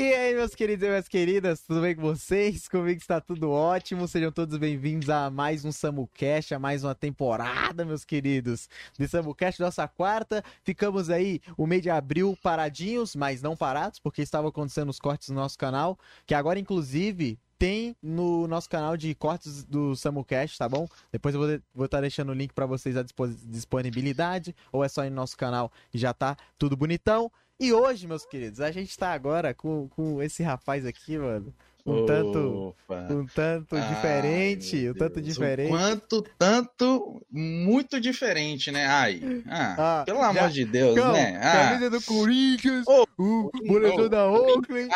[0.00, 2.68] E aí, meus queridos e minhas queridas, tudo bem com vocês?
[2.68, 4.06] Comigo está tudo ótimo.
[4.06, 9.60] Sejam todos bem-vindos a mais um SamuCast, a mais uma temporada, meus queridos, de SamuCast,
[9.60, 10.44] nossa quarta.
[10.62, 15.30] Ficamos aí o mês de abril paradinhos, mas não parados, porque estavam acontecendo os cortes
[15.30, 20.68] no nosso canal, que agora, inclusive, tem no nosso canal de cortes do SamuCast, tá
[20.68, 20.86] bom?
[21.10, 21.40] Depois eu
[21.74, 23.04] vou estar tá deixando o link para vocês à
[23.46, 27.32] disponibilidade, ou é só ir no nosso canal e já tá tudo bonitão.
[27.60, 31.52] E hoje, meus queridos, a gente tá agora com, com esse rapaz aqui, mano.
[31.84, 32.76] Um tanto,
[33.10, 35.70] um tanto Ai, diferente, um tanto diferente.
[35.70, 38.86] Quanto tanto muito diferente, né?
[38.86, 41.40] Ai, ah, ah pelo já, amor de Deus, calma, né?
[41.42, 41.52] Ah.
[41.70, 44.90] Camisa do Corinthians, oh, o boletom oh, da Oakland.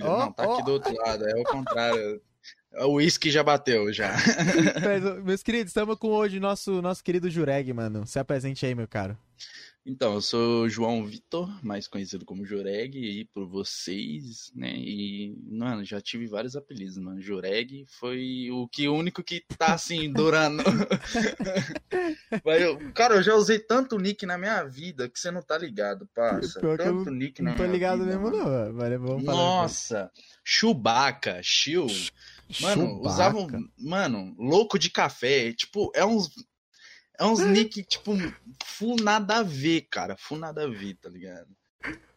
[0.00, 2.22] Oh, não, tá aqui do outro lado, é o contrário.
[2.80, 4.14] O uísque já bateu, já.
[5.22, 8.06] Meus queridos, estamos com hoje nosso nosso querido Jureg, mano.
[8.06, 9.16] Se apresente aí, meu caro.
[9.88, 14.74] Então, eu sou João Vitor, mais conhecido como Jureg, aí por vocês, né?
[14.74, 17.22] E, mano, já tive vários apelidos, mano.
[17.22, 20.64] Jureg foi o que o único que tá assim, durando.
[22.60, 26.08] eu, cara, eu já usei tanto nick na minha vida que você não tá ligado,
[26.12, 26.60] parça.
[26.60, 27.62] tanto nick na minha vida.
[27.62, 28.72] Não tô ligado vida, mesmo, mano.
[28.72, 28.98] não.
[28.98, 30.10] Vamos Nossa,
[30.44, 31.86] Chewbacca, Chill.
[32.60, 33.08] Mano, Chewbacca.
[33.08, 33.48] usavam.
[33.78, 35.52] Mano, louco de café.
[35.52, 36.28] Tipo, é uns
[37.18, 38.12] é uns nick, tipo,
[38.64, 40.16] full nada a ver, cara.
[40.16, 41.48] Full nada a ver, tá ligado?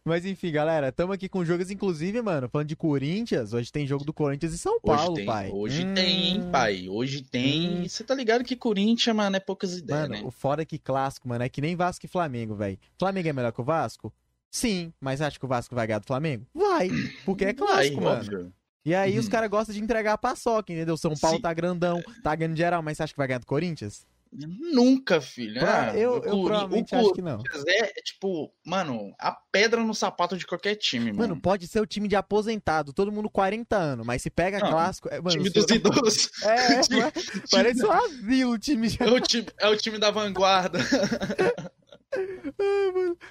[0.04, 3.54] Mas enfim, galera, estamos aqui com jogos, inclusive, mano, falando de Corinthians.
[3.54, 5.50] Hoje tem jogo do Corinthians e São Paulo, hoje tem, pai.
[5.52, 5.94] Hoje hum...
[5.94, 6.90] tem, hein, pai.
[6.90, 7.88] Hoje tem.
[7.88, 8.06] Você hum...
[8.06, 10.28] tá ligado que Corinthians, mano, é poucas ideias, mano, né?
[10.28, 12.80] o fora que clássico, mano, é que nem Vasco e Flamengo, velho.
[12.98, 14.12] Flamengo é melhor que o Vasco?
[14.50, 16.46] Sim, mas acha que o Vasco vai ganhar do Flamengo?
[16.56, 16.90] Vai,
[17.24, 18.22] porque é clássico, vai, mano.
[18.22, 18.54] Óbvio.
[18.84, 19.20] E aí uhum.
[19.20, 20.98] os caras gostam de entregar a paçoca, entendeu?
[20.98, 21.42] São Paulo Sim.
[21.44, 24.08] tá grandão, tá ganhando geral, mas você acha que vai ganhar do Corinthians?
[24.32, 25.60] Nunca, filho.
[25.60, 27.42] Pra, ah, eu, eu provavelmente o, acho que não.
[27.68, 31.30] É, tipo, mano, a pedra no sapato de qualquer time, mano.
[31.30, 34.70] Mano, pode ser o time de aposentado, todo mundo 40 anos, mas se pega não,
[34.70, 35.10] clássico.
[35.10, 36.30] É, mano, time dos idosos.
[36.44, 37.02] É, time,
[37.50, 38.88] parece um asilo o time.
[39.00, 40.80] É o time, é o time da vanguarda.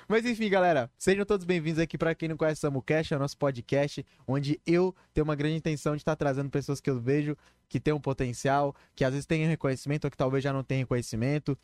[0.09, 3.21] Mas enfim, galera, sejam todos bem-vindos aqui para quem não conhece o SamuCast, é o
[3.21, 7.37] nosso podcast, onde eu tenho uma grande intenção de estar trazendo pessoas que eu vejo
[7.69, 10.81] que tem um potencial, que às vezes tem reconhecimento ou que talvez já não tenham
[10.81, 11.59] reconhecimento.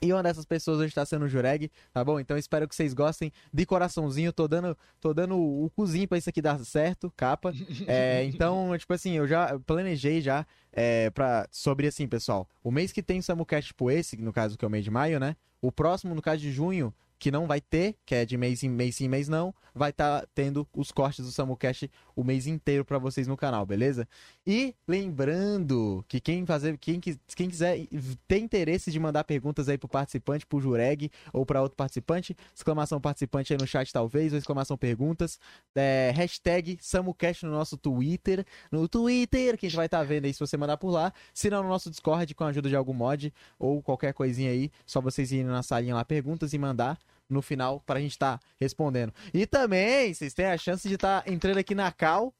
[0.00, 2.18] E uma dessas pessoas hoje está sendo o Jureg, tá bom?
[2.18, 4.32] Então espero que vocês gostem de coraçãozinho.
[4.32, 7.52] Tô dando, tô dando o cozinho para isso aqui dar certo, capa.
[7.86, 12.48] É, então, tipo assim, eu já planejei já é, pra, sobre assim, pessoal.
[12.64, 14.90] O mês que tem o Samucast, tipo esse, no caso que é o mês de
[14.90, 15.36] maio, né?
[15.62, 16.92] O próximo, no caso de junho,
[17.22, 20.22] que não vai ter, que é de mês em mês sim, mês não, vai estar
[20.22, 24.08] tá tendo os cortes do SamuCast o mês inteiro para vocês no canal, beleza?
[24.44, 27.86] E lembrando que quem fazer, quem, quem quiser
[28.26, 33.00] ter interesse de mandar perguntas aí pro participante, pro Jureg ou para outro participante, exclamação
[33.00, 35.38] participante aí no chat talvez, ou exclamação perguntas,
[35.76, 40.24] é, hashtag SamuCast no nosso Twitter, no Twitter, que a gente vai estar tá vendo
[40.24, 42.74] aí se você mandar por lá, se não no nosso Discord com a ajuda de
[42.74, 46.98] algum mod ou qualquer coisinha aí, só vocês irem na salinha lá perguntas e mandar
[47.30, 49.12] no final para a gente estar tá respondendo.
[49.32, 52.34] E também, vocês têm a chance de estar tá entrando aqui na Cal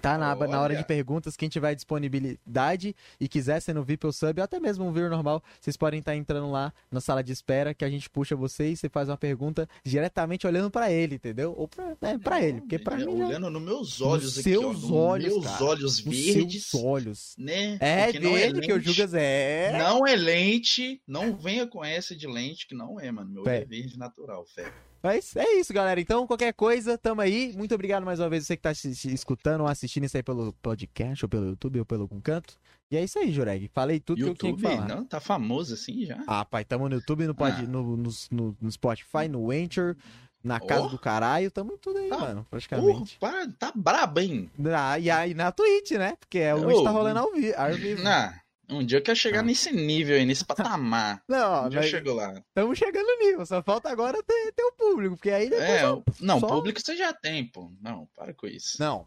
[0.00, 4.12] Tá na, na hora de perguntas, quem tiver disponibilidade e quiser ser no VIP ou
[4.12, 7.24] sub, ou até mesmo um vir normal, vocês podem estar tá entrando lá na sala
[7.24, 11.14] de espera, que a gente puxa vocês, você faz uma pergunta diretamente olhando para ele,
[11.14, 11.54] entendeu?
[11.56, 13.22] Ou pra, né, pra ele, porque pra é, mim...
[13.22, 16.66] Olhando nos meus olhos nos aqui, seus ó, olhos, meus cara, olhos verdes.
[16.66, 17.34] seus olhos.
[17.38, 17.78] Né?
[17.80, 19.78] É porque dele é que o Jugas é...
[19.78, 23.30] Não é lente, não venha com essa de lente, que não é, mano.
[23.30, 24.70] Meu olho é verde natural, fé.
[25.06, 26.00] Mas é isso, galera.
[26.00, 27.52] Então, qualquer coisa, tamo aí.
[27.56, 31.24] Muito obrigado mais uma vez você que tá escutando ou assistindo isso aí pelo podcast,
[31.24, 32.58] ou pelo YouTube, ou pelo algum canto.
[32.90, 33.70] E é isso aí, Jureg.
[33.72, 34.88] Falei tudo YouTube, que eu tinha que falar.
[34.88, 36.24] Não, tá famoso assim já.
[36.26, 37.62] Ah, pai, tamo no YouTube, no, pod, ah.
[37.62, 39.94] no, no, no, no, Spotify, no Anchor,
[40.42, 40.88] na casa oh.
[40.88, 42.18] do caralho, tamo tudo aí, tá.
[42.18, 43.16] mano, praticamente.
[43.22, 44.50] Uh, tá brabo, hein?
[44.76, 46.16] Ah, e aí na Twitch, né?
[46.18, 46.82] Porque é o oh.
[46.82, 47.54] tá rolando ao vivo.
[47.56, 48.02] Ao vivo.
[48.08, 48.34] Ah.
[48.68, 49.42] Um dia eu quero chegar ah.
[49.42, 51.22] nesse nível aí, nesse patamar.
[51.28, 52.32] Não, um dia eu chego lá.
[52.32, 56.02] Estamos chegando no nível, só falta agora ter, ter o público, porque aí É, só,
[56.20, 56.48] não, só...
[56.48, 57.70] público você já tem, pô.
[57.80, 58.76] Não, para com isso.
[58.80, 59.06] Não.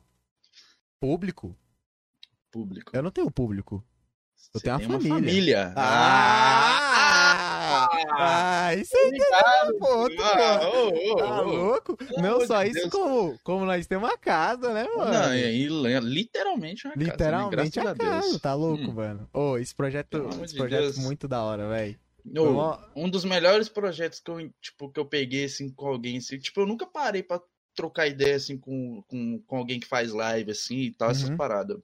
[1.00, 1.56] Público?
[2.51, 2.92] Público.
[2.94, 3.84] Eu não tenho público.
[4.54, 5.10] Eu tenho uma família.
[5.10, 5.74] Uma família.
[5.75, 6.80] Ah!
[6.81, 6.88] Ah,
[8.12, 11.98] ah isso aí é ponto, ah, oh, oh, Tá louco?
[12.18, 15.12] não só isso, como, como nós temos uma casa, né, mano?
[15.12, 15.68] Não, e
[16.00, 16.96] literalmente uma literalmente casa.
[16.98, 18.94] Literalmente a, casa, tá louco, hum.
[18.94, 19.30] mano?
[19.34, 22.00] Ô, oh, esse projeto, esse projeto é muito da hora, velho.
[22.96, 26.62] Um dos melhores projetos que eu, tipo, que eu peguei, assim, com alguém, assim, tipo,
[26.62, 27.42] eu nunca parei pra
[27.76, 31.16] trocar ideia, assim, com, com, com alguém que faz live, assim, e tal, uhum.
[31.16, 31.78] essas paradas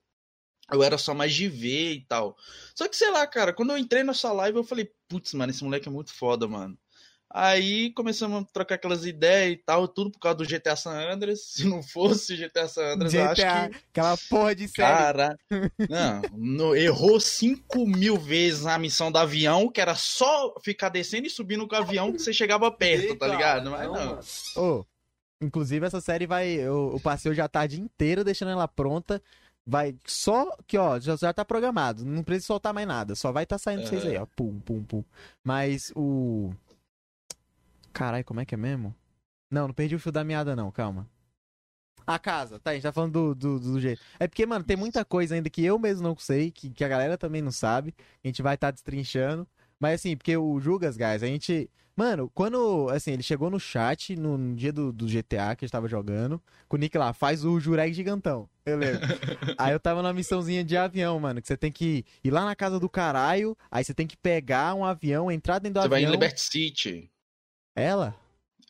[0.72, 2.38] eu era só mais de ver e tal.
[2.74, 5.64] Só que, sei lá, cara, quando eu entrei nessa live, eu falei, putz, mano, esse
[5.64, 6.78] moleque é muito foda, mano.
[7.38, 11.42] Aí começamos a trocar aquelas ideias e tal, tudo por causa do GTA San Andreas.
[11.52, 13.78] Se não fosse GTA San Andreas, GTA, eu acho que.
[13.92, 14.88] Aquela porra de série.
[14.88, 15.38] Cara,
[15.90, 21.28] não, no, errou 5 mil vezes a missão do avião, que era só ficar descendo
[21.28, 23.70] e subindo com o avião que você chegava perto, Eita, tá ligado?
[23.70, 24.20] Mas não.
[24.56, 24.86] Ô,
[25.42, 26.48] inclusive essa série vai.
[26.52, 29.22] Eu, eu passei hoje a tarde inteira deixando ela pronta.
[29.68, 32.06] Vai só que, ó, já, já tá programado.
[32.06, 33.16] Não precisa soltar mais nada.
[33.16, 34.26] Só vai tá saindo pra vocês aí, ó.
[34.36, 35.04] Pum, pum, pum.
[35.44, 36.52] Mas o.
[37.92, 38.94] Caralho, como é que é mesmo?
[39.50, 41.10] Não, não perdi o fio da meada, não, calma.
[42.06, 44.00] A casa, tá, a gente tá falando do, do, do, jeito.
[44.20, 46.88] É porque, mano, tem muita coisa ainda que eu mesmo não sei, que, que a
[46.88, 47.96] galera também não sabe.
[48.24, 49.48] A gente vai estar tá destrinchando.
[49.80, 51.70] Mas assim, porque o Jugas, guys, a gente.
[51.96, 52.90] Mano, quando.
[52.90, 55.88] Assim, ele chegou no chat no, no dia do, do, GTA que a gente tava
[55.88, 58.48] jogando, com o Nick lá, faz o Jureg gigantão.
[58.66, 59.02] Eu lembro.
[59.58, 62.56] aí eu tava numa missãozinha de avião, mano, que você tem que ir lá na
[62.56, 66.00] casa do caralho, aí você tem que pegar um avião, entrar dentro do você avião.
[66.00, 67.12] Você vai em Liberty City.
[67.76, 68.16] Ela?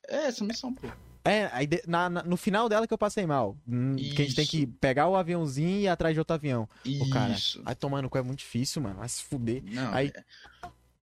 [0.07, 0.87] É, essa missão, pô.
[1.23, 3.57] É, aí na, na, no final dela que eu passei mal.
[3.67, 3.75] Isso.
[3.75, 6.69] Hum, que a gente tem que pegar o aviãozinho e ir atrás de outro avião.
[6.85, 7.03] Isso.
[7.03, 8.97] O cara, aí tomando cu é muito difícil, mano.
[8.97, 9.63] Vai se fuder.
[9.65, 10.23] Não, aí, é...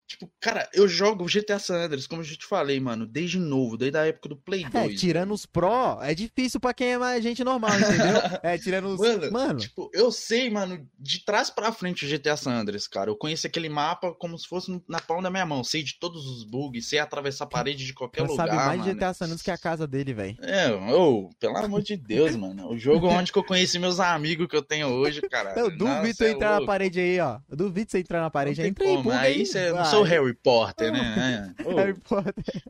[0.07, 3.75] Tipo, cara, eu jogo GTA San Andreas, como eu já te falei, mano, desde novo,
[3.75, 4.93] desde a época do Play 2.
[4.93, 8.15] É, tirando os Pro, é difícil pra quem é mais gente normal, entendeu?
[8.41, 8.99] é, tirando os.
[8.99, 13.09] Mano, mano, tipo, eu sei, mano, de trás pra frente o GTA San Andreas, cara.
[13.09, 15.61] Eu conheço aquele mapa como se fosse na palma da minha mão.
[15.61, 18.47] Sei de todos os bugs, sei atravessar a parede de qualquer eu lugar.
[18.47, 18.83] sabe mais mano.
[18.89, 20.37] de GTA San Andreas que a casa dele, velho.
[20.41, 22.71] É, ô, pelo amor de Deus, mano.
[22.71, 25.53] O jogo onde que eu conheci meus amigos que eu tenho hoje, cara.
[25.57, 26.61] Eu duvido você é entrar louco.
[26.61, 27.39] na parede aí, ó.
[27.49, 28.61] Eu duvido você entrar na parede.
[28.61, 29.11] Aí, entrei, como.
[29.11, 30.91] Aí você não sou Harry Potter.
[30.91, 31.53] Né?
[31.65, 31.73] É.
[31.73, 32.63] Harry Potter.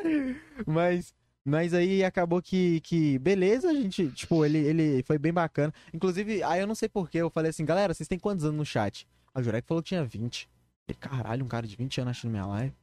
[0.66, 1.14] Mas,
[1.44, 5.72] mas aí acabou que, que beleza, a gente, tipo, ele, ele foi bem bacana.
[5.94, 8.64] Inclusive, aí eu não sei porquê, eu falei assim, galera, vocês têm quantos anos no
[8.66, 9.06] chat?
[9.32, 10.48] A Jurek falou que tinha 20.
[10.88, 12.74] E, caralho, um cara de 20 anos assistindo minha live.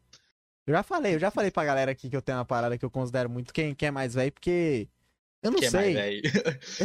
[0.65, 2.85] Eu já falei, eu já falei pra galera aqui que eu tenho uma parada que
[2.85, 4.87] eu considero muito quem, quem é mais velho, porque
[5.41, 6.21] eu não que sei.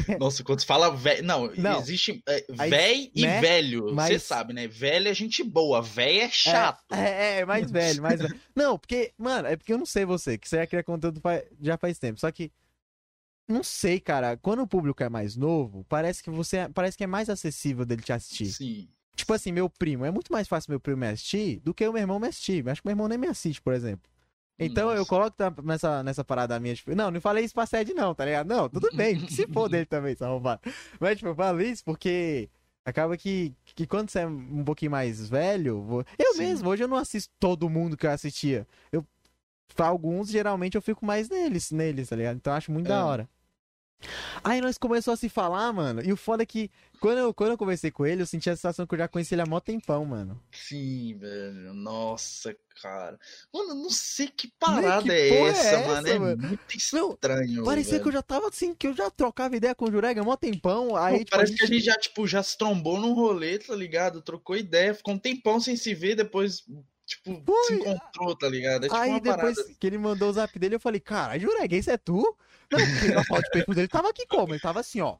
[0.09, 1.25] É Nossa, quando você fala velho.
[1.25, 3.41] Não, não, existe é, velho e né?
[3.41, 3.93] velho.
[3.93, 4.09] Mas...
[4.09, 4.69] Você sabe, né?
[4.69, 6.85] Velho é gente boa, velho é chato.
[6.93, 8.41] É, é, é mais velho, mais velho.
[8.55, 11.21] Não, porque, mano, é porque eu não sei você, que você já cria conteúdo
[11.61, 12.21] já faz tempo.
[12.21, 12.53] Só que.
[13.47, 14.39] Não sei, cara.
[14.39, 16.69] Quando o público é mais novo, parece que você.
[16.73, 18.47] Parece que é mais acessível dele te assistir.
[18.47, 18.89] Sim.
[19.17, 20.05] Tipo assim, meu primo.
[20.05, 22.67] É muito mais fácil meu primo me assistir do que o meu irmão me assistir.
[22.69, 24.14] Acho que meu irmão nem me assiste, por exemplo.
[24.59, 24.99] Então Nossa.
[24.99, 28.25] eu coloco nessa, nessa parada minha, tipo, não, não falei isso pra sede não, tá
[28.25, 28.47] ligado?
[28.47, 30.61] Não, tudo bem, se for dele também, só arrombado.
[31.01, 32.49] Mas, tipo, eu falo isso porque
[32.85, 36.05] acaba que, que quando você é um pouquinho mais velho, vou...
[36.19, 36.39] eu Sim.
[36.39, 38.67] mesmo, hoje eu não assisto todo mundo que eu assistia.
[38.93, 39.05] Eu,
[39.75, 42.37] pra alguns, geralmente eu fico mais neles, neles, tá ligado?
[42.37, 42.91] Então eu acho muito é.
[42.91, 43.29] da hora.
[44.43, 46.03] Aí nós começamos a se falar, mano.
[46.03, 46.71] E o foda é que
[47.01, 49.35] quando eu, quando eu conversei com ele, eu senti a sensação que eu já conheci
[49.35, 50.41] ele há mó tempão, mano.
[50.53, 51.75] Sim, velho.
[51.75, 53.19] Nossa, cara.
[53.53, 56.09] Mano, não sei que parada que é, essa, é, essa, mano.
[56.09, 56.49] É mano?
[56.49, 57.53] muito estranho.
[57.53, 58.03] Meu, parecia velho.
[58.03, 60.37] que eu já tava assim, que eu já trocava ideia com o Jurega há mó
[60.37, 60.97] tempão.
[60.97, 61.59] Aí, Pô, tipo, parece a gente...
[61.59, 64.23] que a gente já, tipo, já se trombou num rolê, tá ligado?
[64.23, 66.65] Trocou ideia, ficou um tempão sem se ver, depois
[67.07, 67.65] tipo, Foi.
[67.65, 68.85] se encontrou, tá ligado?
[68.85, 69.75] É, tipo, aí depois parada.
[69.79, 72.37] que ele mandou o zap dele, eu falei, cara, Jureg, esse é tu?
[72.77, 74.53] Não, a foto de perfil dele tava aqui como?
[74.53, 75.17] Ele tava assim, ó.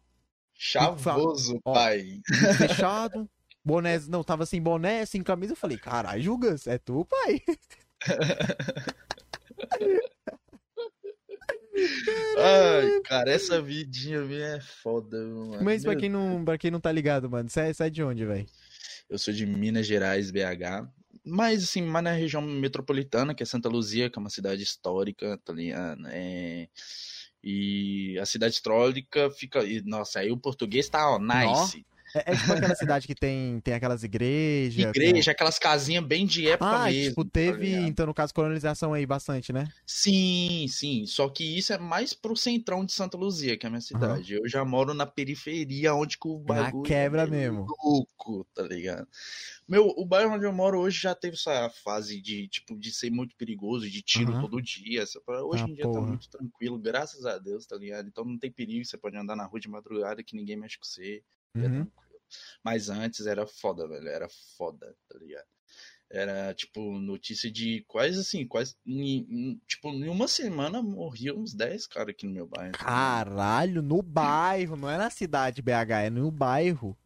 [0.55, 2.21] Chavoso, ó, pai.
[2.59, 3.29] Fechado.
[3.65, 5.53] Boné, não, tava sem boné, sem camisa.
[5.53, 7.43] Eu falei, caralho, Jugas, é tu, pai?
[12.39, 15.65] Ai, cara, essa vidinha minha é foda, mano.
[15.65, 18.25] Mas pra quem, não, pra quem não tá ligado, mano, você é, é de onde,
[18.25, 18.47] velho?
[19.09, 20.87] Eu sou de Minas Gerais, BH
[21.25, 25.39] mas assim, mais na região metropolitana, que é Santa Luzia, que é uma cidade histórica,
[25.45, 26.07] tá ligado?
[26.09, 26.69] É...
[27.43, 29.63] E a cidade histórica fica.
[29.65, 31.85] E, nossa, aí o português tá, ó, nice.
[32.15, 34.95] É, é, tipo aquela cidade que tem, tem aquelas igrejas.
[34.95, 35.31] Igreja, com...
[35.33, 37.09] aquelas casinhas bem de época ah, mesmo.
[37.11, 39.69] Tipo, tá teve, então, no caso, colonização aí bastante, né?
[39.85, 41.05] Sim, sim.
[41.07, 44.37] Só que isso é mais pro centrão de Santa Luzia, que é a minha cidade.
[44.37, 44.43] Uhum.
[44.45, 46.83] Eu já moro na periferia, onde que o bagulho.
[46.83, 47.67] Na quebra é mesmo.
[47.83, 49.09] Louco, tá ligado?
[49.67, 53.11] Meu, o bairro onde eu moro hoje já teve essa fase de, tipo, de ser
[53.11, 54.41] muito perigoso, de tiro uhum.
[54.43, 55.05] todo dia.
[55.27, 56.01] Hoje ah, em dia tá porra.
[56.03, 58.07] tá muito tranquilo, graças a Deus, tá ligado?
[58.07, 60.85] Então não tem perigo, você pode andar na rua de madrugada que ninguém mexe com
[60.85, 61.23] você.
[61.57, 61.87] É uhum.
[62.63, 64.09] Mas antes era foda, velho.
[64.09, 65.47] Era foda, tá ligado?
[66.11, 68.77] Era, tipo, notícia de quase assim, quase.
[68.87, 72.73] Em, em, tipo, em uma semana morriam uns 10 caras aqui no meu bairro.
[72.73, 76.97] Tá Caralho, no bairro, não é na cidade BH, é no bairro.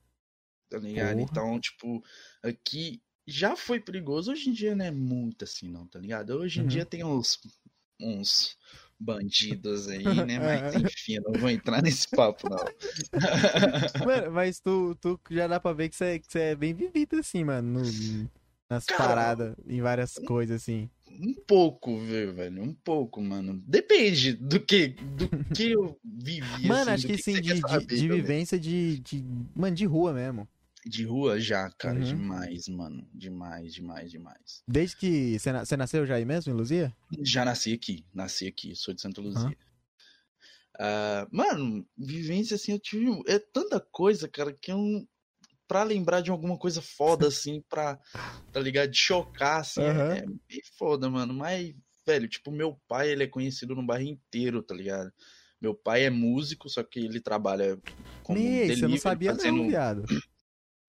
[0.68, 1.16] Tá ligado?
[1.16, 1.22] Porra.
[1.22, 2.04] Então, tipo,
[2.42, 4.32] aqui já foi perigoso.
[4.32, 6.30] Hoje em dia não é muito assim, não, tá ligado?
[6.30, 6.68] Hoje em uhum.
[6.68, 7.38] dia tem uns,
[8.00, 8.58] uns
[8.98, 10.38] bandidos aí, né?
[10.38, 12.58] Mas enfim, não vou entrar nesse papo, não.
[14.04, 17.80] Mano, mas tu, tu já dá pra ver que você, é bem vivido, assim, mano,
[17.80, 18.30] no,
[18.68, 20.90] nas Cara, paradas, em várias coisas, assim.
[21.10, 22.62] Um pouco, velho.
[22.62, 23.62] Um pouco, mano.
[23.66, 26.66] Depende do que, do que eu vivi.
[26.66, 29.24] Mano, assim, acho que, que sim, que de, saber, de, vivência de, de.
[29.56, 30.46] Mano, de rua mesmo.
[30.88, 31.98] De rua já, cara.
[31.98, 32.04] Uhum.
[32.04, 33.06] Demais, mano.
[33.12, 34.62] Demais, demais, demais.
[34.66, 35.38] Desde que.
[35.38, 36.96] Você nasceu já aí mesmo, em Luzia?
[37.20, 38.06] Já nasci aqui.
[38.14, 38.74] Nasci aqui.
[38.74, 39.48] Sou de Santa Luzia.
[39.48, 39.52] Uhum.
[40.80, 43.22] Uh, mano, vivência assim, eu tive.
[43.26, 45.06] É tanta coisa, cara, que eu.
[45.66, 47.98] Pra lembrar de alguma coisa foda, assim, pra.
[48.50, 48.90] Tá ligado?
[48.90, 49.82] De chocar, assim.
[49.82, 50.12] Uhum.
[50.12, 51.34] É, é foda, mano.
[51.34, 51.74] Mas,
[52.06, 55.12] velho, tipo, meu pai, ele é conhecido no bairro inteiro, tá ligado?
[55.60, 57.78] Meu pai é músico, só que ele trabalha
[58.22, 58.40] como.
[58.40, 59.58] Me, você não sabia, fazendo...
[59.58, 60.04] não, viado.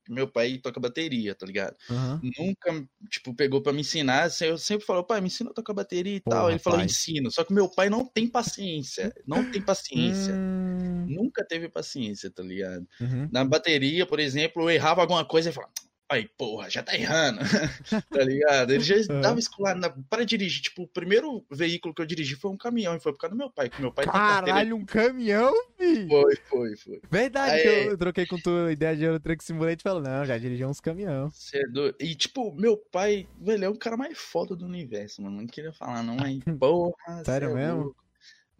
[0.10, 1.76] Meu pai toca bateria, tá ligado?
[1.90, 2.32] Uhum.
[2.38, 4.24] Nunca, tipo, pegou para me ensinar.
[4.24, 6.50] Assim, eu sempre falo, pai, me ensina a tocar bateria e Porra, tal.
[6.50, 7.32] Ele falou, ensino.
[7.32, 9.14] Só que meu pai não tem paciência.
[9.28, 10.34] Não tem paciência.
[10.34, 11.06] Hum...
[11.08, 12.88] Nunca teve paciência, tá ligado?
[13.00, 13.30] Uhum.
[13.32, 15.72] Na bateria, por exemplo, eu errava alguma coisa e falava,
[16.10, 17.40] Aí, porra, já tá errando.
[18.10, 18.72] tá ligado?
[18.72, 19.40] Ele já dava é.
[19.40, 19.78] escolar
[20.10, 20.64] para dirigir.
[20.64, 23.38] Tipo, o primeiro veículo que eu dirigi foi um caminhão e foi por causa do
[23.38, 23.70] meu pai.
[23.70, 26.10] Que meu pai Caralho, um caminhão, filho?
[26.10, 27.02] Foi, foi, foi.
[27.12, 30.26] Verdade Aí, que eu, troquei com tua ideia de Euro Truck Simulator e falou, não,
[30.26, 31.30] já dirigi uns caminhão.
[31.30, 31.96] Cedo.
[32.00, 35.38] E, tipo, meu pai, velho, é o cara mais foda do universo, mano.
[35.38, 37.24] Não queria falar, não, mas, porra.
[37.24, 37.84] Sério é mesmo?
[37.84, 38.09] Louco.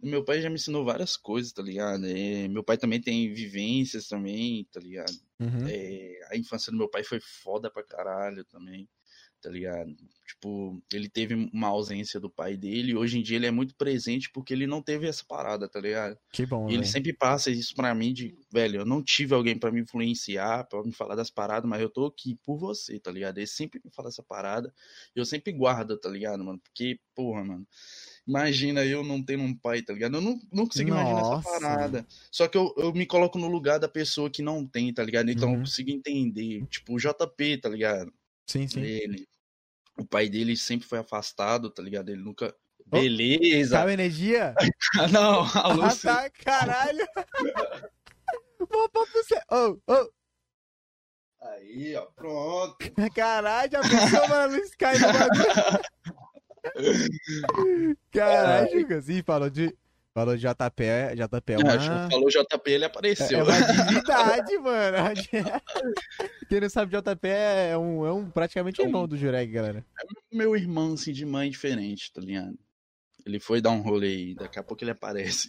[0.02, 2.06] Meu pai já me ensinou várias coisas, tá ligado?
[2.06, 5.18] É, meu pai também tem vivências também, tá ligado?
[5.40, 5.66] Uhum.
[5.66, 8.88] É, a infância do meu pai foi foda pra caralho também,
[9.42, 9.94] tá ligado?
[10.26, 13.74] Tipo, ele teve uma ausência do pai dele, e hoje em dia ele é muito
[13.76, 16.18] presente porque ele não teve essa parada, tá ligado?
[16.32, 19.58] Que bom, E ele sempre passa isso pra mim de, velho, eu não tive alguém
[19.58, 23.10] para me influenciar, para me falar das paradas, mas eu tô aqui por você, tá
[23.10, 23.38] ligado?
[23.38, 24.72] Ele sempre me fala essa parada,
[25.14, 26.58] e eu sempre guardo, tá ligado, mano?
[26.60, 27.66] Porque, porra, mano
[28.26, 30.16] Imagina eu não tendo um pai, tá ligado?
[30.16, 31.02] Eu não, não consigo Nossa.
[31.10, 32.06] imaginar essa parada.
[32.30, 35.30] Só que eu, eu me coloco no lugar da pessoa que não tem, tá ligado?
[35.30, 35.54] Então uhum.
[35.54, 36.64] eu consigo entender.
[36.66, 38.12] Tipo, o JP, tá ligado?
[38.46, 38.80] Sim, sim.
[38.82, 39.26] Ele,
[39.98, 42.10] o pai dele sempre foi afastado, tá ligado?
[42.10, 42.54] Ele nunca.
[42.86, 43.76] Beleza.
[43.76, 44.54] Sabe energia?
[45.12, 46.04] não, a luz.
[46.04, 47.06] Ah, tá, caralho.
[48.58, 49.40] Vou pra você.
[49.50, 50.10] Oh, oh.
[51.42, 52.76] Aí, ó, pronto.
[53.14, 55.80] Caralho, já pensou, mano, a luz cai no bagulho.
[58.12, 59.08] Caralho, Lucas.
[59.08, 59.74] Ih, falou de.
[60.12, 60.82] Falou de JP,
[61.14, 61.72] JP é uma...
[61.74, 63.38] É, falou JP, ele apareceu.
[63.38, 64.96] É uma divindade, mano.
[66.48, 69.86] Quem não sabe, JP é um, é um praticamente é um irmão do Jureg, galera.
[70.00, 72.58] É meu irmão, assim, de mãe diferente, tá ligado?
[73.24, 75.48] Ele foi dar um rolê aí, daqui a pouco ele aparece.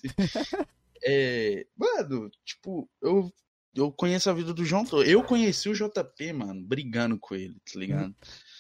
[1.03, 3.34] é, mano, tipo, eu,
[3.75, 7.80] eu conheço a vida do João Eu conheci o JP, mano, brigando com ele, tá
[7.80, 8.15] ligado?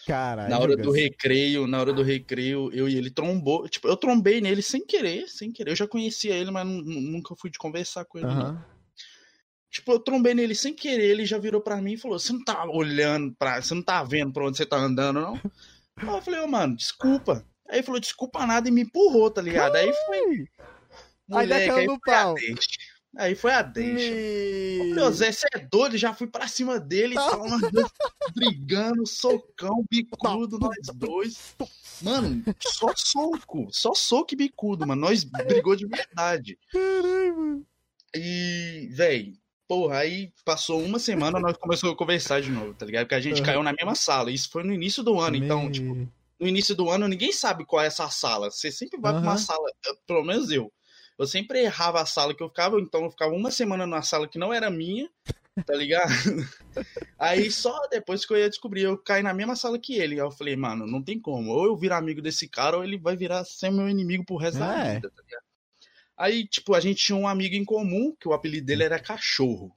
[0.05, 0.49] Caralho.
[0.49, 3.67] Na hora do recreio, na hora do recreio, eu e ele trombou.
[3.69, 5.71] Tipo, eu trombei nele sem querer, sem querer.
[5.71, 8.27] Eu já conhecia ele, mas nunca fui de conversar com ele.
[8.27, 8.57] Uhum.
[9.69, 12.43] Tipo, eu trombei nele sem querer, ele já virou pra mim e falou: Você não
[12.43, 13.61] tá olhando pra.
[13.61, 15.39] Você não tá vendo pra onde você tá andando, não?
[15.97, 17.45] Aí eu falei, ô, oh, mano, desculpa.
[17.69, 19.75] Aí ele falou, desculpa nada e me empurrou, tá ligado?
[19.75, 20.47] Aí foi.
[21.27, 22.35] Moleque, aí caiu no pau.
[23.17, 24.13] Aí foi a deixa.
[24.13, 24.93] E...
[24.93, 25.97] Meu Zé, você é doido?
[25.97, 27.45] Já fui pra cima dele, tava
[28.33, 31.55] brigando, socão, bicudo, nós dois.
[32.01, 33.67] Mano, só soco.
[33.69, 35.01] Só soco e bicudo, mano.
[35.01, 36.57] Nós brigou de verdade.
[36.73, 37.65] Mano.
[38.15, 39.33] E, véi,
[39.67, 43.03] porra, aí passou uma semana, nós começamos a conversar de novo, tá ligado?
[43.03, 43.45] Porque a gente uhum.
[43.45, 44.31] caiu na mesma sala.
[44.31, 46.07] Isso foi no início do ano, então, tipo,
[46.39, 48.49] no início do ano ninguém sabe qual é essa sala.
[48.49, 49.21] Você sempre vai uhum.
[49.21, 49.69] pra uma sala,
[50.07, 50.71] pelo menos eu
[51.21, 54.27] eu sempre errava a sala que eu ficava, então eu ficava uma semana numa sala
[54.27, 55.07] que não era minha,
[55.67, 56.09] tá ligado?
[57.19, 60.15] Aí só depois que eu ia descobrir, eu caí na mesma sala que ele.
[60.15, 61.51] Aí eu falei, mano, não tem como.
[61.51, 64.57] Ou eu virar amigo desse cara, ou ele vai virar ser meu inimigo pro resto
[64.57, 64.59] é.
[64.65, 65.43] da vida, tá ligado?
[66.17, 69.71] Aí, tipo, a gente tinha um amigo em comum, que o apelido dele era Cachorro.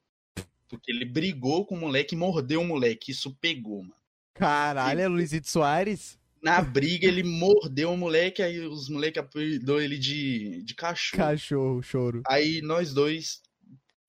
[0.66, 3.12] Porque ele brigou com o moleque e mordeu o moleque.
[3.12, 3.94] Isso pegou, mano.
[4.32, 6.18] Caralho, é Luizito Soares?
[6.44, 11.22] Na briga ele mordeu o moleque, aí os moleques apelidou ele de, de cachorro.
[11.22, 12.22] Cachorro, choro.
[12.28, 13.40] Aí nós dois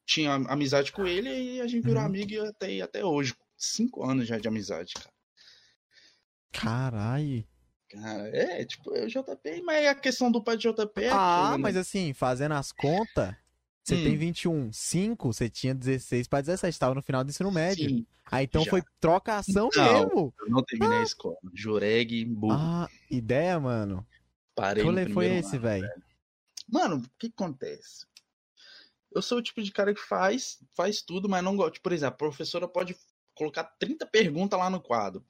[0.06, 2.08] tinha amizade com ele e a gente virou uhum.
[2.08, 3.34] amigo até, até hoje.
[3.58, 5.10] Cinco anos já de amizade, cara.
[6.52, 7.48] Caralho.
[7.90, 11.10] Cara, é, tipo, é o JP, mas a questão do pai de JP é.
[11.10, 11.82] Ah, aquilo, mas né?
[11.82, 13.34] assim, fazendo as contas,
[13.86, 14.04] você hum.
[14.04, 17.88] tem 21, 5, você tinha 16 para 17, tava no final do ensino médio.
[17.88, 18.72] Sim, Aí então já.
[18.72, 20.34] foi trocação não, mesmo.
[20.40, 21.02] Eu não terminei ah.
[21.02, 21.38] a escola.
[21.54, 22.56] Jureg, burro.
[22.58, 24.04] Ah, ideia, mano.
[24.56, 25.88] Parei que foi esse, velho?
[26.68, 28.08] Mano, o que acontece?
[29.14, 31.80] Eu sou o tipo de cara que faz, faz tudo, mas não gosto.
[31.80, 32.98] Por exemplo, a professora pode
[33.36, 35.24] colocar 30 perguntas lá no quadro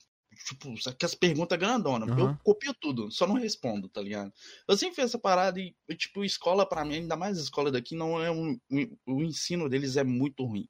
[0.45, 2.09] tipo, aquelas perguntas grandonas.
[2.09, 2.19] Uhum.
[2.19, 4.33] Eu copio tudo, só não respondo, tá ligado?
[4.67, 7.95] Eu sempre fiz essa parada e, tipo, escola para mim, ainda mais a escola daqui,
[7.95, 8.59] não é um.
[9.05, 10.67] O ensino deles é muito ruim.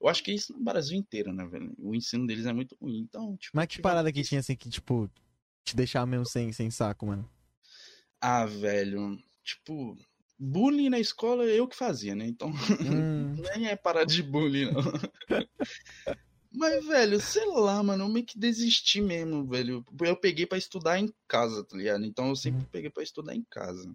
[0.00, 1.72] Eu acho que é isso no Brasil inteiro, né, velho?
[1.78, 2.98] O ensino deles é muito ruim.
[2.98, 3.56] Então, tipo.
[3.56, 5.10] Mas que parada que tinha assim que, tipo.
[5.64, 7.28] te deixar mesmo sem, sem saco, mano?
[8.20, 9.18] Ah, velho.
[9.44, 9.96] Tipo,
[10.38, 12.26] bullying na escola eu que fazia, né?
[12.26, 13.34] Então, hum.
[13.54, 14.82] nem é parar de bullying, não.
[16.54, 19.84] Mas, velho, sei lá, mano, eu meio que desisti mesmo, velho.
[20.00, 22.04] Eu peguei para estudar em casa, tá ligado?
[22.04, 22.68] Então eu sempre uhum.
[22.70, 23.94] peguei para estudar em casa.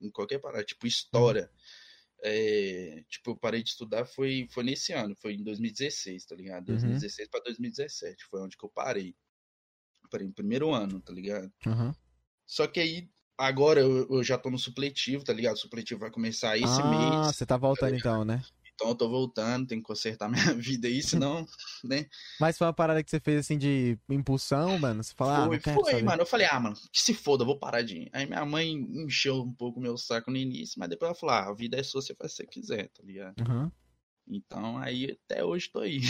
[0.00, 1.50] Em qualquer parada, tipo história.
[2.24, 6.66] É, tipo, eu parei de estudar foi, foi nesse ano, foi em 2016, tá ligado?
[6.66, 7.30] 2016 uhum.
[7.30, 9.16] para 2017, foi onde que eu parei.
[10.08, 11.52] parei no primeiro ano, tá ligado?
[11.66, 11.92] Uhum.
[12.46, 15.54] Só que aí, agora eu, eu, já tô no supletivo, tá ligado?
[15.54, 17.28] O supletivo vai começar esse ah, mês.
[17.28, 18.40] Ah, você tá voltando tá então, né?
[18.74, 21.46] Então eu tô voltando, tenho que consertar minha vida aí, senão,
[21.84, 22.06] né?
[22.40, 25.02] Mas foi uma parada que você fez assim de impulsão, mano?
[25.02, 26.22] Você falou, foi, ah, foi, mano.
[26.22, 28.10] Eu falei, ah, mano, que se foda, eu vou parar de ir.
[28.12, 31.34] Aí minha mãe encheu um pouco o meu saco no início, mas depois ela falou,
[31.34, 33.40] ah, a vida é sua, você faz o que você quiser, tá ligado?
[33.40, 33.70] Uhum.
[34.28, 36.00] Então aí até hoje tô aí.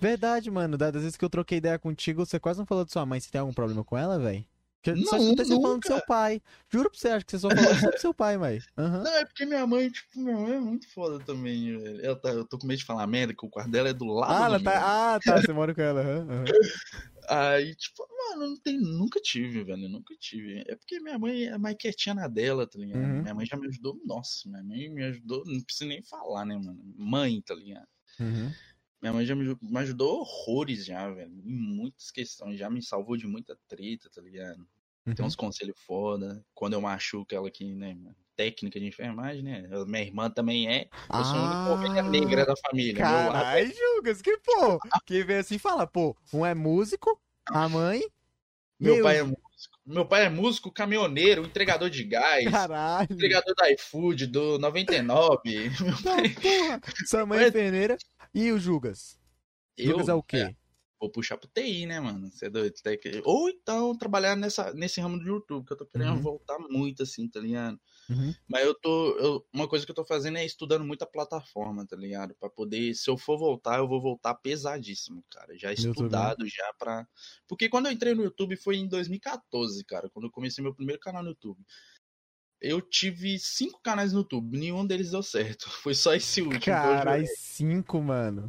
[0.00, 0.76] Verdade, mano.
[0.76, 3.20] Das vezes que eu troquei ideia contigo, você quase não falou de sua mãe.
[3.20, 4.44] Você tem algum problema com ela, velho?
[4.82, 6.42] Que não, só escutei você falando do seu pai.
[6.68, 8.58] Juro pra você, acho que você só falou do seu pai, mãe.
[8.76, 9.02] Uhum.
[9.04, 12.04] Não, é porque minha mãe, tipo, minha mãe é muito foda também, velho.
[12.04, 14.06] Ela tá, eu tô com medo de falar merda, que o quarto dela é do
[14.06, 16.02] lado ah, do tá, Ah, tá, você mora com ela.
[16.02, 16.44] Uhum.
[17.28, 20.64] Aí, tipo, mano, não tem, nunca tive, velho, nunca tive.
[20.66, 23.00] É porque minha mãe é mais quietinha na dela, tá ligado?
[23.00, 23.22] Uhum.
[23.22, 26.56] Minha mãe já me ajudou, nossa, minha mãe me ajudou, não precisa nem falar, né,
[26.56, 26.80] mano?
[26.96, 27.86] Mãe, tá ligado?
[28.18, 28.50] Uhum.
[29.02, 31.32] Minha mãe já me, me ajudou horrores já, velho.
[31.44, 32.56] Em muitas questões.
[32.56, 34.64] Já me salvou de muita treta, tá ligado?
[35.04, 35.14] Uhum.
[35.14, 36.44] Tem uns conselhos foda.
[36.54, 37.96] Quando eu machuco ela aqui, né?
[38.36, 39.68] Técnica de enfermagem, né?
[39.86, 40.82] Minha irmã também é.
[40.84, 42.94] Eu ah, sou a única ah, negra da família.
[42.94, 44.78] Caralho, Jugas, que pô.
[45.04, 48.00] Que vem assim e fala, pô, um é músico, a mãe.
[48.78, 49.42] Meu, meu pai é músico.
[49.84, 52.48] Meu pai é músico, caminhoneiro, entregador de gás.
[52.48, 53.08] Caralho.
[53.10, 55.40] Entregador da iFood, do 99.
[55.80, 56.28] Meu pai...
[56.30, 56.80] porra.
[57.06, 57.98] Sua mãe é enfermeira.
[58.34, 59.18] E o Jugas?
[59.76, 60.36] Eu, Jugas é o quê?
[60.38, 60.62] É
[61.02, 62.30] vou puxar pro TI, né, mano?
[62.30, 62.74] Você é doido?
[63.24, 66.22] Ou então trabalhar nessa, nesse ramo do YouTube, que eu tô querendo uhum.
[66.22, 67.78] voltar muito, assim, tá ligado?
[68.08, 68.32] Uhum.
[68.48, 69.18] Mas eu tô.
[69.18, 72.36] Eu, uma coisa que eu tô fazendo é estudando muita plataforma, tá ligado?
[72.36, 75.58] Pra poder, se eu for voltar, eu vou voltar pesadíssimo, cara.
[75.58, 76.50] Já estudado, YouTube.
[76.50, 77.08] já pra.
[77.48, 81.00] Porque quando eu entrei no YouTube foi em 2014, cara, quando eu comecei meu primeiro
[81.00, 81.60] canal no YouTube.
[82.62, 85.68] Eu tive cinco canais no YouTube, nenhum deles deu certo.
[85.82, 86.60] Foi só esse último.
[86.60, 88.48] Caralho, cinco, mano.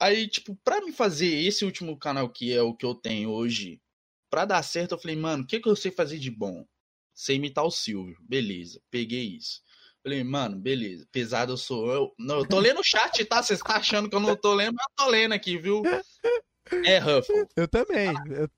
[0.00, 3.80] Aí, tipo, pra me fazer esse último canal que é o que eu tenho hoje,
[4.28, 6.66] pra dar certo, eu falei, mano, o que, que eu sei fazer de bom?
[7.14, 8.16] Sei imitar o Silvio.
[8.20, 9.62] Beleza, peguei isso.
[10.02, 11.06] Falei, mano, beleza.
[11.10, 11.92] Pesado eu sou.
[11.92, 13.42] Eu, não, eu tô lendo o chat, tá?
[13.42, 15.82] Vocês estão achando que eu não tô lendo, mas eu tô lendo aqui, viu?
[16.84, 17.46] É, Ruffle.
[17.56, 18.08] Eu também.
[18.30, 18.48] Eu,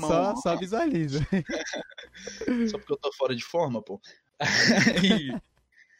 [0.00, 1.20] só, só visualiza.
[2.70, 4.00] só porque eu tô fora de forma, pô.
[4.40, 5.30] Aí,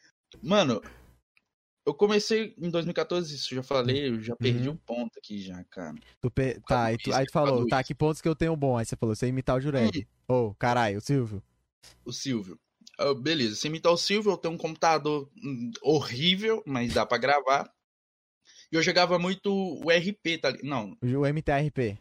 [0.43, 0.81] mano,
[1.89, 4.75] eu comecei em 2014, isso já falei, eu já perdi uhum.
[4.75, 5.95] um ponto aqui já, cara.
[6.21, 6.61] Tu pe...
[6.61, 8.77] Tá, aí tu, aí tu falou, tá, que pontos que eu tenho bom?
[8.77, 10.07] Aí você falou, você imitar o Jureg.
[10.29, 11.43] Ô, oh, caralho, o Silvio.
[12.05, 12.59] O Silvio.
[13.01, 17.17] Uh, beleza, você imitar o Silvio, eu tenho um computador hum, horrível, mas dá para
[17.19, 17.73] gravar.
[18.71, 20.97] E eu jogava muito o RP, tá Não.
[21.03, 21.99] O MTRP.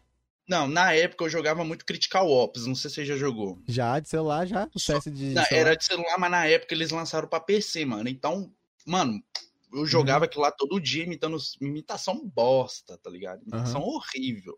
[0.48, 3.60] Não, na época eu jogava muito Critical Ops, não sei se você já jogou.
[3.68, 4.68] Já, de celular, já.
[4.74, 4.98] O Só...
[4.98, 8.08] de não, Era de celular, mas na época eles lançaram pra PC, mano.
[8.08, 8.50] Então,
[8.86, 9.22] mano,
[9.72, 10.24] eu jogava uhum.
[10.24, 13.42] aquilo lá todo dia imitando imitação bosta, tá ligado?
[13.42, 13.88] Imitação uhum.
[13.88, 14.56] horrível.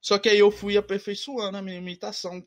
[0.00, 2.40] Só que aí eu fui aperfeiçoando a minha imitação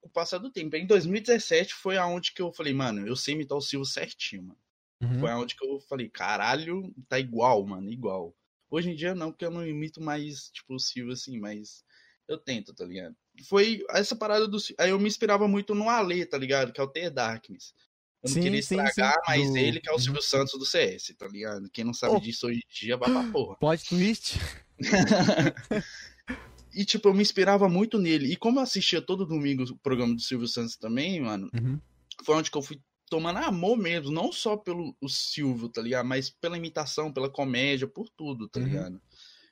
[0.00, 0.76] com o passar do tempo.
[0.76, 4.58] Em 2017 foi aonde que eu falei, mano, eu sei imitar o Silvio certinho, mano.
[5.00, 5.20] Uhum.
[5.20, 8.36] Foi aonde que eu falei, caralho, tá igual, mano, igual.
[8.70, 11.82] Hoje em dia não, porque eu não imito mais, tipo, o Silvio assim, mas
[12.28, 13.16] eu tento, tá ligado?
[13.48, 14.58] Foi essa parada do.
[14.78, 16.72] Aí eu me inspirava muito no Ale, tá ligado?
[16.72, 17.74] Que é o The Darkness.
[18.22, 19.26] Eu não sim, queria estragar sim, sim.
[19.26, 19.56] mais do...
[19.56, 21.70] ele, que é o Silvio Santos do CS, tá ligado?
[21.70, 22.20] Quem não sabe oh.
[22.20, 23.56] disso hoje em dia vai pra porra.
[23.56, 24.38] Pode twist.
[26.74, 28.30] e, tipo, eu me inspirava muito nele.
[28.30, 31.80] E como eu assistia todo domingo o programa do Silvio Santos também, mano, uhum.
[32.24, 32.78] foi onde que eu fui
[33.10, 36.06] tomando amor mesmo, não só pelo o Silvio, tá ligado?
[36.06, 38.66] Mas pela imitação, pela comédia, por tudo, tá uhum.
[38.66, 39.02] ligado?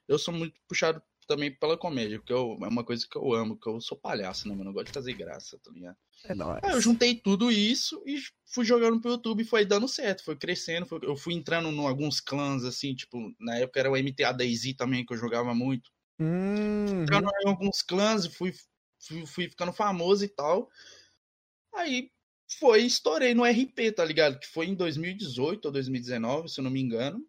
[0.07, 3.59] Eu sou muito puxado também pela comédia, porque eu, é uma coisa que eu amo,
[3.59, 4.71] que eu sou palhaço, né, mano?
[4.71, 5.97] Eu gosto de fazer graça, tá ligado?
[6.25, 6.61] É nóis.
[6.63, 10.37] Aí eu juntei tudo isso e fui jogando pro YouTube e foi dando certo, foi
[10.37, 14.33] crescendo, foi, eu fui entrando em alguns clãs, assim, tipo, na época era o MTA
[14.33, 15.91] Daisy também, que eu jogava muito.
[16.19, 17.03] Uhum.
[17.03, 18.55] Entrando em alguns clãs e fui,
[18.99, 20.71] fui, fui ficando famoso e tal.
[21.75, 22.11] Aí
[22.57, 24.39] foi, estourei no RP, tá ligado?
[24.39, 27.25] Que foi em 2018 ou 2019, se eu não me engano.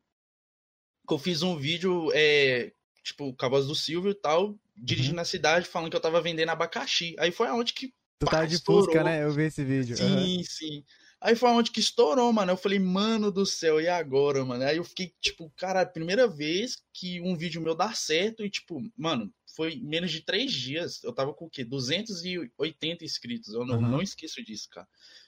[1.07, 2.71] Que eu fiz um vídeo é,
[3.03, 5.21] tipo, com a voz do Silvio e tal, dirigindo uhum.
[5.21, 7.15] a cidade, falando que eu tava vendendo abacaxi.
[7.19, 7.87] Aí foi aonde que.
[8.19, 9.23] Tu pá, tava de Fusca, né?
[9.23, 9.97] Eu vi esse vídeo.
[9.97, 10.43] Sim, uhum.
[10.43, 10.83] sim.
[11.21, 12.53] Aí foi onde que estourou, mano.
[12.53, 14.63] Eu falei, mano do céu, e agora, mano?
[14.63, 18.81] Aí eu fiquei, tipo, cara, primeira vez que um vídeo meu dá certo e, tipo,
[18.97, 21.03] mano, foi menos de três dias.
[21.03, 21.65] Eu tava com o quê?
[21.65, 23.53] 280 inscritos.
[23.53, 23.89] Eu não, uhum.
[23.89, 24.87] não esqueço disso, cara.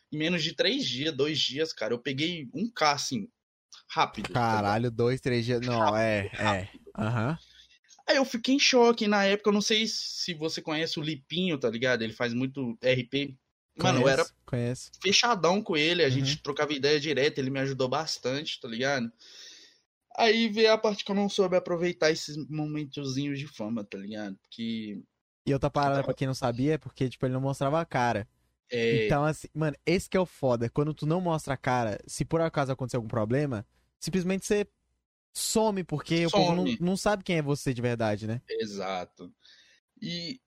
[0.09, 3.27] Em menos de três dias, dois dias, cara, eu peguei um K, assim,
[3.89, 4.31] rápido.
[4.31, 5.59] Tá Caralho, tá dois, três dias.
[5.59, 6.43] Não, rápido, é, é.
[6.43, 6.91] rápido.
[6.97, 7.01] é.
[7.01, 7.29] Aham.
[7.31, 7.37] Uhum.
[8.07, 9.05] Aí eu fiquei em choque.
[9.05, 12.01] Na época, eu não sei se você conhece o Lipinho, tá ligado?
[12.01, 13.37] Ele faz muito RP.
[13.75, 14.91] Mano, conheço, eu era conheço.
[15.03, 16.11] fechadão com ele, a uhum.
[16.11, 19.11] gente trocava ideia direto, ele me ajudou bastante, tá ligado?
[20.17, 24.37] Aí veio a parte que eu não soube aproveitar esses momentozinhos de fama, tá ligado?
[24.41, 25.01] Porque.
[25.45, 28.27] E outra parada, pra quem não sabia, é porque, tipo, ele não mostrava a cara.
[28.71, 29.05] É...
[29.05, 30.69] Então, assim, mano, esse que é o foda.
[30.69, 33.65] Quando tu não mostra a cara, se por acaso acontecer algum problema,
[33.99, 34.67] simplesmente você
[35.33, 36.43] some, porque some.
[36.43, 38.41] o povo não, não sabe quem é você de verdade, né?
[38.49, 39.33] Exato.
[40.01, 40.39] E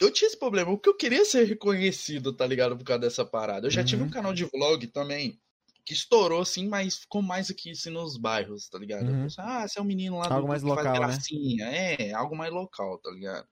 [0.00, 2.76] eu tinha esse problema, porque eu queria ser reconhecido, tá ligado?
[2.76, 3.66] Por causa dessa parada.
[3.66, 3.86] Eu já uhum.
[3.86, 5.40] tive um canal de vlog também,
[5.84, 9.06] que estourou assim, mas ficou mais aqui assim nos bairros, tá ligado?
[9.06, 9.22] Uhum.
[9.22, 11.94] Pensei, ah, você é um menino lá algo do mais local, né?
[11.94, 13.46] É, algo mais local, tá ligado?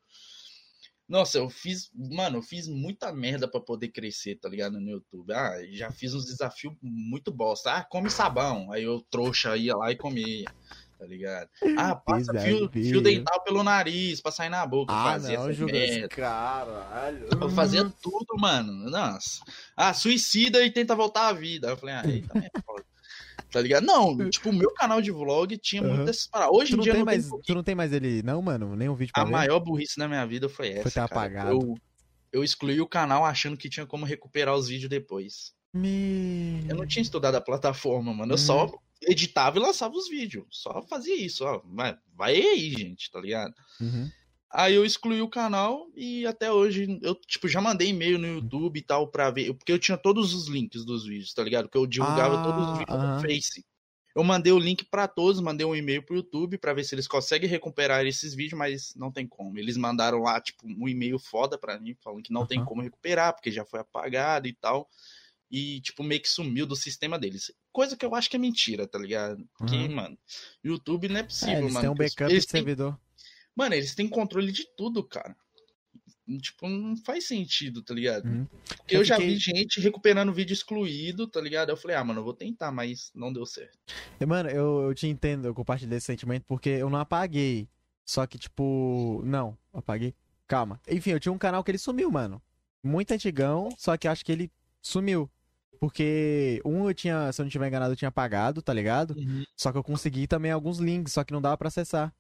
[1.09, 4.81] Nossa, eu fiz, mano, eu fiz muita merda para poder crescer, tá ligado?
[4.81, 5.33] No YouTube.
[5.33, 7.73] Ah, já fiz uns desafios muito bosta.
[7.73, 8.71] Ah, come sabão.
[8.71, 10.45] Aí eu trouxa ia lá e comia
[11.01, 11.49] tá ligado?
[11.81, 14.93] Ah, passa fio, fio, dental pelo nariz pra sair na boca.
[14.93, 17.29] Ah, fazia não, Judas, caralho.
[17.41, 18.91] Eu fazia tudo, mano.
[18.91, 19.41] Nossa.
[19.75, 21.69] Ah, suicida e tenta voltar à vida.
[21.69, 22.85] Eu falei, ah, também é foda.
[23.51, 23.85] Tá ligado?
[23.85, 25.89] Não, tipo, o meu canal de vlog tinha uhum.
[25.89, 26.55] muito dessas paradas.
[26.55, 28.77] Hoje em dia tem não mais, Tu não tem mais ele, não, mano?
[28.77, 29.33] Nem um vídeo pra A ver?
[29.33, 30.83] maior burrice na minha vida foi essa.
[30.83, 31.51] Foi ter apagado.
[31.51, 31.75] Eu,
[32.33, 35.53] eu excluí o canal achando que tinha como recuperar os vídeos depois.
[35.73, 36.65] Me...
[36.69, 38.35] Eu não tinha estudado a plataforma, mano.
[38.35, 40.47] Eu só hum editava e lançava os vídeos.
[40.51, 41.61] Só fazia isso, ó.
[41.65, 43.55] Vai, vai aí, gente, tá ligado?
[43.81, 44.11] Uhum.
[44.53, 48.79] Aí eu excluí o canal e até hoje eu, tipo, já mandei e-mail no YouTube
[48.79, 49.55] e tal pra ver.
[49.55, 51.67] Porque eu tinha todos os links dos vídeos, tá ligado?
[51.67, 53.65] Porque eu divulgava ah, todos os vídeos no Face.
[54.15, 57.07] Eu mandei o link para todos, mandei um e-mail pro YouTube para ver se eles
[57.07, 59.57] conseguem recuperar esses vídeos, mas não tem como.
[59.57, 62.47] Eles mandaram lá, tipo, um e-mail foda pra mim, falando que não uhum.
[62.49, 64.91] tem como recuperar, porque já foi apagado e tal
[65.51, 67.53] e, tipo, meio que sumiu do sistema deles.
[67.73, 69.45] Coisa que eu acho que é mentira, tá ligado?
[69.59, 69.95] Porque, uhum.
[69.95, 70.19] mano,
[70.63, 71.81] YouTube não é possível, é, eles mano.
[71.81, 72.61] Tem um backup eles de têm...
[72.61, 72.99] servidor.
[73.57, 75.37] Mano, eles têm controle de tudo, cara.
[76.41, 78.27] Tipo, não faz sentido, tá ligado?
[78.27, 78.47] Uhum.
[78.77, 81.71] Porque eu, eu já vi gente recuperando vídeo excluído, tá ligado?
[81.71, 83.77] Eu falei, ah, mano, eu vou tentar, mas não deu certo.
[84.21, 87.69] E, mano, eu, eu te entendo, eu compartilhei esse sentimento porque eu não apaguei.
[88.05, 90.15] Só que, tipo, não, apaguei.
[90.47, 90.81] Calma.
[90.89, 92.41] Enfim, eu tinha um canal que ele sumiu, mano.
[92.83, 95.29] Muito antigão, só que acho que ele sumiu.
[95.81, 99.15] Porque um eu tinha, se eu não tiver enganado, eu tinha pagado, tá ligado?
[99.17, 99.43] Uhum.
[99.57, 102.13] Só que eu consegui também alguns links, só que não dava para acessar.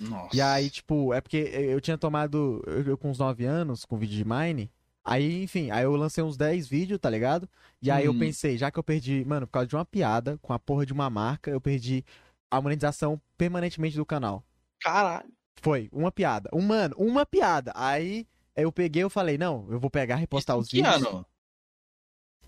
[0.00, 0.36] Nossa.
[0.36, 3.98] E aí, tipo, é porque eu tinha tomado, eu, eu com uns 9 anos, com
[3.98, 4.70] vídeo de Mine.
[5.04, 7.48] Aí, enfim, aí eu lancei uns 10 vídeos, tá ligado?
[7.82, 8.18] E aí eu uhum.
[8.20, 10.92] pensei, já que eu perdi, mano, por causa de uma piada, com a porra de
[10.92, 12.04] uma marca, eu perdi
[12.48, 14.44] a monetização permanentemente do canal.
[14.80, 15.28] Caralho.
[15.60, 16.48] Foi, uma piada.
[16.52, 17.72] Um, mano, uma piada.
[17.74, 20.94] Aí eu peguei eu falei, não, eu vou pegar, repostar Isso os vídeos.
[20.94, 21.26] Ano?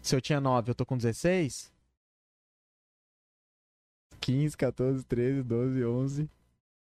[0.03, 1.71] Se eu tinha 9, eu tô com 16?
[4.21, 6.31] 15, 14, 13, 12, 11,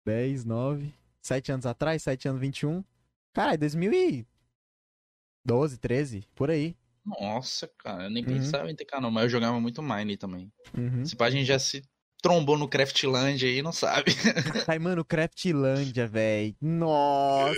[0.05, 2.85] 10, 9, 7 anos atrás, 7 anos, 21.
[3.33, 6.77] Cara, é 2012, 13, por aí.
[7.05, 8.35] Nossa, cara, eu nem uhum.
[8.35, 10.53] pensava em ter canal, mas eu jogava muito Mine também.
[10.77, 11.05] Uhum.
[11.05, 11.83] Se pá, a gente já se
[12.23, 14.13] trombou no Craftland aí, não sabe.
[14.69, 16.55] Ai, mano, Craftlandia, velho.
[16.61, 17.57] Nossa.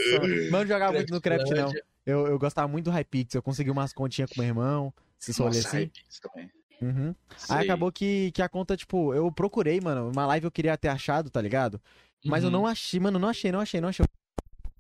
[0.51, 1.71] Mano, jogava muito no Craft, não.
[2.07, 4.93] Eu, eu gostava muito do Hypixel, eu consegui umas continhas com meu irmão.
[5.33, 5.91] Se assim.
[6.23, 6.51] também.
[6.83, 7.15] Uhum.
[7.49, 10.89] Aí acabou que, que a conta, tipo, eu procurei, mano, uma live eu queria ter
[10.89, 11.81] achado, tá ligado?
[12.25, 12.49] Mas uhum.
[12.49, 14.05] eu não achei, mano, não achei, não achei, não achei.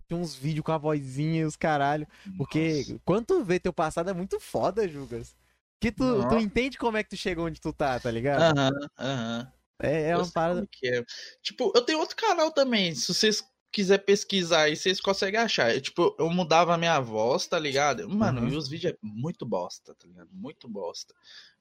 [0.08, 2.06] Tinha uns vídeos com a vozinha e os caralho.
[2.36, 3.00] Porque Nossa.
[3.04, 5.34] quando tu vê teu passado é muito foda, Jugas.
[5.80, 8.58] Que tu, tu entende como é que tu chegou onde tu tá, tá ligado?
[8.58, 9.38] Aham, uhum, aham.
[9.40, 9.64] Uhum.
[9.82, 10.66] É, é uma parada.
[10.70, 11.04] Que é.
[11.42, 12.94] Tipo, eu tenho outro canal também.
[12.94, 15.74] Se vocês quiser pesquisar aí, vocês conseguem achar.
[15.74, 18.08] Eu, tipo, eu mudava a minha voz, tá ligado?
[18.08, 18.48] Mano, uhum.
[18.48, 20.28] e os vídeos é muito bosta, tá ligado?
[20.32, 21.12] Muito bosta.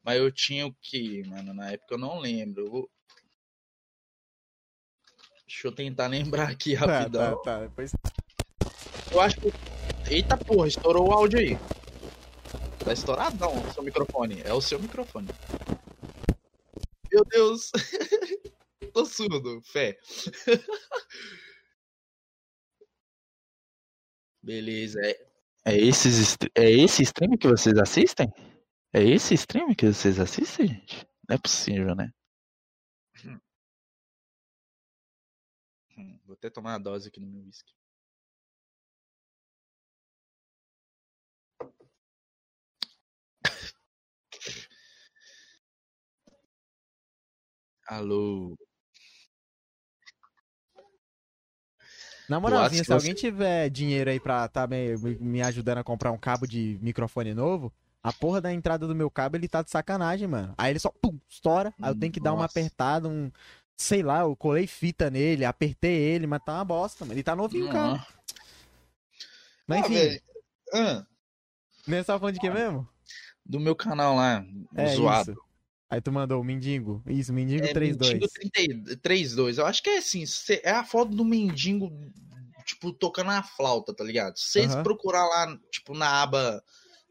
[0.04, 1.56] Mas eu tinha o que, mano?
[1.56, 2.88] Na época eu não lembro.
[5.48, 7.36] Deixa eu tentar lembrar aqui tá, rapidão.
[7.38, 7.92] Tá, tá, Depois...
[9.12, 9.52] Eu acho que.
[10.12, 11.58] Eita porra, estourou o áudio aí.
[12.84, 14.40] Tá estouradão o seu microfone.
[14.46, 15.30] É o seu microfone.
[17.12, 17.72] Meu Deus.
[18.94, 19.98] Tô surdo, fé.
[24.44, 25.00] Beleza.
[25.02, 28.28] É, é, esses, é esse stream que vocês assistem?
[28.94, 31.08] É esse stream que vocês assistem, gente?
[31.28, 32.12] Não é possível, né?
[35.98, 37.74] Hum, vou até tomar uma dose aqui no meu whisky.
[47.88, 48.58] Alô.
[52.34, 52.94] Na moralzinha, se você...
[52.94, 57.32] alguém tiver dinheiro aí pra tá me, me ajudando a comprar um cabo de microfone
[57.32, 60.52] novo, a porra da entrada do meu cabo, ele tá de sacanagem, mano.
[60.58, 61.72] Aí ele só, pum, estoura.
[61.80, 62.32] Aí eu tenho que Nossa.
[62.32, 63.32] dar uma apertada, um.
[63.78, 67.14] Sei lá, eu colei fita nele, apertei ele, mas tá uma bosta, mano.
[67.14, 67.72] Ele tá novinho, uhum.
[67.72, 68.08] cara.
[69.68, 70.20] Mas ah, enfim.
[70.74, 71.06] Ah.
[71.86, 72.90] Nem tava falando de quê mesmo?
[73.46, 74.44] Do meu canal lá,
[74.76, 75.34] é, zoado.
[75.34, 75.42] Isso.
[75.94, 77.04] Aí tu mandou o Mendigo.
[77.06, 78.32] Isso, Mendigo é, 32.
[78.44, 79.60] Mendigo 32.
[79.60, 80.24] Eu acho que é assim,
[80.64, 81.92] é a foto do Mendigo,
[82.66, 84.36] tipo, tocando a flauta, tá ligado?
[84.36, 84.82] Se vocês uhum.
[84.82, 86.64] procurar lá, tipo, na aba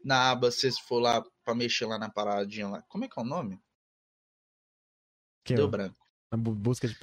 [0.03, 2.81] na aba, se você for lá pra mexer lá na paradinha lá.
[2.89, 3.57] Como é que é o nome?
[5.45, 6.05] Que Deu branco.
[6.29, 6.97] Na busca de.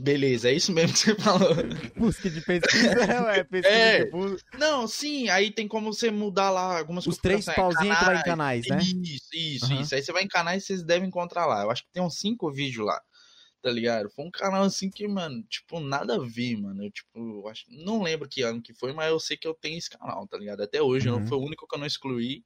[0.00, 1.50] Beleza, é isso mesmo que você falou.
[1.96, 3.02] Busca de pesquisa,
[3.34, 4.10] é, pesquisa é.
[4.56, 8.22] Não, sim, aí tem como você mudar lá algumas Os três pauzinhos que vai em
[8.22, 8.78] canais, né?
[8.80, 9.80] Isso, isso, uhum.
[9.80, 9.94] isso.
[9.94, 11.62] Aí você vai em canais e vocês devem encontrar lá.
[11.62, 13.00] Eu acho que tem uns cinco vídeos lá
[13.62, 14.08] tá ligado?
[14.10, 16.84] Foi um canal assim que, mano, tipo, nada a ver, mano.
[16.84, 19.78] Eu, tipo, acho, não lembro que ano que foi, mas eu sei que eu tenho
[19.78, 20.62] esse canal, tá ligado?
[20.62, 21.20] Até hoje, uhum.
[21.20, 22.42] não foi o único que eu não excluí,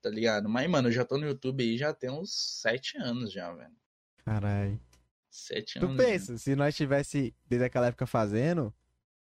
[0.00, 0.48] tá ligado?
[0.48, 3.74] Mas, mano, eu já tô no YouTube aí já tem uns sete anos já, velho.
[4.24, 4.80] Caralho.
[5.34, 5.90] Sete anos.
[5.90, 6.38] Tu pensa, já.
[6.38, 8.72] se nós tivesse desde aquela época fazendo,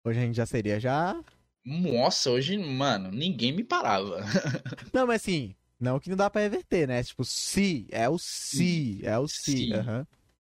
[0.04, 1.22] hoje a gente já seria já.
[1.64, 4.18] Nossa, hoje, mano, ninguém me parava.
[4.92, 7.00] não, mas assim, não que não dá pra reverter, né?
[7.04, 9.72] Tipo, se, é o se, é o se.
[9.72, 9.98] Aham.
[9.98, 10.06] Uhum.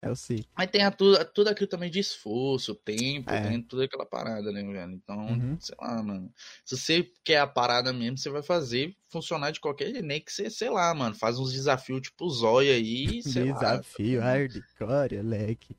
[0.03, 0.45] Eu sei.
[0.57, 3.49] Mas tem a, tudo, tudo aquilo também de esforço, tempo, é.
[3.49, 4.93] tem tudo aquela parada, né, velho?
[4.93, 5.59] Então, uhum.
[5.59, 6.33] sei lá, mano.
[6.65, 10.05] Se você quer a parada mesmo, você vai fazer funcionar de qualquer jeito.
[10.05, 14.27] Nem que você, sei lá, mano, faz uns desafios tipo zóia aí, sei Desafio, lá.
[14.27, 15.77] hardcore, leque.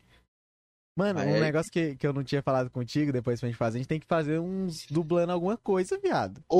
[0.96, 3.82] Mano, um negócio que, que eu não tinha falado contigo depois pra gente fazer, a
[3.82, 6.44] gente tem que fazer uns dublando alguma coisa, viado.
[6.50, 6.60] Oh,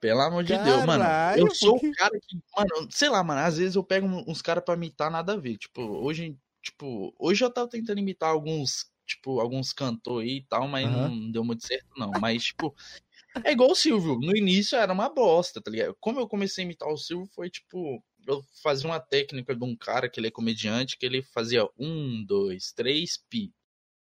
[0.00, 1.04] pelo amor de Caralho, Deus, mano.
[1.36, 1.90] Eu sou porque...
[1.90, 5.10] o cara que, mano, sei lá, mano, às vezes eu pego uns caras pra imitar
[5.10, 5.58] nada a ver.
[5.58, 10.68] Tipo, hoje tipo, hoje eu tava tentando imitar alguns, tipo, alguns cantores aí e tal,
[10.68, 11.08] mas uhum.
[11.08, 12.10] não deu muito certo, não.
[12.20, 12.74] Mas, tipo,
[13.44, 14.18] é igual o Silvio.
[14.18, 15.96] No início era uma bosta, tá ligado?
[16.00, 18.02] Como eu comecei a imitar o Silvio, foi tipo.
[18.24, 22.24] Eu fazia uma técnica de um cara que ele é comediante, que ele fazia um,
[22.24, 23.52] dois, três pi.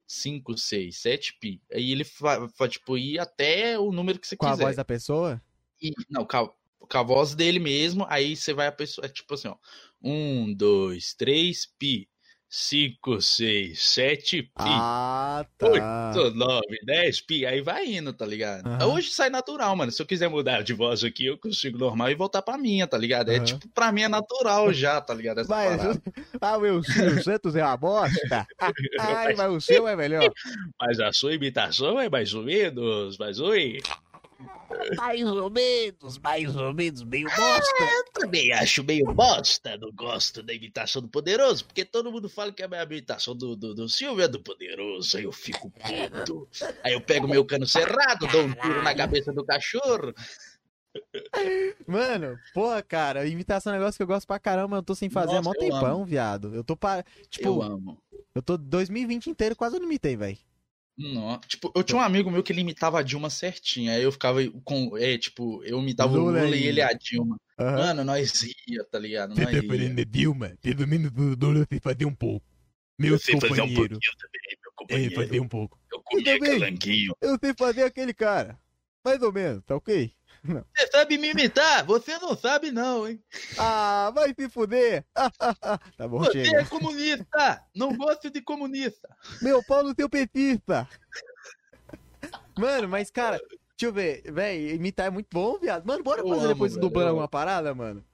[0.09, 1.62] 5, 6, 7 pi.
[1.71, 4.57] Aí ele fa, fa, tipo, ia até o número que você com quiser.
[4.57, 5.40] Com a voz da pessoa?
[5.83, 6.49] E, não, com a,
[6.81, 8.07] com a voz dele mesmo.
[8.09, 9.05] Aí você vai a pessoa.
[9.05, 9.57] É tipo assim, ó.
[10.03, 12.09] 1, 2, 3 pi.
[12.51, 14.51] 5, 6, 7 pi.
[14.57, 16.13] Ah, tá.
[16.15, 17.45] 8, 9, 10 pi.
[17.45, 18.67] Aí vai indo, tá ligado?
[18.67, 18.95] Uhum.
[18.95, 19.93] Hoje sai natural, mano.
[19.93, 22.97] Se eu quiser mudar de voz aqui, eu consigo normal e voltar pra minha, tá
[22.97, 23.29] ligado?
[23.29, 23.35] Uhum.
[23.35, 25.41] É tipo, pra mim é natural já, tá ligado?
[25.41, 26.01] Essa mas,
[26.41, 28.47] ah, meu Silvio Santos é uma bosta.
[28.99, 30.33] Ai, mas o seu é melhor.
[30.81, 33.79] Mas a sua imitação é mais ou menos, mas oi.
[34.96, 37.83] Mais ou menos, mais ou menos, meio bosta.
[37.83, 39.77] É, eu também acho meio bosta.
[39.77, 43.57] Não gosto da imitação do Poderoso, porque todo mundo fala que a minha imitação do,
[43.57, 45.16] do, do Silvio é do Poderoso.
[45.16, 46.48] Aí eu fico puto.
[46.85, 50.14] Aí eu pego meu cano cerrado, dou um tiro na cabeça do cachorro.
[51.87, 55.11] Mano, porra, cara, imitação é um negócio que eu gosto pra caramba, eu tô sem
[55.11, 56.05] fazer Nossa, há mó tempão, amo.
[56.05, 56.55] viado.
[56.55, 57.05] Eu tô para.
[57.29, 58.03] Tipo, eu amo.
[58.35, 60.38] Eu tô 2020 inteiro quase não imitei, velho.
[60.99, 63.93] Não, tipo, eu tinha um amigo meu que ele imitava a Dilma certinho.
[63.93, 64.99] Aí eu ficava com.
[64.99, 67.37] É, tipo, eu imitava Lula o Lula e ele a Dilma.
[67.57, 67.67] Uhum.
[67.67, 69.33] Mano, nós ria, tá ligado?
[69.33, 70.59] Você tá fazendo Dilma?
[70.61, 72.45] Pelo menos do Lula você fazer um pouco.
[72.99, 73.47] Meu companheiro.
[73.47, 75.13] Fazer um pouquinho também, meu companheiro.
[75.13, 75.81] É, fazer um pouco.
[75.93, 77.17] Eu comia calanguinho.
[77.21, 78.59] Eu sei fazer aquele cara.
[79.05, 80.13] Mais ou menos, tá ok?
[80.49, 80.65] Não.
[80.75, 81.85] Você sabe me imitar?
[81.85, 83.23] Você não sabe, não, hein?
[83.59, 85.05] Ah, vai se fuder!
[85.97, 86.63] tá bom, Você chega.
[86.63, 87.65] é comunista!
[87.75, 89.09] Não gosto de comunista!
[89.43, 90.89] Meu pau no seu petista!
[92.59, 95.87] Mano, mas cara, deixa eu ver, velho, imitar é muito bom, viado.
[95.87, 98.05] Mano, bora fazer amo, depois do ban alguma parada, mano?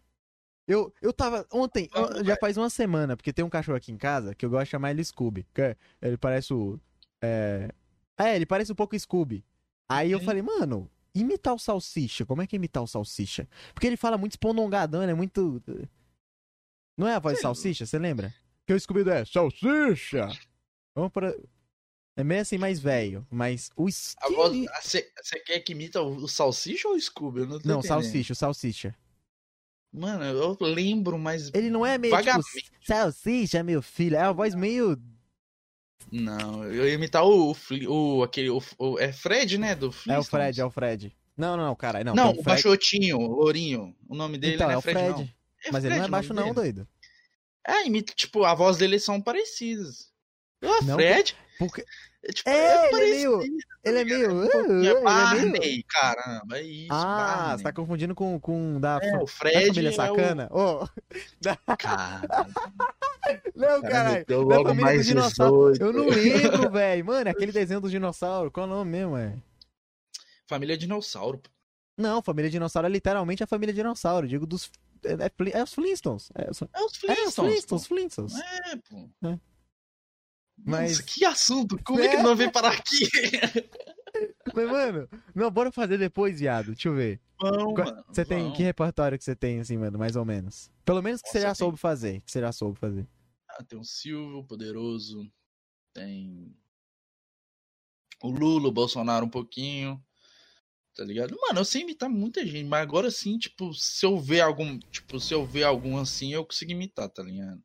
[0.67, 1.47] Eu, eu tava.
[1.53, 4.51] Ontem, eu, já faz uma semana, porque tem um cachorro aqui em casa que eu
[4.51, 5.47] gosto de chamar ele Scooby.
[5.55, 6.81] Que ele parece o.
[7.23, 7.71] É...
[8.19, 9.45] é, ele parece um pouco Scooby.
[9.89, 12.27] Aí eu falei, mano, imitar o Salsicha.
[12.27, 13.49] Como é que é imitar o Salsicha?
[13.73, 15.63] Porque ele fala muito esponongadão, ele é muito.
[16.97, 18.35] Não é a voz de Salsicha, você lembra?
[18.67, 20.29] Que o Scooby é Salsicha!
[20.95, 21.37] Vamos para.
[22.17, 24.67] É meio assim mais velho, mas o Scooby.
[24.81, 27.41] Você quer que imita o, Salsicha ou o Scooby?
[27.41, 28.95] Eu não não, Salsicha, o Salsicha.
[29.93, 31.51] Mano, eu lembro, mas.
[31.55, 32.17] Ele não é meio.
[32.17, 32.41] Tipo,
[32.85, 34.17] Salsicha, meu filho.
[34.17, 35.01] É uma voz meio
[36.11, 37.57] não, eu ia imitar o, o,
[37.89, 41.15] o aquele, o, o, é Fred, né, do É o Fred, é o Fred.
[41.37, 42.15] Não, não, não, cara, não.
[42.15, 42.45] Não, o Fred...
[42.45, 45.13] baixotinho, o lourinho, o nome dele então, não é, é Fred, Fred.
[45.13, 45.23] Não.
[45.23, 46.87] É Mas Fred, ele não é baixo não, doido.
[47.67, 50.13] É, imita, tipo, a voz dele são parecidas.
[50.63, 51.35] Ah, Fred?
[51.59, 51.85] Porque...
[52.27, 53.43] É, tipo, é, é ele, é meio,
[53.85, 54.35] ele é meio.
[54.35, 55.85] Uh, é Barney, é meio...
[55.87, 56.89] caramba, é isso.
[56.91, 57.59] Ah, Barney.
[57.59, 60.49] você tá confundindo com, com da, é, o Fred da família sacana?
[60.51, 60.89] É o...
[61.67, 62.27] Oh, Cara.
[63.55, 64.25] Não, caralho.
[64.29, 65.75] Eu logo mais dinossauro.
[65.79, 67.05] Eu não lembro, velho.
[67.05, 68.51] Mano, é aquele desenho do dinossauro.
[68.51, 69.35] Qual é o nome mesmo, é?
[70.47, 71.41] Família Dinossauro.
[71.97, 74.29] Não, Família Dinossauro é literalmente a família Dinossauro.
[74.29, 74.71] Digo dos.
[75.05, 76.31] É, é, é os Flintstones.
[76.35, 76.63] É, os...
[76.63, 77.09] é os Flintstones.
[77.09, 78.35] É os Flintstones, Flintstones.
[78.35, 79.09] É, pô.
[79.29, 79.39] É.
[80.57, 80.93] Mas...
[80.93, 81.79] Nossa, que assunto!
[81.85, 83.09] Como é, é que não veio parar aqui?
[84.55, 86.73] Mas, mano, não, bora fazer depois, viado.
[86.73, 87.21] Deixa eu ver.
[88.09, 90.71] Você tem que repertório que você tem, assim, mano, mais ou menos?
[90.85, 91.55] Pelo menos que Nossa, você já tem...
[91.57, 92.21] soube fazer.
[92.21, 93.07] Que você já soube fazer.
[93.49, 95.29] Ah, tem o Silvio, Poderoso.
[95.93, 96.55] Tem.
[98.23, 100.03] O Lula, o Bolsonaro um pouquinho.
[100.95, 101.37] Tá ligado?
[101.41, 104.79] Mano, eu sei imitar muita gente, mas agora sim, tipo, se eu ver algum.
[104.79, 107.61] Tipo, se eu ver algum assim, eu consigo imitar, tá ligado?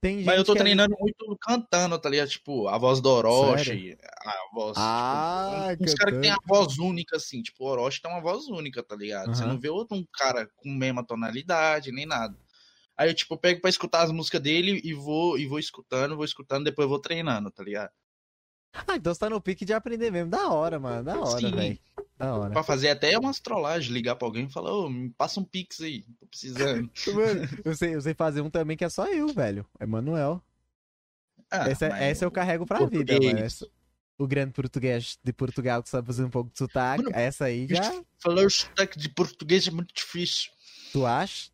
[0.00, 1.00] Tem Mas eu tô é treinando é...
[1.00, 2.28] muito cantando, tá ligado?
[2.28, 4.72] Tipo, a voz do Orochi, a voz.
[4.72, 7.42] Tipo, ah, tipo, uns caras que tem a voz única, assim.
[7.42, 9.28] Tipo, o Orochi tem uma voz única, tá ligado?
[9.28, 9.34] Uhum.
[9.34, 12.36] Você não vê outro um cara com mesma tonalidade, nem nada.
[12.96, 16.24] Aí eu, tipo, pego pra escutar as músicas dele e vou, e vou escutando, vou
[16.24, 17.90] escutando, depois vou treinando, tá ligado?
[18.86, 20.30] Ah, então você tá no pique de aprender mesmo.
[20.30, 21.04] Da hora, mano.
[21.04, 21.78] Da hora, velho.
[22.18, 25.80] Pra fazer até umas trollagens, ligar pra alguém e falar, ô, me passa um pix
[25.80, 26.90] aí, tô precisando.
[27.14, 29.66] mano, eu sei, eu sei fazer um também que é só eu, velho.
[29.78, 30.42] É Manuel.
[31.50, 33.18] Ah, essa, essa eu carrego pra português.
[33.18, 33.44] vida, mano.
[33.44, 33.68] Essa,
[34.18, 37.04] o grande português de Portugal que sabe fazer um pouco de sotaque.
[37.04, 38.02] Mano, essa aí já.
[38.18, 40.50] Falar sotaque de português é muito difícil.
[40.92, 41.50] Tu acha?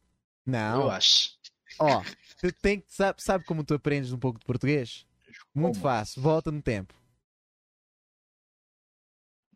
[0.47, 0.83] Não.
[0.83, 1.31] Eu acho.
[1.79, 2.03] Ó,
[2.41, 5.05] tu tem, sabe, sabe como tu aprendes um pouco de português?
[5.55, 5.83] Muito como?
[5.83, 6.23] fácil.
[6.23, 6.95] Volta no tempo.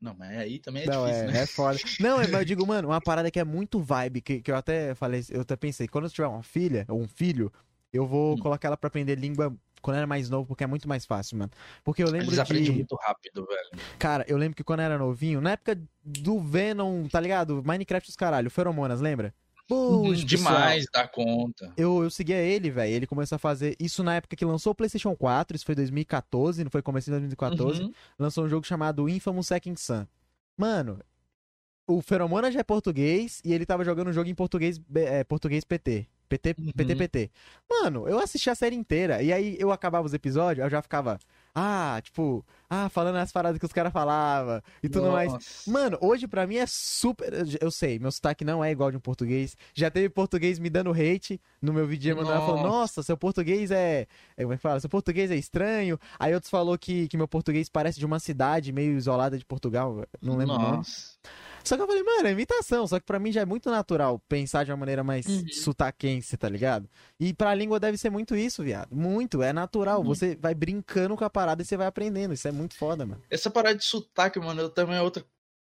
[0.00, 1.42] Não, mas aí também é não, difícil, é, né?
[1.42, 1.78] É foda.
[2.00, 4.56] Não, é, mas eu digo, mano, uma parada que é muito vibe, que, que eu
[4.56, 7.50] até falei, eu até pensei, quando eu tiver uma filha, ou um filho,
[7.92, 8.38] eu vou hum.
[8.38, 11.50] colocar ela pra aprender língua quando era mais novo, porque é muito mais fácil, mano.
[11.85, 13.85] Porque eu lembro Eles aprendem muito rápido, velho.
[13.98, 17.62] Cara, eu lembro que quando era novinho, na época do Venom, tá ligado?
[17.64, 19.32] Minecraft os caralho, Feromonas, lembra?
[19.66, 21.72] Puxa, demais da conta.
[21.76, 22.92] Eu, eu seguia ele, velho.
[22.92, 25.57] Ele começou a fazer isso na época que lançou o PlayStation 4.
[25.57, 27.83] Isso foi 2014, não foi começo de 2014.
[27.83, 27.92] Uhum.
[28.18, 30.07] Lançou um jogo chamado Infamous Second Sun.
[30.57, 31.00] Mano,
[31.87, 35.64] o Feromona já é português e ele tava jogando um jogo em português, é, português
[35.64, 36.07] PT.
[36.29, 36.72] PT, uhum.
[36.72, 37.31] PT, PT.
[37.68, 41.18] Mano, eu assisti a série inteira e aí eu acabava os episódios, eu já ficava,
[41.59, 45.14] ah, tipo, ah, falando as paradas que os caras falavam e tudo Nossa.
[45.14, 45.64] mais.
[45.66, 47.33] Mano, hoje pra mim é super.
[47.59, 49.57] Eu sei, meu sotaque não é igual de um português.
[49.73, 52.31] Já teve português me dando hate no meu vídeo, mano.
[52.31, 54.07] Ela falou, nossa, seu português é.
[54.37, 54.81] é como é que fala?
[54.81, 55.99] Seu português é estranho.
[56.19, 60.05] Aí outros falou que, que meu português parece de uma cidade meio isolada de Portugal.
[60.21, 60.69] Não lembro Nossa.
[60.69, 60.87] o nome.
[61.66, 62.87] Só que eu falei, mano, é imitação.
[62.87, 65.48] Só que pra mim já é muito natural pensar de uma maneira mais uhum.
[65.48, 66.88] sutaquense, tá ligado?
[67.18, 68.94] E pra língua deve ser muito isso, viado.
[68.94, 69.98] Muito, é natural.
[69.98, 70.07] Uhum.
[70.07, 72.35] Você vai brincando com a parada e você vai aprendendo.
[72.35, 73.20] Isso é muito foda, mano.
[73.29, 75.24] Essa parada de sotaque, mano, eu também é outra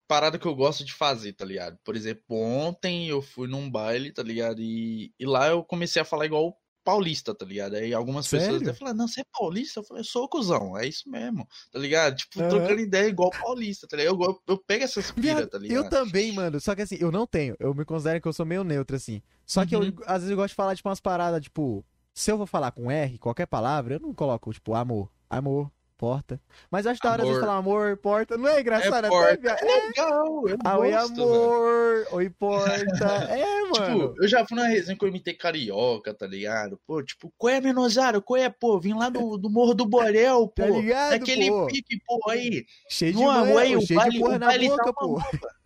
[0.06, 1.78] parada que eu gosto de fazer, tá ligado?
[1.82, 4.60] Por exemplo, ontem eu fui num baile, tá ligado?
[4.60, 6.56] E, e lá eu comecei a falar igual
[6.86, 7.74] paulista, tá ligado?
[7.74, 8.46] Aí algumas Sério?
[8.46, 9.80] pessoas até falaram, não, você é paulista?
[9.80, 12.14] Eu falei, eu sou cuzão, é isso mesmo, tá ligado?
[12.14, 12.48] Tipo, uhum.
[12.48, 14.14] trocando ideia igual paulista, tá ligado?
[14.14, 15.84] Eu, eu, eu pego essas pira, tá ligado?
[15.84, 18.46] Eu também, mano, só que assim, eu não tenho, eu me considero que eu sou
[18.46, 19.20] meio neutro, assim.
[19.44, 19.66] Só uhum.
[19.66, 19.96] que eu, uhum.
[20.06, 22.88] às vezes, eu gosto de falar, tipo, umas paradas, tipo, se eu vou falar com
[22.88, 26.40] R, qualquer palavra, eu não coloco, tipo, amor, amor, porta.
[26.70, 28.36] Mas eu acho da hora de falar amor, porta.
[28.36, 29.06] Não é engraçado?
[29.06, 29.48] É, porta.
[29.48, 30.48] é legal.
[30.48, 31.96] Eu ah, oi, amor.
[31.96, 32.06] Mano.
[32.12, 33.06] Oi, porta.
[33.30, 34.08] É, tipo, mano.
[34.08, 36.78] Tipo, eu já fui na resenha que eu imitei carioca, tá ligado?
[36.86, 38.20] Pô, tipo, qual é, Menosaro?
[38.20, 38.78] Qual é, pô?
[38.78, 40.72] Vim lá do, do Morro do Borel, tá pô.
[40.72, 41.66] Tá ligado, Aquele pô?
[41.66, 42.64] pique, pô, aí.
[42.88, 45.20] Cheio de mano, aí, o cheio vale, de porra na vale boca, tá pô.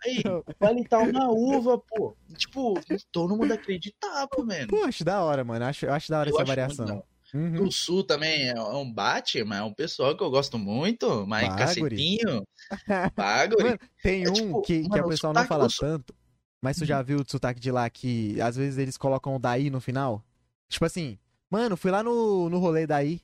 [0.05, 2.17] Aí, o vale tá uma uva, pô.
[2.37, 2.75] Tipo,
[3.11, 4.69] todo mundo acreditava, mano.
[4.69, 5.65] Pô, acho da hora, mano.
[5.65, 7.03] Acho, acho da hora eu essa variação.
[7.35, 7.65] Uhum.
[7.65, 11.27] O Sul também é um bate, mas é um pessoal que eu gosto muito.
[11.27, 11.59] Mas Baguri.
[11.59, 12.45] cacetinho.
[13.17, 13.79] Baguri.
[14.03, 16.15] tem é, um tipo, que, mano, que o pessoal não fala tanto.
[16.63, 17.05] Mas tu já uhum.
[17.05, 20.25] viu o sotaque de lá que às vezes eles colocam o daí no final?
[20.69, 23.21] Tipo assim, mano, fui lá no, no rolê daí.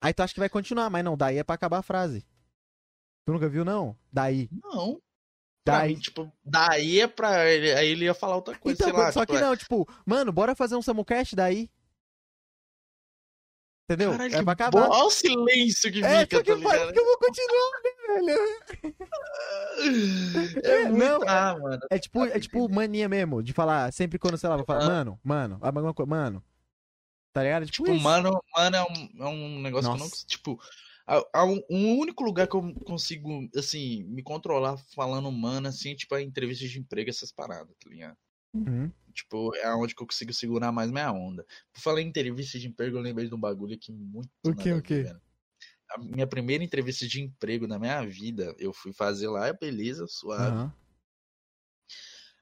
[0.00, 2.24] Aí tu acha que vai continuar, mas não, daí é pra acabar a frase.
[3.26, 3.96] Tu nunca viu, não?
[4.12, 4.48] Daí.
[4.62, 5.00] Não.
[5.64, 7.50] Daí, mim, tipo, daí é pra.
[7.50, 9.40] Ele, aí ele ia falar outra coisa, então, lá, Só tipo, que é...
[9.40, 11.70] não, tipo, mano, bora fazer um Samucast daí.
[13.84, 14.12] Entendeu?
[14.12, 14.88] Caralho, é pra acabar.
[14.88, 16.92] Olha o silêncio que é, fica, tá ligado?
[16.92, 19.04] que eu vou continuar, velho.
[20.64, 21.80] É, é não, ah, mano.
[21.90, 25.20] É tipo, é tipo mania mesmo, de falar, sempre quando, sei lá, vou falar, mano,
[25.22, 26.42] mano, alguma coisa, mano.
[27.32, 27.66] Tá ligado?
[27.66, 29.98] Tipo, tipo mano, mano é um, é um negócio Nossa.
[29.98, 30.26] que eu não.
[30.26, 30.60] Tipo,
[31.32, 31.60] há um,
[31.98, 36.78] único lugar que eu consigo, assim, me controlar falando mano, assim, tipo, a entrevista de
[36.78, 38.16] emprego, essas paradas, tá ligado?
[38.54, 38.90] Uhum.
[39.12, 41.46] Tipo, é onde que eu consigo segurar mais minha onda.
[41.72, 44.28] Por falar em entrevista de emprego, eu lembrei de um bagulho aqui muito.
[44.44, 45.04] O que, o que?
[45.90, 50.56] A minha primeira entrevista de emprego na minha vida, eu fui fazer lá, beleza, suave.
[50.56, 50.70] Uhum.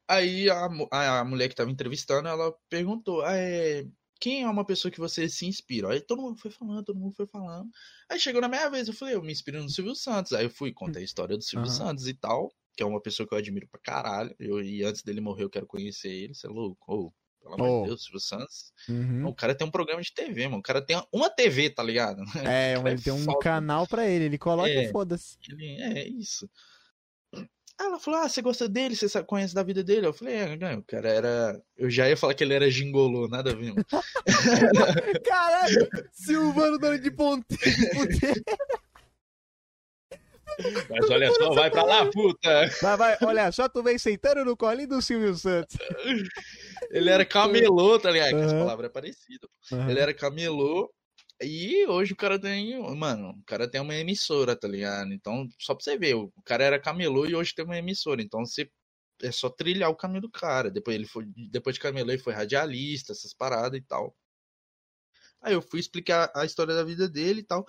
[0.08, 3.86] Aí a, a, a, mulher que tava entrevistando, ela perguntou: ah, é,
[4.20, 5.92] quem é uma pessoa que você se inspira?
[5.92, 7.70] Aí todo mundo foi falando, todo mundo foi falando.
[8.08, 10.32] Aí chegou na minha vez, eu falei, eu me inspiro no Silvio Santos.
[10.32, 11.76] Aí eu fui contar a história do Silvio uhum.
[11.76, 14.34] Santos e tal, que é uma pessoa que eu admiro pra caralho.
[14.38, 16.34] Eu, e antes dele morrer, eu quero conhecer ele.
[16.34, 16.82] Você é louco?
[16.86, 17.12] Oh,
[17.42, 17.82] pelo amor oh.
[17.82, 18.72] de Deus, Silvio Santos.
[18.88, 19.26] Uhum.
[19.26, 20.58] O cara tem um programa de TV, mano.
[20.58, 22.22] O cara tem uma TV, tá ligado?
[22.48, 24.26] É, ele é tem um canal pra ele.
[24.26, 25.36] Ele coloca é, foda-se.
[25.80, 26.48] É, isso.
[27.80, 28.94] Ela falou: Ah, você gosta dele?
[28.94, 30.06] Você conhece da vida dele?
[30.06, 31.62] Eu falei: É, não, o cara era.
[31.76, 33.74] Eu já ia falar que ele era gingolô, nada a ver.
[35.24, 37.62] Caralho, Silvano dando de ponteiro.
[40.90, 42.68] Mas olha só, vai pra lá, puta!
[42.80, 45.76] Vai, vai, olha só, tu vem sentando no colinho do Silvio Santos.
[46.90, 48.34] Ele era camelô, tá ligado?
[48.34, 48.44] Uhum.
[48.44, 49.48] Essa palavra é parecida.
[49.70, 49.90] Uhum.
[49.90, 50.92] Ele era camelô
[51.42, 55.12] e hoje o cara tem, mano, o cara tem uma emissora, tá ligado?
[55.12, 58.22] Então, só pra você ver, o cara era camelô e hoje tem uma emissora.
[58.22, 58.70] Então, você
[59.22, 60.70] é só trilhar o caminho do cara.
[60.70, 64.14] Depois ele foi, depois de camelô, ele foi radialista, essas paradas e tal.
[65.40, 67.66] Aí eu fui explicar a história da vida dele e tal.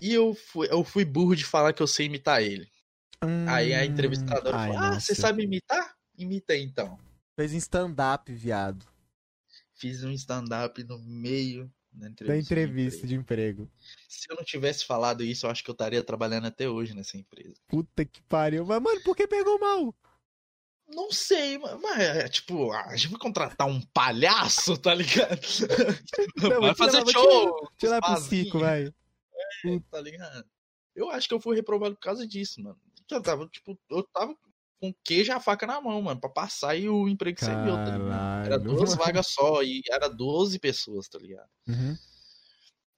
[0.00, 2.68] E eu fui, eu fui burro de falar que eu sei imitar ele.
[3.22, 5.94] Hum, aí a entrevistadora ai, falou: Ah, você sabe imitar?
[6.16, 6.98] Imita então.
[7.36, 8.86] Fez um stand-up, viado.
[9.74, 13.62] Fiz um stand-up no meio entrevista da entrevista de emprego.
[13.62, 13.70] de emprego.
[14.08, 17.16] Se eu não tivesse falado isso, eu acho que eu estaria trabalhando até hoje nessa
[17.16, 17.54] empresa.
[17.68, 18.64] Puta que pariu.
[18.66, 19.94] Mas, mano, por que pegou mal?
[20.86, 25.40] Não sei, mas é tipo, a gente vai contratar um palhaço, tá ligado?
[26.36, 27.70] Não, vai fazer show!
[27.78, 28.92] Te lá pro circo, vai.
[29.66, 30.44] É, tá ligado?
[30.94, 32.78] Eu acho que eu fui reprovado por causa disso, mano.
[33.10, 34.36] Eu tava, tipo, eu tava
[34.80, 37.74] com queijo e a faca na mão, mano, pra passar e o emprego ser meu,
[37.74, 38.46] tá ligado?
[38.46, 41.48] Era duas vagas só e era 12 pessoas, tá ligado?
[41.66, 41.96] Uhum.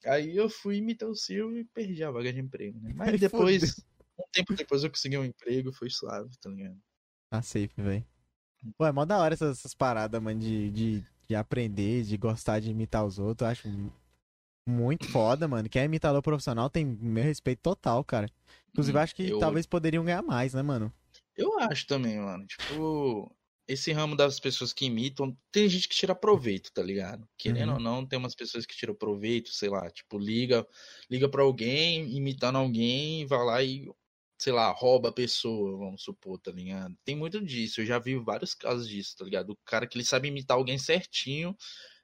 [0.05, 2.93] Aí eu fui imitar o Silvio e perdi a vaga de emprego, né?
[2.95, 3.85] Mas depois,
[4.19, 6.79] um tempo depois eu consegui um emprego, foi suave, tá ligado?
[7.31, 8.05] Tá safe, velho.
[8.77, 12.61] Pô, é mó da hora essas, essas paradas, mano, de, de, de aprender, de gostar
[12.61, 13.47] de imitar os outros.
[13.47, 13.93] Eu acho
[14.67, 15.69] muito foda, mano.
[15.69, 18.29] Quem é imitador profissional tem meu respeito total, cara.
[18.71, 19.39] Inclusive, acho que eu...
[19.39, 20.93] talvez poderiam ganhar mais, né, mano?
[21.37, 22.45] Eu acho também, mano.
[22.47, 23.35] Tipo,
[23.69, 27.29] esse ramo das pessoas que imitam, tem gente que tira proveito, tá ligado?
[27.37, 27.75] Querendo uhum.
[27.75, 30.67] ou não, tem umas pessoas que tiram proveito, sei lá, tipo, liga,
[31.11, 33.91] liga para alguém, imitando alguém, vai lá e,
[34.39, 36.97] sei lá, rouba a pessoa, vamos supor, tá ligado?
[37.05, 39.51] Tem muito disso, eu já vi vários casos disso, tá ligado?
[39.51, 41.57] O cara que ele sabe imitar alguém certinho,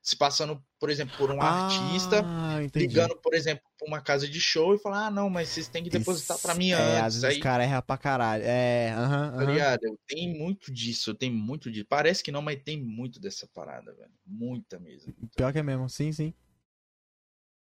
[0.03, 2.25] se passando, por exemplo, por um ah, artista,
[2.61, 2.87] entendi.
[2.87, 5.85] ligando, por exemplo, pra uma casa de show e falar, ah, não, mas vocês têm
[5.85, 6.97] que depositar para mim é, antes.
[6.97, 7.37] Às vezes aí...
[7.37, 8.43] os caras erram pra caralho.
[8.45, 9.99] É, aham, uh Tá ligado?
[10.09, 11.87] Tem muito disso, tem muito disso.
[11.89, 14.11] Parece que não, mas tem muito dessa parada, velho.
[14.27, 15.15] Muita mesmo.
[15.37, 16.35] Pior que é mesmo, sim, sim.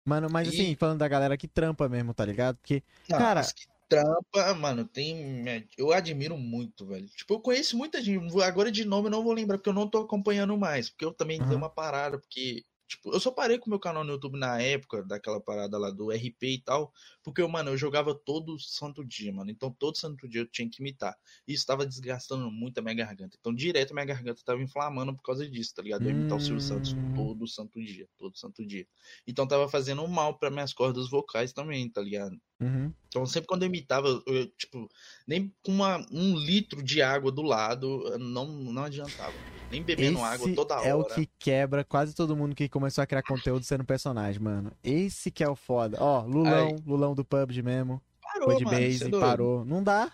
[0.05, 0.51] Mano, mas e...
[0.51, 2.57] assim, falando da galera que trampa mesmo, tá ligado?
[2.57, 3.41] Porque, não, cara...
[3.43, 5.45] Que trampa, mano, tem.
[5.77, 7.07] Eu admiro muito, velho.
[7.07, 8.41] Tipo, eu conheço muita gente.
[8.41, 10.89] Agora de nome eu não vou lembrar, porque eu não tô acompanhando mais.
[10.89, 11.47] Porque eu também uhum.
[11.47, 14.61] dei uma parada, porque Tipo, eu só parei com o meu canal no YouTube na
[14.61, 19.33] época, daquela parada lá do RP e tal, porque, mano, eu jogava todo santo dia,
[19.33, 19.49] mano.
[19.49, 21.15] Então, todo santo dia eu tinha que imitar.
[21.47, 23.35] E isso tava desgastando muito a minha garganta.
[23.39, 26.03] Então, direto a minha garganta tava inflamando por causa disso, tá ligado?
[26.03, 26.41] Eu imitar hum...
[26.41, 27.13] o Silvio Santos hum.
[27.15, 28.87] todo santo dia, todo santo dia.
[29.25, 32.39] Então, tava fazendo mal para minhas cordas vocais também, tá ligado?
[32.59, 32.91] Uhum.
[33.07, 34.89] Então, sempre quando eu imitava, eu, tipo,
[35.27, 39.33] nem com uma, um litro de água do lado, não, não adiantava.
[39.71, 40.87] Nem bebendo Esse água toda hora.
[40.87, 44.71] É o que quebra quase todo mundo que começou a criar conteúdo sendo personagem, mano.
[44.83, 45.97] Esse que é o foda.
[45.99, 46.75] Ó, Lulão, Aí.
[46.85, 48.01] Lulão do PUBG mesmo.
[48.21, 49.65] Parou, foi de mano, base, é parou.
[49.65, 50.11] Não dá.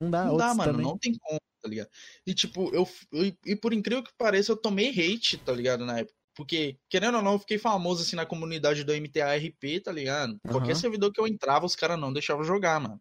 [0.00, 0.24] Não dá.
[0.24, 0.72] Não dá, mano.
[0.72, 0.86] Também.
[0.86, 1.88] Não tem como, tá ligado?
[2.26, 5.84] E tipo, eu, eu, E por incrível que pareça, eu tomei hate, tá ligado?
[5.84, 6.19] Na época.
[6.40, 10.30] Porque, querendo ou não, eu fiquei famoso assim na comunidade do MTARP, tá ligado?
[10.30, 10.52] Uhum.
[10.52, 12.98] Qualquer servidor que eu entrava, os caras não deixavam jogar, mano.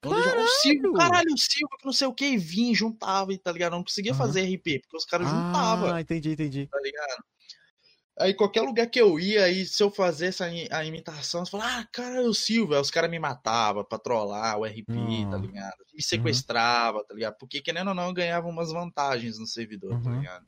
[0.00, 0.40] Caralho.
[0.40, 3.72] O Silvio, caralho, o Silvio, que não sei o que, vinha, juntava, tá ligado?
[3.72, 4.18] Não conseguia uhum.
[4.18, 5.94] fazer RP, porque os caras ah, juntavam.
[5.96, 6.68] Ah, entendi, entendi.
[6.68, 7.24] Tá ligado?
[8.20, 11.88] Aí qualquer lugar que eu ia, aí se eu fazesse a, imitação, você falava, ah,
[11.92, 12.76] cara, o Silvio.
[12.76, 15.28] Aí os caras me matavam pra trollar o RP, uhum.
[15.28, 15.76] tá ligado?
[15.92, 17.04] Me sequestrava, uhum.
[17.04, 17.36] tá ligado?
[17.36, 20.02] Porque querendo ou não, eu ganhava umas vantagens no servidor, tá uhum.
[20.04, 20.46] tá ligado?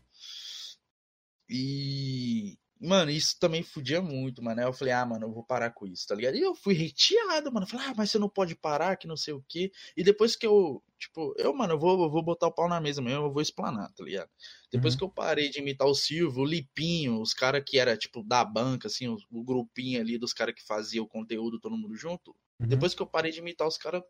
[1.49, 4.61] E Mano, isso também fudia muito, mano.
[4.61, 6.36] Aí eu falei, ah, mano, eu vou parar com isso, tá ligado?
[6.36, 7.66] E eu fui reteado, mano.
[7.66, 9.72] Falei, ah, mas você não pode parar, que não sei o quê.
[9.96, 12.80] E depois que eu, tipo, eu, mano, eu vou, eu vou botar o pau na
[12.80, 14.30] mesa mesmo, eu vou explanar, tá ligado?
[14.70, 14.99] Depois uhum.
[14.99, 18.44] que eu parei de imitar o Silvio, o Lipinho, os caras que era, tipo, da
[18.44, 22.30] banca, assim, o, o grupinho ali dos caras que fazia o conteúdo, todo mundo junto.
[22.61, 22.68] Uhum.
[22.68, 24.03] Depois que eu parei de imitar os caras,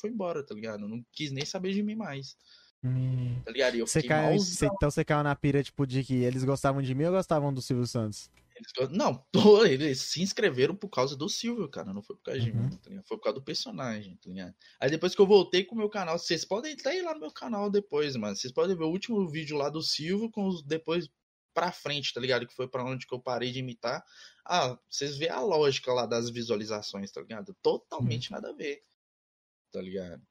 [0.00, 0.82] foi embora, tá ligado?
[0.82, 2.36] Eu não quis nem saber de mim mais.
[2.84, 3.40] Hum.
[3.44, 3.76] Tá ligado?
[3.76, 6.94] eu você cai, cê, então você caiu na pira, tipo, de que eles gostavam de
[6.94, 8.28] mim ou gostavam do Silvio Santos?
[8.56, 11.92] Eles, não, tô, eles se inscreveram por causa do Silvio, cara.
[11.92, 12.46] Não foi por causa uhum.
[12.46, 14.54] de mim, tá Foi por causa do personagem, tá ligado?
[14.80, 17.20] Aí depois que eu voltei com o meu canal, vocês podem até ir lá no
[17.20, 18.34] meu canal depois, mano.
[18.34, 21.08] Vocês podem ver o último vídeo lá do Silvio com os depois
[21.54, 22.46] pra frente, tá ligado?
[22.46, 24.04] Que foi para onde que eu parei de imitar.
[24.44, 27.54] Ah, vocês vê a lógica lá das visualizações, tá ligado?
[27.62, 28.34] Totalmente hum.
[28.36, 28.82] nada a ver.
[29.70, 30.22] Tá ligado?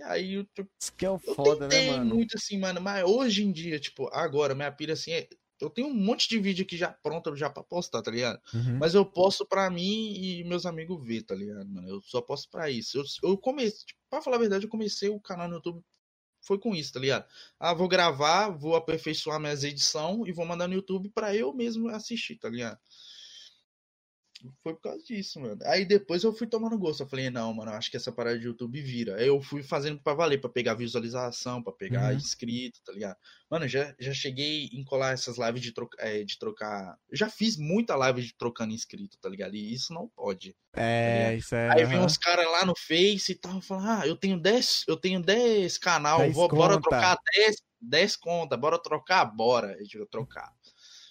[0.00, 2.14] E aí, eu, tipo, Isso que é o foda, né, mano?
[2.14, 5.28] muito assim, mano, mas hoje em dia, tipo, agora, minha pilha assim é
[5.60, 8.40] eu tenho um monte de vídeo aqui já pronto já pra postar, tá ligado?
[8.54, 8.78] Uhum.
[8.78, 11.86] Mas eu posto pra mim e meus amigos ver, tá ligado, mano?
[11.86, 12.96] Eu só posto pra isso.
[12.96, 15.82] Eu, eu comecei, tipo, pra falar a verdade, eu comecei o canal no YouTube
[16.42, 17.26] foi com isso, tá ligado?
[17.58, 21.88] Ah, vou gravar, vou aperfeiçoar minhas edições e vou mandar no YouTube pra eu mesmo
[21.88, 22.78] assistir, tá ligado?
[24.62, 25.58] Foi por causa disso, mano.
[25.64, 27.02] Aí depois eu fui tomando gosto.
[27.02, 29.16] Eu falei, não, mano, acho que essa parada de YouTube vira.
[29.16, 32.16] Aí eu fui fazendo pra valer, pra pegar visualização, pra pegar uhum.
[32.16, 33.16] inscrito, tá ligado?
[33.50, 36.96] Mano, já, já cheguei em colar essas lives de, troca, é, de trocar.
[37.12, 39.54] Já fiz muita live de trocando inscrito, tá ligado?
[39.54, 40.54] E isso não pode.
[40.72, 41.70] Tá é, tá isso é.
[41.72, 44.96] Aí vem uns caras lá no Face e tal, falam, ah, eu tenho 10, eu
[44.96, 49.24] tenho 10 canal, vou, bora trocar 10, 10 conta, bora trocar?
[49.24, 49.76] Bora.
[49.82, 50.52] Gente vai trocar.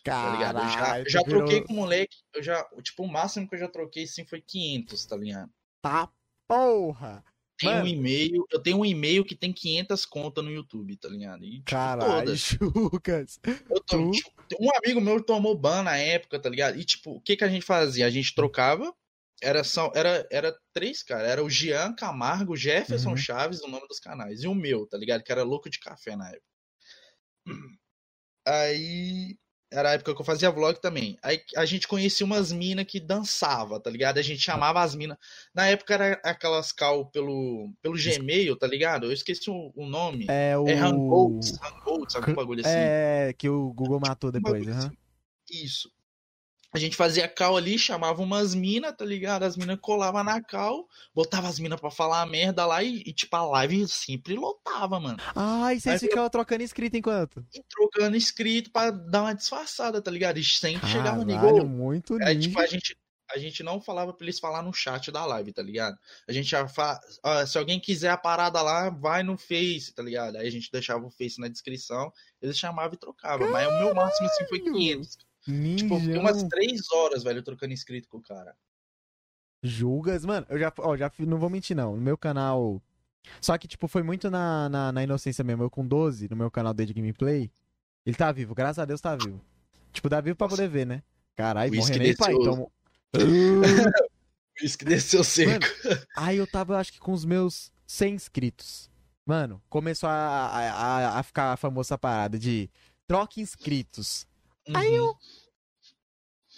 [0.03, 0.59] Caralho, tá ligado?
[0.59, 1.45] Eu já, já virou...
[1.45, 4.41] troquei com o moleque, eu já, tipo, o máximo que eu já troquei sim foi
[4.41, 5.51] 500, tá ligado?
[5.81, 6.09] Tá
[6.47, 7.23] porra!
[7.59, 11.43] Tem um e-mail, eu tenho um e-mail que tem 500 contas no YouTube, tá ligado?
[11.43, 12.31] E, tipo, Caralho,
[12.73, 13.37] Lucas.
[13.37, 14.31] Tipo,
[14.61, 16.79] um amigo meu tomou ban na época, tá ligado?
[16.79, 18.05] E, tipo, o que que a gente fazia?
[18.05, 18.95] A gente trocava,
[19.41, 21.27] era, só, era, era três, cara.
[21.27, 23.17] Era o Jean Camargo, Jefferson uhum.
[23.17, 24.41] Chaves, o nome dos canais.
[24.41, 25.21] E o meu, tá ligado?
[25.21, 26.43] Que era louco de café na época.
[28.47, 29.37] Aí
[29.71, 31.17] era a época que eu fazia vlog também.
[31.21, 34.17] Aí a gente conhecia umas minas que dançava, tá ligado?
[34.17, 35.17] A gente chamava as minas.
[35.53, 39.05] Na época era aquelas cal pelo, pelo Gmail, tá ligado?
[39.05, 40.25] Eu esqueci o, o nome.
[40.27, 40.67] É o.
[40.67, 42.75] É Hangouts, Hangouts, algum bagulho assim.
[42.75, 44.77] É, que o Google matou depois, uhum.
[44.77, 44.91] assim.
[45.51, 45.98] Isso
[46.71, 49.43] a gente fazia cal ali, chamava umas minas, tá ligado?
[49.43, 53.13] As minas colavam na cal, botava as minas pra falar a merda lá e, e,
[53.13, 55.17] tipo, a live sempre lotava, mano.
[55.35, 56.29] Ah, e vocês ficavam eu...
[56.29, 57.43] trocando inscrito enquanto?
[57.53, 60.37] E trocando inscrito pra dar uma disfarçada, tá ligado?
[60.37, 61.65] E sempre Caralho, chegava nego.
[61.65, 62.95] muito Aí, tipo, a gente,
[63.31, 65.97] a gente não falava pra eles falar no chat da live, tá ligado?
[66.27, 66.99] A gente já fa...
[67.47, 70.35] se alguém quiser a parada lá, vai no Face, tá ligado?
[70.37, 73.49] Aí a gente deixava o Face na descrição, eles chamavam e trocavam.
[73.49, 75.17] Mas o meu máximo assim foi 500.
[75.75, 78.55] Tipo, eu fiquei umas três horas, velho, trocando inscrito com o cara.
[79.61, 80.25] Julgas?
[80.25, 81.95] Mano, eu já, ó, já não vou mentir, não.
[81.95, 82.81] No meu canal.
[83.41, 85.63] Só que, tipo, foi muito na, na, na inocência mesmo.
[85.63, 87.51] Eu com 12, no meu canal de Gameplay.
[88.05, 89.39] Ele tá vivo, graças a Deus tá vivo.
[89.91, 91.03] Tipo, dá vivo pra poder ver, né?
[91.35, 92.71] Caralho, morreu nem pai, então.
[94.61, 95.65] Isso que desceu seco.
[95.83, 98.89] Mano, aí eu tava, acho que com os meus 100 inscritos.
[99.25, 102.69] Mano, começou a, a, a ficar a famosa parada de
[103.07, 104.27] troque inscritos.
[104.69, 104.77] Uhum.
[104.77, 105.15] Aí eu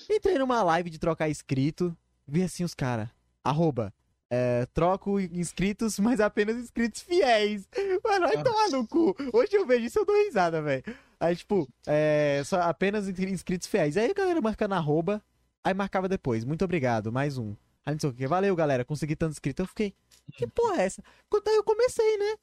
[0.10, 1.96] entrei numa live de trocar inscrito,
[2.28, 3.10] vi assim os caras.
[3.44, 3.94] Arroba.
[4.30, 7.68] É, troco inscritos, mas apenas inscritos fiéis.
[8.04, 9.16] Mano, vai tomar no cu.
[9.34, 10.84] Hoje eu vejo isso eu dou risada, velho.
[11.20, 13.98] Aí, tipo, é, só apenas inscritos fiéis.
[13.98, 15.22] Aí a galera marcando arroba,
[15.64, 16.46] aí marcava depois.
[16.46, 17.56] Muito obrigado, mais um.
[17.86, 18.28] Aí não sei o que.
[18.28, 18.86] Valeu, galera.
[18.86, 19.64] Consegui tanto inscrito.
[19.64, 19.94] Eu fiquei,
[20.34, 21.04] que porra é essa?
[21.30, 22.36] Quando aí eu comecei, né?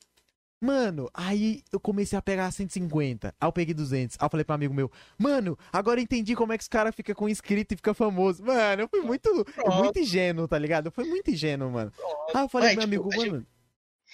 [0.60, 3.34] Mano, aí eu comecei a pegar 150.
[3.40, 4.16] Aí eu peguei 200.
[4.18, 6.94] Aí eu falei pro amigo meu, mano, agora eu entendi como é que os caras
[6.94, 8.44] ficam com inscrito e fica famoso.
[8.44, 9.46] Mano, eu fui muito,
[9.76, 10.86] muito ingênuo, tá ligado?
[10.86, 11.92] Eu fui muito ingênuo, mano.
[11.92, 12.36] Pronto.
[12.36, 13.46] Aí eu falei pro meu tipo, amigo, mano.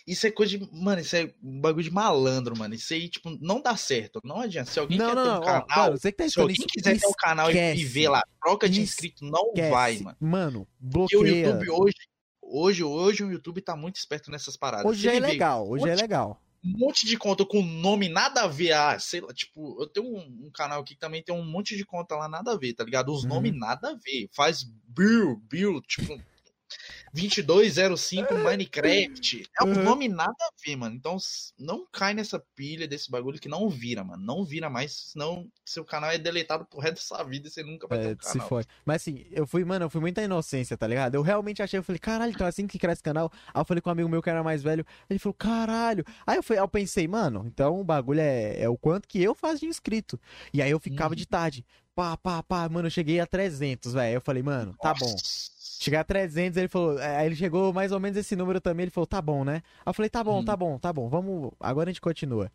[0.06, 0.68] Isso é coisa de.
[0.70, 2.74] Mano, isso é um bagulho de malandro, mano.
[2.74, 4.20] Isso aí, tipo, não dá certo.
[4.22, 4.70] Não adianta.
[4.70, 5.66] Se alguém não, quer não, ter um não, canal.
[5.70, 8.68] Ó, mano, você que tá se alguém quiser ter um canal e viver lá, troca
[8.68, 10.16] de inscrito, não vai, mano.
[10.20, 11.18] Mano, bloqueia.
[11.18, 11.96] Porque o YouTube hoje
[12.46, 14.86] Hoje, hoje o YouTube tá muito esperto nessas paradas.
[14.86, 16.40] Hoje é legal, hoje é legal.
[16.64, 18.72] Um monte de conta com nome nada a ver.
[18.72, 21.76] Ah, sei lá, tipo, eu tenho um, um, canal aqui que também tem um monte
[21.76, 23.12] de conta lá nada a ver, tá ligado?
[23.12, 23.30] Os uhum.
[23.30, 24.28] nomes nada a ver.
[24.32, 26.18] Faz Bill, Bill, tipo,
[27.12, 29.48] 2205 Minecraft.
[29.60, 29.82] É um uhum.
[29.82, 30.94] nome nada a ver, mano.
[30.94, 31.16] Então
[31.58, 34.22] não cai nessa pilha desse bagulho que não vira, mano.
[34.24, 37.62] Não vira mais, senão seu canal é deletado pro resto da sua vida e você
[37.62, 38.32] nunca vai é, ter um canal.
[38.32, 38.64] Se foi.
[38.84, 41.14] Mas assim, eu fui, mano, eu fui muita inocência, tá ligado?
[41.14, 43.30] Eu realmente achei, eu falei, caralho, então é assim que cresce o canal.
[43.52, 46.04] Aí eu falei com um amigo meu que era mais velho, ele falou, caralho.
[46.26, 49.34] Aí eu, fui, eu pensei, mano, então o bagulho é, é o quanto que eu
[49.34, 50.18] faço de inscrito.
[50.52, 51.16] E aí eu ficava hum.
[51.16, 51.64] de tarde,
[51.94, 54.16] pá, pá, pá, mano, eu cheguei a 300, velho.
[54.16, 55.14] Eu falei, mano, tá bom.
[55.84, 56.98] Chegar a 300, ele falou.
[56.98, 58.84] É, aí ele chegou mais ou menos esse número também.
[58.84, 59.56] Ele falou, tá bom, né?
[59.84, 60.44] Aí eu falei, tá bom, hum.
[60.44, 61.08] tá bom, tá bom.
[61.10, 61.52] Vamos.
[61.60, 62.50] Agora a gente continua.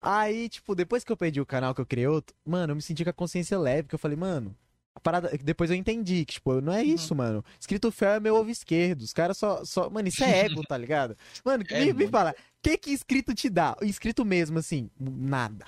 [0.00, 2.80] Aí, tipo, depois que eu perdi o canal que eu criei outro, mano, eu me
[2.80, 4.56] senti com a consciência leve, que eu falei, mano.
[4.94, 6.94] A parada, depois eu entendi que, tipo, não é uhum.
[6.94, 7.18] isso, uhum.
[7.18, 7.44] mano.
[7.60, 9.02] Escrito fel é meu ovo esquerdo.
[9.02, 9.90] Os caras só, só.
[9.90, 11.14] Mano, isso é ego, tá ligado?
[11.44, 13.76] Mano, é, me, me fala, o que que escrito te dá?
[13.80, 15.66] O escrito mesmo, assim, nada.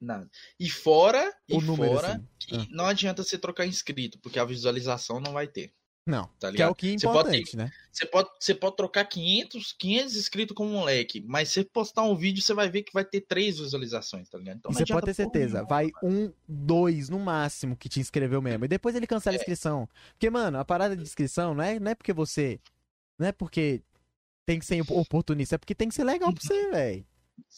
[0.00, 0.28] Nada.
[0.58, 2.56] E fora, o e número, fora, assim.
[2.56, 2.66] ah.
[2.70, 5.72] não adianta você trocar inscrito, porque a visualização não vai ter.
[6.06, 7.72] Não, tá que é o que é importante, você né?
[7.90, 12.14] Você pode, você pode trocar 500, 500 inscritos com um moleque, mas se postar um
[12.14, 14.58] vídeo, você vai ver que vai ter três visualizações, tá ligado?
[14.58, 18.64] Então, você pode ter certeza, vai um, dois no máximo que te inscreveu mesmo.
[18.64, 19.38] E depois ele cancela é.
[19.38, 19.88] a inscrição.
[20.12, 22.60] Porque, mano, a parada de inscrição não é, não é porque você.
[23.18, 23.82] Não é porque
[24.44, 27.04] tem que ser oportunista, é porque tem que ser legal pra você, velho.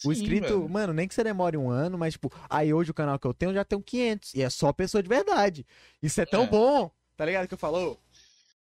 [0.05, 0.69] O inscrito, velho.
[0.69, 3.35] mano, nem que você demore um ano, mas, tipo, aí hoje o canal que eu
[3.35, 4.35] tenho já tem 500.
[4.35, 5.67] E é só pessoa de verdade.
[6.03, 6.47] Isso é tão é.
[6.47, 7.47] bom, tá ligado?
[7.47, 7.99] Que eu falo,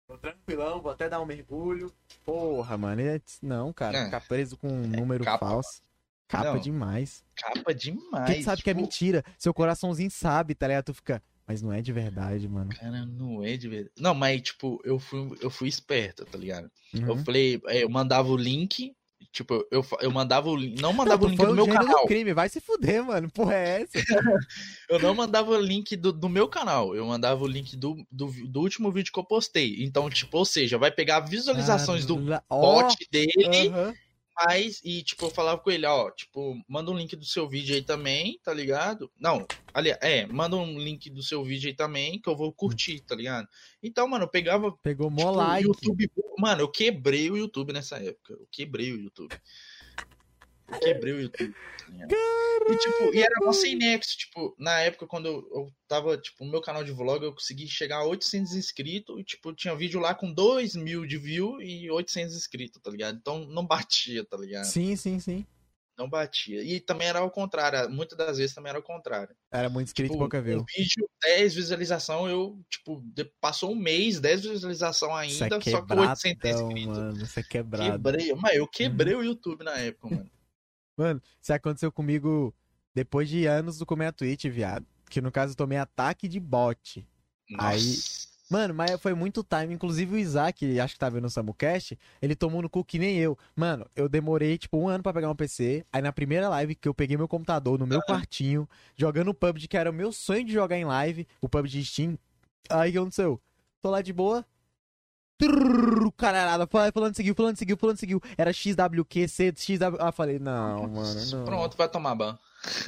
[0.07, 1.93] tô tranquilão, vou até dar um mergulho.
[2.25, 3.21] Porra, mano, é...
[3.43, 4.05] não, cara, é.
[4.05, 5.47] ficar preso com um é número capa.
[5.47, 5.83] falso.
[6.29, 7.25] Capa não, demais.
[7.37, 8.27] Capa demais.
[8.27, 8.65] Quem sabe tipo...
[8.65, 9.25] que é tipo mentira?
[9.39, 10.87] Seu coraçãozinho sabe, tá ligado?
[10.87, 11.23] Tu fica.
[11.47, 12.71] Mas não é de verdade, mano.
[12.71, 13.95] Cara, não é de verdade.
[13.97, 16.69] Não, mas, tipo, eu fui, eu fui esperto, tá ligado?
[16.93, 17.07] Uhum.
[17.07, 18.93] Eu falei, eu mandava o link
[19.33, 20.81] Tipo, eu, eu mandava o link.
[20.81, 22.03] Não mandava não, o link do meu canal.
[22.03, 23.31] Do crime, vai se fuder, mano.
[23.31, 23.93] Porra, é essa?
[24.89, 26.95] eu não mandava o link do, do meu canal.
[26.95, 29.77] Eu mandava o link do, do, do, último vídeo que eu postei.
[29.81, 32.17] Então, tipo, ou seja, vai pegar visualizações do
[32.49, 33.69] oh, bot dele.
[33.69, 33.95] Uh -huh.
[34.39, 37.75] Mas, e tipo, eu falava com ele, ó, tipo, manda um link do seu vídeo
[37.75, 39.11] aí também, tá ligado?
[39.19, 43.01] Não, aliás, é, manda um link do seu vídeo aí também, que eu vou curtir,
[43.01, 43.49] tá ligado?
[43.83, 44.71] Então, mano, eu pegava.
[44.83, 45.67] Pegou mó tipo, like.
[45.67, 46.11] YouTube.
[46.39, 48.35] Mano, eu quebrei o YouTube nessa época.
[48.35, 49.35] Eu quebrei o YouTube.
[50.81, 51.55] Quebrei o YouTube.
[52.09, 54.19] Tá e, tipo, e era mó sem nexo.
[54.19, 57.69] Tipo, na época, quando eu, eu tava, tipo, no meu canal de vlog, eu consegui
[57.69, 59.19] chegar a 800 inscritos.
[59.21, 63.17] E, tipo, tinha vídeo lá com 2 mil de view e 800 inscritos, tá ligado?
[63.17, 64.65] Então não batia, tá ligado?
[64.65, 65.47] Sim, sim, sim.
[65.97, 66.63] Não batia.
[66.63, 67.89] E também era ao contrário.
[67.89, 69.35] Muitas das vezes também era ao contrário.
[69.51, 70.61] Era muito inscrito tipo, pouca view.
[70.61, 73.03] Um vídeo, 10 visualização, eu, tipo,
[73.41, 76.99] passou um mês, 10 visualização ainda, é só com 800 inscritos.
[76.99, 77.93] Mano, você é quebrado.
[77.93, 78.35] Quebrei.
[78.35, 80.31] Mas eu quebrei o YouTube na época, mano.
[80.97, 82.55] Mano, isso aconteceu comigo
[82.95, 84.87] depois de anos do comer a Twitch, viado.
[85.11, 87.07] Que no caso eu tomei ataque de bot.
[87.51, 87.69] Nossa.
[87.69, 87.97] Aí.
[88.49, 89.75] Mano, mas foi muito time.
[89.75, 93.19] Inclusive o Isaac, acho que tá vendo o Samucast, ele tomou no cu que nem
[93.19, 93.37] eu.
[93.57, 95.85] Mano, eu demorei tipo um ano para pegar um PC.
[95.93, 99.67] Aí na primeira live que eu peguei meu computador no meu quartinho, jogando o PUBG,
[99.67, 102.19] que era o meu sonho de jogar em live, o PUBG Steam.
[102.71, 103.41] Aí o que aconteceu?
[103.83, 104.47] Tô lá de boa,
[105.39, 108.21] Trrr, caralhada, falando seguiu, falando seguiu, falando seguiu.
[108.39, 109.97] Era XWQ, C, XW.
[110.01, 111.27] Ah, falei, não, mano.
[111.31, 111.45] Não.
[111.45, 112.39] Pronto, vai tomar ban.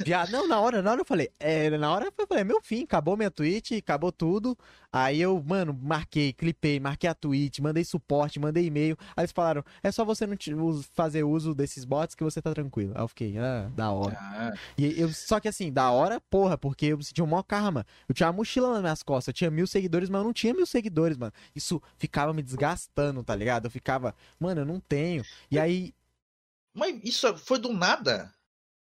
[0.05, 2.83] Viado, não, na hora, na hora eu falei, é, na hora eu falei, meu fim,
[2.83, 4.57] acabou minha tweet, acabou tudo.
[4.91, 8.97] Aí eu, mano, marquei, clipei, marquei a tweet, mandei suporte, mandei e-mail.
[9.15, 10.35] Aí eles falaram, é só você não
[10.93, 12.93] fazer uso desses bots que você tá tranquilo.
[12.95, 14.17] Aí eu fiquei, ah, da hora.
[14.19, 14.53] Ah.
[14.77, 17.85] E eu, só que assim, da hora, porra, porque eu senti um maior karma.
[18.07, 20.53] Eu tinha uma mochila nas minhas costas, eu tinha mil seguidores, mas eu não tinha
[20.53, 21.33] mil seguidores, mano.
[21.55, 23.65] Isso ficava me desgastando, tá ligado?
[23.65, 25.23] Eu ficava, mano, eu não tenho.
[25.51, 25.93] E aí.
[26.73, 28.33] Mas isso foi do nada?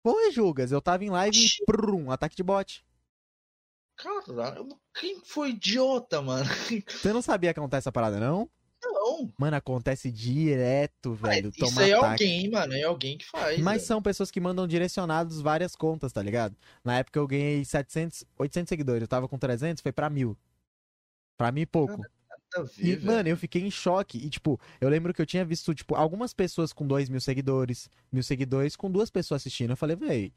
[0.06, 0.70] Foi, Jugas.
[0.70, 2.86] Eu tava em live e prum, ataque de bot.
[3.96, 6.44] Caralho, quem foi idiota, mano?
[6.86, 8.48] Você não sabia que acontece essa parada, não?
[8.80, 9.32] Não.
[9.36, 11.50] Mano, acontece direto, velho.
[11.58, 12.22] Mas isso é ataque.
[12.22, 12.72] alguém, mano.
[12.74, 13.58] É alguém que faz.
[13.58, 13.86] Mas velho.
[13.88, 16.56] são pessoas que mandam direcionados várias contas, tá ligado?
[16.84, 19.02] Na época eu ganhei 700, 800 seguidores.
[19.02, 20.38] Eu tava com 300, foi pra mil.
[21.36, 21.96] Pra mim pouco.
[21.96, 22.10] Cara,
[22.54, 24.18] a ver, e, mano, eu fiquei em choque.
[24.18, 27.90] E, tipo, eu lembro que eu tinha visto, tipo, algumas pessoas com 2 mil seguidores,
[28.12, 29.70] mil seguidores, com duas pessoas assistindo.
[29.70, 30.32] Eu falei, véi.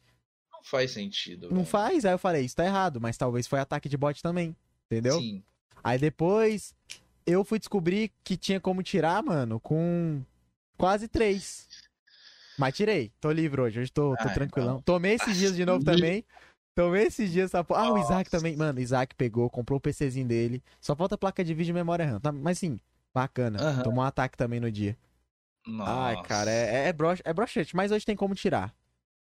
[0.52, 1.48] Não faz sentido.
[1.50, 1.68] Não véio.
[1.68, 2.06] faz?
[2.06, 4.56] Aí eu falei, isso tá errado, mas talvez foi ataque de bot também.
[4.86, 5.20] Entendeu?
[5.20, 5.44] Sim.
[5.84, 6.74] Aí depois
[7.26, 10.22] eu fui descobrir que tinha como tirar, mano, com
[10.78, 11.68] quase três.
[12.58, 13.12] Mas tirei.
[13.22, 13.80] Tô livre hoje.
[13.80, 14.76] Hoje tô, tô Ai, tranquilão.
[14.76, 14.82] Não.
[14.82, 16.26] Tomei esses dias de novo também.
[16.80, 17.82] Tomei esses dias essa porra.
[17.82, 18.56] Ah, o Isaac também.
[18.56, 20.64] Mano, Isaac pegou, comprou o PCzinho dele.
[20.80, 22.22] Só falta placa de vídeo e memória RAM.
[22.22, 22.80] Tá, mas sim,
[23.14, 23.62] bacana.
[23.62, 23.84] Uhum.
[23.84, 24.98] Tomou um ataque também no dia.
[25.68, 25.92] Nossa.
[25.92, 28.74] Ai, cara, é, é, broch, é brochete, mas hoje tem como tirar.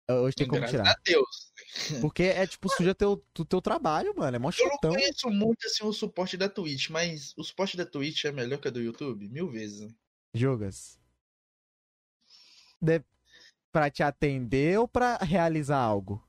[0.09, 0.97] Hoje tem como tirar.
[1.05, 1.53] Deus.
[2.01, 4.35] Porque é tipo, suja teu, teu trabalho, mano.
[4.35, 4.71] É mó chutão.
[4.85, 8.33] Eu não conheço muito assim o suporte da Twitch, mas o suporte da Twitch é
[8.33, 9.29] melhor que a do YouTube?
[9.29, 9.95] Mil vezes.
[10.33, 10.99] Jogas.
[12.81, 13.05] De...
[13.71, 16.27] Pra te atender ou pra realizar algo?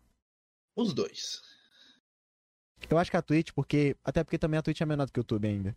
[0.76, 1.41] Os dois.
[2.89, 3.95] Eu acho que a Twitch, porque.
[4.03, 5.76] Até porque também a Twitch é menor do que o YouTube ainda.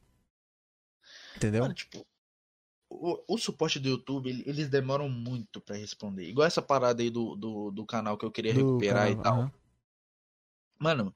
[1.37, 1.63] Entendeu?
[1.63, 2.07] Mano, tipo,
[2.89, 6.29] o, o, suporte do YouTube, eles demoram muito para responder.
[6.29, 9.23] Igual essa parada aí do, do, do canal que eu queria do recuperar canal, e
[9.23, 9.53] tal.
[10.79, 11.15] Mano,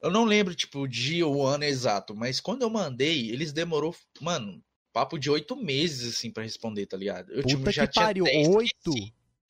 [0.00, 3.52] eu não lembro, tipo, o dia ou o ano exato, mas quando eu mandei, eles
[3.52, 7.30] demorou, mano, papo de oito meses, assim, para responder, tá ligado?
[7.30, 8.92] Eu, Puta tipo, já que tinha pariu, oito?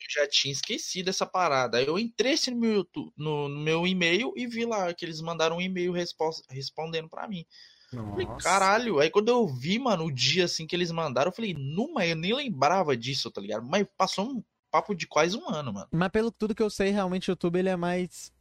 [0.08, 1.78] Já tinha esquecido essa parada.
[1.78, 5.04] Aí eu entrei assim no meu, YouTube, no, no meu e-mail e vi lá que
[5.04, 7.44] eles mandaram um e-mail respondendo para mim.
[7.92, 8.10] Nossa.
[8.10, 8.98] Falei, caralho.
[9.00, 12.16] Aí quando eu vi, mano, o dia assim que eles mandaram, eu falei, numa, eu
[12.16, 13.66] nem lembrava disso, tá ligado?
[13.66, 15.88] Mas passou um papo de quase um ano, mano.
[15.90, 18.32] Mas pelo tudo que eu sei, realmente o YouTube ele é mais.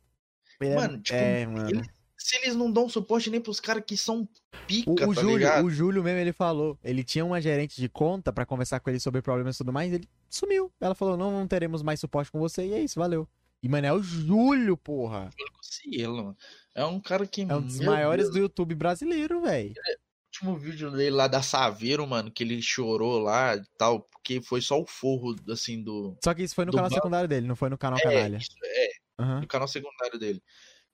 [0.59, 1.01] Ele é mano, é...
[1.01, 1.69] tipo, é, mano.
[1.69, 1.96] Ele
[2.27, 4.27] se eles não dão suporte nem pros caras que são
[4.67, 5.65] pica, o, o tá Júlio, ligado?
[5.65, 8.99] O Júlio mesmo, ele falou, ele tinha uma gerente de conta para conversar com ele
[8.99, 10.69] sobre problemas e tudo mais, ele sumiu.
[10.81, 13.25] Ela falou, não, não teremos mais suporte com você, e é isso, valeu.
[13.63, 15.29] E, mano, é o Júlio, porra.
[15.61, 16.35] Cielo,
[16.75, 17.43] é um cara que...
[17.43, 18.35] É um dos maiores Deus.
[18.35, 19.73] do YouTube brasileiro, velho.
[19.87, 24.01] É, o último vídeo dele lá da Saveiro, mano, que ele chorou lá e tal,
[24.01, 26.17] porque foi só o forro, assim, do...
[26.21, 28.35] Só que isso foi no canal secundário dele, não foi no canal é, canalha.
[28.37, 28.89] Isso, é,
[29.23, 29.39] uhum.
[29.39, 30.43] no canal secundário dele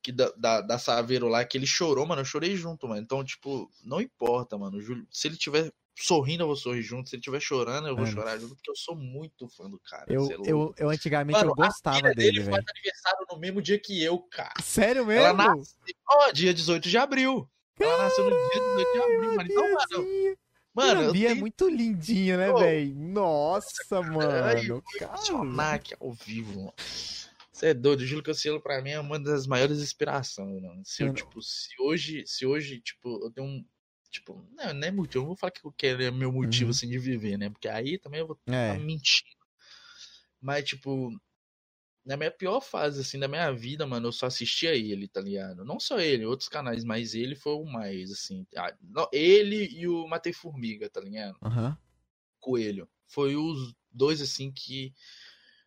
[0.04, 3.02] que da, da, da Saveiro lá, que ele chorou, mano, eu chorei junto, mano.
[3.02, 4.82] Então, tipo, não importa, mano.
[4.82, 7.10] Júlio, se ele tiver sorrindo, eu vou sorrir junto.
[7.10, 8.14] Se ele tiver chorando, eu vou mano.
[8.14, 10.06] chorar junto, porque eu sou muito fã do cara.
[10.10, 12.52] Eu, é eu, eu antigamente mano, eu gostava dele, velho.
[12.52, 14.54] faz aniversário no mesmo dia que eu, cara.
[14.62, 15.26] Sério mesmo?
[15.26, 17.50] Ela nasceu, ó, dia 18 de abril.
[17.80, 19.50] Ela nasceu no dia 18 de abril, mano.
[19.50, 20.38] Então, mano.
[20.74, 21.38] Mano, a Bia tenho...
[21.38, 22.96] é muito lindinha, né, velho?
[22.96, 24.82] Nossa, mano.
[24.98, 26.74] Cara, aqui ao vivo, mano.
[27.54, 30.82] Você é doido, o Júlio Cancielo pra mim é uma das maiores inspirações, mano.
[30.84, 33.66] Se eu, tipo, se hoje, se hoje, tipo, eu tenho um.
[34.10, 36.70] Tipo, não, não é motivo, eu não vou falar que é meu motivo, uhum.
[36.72, 37.50] assim, de viver, né?
[37.52, 38.76] Porque aí também eu vou é.
[38.78, 39.30] mentindo.
[40.42, 41.12] Mas, tipo,
[42.04, 45.64] na minha pior fase, assim, da minha vida, mano, eu só assistia ele, tá ligado?
[45.64, 48.46] Não só ele, outros canais, mas ele foi o mais, assim.
[49.12, 51.38] Ele e o Matei Formiga, tá ligado?
[51.42, 51.76] Uhum.
[52.40, 52.90] Coelho.
[53.08, 54.94] Foi os dois, assim, que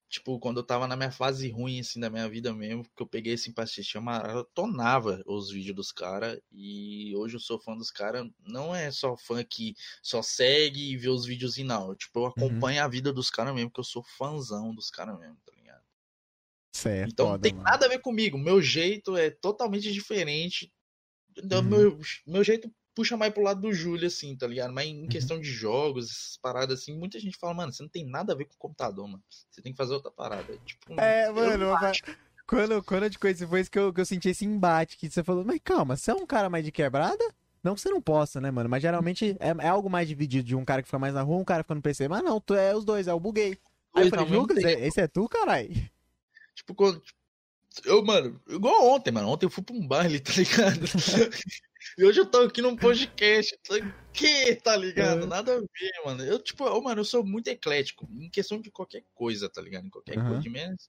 [0.08, 3.06] Tipo, quando eu tava na minha fase ruim, assim, da minha vida mesmo, que eu
[3.06, 6.40] peguei assim pra assistir, eu maratonava os vídeos dos caras.
[6.52, 8.28] E hoje eu sou fã dos caras.
[8.40, 11.94] Não é só fã que só segue e vê os vídeos e não.
[11.96, 12.28] Tipo, eu uhum.
[12.28, 12.84] acompanho uhum.
[12.84, 15.82] a vida dos caras mesmo, porque eu sou fãzão dos caras mesmo, tá ligado?
[16.72, 17.10] Certo.
[17.10, 17.64] Então não tem mano.
[17.64, 18.38] nada a ver comigo.
[18.38, 20.72] Meu jeito é totalmente diferente.
[21.36, 21.62] Uhum.
[21.62, 24.72] Meu, meu jeito puxa mais pro lado do Júlio, assim, tá ligado?
[24.72, 25.08] Mas em uhum.
[25.08, 28.36] questão de jogos, essas paradas assim, muita gente fala, mano, você não tem nada a
[28.36, 29.22] ver com o computador, mano.
[29.50, 30.58] Você tem que fazer outra parada.
[30.64, 31.74] Tipo, é, mano,
[32.46, 35.10] quando, quando eu te conheci, foi isso que eu, que eu senti esse embate, que
[35.10, 37.22] você falou, mas calma, você é um cara mais de quebrada?
[37.62, 38.70] Não que você não possa, né, mano?
[38.70, 41.36] Mas geralmente é, é algo mais dividido de um cara que fica mais na rua,
[41.36, 42.08] um cara que fica no PC.
[42.08, 43.58] Mas não, tu é os dois, é o buguei.
[43.94, 45.74] Aí eu falei, Lucas, esse é tu, caralho?
[46.54, 47.02] Tipo, quando.
[47.84, 49.28] Eu, mano, igual ontem, mano.
[49.28, 50.80] Ontem eu fui pra um baile, tá ligado?
[51.98, 53.58] E hoje eu tô aqui num podcast.
[54.12, 55.24] Que, tá ligado?
[55.24, 55.26] É.
[55.26, 56.24] Nada a ver, mano.
[56.24, 58.08] Eu, tipo, oh, mano, eu sou muito eclético.
[58.10, 59.86] Em questão de qualquer coisa, tá ligado?
[59.86, 60.26] Em qualquer uhum.
[60.26, 60.88] coisa de menos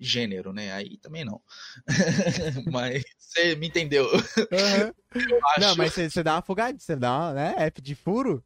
[0.00, 0.72] gênero, né?
[0.72, 1.40] Aí também não.
[2.72, 4.06] mas você me entendeu.
[4.06, 4.92] Uhum.
[5.60, 7.54] Não, mas você dá uma fugadinha, você dá uma, né?
[7.58, 8.42] F de furo?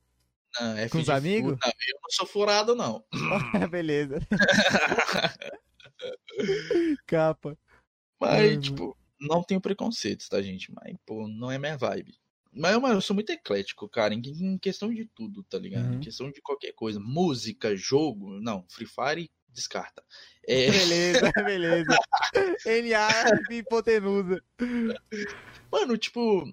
[0.61, 1.53] Não, F Com os amigos?
[1.53, 3.05] Não, eu não sou furado, não.
[3.71, 4.21] Beleza.
[7.07, 7.57] Capa.
[8.21, 8.61] Mas, uhum.
[8.61, 10.73] tipo, não tenho preconceitos, tá, gente?
[10.73, 12.15] Mas, pô, não é minha vibe.
[12.53, 15.87] Mas, eu sou muito eclético, cara, em, em questão de tudo, tá ligado?
[15.87, 15.95] Uhum.
[15.95, 17.01] Em questão de qualquer coisa.
[17.01, 20.05] Música, jogo, não, Free Fire, descarta.
[20.47, 20.71] É...
[20.71, 21.99] Beleza, beleza.
[22.65, 24.43] NA hipotenusa.
[25.71, 26.45] Mano, tipo,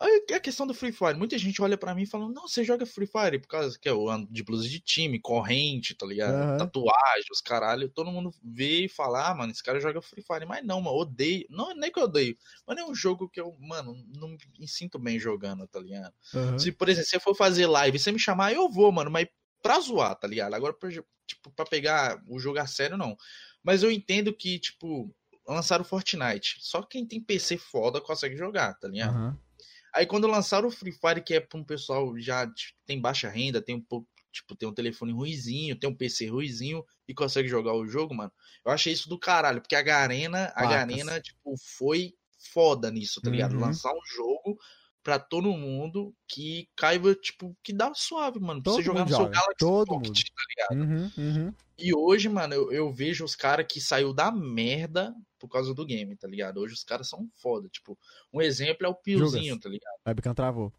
[0.00, 3.06] a questão do Free Fire, muita gente olha para mim falando, não, você joga Free
[3.06, 6.52] Fire por causa que é o ano de blusa de time, corrente, tá ligado?
[6.52, 6.56] Uhum.
[6.56, 7.88] Tatuagem, os caralho.
[7.90, 10.46] Todo mundo vê e fala, ah, mano, esse cara joga Free Fire.
[10.46, 11.44] Mas não, mano, odeio.
[11.50, 12.36] Não, nem que eu odeio.
[12.66, 16.14] Mas é um jogo que eu, mano, não me sinto bem jogando, tá ligado?
[16.32, 16.58] Uhum.
[16.58, 19.10] Se, por exemplo, se eu for fazer live e você me chamar, eu vou, mano,
[19.10, 19.26] mas
[19.62, 20.54] pra zoar, tá ligado?
[20.54, 20.88] Agora, pra,
[21.26, 23.14] tipo, pra pegar o jogo a sério, não.
[23.62, 25.14] Mas eu entendo que, tipo,
[25.46, 26.56] lançaram o Fortnite.
[26.60, 29.14] Só quem tem PC foda consegue jogar, tá ligado?
[29.14, 29.49] Uhum.
[29.94, 33.28] Aí quando lançaram o Free Fire, que é pra um pessoal já tipo, tem baixa
[33.28, 37.48] renda, tem um pouco, tipo, tem um telefone ruizinho, tem um PC ruizinho e consegue
[37.48, 38.32] jogar o jogo, mano.
[38.64, 42.14] Eu achei isso do caralho, porque a Garena, a Garena, tipo, foi
[42.52, 43.54] foda nisso, tá ligado?
[43.54, 43.60] Uhum.
[43.60, 44.58] Lançar um jogo
[45.02, 48.62] pra todo mundo que caiba, tipo, que dá suave, mano.
[48.62, 50.22] Pra todo você jogar no seu Galaxy todo Pocket, mundo.
[50.34, 50.90] tá ligado?
[50.90, 51.54] Uhum, uhum.
[51.80, 55.86] E hoje, mano, eu, eu vejo os caras que saiu da merda por causa do
[55.86, 56.58] game, tá ligado?
[56.58, 57.68] Hoje os caras são foda.
[57.68, 57.98] Tipo,
[58.32, 59.94] um exemplo é o Piozinho, tá ligado?
[60.06, 60.72] Webcam travou.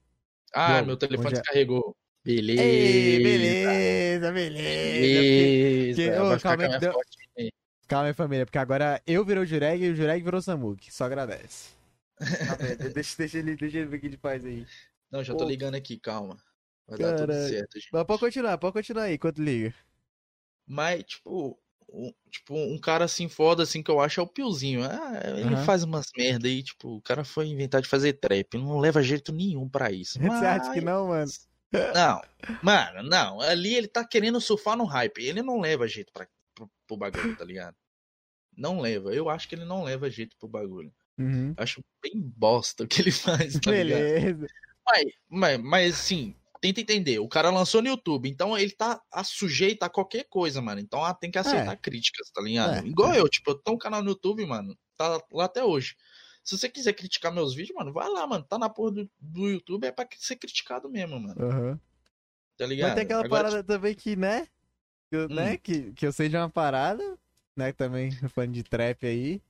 [0.54, 1.32] Ah, meu telefone é?
[1.32, 1.96] descarregou.
[2.24, 2.62] Beleza.
[2.62, 4.64] Ei, beleza, beleza.
[4.64, 6.12] beleza.
[6.28, 6.94] Porque, calma, aí, deu...
[7.88, 10.94] calma aí, família, porque agora eu virou o Jureg e o Jureg virou Samuk.
[10.94, 11.72] Só agradece.
[12.94, 14.68] deixa, deixa, ele, deixa ele ver o que ele faz aí.
[15.10, 16.38] Não, já tô ligando aqui, calma.
[16.88, 17.18] Vai Caralho.
[17.18, 17.90] dar tudo certo, gente.
[17.92, 19.74] Mas pode continuar, pode continuar aí enquanto liga.
[20.72, 21.60] Mas, tipo,
[21.92, 24.86] um, tipo, um cara assim foda, assim, que eu acho é o Piozinho.
[24.86, 25.66] Ah, ele uhum.
[25.66, 28.58] faz umas merda aí, tipo, o cara foi inventar de fazer trap.
[28.58, 30.18] Não leva jeito nenhum para isso.
[30.22, 30.32] Mas...
[30.40, 31.30] Você acha que não, mano?
[31.94, 32.22] Não,
[32.64, 33.42] mano, não.
[33.42, 35.20] Ali ele tá querendo surfar no hype.
[35.20, 37.76] Ele não leva jeito pra, pro, pro bagulho, tá ligado?
[38.56, 39.14] Não leva.
[39.14, 40.94] Eu acho que ele não leva jeito pro bagulho.
[41.18, 41.54] Uhum.
[41.58, 44.48] Acho bem bosta o que ele faz, tá Beleza.
[44.86, 47.20] Mas, mas, mas, assim, tenta entender.
[47.20, 50.80] O cara lançou no YouTube, então ele tá sujeito a qualquer coisa, mano.
[50.80, 51.76] Então tem que aceitar é.
[51.76, 52.86] críticas, tá ligado?
[52.86, 52.88] É.
[52.88, 55.96] Igual eu, tipo, eu tenho um canal no YouTube, mano, tá lá até hoje.
[56.44, 58.44] Se você quiser criticar meus vídeos, mano, vai lá, mano.
[58.44, 61.36] Tá na porra do, do YouTube, é pra ser criticado mesmo, mano.
[61.40, 61.80] Uhum.
[62.58, 62.90] Tá ligado?
[62.90, 63.74] Mas tem aquela Agora, parada tipo...
[63.74, 64.48] também que, né?
[65.10, 65.28] Que, né, hum.
[65.36, 65.58] né?
[65.58, 67.18] Que, que eu sei de uma parada,
[67.56, 67.72] né?
[67.74, 69.42] Também fã de trap aí.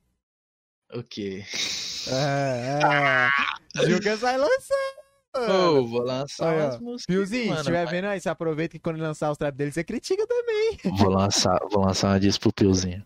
[0.92, 1.44] O quê?
[2.08, 3.88] É, é.
[3.88, 5.01] Juca vai lançar.
[5.34, 7.06] Oh, vou lançar umas músicas.
[7.06, 10.26] Piozinho, se estiver vendo aí, você aproveita que quando lançar os trap dele, você critica
[10.26, 10.78] também.
[10.98, 13.04] Vou lançar, vou lançar uma disso pro Piozinho.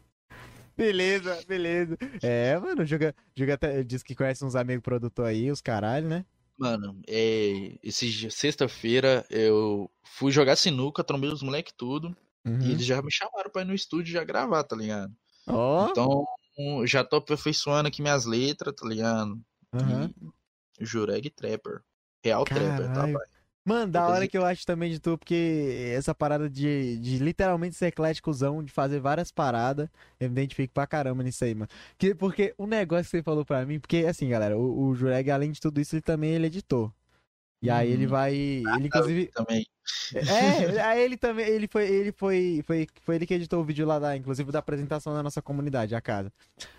[0.77, 1.97] Beleza, beleza.
[2.23, 6.27] É, mano, o Juga, Juga diz que conhece uns amigos produtor aí, os caralho, né?
[6.59, 12.17] Mano, é, esse sexta-feira eu fui jogar sinuca, trombei os moleques tudo.
[12.47, 12.61] Uhum.
[12.61, 15.13] E eles já me chamaram pra ir no estúdio já gravar, tá ligado?
[15.47, 15.89] Oh.
[15.91, 19.39] Então, já tô aperfeiçoando aqui minhas letras, tá ligado?
[19.73, 20.33] Uhum.
[20.79, 21.83] E Jureg Trapper.
[22.27, 22.77] Real Caralho.
[22.77, 23.27] Trapper, tá, pai?
[23.67, 27.75] Mano, da hora que eu acho também de tu, porque essa parada de, de literalmente
[27.75, 29.89] ser ecléticozão, de fazer várias paradas,
[30.21, 31.69] eu me identifico pra caramba nisso aí, mano.
[31.99, 35.29] Que, porque o negócio que você falou pra mim, porque assim, galera, o, o Jureg,
[35.33, 36.93] além de tudo isso, ele também ele é editor.
[37.61, 38.11] E aí ele uhum.
[38.11, 38.63] vai.
[38.69, 39.27] Ah, ele inclusive.
[39.35, 39.67] Também.
[40.15, 41.47] É, aí ele também.
[41.47, 41.89] Ele foi.
[41.89, 42.87] Ele foi, foi.
[43.03, 46.01] Foi ele que editou o vídeo lá da, inclusive, da apresentação da nossa comunidade, a
[46.01, 46.33] casa.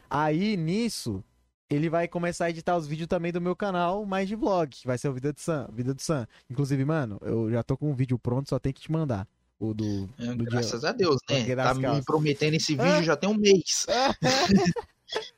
[0.10, 1.22] Aí, nisso,
[1.70, 4.88] ele vai começar a editar os vídeos também do meu canal, mais de vlog, que
[4.88, 5.68] vai ser o Vida do Sam.
[5.74, 6.28] Vida do Sam.
[6.50, 9.28] Inclusive, mano, eu já tô com um vídeo pronto, só tem que te mandar.
[9.60, 10.08] O do.
[10.20, 10.90] É, do graças dia...
[10.90, 11.56] a Deus, né?
[11.56, 13.86] Tá me prometendo esse vídeo já tem um mês.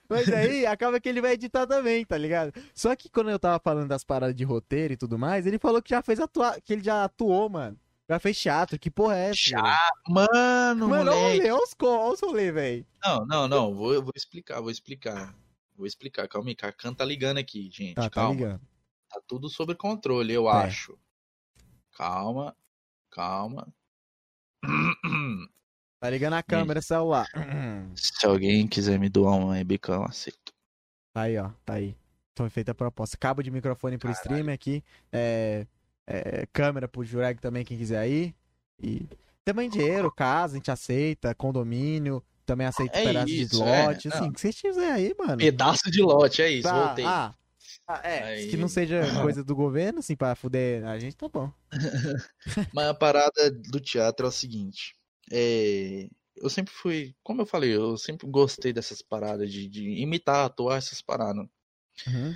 [0.10, 2.52] Mas aí acaba que ele vai editar também, tá ligado?
[2.74, 5.82] Só que quando eu tava falando das paradas de roteiro e tudo mais, ele falou
[5.82, 7.78] que já fez atuar, que ele já atuou, mano.
[8.10, 9.36] Já fez teatro, que porra é essa?
[9.36, 11.42] Chato, mano, mano, moleque.
[11.44, 11.76] olha os,
[12.14, 12.86] os rolê, velho.
[13.04, 15.36] Não, não, não, vou, vou explicar, vou explicar.
[15.80, 18.36] Vou explicar, calma aí, Kakan tá ligando aqui, gente, tá, tá calma.
[18.36, 18.62] Tá, ligando.
[19.10, 20.52] tá tudo sob controle, eu é.
[20.52, 21.00] acho.
[21.94, 22.54] Calma,
[23.10, 23.74] calma.
[26.02, 27.28] Tá ligando a câmera, celular.
[27.96, 30.54] Se alguém quiser me doar um webcam, aceito.
[31.14, 31.50] Tá aí, ó.
[31.66, 31.96] Tá aí.
[32.38, 33.18] Foi feita a proposta.
[33.18, 34.22] Cabo de microfone pro Caralho.
[34.22, 34.84] streamer aqui.
[35.12, 35.68] É,
[36.08, 38.34] é, câmera pro Jureg também, quem quiser aí.
[38.82, 39.06] E
[39.44, 41.36] também dinheiro, casa, a gente aceita.
[41.36, 42.24] Condomínio.
[42.50, 44.08] Também aceita é pedaço isso, de lote.
[44.08, 44.12] É.
[44.12, 45.38] Assim, o que vocês quiserem aí, mano.
[45.38, 46.64] Pedaço de lote, é isso.
[46.64, 46.86] Tá.
[46.86, 47.06] Voltei.
[47.06, 47.36] Ah,
[47.88, 48.48] ah, é, Aí...
[48.50, 51.52] que não seja coisa do governo, assim, pra fuder a gente, tá bom.
[52.74, 54.96] Mas a parada do teatro é o seguinte.
[55.32, 60.46] É, eu sempre fui, como eu falei, eu sempre gostei dessas paradas de, de imitar,
[60.46, 61.48] atuar essas paradas.
[62.08, 62.36] Uhum.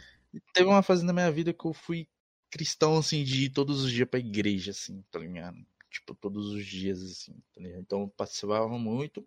[0.54, 2.08] Teve uma fase na minha vida que eu fui
[2.52, 5.58] cristão, assim, de ir todos os dias pra igreja, assim, tá ligado?
[5.90, 7.82] Tipo, todos os dias, assim, tá ligado?
[7.82, 9.24] Então eu participava muito.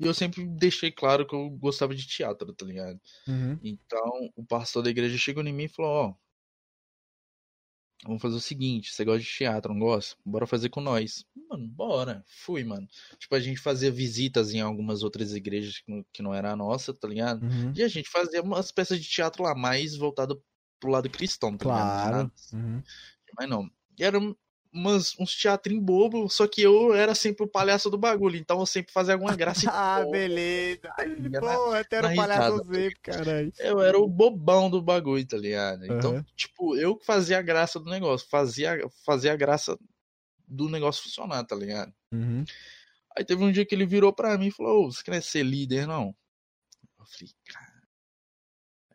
[0.00, 2.98] E eu sempre deixei claro que eu gostava de teatro, tá ligado?
[3.28, 3.58] Uhum.
[3.62, 6.14] Então o pastor da igreja chegou em mim e falou: Ó,
[8.04, 10.16] Vamos fazer o seguinte, você gosta de teatro, não gosta?
[10.24, 11.24] Bora fazer com nós.
[11.50, 12.24] Mano, bora.
[12.26, 12.88] Fui, mano.
[13.18, 15.82] Tipo, a gente fazia visitas em algumas outras igrejas
[16.12, 17.42] que não, era a nossa, tá ligado?
[17.42, 17.72] Uhum.
[17.76, 20.42] E a gente fazia umas peças de teatro lá, mais voltado
[20.80, 22.06] pro lado cristão, tá claro.
[22.06, 22.32] ligado?
[22.54, 22.82] Uhum.
[23.38, 23.70] Mas não.
[23.98, 24.18] E era
[24.72, 28.66] umas, uns teatrinhos bobo, só que eu era sempre o palhaço do bagulho, então eu
[28.66, 29.60] sempre fazia alguma graça.
[29.70, 30.92] ah, beleza.
[31.40, 33.52] Pô, até era o palhaço Z, caralho.
[33.58, 35.84] Eu era o bobão do bagulho, tá ligado?
[35.84, 36.24] Então, uhum.
[36.36, 39.78] tipo, eu que fazia a graça do negócio, fazia, fazia a graça
[40.46, 41.92] do negócio funcionar, tá ligado?
[42.12, 42.44] Uhum.
[43.16, 45.44] Aí teve um dia que ele virou pra mim e falou: oh, você quer ser
[45.44, 46.14] líder, não?
[46.98, 47.70] Eu falei, cara.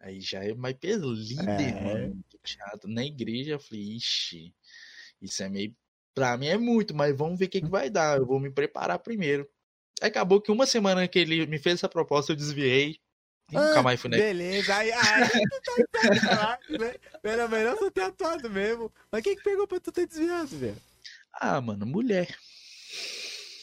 [0.02, 1.82] Aí já é mais líder, é.
[1.82, 2.90] mano, teatro.
[2.90, 4.54] Na igreja, eu falei, ixi.
[5.22, 5.76] Isso é meio.
[6.14, 8.18] Pra mim é muito, mas vamos ver o que, que vai dar.
[8.18, 9.50] Eu vou me preparar primeiro.
[10.02, 13.00] Acabou que uma semana que ele me fez essa proposta, eu desviei.
[13.52, 16.96] E ah, nunca mais fui Beleza, aí, aí tu tá né?
[17.24, 18.92] Era melhor tu ter atuado mesmo.
[19.12, 20.82] Mas quem que pegou pra tu ter desviado, velho?
[21.32, 22.36] Ah, mano, mulher.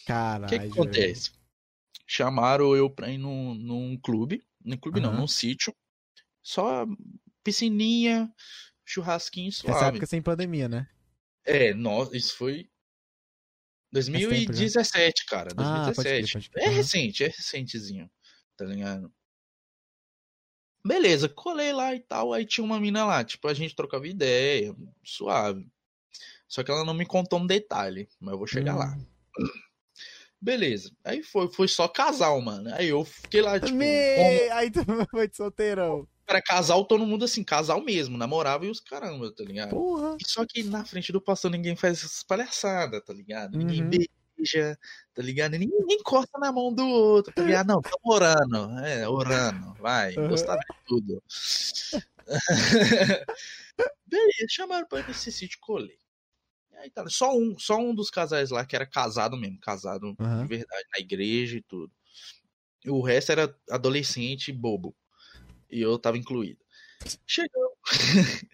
[0.07, 0.45] Caralho.
[0.45, 1.31] O que, que acontece?
[1.31, 1.43] Velho.
[2.07, 4.43] Chamaram eu pra ir num, num clube.
[4.65, 5.07] Num clube uhum.
[5.07, 5.75] não, num sítio.
[6.43, 6.87] Só
[7.43, 8.33] piscininha,
[8.85, 9.77] churrasquinho suave.
[9.77, 10.89] Essa época sem pandemia, né?
[11.45, 11.73] É,
[12.13, 12.69] isso foi
[13.93, 15.51] 2017, cara.
[15.55, 15.61] 2017.
[15.61, 16.65] Ah, pode crer, pode crer.
[16.65, 18.11] É recente, é recentezinho.
[18.57, 19.13] Tá ligado?
[20.85, 22.33] Beleza, colei lá e tal.
[22.33, 24.75] Aí tinha uma mina lá, tipo, a gente trocava ideia,
[25.05, 25.67] suave.
[26.49, 28.79] Só que ela não me contou um detalhe, mas eu vou chegar hum.
[28.79, 28.99] lá.
[30.41, 30.91] Beleza.
[31.05, 32.75] Aí foi, foi só casal, mano.
[32.75, 33.77] Aí eu fiquei lá, tipo.
[33.77, 34.17] Me...
[34.17, 34.53] Como...
[34.55, 34.81] Aí tu
[35.11, 39.45] foi de solteirão era casal, todo mundo assim, casal mesmo, namorava e os caramba, tá
[39.45, 39.71] ligado?
[39.71, 40.17] Porra.
[40.27, 43.57] Só que na frente do pastor ninguém faz essas palhaçadas, tá ligado?
[43.57, 43.91] Ninguém uhum.
[43.91, 44.79] beija,
[45.15, 45.53] tá ligado?
[45.53, 47.67] Ninguém, ninguém encosta na mão do outro, tá ligado?
[47.69, 50.29] Não, tamo orando, é, orando, vai, uhum.
[50.29, 51.23] gostar de tudo.
[54.07, 55.99] Beleza, chamaram pra ir nesse sítio, colei.
[56.79, 60.43] Aí tá, só um, só um dos casais lá que era casado mesmo, casado uhum.
[60.43, 61.93] de verdade, na igreja e tudo.
[62.87, 64.95] O resto era adolescente bobo.
[65.73, 66.61] E eu tava incluído.
[67.27, 67.79] Chegamos.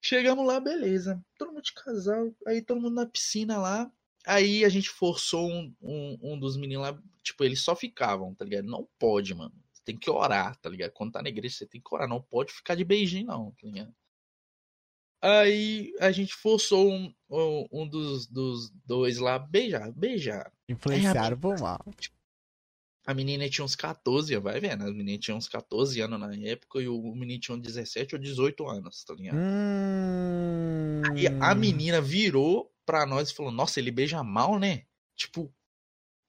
[0.00, 1.22] Chegamos lá, beleza.
[1.36, 2.34] Todo mundo de casal.
[2.46, 3.92] Aí todo mundo na piscina lá.
[4.26, 7.02] Aí a gente forçou um, um, um dos meninos lá.
[7.22, 8.66] Tipo, eles só ficavam, tá ligado?
[8.66, 9.52] Não pode, mano.
[9.72, 10.92] Você tem que orar, tá ligado?
[10.92, 12.08] Quando tá na igreja, você tem que orar.
[12.08, 13.94] Não pode ficar de beijinho, não, tá ligado?
[15.22, 20.50] Aí a gente forçou um, um, um dos, dos dois lá beijar, beijar.
[20.66, 21.84] Influenciaram por mal.
[21.98, 22.16] Tipo,
[23.06, 26.80] a menina tinha uns 14, vai vendo, a menina tinha uns 14 anos na época
[26.80, 29.36] e o menino tinha uns 17 ou 18 anos, tá ligado?
[29.36, 31.02] Hum...
[31.10, 34.84] Aí a menina virou pra nós e falou: Nossa, ele beija mal, né?
[35.16, 35.52] Tipo,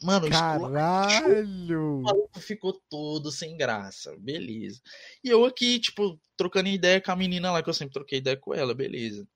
[0.02, 2.02] mano, Caralho!
[2.02, 4.82] O maluco ficou todo sem graça, beleza.
[5.24, 8.38] E eu aqui, tipo, trocando ideia com a menina lá, que eu sempre troquei ideia
[8.38, 9.28] com ela, beleza.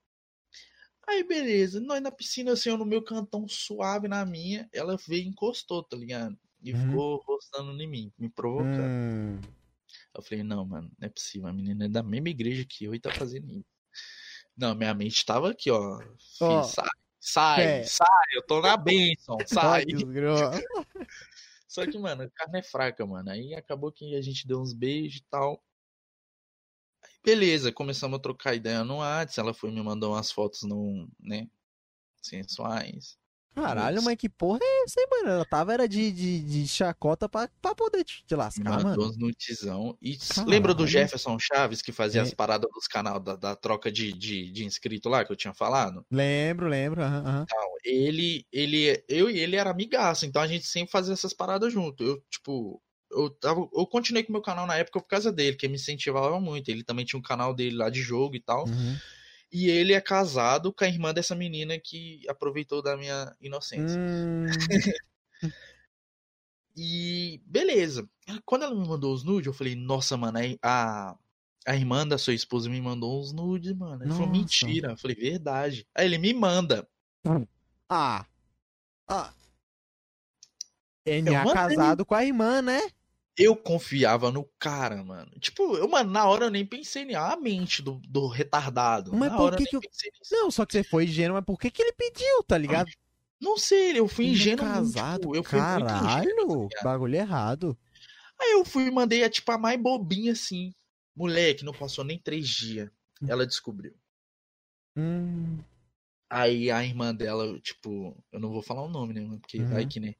[1.08, 5.24] Aí, beleza, nós na piscina, assim, eu no meu cantão suave na minha, ela veio
[5.24, 6.36] e encostou, tá ligado?
[6.62, 6.88] E uhum.
[6.88, 8.82] ficou rostando em mim, me provocando.
[8.82, 9.42] Hum.
[10.14, 11.48] Eu falei, não, mano, não é possível.
[11.48, 13.76] A menina é da mesma igreja que eu e tá fazendo isso.
[14.58, 16.00] Não, minha mente tava aqui, ó.
[16.40, 16.64] Oh.
[16.64, 16.88] sai,
[17.20, 17.84] sai, é.
[17.84, 19.86] sai, eu tô na bênção, sai.
[21.68, 23.30] Só que, mano, a carne é fraca, mano.
[23.30, 25.62] Aí acabou que a gente deu uns beijos e tal.
[27.04, 29.42] Aí, beleza, começamos a trocar ideia no WhatsApp.
[29.42, 31.50] Ela foi me mandou umas fotos no, né,
[32.22, 33.18] sensuais.
[33.56, 35.30] Caralho, mas que porra é essa aí, mano?
[35.36, 39.18] Ela tava era de, de, de chacota pra, pra poder te, te lascar, Mandou mano.
[39.20, 39.98] Mandou.
[40.02, 40.50] E Caralho.
[40.50, 42.24] lembra do Jefferson Chaves que fazia é.
[42.24, 45.54] as paradas dos canal da, da troca de, de, de, inscrito lá que eu tinha
[45.54, 46.06] falado?
[46.12, 47.02] Lembro, lembro.
[47.02, 47.42] Uhum, uhum.
[47.44, 51.72] Então, ele, ele, eu e ele era amigaço, então a gente sempre fazia essas paradas
[51.72, 52.04] junto.
[52.04, 52.82] Eu, tipo,
[53.12, 56.40] eu, tava, eu continuei com meu canal na época por causa dele, que me incentivava
[56.40, 56.70] muito.
[56.70, 58.68] Ele também tinha um canal dele lá de jogo e tal.
[58.68, 58.98] Uhum.
[59.52, 64.00] E ele é casado com a irmã dessa menina que aproveitou da minha inocência.
[64.00, 64.46] Hum.
[66.76, 68.10] e beleza.
[68.44, 71.16] Quando ela me mandou os nudes, eu falei, nossa, mano, a,
[71.66, 74.04] a irmã da sua esposa me mandou uns nudes, mano.
[74.04, 74.92] Ele falou, mentira.
[74.92, 75.88] Eu falei, verdade.
[75.96, 76.88] Aí ele me manda.
[77.90, 78.26] Ah.
[79.08, 79.34] Ah.
[81.06, 82.82] Ele é casado com a irmã, né?
[83.38, 85.32] Eu confiava no cara, mano.
[85.40, 89.14] Tipo, eu, mano, na hora eu nem pensei em a mente do, do retardado.
[89.14, 89.82] Mas na por que que eu...
[90.32, 92.90] Não, só que você foi ingênuo, mas por que que ele pediu, tá ligado?
[93.40, 94.66] Não sei, eu fui ingênuo.
[94.66, 97.78] casado, tipo, eu fui caralho, ingênuo, tá bagulho errado.
[98.40, 100.74] Aí eu fui e mandei a, tipo, a mais bobinha assim.
[101.16, 102.90] Moleque, não passou nem três dias.
[103.22, 103.28] Hum.
[103.30, 103.94] Ela descobriu.
[104.96, 105.60] Hum.
[106.30, 109.38] Aí a irmã dela, tipo, eu não vou falar o nome, né?
[109.40, 109.70] Porque uhum.
[109.70, 110.16] vai que, né?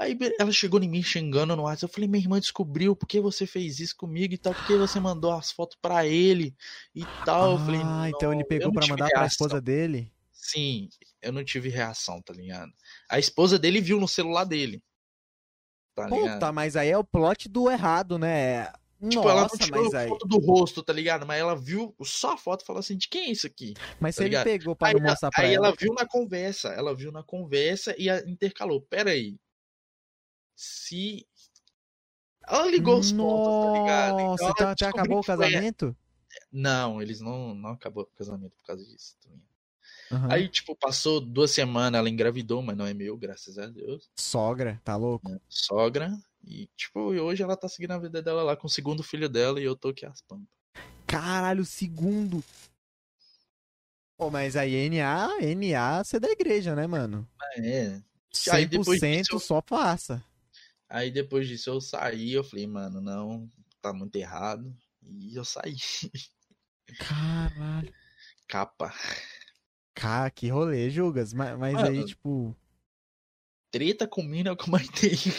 [0.00, 1.90] Aí ela chegou em mim xingando no WhatsApp.
[1.90, 4.74] Eu falei, minha irmã descobriu por que você fez isso comigo e tal, por que
[4.74, 6.56] você mandou as fotos para ele
[6.94, 7.50] e tal.
[7.50, 10.10] Ah, eu falei, ah, então ele pegou para mandar para a esposa dele?
[10.32, 10.88] Sim,
[11.20, 12.72] eu não tive reação, tá ligado?
[13.10, 14.82] A esposa dele viu no celular dele.
[15.94, 16.32] Tá ligado?
[16.32, 18.72] Puta, mas aí é o plot do errado, né?
[19.02, 20.08] Tipo, Nossa, ela não tirou mas aí...
[20.08, 21.26] foto do rosto, tá ligado?
[21.26, 23.74] Mas ela viu só a foto e falou assim, de quem é isso aqui?
[24.00, 24.46] Mas tá se ligado?
[24.46, 25.66] ele pegou pra aí, mostrar pra aí ela.
[25.66, 28.80] Aí ela viu na conversa, ela viu na conversa e intercalou.
[28.80, 29.36] Pera aí,
[30.60, 31.26] se.
[32.46, 34.20] Ela ligou os pontos, tá ligado?
[34.20, 35.96] Então, então até acabou o casamento?
[36.52, 39.16] Não, eles não, não acabou o casamento por causa disso.
[40.10, 40.30] Uhum.
[40.30, 44.10] Aí, tipo, passou duas semanas, ela engravidou, mas não é meu, graças a Deus.
[44.16, 45.32] Sogra, tá louco?
[45.32, 46.12] É, sogra.
[46.44, 49.60] E, tipo, hoje ela tá seguindo a vida dela lá com o segundo filho dela
[49.60, 50.46] e eu tô aqui aspando.
[51.06, 52.42] Caralho, segundo.
[54.18, 57.26] Pô, mas aí NA, NA, você é da igreja, né, mano?
[57.56, 58.00] É.
[58.32, 60.22] 100% aí depois disso, só passa.
[60.90, 63.48] Aí depois disso eu saí, eu falei, mano, não,
[63.80, 64.76] tá muito errado.
[65.00, 65.76] E eu saí.
[66.98, 67.94] Caralho.
[68.48, 68.92] Capa.
[69.94, 71.32] Cara, que rolê, Jugas.
[71.32, 72.56] Mas, mas mano, aí, tipo.
[73.70, 75.32] Treta com mina é o que eu mais tenho.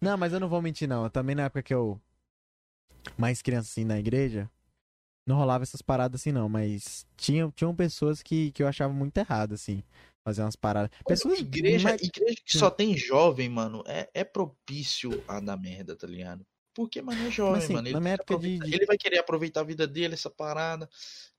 [0.00, 1.08] Não, mas eu não vou mentir, não.
[1.08, 2.00] Também na época que eu.
[3.16, 4.50] Mais criança assim na igreja.
[5.24, 6.48] Não rolava essas paradas assim, não.
[6.48, 9.84] Mas tinha, tinham pessoas que, que eu achava muito errado, assim
[10.26, 10.90] fazer umas paradas.
[11.06, 16.04] Pessoas igreja, igreja que só tem jovem, mano, é, é propício a dar merda, tá
[16.04, 16.44] ligado?
[16.74, 17.86] Porque, mano, é jovem, assim, mano.
[17.86, 18.74] Ele, de, de...
[18.74, 20.88] ele vai querer aproveitar a vida dele, essa parada,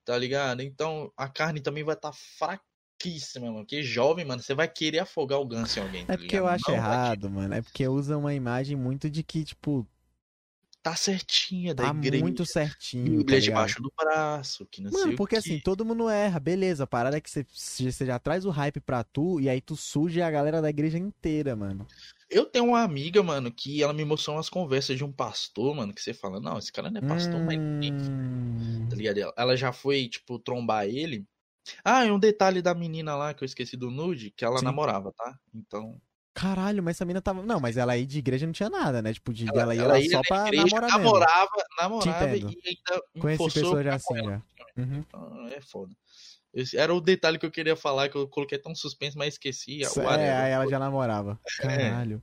[0.06, 0.62] tá ligado?
[0.62, 3.66] Então a carne também vai estar tá fraquíssima, mano.
[3.66, 6.46] Porque jovem, mano, você vai querer afogar o ganso em alguém, tá É porque ligado?
[6.46, 7.54] eu acho Não errado, mano.
[7.54, 9.86] É porque usa uma imagem muito de que, tipo,
[10.90, 12.24] tá certinha da tá igreja.
[12.24, 13.20] muito certinho.
[13.20, 16.84] Bíblia tá debaixo do braço, que não Mano, sei porque assim, todo mundo erra, beleza.
[16.86, 19.76] A parada é que você, você já traz o hype pra tu e aí tu
[19.76, 21.86] suja a galera da igreja inteira, mano.
[22.30, 25.94] Eu tenho uma amiga, mano, que ela me mostrou umas conversas de um pastor, mano,
[25.94, 27.46] que você fala, não, esse cara não é pastor, hum...
[27.46, 27.58] mas
[28.90, 29.34] tá ligado?
[29.38, 31.26] Ela já foi, tipo, trombar ele.
[31.84, 34.66] Ah, e um detalhe da menina lá que eu esqueci do nude, que ela Sim.
[34.66, 35.38] namorava, tá?
[35.54, 36.00] Então.
[36.38, 37.42] Caralho, mas essa mina tava.
[37.42, 39.12] Não, mas ela aí de igreja não tinha nada, né?
[39.12, 41.70] Tipo, de ela, ela ia ela ia só pra igreja, namorar namorava, mesmo.
[41.82, 44.42] Namorava, e ainda Conheci pessoas já assim, já.
[44.78, 45.00] Uhum.
[45.00, 45.96] Então, é foda.
[46.54, 49.82] Esse era o detalhe que eu queria falar, que eu coloquei tão suspenso, mas esqueci.
[49.84, 51.40] É, aí ela já namorava.
[51.62, 51.68] É.
[51.68, 52.22] Caralho.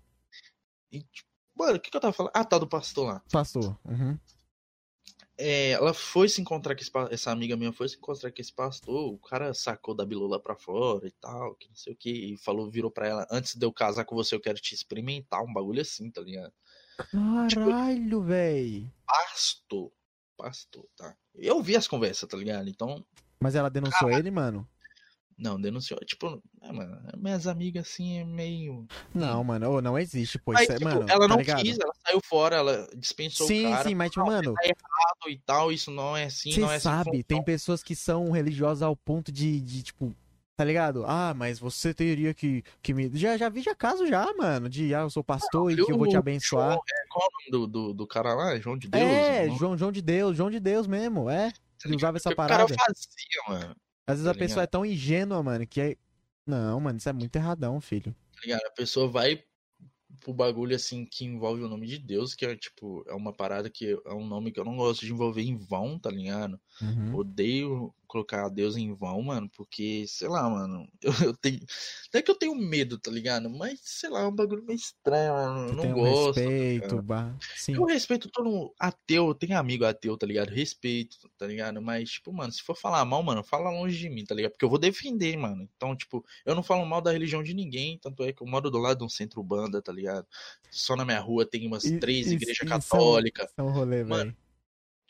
[0.93, 0.97] É.
[0.97, 2.33] E, tipo, mano, o que, que eu tava falando?
[2.37, 3.23] Ah, tá, do pastor lá.
[3.33, 3.77] Pastor.
[3.85, 4.17] Uhum.
[5.37, 8.53] É, ela foi se encontrar com esse, essa amiga minha foi se encontrar com esse
[8.53, 12.11] pastor, o cara sacou da bilula pra fora e tal, que não sei o que,
[12.11, 15.43] e falou, virou pra ela, antes de eu casar com você, eu quero te experimentar,
[15.43, 16.53] um bagulho assim, tá ligado?
[17.11, 18.89] Caralho, tipo, véi.
[19.05, 19.93] Pastor,
[20.37, 21.17] pastor, tá?
[21.35, 22.69] Eu vi as conversas, tá ligado?
[22.69, 23.05] Então.
[23.41, 24.69] Mas ela denunciou ele, mano?
[25.37, 25.99] Não, denunciou.
[26.01, 28.87] Tipo, é, mano, minhas amigas assim é meio.
[29.13, 30.55] Não, mano, não existe, pô.
[30.55, 33.83] É, tipo, mano, ela tá não quis, ela saiu fora, ela dispensou sim, o cara.
[33.83, 34.55] Sim, sim, mas, tipo, mano.
[34.55, 36.85] Tá errado e tal, isso não é assim, não é assim.
[36.85, 40.15] sabe, tem pessoas que são religiosas ao ponto de, de, tipo.
[40.57, 41.05] Tá ligado?
[41.05, 43.11] Ah, mas você teria que, que me.
[43.13, 44.69] Já, já vi já caso já, mano.
[44.69, 46.75] De ah, eu sou pastor não, e que eu vou te abençoar.
[46.75, 48.57] João, é, qual o nome do, do, do cara lá?
[48.61, 49.03] João de Deus?
[49.03, 51.53] É, João, João de Deus, João de Deus mesmo, é.
[51.85, 52.65] Ele usava essa parada.
[52.65, 53.77] O cara fazia, mano.
[54.07, 55.97] Às vezes tá a pessoa é tão ingênua, mano, que é.
[56.47, 58.15] Não, mano, isso é muito erradão, filho.
[58.35, 58.67] Tá ligado?
[58.67, 59.43] A pessoa vai
[60.21, 63.69] pro bagulho assim que envolve o nome de Deus, que é tipo, é uma parada
[63.71, 66.61] que é um nome que eu não gosto de envolver em vão, tá ligado?
[66.81, 67.15] Uhum.
[67.17, 71.61] Odeio colocar Deus em vão, mano, porque, sei lá, mano, eu, eu tenho.
[72.09, 73.51] Até que eu tenho medo, tá ligado?
[73.51, 75.69] Mas, sei lá, é um bagulho meio estranho, mano.
[75.69, 76.35] Eu não um gosto.
[76.35, 77.75] Tá respeito, tá Sim.
[77.75, 78.73] Eu respeito todo.
[78.79, 80.51] Ateu, tem amigo ateu, tá ligado?
[80.51, 81.83] Respeito, tá ligado?
[81.83, 84.53] Mas, tipo, mano, se for falar mal, mano, fala longe de mim, tá ligado?
[84.53, 85.69] Porque eu vou defender, mano.
[85.77, 88.71] Então, tipo, eu não falo mal da religião de ninguém, tanto é que eu moro
[88.71, 90.27] do lado de um centro banda, tá ligado?
[90.71, 93.49] Só na minha rua tem umas três igrejas católicas.
[93.57, 94.35] É um rolê, mano.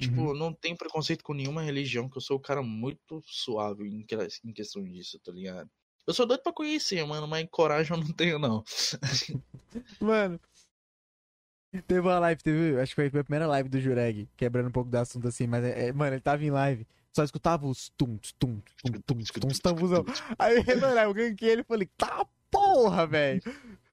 [0.00, 0.34] Tipo, uhum.
[0.34, 4.04] não tenho preconceito com nenhuma religião, que eu sou o cara muito suave em,
[4.44, 5.70] em questão disso, tá ligado?
[6.06, 8.62] Eu sou doido pra conhecer, mano, mas coragem eu não tenho, não.
[10.00, 10.40] mano.
[11.86, 14.90] Teve uma live, teve, acho que foi a primeira live do Jureg, quebrando um pouco
[14.90, 18.16] do assunto assim, mas, é, é, mano, ele tava em live, só escutava os tum,
[18.38, 20.04] tum, tum, tum, tum, tum, tambuzão.
[20.38, 23.42] Aí, mano, eu ganquei ele e falei, tá porra, velho.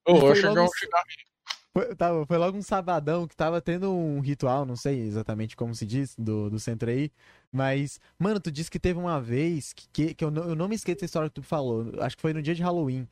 [0.06, 1.31] Ô, eu cheguei um cigarrinho.
[1.74, 5.74] Foi, tava, foi logo um sabadão que tava tendo um ritual, não sei exatamente como
[5.74, 7.12] se diz, do, do centro aí.
[7.52, 10.68] Mas, mano, tu disse que teve uma vez que, que, que eu, não, eu não
[10.68, 11.94] me esqueço da história que tu falou.
[12.02, 13.08] Acho que foi no dia de Halloween.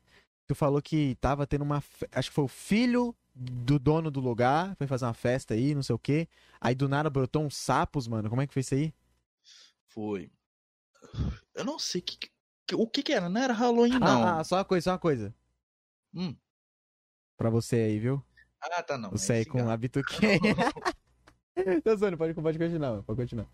[0.46, 1.82] Tu falou que tava tendo uma.
[2.12, 5.84] Acho que foi o filho do dono do lugar, foi fazer uma festa aí, não
[5.84, 6.28] sei o quê.
[6.60, 8.30] Aí do nada brotou uns sapos, mano.
[8.30, 8.94] Como é que foi isso aí?
[9.88, 10.30] Foi.
[11.54, 12.18] Eu não sei que,
[12.68, 14.28] que, o que que era, não era Halloween, ah, não.
[14.28, 15.34] Ah, só uma coisa, só uma coisa.
[16.14, 16.36] Hum.
[17.38, 18.24] Pra você aí, viu?
[18.62, 19.12] Ah, tá, não.
[19.12, 20.40] Você aí com a bituquinha.
[21.84, 23.50] Tô zoando, pode, pode continuar, pode continuar.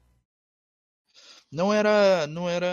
[1.51, 2.67] Não era, não era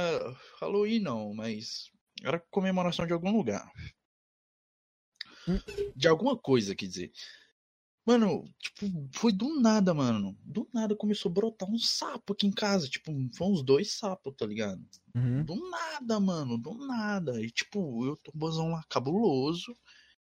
[0.60, 1.90] Halloween, não, mas
[2.22, 3.70] era comemoração de algum lugar.
[5.94, 7.12] De alguma coisa, quer dizer.
[8.04, 10.36] Mano, tipo, foi do nada, mano.
[10.42, 12.88] Do nada começou a brotar um sapo aqui em casa.
[12.88, 14.84] Tipo, foi uns dois sapos, tá ligado?
[15.14, 15.44] Uhum.
[15.44, 17.40] Do nada, mano, do nada.
[17.40, 19.76] E, tipo, eu tô bozão lá cabuloso.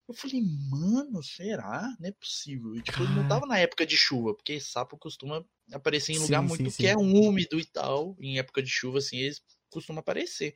[0.07, 1.95] Eu falei, mano, será?
[1.99, 2.75] Não é possível.
[2.75, 6.47] E, tipo, não tava na época de chuva, porque sapo costuma aparecer em lugar sim,
[6.47, 6.87] muito sim, que sim.
[6.87, 8.15] é úmido e tal.
[8.19, 10.53] Em época de chuva, assim, eles costumam aparecer.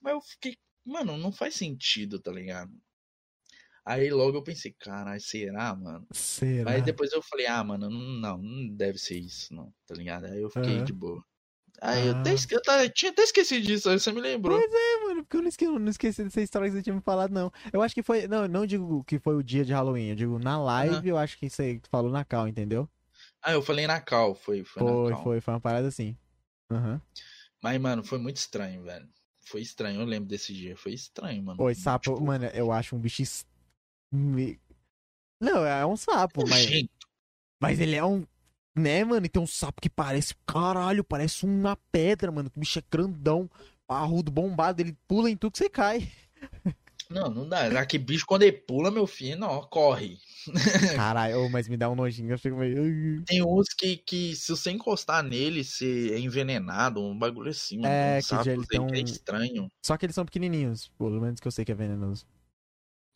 [0.00, 2.72] Mas eu fiquei, mano, não faz sentido, tá ligado?
[3.84, 6.06] Aí logo eu pensei, caralho, será, mano?
[6.12, 6.72] Será?
[6.72, 10.26] Aí depois eu falei, ah, mano, não, não deve ser isso, não, tá ligado?
[10.26, 10.84] Aí eu fiquei uhum.
[10.84, 11.24] de boa.
[11.80, 12.06] Aí ah.
[12.06, 12.54] eu, até esque...
[12.54, 12.60] eu
[12.92, 14.58] tinha até esquecido disso, aí você me lembrou.
[14.58, 17.00] Pois é, mano, porque eu não esqueci, não esqueci dessa história que você tinha me
[17.00, 17.50] falado, não.
[17.72, 18.28] Eu acho que foi.
[18.28, 21.04] Não, não digo que foi o dia de Halloween, eu digo na live, uhum.
[21.04, 22.88] eu acho que aí falou na cal, entendeu?
[23.42, 24.62] Ah, eu falei na cal, foi.
[24.62, 26.14] Foi, foi, foi, foi uma parada assim.
[26.70, 27.00] Uhum.
[27.62, 29.08] Mas, mano, foi muito estranho, velho.
[29.46, 30.76] Foi estranho, eu lembro desse dia.
[30.76, 31.62] Foi estranho, mano.
[31.62, 32.24] Oi, sapo, tipo...
[32.24, 33.22] mano, eu acho um bicho.
[35.40, 36.68] Não, é um sapo, mas.
[37.62, 38.26] Mas ele é um
[38.74, 39.26] né, mano?
[39.26, 40.34] E tem um sapo que parece.
[40.46, 42.50] Caralho, parece uma pedra, mano.
[42.54, 43.50] O bicho é grandão,
[43.86, 44.80] parrudo, bombado.
[44.80, 46.10] Ele pula em tudo que você cai.
[47.10, 47.84] Não, não dá.
[47.84, 50.16] Que bicho, quando ele pula, meu filho, não, corre.
[50.94, 53.24] Caralho, mas me dá um nojinho, eu fico meio.
[53.24, 57.84] Tem uns que, que se você encostar nele, você é envenenado, um bagulho assim.
[57.84, 58.94] É, um que ele tem um...
[58.94, 59.68] é estranho.
[59.84, 62.24] Só que eles são pequenininhos, pelo menos que eu sei que é venenoso.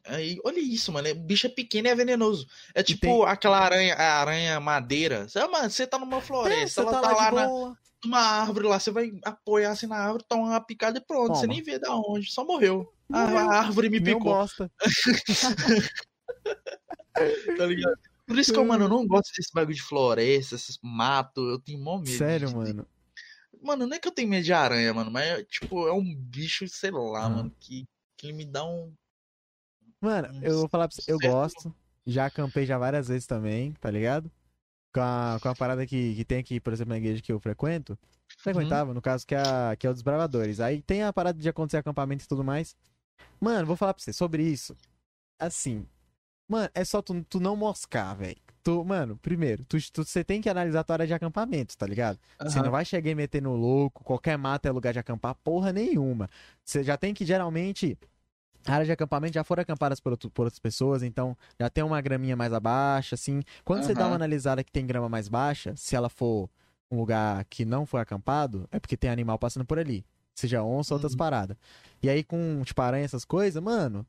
[0.06, 1.10] Aí, olha isso, mano.
[1.10, 2.46] O bicho é pequeno e é venenoso.
[2.74, 3.24] É tipo tem...
[3.26, 5.26] aquela aranha, aranha madeira.
[5.26, 8.78] Você, mano, você tá numa floresta, é, ela tá, tá lá, na, numa árvore lá.
[8.78, 11.28] Você vai apoiar assim na árvore, toma uma picada e pronto.
[11.28, 11.40] Toma.
[11.40, 12.30] Você nem vê da onde.
[12.30, 12.92] Só morreu.
[13.10, 14.34] A, a, árvore me picou.
[14.34, 14.70] Bosta.
[17.56, 17.98] tá ligado?
[18.26, 21.44] Por isso que eu, mano, eu não gosto desse bagulho de floresta, esses matos.
[21.44, 22.10] Eu tenho mó medo.
[22.10, 22.54] Sério, de...
[22.54, 22.86] mano?
[23.62, 26.68] Mano, não é que eu tenho medo de aranha, mano, mas, tipo, é um bicho,
[26.68, 27.30] sei lá, hum.
[27.30, 27.86] mano, que,
[28.18, 28.92] que me dá um
[30.04, 31.74] Mano, eu vou falar pra você, eu gosto.
[32.06, 34.30] Já acampei já várias vezes também, tá ligado?
[34.92, 37.40] Com a, com a parada que, que tem aqui, por exemplo, na igreja que eu
[37.40, 37.98] frequento.
[38.38, 38.94] Frequentava, uhum.
[38.94, 40.60] no caso, que é, que é o dos bravadores.
[40.60, 42.76] Aí tem a parada de acontecer acampamento e tudo mais.
[43.40, 44.76] Mano, vou falar pra você sobre isso.
[45.38, 45.86] Assim,
[46.46, 48.36] mano, é só tu, tu não moscar, velho.
[48.62, 51.86] Tu, mano, primeiro, tu, tu, você tem que analisar a tua área de acampamento, tá
[51.86, 52.18] ligado?
[52.40, 52.50] Uhum.
[52.50, 55.72] Você não vai chegar e meter no louco, qualquer mata é lugar de acampar, porra
[55.72, 56.28] nenhuma.
[56.62, 57.98] Você já tem que, geralmente,
[58.66, 61.84] a área de acampamento já foram acampadas por, outro, por outras pessoas, então já tem
[61.84, 63.42] uma graminha mais abaixo, assim.
[63.64, 63.86] Quando uhum.
[63.86, 66.48] você dá uma analisada que tem grama mais baixa, se ela for
[66.90, 70.04] um lugar que não foi acampado, é porque tem animal passando por ali.
[70.34, 71.18] Seja onça ou outras uhum.
[71.18, 71.56] paradas.
[72.02, 74.06] E aí, com, tipo, aranha, essas coisas, mano,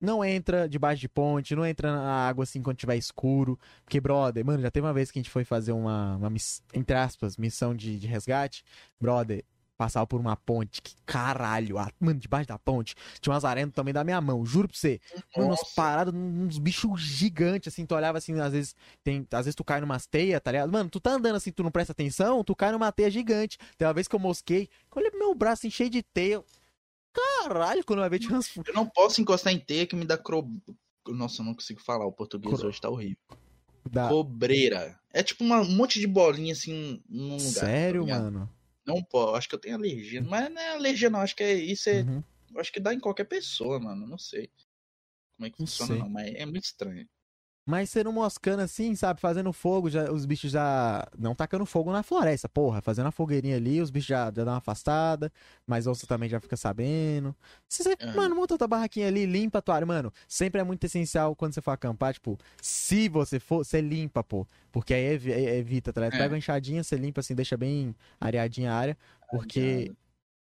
[0.00, 3.58] não entra debaixo de ponte, não entra na água assim quando tiver escuro.
[3.84, 6.32] Porque, brother, mano, já teve uma vez que a gente foi fazer uma, uma
[6.74, 8.64] entre aspas, missão de, de resgate.
[9.00, 9.44] Brother,
[9.76, 13.92] passava por uma ponte, que caralho, a, mano, debaixo da ponte, tinha umas arenas também
[13.92, 15.00] da minha mão, juro pra você.
[15.36, 19.54] Mano, umas paradas, uns bichos gigantes, assim, tu olhava assim, às vezes, tem, às vezes
[19.54, 20.70] tu cai numa teia, tá ligado?
[20.70, 23.58] Mano, tu tá andando assim, tu não presta atenção, tu cai numa teia gigante.
[23.76, 26.42] Tem uma vez que eu mosquei, olha meu braço assim, cheio de teia.
[27.12, 28.50] Caralho, quando eu tinha umas...
[28.56, 30.50] Eu não posso encostar em teia que me dá cro...
[31.06, 32.68] Nossa, eu não consigo falar, o português Cro...
[32.68, 33.18] hoje tá horrível.
[33.90, 34.08] Da...
[34.08, 34.98] Cobreira.
[35.12, 37.40] É tipo uma, um monte de bolinha assim num lugar.
[37.40, 38.50] Sério, tá mano?
[38.86, 40.22] Não pode, acho que eu tenho alergia.
[40.22, 41.20] Mas não é alergia, não.
[41.20, 42.02] Acho que é, isso é.
[42.02, 42.22] Uhum.
[42.56, 44.06] Acho que dá em qualquer pessoa, mano.
[44.06, 44.50] Não sei
[45.36, 45.98] como é que não funciona, sei.
[46.02, 46.08] não.
[46.08, 47.08] Mas é muito estranho.
[47.66, 49.20] Mas sendo moscando assim, sabe?
[49.20, 51.08] Fazendo fogo, já, os bichos já.
[51.18, 52.82] Não tacando fogo na floresta, porra.
[52.82, 55.32] Fazendo a fogueirinha ali, os bichos já, já dão uma afastada.
[55.66, 57.34] Mas você também já fica sabendo.
[57.66, 58.16] Se você, uhum.
[58.16, 59.86] Mano, monta tua barraquinha ali, limpa a tua área.
[59.86, 64.22] Mano, sempre é muito essencial quando você for acampar, tipo, se você for, você limpa,
[64.22, 64.46] pô.
[64.70, 65.04] Porque aí
[65.56, 66.04] evita, tá?
[66.04, 66.10] É.
[66.10, 68.98] Pega uma enxadinha, você limpa assim, deixa bem areadinha a área.
[69.30, 69.90] Porque.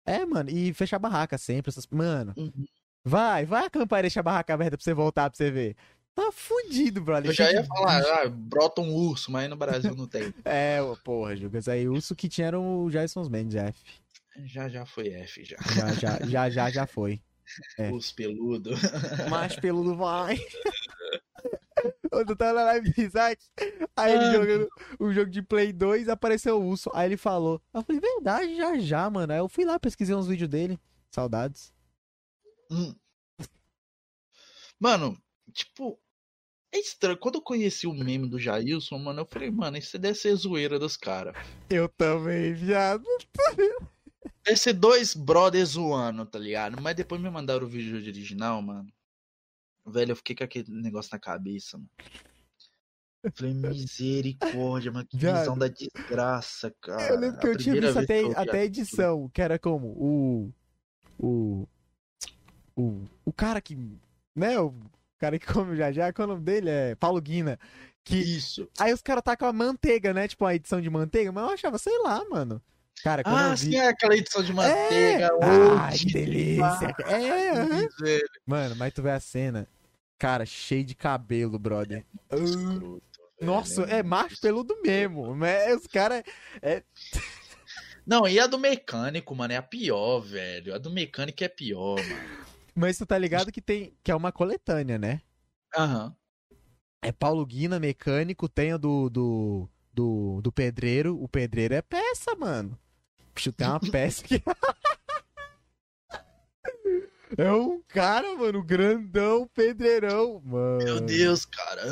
[0.06, 1.70] É, mano, e fecha a barraca sempre.
[1.70, 1.88] Essas...
[1.88, 2.34] Mano.
[2.36, 2.66] Uhum.
[3.06, 5.78] Vai, vai acampar e deixa a barraca aberta pra você voltar pra você ver.
[6.18, 7.30] Tá fudido, brother.
[7.30, 10.34] Eu já ia falar, ah, brota um urso, mas aí no Brasil não tem.
[10.44, 11.68] é, porra, Jugas.
[11.68, 13.80] Aí urso que tinha era o Jason Mendes, F.
[14.46, 15.58] Já já foi F, já.
[15.76, 17.22] Já, já, já, já, já foi.
[17.78, 17.92] É.
[17.92, 18.72] Urso peludo.
[19.30, 20.40] Mais peludo vai.
[22.12, 23.40] Eu tava na live de Isaac,
[23.96, 24.68] aí ele jogando
[25.00, 26.90] um jogo de Play 2 apareceu o urso.
[26.96, 27.62] Aí ele falou.
[27.72, 29.34] Eu falei, verdade, já já, mano.
[29.34, 30.80] Aí eu fui lá, pesquisei uns vídeos dele.
[31.12, 31.72] Saudades.
[32.72, 32.96] Hum.
[34.80, 35.16] Mano,
[35.54, 36.00] tipo,
[36.72, 37.18] é estranho.
[37.18, 40.78] Quando eu conheci o meme do Jailson, mano, eu falei, mano, isso deve ser zoeira
[40.78, 41.36] dos caras.
[41.70, 43.04] Eu também, viado.
[44.44, 46.82] Deve ser dois brothers zoando, tá ligado?
[46.82, 48.88] Mas depois me mandaram o vídeo original, mano.
[49.86, 51.90] Velho, eu fiquei com aquele negócio na cabeça, mano.
[53.24, 55.40] Eu falei, misericórdia, mano, que viado.
[55.40, 57.10] visão da desgraça, cara.
[57.10, 59.88] Eu lembro que a eu tinha visto até, até edição, que era como?
[59.88, 60.54] O.
[61.20, 61.68] O.
[62.76, 63.78] O, o cara que.
[64.34, 64.58] Né?
[64.60, 64.74] O
[65.18, 66.70] cara que come já já, qual é o nome dele?
[66.70, 67.60] É Paulo Guina.
[68.04, 68.16] Que...
[68.18, 68.70] Isso.
[68.80, 70.28] Aí os caras tacam a manteiga, né?
[70.28, 72.62] Tipo, a edição de manteiga, mas eu achava, sei lá, mano.
[73.04, 73.58] Cara, quando ah, vi...
[73.58, 75.26] sim, é aquela edição de manteiga.
[75.26, 75.30] É...
[75.80, 76.96] Ai, que delícia.
[77.06, 77.88] É, uhum.
[78.46, 79.68] Mano, mas tu vê a cena.
[80.18, 82.04] Cara, cheio de cabelo, brother.
[82.30, 83.02] É escroto,
[83.40, 85.36] Nossa, é, é macho peludo mesmo.
[85.36, 86.24] Mas os caras.
[86.62, 86.82] É...
[88.06, 90.74] Não, e a do mecânico, mano, é a pior, velho.
[90.74, 92.48] A do mecânico é pior, mano.
[92.78, 95.22] Mas tu tá ligado que tem que é uma coletânea, né?
[95.76, 96.06] Aham.
[96.06, 96.16] Uhum.
[97.02, 101.20] É Paulo Guina, mecânico, tem a do, do, do, do pedreiro.
[101.22, 102.78] O pedreiro é peça, mano.
[103.34, 104.42] Bicho, tem uma peça que.
[107.38, 110.78] É um cara, mano, grandão, pedreirão, mano.
[110.82, 111.84] Meu Deus, cara.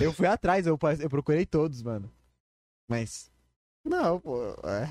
[0.00, 2.10] Eu fui atrás, eu, eu procurei todos, mano.
[2.88, 3.30] Mas.
[3.84, 4.42] Não, pô.
[4.64, 4.88] É,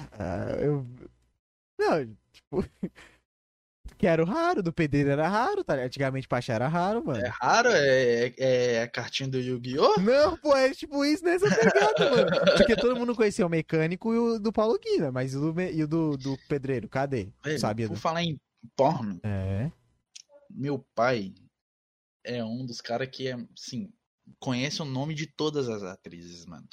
[0.61, 0.86] é, eu.
[1.80, 2.64] Não, tipo.
[3.98, 5.74] Que era o raro, do pedreiro era raro, tá?
[5.74, 7.19] Antigamente Pachá era raro, mano.
[7.19, 7.69] É raro?
[7.69, 9.99] É, é, é a cartinha do Yu-Gi-Oh?
[9.99, 12.28] Não, pô, é tipo isso nessa pegada, mano.
[12.57, 15.61] Porque todo mundo conhecia o mecânico e o do Paulo Guina, mas e o do,
[15.61, 17.30] e o do, do pedreiro, cadê?
[17.44, 17.88] Velho, Sabia?
[17.88, 17.99] Por do...
[17.99, 18.40] falar em
[18.76, 19.72] porno, é.
[20.49, 21.34] meu pai
[22.24, 23.91] é um dos caras que é, assim,
[24.40, 26.68] conhece o nome de todas as atrizes, mano.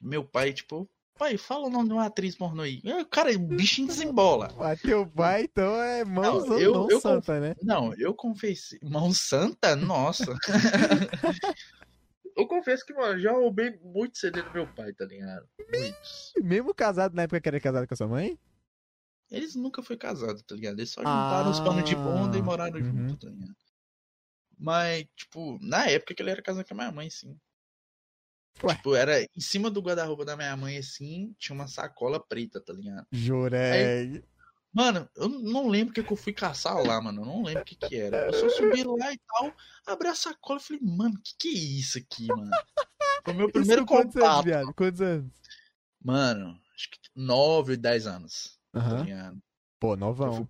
[0.00, 0.88] Meu pai, tipo,
[1.20, 2.80] pai, fala o nome de uma atriz pornô aí.
[3.10, 4.48] Cara, o bichinho desembola.
[4.58, 7.42] Ah, teu pai, então, é mão, não, eu, mão eu santa, conf...
[7.42, 7.54] né?
[7.62, 8.78] Não, eu confessei.
[8.82, 9.76] Mão santa?
[9.76, 10.34] Nossa.
[12.34, 15.46] eu confesso que, mano, já roubei muito CD do meu pai, tá ligado?
[15.70, 16.32] Muitos.
[16.42, 18.38] Mesmo casado na época que era casado com a sua mãe?
[19.30, 20.78] Eles nunca foi casado, tá ligado?
[20.78, 23.08] Eles só juntaram ah, os panos de bunda e moraram uhum.
[23.08, 23.56] junto, tá ligado?
[24.58, 27.38] Mas, tipo, na época que ele era casado com a minha mãe, sim.
[28.62, 28.74] Ué.
[28.74, 32.72] Tipo, era em cima do guarda-roupa da minha mãe, assim, tinha uma sacola preta, tá
[32.72, 33.06] ligado?
[33.10, 34.22] Jurei.
[34.72, 37.22] Mano, eu não lembro o que, que eu fui caçar lá, mano.
[37.22, 38.26] Eu não lembro o que, que era.
[38.26, 39.52] Eu só subi lá e tal,
[39.86, 42.50] abri a sacola e falei, mano, o que, que é isso aqui, mano?
[43.24, 44.32] Foi meu primeiro quantos contato.
[44.32, 44.74] Anos, viado?
[44.74, 45.32] Quantos anos?
[46.02, 48.58] Mano, acho que 9, 10 anos.
[48.72, 49.06] Uhum.
[49.06, 49.34] Tá
[49.78, 50.34] Pô, novão.
[50.34, 50.46] Fui,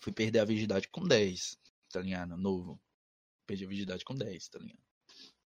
[0.00, 1.58] fui, perder a virgindade com 10,
[1.92, 2.36] tá ligado?
[2.36, 2.80] Novo.
[3.46, 4.78] Perdi a virgindade com 10, tá ligado?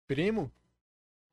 [0.07, 0.51] Primo?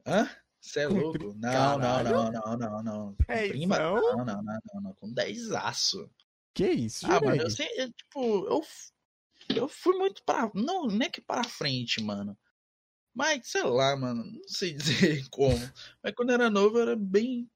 [0.07, 0.29] Hã?
[0.61, 1.35] Você é louco?
[1.37, 3.17] Não, não, não, não, não, não.
[3.49, 6.11] Prima, não, não, não, não, não, com 10 aço.
[6.55, 8.63] Que isso, Ah, mano, eu sei, tipo, eu,
[9.57, 10.51] eu fui muito pra.
[10.55, 12.39] Não, nem que para frente, mano.
[13.15, 14.73] Mas, sei lá, mano, não sei
[15.21, 15.59] dizer como.
[16.03, 17.51] Mas quando eu era novo, eu era bem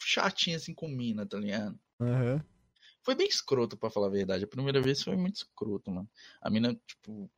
[0.00, 1.78] chatinho assim com mina, tá ligado?
[2.00, 2.40] Uhum.
[3.02, 4.44] Foi bem escroto, pra falar a verdade.
[4.44, 6.10] A primeira vez foi muito escroto, mano.
[6.42, 7.30] A mina, tipo,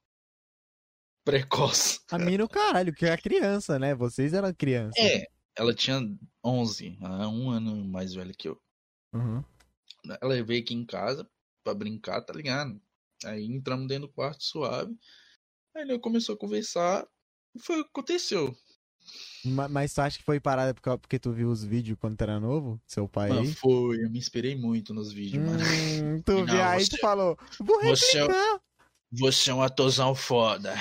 [1.28, 2.00] precoce.
[2.10, 3.94] A mina, o caralho, que é criança, né?
[3.94, 4.98] Vocês eram criança.
[4.98, 6.00] É, ela tinha
[6.42, 8.59] 11, ela é um ano mais velha que eu.
[9.12, 9.44] Uhum.
[10.22, 11.28] Ela veio aqui em casa
[11.62, 12.80] pra brincar, tá ligado?
[13.26, 14.96] Aí entramos dentro do quarto suave.
[15.76, 17.06] Aí ele começou a conversar.
[17.55, 18.56] E foi o que aconteceu.
[19.44, 22.80] Mas tu acha que foi parada porque tu viu os vídeos quando tu era novo?
[22.86, 23.28] Seu pai?
[23.28, 26.22] Mano, foi, eu me inspirei muito nos vídeos, hum, mano.
[26.22, 27.96] Tu viu aí tu falou, vou replicar.
[27.96, 28.60] Você é,
[29.10, 30.74] você é um atorzão foda.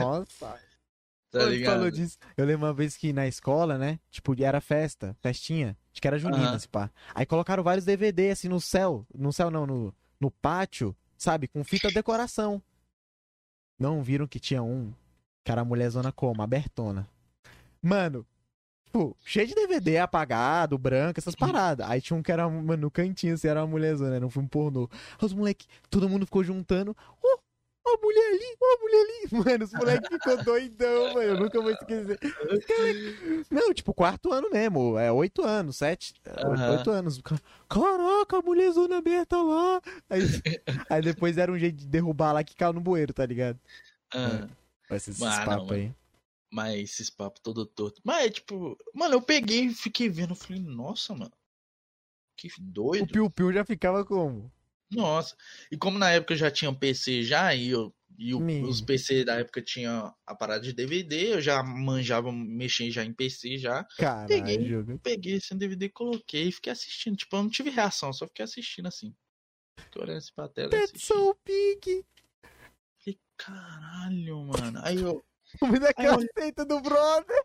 [0.00, 0.58] Nossa.
[1.30, 1.74] tá ligado?
[1.74, 2.18] falou disso.
[2.36, 3.98] Eu lembro uma vez que na escola, né?
[4.10, 5.76] Tipo, era festa, festinha.
[5.92, 6.58] Acho que era junina, uhum.
[6.70, 6.90] pá.
[7.14, 9.06] Aí colocaram vários DVD assim no céu.
[9.14, 11.48] No céu não, no, no pátio, sabe?
[11.48, 12.62] Com fita decoração.
[13.78, 14.92] Não viram que tinha um
[15.44, 16.42] que era a mulherzona como?
[16.42, 17.06] Abertona.
[17.82, 18.26] Mano,
[18.94, 21.88] tipo, cheio de DVD apagado, branco, essas paradas.
[21.88, 24.48] Aí tinha um que era, mano, no cantinho, assim, era uma mulherzona, era um filme
[24.48, 24.88] pornô.
[25.20, 26.96] Os moleque, todo mundo ficou juntando.
[27.22, 27.38] Oh,
[27.86, 29.14] a mulher ali, ó, a mulher ali.
[29.44, 31.22] Mano, os moleques ficou doidão, mano.
[31.22, 32.18] Eu nunca vou esquecer.
[33.50, 34.98] Não, tipo, quarto ano mesmo.
[34.98, 36.14] É oito anos, sete.
[36.26, 36.70] Uhum.
[36.70, 37.20] Oito anos.
[37.68, 39.82] Caraca, a mulher zona aberta lá.
[40.08, 40.22] Aí,
[40.88, 43.58] aí depois era um jeito de derrubar lá que caiu no bueiro, tá ligado?
[44.14, 44.48] Uhum.
[44.88, 45.92] Vai ser esses papos aí.
[46.54, 48.00] Mas esses papos todo torto.
[48.04, 50.36] Mas, tipo, mano, eu peguei e fiquei vendo.
[50.36, 51.32] Falei, nossa, mano.
[52.36, 53.02] Que doido.
[53.02, 54.52] O Piu Piu já ficava como?
[54.88, 55.36] Nossa.
[55.68, 58.80] E como na época eu já tinha um PC já, e, eu, e o, os
[58.80, 63.58] PC da época tinha a parada de DVD, eu já manjava mexer já em PC
[63.58, 63.82] já.
[63.98, 64.28] Caralho.
[64.28, 67.16] Peguei, peguei esse DVD, coloquei e fiquei assistindo.
[67.16, 69.12] Tipo, eu não tive reação, só fiquei assistindo assim.
[69.80, 70.70] Fiquei olhando assim pra tela.
[70.70, 72.06] Petson Pig.
[73.00, 74.78] Falei, caralho, mano.
[74.84, 75.24] Aí eu.
[75.62, 76.66] Me dá aquela eu...
[76.66, 77.44] do brother.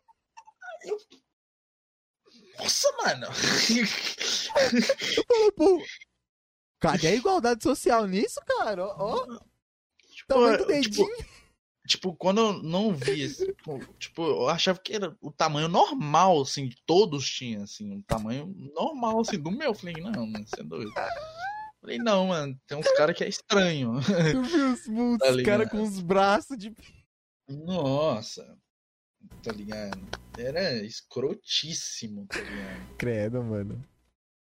[2.57, 3.27] Nossa, mano.
[5.55, 5.83] pô,
[6.79, 8.85] cadê a igualdade social nisso, cara?
[8.85, 9.39] Ó, oh,
[10.09, 11.07] tipo, do dedinho.
[11.07, 11.29] Tipo,
[11.87, 16.69] tipo, quando eu não vi, tipo, tipo, eu achava que era o tamanho normal, assim,
[16.85, 19.73] todos tinham, assim, um tamanho normal, assim, do meu.
[19.73, 20.91] Falei, não, mano, você é doido.
[21.81, 23.99] Falei, não, mano, tem uns caras que é estranho.
[24.01, 26.75] Tu viu os, os tá caras com os braços de
[27.49, 28.57] nossa,
[29.43, 29.99] tá ligado?
[30.37, 32.93] Era escrotíssimo, tá ligado?
[32.97, 33.83] Credo, mano.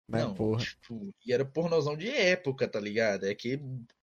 [0.08, 0.62] Mas Não, porra.
[0.62, 3.24] Tipo, e era pornozão de época, tá ligado?
[3.24, 3.60] É que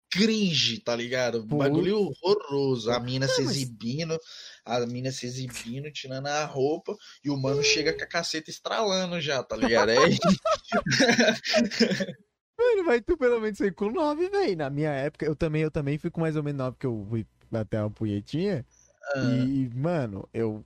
[0.10, 1.46] cringe, tá ligado?
[1.46, 2.92] Bagulho horroroso.
[2.92, 4.18] A mina se exibindo,
[4.66, 9.22] a mina se exibindo, tirando a roupa, e o mano chega com a caceta estralando
[9.22, 9.92] já, tá ligado?
[9.92, 9.96] É
[12.58, 14.58] Mano, vai tu pelo menos foi com 9, velho.
[14.58, 17.08] Na minha época, eu também, eu também fui com mais ou menos 9, porque eu
[17.10, 18.66] fui bater uma punhetinha.
[19.16, 20.64] E, mano, eu.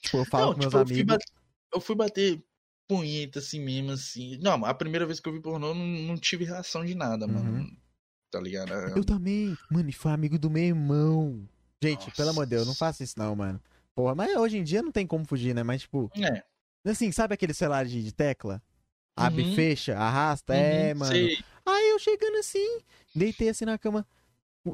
[0.00, 0.98] Tipo, eu falo não, com meus tipo, amigos.
[0.98, 1.32] Eu fui, bater,
[1.74, 2.44] eu fui bater
[2.88, 4.38] punheta assim mesmo, assim.
[4.38, 7.60] Não, a primeira vez que eu vi pornô, não, não tive reação de nada, mano.
[7.60, 7.76] Uhum.
[8.30, 8.72] Tá ligado?
[8.72, 9.56] Eu também.
[9.70, 11.48] Mano, e foi amigo do meu irmão.
[11.82, 12.16] Gente, Nossa.
[12.16, 13.60] pelo amor de Deus, não faça isso não, mano.
[13.94, 15.62] Porra, mas hoje em dia não tem como fugir, né?
[15.62, 16.10] Mas, tipo.
[16.16, 16.42] É.
[16.88, 18.62] Assim, sabe aquele celular de, de tecla?
[19.16, 19.54] Abre, uhum.
[19.54, 20.54] fecha, arrasta?
[20.54, 21.12] É, uhum, é, mano.
[21.12, 21.38] Sei.
[21.64, 22.80] Aí eu chegando assim,
[23.14, 24.06] deitei assim na cama.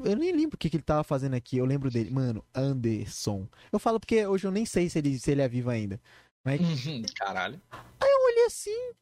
[0.04, 1.58] Eu nem lembro o que, que ele tava fazendo aqui.
[1.58, 2.10] Eu lembro dele.
[2.10, 3.46] Mano, Anderson.
[3.70, 6.00] Eu falo porque hoje eu nem sei se ele, se ele é vivo ainda.
[6.44, 6.60] Mas...
[6.60, 7.60] Uhum, caralho.
[7.70, 8.92] Aí eu olhei assim.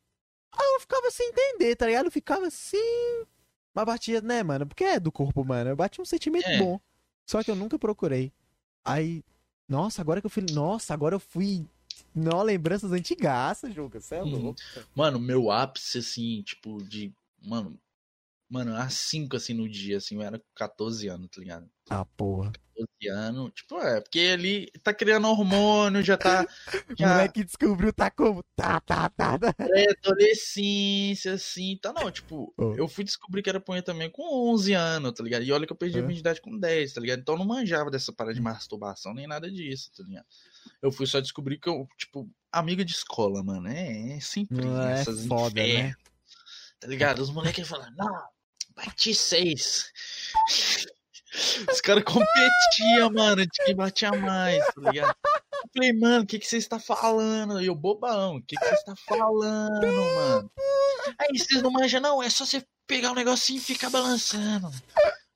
[0.52, 2.06] Aí eu ficava sem entender, tá ligado?
[2.06, 3.24] Eu ficava assim.
[3.74, 4.66] Mas batia, né, mano?
[4.66, 5.70] Porque é do corpo, mano.
[5.70, 6.58] Eu bati um sentimento é.
[6.58, 6.80] bom.
[7.26, 8.32] Só que eu nunca procurei.
[8.84, 9.22] Aí.
[9.68, 10.44] Nossa, agora que eu fui.
[10.52, 11.64] Nossa, agora eu fui.
[12.14, 14.00] Não, lembranças antigaças, Juca.
[14.00, 14.42] Você é uhum.
[14.42, 14.60] louco.
[14.94, 17.12] Mano, meu ápice, assim, tipo, de.
[17.40, 17.78] Mano,
[18.50, 21.70] Mano, às 5 assim no dia, assim, eu era 14 anos, tá ligado?
[21.88, 22.50] Ah, porra.
[23.00, 23.52] 14 anos.
[23.54, 26.44] Tipo, é, porque ele tá criando hormônio, já tá.
[26.98, 27.06] Já...
[27.06, 28.42] O moleque descobriu, tá como?
[28.56, 29.38] Tá, tá, tá.
[29.38, 29.54] tá.
[29.60, 32.10] É, adolescência, assim, tá não.
[32.10, 32.74] Tipo, oh.
[32.74, 35.44] eu fui descobrir que era punha também com 11 anos, tá ligado?
[35.44, 37.20] E olha que eu perdi a minha idade com 10, tá ligado?
[37.20, 40.26] Então eu não manjava dessa parada de masturbação nem nada disso, tá ligado?
[40.82, 43.68] Eu fui só descobrir que eu, tipo, amiga de escola, mano.
[43.68, 45.94] É, é sempre não é essas é foda, né?
[46.80, 47.20] tá ligado?
[47.20, 48.24] Os moleques falam, não,
[48.84, 49.92] bati seis.
[51.70, 55.14] Os caras competiam, mano, de quem batia mais, tá ligado?
[55.24, 57.60] Eu falei, mano, o que, que você está falando?
[57.60, 60.52] E eu, bobão, o que, que você está falando, mano?
[61.18, 64.68] Aí vocês não manjam, não, é só você pegar um negocinho e ficar balançando.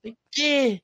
[0.04, 0.82] O quê?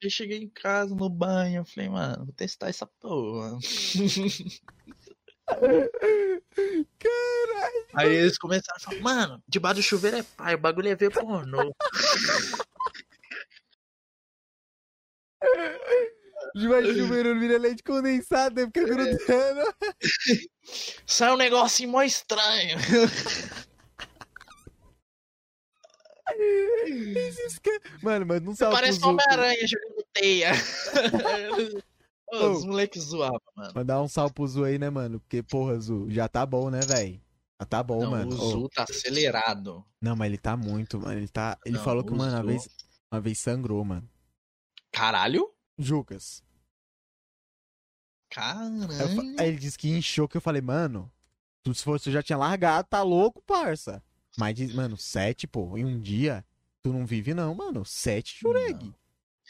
[0.00, 3.58] Eu cheguei em casa, no banho, eu falei, mano, vou testar essa porra.
[6.98, 7.86] Caralho.
[7.94, 11.10] Aí eles começaram a falar, mano, debaixo do chuveiro é pai, o bagulho é ver
[11.12, 11.74] pornô.
[16.54, 18.66] Debaixo do chuveiro vira leite condensado, né?
[18.66, 18.84] Fica é.
[18.84, 19.74] grudando.
[21.06, 22.78] Sai um negocinho mó estranho.
[28.02, 28.72] Mano, mas não sabe.
[28.74, 30.52] Parece uma Homem-Aranha jogando teia.
[32.32, 33.72] Os moleques zoavam, mano.
[33.74, 35.20] Mandar um salve pro Zu aí, né, mano?
[35.20, 37.20] Porque, porra, Zu, já tá bom, né, velho?
[37.60, 38.28] Já tá bom, não, mano.
[38.28, 38.68] O Zu oh.
[38.68, 39.84] tá acelerado.
[40.00, 41.18] Não, mas ele tá muito, mano.
[41.18, 41.58] Ele tá.
[41.64, 42.36] Ele não, falou que, mano, Zu...
[42.36, 42.68] uma vez,
[43.12, 44.08] uma vez sangrou, mano.
[44.90, 45.52] Caralho?
[45.78, 46.42] Jucas.
[48.30, 49.36] Caralho.
[49.38, 51.10] Aí ele disse que inchou, que eu falei, mano,
[51.62, 54.02] tu, se fosse, já tinha largado, tá louco, parça.
[54.36, 56.44] Mas, mano, sete, pô, em um dia,
[56.82, 57.84] tu não vive não, mano.
[57.84, 58.92] Sete jureg.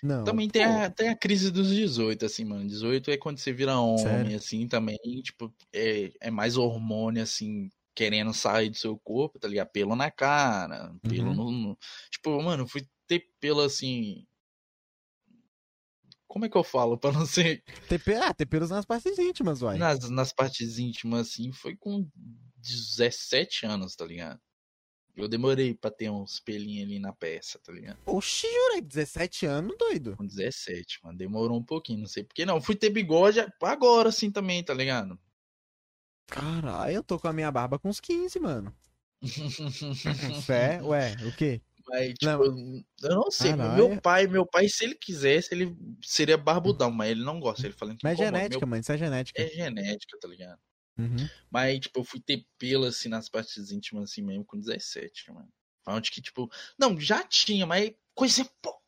[0.02, 0.24] Não.
[0.24, 2.66] Também tem a, tem a crise dos 18, assim, mano.
[2.66, 4.36] 18 é quando você vira homem, Sério?
[4.36, 9.68] assim, também, tipo, é, é mais hormônio, assim, querendo sair do seu corpo, tá ligado?
[9.68, 11.34] Pelo na cara, pelo uhum.
[11.34, 11.78] no, no...
[12.10, 14.26] Tipo, mano, fui ter pelo, assim...
[16.26, 17.62] Como é que eu falo pra não ser...
[17.88, 19.78] Ter, ah, ter pelos nas partes íntimas, uai.
[19.78, 22.08] Nas, nas partes íntimas, assim, foi com
[22.56, 24.40] 17 anos, tá ligado?
[25.16, 27.98] Eu demorei pra ter uns pelinhos ali na peça, tá ligado?
[28.04, 30.16] Oxi, jurei, 17 anos, doido.
[30.16, 31.16] Com 17, mano.
[31.16, 32.44] Demorou um pouquinho, não sei porquê.
[32.44, 35.18] Não, fui ter bigode agora, assim, também, tá ligado?
[36.26, 38.74] Caralho, eu tô com a minha barba com uns 15, mano.
[40.44, 40.82] Fé?
[40.82, 41.62] Ué, o quê?
[41.86, 42.84] Mas, tipo, não.
[43.02, 43.50] eu não sei.
[43.50, 43.88] Caralho.
[43.88, 47.66] Meu pai, meu pai, se ele quisesse, ele seria barbudão, mas ele não gosta.
[47.66, 48.00] Ele fala que.
[48.02, 48.68] Mas é genética, meu...
[48.68, 49.42] mano, isso é genética.
[49.42, 50.58] É genética, tá ligado?
[50.98, 51.28] Uhum.
[51.50, 55.48] Mas, tipo, eu fui ter pelo, assim, nas partes íntimas, assim, mesmo com 17, mano.
[55.86, 58.80] Onde que, tipo, não, já tinha, mas coisa pouca.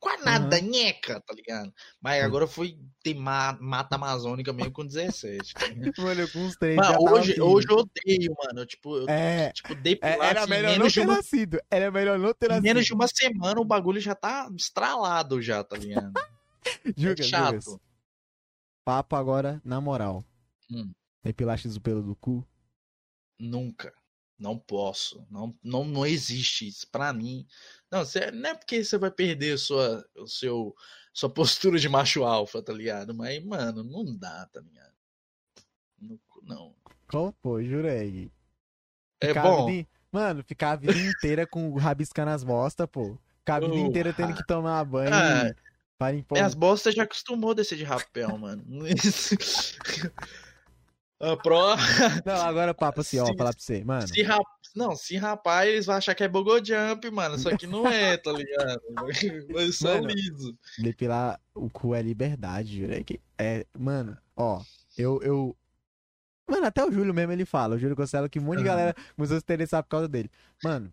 [0.00, 0.62] Quase nada, uhum.
[0.62, 1.74] nheca, tá ligado?
[2.00, 5.54] Mas agora foi ter ma mata amazônica mesmo com 17.
[5.54, 5.60] Tá
[6.02, 6.76] mano, com uns três.
[6.76, 8.64] Mas hoje, hoje eu odeio, mano.
[8.64, 11.16] Tipo, eu, é, tipo, depilar, é, era assim, melhor não ter uma...
[11.16, 11.60] nascido.
[11.68, 12.64] Era melhor não ter nascido.
[12.64, 16.12] Menos de uma semana o bagulho já tá estralado já, tá ligado?
[16.96, 17.80] Juga, é chato.
[18.84, 20.24] Papo agora, na moral.
[20.70, 20.92] Hum.
[21.22, 22.46] Depilaste o pelo do cu?
[23.38, 23.92] Nunca.
[24.38, 25.26] Não posso.
[25.30, 26.88] Não, não, não existe isso.
[26.90, 27.46] Pra mim.
[27.90, 30.74] Não, cê, não é porque você vai perder sua, o seu,
[31.12, 33.12] sua postura de macho alfa, tá ligado?
[33.12, 34.94] Mas, mano, não dá, tá ligado?
[36.00, 36.20] Não.
[36.42, 36.74] não.
[37.10, 37.64] Qual foi?
[37.64, 38.30] Jurei.
[39.20, 39.66] É bom.
[39.66, 39.88] Vida...
[40.12, 43.18] Mano, ficar a vida inteira com o rabisca nas bostas, pô.
[43.40, 45.10] Ficar a vida uh, inteira tendo que tomar banho.
[45.12, 45.52] Ah,
[45.98, 48.64] para As bostas já acostumou a descer de rapel, mano.
[51.20, 51.76] A Pro.
[52.24, 54.06] Não, agora papo assim, ó, se, falar pra você, mano.
[54.06, 54.44] Se rap...
[54.74, 57.38] Não, se rapaz, eles vão achar que é Bogo Jump, mano.
[57.38, 58.80] Só que não é, tá ligado?
[59.52, 60.56] Mas só liso.
[60.78, 62.92] Depilar o cu é liberdade, juro.
[63.36, 64.62] É, mano, ó,
[64.96, 65.56] eu, eu.
[66.48, 67.74] Mano, até o Júlio mesmo ele fala.
[67.74, 70.30] O Júlio Costello que um monte de galera começou a se interessar por causa dele.
[70.62, 70.92] Mano,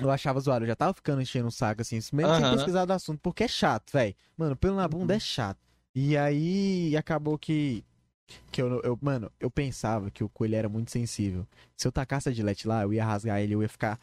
[0.00, 2.40] eu achava zoado, eu já tava ficando enchendo o um saco, assim, mesmo uhum.
[2.40, 4.14] sem pesquisar do assunto, porque é chato, velho.
[4.36, 5.16] Mano, pelo na bunda uhum.
[5.16, 5.58] é chato.
[5.94, 7.84] E aí acabou que
[8.50, 11.46] que eu, eu, mano, eu pensava que o coelho era muito sensível.
[11.76, 13.98] Se eu tacasse a Gillette lá, eu ia rasgar ele, eu ia ficar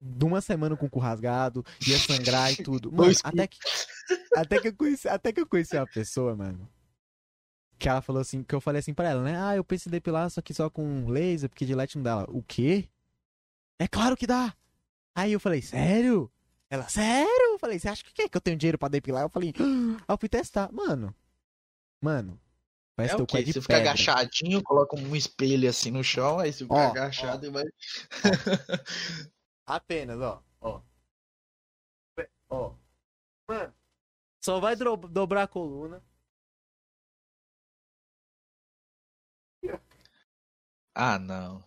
[0.00, 2.92] de uma semana com o cu rasgado, ia sangrar e tudo.
[2.92, 3.58] Mano, até que,
[4.36, 6.68] até que eu conheci, até que eu conheci uma pessoa, mano,
[7.78, 9.36] que ela falou assim, que eu falei assim pra ela, né?
[9.38, 12.10] Ah, eu pensei em depilar só que só com laser, porque Gillette não dá.
[12.10, 12.88] Ela, o quê?
[13.78, 14.54] É claro que dá.
[15.14, 16.30] Aí eu falei, sério?
[16.68, 17.52] Ela, sério?
[17.52, 19.22] Eu falei, você acha que, que eu tenho dinheiro pra depilar?
[19.22, 20.70] Eu falei, ah, eu fui testar.
[20.72, 21.14] Mano,
[22.02, 22.38] mano,
[22.96, 23.44] Parece é o quê?
[23.44, 27.48] Você fica agachadinho, coloca um espelho assim no chão, aí você fica ó, agachado ó.
[27.48, 27.64] e vai.
[29.66, 30.42] Apenas, ó.
[30.60, 30.82] Ó.
[32.48, 32.74] Ó.
[33.48, 33.74] Mano,
[34.44, 36.02] só vai dobrar a coluna.
[40.94, 41.64] Ah, não.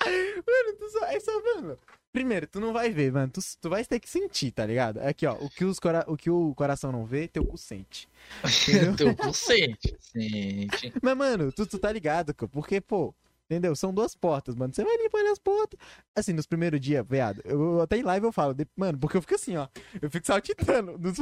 [0.46, 1.78] Mano, tu só, é só, mano.
[2.16, 3.30] Primeiro, tu não vai ver, mano.
[3.30, 5.00] Tu, tu vai ter que sentir, tá ligado?
[5.00, 5.34] Aqui, ó.
[5.34, 6.02] O que, os cora...
[6.08, 8.08] o, que o coração não vê, teu cu sente.
[8.96, 9.94] teu cu sente.
[10.00, 10.94] Sente.
[11.02, 13.14] Mas, mano, tu, tu tá ligado, porque, pô.
[13.44, 13.76] Entendeu?
[13.76, 14.72] São duas portas, mano.
[14.72, 15.78] Você vai limpando as portas.
[16.16, 17.42] Assim, nos primeiros dias, veado.
[17.44, 18.66] Eu, até em live eu falo, de...
[18.74, 19.68] mano, porque eu fico assim, ó.
[20.00, 20.96] Eu fico saltitando.
[20.98, 21.18] Nos...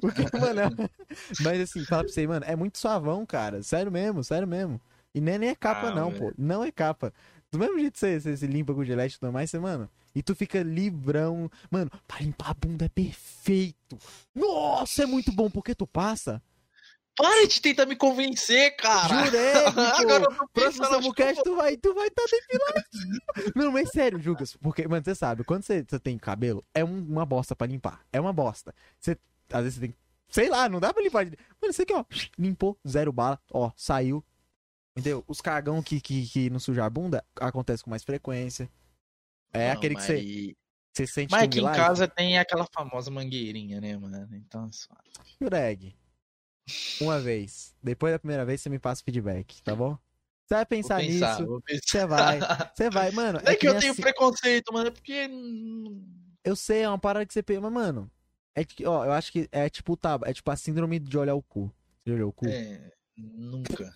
[0.00, 0.70] porque, mano, é...
[1.42, 3.64] Mas assim, fala pra você, mano, é muito suavão, cara.
[3.64, 4.80] Sério mesmo, sério mesmo.
[5.12, 6.22] E nem, nem é capa, ah, não, véio.
[6.22, 6.32] pô.
[6.38, 7.12] Não é capa.
[7.56, 9.88] Do mesmo jeito que você, você se limpa com gilete e tudo mais, você, mano.
[10.14, 11.50] E tu fica livrão.
[11.70, 13.98] Mano, pra limpar a bunda é perfeito.
[14.34, 16.42] Nossa, é muito bom, porque tu passa.
[17.16, 19.24] Para de tentar me convencer, cara!
[19.24, 19.54] Jurei,
[19.96, 23.52] Agora eu Próximo Samucast, tu vai tu vai estar tá depilado.
[23.56, 24.54] Não, mas sério, Jugas.
[24.60, 28.02] Porque, mano, você sabe, quando você, você tem cabelo, é um, uma bosta pra limpar.
[28.12, 28.74] É uma bosta.
[29.00, 29.16] Você,
[29.50, 29.94] às vezes você tem
[30.28, 31.24] Sei lá, não dá pra limpar.
[31.24, 32.04] Mano, isso aqui, ó.
[32.38, 33.40] Limpou, zero bala.
[33.50, 34.22] Ó, saiu.
[34.96, 35.22] Entendeu?
[35.28, 38.70] Os cagão que, que, que não suja a bunda acontece com mais frequência.
[39.52, 40.56] É não, aquele que você.
[40.94, 44.34] Você sente Mas aqui em casa tem aquela famosa mangueirinha, né, mano?
[44.34, 44.88] Então, só.
[45.38, 45.94] Greg.
[47.02, 47.76] Uma vez.
[47.82, 49.98] Depois da primeira vez, você me passa feedback, tá bom?
[50.46, 51.62] Você vai pensar, pensar nisso.
[51.68, 52.38] Você vai.
[52.74, 53.40] Você vai, mano.
[53.42, 54.00] Não é, é que, que eu tenho assim...
[54.00, 54.88] preconceito, mano.
[54.88, 55.28] É porque.
[56.42, 57.60] Eu sei, é uma parada que você pensa.
[57.60, 58.10] Mas, mano.
[58.54, 61.34] É que, ó, eu acho que é tipo, tá, é tipo a síndrome de olhar
[61.34, 61.70] o cu.
[62.02, 62.46] Você olhou o cu?
[62.48, 62.90] É.
[63.18, 63.94] Nunca.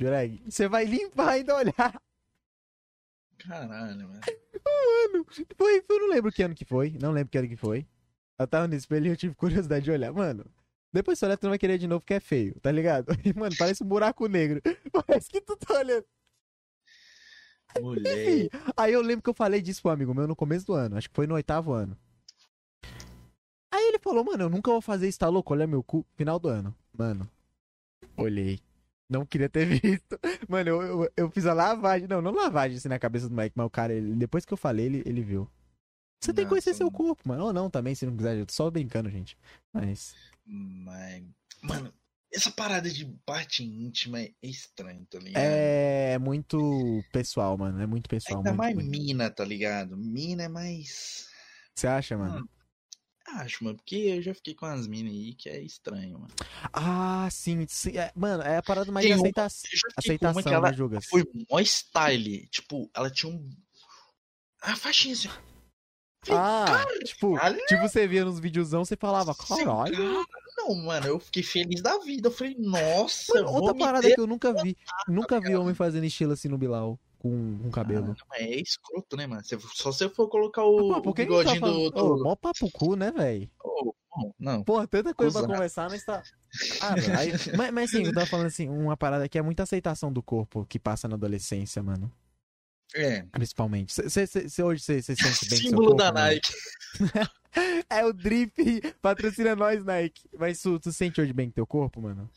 [0.00, 2.02] Jureg, você vai limpar e ainda olhar.
[3.36, 4.20] Caralho, mano.
[4.64, 6.96] Mano, foi, eu não lembro que ano que foi.
[6.98, 7.86] Não lembro que ano que foi.
[8.38, 10.10] Eu tava no espelho e eu tive curiosidade de olhar.
[10.10, 10.46] Mano,
[10.90, 13.08] depois você olha, tu não vai querer de novo porque é feio, tá ligado?
[13.24, 14.62] E, mano, parece um buraco negro.
[15.06, 16.06] Parece que tu tá olhando.
[17.80, 18.48] Mulher.
[18.76, 20.96] aí eu lembro que eu falei disso pro amigo meu no começo do ano.
[20.96, 21.96] Acho que foi no oitavo ano.
[23.70, 25.52] Aí ele falou, mano, eu nunca vou fazer isso, tá louco?
[25.52, 26.04] Olha meu cu.
[26.16, 26.74] Final do ano.
[26.92, 27.30] Mano,
[28.16, 28.60] olhei.
[29.10, 30.18] Não queria ter visto.
[30.48, 32.06] Mano, eu, eu, eu, fiz a lavagem.
[32.06, 34.56] Não, não lavagem assim na cabeça do Mike, mas o cara, ele, depois que eu
[34.56, 35.50] falei, ele, ele viu.
[36.22, 37.46] Você tem que conhecer seu corpo, mano.
[37.46, 38.36] Ou não também, se não quiser.
[38.36, 39.36] Eu tô só brincando, gente.
[39.72, 40.14] Mas.
[40.46, 41.24] Mas.
[41.62, 41.92] Mano,
[42.32, 45.42] essa parada de parte íntima é estranho, tá ligado?
[45.42, 47.80] É muito pessoal, mano.
[47.80, 48.38] É muito pessoal.
[48.38, 48.90] Ainda muito, mais muito.
[48.90, 49.96] mina, tá ligado?
[49.96, 51.26] Mina é mais.
[51.74, 52.34] Você acha, mano?
[52.34, 52.59] mano
[53.34, 56.34] Acho, mano, porque eu já fiquei com as minas aí que é estranho, mano.
[56.72, 57.96] Ah, sim, sim.
[57.96, 59.46] É, mano, é a parada mais de aceita...
[59.96, 61.06] aceitação, que ela né, Jugas?
[61.06, 62.46] Foi mó style.
[62.48, 63.50] Tipo, ela tinha um.
[64.62, 65.28] A faixinha assim.
[66.28, 69.96] Ah, cara, tipo, tipo, você via nos videozão, você falava, caralho.
[69.96, 70.26] Cara,
[70.58, 72.28] não, mano, eu fiquei feliz da vida.
[72.28, 73.32] Eu falei, nossa.
[73.34, 74.76] Mano, outra parada que eu nunca vi.
[75.08, 78.16] Nunca vi homem fazendo estilo assim no Bilal com, com cabelo.
[78.32, 79.42] Ah, é escroto, né, mano?
[79.74, 82.14] Só se eu for colocar o, ah, pô, o tá bigodinho tá do, do...
[82.14, 83.48] Oh, mó papo cu, né, velho?
[83.62, 83.94] Oh,
[84.38, 84.64] não.
[84.64, 85.46] Pô, tanta coisa Usar.
[85.46, 86.22] pra conversar, mas tá...
[86.80, 87.32] Ah, aí...
[87.56, 90.64] mas, mas sim, eu tava falando assim, uma parada que é muita aceitação do corpo
[90.66, 92.10] que passa na adolescência, mano.
[92.94, 93.22] É.
[93.22, 93.92] Principalmente.
[93.92, 96.52] Cê, cê, cê hoje você se sente bem Símbolo corpo, da Nike.
[97.88, 100.28] é o Drip, patrocina nós, Nike.
[100.36, 102.28] Mas tu, tu sente hoje bem com teu corpo, mano?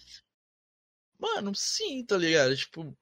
[1.18, 2.55] Mano, sim, tá ligado?
[2.55, 2.95] Tipo,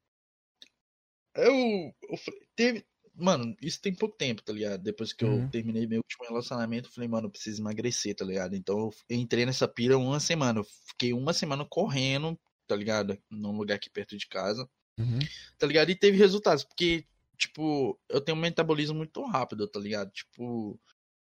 [1.35, 2.19] eu, eu
[2.55, 2.85] teve,
[3.15, 4.81] mano, isso tem pouco tempo, tá ligado?
[4.81, 5.43] Depois que uhum.
[5.43, 8.55] eu terminei meu último relacionamento, eu falei, mano, eu preciso emagrecer, tá ligado?
[8.55, 10.59] Então eu entrei nessa pira uma semana.
[10.59, 13.17] Eu fiquei uma semana correndo, tá ligado?
[13.29, 14.67] Num lugar aqui perto de casa.
[14.97, 15.19] Uhum.
[15.57, 15.89] Tá ligado?
[15.89, 17.05] E teve resultados, porque,
[17.37, 20.11] tipo, eu tenho um metabolismo muito rápido, tá ligado?
[20.11, 20.79] Tipo,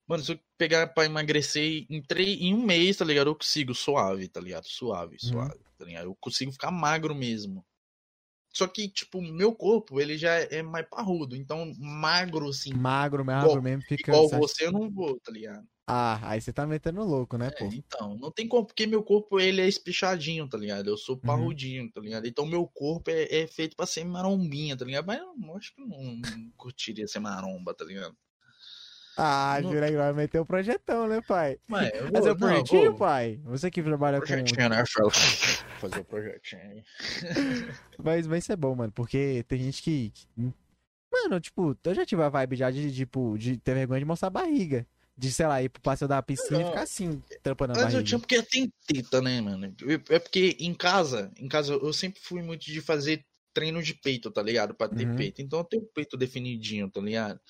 [0.07, 3.29] mano, se eu pegar pra emagrecer em, três, em um mês, tá ligado?
[3.29, 4.67] Eu consigo suave, tá ligado?
[4.67, 5.29] Suave, uhum.
[5.29, 5.73] suave, uhum.
[5.79, 6.05] tá ligado?
[6.05, 7.65] Eu consigo ficar magro mesmo.
[8.59, 11.37] Só que, tipo, meu corpo, ele já é mais parrudo.
[11.37, 12.75] Então, magro, assim.
[12.75, 14.11] Magro, magro igual, mesmo fica.
[14.11, 15.65] Igual você, eu não vou, tá ligado?
[15.87, 17.67] Ah, aí você tá metendo louco, né, é, pô?
[17.67, 20.89] Então, não tem como, porque meu corpo, ele é espichadinho, tá ligado?
[20.91, 21.21] Eu sou uhum.
[21.21, 21.91] parrudinho, uhum.
[21.93, 22.27] tá ligado?
[22.27, 25.07] Então, meu corpo é, é, feito pra ser marombinha, tá ligado?
[25.07, 28.17] Mas eu acho que não, não curtiria ser maromba, tá ligado?
[29.19, 29.73] Ah, não...
[29.73, 31.59] Jurek vai meter o um projetão, né, pai?
[31.67, 32.99] Mas eu vou, Fazer o um projetinho, vou...
[32.99, 33.41] pai?
[33.45, 34.69] Você que trabalha projetinho, com...
[34.69, 34.85] né,
[35.81, 36.85] Fazer o projetinho aí.
[38.03, 40.13] mas, mas isso é bom, mano, porque tem gente que...
[41.11, 44.29] Mano, tipo, eu já tive a vibe já de, tipo, de ter vergonha de mostrar
[44.29, 44.87] a barriga.
[45.17, 46.67] De, sei lá, ir pro passeio da piscina não.
[46.67, 48.01] e ficar assim, trampando a Mas barriga.
[48.01, 49.75] eu tinha porque tem teta, né, mano?
[50.11, 54.31] É porque em casa, em casa eu sempre fui muito de fazer treino de peito,
[54.31, 54.75] tá ligado?
[54.75, 55.17] Pra ter uhum.
[55.17, 55.43] peito.
[55.43, 57.41] Então eu tenho o peito definidinho, tá ligado?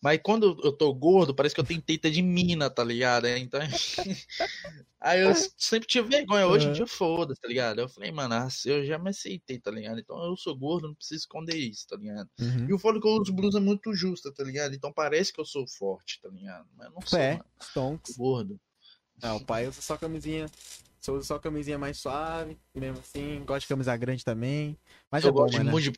[0.00, 3.26] Mas quando eu tô gordo, parece que eu tenho teita de mina, tá ligado?
[3.26, 3.60] É, então.
[5.00, 6.46] Aí eu sempre tive vergonha.
[6.46, 7.80] Hoje em dia, foda-se, tá ligado?
[7.80, 9.98] Eu falei, mano, ah, eu já me aceitei, tá ligado?
[9.98, 12.28] Então eu sou gordo, não preciso esconder isso, tá ligado?
[12.40, 12.68] Uhum.
[12.68, 14.74] E o foda que eu uso blusa muito justa, tá ligado?
[14.74, 16.66] Então parece que eu sou forte, tá ligado?
[16.76, 17.18] Mas não sou.
[17.18, 18.16] É, stonks.
[18.16, 18.58] Gordo.
[19.20, 20.46] Não, o pai usa só camisinha.
[21.00, 23.42] Só usa só camisinha mais suave, mesmo assim.
[23.44, 24.76] Gosto de camisa grande também.
[25.10, 25.80] Mas eu é bom, gosto mano.
[25.80, 25.92] de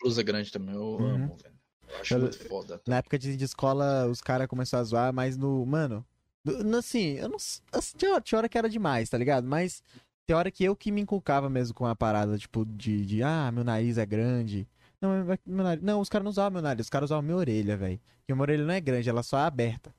[0.00, 1.14] blusa grande também, eu uhum.
[1.14, 1.53] amo, velho.
[2.00, 2.80] Acho muito foda.
[2.86, 5.64] Na época de, de escola, os caras começaram a zoar, mas no.
[5.64, 6.04] Mano.
[6.44, 7.36] No, assim, eu não.
[7.36, 9.46] Assim, tinha, tinha hora que era demais, tá ligado?
[9.46, 9.82] Mas
[10.26, 13.50] tem hora que eu que me inculcava mesmo com a parada, tipo, de, de ah,
[13.52, 14.68] meu nariz é grande.
[15.00, 17.76] Não, meu nariz, não os caras não usavam meu nariz, os caras usavam minha orelha,
[17.76, 18.00] velho.
[18.18, 19.94] Porque minha orelha não é grande, ela só é aberta.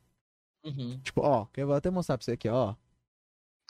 [0.64, 1.00] Uhum.
[1.04, 2.76] Tipo, ó, eu vou até mostrar pra você aqui, ó.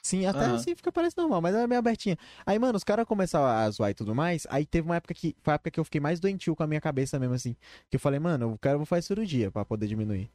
[0.06, 0.54] Sim, até uhum.
[0.54, 2.16] assim fica parece normal, mas é meio abertinha.
[2.46, 4.46] Aí, mano, os caras começaram a zoar e tudo mais.
[4.52, 5.36] Aí teve uma época que.
[5.42, 7.56] Foi a época que eu fiquei mais doentio com a minha cabeça mesmo, assim.
[7.90, 10.30] Que eu falei, mano, eu quero vou fazer cirurgia pra poder diminuir.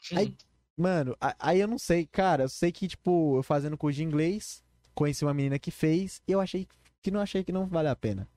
[0.00, 0.16] Sim.
[0.16, 0.34] Aí,
[0.76, 4.60] mano, aí eu não sei, cara, eu sei que, tipo, eu fazendo curso de inglês,
[4.92, 6.66] conheci uma menina que fez, e eu achei
[7.00, 8.28] que não achei que não vale a pena.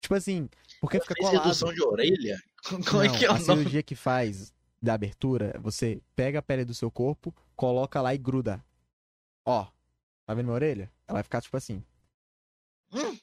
[0.00, 0.48] Tipo assim,
[0.80, 1.44] porque fica colado.
[1.44, 2.42] redução de orelha?
[2.90, 6.64] Como é que é o a cirurgia que faz da abertura, você pega a pele
[6.64, 8.60] do seu corpo, coloca lá e gruda.
[9.44, 9.68] Ó,
[10.26, 10.92] tá vendo minha orelha?
[11.06, 11.82] Ela vai ficar tipo assim.
[12.92, 13.18] Hum.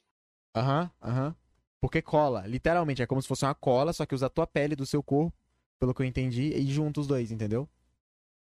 [0.55, 1.27] Aham, uhum, aham.
[1.27, 1.35] Uhum.
[1.81, 4.73] Porque cola, literalmente, é como se fosse uma cola, só que usa a tua pele
[4.73, 5.37] do seu corpo,
[5.77, 7.67] pelo que eu entendi, e junta os dois, entendeu?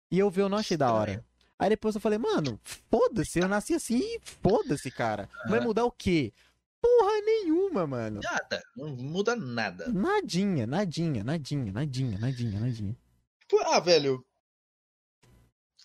[0.10, 1.24] E eu vi, eu não achei da hora.
[1.60, 5.30] Aí depois eu falei, mano, foda-se, eu nasci assim, foda-se, cara.
[5.48, 6.34] Vai mudar o quê?
[6.82, 8.22] porra nenhuma, mano.
[8.24, 9.88] Nada, não muda nada.
[9.92, 12.98] Nadinha, nadinha, nadinha, nadinha, nadinha, nadinha.
[13.42, 14.26] Tipo, ah, velho.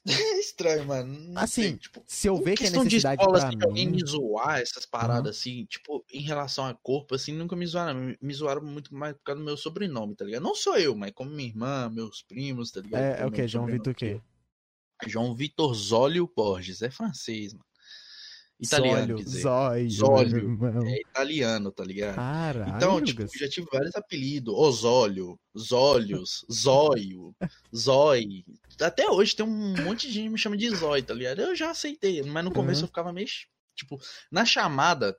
[0.06, 1.32] É estranho, mano.
[1.32, 3.64] Não assim, tipo, se eu ver que é necessidade de escola, pra assim, mim...
[3.64, 5.40] alguém me zoar essas paradas, uhum.
[5.40, 8.14] assim, tipo, em relação a corpo, assim, nunca me zoaram.
[8.20, 10.42] Me zoaram muito mais por causa do meu sobrenome, tá ligado?
[10.42, 13.02] Não sou eu, mas como minha irmã, meus primos, tá ligado?
[13.02, 13.48] É, é o que?
[13.48, 14.20] João Vitor o quê?
[15.06, 16.82] João Vitor Zólio Borges.
[16.82, 17.64] É francês, mano.
[18.60, 20.88] Italiano, Zólio, Zóio, Zólio.
[20.88, 22.14] É italiano, tá ligado?
[22.14, 24.54] Caralho, então, tipo, já tive vários apelidos.
[24.54, 27.34] Osólio, Zólios, Zóio,
[27.74, 28.44] Zói.
[28.80, 31.40] Até hoje tem um monte de gente que me chama de Zói, tá ligado?
[31.40, 32.84] Eu já aceitei, mas no começo uhum.
[32.84, 33.26] eu ficava meio.
[33.74, 34.00] Tipo,
[34.30, 35.16] na chamada,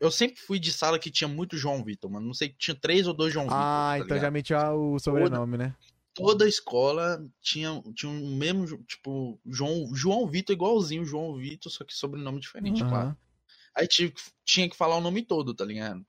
[0.00, 2.26] eu sempre fui de sala que tinha muito João Vitor, mano.
[2.26, 3.58] Não sei, tinha três ou dois João Vitor.
[3.58, 4.20] Ah, tá então ligado?
[4.22, 5.74] já metia o sobrenome, né?
[6.18, 11.84] Toda a escola tinha, tinha um mesmo, tipo, João, João Vitor igualzinho João Vitor, só
[11.84, 12.88] que sobrenome diferente, uhum.
[12.88, 13.16] claro.
[13.74, 14.12] Aí tinha,
[14.44, 16.04] tinha que falar o nome todo, tá ligado?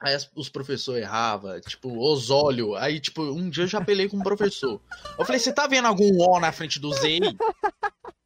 [0.00, 2.74] Aí os professores erravam, tipo, Osólio.
[2.74, 4.80] Aí, tipo, um dia eu já apelei com um professor.
[5.18, 7.20] Eu falei, você tá vendo algum O na frente do Z?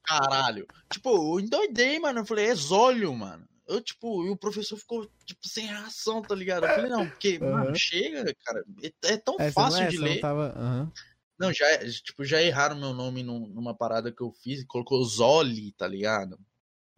[0.04, 0.66] Caralho.
[0.90, 2.20] Tipo, eu endoidei, mano.
[2.20, 3.46] Eu falei, é Zólio, mano.
[3.66, 6.64] Eu, tipo, e o professor ficou, tipo, sem reação, tá ligado?
[6.64, 7.52] Eu falei, não, porque, uhum.
[7.52, 8.64] mano, chega, cara.
[8.82, 10.14] É, é tão essa fácil é, de ler.
[10.14, 10.54] Não, tava...
[10.58, 10.90] uhum.
[11.38, 15.72] não, já, tipo, já erraram meu nome num, numa parada que eu fiz, colocou Zoli,
[15.72, 16.38] tá ligado?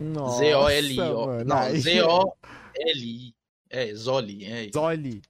[0.01, 0.97] Z-O-L-I.
[1.45, 3.35] Não, Z-O-L-I.
[3.71, 4.71] É, Zoli, é.
[4.73, 5.23] Zoli.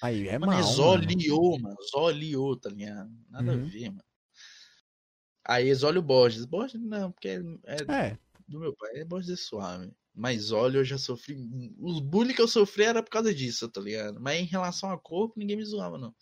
[0.00, 1.76] Aí, é mano, mal, é Zolio, mano.
[1.90, 3.10] Zolio, tá ligado?
[3.28, 3.64] Nada uhum.
[3.64, 4.04] a ver, mano.
[5.44, 6.44] Aí, Zólio Borges.
[6.44, 8.18] Borges, não, porque é, é, é.
[8.46, 8.98] do meu pai.
[8.98, 9.90] É Borges é suave.
[10.18, 11.36] Mas olha, eu já sofri.
[11.78, 14.20] Os bullying que eu sofri era por causa disso, tá ligado?
[14.20, 16.12] Mas em relação a corpo, ninguém me zoava, não.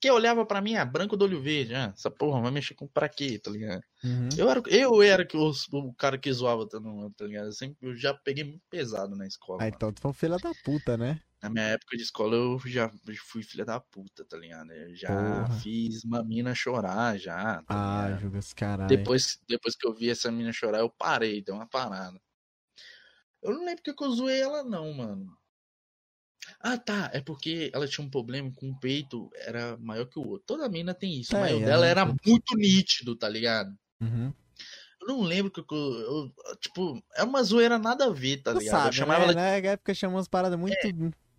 [0.00, 2.86] Que olhava para mim, ah, branco do olho verde, ah, essa porra vai mexer com
[2.86, 3.82] pra quê, tá ligado?
[4.04, 4.28] Uhum.
[4.36, 6.78] Eu era, eu era que os, o cara que zoava, tá,
[7.16, 7.46] tá ligado?
[7.46, 9.64] Eu, sempre, eu já peguei muito pesado na escola.
[9.64, 11.20] Ah, então tu foi um filho da puta, né?
[11.42, 12.88] Na minha época de escola eu já
[13.26, 14.70] fui filha da puta, tá ligado?
[14.70, 15.58] Eu já Porra.
[15.58, 17.60] fiz uma mina chorar, já.
[17.64, 18.88] Tá ah, jogas caralho.
[18.88, 22.20] Depois, depois que eu vi essa mina chorar, eu parei, deu uma parada.
[23.42, 25.36] Eu não lembro que eu zoei ela, não, mano.
[26.60, 27.10] Ah, tá.
[27.12, 30.44] É porque ela tinha um problema com o peito, era maior que o outro.
[30.46, 31.36] Toda mina tem isso.
[31.36, 33.76] É, mas o é, dela era muito nítido, tá ligado?
[34.00, 34.32] Uhum.
[35.00, 38.70] Eu não lembro que eu, eu, Tipo, é uma zoeira nada a ver, tá ligado?
[38.70, 39.32] Sabe, eu chamava né?
[39.32, 39.34] ela.
[39.34, 40.74] Na época chamou umas paradas muito.
[40.74, 40.92] É,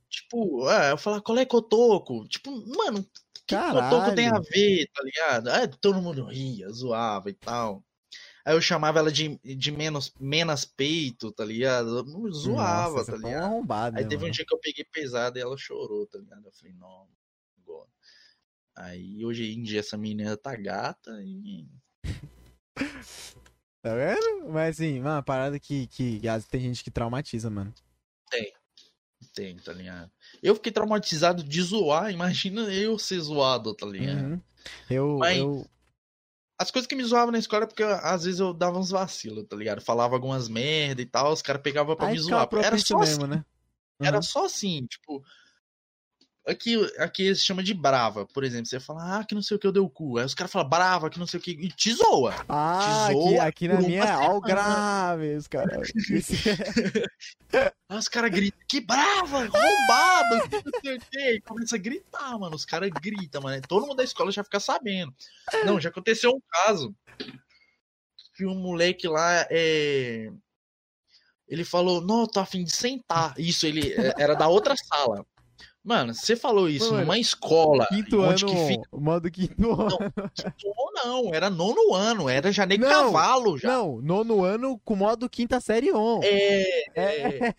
[0.10, 2.28] tipo, é, eu falava, qual é cotoco?
[2.28, 3.06] Tipo, mano,
[3.48, 5.48] que cotoco tem a ver, tá ligado?
[5.50, 7.84] Aí todo mundo ria, zoava e tal.
[8.46, 12.00] Aí eu chamava ela de, de menos, menos peito, tá ligado?
[12.00, 13.44] Eu zoava, Nossa, tá ligado?
[13.44, 14.28] Arrombado, Aí teve mano.
[14.28, 16.46] um dia que eu peguei pesado e ela chorou, tá ligado?
[16.46, 17.08] Eu falei, não,
[17.62, 17.90] agora.
[18.76, 21.70] Aí hoje em dia essa menina tá gata e.
[23.82, 24.50] tá vendo?
[24.50, 27.74] Mas assim, uma parada que, que, que tem gente que traumatiza, mano.
[28.30, 28.54] Tem.
[29.34, 30.12] Tem, tá ligado?
[30.42, 34.34] Eu fiquei traumatizado de zoar, imagina eu ser zoado, tá ligado?
[34.34, 34.42] Uhum.
[34.90, 35.38] Eu, Mas...
[35.38, 35.66] eu,
[36.64, 39.46] as coisas que me zoavam na escola é porque às vezes eu dava uns vacilos,
[39.48, 39.82] tá ligado?
[39.82, 42.48] Falava algumas merda e tal, os caras pegavam pra Aí me zoar.
[42.64, 43.34] Era só mesmo, assim.
[43.34, 43.46] né?
[44.00, 44.08] Uhum.
[44.08, 45.24] Era só assim, tipo.
[46.46, 48.66] Aqui, aqui se chama de brava, por exemplo.
[48.66, 50.18] Você fala, ah, que não sei o que eu dei o cu.
[50.18, 51.52] Aí os caras falam, brava, que não sei o que.
[51.52, 52.36] E te zoa.
[52.50, 55.82] Ah, te zoa aqui, aqui na minha é all graves, cara.
[57.88, 61.32] Aí os caras gritam, que brava, arrombado, não sei o que.
[61.32, 62.56] E começa a gritar, mano.
[62.58, 63.62] Os caras gritam, mano.
[63.66, 65.16] Todo mundo da escola já fica sabendo.
[65.66, 66.94] Não, já aconteceu um caso
[68.36, 70.30] que um moleque lá é.
[71.48, 73.34] Ele falou, não, tô afim de sentar.
[73.38, 75.26] Isso, ele é, era da outra sala.
[75.84, 77.86] Mano, você falou isso Mano, numa escola.
[77.88, 78.88] Quinto ano, que fica...
[78.94, 79.98] modo quinto ano.
[80.00, 83.68] Não, quinto não, era nono ano, era já nem não, cavalo já.
[83.68, 86.22] Não, nono ano com modo quinta série on.
[86.24, 87.48] É, é.
[87.48, 87.56] é.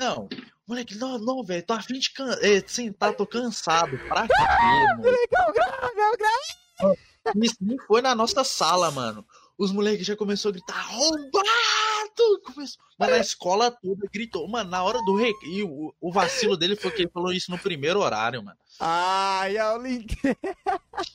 [0.00, 0.28] Não,
[0.66, 2.36] moleque, não, não velho, tô afim de can...
[2.42, 3.96] é, sentar, tô cansado.
[4.08, 5.02] Pra quê, mano?
[5.02, 6.98] Moleque, é o grave, é o grave.
[7.36, 7.56] Isso
[7.86, 9.24] foi na nossa sala, mano.
[9.58, 12.40] Os moleques já começou a gritar, arrombado!
[12.44, 12.82] Começou...
[12.96, 14.48] Mas na escola toda gritou.
[14.48, 17.58] Mano, na hora do recreio, o, o vacilo dele foi que ele falou isso no
[17.58, 18.58] primeiro horário, mano.
[18.80, 20.16] Ai, o link.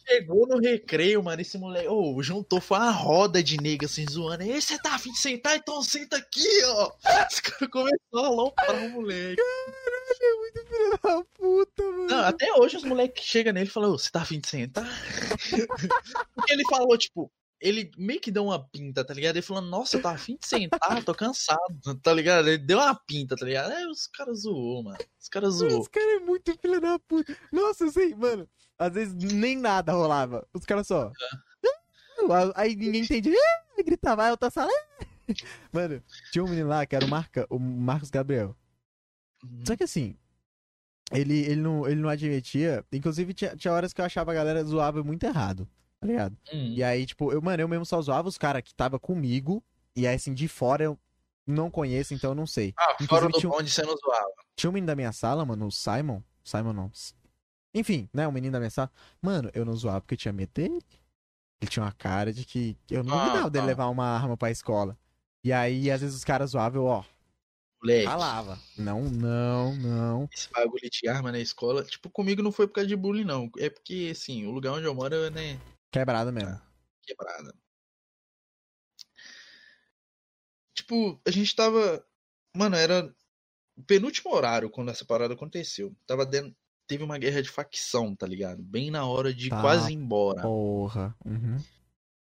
[0.06, 4.44] Chegou no recreio, mano, esse moleque, oh, juntou, foi uma roda de nega assim, zoando.
[4.44, 5.56] E você tá afim de sentar?
[5.56, 6.92] Então senta aqui, ó.
[7.32, 9.42] Os caras começaram a aloprar o moleque.
[9.42, 12.08] Caralho, é muito filho da puta, mano.
[12.08, 14.86] Não, até hoje os moleques chegam nele e falam, você tá afim de sentar?
[16.36, 17.32] Porque ele falou, tipo,
[17.64, 19.38] ele meio que deu uma pinta, tá ligado?
[19.38, 22.50] Ele falou, nossa, tá afim de sentar, tô cansado, tá ligado?
[22.50, 23.72] Ele deu uma pinta, tá ligado?
[23.72, 24.98] Aí os caras zoou, mano.
[25.20, 25.80] Os caras zoou.
[25.80, 27.38] Os caras é muito filho da puta.
[27.52, 28.48] Nossa, eu sei, mano.
[28.78, 30.46] Às vezes nem nada rolava.
[30.54, 31.12] Os caras só.
[32.56, 33.40] Aí ninguém entendia.
[33.86, 34.72] Gritava, eu tô sala.
[35.74, 36.02] Mano,
[36.32, 38.56] tinha um menino lá que era o, Marca, o Marcos Gabriel.
[39.44, 39.64] Uhum.
[39.66, 40.16] Só que assim,
[41.12, 42.86] ele, ele, não, ele não admitia.
[42.92, 45.68] Inclusive, tinha, tinha horas que eu achava a galera zoava muito errado
[46.04, 46.38] tá ligado?
[46.52, 46.74] Hum.
[46.76, 49.64] E aí, tipo, eu, mano, eu mesmo só zoava os caras que tava comigo,
[49.96, 51.00] e aí, assim, de fora eu
[51.48, 52.74] não conheço, então eu não sei.
[52.78, 54.34] Ah, Inclusive, fora do tinha, bonde você não zoava.
[54.56, 56.22] Tinha um menino da minha sala, mano, o Simon.
[56.44, 56.92] Simon não.
[57.74, 58.92] Enfim, né, um menino da minha sala.
[59.22, 60.80] Mano, eu não zoava porque eu tinha medo dele.
[61.62, 64.52] Ele tinha uma cara de que eu não duvidava ah, dele levar uma arma pra
[64.52, 64.98] escola.
[65.44, 67.04] E aí, às vezes, os caras zoavam, eu, ó.
[67.82, 68.06] Moleque.
[68.06, 68.60] Falava.
[68.78, 70.30] Não, não, não.
[70.34, 73.50] Esse bagulho de arma na escola, tipo, comigo não foi por causa de bullying, não.
[73.58, 75.60] É porque, assim, o lugar onde eu moro, né,
[75.94, 76.60] Quebrada mesmo.
[77.04, 77.54] quebrada.
[80.76, 82.04] Tipo, a gente tava.
[82.58, 83.14] Mano, era
[83.78, 85.96] o penúltimo horário quando essa parada aconteceu.
[86.08, 86.56] Tava dentro.
[86.88, 88.62] Teve uma guerra de facção, tá ligado?
[88.62, 90.42] Bem na hora de tá, quase ir embora.
[90.42, 91.16] Porra.
[91.24, 91.58] Uhum.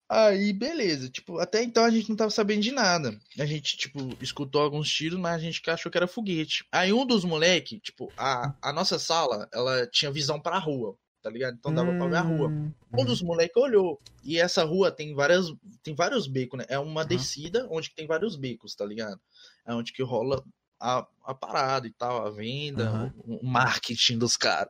[0.10, 1.10] Aí, beleza.
[1.10, 3.18] Tipo, até então a gente não tava sabendo de nada.
[3.40, 6.66] A gente, tipo, escutou alguns tiros, mas a gente achou que era foguete.
[6.72, 11.30] Aí um dos moleques, tipo, a, a nossa sala, ela tinha visão pra rua tá
[11.30, 11.56] ligado?
[11.56, 12.50] Então dava hum, pra ver a rua.
[12.50, 13.06] Um hum.
[13.06, 14.00] dos moleques olhou.
[14.24, 15.46] E essa rua tem várias.
[15.82, 16.66] Tem vários becos, né?
[16.68, 19.20] É uma descida onde tem vários becos, tá ligado?
[19.66, 20.44] É onde que rola
[20.80, 22.92] a, a parada e tal, a venda,
[23.26, 23.38] uhum.
[23.38, 24.70] o, o marketing dos caras.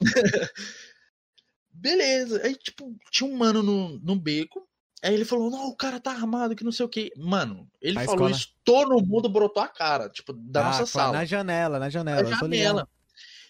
[1.72, 2.42] Beleza.
[2.44, 4.68] Aí, tipo, tinha um mano no, no beco.
[5.02, 7.10] Aí ele falou, não, o cara tá armado, que não sei o que.
[7.16, 8.30] Mano, ele a falou escola...
[8.32, 11.12] isso, todo mundo brotou a cara, tipo, da ah, nossa sala.
[11.18, 12.28] Na janela, na janela.
[12.28, 12.88] Na janela.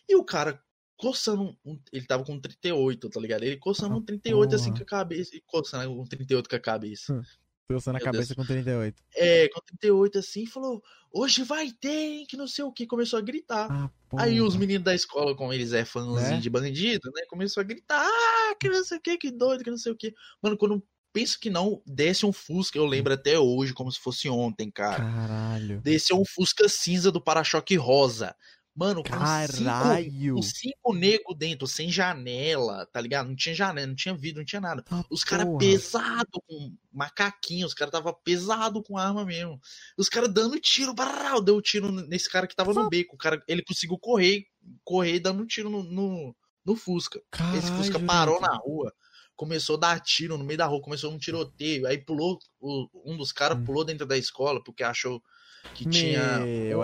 [0.06, 0.62] E o cara
[0.98, 3.44] coçando um, ele tava com 38, tá ligado?
[3.44, 4.60] Ele coçando ah, um 38 porra.
[4.60, 5.36] assim com a cabeça.
[5.36, 7.14] E coçando um 38 com a cabeça.
[7.14, 7.22] Hum,
[7.70, 8.46] coçando a cabeça Deus.
[8.46, 9.02] com 38.
[9.14, 12.86] É, com 38 assim, falou: Hoje vai ter, hein, que não sei o que.
[12.86, 13.68] Começou a gritar.
[13.70, 16.40] Ah, Aí os meninos da escola, como eles é fãzinho é?
[16.40, 17.22] de bandido, né?
[17.28, 19.96] Começou a gritar: Ah, que não sei o que, que doido, que não sei o
[19.96, 20.12] que.
[20.42, 24.28] Mano, quando penso que não desce um Fusca, eu lembro até hoje, como se fosse
[24.28, 25.04] ontem, cara.
[25.04, 25.80] Caralho.
[25.80, 28.34] Desceu um Fusca cinza do para-choque rosa.
[28.78, 30.06] Mano, com Caralho.
[30.06, 33.28] cinco, com cinco nego dentro, sem janela, tá ligado?
[33.28, 34.84] Não tinha janela, não tinha vidro, não tinha nada.
[34.88, 39.60] Ah, os caras pesado com macaquinho, os caras tava pesado com arma mesmo.
[39.96, 43.16] Os caras dando tiro, barral, deu tiro nesse cara que tava no beco.
[43.16, 44.46] O cara, ele conseguiu correr,
[44.84, 47.20] correr dando tiro no, no, no Fusca.
[47.32, 48.94] Caralho, Esse Fusca parou na rua
[49.34, 52.40] começou a dar tiro no meio da rua, começou um tiroteio, aí pulou,
[53.04, 53.64] um dos caras hum.
[53.64, 55.22] pulou dentro da escola porque achou
[55.74, 56.40] que Meu, tinha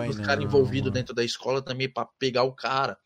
[0.09, 2.97] os caras envolvidos dentro da escola também para pegar o cara.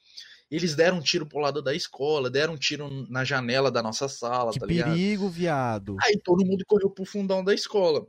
[0.49, 4.07] Eles deram um tiro pro lado da escola, deram um tiro na janela da nossa
[4.07, 5.95] sala, que tá perigo, viado.
[6.01, 8.07] Aí todo mundo correu pro fundão da escola.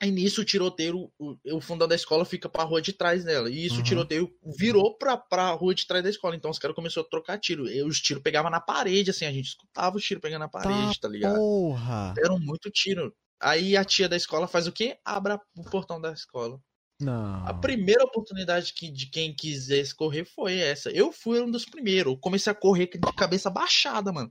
[0.00, 3.50] Aí nisso o tiroteio, o, o fundão da escola fica pra rua de trás dela.
[3.50, 3.80] E isso uhum.
[3.80, 6.34] o tiroteio virou pra, pra rua de trás da escola.
[6.34, 7.68] Então os caras começaram a trocar tiro.
[7.68, 11.00] E os tiros pegavam na parede, assim, a gente escutava os tiros pegando na parede,
[11.00, 11.36] tá, tá ligado?
[11.36, 12.12] Porra!
[12.16, 13.14] Deram muito tiro.
[13.44, 14.98] Aí a tia da escola faz o quê?
[15.04, 16.58] Abra o portão da escola.
[17.00, 17.46] Não.
[17.46, 20.90] A primeira oportunidade que, de quem quisesse correr foi essa.
[20.90, 22.12] Eu fui um dos primeiros.
[22.12, 24.30] Eu comecei a correr de cabeça baixada, mano.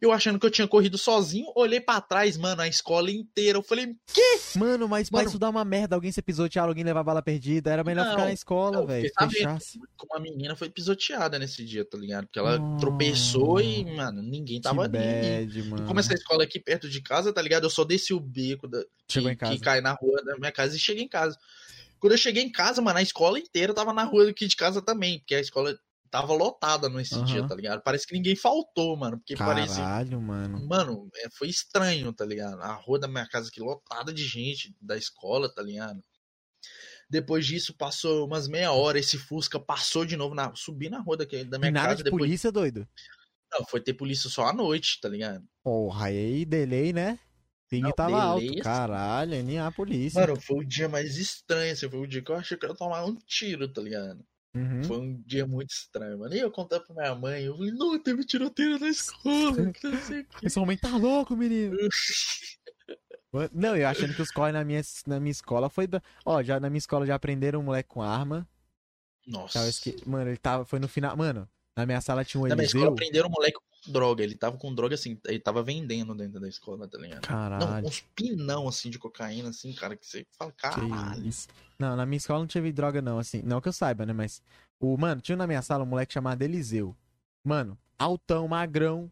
[0.00, 3.56] Eu achando que eu tinha corrido sozinho, olhei para trás, mano, a escola inteira.
[3.56, 4.58] Eu falei, que?
[4.58, 5.96] Mano, mas mano, isso dá uma merda.
[5.96, 7.70] Alguém ser pisoteado, alguém levar bala perdida.
[7.70, 9.10] Era melhor não, ficar na escola, velho.
[9.96, 12.26] Como a menina foi pisoteada nesse dia, tá ligado?
[12.26, 15.48] Porque ela oh, tropeçou e, mano, ninguém tava ali.
[15.86, 17.64] Como essa escola aqui perto de casa, tá ligado?
[17.64, 20.78] Eu só desci o beco da, que, que cai na rua da minha casa e
[20.78, 21.38] cheguei em casa.
[22.02, 24.82] Quando eu cheguei em casa, mano, a escola inteira tava na rua aqui de casa
[24.82, 25.78] também, porque a escola
[26.10, 27.24] tava lotada nesse uhum.
[27.24, 27.80] dia, tá ligado?
[27.80, 29.18] Parece que ninguém faltou, mano.
[29.18, 30.16] Porque Caralho, parece.
[30.16, 30.66] mano.
[30.66, 32.60] Mano, é, foi estranho, tá ligado?
[32.60, 36.02] A rua da minha casa aqui lotada de gente da escola, tá ligado?
[37.08, 41.18] Depois disso, passou umas meia hora, esse Fusca passou de novo, na, subi na rua
[41.18, 41.98] daqui, da minha e nada casa.
[41.98, 42.20] de depois...
[42.20, 42.84] polícia, doido?
[43.52, 45.44] Não, foi ter polícia só à noite, tá ligado?
[45.62, 47.20] Porra, aí delay, né?
[47.72, 48.44] Ping tava alto.
[48.44, 48.58] Assim.
[48.58, 50.20] Caralho, nem a polícia.
[50.20, 52.70] Mano, foi o dia mais estranho, assim, foi o dia que eu achei que eu
[52.70, 54.22] ia tomar um tiro, tá ligado?
[54.54, 54.84] Uhum.
[54.84, 56.34] Foi um dia muito estranho, mano.
[56.34, 59.72] E eu contei pra minha mãe, eu falei, não, teve tiroteio na escola.
[60.42, 61.74] Esse homem tá louco, menino.
[63.50, 65.86] Não, eu achando que os corre na minha, na minha escola foi.
[65.86, 66.02] Da...
[66.22, 68.46] Ó, já na minha escola já aprenderam um moleque com arma.
[69.26, 69.58] Nossa.
[69.80, 70.06] Que...
[70.06, 70.66] Mano, ele tava.
[70.66, 71.16] Foi no final.
[71.16, 74.22] Mano, na minha sala tinha um Na minha escola prenderam um moleque com droga.
[74.22, 75.18] Ele tava com droga assim.
[75.26, 77.22] Ele tava vendendo dentro da escola, tá ligado?
[77.22, 77.66] Caralho.
[77.66, 81.30] Não, uns pinão assim de cocaína, assim, cara, que você fala, caralho.
[81.78, 83.42] Não, na minha escola não tive droga, não, assim.
[83.42, 84.12] Não que eu saiba, né?
[84.12, 84.42] Mas.
[84.80, 86.96] O, mano, tinha na minha sala um moleque chamado Eliseu.
[87.44, 89.10] Mano, altão, magrão,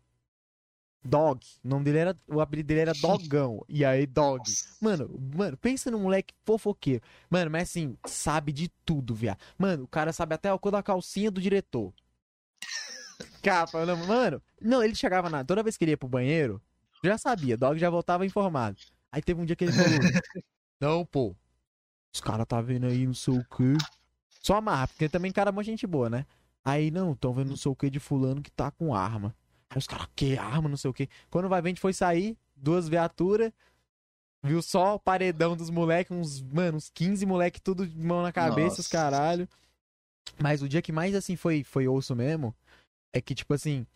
[1.03, 1.47] Dog.
[1.65, 2.17] O nome dele era.
[2.29, 3.65] O apelido dele era Dogão.
[3.69, 4.43] E aí, Dog.
[4.81, 7.03] Mano, mano, pensa no moleque fofoqueiro.
[7.29, 9.39] Mano, mas assim, sabe de tudo, viado.
[9.57, 11.93] Mano, o cara sabe até a cor da calcinha do diretor.
[13.43, 14.43] Capa, não, mano.
[14.61, 15.45] Não, ele chegava na.
[15.45, 16.61] Toda vez que ele ia pro banheiro,
[17.03, 17.57] já sabia.
[17.57, 18.77] Dog já voltava informado.
[19.11, 19.89] Aí teve um dia que ele falou:
[20.81, 21.35] Não, pô.
[22.13, 23.77] Os caras tá vendo aí não sei o quê.
[24.43, 26.27] Só amarra, porque também cara é uma gente boa, né?
[26.65, 29.35] Aí, não, tão vendo não sei o que de fulano que tá com arma.
[29.69, 31.09] Aí os caras, que arma, não sei o que.
[31.31, 33.53] Quando vai ver, a gente foi sair, duas viaturas,
[34.43, 38.33] viu só o paredão dos moleques, uns, mano, uns 15 moleques, tudo de mão na
[38.33, 38.81] cabeça, Nossa.
[38.81, 39.49] os caralho.
[40.39, 42.55] Mas o dia que mais, assim, foi, foi osso mesmo,
[43.13, 43.87] é que, tipo assim,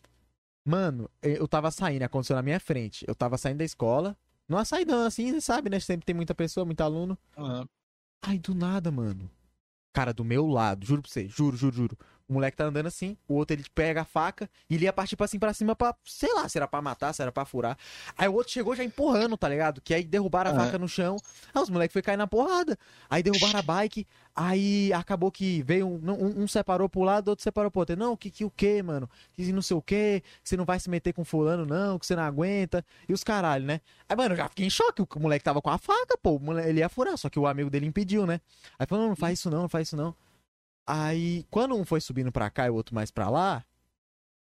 [0.63, 3.05] mano, eu tava saindo, aconteceu na minha frente.
[3.07, 4.17] Eu tava saindo da escola,
[4.47, 5.79] não saidão assim, sabe, né?
[5.79, 7.17] Sempre tem muita pessoa, muito aluno.
[7.37, 7.65] Uhum.
[8.21, 9.29] Aí do nada, mano.
[9.93, 11.97] Cara, do meu lado, juro pra você, juro, juro, juro.
[12.27, 15.15] O moleque tá andando assim, o outro ele pega a faca e ele ia partir
[15.15, 17.77] pra, assim, pra cima pra, sei lá, se era pra matar, se era pra furar.
[18.17, 19.79] Aí o outro chegou já empurrando, tá ligado?
[19.79, 20.65] Que aí derrubaram a ah.
[20.65, 21.17] faca no chão.
[21.53, 22.79] Aí os moleques foi cair na porrada.
[23.07, 24.07] Aí derrubaram a bike.
[24.35, 27.95] Aí acabou que veio um, um, um separou pro lado, outro separou pro outro.
[27.95, 29.07] Não, que que o que, mano?
[29.33, 32.07] Que não sei o que, que você não vai se meter com fulano, não, que
[32.07, 32.83] você não aguenta.
[33.07, 33.81] E os caralho, né?
[34.09, 35.01] Aí, mano, eu já fiquei em choque.
[35.01, 36.41] O moleque tava com a faca, pô.
[36.65, 38.41] Ele ia furar, só que o amigo dele impediu, né?
[38.79, 40.15] Aí falou, não, não faz isso não, não faz isso não.
[40.87, 43.65] Aí, quando um foi subindo pra cá e o outro mais pra lá,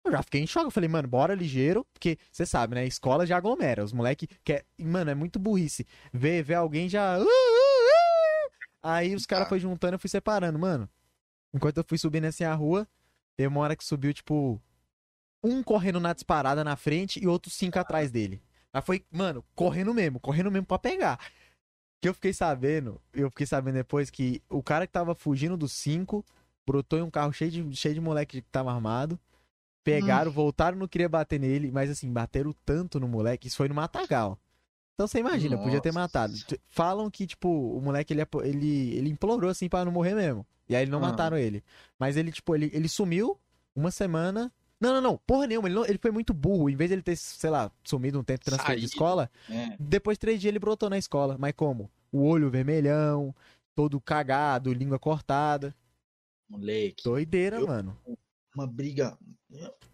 [0.05, 0.67] eu já fiquei em choque.
[0.67, 2.87] Eu falei, mano, bora ligeiro, porque você sabe, né?
[2.87, 3.85] Escola já aglomera.
[3.85, 4.65] Os moleque quer.
[4.79, 5.87] Mano, é muito burrice.
[6.13, 7.19] Ver, ver alguém já.
[7.19, 8.51] Uh, uh, uh.
[8.83, 9.49] Aí os caras ah.
[9.49, 10.89] foi juntando, eu fui separando, mano.
[11.55, 12.89] Enquanto eu fui subindo assim a rua,
[13.37, 14.61] teve uma hora que subiu, tipo,
[15.45, 18.43] um correndo na disparada na frente e outro cinco atrás dele.
[18.73, 21.19] Aí foi, mano, correndo mesmo, correndo mesmo pra pegar.
[22.03, 25.71] Que eu fiquei sabendo, eu fiquei sabendo depois que o cara que tava fugindo dos
[25.73, 26.25] cinco
[26.67, 29.19] brotou em um carro cheio de, cheio de moleque que tava armado.
[29.85, 30.35] Pegaram, hum.
[30.35, 34.37] voltaram, não queria bater nele, mas assim, bateram tanto no moleque, isso foi no Matagal.
[34.95, 35.65] Então você imagina, Nossa.
[35.65, 36.35] podia ter matado.
[36.67, 40.45] Falam que, tipo, o moleque ele, ele, ele implorou assim para não morrer mesmo.
[40.69, 41.03] E aí não ah.
[41.03, 41.65] mataram ele.
[41.99, 43.39] Mas ele, tipo, ele, ele sumiu
[43.77, 44.53] uma semana.
[44.83, 46.69] Não, não, não, porra nenhuma, ele, não, ele foi muito burro.
[46.69, 49.77] Em vez de ele ter, sei lá, sumido um tempo transferido de escola, é.
[49.79, 51.37] depois de três dias ele brotou na escola.
[51.39, 51.89] Mas como?
[52.11, 53.33] O olho vermelhão,
[53.77, 55.73] todo cagado, língua cortada.
[56.49, 57.05] Moleque.
[57.05, 57.97] Doideira, eu, mano.
[58.57, 59.17] Uma briga.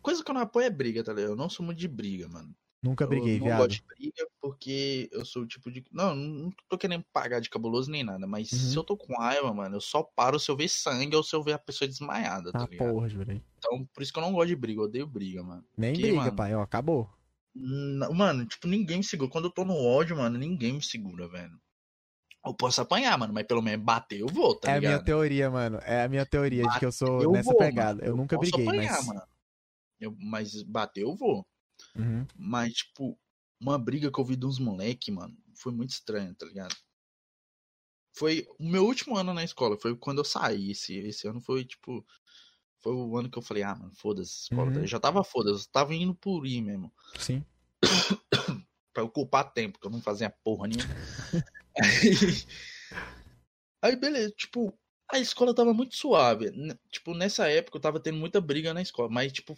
[0.01, 1.32] Coisa que eu não apoio é briga, tá ligado?
[1.32, 2.56] Eu não sou muito de briga, mano.
[2.81, 3.59] Nunca briguei, eu não viado.
[3.59, 5.85] gosto de briga porque eu sou o tipo de.
[5.91, 8.59] Não, não tô querendo pagar de cabuloso nem nada, mas uhum.
[8.59, 11.35] se eu tô com raiva, mano, eu só paro se eu ver sangue ou se
[11.35, 12.93] eu ver a pessoa desmaiada, tá ah, ligado?
[12.93, 13.43] porra, jurei.
[13.59, 15.65] Então, por isso que eu não gosto de briga, eu odeio briga, mano.
[15.77, 17.11] Nem porque, briga, mano, pai, ó, acabou.
[18.15, 19.31] Mano, tipo, ninguém me segura.
[19.31, 21.59] Quando eu tô no ódio, mano, ninguém me segura, velho.
[22.47, 24.85] Eu posso apanhar, mano, mas pelo menos bater eu vou, tá é ligado?
[24.85, 25.81] É a minha teoria, mano.
[25.83, 27.95] É a minha teoria bater, de que eu sou eu nessa vou, pegada.
[27.95, 28.05] Mano.
[28.05, 29.07] Eu, eu nunca briguei, apanhar, mas...
[29.07, 29.23] Mano.
[29.99, 31.45] Eu, mas bater eu vou.
[31.99, 32.27] Uhum.
[32.37, 33.19] Mas, tipo,
[33.61, 36.75] uma briga que eu vi de uns moleque, mano, foi muito estranho, tá ligado?
[38.16, 40.70] Foi o meu último ano na escola, foi quando eu saí.
[40.70, 42.05] Esse, esse ano foi, tipo.
[42.81, 44.70] Foi o ano que eu falei, ah, mano, foda-se, escola.
[44.70, 44.77] Tá?
[44.77, 44.85] Uhum.
[44.85, 46.93] Eu já tava foda-se, eu tava indo por ir mesmo.
[47.19, 47.45] Sim.
[48.95, 50.95] pra ocupar tempo, que eu não fazia porra nenhuma.
[51.81, 52.47] aí,
[53.83, 54.73] aí, beleza, tipo,
[55.11, 56.53] a escola tava muito suave.
[56.91, 59.57] Tipo, nessa época eu tava tendo muita briga na escola, mas, tipo,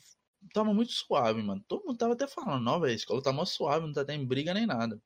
[0.53, 1.65] tava muito suave, mano.
[1.67, 4.27] Todo mundo tava até falando, não, velho, a escola tá mó suave, não tá tendo
[4.27, 5.01] briga nem nada.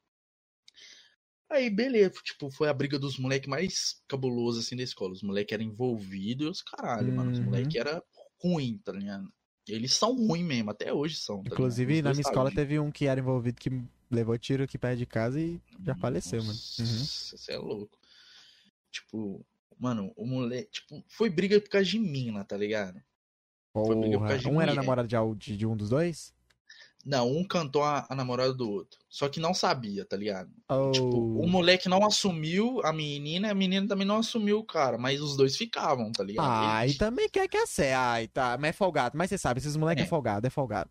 [1.51, 5.13] Aí, beleza, tipo, foi a briga dos moleques mais cabulosos, assim, da escola.
[5.13, 7.17] Os moleques eram envolvidos e os caralho, uhum.
[7.17, 7.31] mano.
[7.33, 8.03] Os moleques eram
[8.43, 9.33] ruins, tá ligado?
[9.69, 11.43] Eles são ruins mesmo, até hoje são.
[11.43, 13.71] Tá Inclusive, na minha escola teve um que era envolvido que
[14.11, 16.59] levou tiro aqui perto de casa e já faleceu, mano.
[16.79, 16.87] Uhum.
[16.87, 17.99] Você é louco.
[18.91, 19.45] Tipo,
[19.79, 23.01] mano, o moleque, tipo, foi briga por causa de mina, tá ligado?
[23.75, 23.97] Porra.
[24.49, 26.33] um era namorado de, de, um dos dois?
[27.05, 29.01] Não, um cantou a, a, namorada do outro.
[29.11, 30.49] Só que não sabia, tá ligado?
[30.71, 30.93] Oh.
[30.93, 35.21] Tipo, o moleque não assumiu a menina, a menina também não assumiu o cara, mas
[35.21, 36.47] os dois ficavam, tá ligado?
[36.49, 37.99] Ah, e também quer que é sério.
[37.99, 38.57] Ai, tá.
[38.59, 39.19] Mas é folgado.
[39.19, 40.07] Mas você sabe, esses moleques é.
[40.07, 40.89] é folgado, é folgado.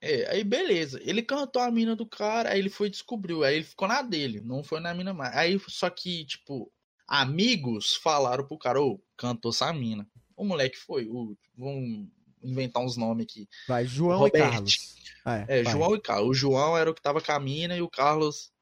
[0.00, 1.00] É, aí beleza.
[1.04, 4.40] Ele cantou a mina do cara, aí ele foi descobriu, aí ele ficou na dele,
[4.40, 5.34] não foi na mina mais.
[5.36, 6.70] Aí só que, tipo,
[7.06, 10.04] amigos falaram pro cara, ô, cantou essa mina.
[10.36, 12.08] O moleque foi, o, vamos
[12.44, 13.48] inventar uns nomes aqui.
[13.66, 14.40] Vai, João Robert.
[14.40, 14.94] e Carlos.
[15.26, 16.28] É, é João e Carlos.
[16.28, 18.52] O João era o que tava com a mina e o Carlos.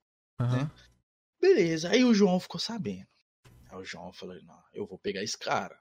[0.40, 0.50] Uhum.
[0.50, 0.70] Né?
[1.40, 3.06] Beleza, aí o João ficou sabendo.
[3.68, 5.76] Aí o João falou, não, eu vou pegar esse cara.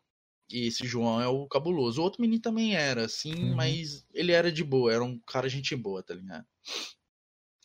[0.50, 2.02] E esse João é o cabuloso.
[2.02, 3.56] O outro menino também era, assim, uhum.
[3.56, 6.46] mas ele era de boa, era um cara gente boa, tá ligado?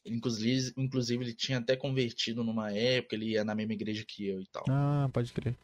[0.04, 4.40] Inclusive, inclusive, ele tinha até convertido numa época, ele ia na mesma igreja que eu
[4.40, 4.64] e tal.
[4.68, 5.56] Ah, pode crer.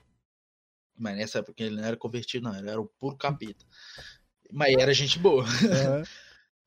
[0.99, 3.65] Mas nessa época ele não era convertido, não, ele era o puro capeta.
[4.53, 5.45] Mas era gente boa.
[5.45, 6.03] Uhum.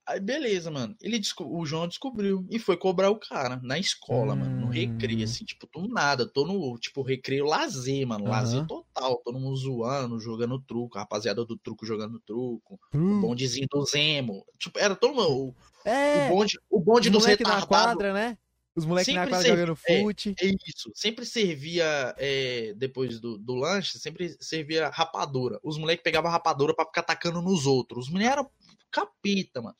[0.07, 0.95] Aí beleza, mano.
[1.01, 4.37] Ele o João descobriu e foi cobrar o cara na escola, hum.
[4.37, 8.29] mano, no recreio, assim, tipo, tô nada, tô no, tipo, recreio lazer, mano, uhum.
[8.29, 13.67] lazer total, todo mundo zoando, jogando truco, a rapaziada do truco jogando truco, o bondezinho
[13.71, 17.61] do Zemo, tipo, era todo mundo, é, o bonde, o bonde do retardado.
[17.61, 18.37] na quadra, né?
[18.75, 20.35] Os moleques na quadra servia, jogando fute.
[20.39, 20.91] É, é, isso.
[20.93, 25.59] Sempre servia, é, depois do, do lanche, sempre servia rapadura.
[25.63, 28.07] Os moleques pegavam rapadura para ficar atacando nos outros.
[28.07, 28.51] Os meninos eram
[28.91, 29.75] capita, mano.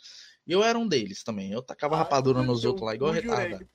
[0.48, 1.52] E eu era um deles também.
[1.52, 3.68] Eu tacava ah, rapadura nos outros lá, igual retardado.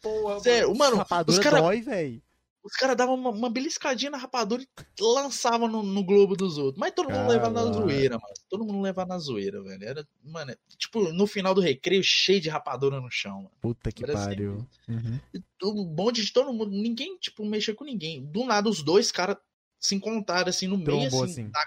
[0.42, 2.22] Sério, mano, rapadura os cara, dói, velho.
[2.62, 4.66] Os caras davam uma, uma, beliscadinha na rapadura e
[5.02, 6.78] lançavam no, no globo dos outros.
[6.78, 8.34] Mas todo mundo levava na zoeira, mano.
[8.60, 9.82] Todo mundo levava na zoeira, velho.
[9.82, 13.52] Era, mano, tipo, no final do recreio, cheio de rapadura no chão, mano.
[13.58, 14.68] Puta que Era pariu.
[14.86, 14.92] Assim.
[14.92, 15.80] Uhum.
[15.80, 18.22] O bonde de todo mundo, ninguém, tipo, mexia com ninguém.
[18.22, 19.38] Do nada, os dois caras
[19.78, 21.50] se encontraram, assim, no Trombou, meio, assim, assim.
[21.50, 21.66] Da,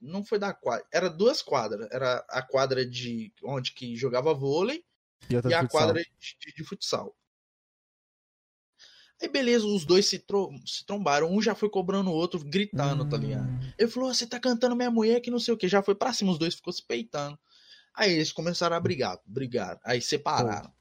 [0.00, 0.86] não foi da quadra.
[0.90, 1.86] Era duas quadras.
[1.92, 4.82] Era a quadra de onde que jogava vôlei
[5.28, 7.14] e, e a quadra de, de futsal.
[9.20, 13.04] Aí beleza, os dois se, tro se trombaram, um já foi cobrando o outro, gritando,
[13.04, 13.08] hum.
[13.08, 13.48] tá ligado?
[13.48, 13.72] Hum.
[13.78, 16.12] Ele falou: você tá cantando minha mulher que não sei o que, já foi pra
[16.12, 17.38] cima, os dois ficou se peitando.
[17.94, 20.72] Aí eles começaram a brigar, brigaram, aí separaram.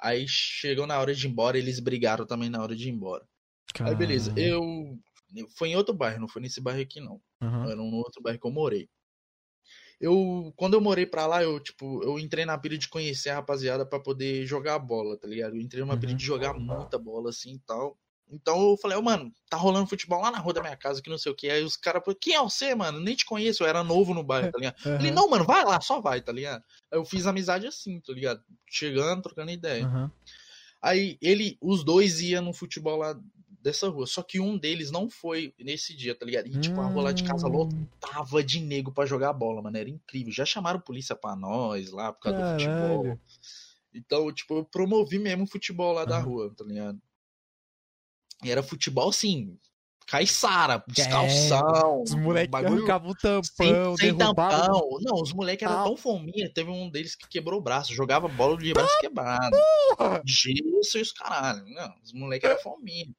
[0.00, 3.24] Aí chegou na hora de ir embora, eles brigaram também na hora de ir embora.
[3.74, 3.94] Caramba.
[3.94, 4.62] Aí beleza, eu.
[5.56, 7.20] Foi em outro bairro, não foi nesse bairro aqui não.
[7.40, 7.70] Uhum.
[7.70, 8.88] Era um outro bairro que eu morei
[10.00, 13.36] eu quando eu morei pra lá, eu tipo, eu entrei na pilha de conhecer a
[13.36, 15.56] rapaziada para poder jogar bola, tá ligado?
[15.56, 16.00] Eu entrei numa uhum.
[16.00, 17.98] de jogar muita bola assim e tal.
[18.30, 21.08] Então eu falei, oh, mano, tá rolando futebol lá na rua da minha casa, que
[21.08, 21.48] não sei o que.
[21.48, 23.00] Aí os caras falaram, quem é você, mano?
[23.00, 24.76] Nem te conheço, eu era novo no bairro, tá ligado?
[24.84, 24.96] Uhum.
[24.96, 26.62] Falei, não, mano, vai lá, só vai, tá ligado?
[26.92, 28.42] Aí eu fiz amizade assim, tá ligado?
[28.66, 29.86] Chegando, trocando ideia.
[29.86, 30.10] Uhum.
[30.82, 33.18] Aí ele, os dois iam no futebol lá
[33.60, 34.06] dessa rua.
[34.06, 36.46] Só que um deles não foi nesse dia, tá ligado?
[36.46, 37.50] E, tipo, a rua lá de casa hum.
[37.50, 39.76] lotava de nego para jogar bola, mano.
[39.76, 40.32] Era incrível.
[40.32, 42.56] Já chamaram polícia pra nós lá por causa Caralho.
[42.56, 43.20] do futebol.
[43.94, 46.08] Então, tipo, eu promovi mesmo o futebol lá uhum.
[46.08, 47.00] da rua, tá ligado?
[48.44, 49.58] E era futebol, assim,
[50.08, 52.00] caiçara, descalção.
[52.00, 54.98] É, os moleques arrancavam o tampão, sem, sem tampão.
[55.02, 56.50] Não, os moleques eram tão fominha.
[56.52, 59.56] Teve um deles que quebrou o braço, jogava bola de braço ah, quebrado.
[60.24, 61.62] Gesso e os caralho.
[61.66, 63.14] Não, os moleques eram fominha.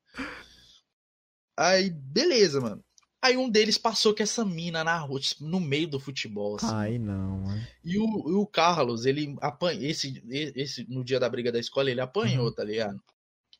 [1.56, 2.84] Aí, beleza, mano.
[3.22, 6.56] Aí um deles passou com essa mina na rua, tipo, no meio do futebol.
[6.56, 6.68] Assim.
[6.72, 7.68] Ai, não, mano.
[7.84, 9.84] E o, o Carlos, ele apanhou.
[9.84, 10.24] Esse,
[10.56, 12.53] esse, no dia da briga da escola, ele apanhou, uhum.
[12.53, 12.99] tá ligado?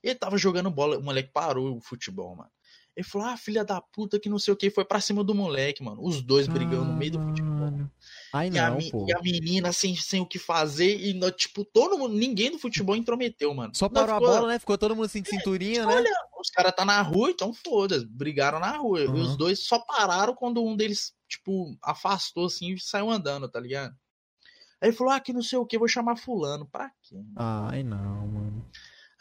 [0.02, 2.50] Ele tava jogando bola, o moleque parou o futebol, mano.
[3.00, 5.34] Ele falou, ah, filha da puta, que não sei o que, foi pra cima do
[5.34, 6.04] moleque, mano.
[6.04, 7.90] Os dois brigando no meio do futebol.
[8.34, 9.06] Ai, e não, a, pô.
[9.08, 12.98] E a menina sem, sem o que fazer, e tipo, todo mundo, ninguém do futebol
[12.98, 13.74] intrometeu, mano.
[13.74, 14.60] Só parou ficou, a bola, né?
[14.60, 15.96] Ficou todo mundo sem cinturinha, né?
[15.96, 19.06] Olha, os caras tá na rua, então foda-se, brigaram na rua.
[19.06, 19.16] Uhum.
[19.16, 23.62] E os dois só pararam quando um deles, tipo, afastou assim e saiu andando, tá
[23.62, 23.96] ligado?
[24.82, 26.68] Aí ele falou, ah, que não sei o que, vou chamar fulano.
[26.70, 27.16] Pra quê?
[27.16, 27.34] Mano?
[27.38, 28.66] Ai, não, mano.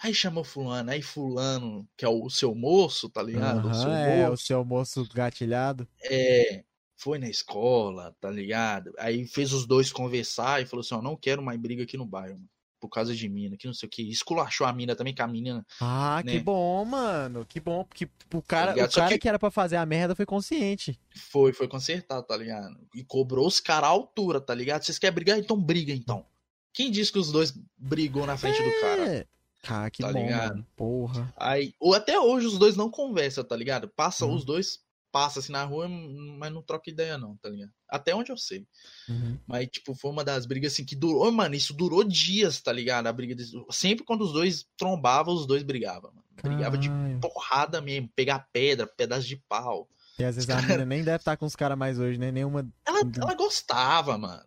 [0.01, 3.65] Aí chamou fulano, aí fulano, que é o seu moço, tá ligado?
[3.65, 4.33] Uhum, o seu é, moço.
[4.33, 5.89] o seu moço gatilhado.
[6.05, 6.63] É,
[6.97, 8.93] foi na escola, tá ligado?
[8.99, 12.07] Aí fez os dois conversar e falou assim, ó, não quero mais briga aqui no
[12.07, 12.49] bairro, mano.
[12.81, 14.09] Por causa de mina, que não sei o que.
[14.09, 15.67] Esculachou a mina também, que a menina.
[15.81, 16.31] Ah, né?
[16.31, 17.45] que bom, mano.
[17.45, 17.83] Que bom.
[17.83, 19.19] Porque o cara, tá o cara que...
[19.19, 19.29] que...
[19.29, 20.97] era pra fazer a merda foi consciente.
[21.33, 22.79] Foi, foi consertado, tá ligado?
[22.95, 24.85] E cobrou os caras à altura, tá ligado?
[24.85, 25.41] Vocês querem brigar?
[25.41, 26.25] Então briga, então.
[26.73, 28.65] Quem disse que os dois brigou na frente é...
[28.65, 29.29] do cara?
[29.69, 30.51] Ah, que tá bom, ligado?
[30.51, 30.67] Mano.
[30.75, 31.35] Porra.
[31.37, 33.89] Aí, ou até hoje os dois não conversam, tá ligado?
[33.89, 34.35] Passa, uhum.
[34.35, 34.81] os dois
[35.13, 37.71] passam assim na rua, mas não troca ideia não, tá ligado?
[37.89, 38.67] Até onde eu sei.
[39.09, 39.39] Uhum.
[39.47, 43.07] Mas, tipo, foi uma das brigas assim que durou, mano, isso durou dias, tá ligado?
[43.07, 43.45] A briga de...
[43.71, 46.25] Sempre quando os dois trombavam, os dois brigavam, mano.
[46.43, 46.89] Brigava de
[47.21, 49.89] porrada mesmo, pegar pedra, pedaço de pau.
[50.19, 50.61] E às vezes cara...
[50.61, 52.31] a menina nem deve estar com os caras mais hoje, né?
[52.31, 52.69] Nenhuma.
[52.87, 54.45] Ela, ela gostava, mano.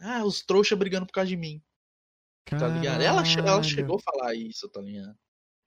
[0.00, 1.62] Ah, os trouxas brigando por causa de mim.
[2.58, 3.00] Tá ligado?
[3.00, 5.14] Ela, ela chegou a falar isso, tá ligado?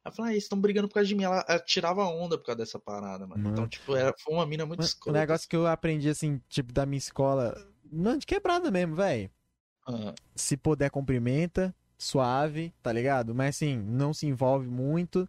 [0.05, 1.23] Ela falou, ah, eles estão brigando por causa de mim.
[1.23, 3.49] Ela, ela, tirava onda por causa dessa parada, mano.
[3.49, 5.15] Então, tipo, era, foi uma mina muito escura.
[5.15, 7.55] O negócio que eu aprendi, assim, tipo, da minha escola.
[7.89, 9.31] Não, de quebrada mesmo, velho.
[9.87, 10.13] Uhum.
[10.35, 11.73] Se puder, cumprimenta.
[11.97, 13.33] Suave, tá ligado?
[13.33, 15.27] Mas assim, não se envolve muito.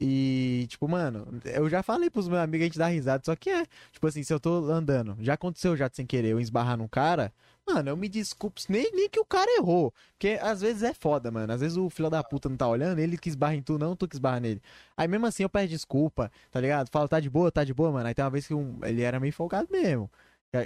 [0.00, 3.50] E, tipo, mano, eu já falei pros meus amigos, a gente dá risada, só que
[3.50, 6.88] é, tipo assim, se eu tô andando, já aconteceu já sem querer eu esbarrar num
[6.88, 7.32] cara,
[7.66, 9.92] Mano, eu me desculpo, nem, nem que o cara errou.
[10.12, 11.52] Porque às vezes é foda, mano.
[11.52, 13.96] Às vezes o filho da puta não tá olhando, ele que esbarra em tu, não,
[13.96, 14.60] tu que esbarra nele.
[14.96, 16.88] Aí mesmo assim eu peço desculpa, tá ligado?
[16.90, 18.06] Fala, tá de boa, tá de boa, mano.
[18.06, 20.10] Aí tem uma vez que um, ele era meio folgado mesmo.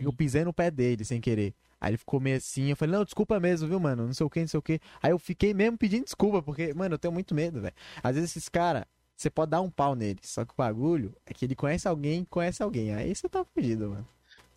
[0.02, 1.54] Eu pisei no pé dele sem querer.
[1.80, 4.06] Aí ele ficou meio assim, eu falei, não, desculpa mesmo, viu, mano?
[4.06, 4.80] Não sei o que, não sei o que.
[5.00, 7.74] Aí eu fiquei mesmo pedindo desculpa, porque, mano, eu tenho muito medo, velho.
[8.02, 8.84] Às vezes esses caras,
[9.16, 10.18] você pode dar um pau nele.
[10.22, 12.92] Só que o bagulho é que ele conhece alguém, conhece alguém.
[12.94, 14.06] Aí você tá fugido, mano.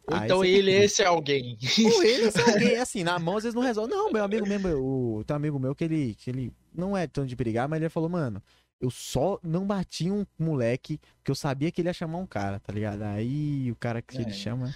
[0.07, 1.57] Ou então ele é esse alguém.
[1.94, 3.91] Ou ele é esse alguém, assim, na mão às vezes não resolve.
[3.91, 7.07] Não, meu amigo mesmo, o tem um amigo meu que ele, que ele não é
[7.07, 8.41] tão de brigar, mas ele falou, mano,
[8.80, 12.60] eu só não bati um moleque que eu sabia que ele ia chamar um cara,
[12.60, 13.03] tá ligado?
[13.03, 14.22] Aí o cara que é.
[14.22, 14.76] ele chama.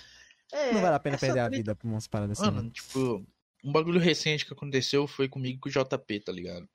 [0.51, 2.51] É, não vale a pena perder a vida por umas paradas assim.
[2.51, 3.25] Mano, tipo,
[3.63, 6.69] um bagulho recente que aconteceu foi comigo com o JP, tá ligado?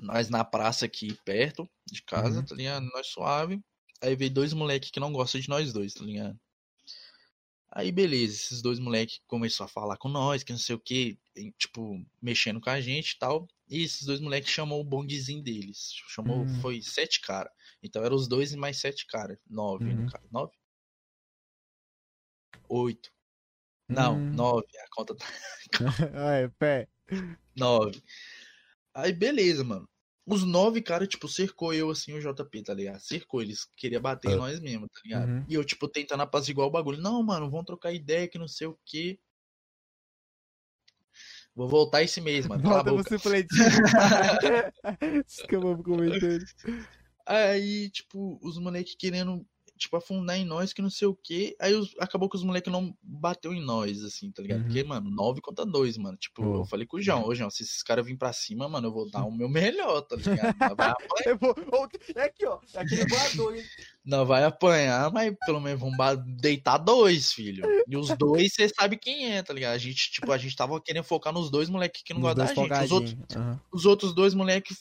[0.00, 2.44] Nós na praça aqui perto de casa, uhum.
[2.44, 2.86] tá ligado?
[2.86, 3.60] Nós suave.
[4.00, 6.36] Aí veio dois moleques que não gostam de nós dois, tá ligado?
[7.74, 11.18] Aí beleza, esses dois moleques começou a falar com nós, que não sei o que,
[11.56, 13.48] tipo, mexendo com a gente e tal.
[13.66, 15.94] E esses dois moleques chamou o bondezinho deles.
[16.08, 16.60] Chamou, uhum.
[16.60, 17.50] foi sete cara.
[17.82, 19.40] Então eram os dois e mais sete cara.
[19.48, 20.06] Nove, uhum.
[20.06, 20.24] cara.
[20.30, 20.52] Nove?
[22.68, 23.10] Oito.
[23.88, 24.32] Não, uhum.
[24.34, 24.66] nove.
[24.78, 25.26] A conta tá.
[26.12, 26.88] Ai, pé.
[27.56, 28.02] Nove.
[28.94, 29.88] Aí beleza, mano
[30.24, 33.00] os nove caras, tipo, cercou eu, assim, o JP, tá ligado?
[33.00, 34.36] Cercou, eles queriam bater em é.
[34.36, 35.28] nós mesmo, tá ligado?
[35.28, 35.44] Uhum.
[35.48, 37.00] E eu, tipo, tentando apaziguar o bagulho.
[37.00, 39.18] Não, mano, vamos trocar ideia que não sei o quê.
[41.54, 42.62] Vou voltar esse mês, mano.
[42.62, 43.04] Volta no
[45.82, 46.44] comentando.
[47.26, 49.46] Aí, tipo, os moleques querendo
[49.82, 51.54] tipo, afundar em nós, que não sei o que.
[51.60, 54.60] Aí os, acabou que os moleques não bateu em nós, assim, tá ligado?
[54.60, 54.64] Uhum.
[54.64, 56.16] Porque, mano, 9 contra 2, mano.
[56.16, 58.88] Tipo, eu falei com o João, ô João, se esses caras virem pra cima, mano,
[58.88, 60.56] eu vou dar o meu melhor, tá ligado?
[60.76, 60.92] Vai
[62.16, 62.58] é aqui, ó.
[62.74, 63.64] É aquele voador, hein?
[64.04, 65.96] Não vai apanhar, mas pelo menos vamos
[66.40, 67.64] deitar dois, filho.
[67.86, 69.74] E os dois, você sabe quem é, tá ligado?
[69.74, 72.84] A gente, tipo, a gente tava querendo focar nos dois moleques que não gostam da
[72.84, 72.84] gente.
[72.84, 73.58] Os outros, uhum.
[73.72, 74.78] os outros dois moleques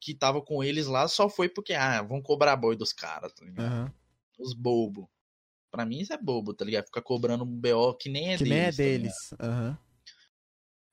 [0.00, 3.44] que tava com eles lá só foi porque, ah, vão cobrar boi dos caras, tá
[3.44, 3.72] ligado?
[3.72, 3.90] Uhum.
[4.38, 5.10] Os bobo.
[5.70, 6.86] Pra mim isso é bobo, tá ligado?
[6.86, 8.48] Ficar cobrando um BO que nem é que deles.
[8.48, 9.14] Que nem é deles.
[9.36, 9.76] Tá uhum.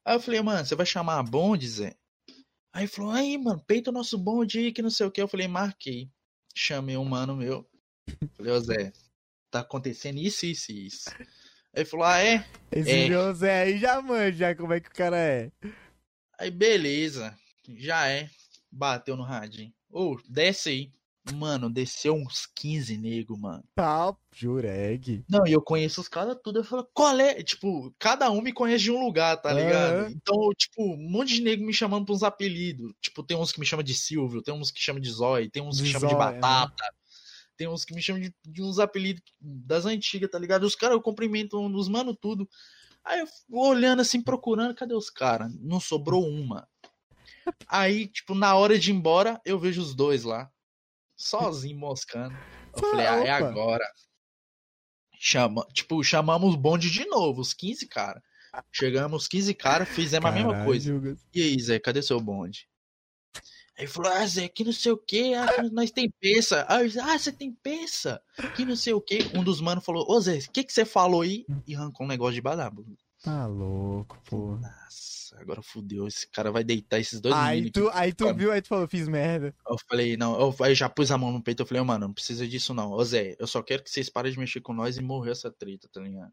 [0.05, 1.95] Aí eu falei, mano, você vai chamar a bonde, Zé?
[2.73, 5.21] Aí falou, aí, mano, peita o nosso bonde aí, que não sei o que.
[5.21, 6.09] Eu falei, marquei.
[6.55, 7.69] Chamei um mano meu.
[8.35, 8.91] Falei, ô Zé,
[9.49, 11.09] tá acontecendo isso, isso e isso.
[11.75, 12.45] Aí falou, ah, é?
[12.71, 13.07] Esse é.
[13.07, 15.51] José aí já manja como é que o cara é.
[16.39, 17.35] Aí, beleza.
[17.67, 18.29] Já é.
[18.71, 19.73] Bateu no radinho.
[19.89, 20.93] Ô, oh, desce aí.
[21.31, 23.63] Mano, desceu uns 15 nego, mano.
[23.73, 25.23] Tá, jureg.
[25.29, 26.59] Não, e eu conheço os caras tudo.
[26.59, 27.41] Eu falo, qual é?
[27.41, 30.11] Tipo, cada um me conhece de um lugar, tá ligado?
[30.11, 32.91] Então, tipo, um monte de nego me chamando pra uns apelidos.
[32.99, 35.63] Tipo, tem uns que me chamam de Silvio, tem uns que chamam de Zói, tem
[35.63, 36.83] uns que chamam de Batata.
[36.83, 36.89] Né?
[37.55, 40.63] Tem uns que me chamam de, de, uns apelidos das antigas, tá ligado?
[40.63, 42.49] Os caras eu cumprimento os mano tudo.
[43.01, 45.53] Aí eu olhando assim, procurando, cadê os caras?
[45.61, 46.67] Não sobrou uma.
[47.69, 50.52] Aí, tipo, na hora de ir embora, eu vejo os dois lá
[51.15, 52.35] sozinho moscando.
[52.75, 53.85] Eu falei, ah, é agora.
[55.19, 58.21] Chama, tipo, chamamos o bonde de novo, os 15 caras.
[58.71, 61.17] Chegamos 15 caras, fizemos Caralho, a mesma coisa.
[61.33, 62.67] E aí, Zé, cadê seu bonde?
[63.77, 66.65] Aí falou, ah, Zé, que não sei o que, ah, nós tem peça.
[66.69, 68.21] Aí, ah, você tem peça?
[68.55, 69.31] Que não sei o que.
[69.33, 71.45] Um dos manos falou, ô Zé, o que, que você falou aí?
[71.65, 72.85] E arrancou um negócio de badabo.
[73.23, 74.57] Tá louco, pô.
[74.57, 77.89] Nossa agora fudeu, esse cara vai deitar esses dois aí tu.
[77.93, 79.53] Aí tu viu, aí tu falou, fiz merda.
[79.67, 82.13] Eu falei, não, eu, aí já pus a mão no peito, eu falei, mano, não
[82.13, 82.91] precisa disso não.
[82.91, 85.51] Ô Zé, eu só quero que vocês parem de mexer com nós e morrer essa
[85.51, 86.31] treta, tá ligado?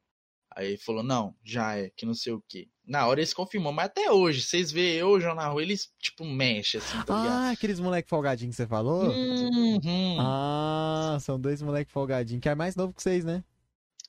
[0.52, 2.68] Aí ele falou, não, já é, que não sei o que.
[2.84, 6.24] Na hora eles confirmou, mas até hoje, vocês vê eu, João na rua, eles, tipo,
[6.24, 7.28] mexem assim, tá ligado?
[7.28, 9.04] Ah, aqueles moleque folgadinho que você falou?
[9.04, 10.16] Uhum.
[10.18, 13.44] Ah, são dois moleque folgadinho, que é mais novo que vocês, né?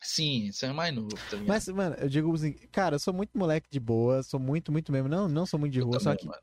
[0.02, 1.48] Sim, você é mais novo, tá ligado?
[1.48, 4.91] Mas, mano, eu digo assim, cara, eu sou muito moleque de boa, sou muito, muito
[4.91, 5.07] mesmo.
[5.07, 6.26] Não, não sou muito de eu rua, também, só que.
[6.26, 6.41] Mano.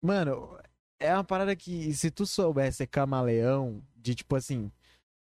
[0.00, 0.58] mano,
[1.00, 4.70] é uma parada que se tu soubesse ser camaleão, de tipo assim.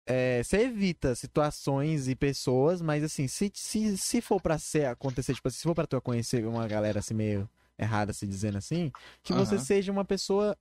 [0.05, 5.33] É, você evita situações e pessoas, mas assim, se, se, se for pra ser, acontecer,
[5.33, 7.49] tipo assim, se for pra tu conhecer uma galera assim meio
[7.79, 8.91] errada se dizendo assim,
[9.23, 10.57] que você seja uma pessoa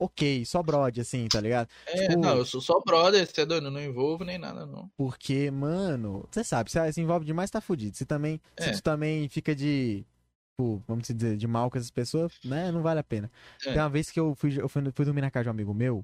[0.00, 1.68] ok, só brother, assim, tá ligado?
[1.86, 4.90] É, tipo, não, eu sou só brother, você é doido, não envolvo nem nada, não.
[4.96, 7.94] Porque, mano, você sabe, se se envolve demais, tá fudido.
[7.94, 8.62] Se também, é.
[8.62, 10.06] se tu também fica de,
[10.52, 13.30] tipo, vamos dizer, de mal com essas pessoas, né, não vale a pena.
[13.66, 13.72] É.
[13.72, 15.74] Tem uma vez que eu fui, eu fui, fui dormir na casa de um amigo
[15.74, 16.02] meu,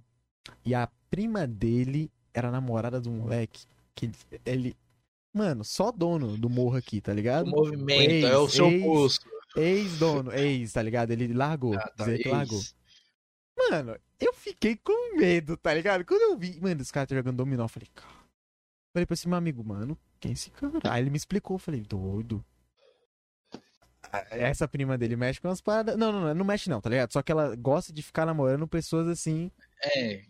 [0.62, 3.64] e a prima dele era namorada do moleque,
[3.94, 4.10] que
[4.44, 4.77] ele,
[5.32, 7.47] mano, só dono do morro aqui, tá ligado?
[7.47, 9.27] O movimento, ex, é o seu ex, posto.
[9.56, 11.12] Ex-dono, ex, tá ligado?
[11.12, 12.60] Ele largou, ah, tá, dizer que largou.
[13.57, 16.05] Mano, eu fiquei com medo, tá ligado?
[16.05, 18.27] Quando eu vi, mano, os caras tá jogando dominó, eu falei, cara.
[18.93, 20.73] Falei pra esse meu amigo, mano, quem é esse cara?
[20.85, 22.45] Aí ele me explicou, eu falei, doido.
[24.31, 25.97] essa prima dele mexe com umas paradas.
[25.97, 27.12] Não, não, não, não mexe não, tá ligado?
[27.12, 29.51] Só que ela gosta de ficar namorando pessoas assim.
[29.83, 30.23] É.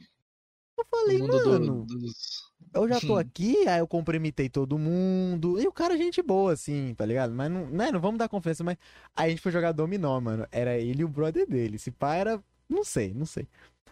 [0.78, 1.84] Eu falei, mano.
[1.84, 2.46] Do, dos...
[2.74, 5.60] Eu já tô aqui, aí eu cumprimentei todo mundo.
[5.60, 7.32] E o cara, é gente boa, assim, tá ligado?
[7.32, 8.76] Mas não, né, não vamos dar confiança, mas.
[9.14, 10.46] Aí a gente foi jogar dominó, mano.
[10.52, 11.76] Era ele e o brother dele.
[11.76, 12.42] Esse pai era.
[12.68, 13.46] Não sei, não sei.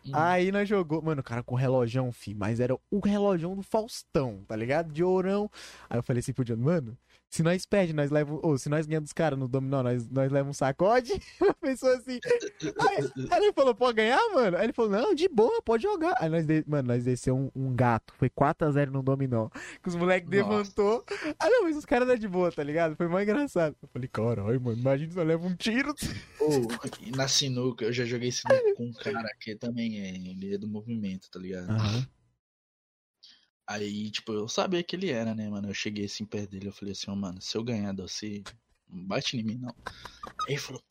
[0.06, 0.10] Hum.
[0.12, 4.44] Aí nós jogou, mano, o cara com relojão, fi, mas era o relojão do Faustão,
[4.46, 4.92] tá ligado?
[4.92, 5.50] De ourão.
[5.88, 6.96] Aí eu falei assim pro John, mano,
[7.34, 8.40] se nós perde, nós levamos.
[8.44, 11.12] Ou se nós ganhamos dos caras no dominó, nós, nós levamos um sacode.
[11.42, 12.20] A pessoa assim.
[12.62, 14.56] Aí, aí, ele falou, pode ganhar, mano?
[14.56, 16.14] Aí ele falou, não, de boa, pode jogar.
[16.20, 16.62] Aí nós, de...
[16.64, 18.14] mano, nós desceu um, um, gato.
[18.18, 19.48] Foi 4x0 no dominó.
[19.82, 21.04] Que os moleques levantou.
[21.40, 22.94] Ah, não, mas os caras é de boa, tá ligado?
[22.94, 23.74] Foi mais engraçado.
[23.82, 25.92] Eu falei, caralho, mano, imagina se eu levo um tiro.
[26.40, 30.58] Oh, na sinuca, eu já joguei sinuca com um cara que também é, ele é
[30.58, 31.68] do movimento, tá ligado?
[31.68, 32.06] Uhum.
[33.66, 35.68] Aí, tipo, eu sabia que ele era, né, mano?
[35.68, 38.42] Eu cheguei assim perto dele, eu falei assim, oh, mano, se eu ganhar você,
[38.88, 39.74] não bate em mim, não.
[40.46, 40.82] Aí ele falou,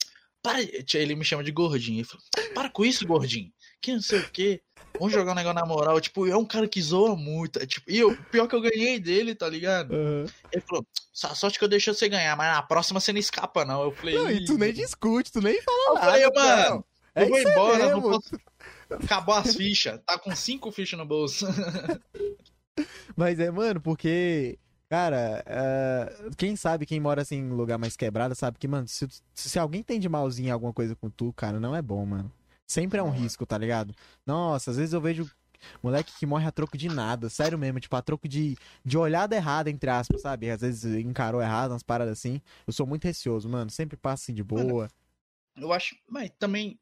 [0.43, 1.99] para, ele me chama de gordinho.
[1.99, 2.23] Ele falou,
[2.53, 3.51] para com isso, gordinho.
[3.81, 4.61] Que não sei o quê.
[4.99, 5.99] Vamos jogar um negócio na moral.
[6.01, 7.59] Tipo, é um cara que zoa muito.
[7.59, 9.93] É, tipo, e eu, pior que eu ganhei dele, tá ligado?
[9.93, 10.25] Uhum.
[10.51, 13.63] Ele falou, só sorte que eu deixei você ganhar, mas na próxima você não escapa,
[13.63, 13.83] não.
[13.83, 14.15] Eu falei.
[14.15, 16.19] Não, e tu nem discute, tu nem fala eu nada.
[16.19, 16.85] Eu falei, mano,
[17.15, 18.37] é eu vou embora, não posso...
[18.89, 19.99] Acabou as fichas.
[20.05, 21.47] Tá com cinco fichas no bolso.
[23.15, 24.57] Mas é, mano, porque.
[24.89, 29.07] Cara, uh, quem sabe, quem mora assim em lugar mais quebrado, sabe que, mano, se,
[29.33, 32.31] se alguém tem de malzinho alguma coisa com tu, cara, não é bom, mano.
[32.67, 33.95] Sempre é um risco, tá ligado?
[34.23, 35.27] Nossa, às vezes eu vejo
[35.81, 38.55] moleque que morre a troco de nada, sério mesmo, tipo, a troco de,
[38.85, 40.51] de olhada errada, entre aspas, sabe?
[40.51, 42.39] Às vezes encarou errado, umas paradas assim.
[42.67, 44.63] Eu sou muito receoso, mano, sempre passo assim de boa.
[44.63, 44.89] Mano,
[45.57, 46.79] eu acho, mas também.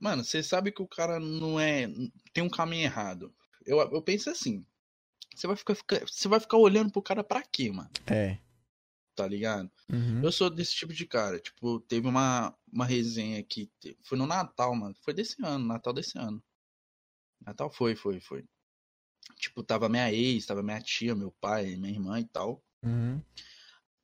[0.00, 1.88] Mano, você sabe que o cara não é.
[2.32, 3.34] Tem um caminho errado
[3.66, 4.64] eu, eu penso assim.
[5.34, 7.90] Você vai ficar, ficar, você vai ficar olhando pro cara pra quê, mano?
[8.06, 8.38] É.
[9.14, 9.70] Tá ligado?
[9.90, 10.22] Uhum.
[10.22, 11.38] Eu sou desse tipo de cara.
[11.38, 13.70] Tipo, teve uma, uma resenha aqui.
[14.02, 14.94] Foi no Natal, mano.
[15.02, 16.42] Foi desse ano, Natal desse ano.
[17.44, 18.44] Natal foi, foi, foi.
[19.36, 22.62] Tipo, tava minha ex, tava minha tia, meu pai, minha irmã e tal.
[22.82, 23.20] Uhum.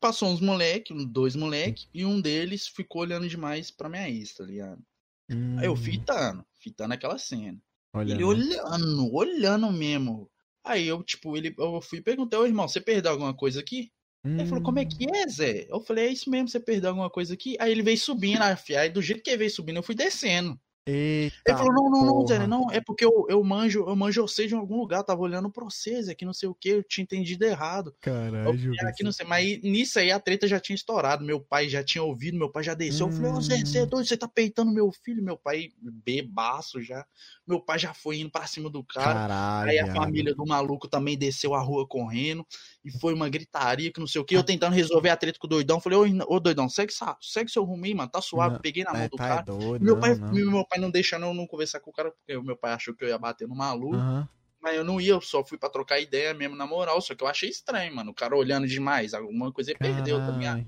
[0.00, 4.44] Passou uns moleque, dois moleque, e um deles ficou olhando demais pra minha ex, tá
[4.44, 4.82] ligado?
[5.30, 5.58] Uhum.
[5.58, 5.76] Aí eu hum.
[5.76, 7.58] fitando, fitando aquela cena.
[7.94, 8.12] Olhando.
[8.12, 10.30] Ele olhando, olhando mesmo.
[10.64, 13.90] Aí eu, tipo, ele, eu fui e perguntei, ô irmão, você perdeu alguma coisa aqui?
[14.24, 14.38] Hum.
[14.38, 15.14] Ele falou, como é que hum.
[15.14, 15.66] é, Zé?
[15.68, 17.56] Eu falei, é isso mesmo, você perdeu alguma coisa aqui?
[17.58, 20.58] Aí ele veio subindo, aí do jeito que ele veio subindo, eu fui descendo.
[20.84, 24.22] Eita ele falou, não, não, não, Zé, não, é porque eu, eu manjo, eu manjo
[24.22, 27.04] você de algum lugar, tava olhando pra vocês aqui, não sei o que, eu tinha
[27.04, 27.94] entendido errado.
[28.00, 28.50] Caralho.
[28.88, 32.02] Aqui, não sei, mas nisso aí a treta já tinha estourado, meu pai já tinha
[32.02, 33.10] ouvido, meu pai já desceu, hum.
[33.10, 36.82] eu falei, ô Zé, você é doido, você tá peitando meu filho, meu pai bebaço
[36.82, 37.06] já,
[37.46, 40.88] meu pai já foi indo pra cima do cara, Caralho, aí a família do maluco
[40.88, 42.44] também desceu a rua correndo,
[42.84, 45.46] e foi uma gritaria que não sei o que, eu tentando resolver a treta com
[45.46, 48.60] o doidão, falei, ô, ô doidão, segue, segue seu rumo aí, mano, tá suave, não,
[48.60, 50.32] peguei na mão é, do tá cara, doido, meu, pai, não.
[50.32, 52.94] meu pai não deixando eu não conversar com o cara, porque o meu pai achou
[52.94, 53.96] que eu ia bater no maluco.
[53.96, 54.26] Uhum.
[54.60, 57.00] Mas eu não ia, eu só fui pra trocar ideia mesmo na moral.
[57.00, 58.12] Só que eu achei estranho, mano.
[58.12, 60.58] O cara olhando demais, alguma coisa ele perdeu, tá ligado?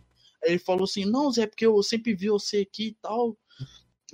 [0.42, 3.38] Aí ele falou assim: Não, Zé, porque eu sempre vi você aqui e tal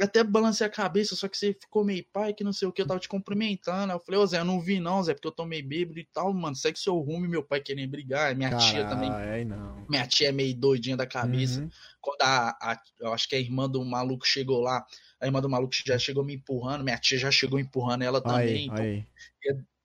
[0.02, 2.82] até balancei a cabeça, só que você ficou meio pai, que não sei o que,
[2.82, 3.92] eu tava te cumprimentando.
[3.92, 6.04] Eu falei, ô Zé, eu não vi não, Zé, porque eu tô meio bêbado e
[6.04, 6.56] tal, mano.
[6.56, 8.34] Segue seu rumo e meu pai querendo brigar.
[8.34, 9.10] Minha Caralho, tia também.
[9.12, 9.86] É, não.
[9.88, 11.60] Minha tia é meio doidinha da cabeça.
[11.60, 11.70] Uhum.
[12.00, 14.84] Quando a, a, Eu acho que a irmã do maluco chegou lá,
[15.20, 18.48] a irmã do maluco já chegou me empurrando, minha tia já chegou empurrando ela também.
[18.48, 19.06] Aí, então, aí.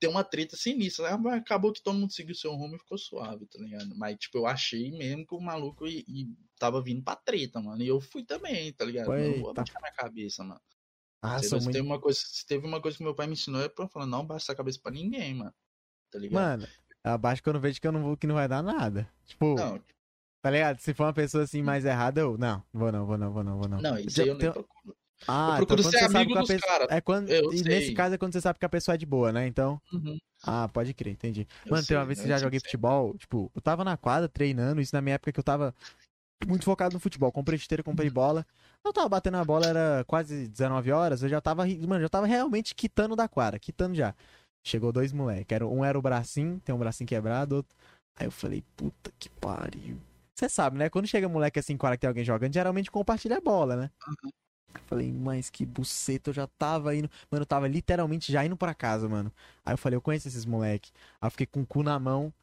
[0.06, 1.18] Tem uma treta sinistra.
[1.18, 1.32] Né?
[1.32, 3.95] Acabou que todo mundo seguiu seu rumo e ficou suave, tá ligado?
[3.95, 6.27] Mas, tipo, eu achei mesmo que o maluco e, e
[6.60, 7.82] tava vindo pra treta, mano.
[7.82, 9.11] E eu fui também, tá ligado?
[9.14, 9.27] Eita.
[9.27, 10.61] Eu não vou baixar minha cabeça, mano.
[11.23, 11.72] Ah, se, muito...
[11.72, 14.06] teve uma coisa, se teve uma coisa que meu pai me ensinou é pra falar,
[14.06, 15.53] não baixa a cabeça pra ninguém, mano.
[16.11, 16.61] Tá ligado?
[16.61, 16.68] Mano,
[17.03, 19.11] abaixo que eu não vejo que eu não vou, que não vai dar nada.
[19.26, 19.56] Tipo.
[19.56, 19.82] Não.
[20.40, 20.80] Tá ligado?
[20.80, 22.38] Se for uma pessoa assim mais errada, eu.
[22.38, 23.82] Não, vou não, vou não, vou não, vou não.
[23.82, 24.95] Não, isso aí eu nem procuro.
[25.27, 26.71] Ah, eu procuro então, ser amigo dos pessoa...
[26.71, 26.87] caras.
[26.89, 27.29] É quando...
[27.29, 27.67] E sei.
[27.67, 29.47] nesse caso é quando você sabe que a pessoa é de boa, né?
[29.47, 29.81] Então.
[29.91, 30.17] Uhum.
[30.43, 31.47] Ah, pode crer, entendi.
[31.65, 34.29] Eu Mano, sei, tem uma vez que já joguei futebol, tipo, eu tava na quadra
[34.29, 35.73] treinando, isso na minha época que eu tava
[36.45, 37.31] muito focado no futebol.
[37.31, 38.45] Comprei esteira, comprei bola.
[38.83, 41.23] Eu tava batendo a bola, era quase 19 horas.
[41.23, 44.13] Eu já tava, mano, já tava realmente quitando da quadra, quitando já.
[44.63, 45.59] Chegou dois moleques.
[45.61, 47.75] Um era o bracinho, tem um bracinho quebrado, outro.
[48.17, 49.97] Aí eu falei, puta que pariu.
[50.35, 50.89] Você sabe, né?
[50.89, 53.91] Quando chega moleque assim, quando tem alguém jogando, geralmente compartilha a bola, né?
[54.07, 54.31] Uhum.
[54.81, 57.10] Falei, mas que buceta, eu já tava indo.
[57.31, 59.31] Mano, eu tava literalmente já indo pra casa, mano.
[59.65, 60.91] Aí eu falei, eu conheço esses moleque.
[61.22, 62.34] Aí eu fiquei com o cu na mão.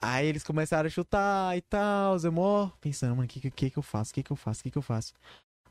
[0.00, 3.78] Aí eles começaram a chutar e tal, eu mó pensando, mano, o que, que, que
[3.78, 4.10] eu faço?
[4.10, 4.60] O que, que eu faço?
[4.60, 5.14] O que, que eu faço?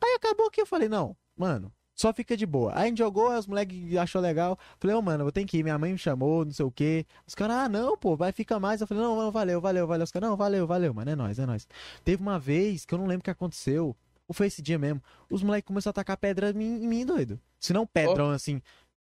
[0.01, 2.71] Aí acabou que eu falei, não, mano, Só fica de boa.
[2.75, 4.57] Aí a gente jogou, os moleques achou legal.
[4.79, 5.63] Falei, ô, oh, mano, eu tenho que ir.
[5.63, 7.05] Minha mãe me chamou, não sei o quê.
[7.27, 8.81] Os caras, ah, não, pô, vai ficar mais.
[8.81, 10.03] Eu falei, não, não, valeu, valeu, valeu.
[10.03, 11.67] Os caras, não, valeu, valeu, mano, é nóis, é nóis.
[12.03, 13.95] Teve uma vez que eu não lembro o que aconteceu.
[14.27, 15.01] Ou foi esse dia mesmo.
[15.29, 17.39] Os moleques começaram a tacar pedra em mim, em mim doido.
[17.59, 18.31] Se não pedrão, oh.
[18.31, 18.61] assim.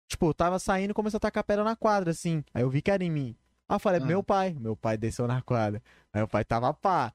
[0.07, 2.43] Tipo, eu tava saindo e começou a tacar pedra na quadra, assim.
[2.53, 3.35] Aí eu vi que era em mim.
[3.67, 4.05] Aí eu falei, ah.
[4.05, 4.55] meu pai.
[4.59, 5.81] Meu pai desceu na quadra.
[6.11, 7.13] Aí o pai tava pá.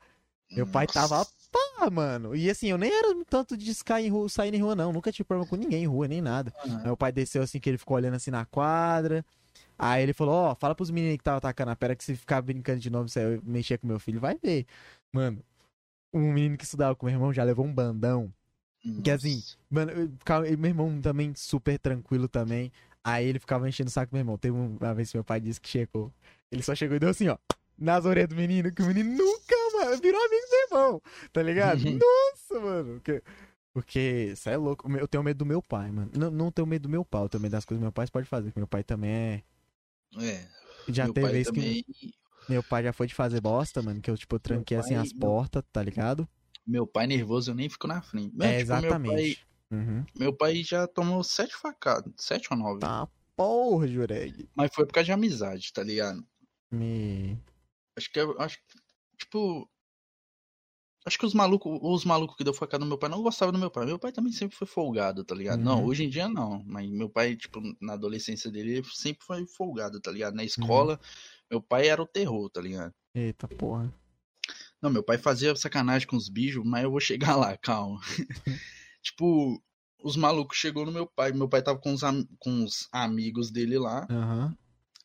[0.51, 0.73] Meu Nossa.
[0.73, 2.35] pai tava pá, mano.
[2.35, 4.93] E assim, eu nem era tanto de sair em rua, sair em rua, não.
[4.93, 6.53] Nunca tive problema com ninguém em rua, nem nada.
[6.65, 6.79] Uhum.
[6.79, 9.25] Aí meu pai desceu assim, que ele ficou olhando assim na quadra.
[9.79, 12.17] Aí ele falou, ó, oh, fala pros meninos que tava atacando a pedra que se
[12.17, 14.67] ficar brincando de novo, você mexer com meu filho, vai ver.
[15.13, 15.41] Mano,
[16.13, 18.33] um menino que estudava com meu irmão já levou um bandão.
[18.85, 19.03] Nossa.
[19.03, 22.73] Que assim, mano, eu, meu irmão também super tranquilo também.
[23.03, 24.39] Aí ele ficava enchendo o saco do meu irmão.
[24.39, 26.13] Teve uma vez que meu pai disse que chegou.
[26.51, 27.37] Ele só chegou e deu assim, ó,
[27.79, 31.03] nas orelhas do menino, que o menino nunca, mano, virou amigo do meu irmão,
[31.33, 31.81] tá ligado?
[31.85, 32.95] Nossa, mano.
[32.95, 33.23] Porque,
[33.73, 34.91] porque isso é louco.
[34.97, 36.11] Eu tenho medo do meu pai, mano.
[36.15, 38.07] Não, não tenho medo do meu pai, eu tenho medo das coisas que meu pai
[38.09, 38.53] pode fazer.
[38.57, 39.43] Meu pai também é.
[40.19, 40.47] É.
[40.89, 41.85] Já teve vez também...
[41.85, 42.15] que.
[42.49, 45.63] Meu pai já foi de fazer bosta, mano, que eu, tipo, tranquei assim as portas,
[45.73, 46.29] tá ligado?
[46.67, 48.33] Meu pai nervoso, eu nem fico na frente.
[48.35, 49.09] Mas, é, tipo, exatamente.
[49.09, 49.37] Meu pai,
[49.71, 50.07] uhum.
[50.19, 52.81] meu pai já tomou sete facadas, sete ou nove.
[52.81, 53.09] Tá
[53.39, 54.49] porra, Jureg.
[54.55, 56.27] Mas foi por causa de amizade, tá ligado?
[56.71, 57.39] Me...
[57.97, 58.59] Acho que, acho
[59.17, 59.71] tipo...
[61.07, 63.59] Acho que os malucos, os malucos que deu facada no meu pai não gostavam do
[63.59, 63.87] meu pai.
[63.87, 65.61] Meu pai também sempre foi folgado, tá ligado?
[65.61, 65.65] Uhum.
[65.65, 66.63] Não, hoje em dia não.
[66.67, 70.35] Mas meu pai, tipo, na adolescência dele, sempre foi folgado, tá ligado?
[70.35, 70.99] Na escola, uhum.
[71.51, 72.95] Meu pai era o terror, tá ligado?
[73.15, 73.93] Eita porra.
[74.81, 78.01] Não, meu pai fazia sacanagem com os bichos, mas eu vou chegar lá, calma.
[79.03, 79.61] tipo,
[80.03, 81.33] os malucos chegou no meu pai.
[81.33, 84.07] Meu pai tava com os, am com os amigos dele lá.
[84.09, 84.55] Uhum.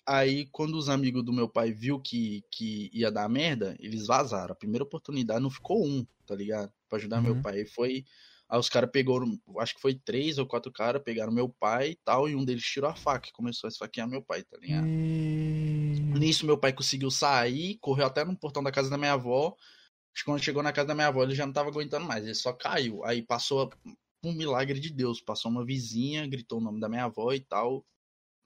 [0.06, 4.52] Aí, quando os amigos do meu pai viu que, que ia dar merda, eles vazaram.
[4.52, 6.72] A primeira oportunidade não ficou um, tá ligado?
[6.90, 7.24] Pra ajudar uhum.
[7.24, 7.60] meu pai.
[7.60, 8.06] Aí foi.
[8.50, 12.00] Aí os caras pegaram, acho que foi três ou quatro caras, pegaram meu pai e
[12.06, 14.86] tal, e um deles tirou a faca e começou a esfaquear meu pai, tá ligado?
[14.86, 15.83] Hum...
[16.20, 19.56] Nisso meu pai conseguiu sair, correu até no portão da casa da minha avó.
[20.14, 22.24] Acho que quando chegou na casa da minha avó, ele já não tava aguentando mais,
[22.24, 23.04] ele só caiu.
[23.04, 23.72] Aí passou
[24.24, 27.86] um milagre de Deus, passou uma vizinha, gritou o nome da minha avó e tal,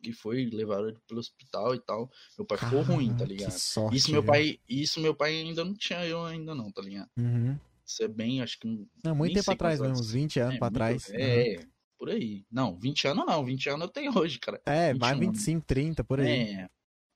[0.01, 2.09] que foi levar ele pelo hospital e tal.
[2.37, 3.51] Meu pai Caramba, ficou ruim, tá ligado?
[3.51, 7.09] Sorte, isso meu pai, isso meu pai ainda não tinha eu ainda não, tá ligado?
[7.17, 7.57] Uhum.
[7.85, 8.67] Isso é bem, acho que
[9.03, 11.09] Não, muito tempo atrás mesmo, uns 20 anos é, pra trás.
[11.11, 11.67] É, uhum.
[11.97, 12.45] por aí.
[12.51, 14.61] Não, 20 anos não, 20 anos eu tenho hoje, cara.
[14.65, 16.27] É, mais 25, 30 por aí.
[16.27, 16.69] É.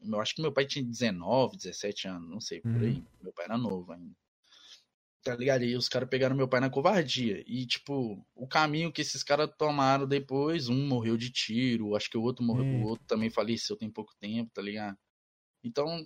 [0.03, 2.81] Eu acho que meu pai tinha 19, 17 anos, não sei, por uhum.
[2.81, 3.03] aí.
[3.21, 4.15] Meu pai era novo ainda.
[5.23, 5.63] Tá ligado?
[5.63, 7.43] E os caras pegaram meu pai na covardia.
[7.45, 12.17] E, tipo, o caminho que esses caras tomaram depois, um morreu de tiro, acho que
[12.17, 14.97] o outro morreu, o outro também faleceu tem pouco tempo, tá ligado?
[15.63, 16.03] Então,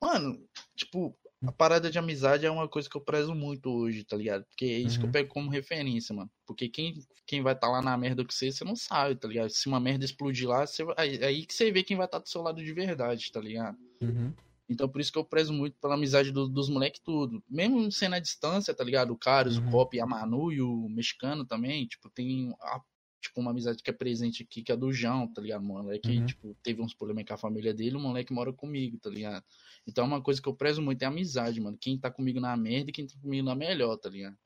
[0.00, 1.14] mano, tipo,
[1.46, 4.44] a parada de amizade é uma coisa que eu prezo muito hoje, tá ligado?
[4.44, 5.00] Porque é isso uhum.
[5.00, 5.12] que eu uhum.
[5.12, 6.30] pego como referência, mano.
[6.46, 6.94] Porque quem,
[7.26, 9.50] quem vai estar tá lá na merda com você, você não sabe, tá ligado?
[9.50, 12.22] Se uma merda explodir lá, você, aí, aí que você vê quem vai estar tá
[12.22, 13.78] do seu lado de verdade, tá ligado?
[14.00, 14.32] Uhum.
[14.68, 17.42] Então por isso que eu prezo muito pela amizade do, dos moleques tudo.
[17.48, 19.12] Mesmo sendo a distância, tá ligado?
[19.12, 19.68] O Carlos, uhum.
[19.68, 22.80] o Cop, a Manu e o mexicano também, tipo, tem a,
[23.24, 25.62] tipo, uma amizade que é presente aqui, que é do João, tá ligado?
[25.62, 26.26] O moleque, uhum.
[26.26, 29.42] tipo, teve uns problemas com a família dele, o moleque mora comigo, tá ligado?
[29.86, 31.78] Então uma coisa que eu prezo muito é a amizade, mano.
[31.80, 34.36] Quem tá comigo na merda e quem tá comigo na melhor, tá ligado?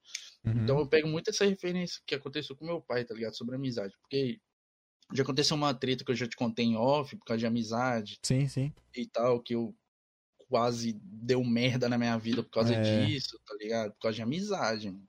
[0.44, 0.62] Uhum.
[0.62, 3.34] Então eu pego muito essa referência que aconteceu com meu pai, tá ligado?
[3.34, 3.94] Sobre amizade.
[4.00, 4.40] Porque
[5.12, 8.18] já aconteceu uma treta que eu já te contei em off, por causa de amizade.
[8.22, 8.72] Sim, sim.
[8.94, 9.74] E tal, que eu
[10.48, 13.06] quase deu merda na minha vida por causa é.
[13.06, 13.92] disso, tá ligado?
[13.92, 15.08] Por causa de amizade, mano.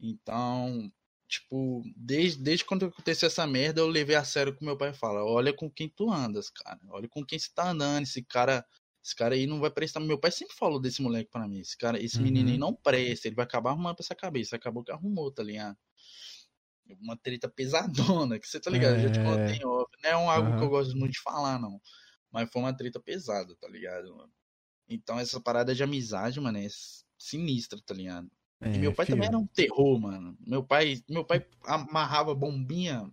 [0.00, 0.90] Então,
[1.34, 5.24] tipo, desde, desde quando aconteceu essa merda, eu levei a sério que meu pai fala:
[5.24, 6.80] olha com quem tu andas, cara.
[6.88, 8.04] Olha com quem você tá andando.
[8.04, 8.64] Esse cara,
[9.02, 10.00] esse cara aí não vai prestar.
[10.00, 11.60] Meu pai sempre falou desse moleque para mim.
[11.60, 12.24] Esse cara, esse uhum.
[12.24, 12.60] menino aí uhum.
[12.60, 14.56] não presta, ele vai acabar arrumando pra essa cabeça.
[14.56, 15.76] Acabou que arrumou, tá ligado?
[17.00, 18.96] Uma treta pesadona, que você tá ligado?
[18.96, 18.98] É...
[18.98, 19.24] Eu já te é.
[19.24, 19.98] contei, óbvio.
[20.02, 20.58] Não é um algo uhum.
[20.58, 21.80] que eu gosto muito de falar, não.
[22.30, 24.32] Mas foi uma treta pesada, tá ligado, mano?
[24.88, 26.66] Então essa parada de amizade, mano, é
[27.18, 28.30] sinistra, tá ligado?
[28.60, 29.16] É, meu pai filho.
[29.16, 30.36] também era um terror, mano.
[30.46, 33.10] Meu pai, meu pai amarrava bombinha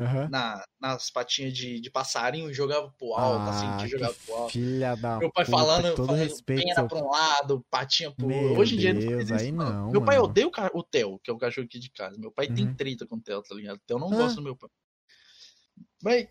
[0.00, 0.28] uhum.
[0.28, 4.14] na, nas patinhas de, de passarinho e jogava pro alto, assim, ah, assim, que jogava
[4.24, 4.52] pro alto.
[4.52, 6.88] Filha da meu pai puta, falando, todo falando respeito, pena seu...
[6.88, 8.58] pra um lado, patinha pro outro.
[8.58, 9.72] Hoje em dia Deus, não faz isso, não.
[9.72, 12.18] não meu pai odeia o, o Theo, que é o cachorro aqui de casa.
[12.18, 12.54] Meu pai uhum.
[12.54, 13.76] tem treta com o Theo, tá ligado?
[13.76, 14.16] O Theo não ah.
[14.16, 14.70] gosta do meu pai.
[16.02, 16.30] Vai,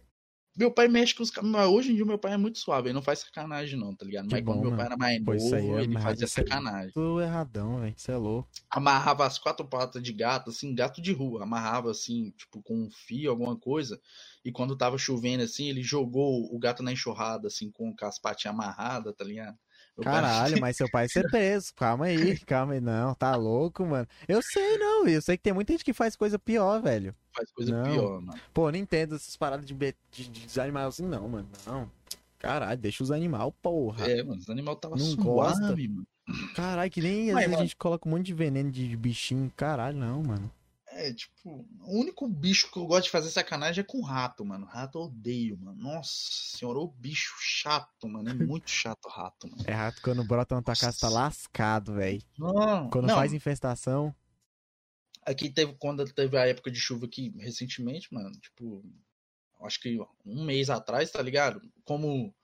[0.59, 2.93] meu pai mexe com os Mas hoje em dia meu pai é muito suave, ele
[2.93, 4.27] não faz sacanagem, não, tá ligado?
[4.29, 6.91] Mas quando meu pai era mais novo, é ele fazia sacanagem.
[6.91, 7.93] Tudo erradão, velho.
[7.95, 8.49] Você é louco.
[8.69, 11.43] Amarrava as quatro patas de gato, assim, gato de rua.
[11.43, 13.97] Amarrava assim, tipo, com um fio, alguma coisa.
[14.43, 18.53] E quando tava chovendo, assim, ele jogou o gato na enxurrada, assim, com as patinhas
[18.53, 19.57] amarradas, tá ligado?
[20.01, 21.73] Caralho, mas seu pai ser preso.
[21.75, 22.81] Calma aí, calma aí.
[22.81, 24.07] Não, tá louco, mano.
[24.27, 25.07] Eu sei, não.
[25.07, 27.15] Eu sei que tem muita gente que faz coisa pior, velho.
[27.35, 27.83] Faz coisa não.
[27.83, 28.39] pior, mano.
[28.53, 31.47] Pô, não entendo essas paradas de, de, de animais assim, não, mano.
[31.65, 31.89] Não.
[32.37, 34.09] Caralho, deixa os animais, porra.
[34.09, 35.61] É, mano, os animais tava não suave, gosta.
[35.61, 36.07] mano.
[36.55, 39.51] Caralho, que nem vezes a gente coloca um monte de veneno de bichinho.
[39.55, 40.51] Caralho, não, mano.
[40.99, 44.65] É, tipo, o único bicho que eu gosto de fazer sacanagem é com rato, mano.
[44.65, 45.81] Rato eu odeio, mano.
[45.81, 48.29] Nossa senhora, o bicho chato, mano.
[48.29, 49.63] É muito chato rato, mano.
[49.65, 52.21] É rato quando brota na tua casa tá lascado, velho.
[52.91, 53.15] Quando não.
[53.15, 54.13] faz infestação.
[55.25, 58.83] Aqui teve, quando teve a época de chuva aqui recentemente, mano, tipo,
[59.61, 61.61] acho que um mês atrás, tá ligado?
[61.85, 62.35] Como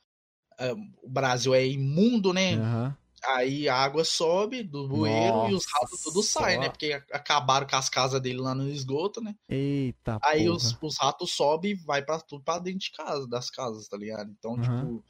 [0.57, 0.71] é,
[1.03, 2.55] o Brasil é imundo, né?
[2.55, 2.93] Uhum.
[3.27, 6.69] Aí a água sobe do bueiro Nossa, e os ratos tudo saem, né?
[6.69, 9.35] Porque acabaram com as casas dele lá no esgoto, né?
[9.49, 13.49] Eita, Aí os, os, ratos sobem e vai para tudo pra dentro de casa, das
[13.49, 14.31] casas, tá ligado?
[14.31, 14.61] Então, uhum.
[14.61, 15.05] tipo,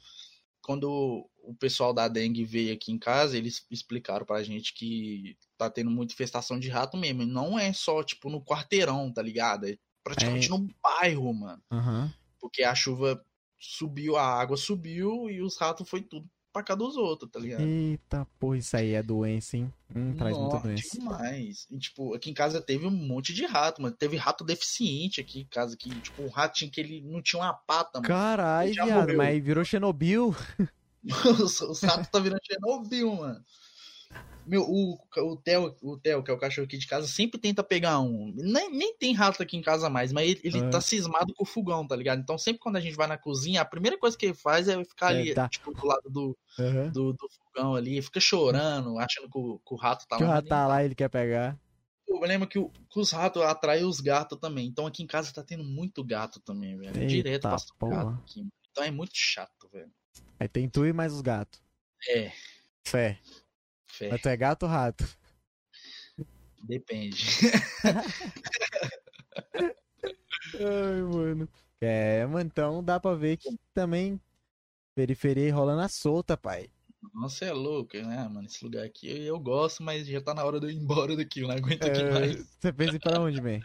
[0.62, 5.70] quando o pessoal da dengue veio aqui em casa, eles explicaram pra gente que tá
[5.70, 7.22] tendo muita infestação de rato mesmo.
[7.22, 9.66] E não é só, tipo, no quarteirão, tá ligado?
[9.66, 10.50] É praticamente é...
[10.50, 11.62] no bairro, mano.
[11.70, 12.10] Uhum.
[12.40, 13.24] Porque a chuva
[13.58, 17.60] subiu, a água subiu e os ratos foi tudo pra cá dos outros, tá ligado?
[17.60, 19.70] Eita, porra, isso aí é doença, hein?
[19.94, 20.98] Hum, traz Nossa, muita doença.
[20.98, 21.66] demais.
[21.70, 23.94] E, tipo, aqui em casa teve um monte de rato, mano.
[23.94, 27.52] Teve rato deficiente aqui em casa, que, tipo, um ratinho que ele não tinha uma
[27.52, 28.08] pata, mano.
[28.08, 30.34] Caralho, viado, mas virou Chernobyl.
[31.04, 33.44] os ratos tá virando Chernobyl, mano.
[34.46, 37.64] Meu, o, o, Theo, o Theo, que é o cachorro aqui de casa, sempre tenta
[37.64, 38.32] pegar um.
[38.36, 41.46] Nem, nem tem rato aqui em casa mais, mas ele, ele tá cismado com o
[41.46, 42.20] fogão, tá ligado?
[42.20, 44.84] Então sempre quando a gente vai na cozinha, a primeira coisa que ele faz é
[44.84, 45.48] ficar é, ali, tá.
[45.48, 46.92] tipo, do lado do, uhum.
[46.92, 50.28] do, do, fogão ali, fica chorando, achando que o, que o rato tá que lá.
[50.28, 51.58] O rato tá lá e ele quer pegar.
[52.06, 54.68] Eu lembro que, o, que os ratos atraem os gatos também.
[54.68, 56.96] Então aqui em casa tá tendo muito gato também, velho.
[56.96, 58.46] Eita, Direto passa gato aqui.
[58.70, 59.90] Então é muito chato, velho.
[60.38, 61.60] Aí tem tu e mais os gatos.
[62.08, 62.30] É.
[62.86, 63.18] Fé.
[63.96, 64.10] Fé.
[64.10, 65.08] Mas tu é gato ou rato?
[66.62, 67.24] Depende.
[70.54, 71.48] Ai, mano.
[71.80, 74.20] É, mano, então dá pra ver que também
[74.94, 76.68] periferia rola na solta, pai.
[77.14, 78.46] Nossa, é louco, né, mano?
[78.46, 81.40] Esse lugar aqui eu gosto, mas já tá na hora de eu ir embora daqui,
[81.40, 82.46] eu não aguento é, aqui mais.
[82.60, 83.60] Você pensa em pra onde, man?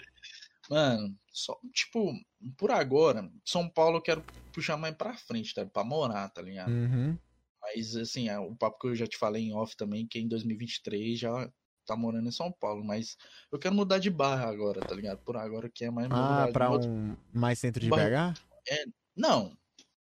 [0.70, 2.14] Mano, só, tipo,
[2.58, 5.66] por agora, São Paulo eu quero puxar mais pra frente, tá?
[5.66, 6.72] Pra morar, tá ligado?
[6.72, 7.18] Uhum.
[7.62, 10.28] Mas, assim, é o papo que eu já te falei em off também, que em
[10.28, 11.52] 2023 já
[11.86, 12.84] tá morando em São Paulo.
[12.84, 13.18] Mas
[13.52, 15.20] eu quero mudar de bairro agora, tá ligado?
[15.20, 16.08] Por agora que é mais...
[16.12, 16.90] Ah, pra um outro...
[17.32, 18.34] mais centro de bairro...
[18.34, 18.42] BH?
[18.68, 18.86] É,
[19.16, 19.56] não,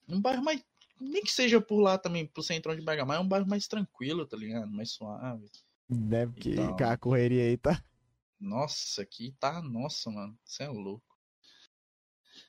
[0.09, 0.63] um bairro mais...
[0.99, 3.67] Nem que seja por lá também, pro centro de BH, mas é um bairro mais
[3.67, 4.71] tranquilo, tá ligado?
[4.71, 5.49] Mais suave.
[5.87, 6.89] Deve que então...
[6.89, 7.83] a correria aí tá...
[8.39, 9.61] Nossa, aqui tá...
[9.61, 11.05] Nossa, mano, você é louco.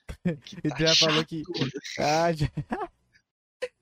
[0.25, 1.09] Ele tá já chato.
[1.09, 1.43] falou que...
[1.99, 2.47] Ah, já...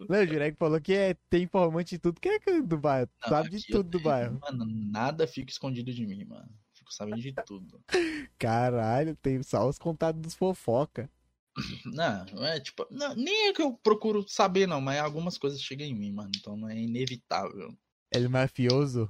[0.09, 3.09] Não, o Jurek falou que é, tem informante de tudo que é do bairro.
[3.21, 4.39] Não, sabe de tudo do bairro.
[4.41, 6.49] Mano, nada fica escondido de mim, mano.
[6.73, 7.81] Fico sabendo de tudo.
[8.37, 11.09] Caralho, tem só os contatos dos fofoca.
[11.85, 12.87] Não, é tipo.
[12.89, 16.31] Não, nem é que eu procuro saber, não, mas algumas coisas chegam em mim, mano.
[16.35, 17.77] Então não é inevitável.
[18.11, 19.07] Ele é mafioso?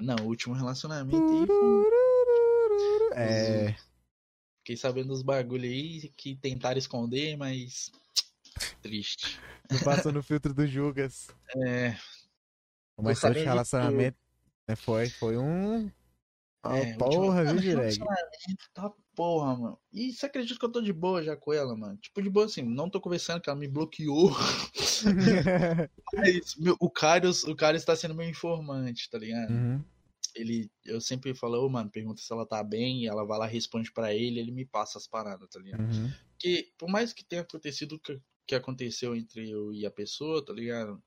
[0.00, 1.84] Não, o último relacionamento aí foi...
[3.16, 3.76] É.
[4.58, 7.92] Fiquei sabendo dos bagulho aí que tentaram esconder, mas.
[8.82, 9.40] Triste.
[9.70, 11.28] Não passou no filtro do Jugas.
[11.56, 11.96] É.
[12.96, 14.16] Mas seu relacionamento
[14.68, 15.90] né, foi, foi um.
[16.64, 17.98] É, porra, viu, Direg?
[18.72, 19.78] Tá porra, mano.
[19.92, 21.96] E você acredita que eu tô de boa já com ela, mano?
[21.98, 24.30] Tipo, de boa assim, não tô conversando, que ela me bloqueou.
[26.14, 29.50] Mas meu, o Carlos, o Carlos tá sendo meu informante, tá ligado?
[29.50, 29.84] Uhum.
[30.34, 33.46] Ele, eu sempre falo, oh, mano, pergunta se ela tá bem, e ela vai lá,
[33.46, 35.82] responde para ele, ele me passa as paradas, tá ligado?
[35.82, 36.10] Uhum.
[36.30, 38.00] Porque, por mais que tenha acontecido
[38.46, 41.02] que aconteceu entre eu e a pessoa, tá ligado?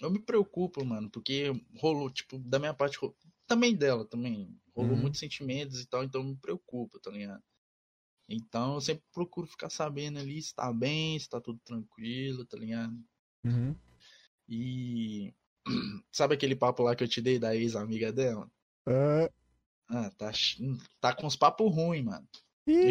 [0.00, 2.98] Eu me preocupo, mano, porque rolou, tipo, da minha parte,
[3.46, 4.54] também dela, também.
[4.74, 5.02] Rolou uhum.
[5.02, 7.42] muitos sentimentos e tal, então me preocupa, tá ligado?
[8.28, 12.56] Então eu sempre procuro ficar sabendo ali se tá bem, se tá tudo tranquilo, tá
[12.56, 12.94] ligado?
[13.44, 13.74] Uhum.
[14.48, 15.32] E.
[16.12, 18.50] Sabe aquele papo lá que eu te dei da ex-amiga dela?
[18.86, 19.32] Uh...
[19.88, 20.32] Ah, tá,
[21.00, 22.28] tá com uns papos ruins, mano.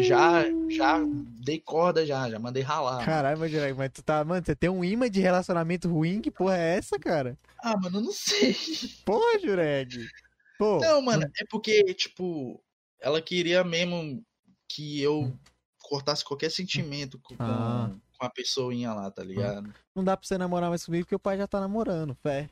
[0.02, 0.98] Já, já
[1.44, 3.04] dei corda já, já mandei ralar.
[3.04, 6.22] Caralho, mas, mas tu tá, mano, você tem um imã de relacionamento ruim?
[6.22, 7.38] Que porra é essa, cara?
[7.62, 8.56] Ah, mano, eu não sei.
[9.04, 10.08] Porra, Jurek.
[10.58, 10.78] Pô.
[10.78, 12.62] Não, mano, é porque, tipo,
[13.00, 14.24] ela queria mesmo
[14.68, 15.36] que eu
[15.82, 17.90] cortasse qualquer sentimento com, ah.
[18.18, 19.72] com a pessoinha lá, tá ligado?
[19.94, 22.48] Não dá pra você namorar mais comigo porque o pai já tá namorando, fé.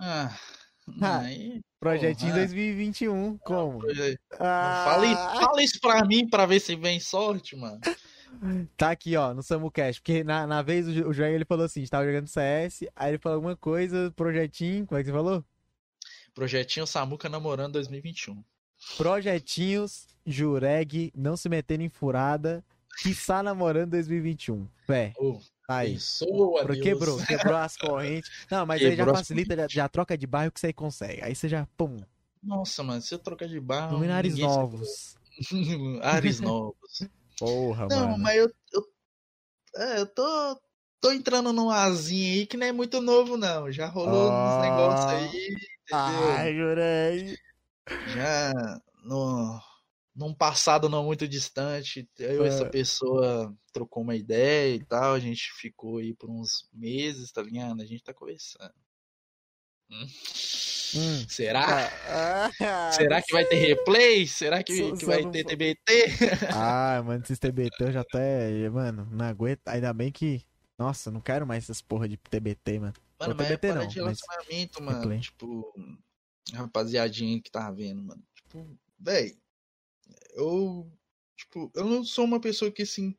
[0.00, 0.34] Ah,
[1.00, 3.80] aí, projetinho porra, 2021, como?
[4.38, 7.80] Ah, fala, fala isso pra mim pra ver se vem sorte, mano.
[8.76, 10.00] Tá aqui, ó, no SamuCast.
[10.00, 13.18] Porque na, na vez o, o Joel ele falou assim: estava jogando CS, aí ele
[13.18, 14.86] falou alguma coisa, projetinho.
[14.86, 15.44] Como é que você falou?
[16.34, 18.42] Projetinho Samuca namorando 2021.
[18.96, 22.64] Projetinhos Jureg não se metendo em furada,
[23.00, 24.66] que está namorando 2021.
[24.86, 25.12] Fé.
[25.18, 25.38] Oh,
[25.78, 25.94] aí.
[25.94, 28.30] Pessoa, quebrou, quebrou as correntes.
[28.50, 31.22] Não, mas quebrou aí já facilita, já, já, troca de bairro que você consegue.
[31.22, 32.00] Aí você já, pum.
[32.42, 33.94] Nossa, mano, se eu trocar de bairro.
[33.94, 35.16] Luminares novos.
[36.02, 37.08] Ares novos.
[37.38, 38.10] Porra, não, mano.
[38.12, 38.82] Não, mas eu, eu,
[39.76, 40.60] é, eu tô,
[41.00, 43.70] tô entrando num azinho aí que não é muito novo, não.
[43.70, 44.56] Já rolou oh.
[44.56, 46.28] uns negócios aí, entendeu?
[46.36, 47.38] Ai, jurei.
[48.14, 48.52] Já
[49.04, 49.60] no,
[50.14, 52.48] num passado não muito distante, eu e é.
[52.48, 57.42] essa pessoa trocou uma ideia e tal, a gente ficou aí por uns meses, tá
[57.42, 57.80] ligado?
[57.80, 58.74] A gente tá conversando.
[59.90, 60.06] Hum.
[60.94, 61.24] Hum.
[61.28, 61.90] Será?
[62.08, 64.26] Ah, ah, Será que vai ter replay?
[64.26, 66.06] Será que, que vai ter TBT?
[66.54, 68.68] Ah, mano, esses TBT eu já até.
[68.70, 69.66] Mano, não aguento.
[69.66, 70.42] Ainda bem que.
[70.78, 72.94] Nossa, não quero mais essas porra de TBT, mano.
[73.18, 74.94] Mano, mas TBT, é não, de relacionamento, mas...
[74.94, 74.98] mano.
[75.00, 75.20] Replay.
[75.20, 75.74] Tipo,
[76.52, 78.22] rapaziadinha que tá vendo, mano.
[78.34, 79.36] Tipo, véi.
[80.34, 80.90] Eu.
[81.36, 83.16] Tipo, eu não sou uma pessoa que assim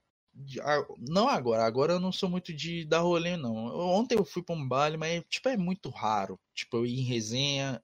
[0.97, 3.53] não agora, agora eu não sou muito de dar rolê, não.
[3.55, 6.39] Ontem eu fui pra um baile, mas tipo, é muito raro.
[6.53, 7.81] Tipo, eu ir em resenha.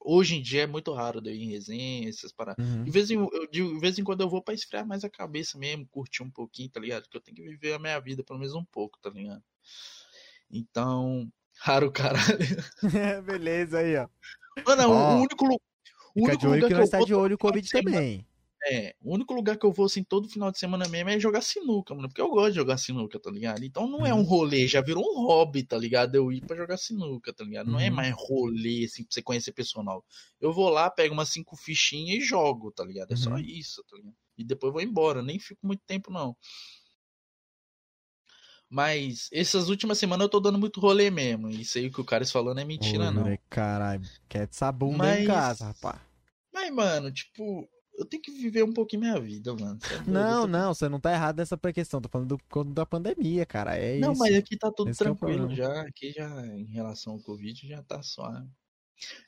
[0.00, 2.64] Hoje em dia é muito raro eu ir em resenha, essas paradas.
[2.64, 2.84] Uhum.
[2.84, 5.58] De, vez em, eu, de vez em quando eu vou pra esfriar mais a cabeça
[5.58, 7.02] mesmo, curtir um pouquinho, tá ligado?
[7.02, 9.42] Porque eu tenho que viver a minha vida pelo menos um pouco, tá ligado?
[10.50, 12.38] Então, raro caralho.
[13.26, 14.08] Beleza aí, ó.
[14.64, 15.58] Mano, ó, o único, o
[16.16, 18.27] único de olho que nós tá de olho o Covid também.
[18.66, 21.42] É, o único lugar que eu vou assim todo final de semana mesmo é jogar
[21.42, 22.08] sinuca, mano.
[22.08, 23.64] Porque eu gosto de jogar sinuca, tá ligado?
[23.64, 24.24] Então não é um uhum.
[24.24, 26.16] rolê, já virou um hobby, tá ligado?
[26.16, 27.70] Eu ir pra jogar sinuca, tá ligado?
[27.70, 27.88] Não é uhum.
[27.88, 30.04] é mais rolê, assim, pra você conhecer pessoal.
[30.40, 33.12] Eu vou lá, pego umas cinco fichinhas e jogo, tá ligado?
[33.12, 33.20] É uhum.
[33.20, 34.16] só isso, tá ligado?
[34.36, 36.36] E depois vou embora, nem fico muito tempo, não.
[38.70, 41.48] Mas essas últimas semanas eu tô dando muito rolê mesmo.
[41.48, 43.38] Isso aí que o cara falando é mentira, Ô, não.
[43.48, 45.20] Caralho, quer de sabão Mas...
[45.22, 46.00] em casa, rapaz.
[46.52, 47.68] Mas, mano, tipo,
[47.98, 49.78] eu tenho que viver um pouquinho minha vida, mano.
[49.90, 52.00] É não, não, você não tá errado nessa questão.
[52.00, 53.76] Tô falando do, da pandemia, cara.
[53.76, 54.20] É não, isso.
[54.20, 55.82] mas aqui tá tudo Esse é tranquilo é já.
[55.82, 58.48] Aqui já, em relação ao Covid, já tá suave.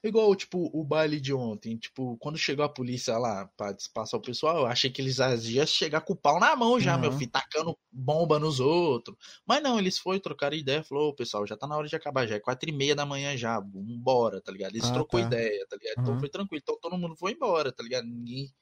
[0.02, 1.76] Igual, tipo, o baile de ontem.
[1.76, 5.66] Tipo, quando chegou a polícia lá pra dispersar o pessoal, eu achei que eles iam
[5.66, 7.01] chegar com o pau na mão já, uhum.
[7.01, 9.16] meu filho, tacando bomba nos outros.
[9.47, 12.36] Mas não, eles foram trocar ideia, falou, pessoal, já tá na hora de acabar, já
[12.36, 14.74] é quatro e meia da manhã já, vambora, tá ligado?
[14.74, 15.26] Eles ah, trocou tá.
[15.26, 15.98] ideia, tá ligado?
[15.98, 16.02] Uhum.
[16.02, 18.06] Então foi tranquilo, então todo mundo foi embora, tá ligado?
[18.06, 18.52] Ninguém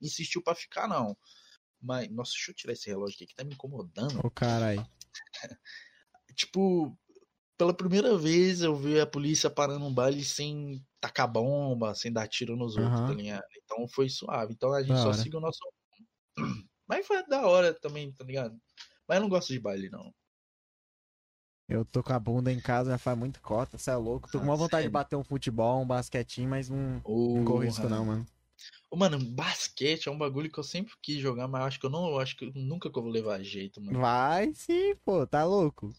[0.00, 1.16] insistiu para ficar, não.
[1.80, 4.20] Mas, nossa, deixa eu tirar esse relógio aqui que tá me incomodando.
[4.24, 4.84] Ô, caralho.
[6.34, 6.96] tipo,
[7.58, 12.28] pela primeira vez eu vi a polícia parando um baile sem tacar bomba, sem dar
[12.28, 12.84] tiro nos uhum.
[12.84, 13.44] outros, tá ligado?
[13.64, 14.54] Então foi suave.
[14.54, 15.18] Então a gente da só hora.
[15.18, 15.58] seguiu o nosso.
[16.88, 18.56] Mas foi da hora também, tá ligado?
[19.06, 20.14] Mas eu não gosto de baile, não.
[21.68, 24.30] Eu tô com a bunda em casa, já faz muito cota, você é louco.
[24.30, 24.88] Tô com uma ah, vontade sério?
[24.88, 28.26] de bater um futebol, um basquetinho, mas não, não corro risco não, mano.
[28.94, 32.18] Mano, basquete é um bagulho que eu sempre quis jogar, mas acho que eu não,
[32.18, 34.00] acho que nunca que eu vou levar jeito, mano.
[34.00, 35.94] Vai sim, pô, tá louco.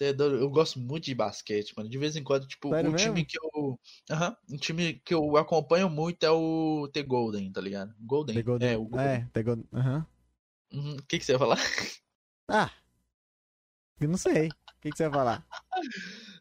[0.00, 0.10] É?
[0.10, 1.88] Eu gosto muito de basquete, mano.
[1.88, 3.14] De vez em quando, tipo, Sério o mesmo?
[3.14, 3.78] time que eu.
[4.10, 7.94] Uhum, um time que eu acompanho muito é o The Golden, tá ligado?
[8.00, 8.34] Golden.
[8.34, 8.68] The Golden.
[8.68, 9.08] É, o Golden.
[9.08, 9.68] É, The Golden.
[9.72, 10.06] Aham.
[10.72, 10.96] Uhum.
[10.96, 11.58] O que, que você ia falar?
[12.48, 12.70] Ah.
[14.00, 14.48] Eu não sei.
[14.48, 15.46] O que, que você ia falar?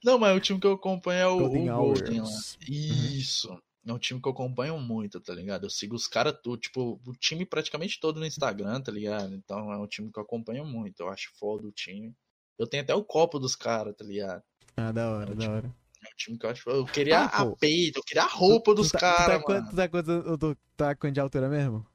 [0.04, 2.28] Não, mas o time que eu acompanho é o Golden, o Golden lá.
[2.28, 2.34] Uhum.
[2.68, 3.52] Isso.
[3.52, 3.60] Uhum.
[3.86, 5.66] É um time que eu acompanho muito, tá ligado?
[5.66, 9.34] Eu sigo os caras, tipo, o time praticamente todo no Instagram, tá ligado?
[9.34, 11.00] Então é um time que eu acompanho muito.
[11.00, 12.16] Eu acho foda o time.
[12.58, 14.44] Eu tenho até o copo dos caras, tá ligado?
[14.78, 15.76] Ah, da hora, é um da time, hora.
[16.04, 16.70] É um time que eu acho.
[16.70, 19.18] Eu queria ah, a peito, eu queria a roupa dos caras.
[19.18, 19.40] Tá, tá,
[19.76, 21.86] tá, quanto tá quanto de altura mesmo?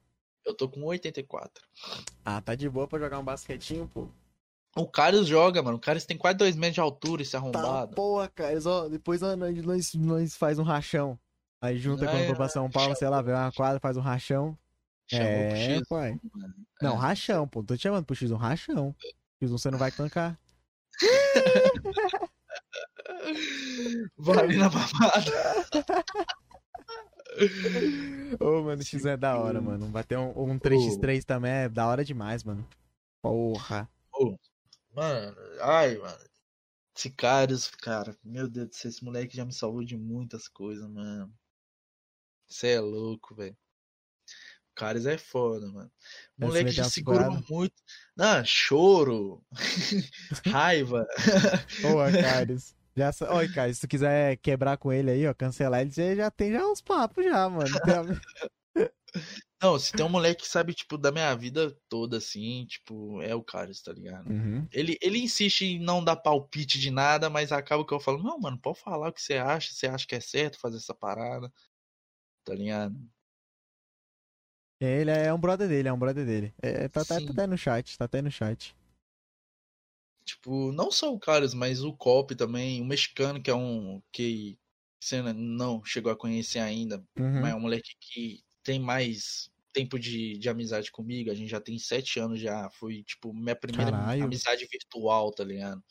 [0.45, 1.63] Eu tô com 84.
[2.23, 4.07] Ah, tá de boa pra jogar um basquetinho, pô.
[4.77, 5.77] O Carlos joga, mano.
[5.77, 7.89] O Carlos tem quase 2 metros de altura, esse tá, arrombado.
[7.89, 11.19] Tá, porra, Carlos, ó, depois nós, nós faz um rachão.
[11.59, 14.01] Aí junta é, quando for pra São Paulo, sei lá, vê uma quadra, faz um
[14.01, 14.57] rachão.
[15.11, 16.19] é, pai.
[16.81, 16.97] Não, é.
[16.97, 17.63] rachão, pô.
[17.63, 18.95] Tô te chamando pro X1 rachão.
[19.41, 20.39] X1 você não vai tancar.
[24.17, 25.65] Vai na babada.
[28.39, 29.87] Ô, mano, X é da hora, mano.
[29.87, 32.67] Bater um, um 3x3 também é da hora demais, mano.
[33.21, 33.89] Porra.
[34.13, 34.37] Ô,
[34.93, 36.27] mano, ai, mano.
[36.95, 41.31] Sicários, cara, meu Deus do céu, esse moleque já me salvou de muitas coisas, mano.
[42.47, 43.55] Você é louco, velho.
[44.77, 45.91] Caras é foda, mano.
[46.39, 47.73] O moleque já segurou muito.
[48.15, 49.43] Não, choro.
[50.45, 51.07] Raiva.
[51.81, 52.75] Boa, Caras.
[52.95, 56.29] Já, oi, cara, se tu quiser quebrar com ele aí, ó, cancelar ele, você já
[56.29, 57.69] tem já uns papos já, mano.
[59.61, 63.33] Não, se tem um moleque que sabe, tipo, da minha vida toda, assim, tipo, é
[63.33, 64.29] o Carlos, tá ligado?
[64.29, 64.67] Uhum.
[64.71, 68.39] Ele, ele insiste em não dar palpite de nada, mas acaba que eu falo, não,
[68.39, 71.51] mano, pode falar o que você acha, você acha que é certo fazer essa parada,
[72.43, 72.95] tá ligado?
[74.79, 76.53] Ele é um brother dele, é um brother dele.
[76.61, 78.75] É, tá, tá, tá até no chat, tá até no chat.
[80.23, 84.01] Tipo, não só o Carlos, mas o Cop também, o mexicano, que é um.
[84.11, 84.59] que
[84.99, 87.41] você não chegou a conhecer ainda, uhum.
[87.41, 91.31] mas é um moleque que tem mais tempo de, de amizade comigo.
[91.31, 92.69] A gente já tem sete anos já.
[92.71, 94.25] Foi, tipo, minha primeira Caralho.
[94.25, 95.81] amizade virtual, tá ligado?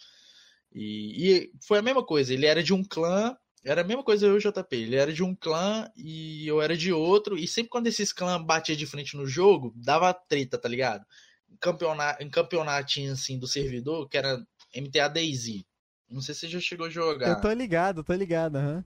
[0.73, 2.35] E, e foi a mesma coisa.
[2.35, 3.37] Ele era de um clã.
[3.67, 4.77] Era a mesma coisa eu e o JP.
[4.77, 7.37] Ele era de um clã e eu era de outro.
[7.37, 11.05] E sempre quando esses clãs batiam de frente no jogo, dava treta, tá ligado?
[11.51, 14.41] Em, campeonato, em campeonatinho assim do servidor, que era
[14.73, 15.67] MTA Daisy.
[16.09, 17.29] Não sei se você já chegou a jogar.
[17.29, 18.77] Eu tô ligado, tô ligado, aham.
[18.77, 18.85] Uhum.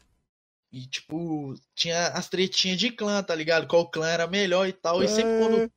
[0.72, 3.66] E, tipo, tinha as tretinhas de clã, tá ligado?
[3.66, 5.02] Qual clã era melhor e tal.
[5.02, 5.70] E sempre quando é.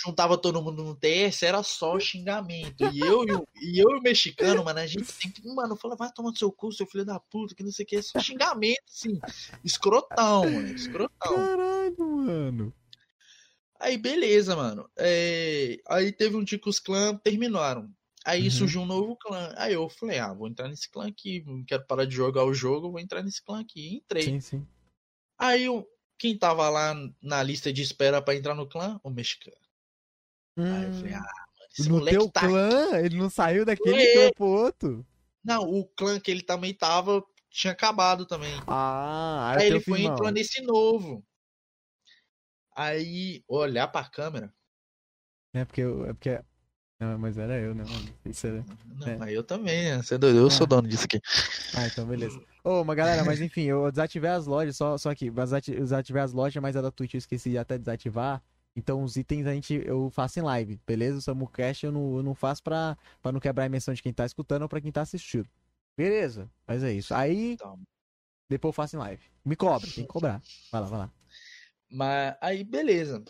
[0.00, 2.84] Juntava todo mundo no TS, era só xingamento.
[2.92, 5.96] E eu e o, e eu e o mexicano, mano, a gente sempre, mano, fala,
[5.96, 8.18] vai tomar seu cu, seu filho da puta, que não sei o que, é só
[8.18, 9.20] xingamento, assim.
[9.64, 11.34] Escrotão, mano, escrotão.
[11.34, 12.74] Caralho, mano.
[13.78, 14.88] Aí, beleza, mano.
[14.96, 15.78] É...
[15.88, 17.92] Aí teve um dia que os clãs terminaram.
[18.24, 18.50] Aí uhum.
[18.50, 19.52] surgiu um novo clã.
[19.56, 21.42] Aí eu falei, ah, vou entrar nesse clã aqui.
[21.44, 23.80] Não quero parar de jogar o jogo, vou entrar nesse clã aqui.
[23.80, 24.22] E entrei.
[24.22, 24.66] Sim, sim.
[25.36, 25.66] Aí
[26.16, 29.00] quem tava lá na lista de espera para entrar no clã?
[29.02, 29.56] O mexicano.
[30.56, 30.64] Hum.
[30.64, 31.16] Aí eu falei, hum.
[31.16, 32.86] ah, mano, esse no moleque teu tá clã?
[32.86, 33.06] Aqui.
[33.06, 34.12] Ele não saiu daquele é.
[34.14, 35.06] clã pro outro?
[35.44, 38.52] Não, o clã que ele também tava tinha acabado também.
[38.66, 41.24] Ah, aí, aí ele foi entrando nesse novo.
[42.74, 44.52] Aí, olhar pra câmera.
[45.52, 46.40] É porque, é porque
[47.02, 48.14] não, mas era eu, né, mano?
[48.24, 48.64] Isso era...
[48.94, 49.16] Não, é.
[49.16, 49.96] mas eu também, né?
[50.00, 50.50] Você é doido, eu ah.
[50.50, 51.20] sou dono disso aqui.
[51.76, 52.38] Ah, então beleza.
[52.62, 56.22] Ô, oh, mas galera, mas enfim, eu desativei as lojas, só, só aqui, eu desativei
[56.22, 58.40] as lojas, mas a da Twitch eu esqueci de até desativar.
[58.74, 61.18] Então os itens a gente, eu faço em live, beleza?
[61.18, 64.12] O Samucast eu não, eu não faço pra, pra não quebrar a imersão de quem
[64.12, 65.48] tá escutando ou pra quem tá assistindo.
[65.96, 67.12] Beleza, mas é isso.
[67.14, 67.56] Aí,
[68.48, 69.22] depois eu faço em live.
[69.44, 70.42] Me cobra, tem que cobrar.
[70.70, 71.12] Vai lá, vai lá.
[71.90, 73.22] Mas aí, beleza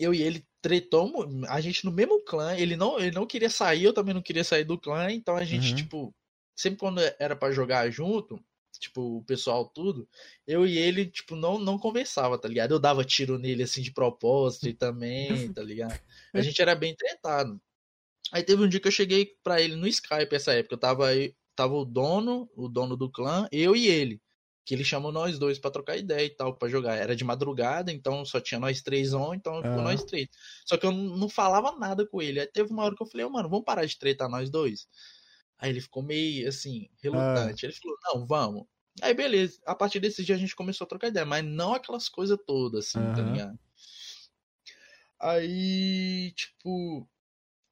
[0.00, 1.12] eu e ele tretou
[1.48, 4.42] a gente no mesmo clã, ele não, ele não queria sair, eu também não queria
[4.42, 5.76] sair do clã, então a gente, uhum.
[5.76, 6.14] tipo,
[6.56, 8.42] sempre quando era para jogar junto,
[8.80, 10.08] tipo, o pessoal tudo,
[10.46, 12.72] eu e ele, tipo, não, não conversava, tá ligado?
[12.72, 16.00] Eu dava tiro nele, assim, de propósito e também, tá ligado?
[16.34, 17.60] A gente era bem tretado.
[18.32, 21.08] Aí teve um dia que eu cheguei pra ele no Skype, essa época, eu tava
[21.08, 24.20] aí, tava o dono, o dono do clã, eu e ele
[24.70, 26.94] que ele chamou nós dois para trocar ideia e tal, para jogar.
[26.94, 30.28] Era de madrugada, então só tinha nós três on, então ficou nós três.
[30.64, 32.38] Só que eu não falava nada com ele.
[32.38, 34.86] Aí teve uma hora que eu falei, oh, mano, vamos parar de tretar nós dois?
[35.60, 37.64] Aí ele ficou meio assim, relutante.
[37.64, 37.70] Uhum.
[37.70, 38.66] Ele falou, não, vamos.
[39.02, 42.08] Aí beleza, a partir desse dia a gente começou a trocar ideia, mas não aquelas
[42.08, 43.14] coisas todas, assim, uhum.
[43.14, 43.58] tá ligado?
[45.20, 47.08] Aí, tipo,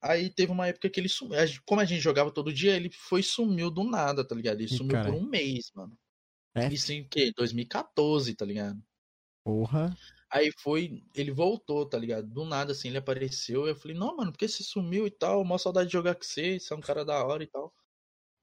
[0.01, 1.39] Aí teve uma época que ele sumiu.
[1.67, 4.61] Como a gente jogava todo dia, ele foi sumiu do nada, tá ligado?
[4.61, 5.97] Ele sumiu por um mês, mano.
[6.55, 6.73] É?
[6.73, 7.33] Isso em que?
[7.33, 8.81] 2014, tá ligado?
[9.45, 9.97] Porra.
[10.31, 12.27] Aí foi, ele voltou, tá ligado?
[12.29, 13.67] Do nada, assim, ele apareceu.
[13.67, 15.45] Eu falei, não, mano, por que você sumiu e tal?
[15.45, 17.73] Mó saudade de jogar com você, você é um cara da hora e tal.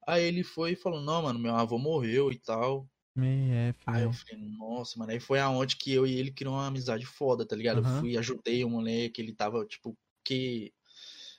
[0.08, 2.88] Aí ele foi e falou, não, mano, meu avô morreu e tal.
[3.18, 5.12] É, aí eu falei, nossa, mano.
[5.12, 7.82] Aí foi aonde que eu e ele criou uma amizade foda, tá ligado?
[7.82, 7.96] Uhum.
[7.96, 10.74] Eu fui, ajudei o moleque, ele tava, tipo, que.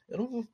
[0.08, 0.48] Eu não vou.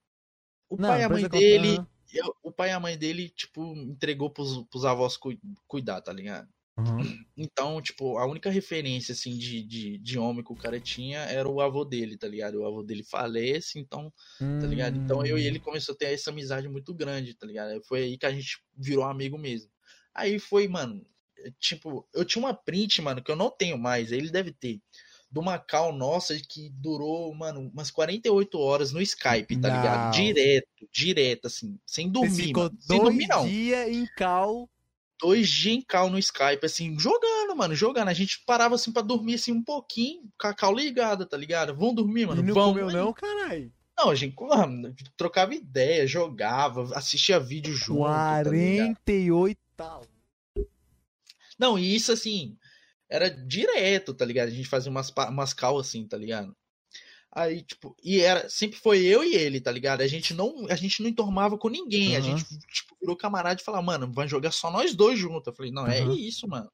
[0.68, 1.78] O não, pai e a mãe dele.
[2.12, 5.30] Eu, o pai e a mãe dele, tipo, entregou pros, pros avós cu,
[5.66, 6.48] cuidar, tá ligado?
[6.78, 7.24] Uhum.
[7.36, 11.48] Então, tipo, a única referência, assim, de, de, de homem que o cara tinha era
[11.48, 12.60] o avô dele, tá ligado?
[12.60, 14.58] O avô dele falece, então, uhum.
[14.58, 14.96] tá ligado?
[14.96, 15.62] Então eu e ele hum.
[15.62, 17.82] começou a ter essa amizade muito grande, tá ligado?
[17.84, 19.70] Foi aí que a gente virou amigo mesmo.
[20.14, 21.04] Aí foi, mano,
[21.58, 24.80] tipo, eu tinha uma print, mano, que eu não tenho mais, ele deve ter
[25.32, 29.76] do Macau nossa que durou, mano, umas 48 horas no Skype, tá não.
[29.76, 30.14] ligado?
[30.14, 32.48] Direto, direto, assim, sem dormir.
[32.48, 32.78] ficou mano.
[32.78, 34.68] Sem dormir, dias em cal.
[35.22, 38.08] Dois dias em cal no Skype, assim, jogando, mano, jogando.
[38.08, 41.74] A gente parava assim pra dormir assim um pouquinho, com a cal ligada, tá ligado?
[41.76, 42.40] Vão dormir, mano.
[42.40, 43.72] E não Vão, comeu, não, caralho.
[43.96, 48.00] Não, a gente mano, trocava ideia, jogava, assistia vídeo junto.
[48.00, 50.00] 48 tá.
[51.56, 52.56] Não, e isso assim,
[53.08, 54.48] era direto, tá ligado?
[54.48, 56.56] A gente fazia umas, umas cal assim, tá ligado?
[57.34, 60.02] Aí, tipo, e era, sempre foi eu e ele, tá ligado?
[60.02, 62.10] A gente não, a gente não entormava com ninguém.
[62.10, 62.16] Uhum.
[62.16, 65.46] A gente, tipo, virou camarada e falou, mano, vai jogar só nós dois juntos.
[65.46, 65.90] Eu falei, não, uhum.
[65.90, 66.70] é isso, mano.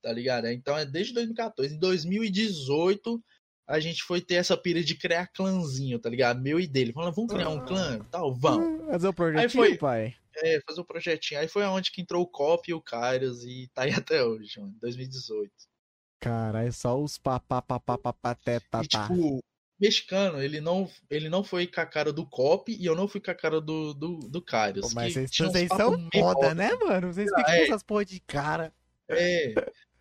[0.00, 0.46] Tá ligado?
[0.46, 1.74] Então é desde 2014.
[1.74, 3.20] Em 2018,
[3.66, 6.40] a gente foi ter essa pira de criar clãzinho, tá ligado?
[6.40, 6.92] Meu e dele.
[6.92, 7.98] Falando, vamos criar um clã?
[8.12, 8.86] Tal, vamos.
[8.92, 10.14] Fazer o projetinho, aí foi, pai.
[10.36, 11.40] É, fazer o um projetinho.
[11.40, 14.60] Aí foi aonde que entrou o Cop e o Kairos e tá aí até hoje,
[14.60, 14.72] mano.
[14.80, 15.52] 2018.
[16.20, 19.42] Caralho, só os papá, papá, papá, teta, e, tipo,
[19.80, 23.20] mexicano, ele não, ele não foi com a cara do Cop e eu não fui
[23.20, 24.92] com a cara do, do, do Karius.
[24.92, 27.12] Mas vocês, vocês são foda, né, mano?
[27.12, 27.58] Vocês ficam é.
[27.58, 28.72] com essas porra de cara.
[29.08, 29.54] É.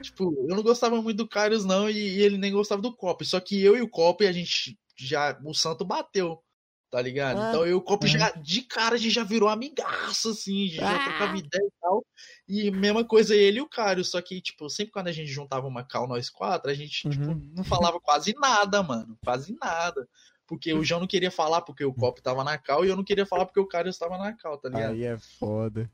[0.03, 3.23] tipo, eu não gostava muito do Karius, não, e, e, ele nem gostava do Cop.
[3.25, 5.39] Só que eu e o Cop, a gente já.
[5.43, 6.43] O santo bateu.
[6.89, 7.39] Tá ligado?
[7.39, 10.67] Ah, então eu e o Cop já, de cara, a gente já virou amigaço, assim,
[10.69, 11.03] já ah.
[11.03, 12.03] trocava ideia e tal.
[12.47, 15.67] E mesma coisa ele e o Cário, só que, tipo, sempre quando a gente juntava
[15.67, 17.39] uma cal nós quatro, a gente, tipo, uhum.
[17.39, 19.15] tipo, não falava quase nada, mano.
[19.23, 20.07] Quase nada.
[20.47, 23.03] Porque o João não queria falar porque o Cop tava na cal e eu não
[23.03, 24.93] queria falar porque o Cário estava na cal, tá ligado?
[24.93, 25.87] Aí é foda.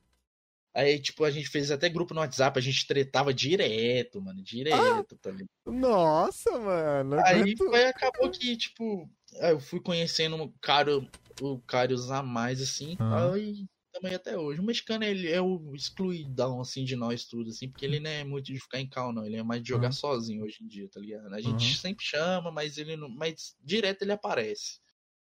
[0.76, 4.42] Aí, tipo, a gente fez até grupo no WhatsApp, a gente tretava direto, mano.
[4.42, 5.50] Direto, ah, tá ligado?
[5.66, 7.18] Nossa, mano.
[7.26, 9.10] Aí foi, acabou que, tipo,
[9.42, 11.10] eu fui conhecendo o Cário,
[11.42, 12.98] o Cários a mais, assim.
[13.00, 13.34] Uhum.
[13.34, 13.66] Aí
[13.96, 14.60] também até hoje.
[14.60, 18.24] O mexicano ele é o excluidão, assim, de nós tudo, assim, porque ele não é
[18.24, 19.26] muito de ficar em cal, não.
[19.26, 21.34] Ele é mais de jogar sozinho hoje em dia, tá ligado?
[21.34, 23.10] A gente sempre chama, mas ele não.
[23.10, 24.80] Mas direto ele aparece.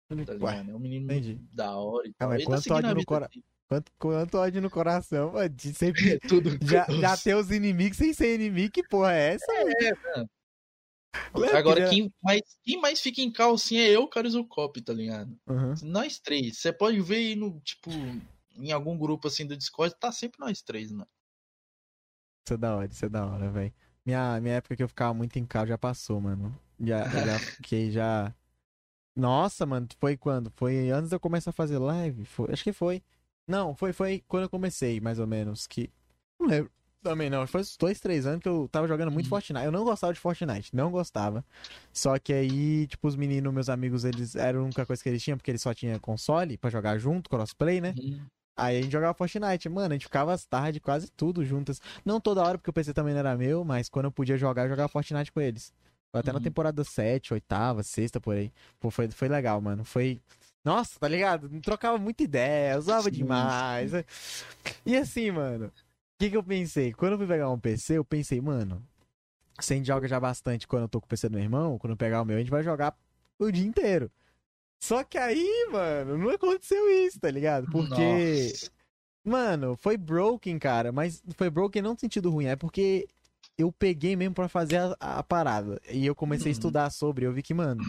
[0.10, 0.72] Tá ligado?
[0.72, 1.40] É um menino entendi.
[1.53, 2.30] da hora e tal.
[2.30, 3.30] Mas quanto, tá ódio no cora...
[3.68, 5.50] quanto, quanto ódio no coração, mano.
[5.50, 6.19] De sempre.
[6.27, 9.52] Tudo já, já ter os inimigos sem ser inimigo, que porra é essa?
[9.52, 10.30] É, mano.
[11.34, 15.38] Agora, quem mais, quem mais fica em calcinha é eu, Carlos o Cop, tá ligado?
[15.48, 15.74] Uhum.
[15.84, 16.58] Nós três.
[16.58, 17.90] Você pode ver aí no, tipo,
[18.56, 21.08] em algum grupo assim do Discord, tá sempre nós três, mano.
[22.46, 23.74] Isso é da hora, isso é da hora, velho.
[24.06, 26.58] Minha, minha época que eu ficava muito em casa já passou, mano.
[26.80, 28.34] Já, já fiquei já.
[29.16, 30.50] Nossa, mano, foi quando?
[30.56, 32.24] Foi antes de eu começar a fazer live?
[32.24, 33.04] Foi, acho que foi.
[33.46, 35.68] Não, foi, foi quando eu comecei, mais ou menos.
[35.68, 35.90] Que.
[36.40, 36.72] Não lembro.
[37.03, 39.30] Também não, foi uns dois, três anos que eu tava jogando muito uhum.
[39.30, 39.66] Fortnite.
[39.66, 41.45] Eu não gostava de Fortnite, não gostava.
[41.93, 45.24] Só que aí, tipo, os meninos, meus amigos, eles eram a única coisa que eles
[45.24, 47.93] tinham, porque eles só tinham console para jogar junto, crossplay, né?
[47.98, 48.19] Uhum.
[48.58, 51.80] Aí a gente jogava Fortnite, mano, a gente ficava às tarde quase tudo juntas.
[52.03, 54.64] Não toda hora, porque o PC também não era meu, mas quando eu podia jogar,
[54.64, 55.72] eu jogava Fortnite com eles.
[56.11, 56.38] Foi até uhum.
[56.38, 57.45] na temporada 7, 8,
[57.84, 58.51] 6 por aí.
[58.80, 59.85] Pô, foi, foi legal, mano.
[59.85, 60.19] Foi.
[60.66, 61.48] Nossa, tá ligado?
[61.61, 63.92] Trocava muita ideia, usava demais.
[64.85, 65.72] E assim, mano,
[66.18, 66.94] que, que eu pensei?
[66.94, 68.84] Quando eu fui pegar um PC, eu pensei, mano,
[69.60, 71.78] se a gente joga já bastante quando eu tô com o PC do meu irmão,
[71.78, 72.96] quando eu pegar o meu, a gente vai jogar
[73.40, 74.12] o dia inteiro.
[74.80, 77.70] Só que aí, mano, não aconteceu isso, tá ligado?
[77.72, 78.50] Porque.
[78.50, 78.72] Nossa.
[79.24, 80.92] Mano, foi broken, cara.
[80.92, 83.08] Mas foi broken não no sentido ruim, é porque
[83.58, 85.82] eu peguei mesmo para fazer a, a, parada.
[85.90, 86.52] E eu comecei a uhum.
[86.52, 87.26] estudar sobre.
[87.26, 87.84] Eu vi que, mano,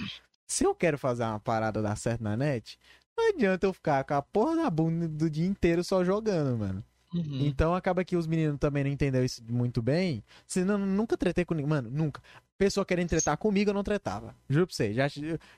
[0.47, 2.79] se eu quero fazer uma parada dar certo na net,
[3.17, 6.85] não adianta eu ficar com a porra da bunda do dia inteiro só jogando, mano.
[7.15, 7.47] Uhum.
[7.47, 10.23] Então acaba que os meninos também não entenderam isso muito bem.
[10.47, 11.69] Senão, nunca tretei com ninguém.
[11.71, 12.23] Mano, nunca.
[12.59, 14.35] Pessoa querendo tretar comigo, eu não tretava.
[14.49, 14.93] Juro pra você.
[14.93, 15.07] Já,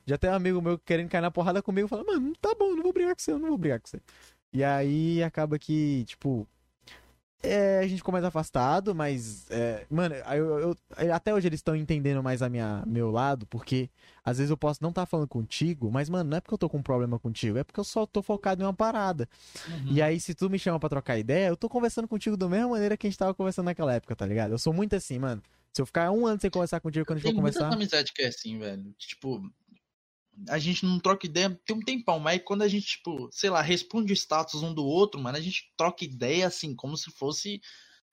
[0.07, 1.89] já tem um amigo meu querendo cair na porrada comigo.
[1.89, 4.01] Fala, mano, tá bom, não vou brigar com você, eu não vou brigar com você.
[4.53, 6.47] E aí acaba que, tipo,
[7.43, 12.23] é, a gente começa afastado, mas, é, mano, eu, eu, até hoje eles estão entendendo
[12.23, 13.89] mais a minha meu lado, porque
[14.25, 16.59] às vezes eu posso não estar tá falando contigo, mas, mano, não é porque eu
[16.59, 19.29] tô com um problema contigo, é porque eu só tô focado em uma parada.
[19.69, 19.93] Uhum.
[19.93, 22.69] E aí, se tu me chama para trocar ideia, eu tô conversando contigo da mesma
[22.69, 24.53] maneira que a gente tava conversando naquela época, tá ligado?
[24.53, 25.43] Eu sou muito assim, mano.
[25.73, 27.61] Se eu ficar um ano sem conversar contigo quando a gente for conversar.
[27.61, 28.93] Tem muita amizade que é assim, velho.
[28.99, 29.41] Tipo,
[30.49, 33.61] a gente não troca ideia tem um tempão, mas quando a gente, tipo, sei lá,
[33.61, 37.61] responde o status um do outro, mano, a gente troca ideia assim, como se fosse,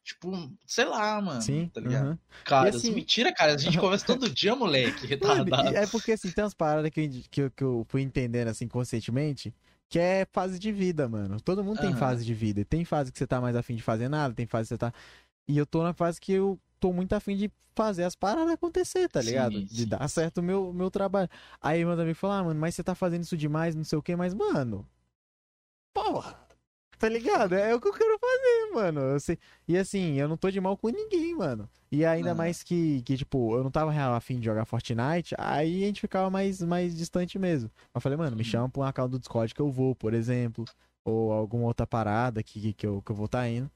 [0.04, 0.32] tipo,
[0.66, 1.42] sei lá, mano.
[1.42, 1.70] Sim.
[1.74, 2.10] Tá ligado?
[2.10, 2.18] Uhum.
[2.44, 2.92] Cara, assim...
[2.92, 5.76] mentira, cara, a gente conversa todo dia, moleque, retardado.
[5.76, 8.68] É porque, assim, tem umas paradas que eu, que, eu, que eu fui entendendo, assim,
[8.68, 9.54] conscientemente,
[9.90, 11.40] que é fase de vida, mano.
[11.40, 12.66] Todo mundo tem fase de vida.
[12.66, 14.94] Tem fase que você tá mais afim de fazer nada, tem fase que você tá.
[15.48, 19.08] E eu tô na fase que eu tô muito afim de fazer as paradas acontecer,
[19.08, 19.54] tá ligado?
[19.54, 21.30] Sim, de dar certo o meu, meu trabalho.
[21.62, 24.02] Aí manda me falar, ah, mano, mas você tá fazendo isso demais, não sei o
[24.02, 24.88] que, mas, mano.
[25.94, 26.48] Porra!
[26.98, 27.54] Tá ligado?
[27.54, 29.00] É o que eu quero fazer, mano.
[29.02, 29.38] Eu sei...
[29.68, 31.70] E assim, eu não tô de mal com ninguém, mano.
[31.92, 32.36] E ainda ah.
[32.36, 36.02] mais que, que, tipo, eu não tava real afim de jogar Fortnite, aí a gente
[36.02, 37.70] ficava mais, mais distante mesmo.
[37.94, 40.66] Eu falei, mano, me chama pra um account do Discord que eu vou, por exemplo.
[41.06, 43.70] Ou alguma outra parada que, que, eu, que eu vou estar tá indo.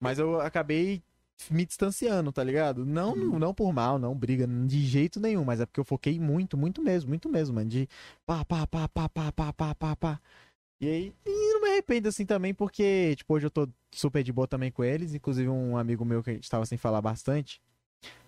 [0.00, 1.02] Mas eu acabei
[1.50, 2.84] me distanciando, tá ligado?
[2.84, 3.38] Não, uhum.
[3.38, 6.82] não por mal, não briga de jeito nenhum, mas é porque eu foquei muito, muito
[6.82, 7.88] mesmo, muito mesmo, mano, de
[8.24, 10.20] pá, pá, pá, pá, pá, pá, pá, pá, pá.
[10.80, 14.32] E aí, e não me arrependo assim também, porque, tipo, hoje eu tô super de
[14.32, 17.62] boa também com eles, inclusive um amigo meu que a gente tava sem falar bastante,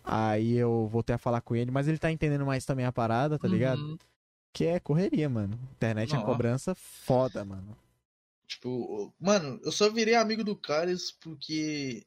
[0.02, 3.38] aí eu voltei a falar com ele, mas ele tá entendendo mais também a parada,
[3.38, 3.80] tá ligado?
[3.80, 3.98] Uhum.
[4.52, 5.58] Que é correria, mano.
[5.72, 7.76] Internet é cobrança foda, mano.
[8.46, 12.06] Tipo, mano, eu só virei amigo do Carlos porque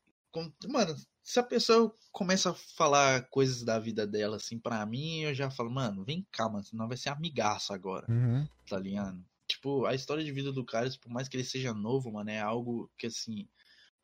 [0.67, 5.33] Mano, se a pessoa começa a falar coisas da vida dela, assim, pra mim, eu
[5.33, 8.05] já falo, mano, vem cá, mano, senão vai ser amigaço agora.
[8.09, 8.47] Uhum.
[8.67, 9.23] Tá ligado?
[9.47, 12.39] Tipo, a história de vida do Carlos, por mais que ele seja novo, mano, é
[12.39, 13.47] algo que, assim,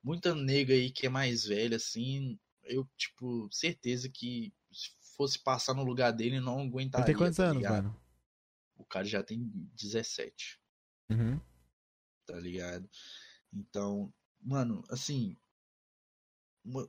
[0.03, 4.53] muita nega aí que é mais velha, assim, eu, tipo, certeza que
[5.15, 7.05] fosse passar no lugar dele, não aguentaria.
[7.05, 7.99] Ele tem quantos tá anos, mano?
[8.75, 10.59] O cara já tem 17.
[11.09, 11.39] Uhum.
[12.25, 12.87] Tá ligado?
[13.51, 15.35] Então, mano, assim,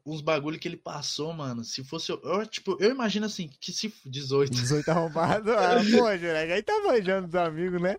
[0.04, 1.64] uns bagulho que ele passou, mano.
[1.64, 2.10] Se fosse.
[2.10, 3.92] Eu, tipo, eu imagino assim, que se.
[4.04, 4.50] 18.
[4.50, 5.50] 18 arrombado.
[5.58, 7.96] Ah, pô, Jurek, aí tá manjando dos amigos, né?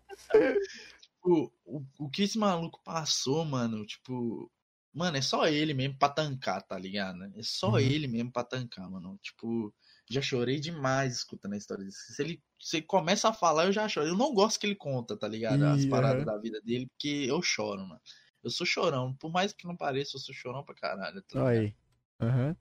[1.01, 4.51] Tipo, o, o que esse maluco passou, mano, tipo.
[4.91, 7.23] Mano, é só ele mesmo pra tancar, tá ligado?
[7.35, 7.79] É só uhum.
[7.79, 9.19] ele mesmo pra tancar, mano.
[9.21, 9.73] Tipo,
[10.09, 11.95] já chorei demais escutando a história dele.
[11.95, 14.07] Se ele, se começa a falar, eu já choro.
[14.07, 15.63] Eu não gosto que ele conta, tá ligado?
[15.63, 18.01] As paradas da vida dele, porque eu choro, mano.
[18.43, 19.13] Eu sou chorão.
[19.15, 21.21] Por mais que não pareça, eu sou chorão pra caralho.
[21.23, 21.75] Tá aí.
[22.21, 22.55] Uhum.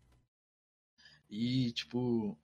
[1.31, 2.39] E, tipo.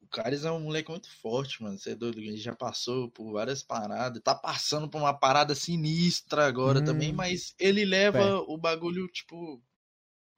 [0.00, 1.78] O Caris é um moleque muito forte, mano.
[1.78, 2.20] Você é doido.
[2.20, 4.22] Ele já passou por várias paradas.
[4.22, 6.84] Tá passando por uma parada sinistra agora hum.
[6.84, 9.62] também, mas ele leva o bagulho, tipo.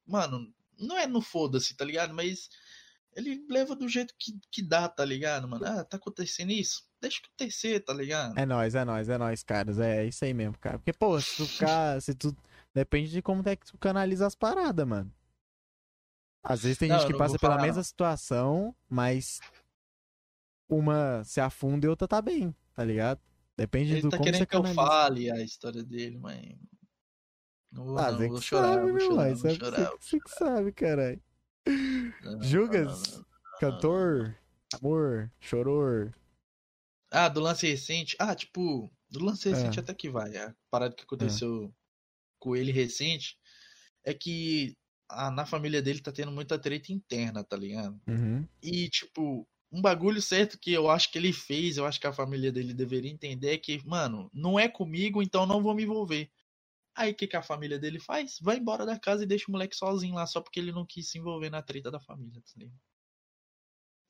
[0.06, 2.14] Mano, não é no foda-se, tá ligado?
[2.14, 2.48] Mas
[3.14, 5.66] ele leva do jeito que, que dá, tá ligado, mano?
[5.66, 6.87] Ah, tá acontecendo isso?
[7.00, 8.36] Deixa acontecer, tá ligado?
[8.38, 9.78] É nóis, é nóis, é nóis, caras.
[9.78, 10.78] É isso aí mesmo, cara.
[10.78, 12.00] Porque, pô, se tu ficar.
[12.02, 12.36] se tu...
[12.74, 15.12] Depende de como é que tu canaliza as paradas, mano.
[16.42, 19.40] Às vezes tem não, gente que passa pela mesma situação, mas
[20.68, 23.20] uma se afunda e outra tá bem, tá ligado?
[23.56, 24.80] Depende Ele do tá como querendo você que canaliza.
[24.80, 26.56] eu fale a história dele, mas.
[27.72, 29.90] Não vou, ah, não, vou chorar, sabe, vou chorar, vou chorar.
[30.00, 31.20] Você que sabe, caralho.
[32.40, 33.22] Jugas,
[33.60, 34.34] cantor,
[34.80, 36.14] amor, choror.
[37.10, 38.16] Ah, do lance recente.
[38.18, 39.82] Ah, tipo, do lance recente é.
[39.82, 40.36] até que vai.
[40.36, 41.70] A parada que aconteceu é.
[42.38, 43.38] com ele recente
[44.04, 44.76] é que
[45.08, 48.00] a, na família dele tá tendo muita treta interna, tá ligado?
[48.06, 48.46] Uhum.
[48.62, 52.12] E, tipo, um bagulho certo que eu acho que ele fez, eu acho que a
[52.12, 56.30] família dele deveria entender é que, mano, não é comigo, então não vou me envolver.
[56.94, 58.38] Aí o que, que a família dele faz?
[58.40, 61.08] Vai embora da casa e deixa o moleque sozinho lá, só porque ele não quis
[61.08, 62.80] se envolver na treta da família, tá ligado?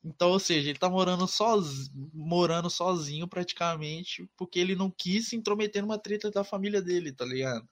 [0.04, 5.36] Então, ou seja, ele tá morando sozinho, morando sozinho praticamente, porque ele não quis se
[5.36, 7.66] intrometer numa treta da família dele, tá ligado?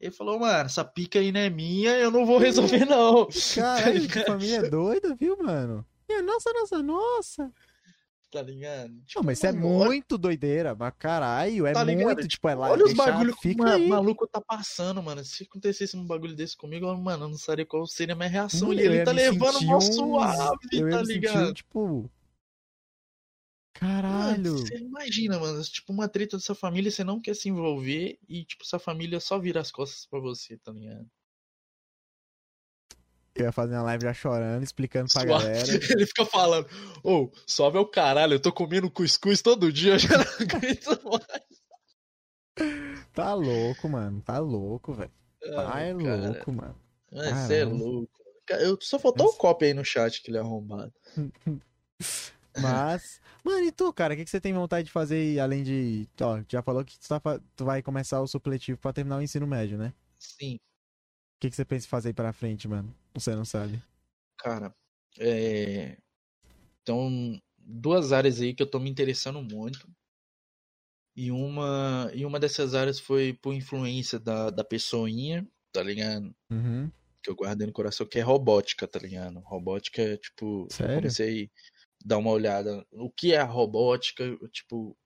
[0.00, 3.28] Ele falou, mano, essa pica aí não é minha, eu não vou resolver, não.
[3.54, 5.84] Caralho, que família doida, viu, mano?
[6.24, 7.52] Nossa, nossa, nossa.
[8.30, 8.94] Tá ligado?
[9.06, 12.70] Tipo, não, mas isso é muito doideira, mas caralho, é tá muito, tipo, é lá.
[12.70, 15.24] Olha os bagulho que o maluco tá passando, mano.
[15.24, 18.68] Se acontecesse um bagulho desse comigo, mano, eu não sabia qual seria a minha reação.
[18.68, 20.58] Hum, e ele tá levando mó suave,
[20.90, 21.52] tá ligado?
[21.54, 22.08] tipo,
[23.72, 24.52] Caralho!
[24.52, 28.44] Mano, você imagina, mano, tipo, uma treta dessa família, você não quer se envolver e,
[28.44, 31.08] tipo, essa família só vira as costas pra você, tá ligado?
[33.34, 35.44] Eu ia fazer uma live já chorando, explicando pra Suave.
[35.44, 35.68] galera.
[35.94, 36.66] Ele fica falando,
[37.02, 40.24] ô, oh, sobe é o caralho, eu tô comendo cuscuz todo dia, eu já não
[40.24, 41.60] aguento mais.
[43.12, 45.12] Tá louco, mano, tá louco, velho.
[45.40, 46.76] Tá é louco, mano.
[47.10, 48.20] Você é louco.
[48.48, 50.92] Eu, só faltou o um copo aí no chat que ele é arrombado.
[52.60, 56.08] Mas, mano, e tu, cara, o que, que você tem vontade de fazer além de.
[56.20, 57.20] Ó, já falou que tu, tá,
[57.54, 59.92] tu vai começar o supletivo pra terminar o ensino médio, né?
[60.18, 60.56] Sim.
[60.56, 62.92] O que, que você pensa em fazer aí pra frente, mano?
[63.14, 63.82] Você não sabe.
[64.38, 64.74] Cara,
[65.18, 65.96] é.
[66.82, 69.88] Então, duas áreas aí que eu tô me interessando muito.
[71.16, 76.34] E uma, e uma dessas áreas foi por influência da, da pessoinha, tá ligado?
[76.50, 76.90] Uhum.
[77.22, 79.40] Que eu guardei no coração, que é robótica, tá ligado?
[79.40, 80.66] Robótica é tipo.
[80.70, 80.92] Sério?
[80.92, 81.50] Eu comecei
[82.04, 84.96] dar uma olhada o que é a robótica, tipo,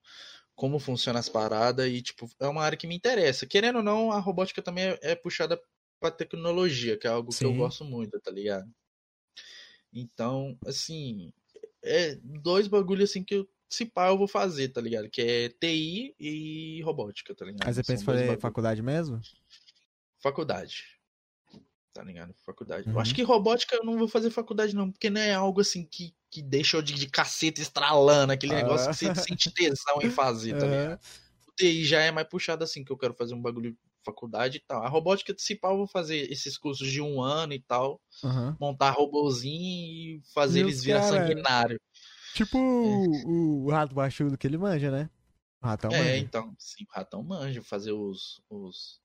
[0.55, 3.45] como funciona as paradas e, tipo, é uma área que me interessa.
[3.45, 5.59] Querendo ou não, a robótica também é, é puxada
[5.99, 7.39] pra tecnologia, que é algo Sim.
[7.39, 8.69] que eu gosto muito, tá ligado?
[9.93, 11.31] Então, assim,
[11.83, 15.09] é dois bagulhos assim que eu, se pá, eu vou fazer, tá ligado?
[15.09, 17.65] Que é TI e robótica, tá ligado?
[17.65, 19.19] Mas você pensa em fazer faculdade mesmo?
[20.19, 20.95] Faculdade
[21.95, 22.35] tá ligado?
[22.45, 22.89] Faculdade.
[22.89, 22.95] Uhum.
[22.95, 23.15] Eu acho uhum.
[23.15, 26.41] que robótica eu não vou fazer faculdade, não, porque não é algo assim que, que
[26.41, 28.57] deixa eu de, de caceta estralando, aquele ah.
[28.57, 30.99] negócio que você sente tesão em fazer, tá ligado?
[31.47, 34.59] O TI já é mais puxado assim, que eu quero fazer um bagulho faculdade e
[34.61, 34.83] tal.
[34.83, 38.55] A robótica principal eu vou fazer esses cursos de um ano e tal, uhum.
[38.59, 41.79] montar robozinho e fazer eles virar sanguinário.
[42.33, 43.27] Tipo é.
[43.27, 45.09] o, rato baixudo que ele manja, né?
[45.61, 46.17] O ratão é, manja.
[46.17, 48.99] então, sim, o ratão manja, fazer os, os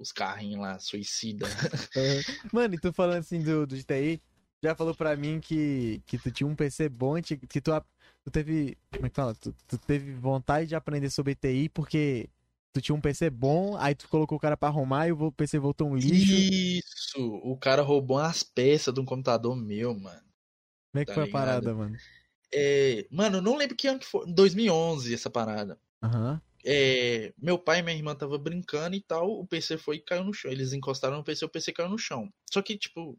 [0.00, 1.46] os carrinhos lá, suicida.
[2.52, 4.20] Mano, e tu falando assim do, do GTI,
[4.62, 7.84] já falou pra mim que, que tu tinha um PC bom, que tu,
[8.24, 8.76] tu teve.
[8.90, 9.34] Como é que fala?
[9.34, 12.28] Tu, tu teve vontade de aprender sobre TI porque
[12.72, 15.58] tu tinha um PC bom, aí tu colocou o cara pra arrumar e o PC
[15.58, 16.32] voltou um lixo.
[16.34, 17.40] Isso!
[17.42, 20.20] O cara roubou umas peças de um computador meu, mano.
[20.92, 21.28] Como é que tá foi ligado?
[21.28, 21.96] a parada, mano?
[22.52, 24.26] É, mano, não lembro que ano que foi.
[24.32, 25.78] 2011 essa parada.
[26.02, 26.34] Aham.
[26.34, 26.40] Uhum.
[26.62, 30.24] É, meu pai e minha irmã tava brincando e tal, o PC foi e caiu
[30.24, 30.50] no chão.
[30.50, 32.30] Eles encostaram no PC, o PC caiu no chão.
[32.52, 33.18] Só que, tipo,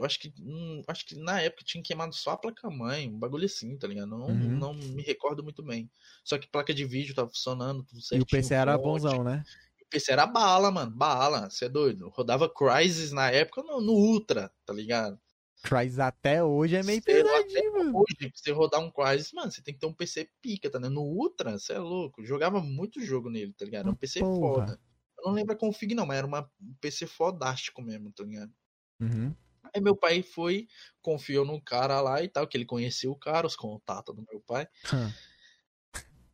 [0.00, 0.32] Eu acho que.
[0.40, 4.08] Hum, acho que na época tinha queimado só a placa-mãe, um bagulho assim, tá ligado?
[4.08, 4.58] Não, uhum.
[4.58, 5.90] não me recordo muito bem.
[6.24, 8.22] Só que placa de vídeo tava funcionando, tudo certinho.
[8.22, 9.42] E o PC era bonzão, né?
[9.82, 10.90] O PC era bala, mano.
[10.90, 12.08] Bala, você é doido.
[12.08, 15.18] Rodava Crysis na época no, no Ultra, tá ligado?
[15.62, 17.98] Crysis até hoje é meio pesadinho, mano.
[17.98, 20.92] Hoje, você rodar um Crysis, mano, você tem que ter um PC pica, tá ligado?
[20.92, 22.24] No Ultra, você é louco.
[22.24, 23.86] jogava muito jogo nele, tá ligado?
[23.86, 24.66] Era um PC Porra.
[24.66, 24.80] foda.
[25.18, 28.52] Eu não lembro a config, não, mas era uma, um PC fodástico mesmo, tá ligado?
[29.00, 29.34] Uhum.
[29.76, 30.66] Aí meu pai foi,
[31.02, 34.40] confiou no cara lá e tal, que ele conhecia o cara, os contatos do meu
[34.40, 34.66] pai.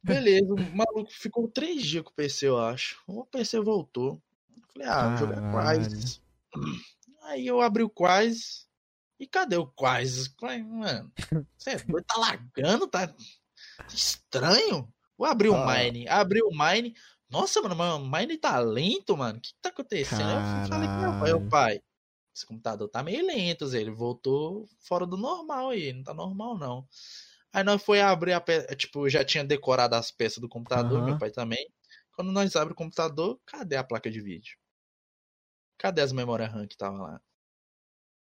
[0.00, 3.02] Beleza, o maluco ficou três dias com o PC, eu acho.
[3.04, 4.22] O PC voltou.
[4.56, 6.22] Eu falei, ah, vou jogar Crysis.
[7.22, 8.68] Aí eu abri o Crysis.
[9.18, 10.32] E cadê o Crysis?
[10.40, 11.12] Mano,
[11.58, 13.12] você é tá lagando, tá
[13.92, 14.88] estranho.
[15.18, 15.66] Vou abrir o ah.
[15.66, 16.08] Mine.
[16.08, 16.94] Abri o Mine.
[17.28, 19.38] Nossa, mano, o Mine tá lento, mano.
[19.38, 20.20] O que, que tá acontecendo?
[20.20, 20.62] Caralho.
[20.62, 21.82] Eu falei com meu pai, pai,
[22.35, 23.81] esse computador tá meio lento, Zé.
[23.81, 26.89] Ele voltou fora do normal aí, não tá normal não.
[27.52, 31.05] Aí nós foi abrir a peça, tipo, já tinha decorado as peças do computador, uhum.
[31.05, 31.70] meu pai também.
[32.12, 34.57] Quando nós abrimos o computador, cadê a placa de vídeo?
[35.77, 37.20] Cadê as memórias RAM que tava lá?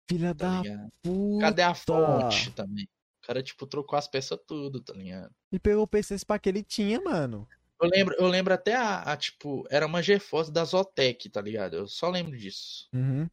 [0.09, 0.91] Filha tá da ligado?
[1.01, 1.45] puta.
[1.45, 2.89] Cadê a fonte também?
[3.23, 5.33] O cara, tipo, trocou as peças tudo, tá ligado?
[5.51, 7.47] E pegou o PC pra que ele tinha, mano.
[7.81, 11.75] Eu lembro, eu lembro até a, a tipo, era uma GeForce da Zotec, tá ligado?
[11.75, 12.89] Eu só lembro disso.
[12.93, 13.29] Uhum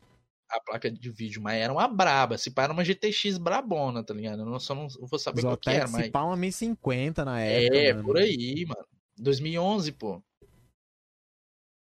[0.50, 2.38] a placa de vídeo, mas era uma braba.
[2.38, 4.40] Se pá, era uma GTX brabona, tá ligado?
[4.40, 6.06] Eu não, só não vou saber Zotex, qual que era, mas...
[6.06, 8.04] Se pá, uma 1050 na época, É, mano.
[8.06, 8.86] por aí, mano.
[9.18, 10.22] 2011, pô.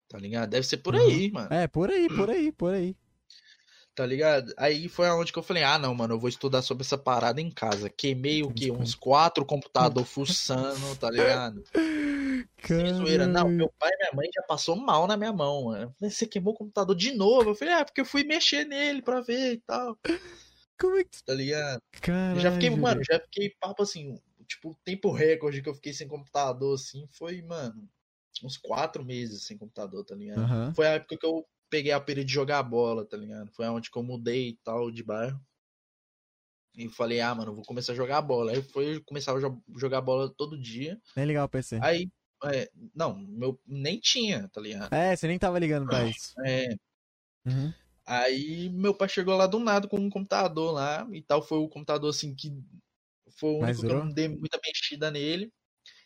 [0.07, 0.49] Tá ligado?
[0.49, 1.01] Deve ser por uhum.
[1.01, 1.47] aí, mano.
[1.51, 2.95] É, por aí, por aí, por aí.
[3.95, 4.53] Tá ligado?
[4.57, 7.39] Aí foi aonde que eu falei, ah, não, mano, eu vou estudar sobre essa parada
[7.39, 7.89] em casa.
[7.89, 8.71] Queimei o quê?
[8.71, 11.63] Uns quatro computador fuçando, tá ligado?
[12.65, 13.27] Sem zoeira.
[13.27, 15.95] Não, meu pai e minha mãe já passou mal na minha mão, mano.
[15.99, 17.51] Você queimou o computador de novo?
[17.51, 19.97] Eu falei, é, porque eu fui mexer nele pra ver e tal.
[20.79, 21.23] Como é que...
[21.23, 21.81] Tá ligado?
[22.01, 22.39] Caralho.
[22.39, 26.07] Já fiquei, mano, já fiquei papo assim, tipo, o tempo recorde que eu fiquei sem
[26.07, 27.87] computador, assim, foi, mano,
[28.43, 30.41] uns quatro meses sem computador, tá ligado?
[30.41, 30.73] Uhum.
[30.73, 33.51] Foi a época que eu peguei a pira de jogar bola, tá ligado?
[33.51, 35.39] Foi onde que eu mudei e tal de bairro.
[36.75, 38.51] E falei, ah, mano, vou começar a jogar bola.
[38.51, 39.39] Aí foi começar a
[39.75, 40.99] jogar bola todo dia.
[41.15, 41.79] Nem ligar o PC.
[41.81, 42.09] Aí,
[42.43, 44.93] é, não, meu nem tinha, tá ligado?
[44.93, 46.33] É, você nem tava ligando pra isso.
[46.45, 46.75] É.
[47.45, 47.73] Uhum.
[48.05, 51.41] Aí meu pai chegou lá do nada com um computador lá e tal.
[51.41, 52.51] Foi o computador assim que
[53.37, 55.51] foi o único que eu não dei muita mexida nele.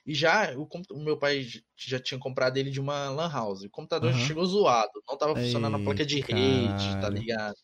[0.05, 3.63] E já o, o, meu pai já tinha comprado ele de uma lan house.
[3.63, 4.19] O computador uhum.
[4.19, 6.39] chegou zoado, não tava funcionando Ei, a placa de cara.
[6.39, 7.55] rede, tá ligado?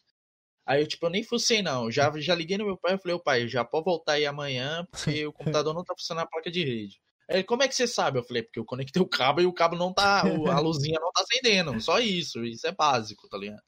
[0.66, 1.92] Aí eu, tipo, eu nem fucei, não.
[1.92, 4.86] Já, já liguei no meu pai e falei, ô pai, já pode voltar aí amanhã,
[4.92, 7.02] porque o computador não tá funcionando a placa de rede.
[7.30, 8.20] Aí, como é que você sabe?
[8.20, 10.22] Eu falei, porque eu conectei o cabo e o cabo não tá.
[10.22, 10.24] A
[10.60, 11.80] luzinha não tá acendendo.
[11.82, 12.44] Só isso.
[12.44, 13.62] Isso é básico, tá ligado?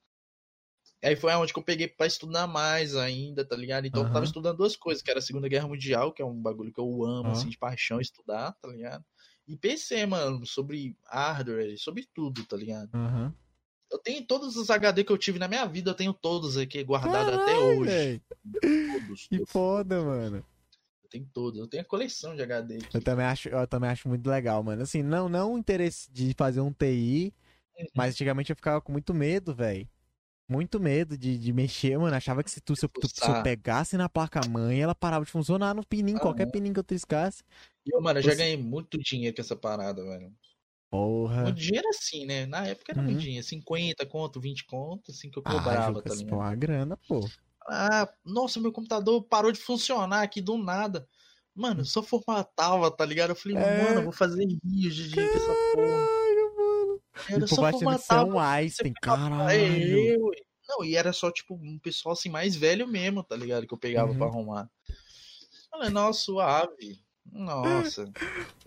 [1.03, 3.85] Aí foi aonde que eu peguei para estudar mais ainda, tá ligado?
[3.85, 4.08] Então uhum.
[4.08, 6.74] eu tava estudando duas coisas, que era a Segunda Guerra Mundial, que é um bagulho
[6.74, 7.32] que eu amo, uhum.
[7.32, 9.06] assim, de paixão, estudar, tá ligado?
[9.48, 12.90] E PC, mano, sobre hardware, sobre tudo, tá ligado?
[12.95, 13.32] Uhum.
[13.92, 16.84] Eu tenho todos os HD que eu tive na minha vida, eu tenho todos aqui
[16.84, 17.92] guardados até hoje.
[17.92, 18.22] Véio.
[18.61, 19.27] Todos.
[19.27, 20.43] Que foda, mano.
[21.06, 22.98] Eu tenho todos, eu tenho a coleção de HD aqui.
[22.98, 24.82] Eu também acho, eu também acho muito legal, mano.
[24.82, 27.34] Assim, não, não o interesse de fazer um TI,
[27.77, 27.85] uhum.
[27.95, 29.88] mas antigamente eu ficava com muito medo, velho
[30.48, 32.16] muito medo de, de mexer, mano.
[32.16, 35.74] Achava que se tu, se, tu, se eu pegasse na placa-mãe, ela parava de funcionar
[35.74, 37.43] no pininho, ah, qualquer pininho que eu triscasse.
[37.85, 40.32] E eu, mano, eu já ganhei muito dinheiro com essa parada, velho.
[40.90, 41.43] Porra.
[41.43, 42.45] Muito dinheiro assim, né?
[42.45, 43.08] Na época era uhum.
[43.08, 43.45] muito dinheiro.
[43.45, 46.35] 50 conto, 20 conto, assim que eu ah, cobrava, ah, tá ligado?
[46.35, 47.27] uma grana, pô.
[47.68, 51.08] Ah, nossa, meu computador parou de funcionar aqui do nada.
[51.53, 53.30] Mano, eu só formatava, tá ligado?
[53.30, 53.84] Eu falei, é...
[53.84, 56.16] mano, eu vou fazer vídeo de essa porra.
[57.30, 58.26] Era tipo, só formatar.
[58.26, 59.50] um Einstein, caralho.
[59.50, 60.32] É, eu,
[60.68, 63.66] não, e era só, tipo, um pessoal assim mais velho mesmo, tá ligado?
[63.66, 64.18] Que eu pegava uhum.
[64.18, 64.69] pra arrumar.
[65.72, 67.05] Falei, nossa, suave.
[67.32, 68.12] Nossa.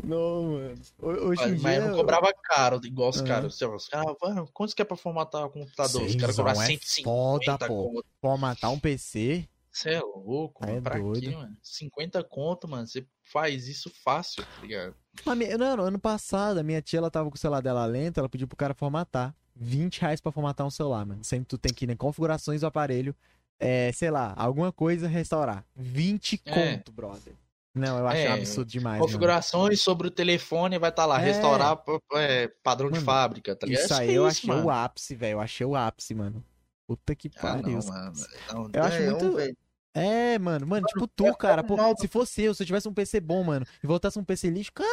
[0.02, 0.80] Não, mano.
[0.98, 3.26] Hoje mas, mas eu não cobrava caro, igual os uhum.
[3.26, 3.60] caras.
[3.60, 6.02] Os caras, mano, quanto que é pra formatar o computador?
[6.02, 8.04] Sim, os caras cobravam é 150 foda, pô.
[8.20, 9.48] Formatar um PC.
[9.70, 10.82] Você é louco, é mano.
[10.82, 11.20] Pra doido.
[11.20, 11.56] quê, mano?
[11.62, 12.86] 50 conto, mano.
[12.86, 14.94] Você faz isso fácil, tá ligado?
[15.36, 18.28] Minha, não, ano passado, a minha tia, ela tava com o celular dela lento, ela
[18.28, 19.34] pediu pro cara formatar.
[19.54, 21.24] 20 reais pra formatar um celular, mano.
[21.24, 23.14] Sempre tu tem que ir em configurações do aparelho,
[23.58, 25.64] é, sei lá, alguma coisa restaurar.
[25.74, 26.52] 20 é.
[26.52, 27.34] conto, brother.
[27.74, 29.00] Não, eu acho é, absurdo demais.
[29.00, 29.76] Configurações mano.
[29.76, 31.20] sobre o telefone vai estar tá lá.
[31.20, 31.24] É.
[31.24, 31.82] Restaurar
[32.14, 33.84] é, padrão mano, de fábrica, tá ligado?
[33.84, 34.66] Isso aí eu achei mano.
[34.66, 35.32] o ápice, velho.
[35.32, 36.44] Eu achei o ápice, mano.
[36.86, 37.78] Puta que pariu.
[37.78, 38.12] Ah, não, mano.
[38.52, 39.38] Não, eu acho muito.
[39.38, 39.54] Um,
[39.94, 41.62] é, mano, mano, tipo tu, cara.
[41.62, 44.48] Pô, se fosse eu, se eu tivesse um PC bom, mano, e voltasse um PC
[44.48, 44.88] lixo, cara,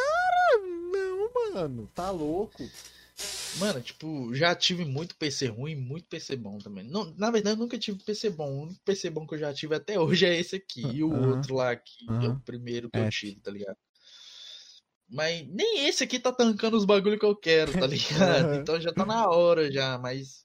[0.92, 2.62] não, mano, tá louco.
[3.58, 6.84] Mano, tipo, já tive muito PC ruim e muito PC bom também.
[6.84, 8.50] Não, na verdade, nunca tive PC bom.
[8.50, 10.82] O único PC bom que eu já tive até hoje é esse aqui.
[10.82, 11.36] E o uhum.
[11.36, 12.22] outro lá, que uhum.
[12.22, 13.06] é o primeiro que é.
[13.06, 13.76] eu tive, tá ligado?
[15.08, 18.54] Mas nem esse aqui tá tancando os bagulho que eu quero, tá ligado?
[18.56, 20.44] Então já tá na hora já, mas.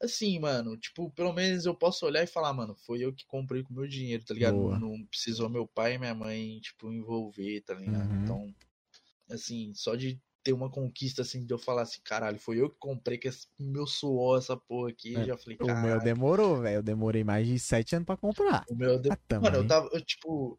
[0.00, 3.64] Assim, mano, tipo, pelo menos eu posso olhar e falar, mano, foi eu que comprei
[3.64, 4.54] com meu dinheiro, tá ligado?
[4.54, 4.78] Boa.
[4.78, 8.08] Não precisou meu pai e minha mãe, tipo, envolver, tá ligado?
[8.08, 8.22] Uhum.
[8.22, 8.54] Então,
[9.28, 12.76] assim, só de ter uma conquista assim de eu falar assim, caralho, foi eu que
[12.78, 13.28] comprei que
[13.58, 15.14] meu suor essa porra aqui.
[15.14, 15.78] É, já falei, caralho.
[15.78, 16.76] O meu demorou, velho.
[16.76, 18.64] Eu demorei mais de sete anos pra comprar.
[18.66, 19.10] O meu de...
[19.10, 20.58] ah, Mano, eu tava, eu, tipo,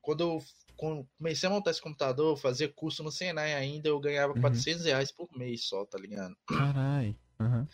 [0.00, 0.42] quando eu
[0.76, 4.40] comecei a montar esse computador, eu fazia curso no Senai ainda, eu ganhava uhum.
[4.40, 6.36] 400 reais por mês só, tá ligado?
[6.46, 7.16] Caralho.
[7.40, 7.66] Uhum.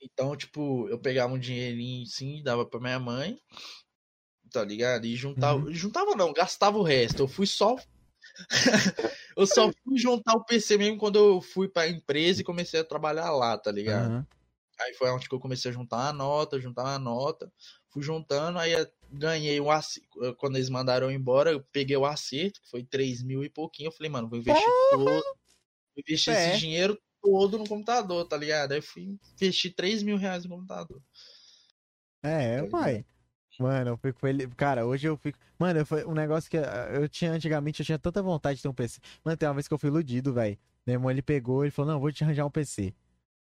[0.00, 3.36] Então, tipo, eu pegava um dinheirinho assim, dava pra minha mãe,
[4.52, 5.06] tá ligado?
[5.06, 5.58] E juntava.
[5.58, 5.74] Uhum.
[5.74, 7.24] Juntava não, gastava o resto.
[7.24, 7.74] Eu fui só
[9.36, 12.84] eu só fui juntar o PC mesmo quando eu fui pra empresa e comecei a
[12.84, 14.10] trabalhar lá, tá ligado?
[14.10, 14.24] Uhum.
[14.80, 17.52] Aí foi onde que eu comecei a juntar a nota, juntar a nota.
[17.90, 18.72] Fui juntando, aí
[19.10, 20.08] ganhei um acerto.
[20.38, 23.88] Quando eles mandaram embora, eu peguei o acerto, que foi 3 mil e pouquinho.
[23.88, 25.04] Eu falei, mano, vou investir todo.
[25.04, 25.24] Vou
[25.98, 26.50] investir é.
[26.50, 28.72] esse dinheiro todo no computador, tá ligado?
[28.72, 31.02] Aí fui investir 3 mil reais no computador.
[32.22, 33.04] É, tá pai.
[33.60, 34.48] Mano, eu fico feliz.
[34.56, 35.38] Cara, hoje eu fico.
[35.58, 38.68] Mano, foi um negócio que ah, eu tinha antigamente, eu tinha tanta vontade de ter
[38.68, 39.00] um PC.
[39.22, 40.56] Mano, tem uma vez que eu fui iludido, velho.
[40.86, 42.94] Meu irmão, ele pegou, ele falou: Não, vou te arranjar um PC.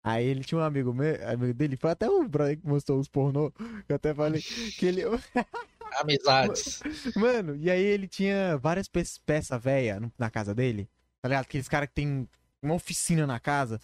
[0.03, 3.07] Aí ele tinha um amigo meu, amigo dele, foi até o brother que mostrou os
[3.07, 3.53] pornô.
[3.87, 5.03] Eu até falei que ele.
[6.01, 6.81] Amizades.
[7.15, 10.89] Mano, e aí ele tinha várias peças velhas na casa dele.
[11.21, 11.43] Tá ligado?
[11.43, 12.27] Aqueles caras que tem
[12.61, 13.79] uma oficina na casa.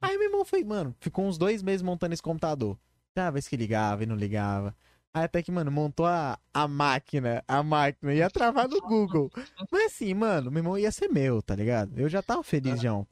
[0.00, 2.76] Aí meu irmão foi, mano, ficou uns dois meses montando esse computador.
[3.14, 4.74] Cada vez que ligava e não ligava.
[5.16, 9.30] Aí até que, mano, montou a, a máquina, a máquina, ia travar no Google.
[9.72, 11.98] Mas assim, mano, meu irmão ia ser meu, tá ligado?
[11.98, 13.06] Eu já tava feliz, João.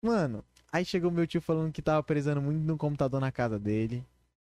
[0.00, 0.42] Mano,
[0.72, 4.02] aí chegou meu tio falando que tava precisando muito no computador na casa dele.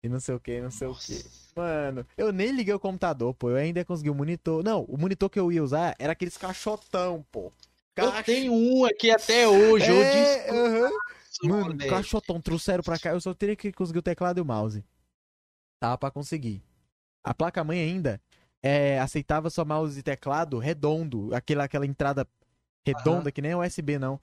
[0.02, 1.10] E não sei o que, não sei Nossa.
[1.10, 1.24] o que.
[1.56, 3.48] Mano, eu nem liguei o computador, pô.
[3.48, 4.62] Eu ainda consegui o monitor.
[4.62, 7.50] Não, o monitor que eu ia usar era aqueles caixotão, pô.
[7.94, 8.18] Caixa...
[8.18, 11.48] Eu tenho um aqui até hoje, é, eu disse.
[11.48, 11.48] Uhum.
[11.48, 13.12] Mano, caixotão, trouxeram pra cá.
[13.12, 14.84] Eu só teria que conseguir o teclado e o mouse.
[15.80, 16.62] Tava pra conseguir.
[17.24, 18.20] A placa-mãe ainda
[18.62, 22.28] é, aceitava só mouse e teclado redondo, aquela, aquela entrada
[22.86, 23.32] redonda, uhum.
[23.32, 24.20] que nem é USB, não.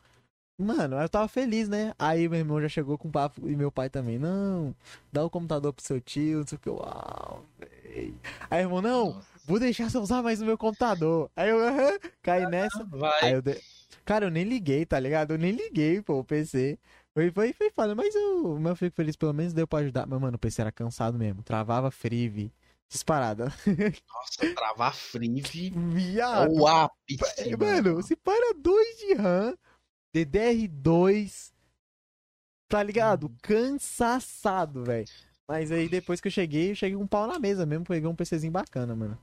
[0.57, 1.93] Mano, eu tava feliz, né?
[1.97, 4.19] Aí meu irmão já chegou com papo e meu pai também.
[4.19, 4.75] Não,
[5.11, 6.69] dá o computador pro seu tio, não sei o que.
[6.69, 8.13] Uau, véi.
[8.49, 9.27] Aí, irmão, não, Nossa.
[9.45, 11.31] vou deixar você usar mais o meu computador.
[11.35, 12.83] Aí eu, aham, caí nessa.
[12.85, 13.35] Vai.
[13.35, 13.59] Eu de...
[14.05, 15.31] Cara, eu nem liguei, tá ligado?
[15.31, 16.77] Eu nem liguei, pô, o PC.
[17.13, 20.05] Foi, foi, foi foda, mas eu, eu fico feliz, pelo menos deu pra ajudar.
[20.07, 21.43] Mas, mano, o PC era cansado mesmo.
[21.43, 22.51] Travava Frive.
[22.91, 23.45] Disparada.
[24.13, 25.69] Nossa, travar Frive.
[25.93, 26.51] Viado.
[26.51, 27.55] O ápice.
[27.57, 29.57] Mano, você para 2 de RAM,
[30.13, 31.53] DDR2.
[32.67, 33.27] Tá ligado?
[33.27, 33.37] Hum.
[33.41, 35.07] Cansaçado, velho.
[35.47, 38.09] Mas aí depois que eu cheguei, eu cheguei com um pau na mesa mesmo, peguei
[38.09, 39.17] um PCzinho bacana, mano.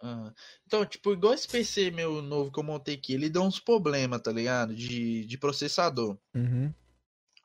[0.00, 0.32] Ah,
[0.64, 4.20] então, tipo, igual esse PC meu novo que eu montei aqui, ele deu uns problemas,
[4.22, 4.74] tá ligado?
[4.74, 6.16] De, de processador.
[6.34, 6.72] Uhum.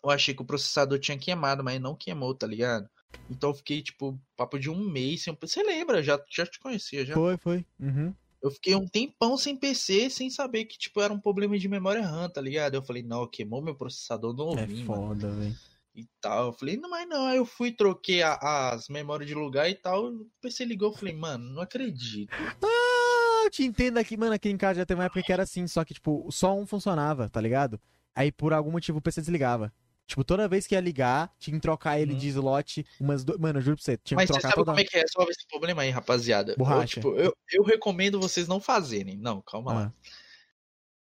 [0.04, 2.88] Eu achei que o processador tinha queimado, mas não queimou, tá ligado?
[3.30, 6.04] Então eu fiquei, tipo, papo de um mês sem Você lembra?
[6.04, 7.14] Já, já te conhecia, já.
[7.14, 7.66] Foi, foi.
[7.80, 8.14] Uhum.
[8.42, 12.06] Eu fiquei um tempão sem PC, sem saber que, tipo, era um problema de memória
[12.06, 12.76] RAM, tá ligado?
[12.76, 14.84] Eu falei, não, queimou meu processador novinho.
[14.84, 15.56] É foda, velho.
[15.96, 16.48] E tal.
[16.48, 17.26] Eu falei, não, mas não.
[17.26, 18.38] Aí eu fui, troquei a,
[18.72, 20.08] as memórias de lugar e tal.
[20.08, 22.32] O PC ligou, eu falei, mano, não acredito.
[22.62, 24.34] Ah, eu te entendo aqui, mano.
[24.34, 26.68] Aqui em casa já teve uma época que era assim, só que, tipo, só um
[26.68, 27.82] funcionava, tá ligado?
[28.14, 29.74] Aí por algum motivo o PC desligava.
[30.08, 32.20] Tipo, toda vez que ia ligar, tinha que trocar ele uhum.
[32.20, 33.40] de slot umas duas.
[33.40, 34.72] Mano, eu juro pra você, tinha Mas que trocar você sabe toda...
[34.72, 36.56] como é que resolve esse problema aí, rapaziada?
[36.56, 37.00] Borracha.
[37.00, 39.18] Eu, tipo, eu, eu recomendo vocês não fazerem.
[39.18, 39.76] Não, calma ah.
[39.76, 39.94] lá.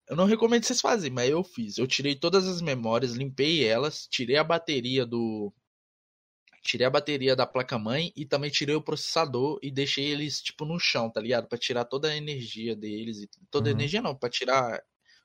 [0.08, 1.78] Eu não recomendo vocês fazerem, mas eu fiz.
[1.78, 5.52] Eu tirei todas as memórias, limpei elas, tirei a bateria do.
[6.62, 10.80] Tirei a bateria da placa-mãe e também tirei o processador e deixei eles, tipo, no
[10.80, 11.48] chão, tá ligado?
[11.48, 13.20] Pra tirar toda a energia deles.
[13.20, 13.30] E...
[13.52, 13.76] Toda uhum.
[13.76, 14.82] a energia não, pra tirar.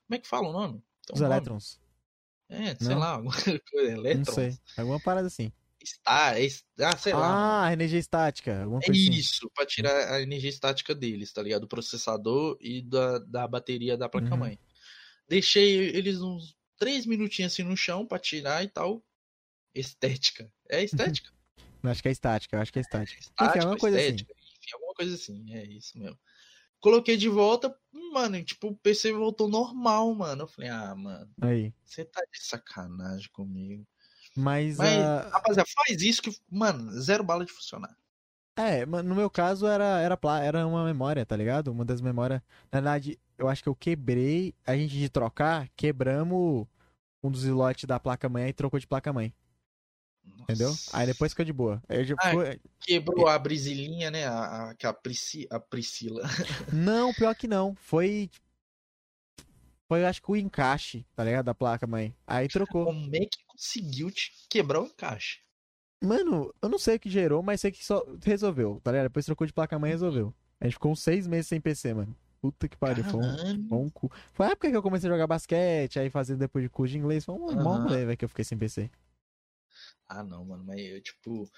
[0.07, 0.83] Como é que fala o nome?
[1.05, 1.80] Tem Os elétrons.
[2.51, 2.99] É, sei não?
[2.99, 3.33] lá, alguma
[3.71, 4.27] coisa, elétrons.
[4.27, 5.51] Não sei, alguma parada assim.
[5.81, 6.35] Está,
[6.79, 7.65] ah, sei lá.
[7.65, 8.67] Ah, energia estática.
[8.87, 9.53] É isso, assim.
[9.55, 11.61] pra tirar a energia estática deles, tá ligado?
[11.61, 14.51] Do processador e da, da bateria da placa-mãe.
[14.51, 14.57] Uhum.
[15.27, 19.03] Deixei eles uns três minutinhos assim no chão pra tirar e tal.
[19.73, 20.51] Estética.
[20.69, 21.31] É estética?
[21.83, 23.19] acho que é estática, acho que é estática.
[23.19, 24.05] estática enfim, alguma coisa assim.
[24.07, 24.53] estética, assim.
[24.59, 26.19] Enfim, alguma coisa assim, é isso mesmo.
[26.81, 27.73] Coloquei de volta,
[28.11, 30.43] mano, tipo, o PC voltou normal, mano.
[30.43, 31.71] Eu falei, ah, mano, aí.
[31.85, 33.85] Você tá de sacanagem comigo.
[34.35, 35.29] Mas, Mas uh...
[35.29, 37.95] rapaziada, faz isso que, mano, zero bala de funcionar.
[38.57, 41.71] É, no meu caso era, era, era uma memória, tá ligado?
[41.71, 42.41] Uma das memórias.
[42.71, 46.67] Na verdade, eu acho que eu quebrei, a gente de trocar, quebramos
[47.23, 49.33] um dos slots da placa-mãe e trocou de placa-mãe.
[50.25, 50.73] Entendeu?
[50.91, 51.81] Aí depois ficou de boa.
[51.87, 52.31] Aí já ah.
[52.81, 54.25] Quebrou a brisilinha, né?
[54.25, 56.23] A, a, a, Prisci, a Priscila.
[56.73, 57.75] Não, pior que não.
[57.75, 58.29] Foi.
[59.87, 61.45] Foi, acho que o encaixe, tá ligado?
[61.45, 62.15] Da placa, mãe.
[62.25, 62.85] Aí trocou.
[62.85, 65.39] Como é que conseguiu te quebrar o encaixe?
[66.03, 69.07] Mano, eu não sei o que gerou, mas sei que só resolveu, tá ligado?
[69.07, 70.33] Depois trocou de placa mãe e resolveu.
[70.59, 72.15] A gente ficou uns seis meses sem PC, mano.
[72.41, 74.11] Puta que pariu, foi um, foi um cu.
[74.33, 76.97] Foi a época que eu comecei a jogar basquete, aí fazendo depois de curso de
[76.97, 77.23] inglês.
[77.23, 77.63] Foi um uhum.
[77.63, 78.89] bom velho, que eu fiquei sem PC.
[80.11, 81.49] Ah, não, mano, mas eu, tipo.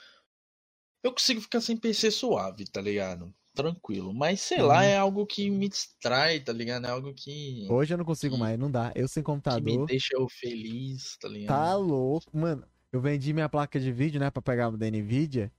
[1.03, 3.33] Eu consigo ficar sem PC suave, tá ligado?
[3.55, 4.13] Tranquilo.
[4.13, 4.67] Mas sei uhum.
[4.67, 6.85] lá, é algo que me distrai, tá ligado?
[6.85, 7.67] É algo que.
[7.69, 8.91] Hoje eu não consigo que, mais, não dá.
[8.95, 9.63] Eu sem computador.
[9.63, 11.57] Que me deixa eu feliz, tá ligado?
[11.57, 12.63] Tá louco, mano.
[12.91, 15.51] Eu vendi minha placa de vídeo, né, pra pegar da Nvidia.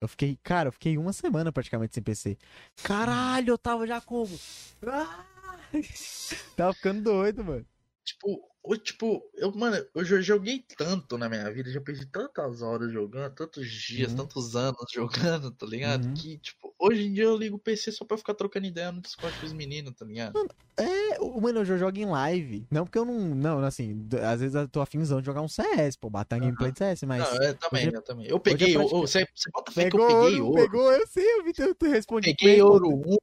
[0.00, 2.36] Eu fiquei, cara, eu fiquei uma semana praticamente sem PC.
[2.82, 4.36] Caralho, eu tava já como?
[4.84, 5.24] Ah!
[6.56, 7.64] tava ficando doido, mano.
[8.04, 12.60] Tipo, ou, tipo, eu, mano, eu já joguei tanto na minha vida, já perdi tantas
[12.60, 14.18] horas jogando, tantos dias, uhum.
[14.18, 16.04] tantos anos jogando, tá ligado?
[16.04, 16.14] Uhum.
[16.14, 19.00] Que, tipo, hoje em dia eu ligo o PC só pra ficar trocando ideia no
[19.00, 20.34] Discord com os meninos, tá ligado?
[20.34, 22.66] Mano, é, mano, eu já jogo em live.
[22.70, 25.96] Não porque eu não, não, assim, às vezes eu tô afinzão de jogar um CS,
[25.96, 26.42] pô, bater uhum.
[26.42, 27.22] gameplay de CS, mas...
[27.22, 28.26] Não, eu também, hoje, eu também.
[28.26, 30.62] Eu peguei, eu você, você bota fé que eu peguei ouro.
[30.62, 32.34] Pegou, eu sei, eu vi, eu, eu respondi.
[32.34, 33.16] Peguei ouro 1,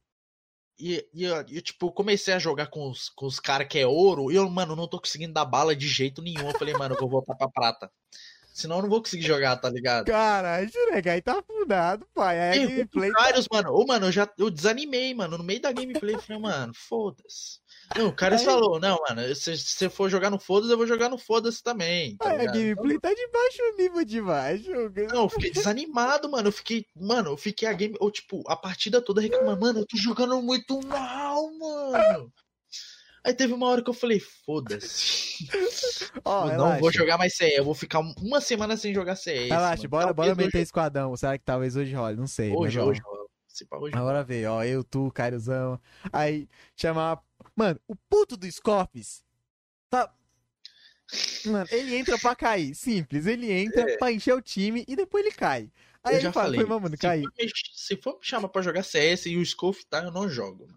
[0.80, 4.32] e, e, e, tipo, comecei a jogar com os, com os caras que é ouro.
[4.32, 6.48] E eu, mano, não tô conseguindo dar bala de jeito nenhum.
[6.48, 7.92] Eu falei, mano, eu vou voltar pra prata.
[8.54, 10.06] Senão eu não vou conseguir jogar, tá ligado?
[10.06, 12.40] Caralho, Jurek, aí tá fundado, pai.
[12.40, 13.12] Aí a gameplay.
[13.12, 13.34] Tá...
[13.52, 13.72] mano.
[13.72, 15.38] Ô, mano, eu já eu desanimei, mano.
[15.38, 17.60] No meio da gameplay, eu falei, mano, foda-se.
[17.96, 18.44] Não, o cara aí...
[18.44, 22.18] falou, não, mano, se você for jogar no foda-se, eu vou jogar no foda-se também.
[22.18, 25.14] Tá a gameplay tá de baixo nível demais, jogando.
[25.14, 26.50] Não, eu fiquei desanimado, mano.
[26.50, 29.86] Eu fiquei, mano, eu fiquei a game, ou tipo, a partida toda reclamando, mano, eu
[29.86, 32.32] tô jogando muito mal, mano.
[33.24, 35.48] Aí teve uma hora que eu falei, foda-se.
[36.26, 37.58] Oh, eu não vou jogar mais CS.
[37.58, 39.50] Eu vou ficar uma semana sem jogar CS.
[39.50, 39.90] Relaxa, mano.
[39.90, 41.16] bora, bora meter esquadrão.
[41.16, 42.18] Será que talvez hoje role?
[42.18, 42.54] Não sei.
[42.54, 43.28] Hoje, mas, hoje rola.
[43.80, 45.80] Hoje Agora veio, ó, eu, tu, Cairozão.
[46.12, 47.22] Aí chamar
[47.58, 49.24] Mano, o puto do Scorpius
[49.90, 50.14] tá.
[51.48, 52.76] Mano, ele entra pra cair.
[52.76, 53.26] Simples.
[53.26, 53.98] Ele entra é.
[53.98, 55.72] pra encher o time e depois ele cai.
[56.04, 57.24] Aí eu ele fala, falei, mano, se.
[57.24, 60.68] For se for me chamar pra jogar CS e o Scoff tá, eu não jogo.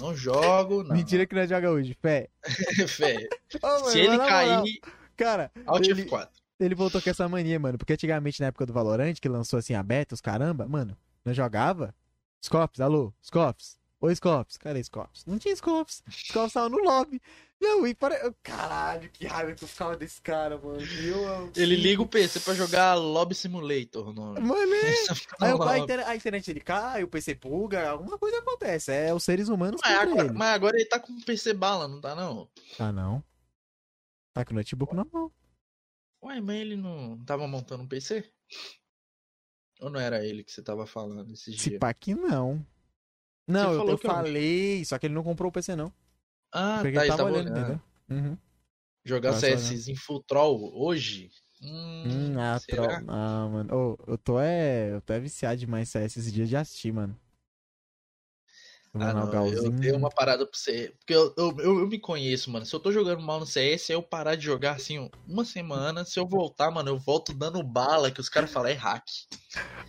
[0.00, 0.96] Não jogo, não.
[0.96, 2.30] Mentira que não joga hoje, fé.
[2.88, 3.28] fé.
[3.62, 4.80] Oh, mano, se ele cair.
[5.16, 6.28] Cara, Alt ele, F4.
[6.58, 7.76] Ele voltou com essa mania, mano.
[7.76, 11.94] Porque antigamente, na época do Valorant, que lançou assim aberto, os caramba, mano, não jogava.
[12.42, 13.78] Scops, alô, Scops.
[14.04, 14.58] Oi, Scops.
[14.58, 15.24] Cadê Scops?
[15.24, 16.02] Não tinha Scops.
[16.10, 17.22] Scops tava no lobby.
[17.58, 18.34] Não, e para.
[18.42, 20.78] Caralho, que raiva que eu ficava desse cara, mano.
[20.78, 24.12] Eu, ele liga o PC pra jogar Lobby Simulator.
[24.12, 24.34] Não.
[24.34, 24.92] Mano, é.
[25.40, 28.92] Aí, a, internet, a, internet ele cai, o PC buga, alguma coisa acontece.
[28.92, 30.34] É os seres humanos mas agora, ele.
[30.34, 32.46] mas agora ele tá com o PC bala, não tá não?
[32.76, 33.24] Tá não.
[34.34, 35.32] Tá com o notebook normal.
[36.22, 38.30] Ué, mas ele não tava montando um PC?
[39.80, 41.62] Ou não era ele que você tava falando esses dias?
[41.62, 42.66] Se pá que não.
[43.46, 44.84] Não, eu, eu falei, eu...
[44.84, 45.92] só que ele não comprou o PC, não.
[46.52, 47.82] Ah, Porque tá, ele tava olhando, olhando.
[48.08, 48.38] Uhum.
[49.04, 51.30] Jogar CS em full troll hoje?
[51.62, 52.90] Hum, hum ah, troll.
[53.08, 53.74] Ah, mano.
[53.74, 54.92] Oh, eu tô é.
[54.92, 57.18] Eu tô é viciado demais CS esses dias de assistir, mano.
[58.94, 60.94] Ah, não, eu tenho uma parada pra você.
[61.00, 62.64] Porque eu, eu, eu, eu, me conheço, mano.
[62.64, 66.04] Se eu tô jogando mal no CS, eu parar de jogar assim uma semana.
[66.04, 69.04] Se eu voltar, mano, eu volto dando bala, que os caras falam é hack.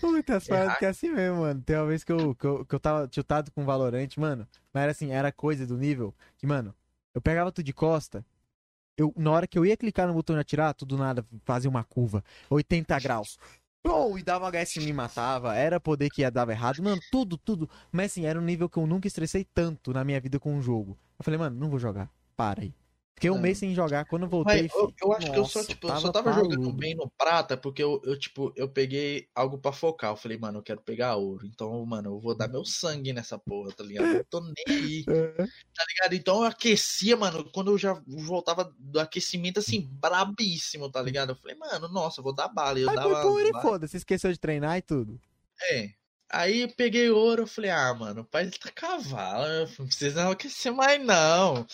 [0.02, 1.62] Muitas é paradas que é assim mesmo, mano.
[1.62, 4.48] Tem uma vez que eu, que eu, que eu tava tiltado com Valorant, mano.
[4.74, 6.74] Mas era assim, era coisa do nível que, mano,
[7.14, 8.26] eu pegava tudo de costa.
[8.98, 11.84] Eu, na hora que eu ia clicar no botão de atirar, tudo nada, fazia uma
[11.84, 12.24] curva.
[12.50, 13.38] 80 graus.
[13.86, 15.54] Pô, e dava HS e me matava.
[15.56, 16.82] Era poder que ia dar errado.
[16.82, 17.70] Mano, tudo, tudo.
[17.92, 20.60] Mas assim, era um nível que eu nunca estressei tanto na minha vida com um
[20.60, 20.98] jogo.
[21.20, 22.10] Eu falei, mano, não vou jogar.
[22.36, 22.74] Para aí.
[23.16, 24.64] Fiquei um mês sem jogar, quando eu voltei.
[24.64, 27.10] Mas, eu, eu acho nossa, que eu só, tipo, tava só tava jogando bem no
[27.18, 30.12] prata porque eu, eu, tipo, eu peguei algo pra focar.
[30.12, 31.48] Eu falei, mano, eu quero pegar ouro.
[31.48, 34.08] Então, mano, eu vou dar meu sangue nessa porra, tá ligado?
[34.08, 35.06] Eu tô nem aí.
[35.74, 36.14] tá ligado?
[36.14, 41.30] Então eu aquecia, mano, quando eu já voltava do aquecimento assim, brabíssimo, tá ligado?
[41.30, 42.78] Eu falei, mano, nossa, eu vou dar bala.
[42.80, 43.22] eu Aí dava.
[43.22, 45.18] Foi por e foda-se, esqueceu de treinar e tudo.
[45.72, 45.90] É.
[46.30, 50.74] Aí eu peguei ouro, eu falei, ah, mano, o pai tá cavalo, não precisa aquecer
[50.74, 51.66] mais não.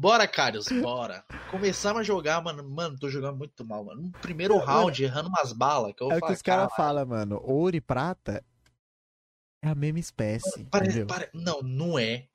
[0.00, 1.22] Bora, Carlos, bora.
[1.50, 2.66] Começamos a jogar, mano.
[2.66, 4.00] Mano, tô jogando muito mal, mano.
[4.00, 5.92] No primeiro round, errando umas balas.
[5.94, 7.38] Que eu é o que os caras falam, mano.
[7.44, 8.42] Ouro e prata
[9.62, 10.64] é a mesma espécie.
[10.70, 11.28] Parece, pare...
[11.34, 12.28] Não, não é.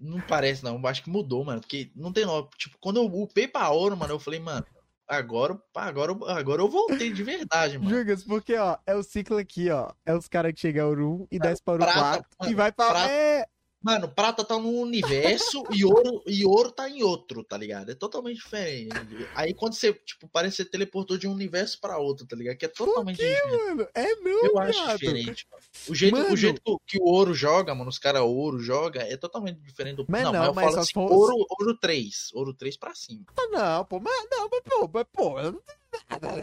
[0.00, 0.80] Não parece, não.
[0.86, 1.60] Acho que mudou, mano.
[1.60, 2.48] Porque não tem nome.
[2.56, 4.64] Tipo, quando eu upei pra ouro, mano, eu falei, mano,
[5.08, 7.90] agora, agora, agora eu voltei de verdade, mano.
[7.90, 9.90] Jugas, porque, ó, é o ciclo aqui, ó.
[10.06, 12.90] É os caras que chegam ao 1 e desce para o 4 e vai pra.
[12.90, 13.10] Prata...
[13.10, 13.44] É...
[13.82, 17.90] Mano, prata tá num universo e ouro, e ouro tá em outro, tá ligado?
[17.90, 18.90] É totalmente diferente.
[19.34, 22.56] Aí quando você, tipo, parece que você teleportou de um universo pra outro, tá ligado?
[22.56, 23.64] Que é totalmente quê, diferente.
[23.68, 23.88] mano?
[23.94, 24.68] É não, Eu viado.
[24.68, 25.62] acho diferente, mano.
[25.88, 26.32] O jeito, Mano.
[26.32, 29.96] o jeito que o- o ouro joga, mano, os caras ouro joga, é totalmente diferente
[29.96, 30.06] do.
[30.08, 32.30] Mas não, não, mas eu mas falo assim, for- ouro, ouro 3.
[32.34, 33.24] Ouro 3 pra cima.
[33.36, 35.40] Ah, não, pô, mas não, mas pô, mas pô.
[35.40, 35.62] eu-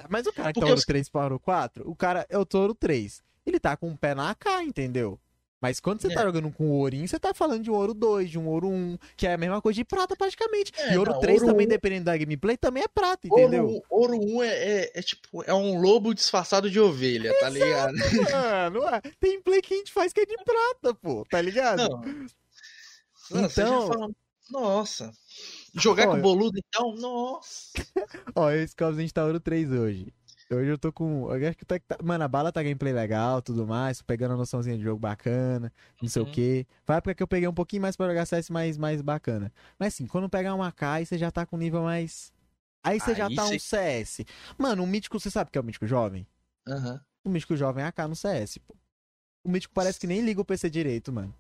[0.10, 2.38] Mas o cara que tá Porque ouro os- 3 para ouro 4, o cara é
[2.38, 3.24] o touro 3.
[3.46, 5.20] Ele tá com um pé na AK, entendeu?
[5.62, 6.14] Mas quando você É.
[6.16, 8.98] tá jogando com ourinho, você tá falando de um ouro 2, de um ouro 1,
[9.18, 10.72] que é a mesma coisa de prata praticamente.
[10.78, 13.66] É, e ouro não, 3 ouro também, 1 dependendo da gameplay, também é prata, entendeu?
[13.66, 17.94] Ouro, ouro 1 é, é, é tipo, é um lobo disfarçado de ovelha, tá ligado?
[18.74, 21.90] Mano, tem play que a gente faz que é de prata, pô, tá ligado?
[21.90, 22.02] Não.
[23.32, 24.10] Já Então- fala-
[24.50, 25.12] Nossa.
[25.76, 26.16] Jogar Olha.
[26.16, 27.72] com boludo, então, nossa.
[28.36, 30.12] Ó, esse Cobs a gente tá ouro 3 hoje.
[30.52, 31.32] Hoje eu tô com.
[31.36, 34.02] Eu acho que tá, tá- Mano, a bala tá gameplay legal, tudo mais.
[34.02, 35.72] Pegando a noçãozinha de jogo bacana,
[36.02, 36.32] não sei o Uhum.
[36.32, 36.66] quê.
[36.84, 39.54] Foi a época que eu peguei um pouquinho mais pra jogar CS mais, mais bacana.
[39.78, 42.34] Mas assim, quando pegar uma AK, aí você já tá com nível mais.
[42.84, 44.26] Aí você já Aí tá cê- um CS.
[44.58, 46.26] Mano, o mítico, você sabe que é o mítico jovem?
[46.68, 47.00] Aham.
[47.24, 48.76] O mítico jovem é AK no CS, pô.
[49.44, 51.34] O mítico parece que nem liga o PC direito, mano.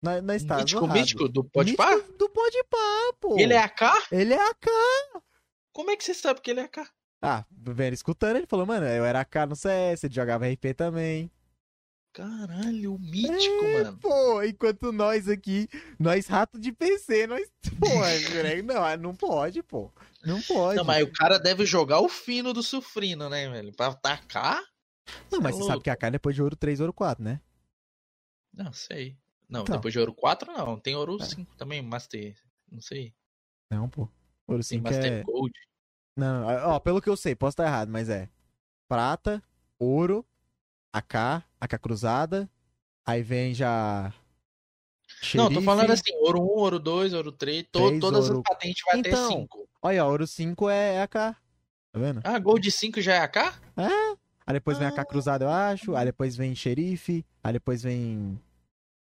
[0.00, 0.92] Na, na está Mítico, zoado.
[0.94, 1.42] mítico do?
[1.42, 3.36] Mítico do Pode Pá, pô.
[3.38, 4.06] Ele é AK?
[4.12, 4.68] Ele é AK.
[5.72, 6.88] Como é que você sabe que ele é AK?
[7.22, 11.30] Ah, vendo escutando, ele falou, mano, eu era AK no CS, ele jogava RP também.
[12.12, 13.98] Caralho, o mítico, É, mano.
[13.98, 17.50] Pô, enquanto nós aqui, nós rato de PC, nós.
[17.78, 19.92] Pô, é, não, não pode, pô.
[20.24, 20.76] Não pode.
[20.76, 23.70] Não, mas o cara deve jogar o fino do sufrino, né, velho?
[23.74, 24.62] Pra atacar?
[25.30, 25.72] Não, mas é você louco.
[25.72, 27.40] sabe que a AK é depois de ouro 3, ouro 4, né?
[28.52, 29.18] Não, sei.
[29.48, 29.76] Não, Então.
[29.76, 30.80] depois de ouro 4, não.
[30.80, 31.24] Tem ouro É.
[31.24, 32.34] 5 também, Master.
[32.72, 33.12] Não sei.
[33.70, 34.08] Não, pô.
[34.48, 35.22] Ouro Tem 5 Master é.
[35.22, 35.52] Gold.
[36.16, 38.28] Não, ó, pelo que eu sei, posso estar errado, mas é.
[38.88, 39.42] Prata,
[39.78, 40.24] ouro,
[40.92, 42.48] AK, AK cruzada.
[43.04, 44.12] Aí vem já.
[45.34, 45.64] Não, tô xerife.
[45.64, 48.98] falando assim, ouro 1, ouro 2, ouro 3, to- Três, todas ouro- as patentes vai
[49.00, 49.28] Então.
[49.28, 49.68] ter 5.
[49.82, 51.12] Olha, ouro 5 é AK.
[51.92, 52.20] Tá vendo?
[52.24, 53.54] Ah, Gold 5 já é AK?
[54.46, 55.04] Aí depois vem a Ah.
[55.04, 55.94] Cruzada, eu acho.
[55.94, 57.24] Aí depois vem xerife.
[57.44, 58.40] Aí depois vem.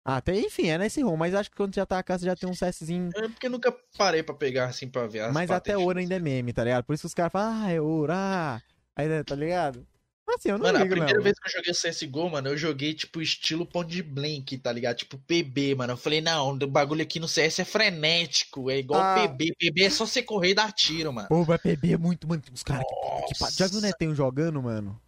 [0.09, 1.17] Ah, tem, enfim, é nesse rumo.
[1.17, 3.11] Mas acho que quando já tá a você já tem um CSzinho.
[3.17, 6.15] É porque eu nunca parei pra pegar assim pra ver as Mas até ouro ainda
[6.15, 6.85] é meme, tá ligado?
[6.85, 8.63] Por isso que os caras falam, ah, é ouro, ah.
[8.95, 9.85] Aí, tá ligado?
[10.25, 11.23] Mas assim, eu não Mano, a ligo, primeira não.
[11.23, 14.97] vez que eu joguei CSGO, mano, eu joguei, tipo, estilo Point Blank, tá ligado?
[14.97, 15.93] Tipo, PB, mano.
[15.93, 19.29] Eu falei, não, o bagulho aqui no CS é frenético, é igual Ah.
[19.29, 19.55] PB.
[19.59, 21.29] PB é só você correr e dar tiro, mano.
[21.29, 22.43] Pô, vai PB é muito, mano.
[22.43, 22.85] Tem uns caras
[23.29, 23.57] que, que.
[23.59, 23.83] Já viu o.
[23.83, 25.01] Netinho jogando, mano?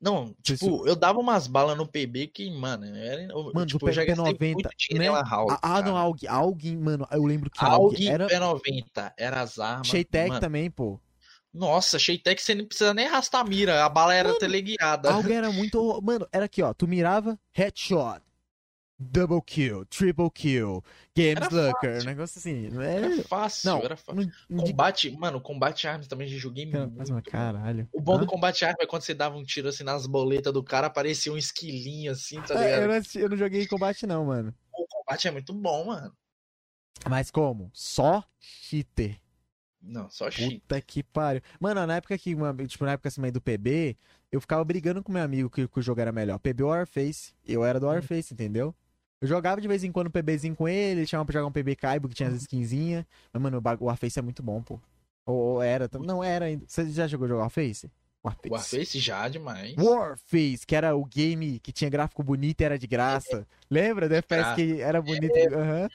[0.00, 3.28] Não, tipo, eu dava umas balas no PB que, mano, era.
[3.52, 5.20] Mano, tipo, eu já gastei P90, muito dinheiro né?
[5.20, 5.96] Lan House, Ah, ah, não.
[5.96, 6.26] Aug.
[6.26, 8.26] Aug, mano, eu lembro que Aug era.
[8.26, 9.86] P90, era as armas.
[9.88, 10.98] Shaytech também, pô.
[11.52, 15.12] Nossa, Shaytech você não precisa nem arrastar a mira, a bala era Mano, teleguiada.
[15.12, 16.00] Aug era muito.
[16.02, 16.72] Mano, era aqui, ó.
[16.72, 18.22] Tu mirava, headshot.
[19.02, 20.84] Double kill, triple kill,
[21.16, 22.66] game Era slugger, um negócio assim.
[22.96, 24.30] Era É, fácil, não, era fácil.
[24.48, 27.10] não, Combate, mano, combate armas também já joguei cara, muito.
[27.10, 27.88] uma caralho.
[27.92, 30.62] O bom do combate arma é quando você dava um tiro assim nas boletas do
[30.62, 32.84] cara, aparecia um esquilinho assim, tá É, ligado?
[32.84, 34.54] eu, não eu não joguei combate, não, mano.
[34.72, 36.12] O combate é muito bom, mano.
[37.08, 37.70] Mas como?
[37.74, 39.20] Só cheater.
[39.82, 40.62] Não, só cheat.
[40.62, 41.42] Puta que pariu.
[41.60, 42.34] Mano, na época que,
[42.68, 43.96] tipo, na época assim, do PB,
[44.32, 46.38] eu ficava brigando com meu amigo que, que o jogo era melhor.
[46.38, 47.34] PB ou Warface.
[47.44, 47.92] Eu era do Uhum.
[47.92, 48.74] Warface, entendeu?
[49.20, 51.52] Eu jogava de vez em quando um PBzinho com ele, ele chamava pra jogar um
[51.52, 52.34] PB Kaibo que tinha Uhum.
[52.36, 53.04] as skinzinhas.
[53.32, 54.80] Mas, mano, o Warface é muito bom, pô.
[55.26, 55.90] Ou, ou era.
[56.00, 56.64] Não, era ainda.
[56.66, 57.90] Você já jogou jogar Warface?
[58.24, 58.50] Warface.
[58.50, 59.76] Warface já demais.
[59.78, 63.46] Warface, que era o game que tinha gráfico bonito e era de graça.
[63.70, 64.54] Lembra do FPS Graça.
[64.56, 65.36] que era bonito?
[65.54, 65.88] Aham.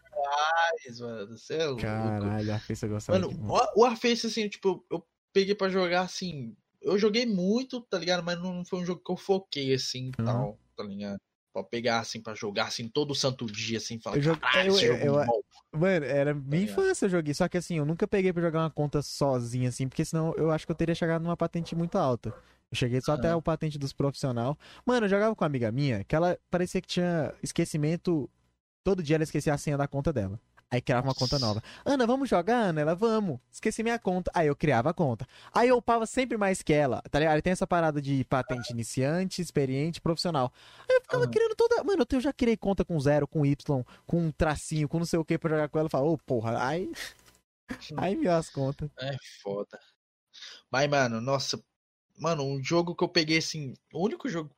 [0.86, 1.82] Mas, mano, você é louco.
[1.82, 3.68] Caralho, Warface eu gostava Mano, demais.
[3.76, 6.56] o o Warface, assim, tipo, eu peguei pra jogar assim.
[6.82, 8.24] Eu joguei muito, tá ligado?
[8.24, 10.26] Mas não foi um jogo que eu foquei assim e Uhum.
[10.26, 11.20] tal, tá ligado?
[11.56, 14.78] Pra pegar assim, pra jogar assim todo santo dia, assim, falar, Eu jogue- caralho, eu-
[14.78, 15.42] jogo é eu- bom.
[15.72, 16.82] Mano, era minha ligado?
[16.82, 17.34] infância eu joguei.
[17.34, 20.52] Só que assim, eu nunca peguei pra jogar uma conta sozinha, assim, porque senão eu
[20.52, 22.30] acho que eu teria chegado numa patente muito alta.
[22.70, 23.38] Eu cheguei só até Ah.
[23.38, 24.58] o patente dos profissional.
[24.86, 28.30] Mano, eu jogava com uma amiga minha que ela parecia que tinha esquecimento.
[28.84, 30.38] Todo dia ela esquecia a senha da conta dela.
[30.72, 31.62] Aí criava uma conta nova.
[31.86, 32.82] Ana, vamos jogar, Ana?
[32.82, 33.40] Ela, vamos.
[33.52, 34.32] Esqueci minha conta.
[34.34, 35.28] Aí eu criava a conta.
[35.54, 37.36] Aí eu upava sempre mais que ela, tá ligado?
[37.36, 40.52] Aí tem essa parada de patente iniciante, experiente, profissional.
[40.90, 41.32] Aí eu ficava Aham.
[41.32, 41.84] criando toda.
[41.84, 45.20] Mano, eu já criei conta com zero, com Y, com um tracinho, com não sei
[45.20, 45.86] o que pra jogar com ela.
[45.86, 46.92] Eu falava, ô, porra, aí.
[47.98, 48.92] Aí me as contas.
[49.00, 49.80] É foda.
[50.72, 51.64] Mas, mano, nossa.
[52.18, 53.74] Mano, um jogo que eu peguei assim.
[53.94, 54.56] O único jogo que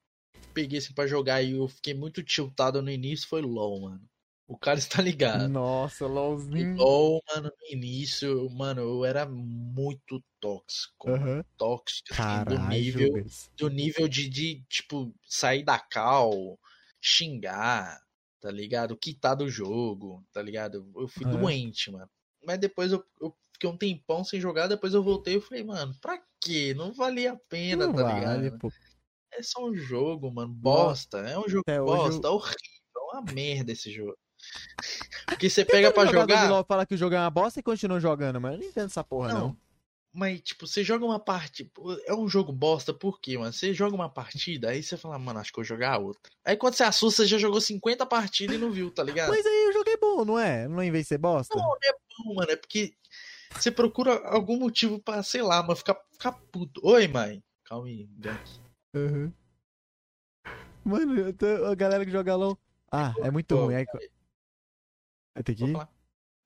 [0.49, 4.09] eu peguei assim pra jogar e eu fiquei muito tiltado no início foi LOL, mano.
[4.47, 5.49] O cara está ligado.
[5.49, 6.77] Nossa, LOLzinho.
[6.77, 11.09] LOL, mano, no início, mano, eu era muito tóxico.
[11.57, 13.25] Tóxico, assim, do nível,
[13.57, 16.57] do nível de, de, tipo, sair da cal,
[17.01, 17.99] xingar.
[18.39, 18.95] tá ligado?
[18.95, 20.89] Quitar do jogo, tá ligado?
[20.95, 22.09] Eu fui doente, mano.
[22.45, 25.93] Mas depois eu, eu, fiquei um tempão sem jogar, depois eu voltei e falei, mano,
[25.99, 26.73] pra quê?
[26.73, 28.59] Não valia a pena, Não tá vale, ligado?
[28.59, 28.71] Pô.
[29.33, 30.53] É só um jogo, mano.
[30.53, 31.17] Bosta.
[31.17, 32.45] É um jogo Até bosta, hoje...
[32.45, 32.57] horrível.
[32.95, 34.17] É uma merda esse jogo.
[35.25, 36.63] Porque você pega pra jogar.
[36.65, 39.03] Fala que o jogo é uma bosta e continua jogando, mas eu não entendo essa
[39.03, 39.39] porra, não.
[39.39, 39.57] não.
[40.13, 41.69] Mas, tipo, você joga uma partida.
[42.07, 43.53] É um jogo bosta, por quê, mano?
[43.53, 46.31] Você joga uma partida, aí você fala, mano, acho que eu vou jogar outra.
[46.43, 49.29] Aí quando você assusta, você já jogou 50 partidas e não viu, tá ligado?
[49.29, 50.67] Mas aí o jogo é bom, não é?
[50.67, 51.55] Não é em vez de ser bosta?
[51.55, 52.51] Não, não é bom, mano.
[52.51, 52.93] É porque
[53.53, 56.81] você procura algum motivo pra, sei lá, mano, ficar, ficar puto.
[56.83, 57.43] Oi, mãe.
[57.63, 58.41] Calma aí, Gank.
[58.95, 59.31] Uhum.
[60.83, 62.57] Mano, tô, a galera que joga LOL.
[62.91, 63.75] Ah, é muito ruim.
[63.75, 63.85] Aí,
[65.37, 65.77] Vai ter que ir?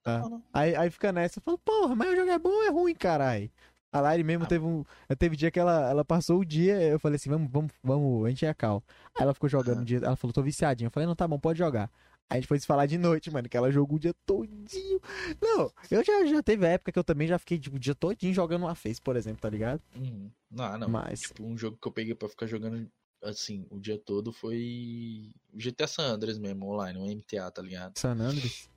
[0.05, 0.21] Ah.
[0.51, 2.93] Aí, aí fica nessa, eu falo, porra, mas o jogo é bom ou é ruim,
[2.93, 3.49] caralho?
[3.93, 4.47] A Lari mesmo ah.
[4.47, 4.83] teve um.
[5.17, 8.29] Teve dia que ela, ela passou o dia, eu falei assim, vamos, vamos, vamos, a
[8.29, 8.83] gente é cal.
[9.17, 10.87] Aí ela ficou jogando um dia, ela falou, tô viciadinha.
[10.87, 11.89] Eu falei, não, tá bom, pode jogar.
[12.29, 15.01] Aí a gente foi se falar de noite, mano, que ela jogou o dia todinho.
[15.41, 18.33] Não, eu já, já teve época que eu também já fiquei, tipo, o dia todinho
[18.33, 19.81] jogando uma Face, por exemplo, tá ligado?
[19.95, 20.31] Uhum.
[20.49, 20.89] Não, não.
[20.89, 21.21] Mas...
[21.21, 22.89] Tipo, um jogo que eu peguei pra ficar jogando
[23.21, 27.97] assim, o dia todo foi o GTA San Andreas mesmo, online, um MTA, tá ligado?
[27.97, 28.69] San Andreas?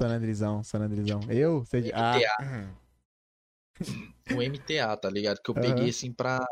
[0.00, 1.20] San Andresão, San Andresão.
[1.30, 1.64] Eu?
[1.70, 1.88] De...
[1.88, 2.36] MTA.
[2.40, 2.70] Ah.
[4.30, 5.40] O MTA, tá ligado?
[5.42, 5.90] Que eu peguei uhum.
[5.90, 6.44] assim pra.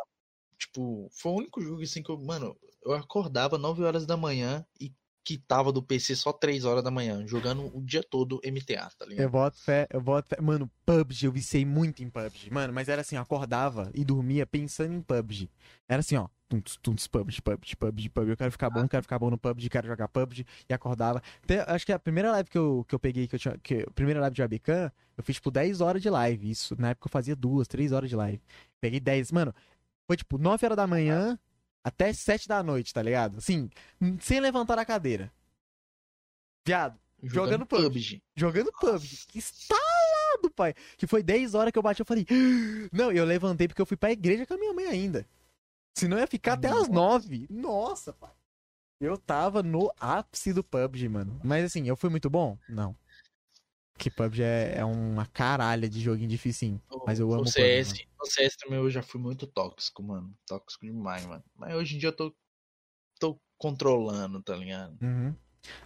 [0.59, 2.19] Tipo, foi o único jogo assim que eu.
[2.19, 4.93] Mano, eu acordava 9 horas da manhã e
[5.25, 9.07] que tava do PC só 3 horas da manhã, jogando o dia todo MTA, tá
[9.07, 9.25] ligado?
[9.25, 10.41] Eu boto fé, eu boto fé.
[10.41, 12.51] Mano, PUBG, eu viciei muito em PUBG.
[12.51, 15.51] Mano, mas era assim, eu acordava e dormia pensando em PUBG.
[15.89, 16.29] Era assim, ó.
[16.55, 18.31] Tuntos, tuntos, PUBG, PUBG, PUBG, PUBG.
[18.31, 20.47] Eu quero ficar bom, quero ficar bom no PUBG, quero jogar PUBG.
[20.69, 21.21] E acordava.
[21.43, 23.59] Até, acho que a primeira live que eu, que eu peguei, que eu tinha.
[23.59, 26.49] Que, a primeira live de webcam, eu fiz tipo 10 horas de live.
[26.49, 28.41] Isso, na época eu fazia duas, 3 horas de live.
[28.81, 29.33] Peguei 10.
[29.33, 29.53] Mano,
[30.07, 31.37] foi tipo 9 horas da manhã
[31.83, 33.39] até 7 da noite, tá ligado?
[33.39, 33.69] Assim,
[34.21, 35.33] sem levantar a cadeira.
[36.65, 37.83] Viado, jogando, jogando PUBG.
[37.83, 38.23] PUBG.
[38.37, 39.27] Jogando PUBG.
[39.35, 40.73] Instalado, pai.
[40.97, 42.25] Que foi 10 horas que eu bati, eu falei.
[42.93, 45.27] Não, eu levantei porque eu fui pra igreja com a minha mãe ainda.
[45.95, 47.47] Senão ia ficar até as 9.
[47.51, 48.33] Nossa, pai.
[49.01, 51.41] Eu tava no ápice do PUBG, mano.
[51.45, 52.59] Mas assim, eu fui muito bom?
[52.69, 52.97] Não.
[53.97, 58.09] Que PUBG é, é uma caralha de joguinho difícil, mas eu amo o CS, PUBG,
[58.21, 60.37] o CS também eu já fui muito tóxico, mano.
[60.47, 61.45] Tóxico demais, mano.
[61.55, 62.35] Mas hoje em dia eu tô,
[63.21, 64.97] tô controlando, tá ligado?
[65.01, 65.35] Uhum.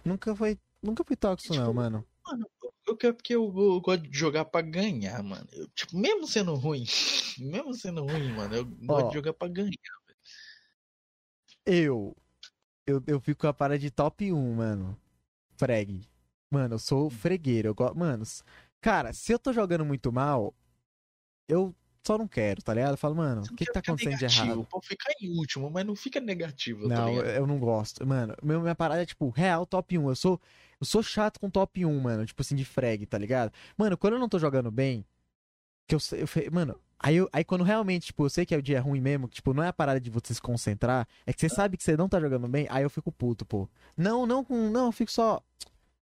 [0.03, 2.05] Nunca foi Nunca fui tóxico, tipo, não, mano.
[2.25, 2.49] Mano,
[2.87, 5.47] eu quero porque eu, eu, gosto de jogar pra ganhar, mano.
[5.51, 6.85] Eu, tipo, mesmo sendo ruim,
[7.37, 9.98] mesmo sendo ruim, mano, eu Ó, gosto de jogar pra ganhar.
[11.69, 12.15] Eu,
[12.87, 13.03] eu.
[13.05, 14.97] Eu fico com a parada de top 1, mano.
[15.55, 16.01] Freg.
[16.51, 17.69] Mano, eu sou fregueiro.
[17.69, 17.97] Eu gosto.
[17.97, 18.23] Mano,
[18.81, 20.53] cara, se eu tô jogando muito mal,
[21.47, 22.91] eu só não quero, tá ligado?
[22.91, 24.67] Eu falo, mano, o que, que tá acontecendo negativo, de errado?
[24.67, 28.05] Pode ficar em último, mas não fica negativo, tá Não, eu não gosto.
[28.05, 30.09] Mano, minha parada é tipo, real top 1.
[30.09, 30.41] Eu sou,
[30.79, 32.25] eu sou chato com top 1, mano.
[32.25, 33.53] Tipo assim, de frag, tá ligado?
[33.77, 35.05] Mano, quando eu não tô jogando bem,
[35.87, 38.61] que eu, eu mano, Aí, eu, aí quando realmente, tipo, eu sei que é o
[38.61, 41.39] dia ruim mesmo, que, tipo, não é a parada de você se concentrar, é que
[41.39, 43.69] você sabe que você não tá jogando bem, aí eu fico puto, pô.
[43.95, 45.41] Não, não, não, eu fico só.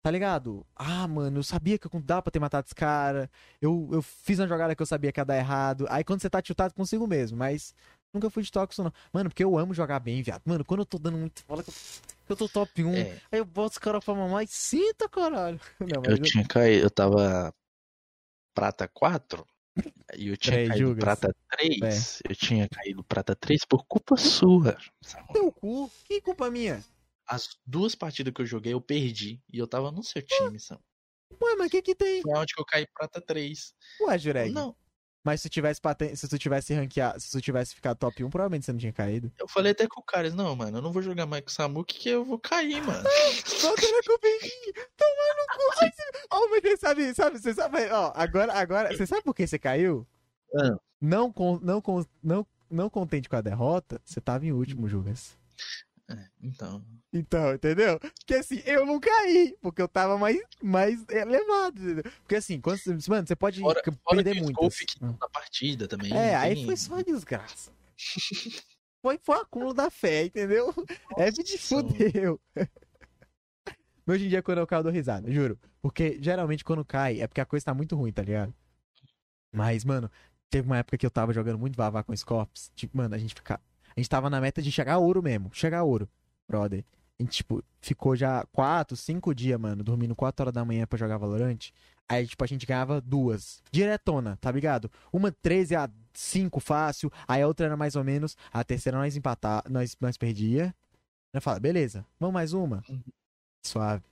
[0.01, 0.65] Tá ligado?
[0.73, 3.29] Ah, mano, eu sabia que dava pra ter matado esse cara.
[3.61, 5.85] Eu, eu fiz uma jogada que eu sabia que ia dar errado.
[5.89, 7.75] Aí quando você tá tiltado consigo mesmo, mas
[8.13, 8.93] nunca fui de tóxico, não.
[9.11, 10.41] Mano, porque eu amo jogar bem, viado.
[10.45, 11.43] Mano, quando eu tô dando muito.
[11.43, 11.73] Fala que eu,
[12.29, 12.93] eu tô top 1.
[12.93, 13.21] É.
[13.29, 15.59] Aí eu boto os caras pra mamar e sinta, caralho.
[15.81, 17.53] Não, eu, eu, tinha caído, eu tava
[18.53, 19.45] prata 4.
[20.17, 22.21] E eu tinha caído prata 3.
[22.25, 22.31] É.
[22.31, 24.77] Eu tinha caído prata 3 por culpa sua.
[25.31, 25.89] Teu cu?
[26.05, 26.83] Que culpa minha?
[27.27, 29.41] As duas partidas que eu joguei, eu perdi.
[29.51, 30.79] E eu tava no seu time, Sam.
[31.41, 32.21] Ué, mas o que que tem?
[32.21, 33.73] Foi onde que eu caí prata 3.
[34.01, 34.51] Ué, Jureg.
[34.51, 34.75] Não.
[35.23, 36.15] Mas se tivesse paten...
[36.15, 39.31] se tu tivesse ranqueado, se tu tivesse ficado top 1, provavelmente você não tinha caído.
[39.37, 41.51] Eu falei até com o cara, não, mano, eu não vou jogar mais com o
[41.51, 43.03] Samuki que eu vou cair, mano.
[43.61, 45.95] Volta na cupinha, toma no cu.
[46.31, 49.45] Ó, oh, mas você sabe, sabe, você sabe, ó, agora, agora, você sabe por que
[49.45, 50.07] você caiu?
[50.55, 50.77] Ah.
[51.01, 55.37] Não, com, não, com, não, não contente com a derrota, você tava em último, Jugas.
[56.09, 56.83] É, então.
[57.13, 57.99] Então, entendeu?
[57.99, 62.11] Porque assim, eu não caí, porque eu tava mais, mais elevado, entendeu?
[62.21, 64.65] Porque assim, quando, mano, você pode fora, perder fora muito.
[64.65, 64.85] Assim.
[65.01, 66.15] na partida também.
[66.15, 67.71] É, aí foi só desgraça.
[69.01, 70.73] foi, foi acúmulo da fé, entendeu?
[71.17, 72.39] É de fudeu.
[72.55, 72.67] Mas
[74.15, 75.59] hoje em dia, quando eu caio, eu dou risada, juro.
[75.81, 78.53] Porque geralmente quando cai é porque a coisa tá muito ruim, tá ligado?
[79.51, 80.11] Mas, mano,
[80.49, 82.71] teve uma época que eu tava jogando muito vavá com Scorps.
[82.75, 83.59] Tipo, mano, a gente fica,
[83.99, 85.49] a gente tava na meta de chegar a ouro mesmo.
[85.53, 86.09] Chegar a ouro,
[86.47, 86.85] brother.
[87.19, 90.97] A gente, tipo, ficou já quatro, cinco dias, mano, dormindo quatro horas da manhã pra
[90.97, 91.71] jogar Valorant.
[92.07, 93.61] Aí, tipo, a gente ganhava duas.
[93.71, 94.89] Diretona, tá ligado?
[95.11, 98.37] Uma 13 a 5 fácil, aí a outra era mais ou menos.
[98.51, 100.73] A terceira nós empatar, nós, nós perdia.
[101.33, 102.81] Eu fala, beleza, vamos mais uma?
[103.65, 104.03] Suave.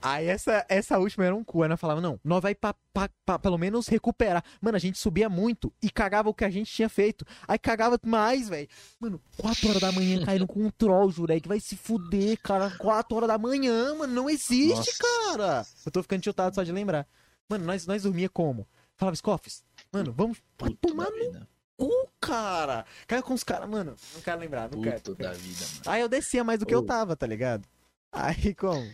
[0.00, 1.64] Aí essa, essa última era um cu.
[1.64, 4.44] Ela falava, não, nós vai pra, pra, pra, pelo menos recuperar.
[4.60, 7.24] Mano, a gente subia muito e cagava o que a gente tinha feito.
[7.46, 8.68] Aí cagava mais, velho.
[9.00, 12.70] Mano, 4 horas da manhã caindo com um troll, jurei que vai se fuder, cara.
[12.78, 14.98] 4 horas da manhã, mano, não existe, Nossa.
[14.98, 15.66] cara.
[15.84, 17.06] Eu tô ficando tiltado só de lembrar.
[17.48, 18.66] Mano, nós, nós dormia como?
[18.96, 20.38] Falava, Scoffs, mano, vamos
[20.80, 22.84] tomar no cu, cara.
[23.06, 25.14] Caiu com os caras, mano, não quero lembrar, não Puto quero.
[25.16, 25.82] da vida, mano.
[25.86, 26.78] Aí eu descia mais do que oh.
[26.78, 27.66] eu tava, tá ligado?
[28.12, 28.84] Aí como?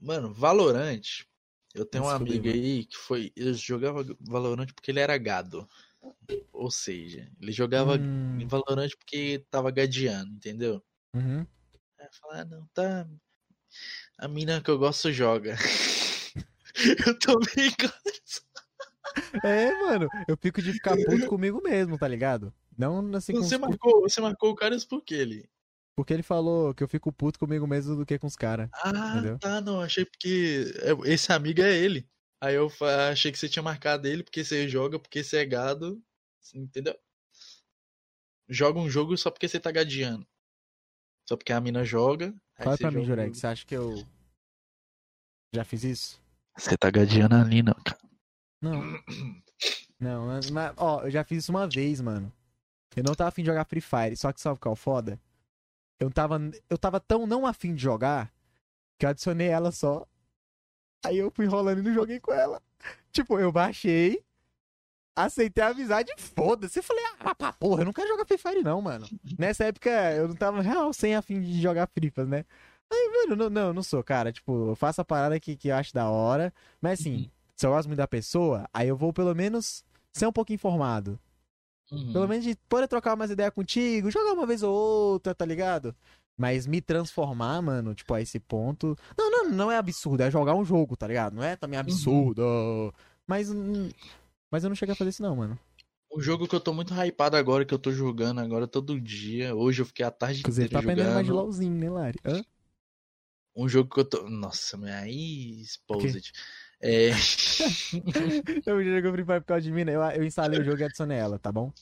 [0.00, 1.26] Mano, Valorante.
[1.74, 3.32] Eu tenho um amigo aí que foi.
[3.36, 5.68] Ele jogava Valorante porque ele era gado.
[6.52, 8.40] Ou seja, ele jogava hum.
[8.40, 10.82] em Valorante porque tava gadeando, entendeu?
[11.14, 11.46] Uhum.
[11.98, 13.06] Aí eu falei, ah, não, tá.
[14.18, 15.56] A mina que eu gosto joga.
[17.06, 17.92] eu tô brincando.
[19.42, 22.52] É, mano, eu fico de ficar puto comigo mesmo, tá ligado?
[22.76, 25.50] Não assim você, marcou, você marcou o cara por quê, ele?
[25.96, 28.68] Porque ele falou que eu fico puto comigo mesmo do que com os caras.
[28.74, 29.38] Ah, entendeu?
[29.38, 29.80] tá, não.
[29.80, 32.06] Achei porque é, esse amigo é ele.
[32.38, 32.70] Aí eu
[33.10, 36.02] achei que você tinha marcado ele porque você joga, porque você é gado.
[36.54, 36.94] Entendeu?
[38.46, 40.26] Joga um jogo só porque você tá gadeando.
[41.26, 42.34] Só porque a mina joga.
[42.56, 44.06] Fala pra mim, Jurek, você acha que eu
[45.54, 46.22] já fiz isso?
[46.56, 47.98] Você tá gadeando ali, não, cara.
[48.60, 48.82] Não.
[49.98, 52.30] Não, mas, mas, ó, eu já fiz isso uma vez, mano.
[52.94, 55.18] Eu não tava afim de jogar Free Fire, só que sabe qual é foda?
[55.98, 58.32] Eu tava, eu tava tão não afim de jogar
[58.98, 60.06] que eu adicionei ela só.
[61.04, 62.60] Aí eu fui enrolando e não joguei com ela.
[63.12, 64.22] Tipo, eu baixei,
[65.14, 66.78] aceitei a amizade e foda-se.
[66.78, 69.06] Eu falei, ah, pá, porra, eu não quero jogar Free Fire não, mano.
[69.38, 72.44] Nessa época eu não tava real sem afim de jogar Fripas, né?
[72.92, 74.32] Aí, mano, não, não, não sou, cara.
[74.32, 76.52] Tipo, eu faço a parada que, que eu acho da hora.
[76.80, 77.30] Mas assim, uhum.
[77.56, 81.18] se eu gosto muito da pessoa, aí eu vou pelo menos ser um pouco informado.
[81.90, 82.12] Uhum.
[82.12, 85.94] Pelo menos de poder trocar umas ideias contigo, jogar uma vez ou outra, tá ligado?
[86.36, 88.96] Mas me transformar, mano, tipo, a esse ponto.
[89.16, 91.34] Não, não, não é absurdo, é jogar um jogo, tá ligado?
[91.34, 91.84] Não é também uhum.
[91.84, 92.42] absurdo.
[92.42, 92.92] Uhum.
[93.26, 93.50] Mas.
[94.50, 95.58] Mas eu não cheguei a fazer isso, não, mano.
[96.12, 99.54] Um jogo que eu tô muito hypado agora, que eu tô jogando agora todo dia.
[99.54, 101.14] Hoje eu fiquei a tarde Inclusive, inteira tá jogando.
[101.14, 102.18] mais de LOLzinho, né, Lari?
[102.24, 102.44] Hã?
[103.56, 104.28] Um jogo que eu tô.
[104.28, 105.62] Nossa, mas aí.
[105.62, 106.32] Exposed.
[106.80, 107.10] É...
[108.66, 109.94] eu joguei Free Fire por causa de mim, né?
[109.94, 111.72] Eu, eu instalei o jogo e adicionei ela, tá bom?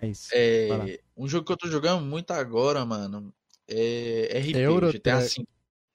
[0.00, 0.30] É isso.
[0.32, 1.00] É...
[1.16, 3.32] Um jogo que eu tô jogando muito agora, mano,
[3.68, 4.92] é RP, Euro...
[4.92, 5.46] GTA V.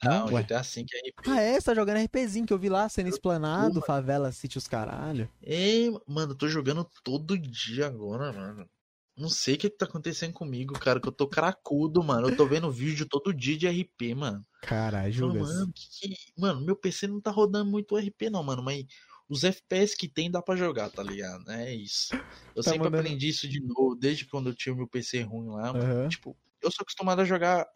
[0.04, 0.44] Não, Ué.
[0.44, 1.28] GTA V é RP.
[1.28, 1.60] Ah, é?
[1.60, 5.30] Você tá jogando RPzinho que eu vi lá, sendo explanado, favela, sítio os caralho.
[5.44, 8.70] É, mano, eu tô jogando todo dia agora, mano.
[9.18, 12.30] Não sei o que, que tá acontecendo comigo, cara, que eu tô cracudo, mano.
[12.30, 14.46] Eu tô vendo vídeo todo dia de RP, mano.
[14.62, 15.50] Caralho, Jugas.
[15.50, 16.16] Mano, que, que...
[16.38, 18.86] mano, meu PC não tá rodando muito RP, não, mano, mas
[19.28, 21.50] os FPS que tem dá para jogar, tá ligado?
[21.50, 22.14] É isso.
[22.56, 23.08] Eu tá sempre mandando...
[23.08, 25.72] aprendi isso de novo, desde quando eu tinha o meu PC ruim lá.
[25.72, 26.08] Uhum.
[26.08, 27.68] Tipo, eu sou acostumado a jogar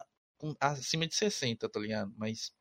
[0.60, 2.12] acima de 60, tá ligado?
[2.16, 2.52] Mas.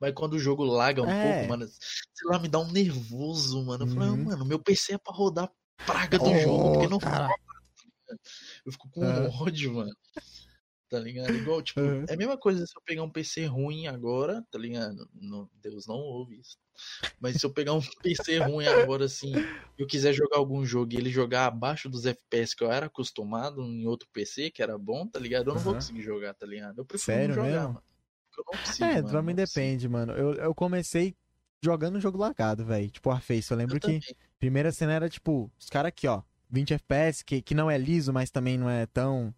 [0.00, 1.34] Mas quando o jogo laga um é.
[1.34, 3.84] pouco, mano, sei lá, me dá um nervoso, mano.
[3.84, 3.94] Eu uhum.
[3.94, 5.52] falei, mano, meu PC é pra rodar
[5.86, 7.28] praga do oh, jogo, porque não cara.
[8.64, 9.28] eu fico com é.
[9.28, 9.94] ódio, mano.
[10.90, 11.32] Tá ligado?
[11.32, 12.04] Igual, tipo, uhum.
[12.08, 15.08] é a mesma coisa se eu pegar um PC ruim agora, tá ligado?
[15.14, 16.58] Não, Deus não ouve isso.
[17.20, 19.32] Mas se eu pegar um PC ruim agora, assim,
[19.78, 23.62] eu quiser jogar algum jogo e ele jogar abaixo dos FPS que eu era acostumado
[23.62, 25.42] em outro PC, que era bom, tá ligado?
[25.42, 25.60] Eu não uhum.
[25.60, 26.78] vou conseguir jogar, tá ligado?
[26.78, 27.68] Eu prefiro Sério não jogar, mesmo?
[27.74, 27.82] mano.
[28.36, 30.12] Eu não consigo, é, pra mim depende, mano.
[30.12, 31.14] Eu, eu comecei
[31.62, 32.90] jogando um jogo lagado, velho.
[32.90, 33.50] Tipo, Warface.
[33.50, 34.16] Eu lembro eu que também.
[34.38, 36.22] primeira cena era, tipo, os caras aqui, ó.
[36.48, 39.32] 20 FPS, que, que não é liso, mas também não é tão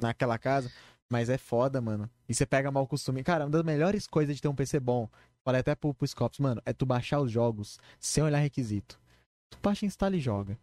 [0.00, 0.70] naquela casa.
[1.10, 2.10] Mas é foda, mano.
[2.28, 3.22] E você pega mal costume.
[3.22, 5.08] Cara, uma das melhores coisas de ter um PC bom,
[5.44, 9.00] falei até pro, pro Scopes, mano, é tu baixar os jogos sem olhar requisito.
[9.48, 10.58] Tu baixa, instala e joga.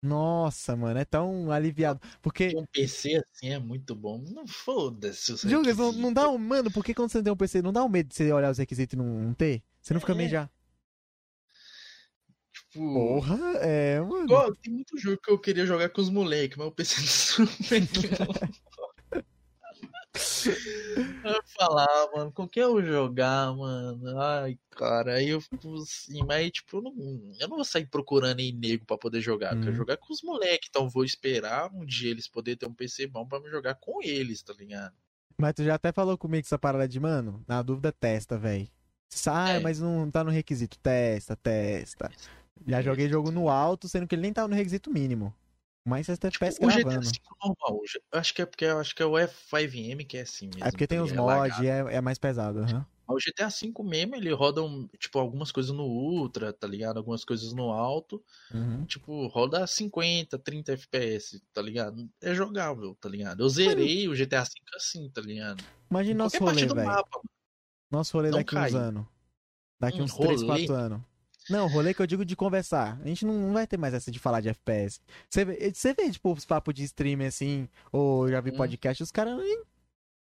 [0.00, 2.00] Nossa, mano, é tão aliviado.
[2.22, 2.52] Porque.
[2.56, 4.18] Um PC assim é muito bom.
[4.30, 6.38] Não foda-se os não, não dá um.
[6.38, 8.50] Mano, por que quando você tem um PC, não dá um medo de você olhar
[8.50, 9.62] os requisitos e não, não ter?
[9.88, 10.00] Você não é.
[10.00, 10.50] fica meio já.
[12.52, 12.92] Tipo.
[12.92, 14.54] Porra, é, mano.
[14.56, 17.48] tem muito jogo que eu queria jogar com os moleques, mas o PC não
[21.24, 24.20] eu falar, mano, com que eu jogar, mano?
[24.20, 26.92] Ai, cara, aí eu fico assim, mas tipo, eu não,
[27.40, 29.54] eu não vou sair procurando em nego pra poder jogar.
[29.54, 29.56] Hum.
[29.56, 29.76] Eu quero uhum.
[29.78, 33.26] jogar com os moleques, então vou esperar um dia eles poderem ter um PC bom
[33.26, 34.94] pra me jogar com eles, tá ligado?
[35.38, 38.68] Mas tu já até falou comigo essa parada de, mano, na dúvida, testa, velho.
[39.26, 39.60] Ah, é.
[39.60, 40.78] mas não tá no requisito.
[40.78, 42.10] Testa, testa.
[42.66, 45.34] Já joguei jogo no alto, sendo que ele nem tava no requisito mínimo.
[45.88, 47.00] Mas você tá FPS o gravando.
[47.00, 47.82] GTA V normal.
[48.12, 50.64] Acho que é porque acho que é o F5M que é assim mesmo.
[50.64, 52.60] É porque tem os é mods e é, é, mais pesado.
[52.60, 52.84] Uhum.
[53.08, 56.98] O GTA V mesmo, ele roda, um, tipo, algumas coisas no Ultra, tá ligado?
[56.98, 58.22] Algumas coisas no alto.
[58.52, 58.84] Uhum.
[58.84, 62.06] Tipo, roda 50, 30 FPS, tá ligado?
[62.20, 63.42] É jogável, tá ligado?
[63.42, 64.20] Eu zerei Mas...
[64.20, 65.64] o GTA V assim, tá ligado?
[65.90, 67.02] Imagina nosso rolê, velho.
[67.90, 68.70] Nosso rolê não daqui cai.
[68.70, 69.06] uns anos.
[69.80, 70.28] Daqui um uns rolê?
[70.28, 71.00] 3, 4 anos.
[71.48, 73.00] Não, rolê que eu digo de conversar.
[73.00, 75.00] A gente não, não vai ter mais essa de falar de FPS.
[75.28, 78.56] Você vê, você vê tipo, os papos de stream assim, ou já vi hum.
[78.56, 79.40] podcast, os caras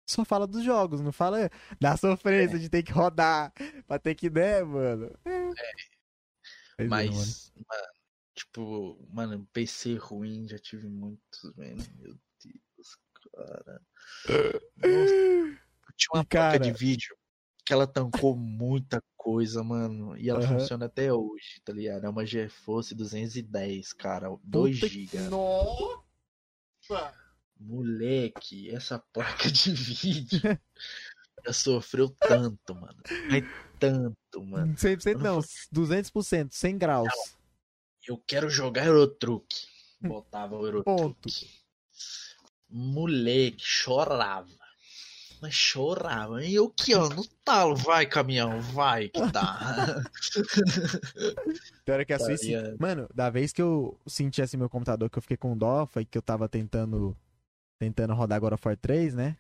[0.07, 2.59] só fala dos jogos, não fala da sofrência é.
[2.61, 3.53] de ter que rodar
[3.89, 5.13] pra ter que der, mano.
[5.25, 5.51] É.
[6.79, 6.87] é.
[6.87, 7.87] Mas, mano,
[8.33, 11.83] tipo, mano, PC ruim já tive muitos, mano.
[11.99, 12.99] Meu Deus,
[13.35, 13.83] cara.
[14.77, 15.61] Nossa,
[15.97, 16.59] tinha uma cara...
[16.59, 17.17] placa de vídeo
[17.67, 20.17] que ela tancou muita coisa, mano.
[20.17, 20.61] E ela uhum.
[20.61, 22.07] funciona até hoje, tá ligado?
[22.07, 24.29] É uma GeForce 210, cara.
[24.45, 25.19] 2 GB.
[25.29, 27.13] Nossa!
[27.59, 30.41] Moleque, essa placa de vídeo
[31.45, 33.03] já sofreu tanto, mano.
[33.29, 33.45] Mas
[33.81, 34.75] tanto, mano.
[34.75, 37.09] 100% não, 200%, 100 graus.
[37.09, 37.37] Não.
[38.07, 39.67] Eu quero jogar Eurotruck.
[40.01, 41.03] Botava o Eurotruck.
[41.03, 41.29] Ponto.
[42.69, 44.66] Moleque, chorava.
[45.41, 46.45] Mas chorava.
[46.45, 47.77] E eu que, ó, no talo.
[47.77, 50.03] Vai, caminhão, vai que tá.
[51.85, 52.77] Pior é que a Suíça.
[52.79, 56.05] Mano, da vez que eu senti assim meu computador, que eu fiquei com dó, foi
[56.05, 57.17] que eu tava tentando
[57.79, 59.37] tentando rodar agora For 3, né?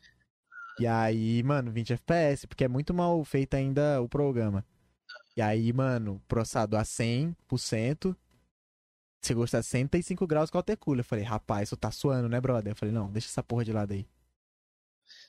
[0.79, 4.65] E aí, mano, 20 FPS, porque é muito mal feito ainda o programa.
[5.35, 8.15] E aí, mano, processador a 100%,
[9.23, 11.01] você gosta 65 graus com cooler.
[11.01, 12.73] Eu falei, rapaz, isso tá suando, né, brother?
[12.73, 14.07] Eu falei, não, deixa essa porra de lado aí.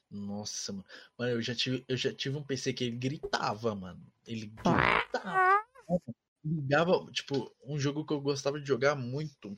[0.10, 0.86] Nossa, mano.
[1.18, 4.02] Mano, eu já tive, eu já tive um PC que ele gritava, mano.
[4.26, 5.66] Ele gritava.
[6.44, 9.58] Ligava, tipo, um jogo que eu gostava de jogar muito,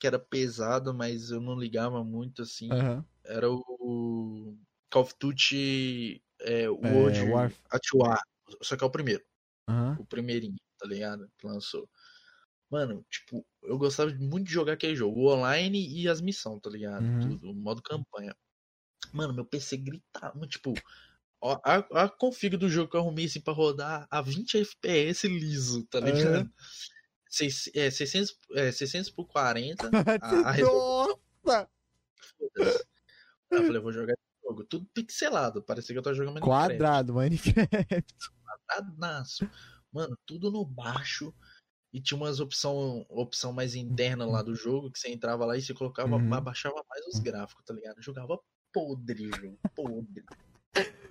[0.00, 2.68] que era pesado, mas eu não ligava muito assim.
[2.72, 3.04] Uhum.
[3.24, 4.56] Era o
[4.90, 7.52] Call of Duty é, World é, War...
[7.70, 8.20] at War.
[8.62, 9.24] Só que é o primeiro.
[9.68, 9.92] Uhum.
[9.94, 11.30] O primeirinho, tá ligado?
[11.38, 11.88] Que lançou.
[12.70, 15.20] Mano, tipo, eu gostava muito de jogar aquele jogo.
[15.20, 17.04] O online e as missões, tá ligado?
[17.04, 17.20] Uhum.
[17.20, 18.34] Tudo, o modo campanha.
[19.14, 20.74] Mano, meu PC gritava, tipo,
[21.62, 25.84] a, a config do jogo que eu arrumei assim pra rodar a 20 FPS liso,
[25.84, 26.50] tá ligado?
[27.28, 29.88] Seis, é, 600, é, 600 por 40.
[30.20, 30.56] a, a.
[30.58, 31.70] Nossa!
[33.50, 34.64] Eu falei, vou jogar esse jogo.
[34.64, 35.62] Tudo pixelado.
[35.62, 36.76] Parecia que eu tava jogando Minecraft.
[36.76, 38.04] Quadrado, Minecraft.
[38.68, 39.48] Quadradaço.
[39.92, 41.32] Mano, tudo no baixo.
[41.92, 45.62] E tinha umas opção, opção mais interna lá do jogo, que você entrava lá e
[45.62, 46.34] você colocava, uhum.
[46.34, 47.98] abaixava mais os gráficos, tá ligado?
[47.98, 48.36] Eu jogava
[48.74, 50.24] podre, jogo, podre.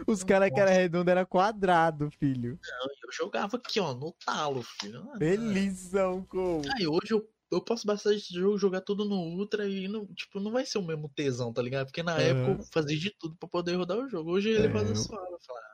[0.06, 2.60] Os caras que era redondo era quadrado, filho.
[2.62, 5.10] Não, eu jogava aqui, ó, no talo, filho.
[5.14, 6.62] Ah, Felizão, como.
[6.76, 10.42] Aí hoje eu, eu posso bastante esse jogo, jogar tudo no Ultra e não, tipo,
[10.42, 11.86] não vai ser o mesmo tesão, tá ligado?
[11.86, 14.32] Porque na época eu fazia de tudo pra poder rodar o jogo.
[14.32, 14.72] Hoje ele é.
[14.72, 15.73] faz a suave, eu falo, ah.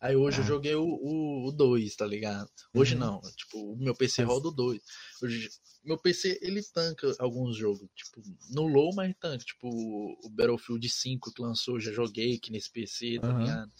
[0.00, 0.40] Aí hoje ah.
[0.40, 2.48] eu joguei o 2, tá ligado?
[2.74, 3.00] Hoje uhum.
[3.00, 3.20] não.
[3.36, 4.80] Tipo, o meu PC roda o 2.
[5.22, 5.50] Hoje,
[5.84, 7.86] meu PC, ele tanca alguns jogos.
[7.94, 9.44] Tipo, no low, mas tanca.
[9.44, 13.40] Tipo, o Battlefield 5 que lançou, já joguei aqui nesse PC, tá uhum.
[13.40, 13.70] ligado?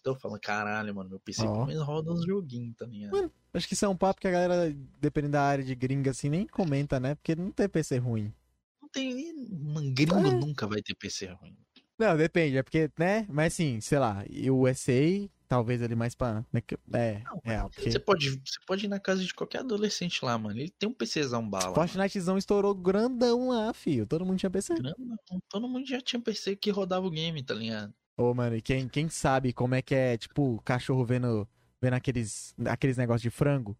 [0.00, 1.52] Então eu falo, caralho, mano, meu PC oh.
[1.52, 3.12] pelo menos roda uns joguinhos, tá ligado?
[3.12, 6.10] Mano, acho que isso é um papo que a galera, dependendo da área de gringa,
[6.10, 7.16] assim, nem comenta, né?
[7.16, 8.32] Porque não tem PC ruim.
[8.80, 9.34] Não tem.
[9.50, 10.30] Um gringo é.
[10.30, 11.56] nunca vai ter PC ruim.
[11.98, 13.26] Não, depende, é porque, né?
[13.28, 16.44] Mas assim, sei lá, o USA talvez ali mais pra.
[16.52, 17.90] Né, é, não, é, porque...
[17.90, 20.58] você, pode, você pode ir na casa de qualquer adolescente lá, mano.
[20.58, 21.74] Ele tem um PCzão bala.
[21.74, 24.06] Fortnitezão estourou grandão lá, filho.
[24.06, 24.74] Todo mundo tinha PC.
[24.74, 25.16] Grandão.
[25.48, 27.92] Todo mundo já tinha PC que rodava o game, tá ligado?
[28.16, 31.48] Ô, mano, e quem, quem sabe como é que é, tipo, cachorro vendo,
[31.80, 33.76] vendo aqueles, aqueles negócios de frango?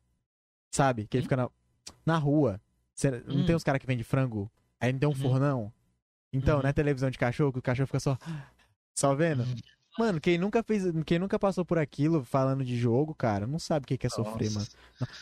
[0.70, 1.07] Sabe?
[1.07, 1.26] Que ele hum?
[1.26, 1.51] fica na,
[2.05, 2.60] na rua.
[2.94, 3.23] Cê, hum.
[3.39, 3.57] Não tem hum.
[3.57, 4.51] uns caras que vendem frango?
[4.81, 5.18] Aí não tem um uhum.
[5.18, 5.73] fornão?
[6.33, 6.62] Então, uhum.
[6.62, 8.18] não é televisão de cachorro, que o cachorro fica só.
[8.97, 9.44] Só vendo?
[9.98, 13.84] Mano, quem nunca fez, quem nunca passou por aquilo falando de jogo, cara, não sabe
[13.84, 14.66] o que é sofrer, mano.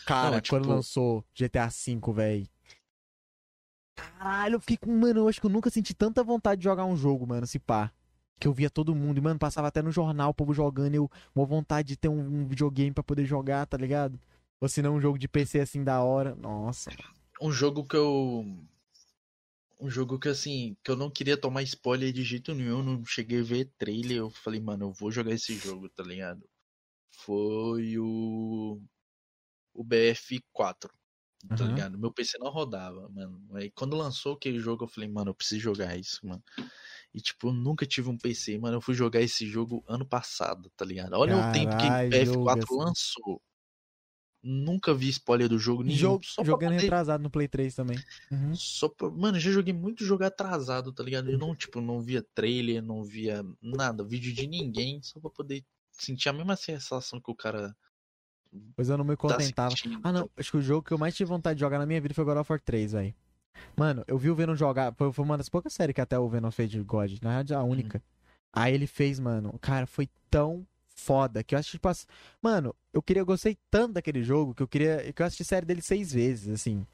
[0.07, 0.57] Cara, não, tipo...
[0.57, 2.49] quando lançou GTA V, velho.
[3.95, 6.87] Caralho, eu fiquei com, mano, eu acho que eu nunca senti tanta vontade de jogar
[6.87, 7.93] um jogo, mano, se pá.
[8.41, 10.97] Que eu via todo mundo, e, mano, passava até no jornal o povo jogando, e
[10.97, 14.19] eu, uma vontade de ter um, um videogame para poder jogar, tá ligado?
[14.61, 16.35] Ou se não, um jogo de PC assim da hora.
[16.35, 16.91] Nossa.
[17.41, 18.47] Um jogo que eu
[19.83, 23.41] um jogo que assim, que eu não queria tomar spoiler de jeito nenhum, não cheguei
[23.41, 26.49] a ver trailer, eu falei, mano, eu vou jogar esse jogo, tá ligado?
[27.11, 28.81] Foi o
[29.75, 30.89] o BF4,
[31.49, 31.67] tá uhum.
[31.67, 31.99] ligado?
[31.99, 33.43] Meu PC não rodava, mano.
[33.55, 36.43] Aí quando lançou aquele jogo, eu falei, mano, eu preciso jogar isso, mano.
[37.13, 38.77] E tipo, eu nunca tive um PC, mano.
[38.77, 41.15] Eu fui jogar esse jogo ano passado, tá ligado?
[41.15, 41.87] Olha Caralho, o tempo que
[42.39, 43.43] o BF4 lançou.
[44.43, 45.97] Nunca vi spoiler do jogo nenhum.
[45.97, 46.83] Jogo, jogando poder...
[46.83, 47.99] retrasado no Play 3 também.
[48.31, 48.55] Uhum.
[48.57, 49.09] Só pra...
[49.09, 51.31] Mano, já joguei muito jogo atrasado, tá ligado?
[51.31, 55.65] Eu não, tipo, não via trailer, não via nada, vídeo de ninguém, só pra poder
[55.93, 57.77] sentir a mesma sensação que o cara.
[58.75, 59.75] Pois eu não me tá contentava.
[59.75, 60.31] Tá ah, não.
[60.37, 62.25] Acho que o jogo que eu mais tive vontade de jogar na minha vida foi
[62.25, 63.15] God of War 3, velho.
[63.77, 64.93] Mano, eu vi o Venom jogar.
[64.95, 67.13] Foi uma das poucas séries que até o Venom fez de God.
[67.23, 67.99] Na verdade, a única.
[67.99, 68.05] Uhum.
[68.53, 69.57] Aí ele fez, mano.
[69.61, 70.67] Cara, foi tão
[71.03, 71.43] foda.
[71.43, 71.89] Que eu acho, tipo,
[72.41, 75.13] mano, eu queria, eu gostei tanto daquele jogo que eu queria.
[75.13, 76.87] Que eu assisti série dele seis vezes, assim.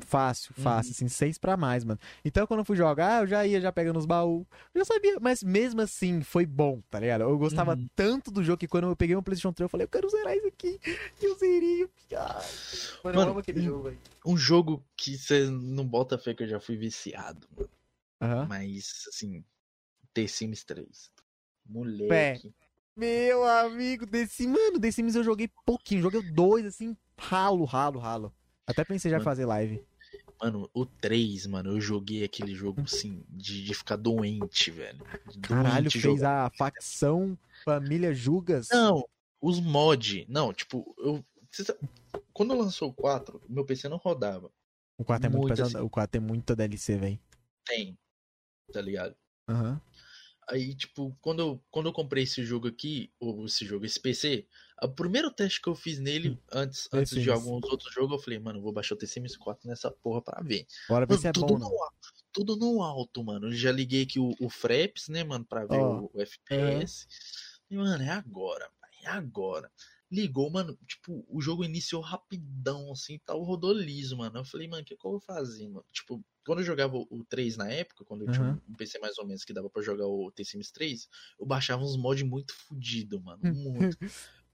[0.00, 0.94] Fácil, fácil, uhum.
[0.96, 2.00] assim, seis pra mais, mano.
[2.24, 4.44] Então, quando eu fui jogar, eu já ia já pegando os baús.
[4.74, 7.20] Eu já sabia, mas mesmo assim, foi bom, tá ligado?
[7.20, 7.88] Eu gostava uhum.
[7.94, 10.36] tanto do jogo que quando eu peguei o PlayStation 3, eu falei, eu quero zerar
[10.36, 10.80] isso aqui.
[11.22, 11.88] E eu zerei.
[12.10, 12.44] Ai,
[13.04, 13.98] mano, mano, eu amo aquele um, jogo, velho.
[14.26, 17.70] Um jogo que você não bota fé que eu já fui viciado, mano.
[18.20, 18.46] Uhum.
[18.46, 19.44] Mas, assim,
[20.12, 21.10] The Sims 3.
[21.66, 22.08] Moleque.
[22.08, 22.63] Pé.
[22.96, 26.02] Meu amigo, Sims, mano, The Sims eu joguei pouquinho.
[26.02, 28.34] Joguei dois, assim, ralo, ralo, ralo.
[28.66, 29.84] Até pensei já em fazer live.
[30.40, 35.02] Mano, o 3, mano, eu joguei aquele jogo assim, de, de ficar doente, velho.
[35.42, 36.46] Caralho, fez jogar.
[36.46, 38.68] a facção Família Jugas?
[38.70, 39.08] Não,
[39.40, 40.26] os mod.
[40.28, 41.24] Não, tipo, eu.
[42.32, 44.50] Quando lançou o 4, meu PC não rodava.
[44.98, 45.76] O 4 é muito, muito pesado.
[45.76, 45.86] Assim.
[45.86, 47.18] O 4 tem muita DLC, velho.
[47.64, 47.98] Tem.
[48.72, 49.16] Tá ligado?
[49.48, 49.72] Aham.
[49.72, 49.80] Uhum.
[50.48, 54.46] Aí, tipo, quando eu, quando eu comprei esse jogo aqui, ou esse jogo, esse PC,
[54.82, 58.22] o primeiro teste que eu fiz nele, hum, antes, antes de alguns outros jogos, eu
[58.22, 60.66] falei, mano, vou baixar o TC Sims 4 nessa porra pra ver.
[60.88, 61.70] Bora ver se é tudo bom, no,
[62.32, 63.48] Tudo no alto, mano.
[63.48, 67.06] Eu já liguei aqui o, o Fraps, né, mano, pra ver oh, o, o, FPS.
[67.70, 67.74] É.
[67.74, 68.68] E, mano, é agora,
[69.02, 69.70] é agora
[70.14, 74.38] ligou, mano, tipo, o jogo iniciou rapidão, assim, tal, rodou liso, mano.
[74.38, 75.84] Eu falei, mano, o que, que eu vou fazer, mano?
[75.92, 78.32] Tipo, quando eu jogava o 3 na época, quando eu uhum.
[78.32, 81.08] tinha um PC mais ou menos que dava para jogar o T-Sims 3,
[81.40, 83.98] eu baixava uns mods muito fodido, mano, muito.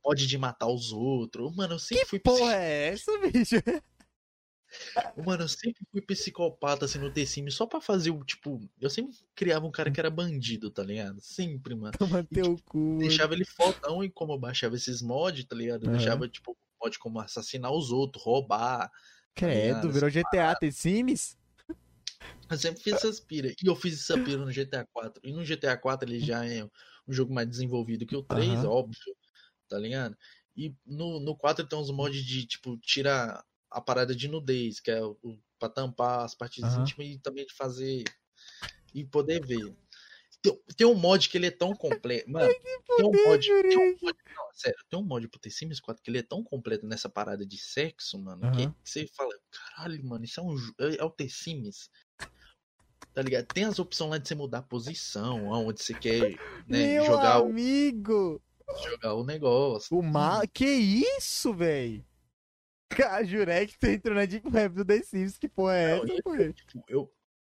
[0.04, 1.54] mod de matar os outros.
[1.54, 2.20] Mano, eu sempre que fui...
[2.20, 3.56] porra é essa, bicho?
[5.24, 8.60] Mano, eu sempre fui psicopata assim no The Sims só pra fazer o tipo.
[8.80, 11.20] Eu sempre criava um cara que era bandido, tá ligado?
[11.20, 11.92] Sempre, mano.
[11.98, 12.98] Toma e, teu tipo, cu.
[12.98, 15.84] Deixava ele fodão e como eu baixava esses mods, tá ligado?
[15.84, 15.96] Eu uhum.
[15.96, 18.88] deixava, tipo, mod como assassinar os outros, roubar.
[18.88, 18.90] Tá
[19.34, 21.36] Credo, tá virou GTA The Sims?
[22.50, 23.54] Eu sempre fiz essas piras.
[23.62, 25.20] E eu fiz essa pira no GTA 4.
[25.24, 28.66] E no GTA 4 ele já é um jogo mais desenvolvido que o 3, uhum.
[28.66, 29.16] óbvio.
[29.68, 30.16] Tá ligado?
[30.56, 34.90] E no, no 4 tem uns mods de, tipo, tirar a parada de nudez, que
[34.90, 36.82] é o, o pra tampar as partes uhum.
[36.82, 38.04] íntimas e também de fazer
[38.94, 39.76] e poder ver.
[40.42, 42.28] Tem, tem, um mod que ele é tão completo.
[42.30, 42.52] Mano,
[42.96, 43.46] tem um mod.
[43.46, 46.22] Tem um mod não, sério, tem um mod pro The Sims 4 que ele é
[46.22, 48.72] tão completo nessa parada de sexo, mano, uhum.
[48.72, 51.90] que você fala, caralho, mano, isso é, um, é, é o The Sims.
[53.12, 53.46] Tá ligado?
[53.46, 57.38] Tem as opções lá de você mudar a posição, aonde você quer né, Meu jogar
[57.38, 58.40] amigo!
[58.68, 58.88] o.
[58.88, 59.98] Jogar o negócio.
[59.98, 60.42] O mal.
[60.48, 62.04] Que isso, velho?
[62.96, 66.22] Cara, jurei que tu entrou na Deep Web do The Sims, que porra é essa,
[66.22, 66.52] pô?
[66.52, 67.12] Tipo, eu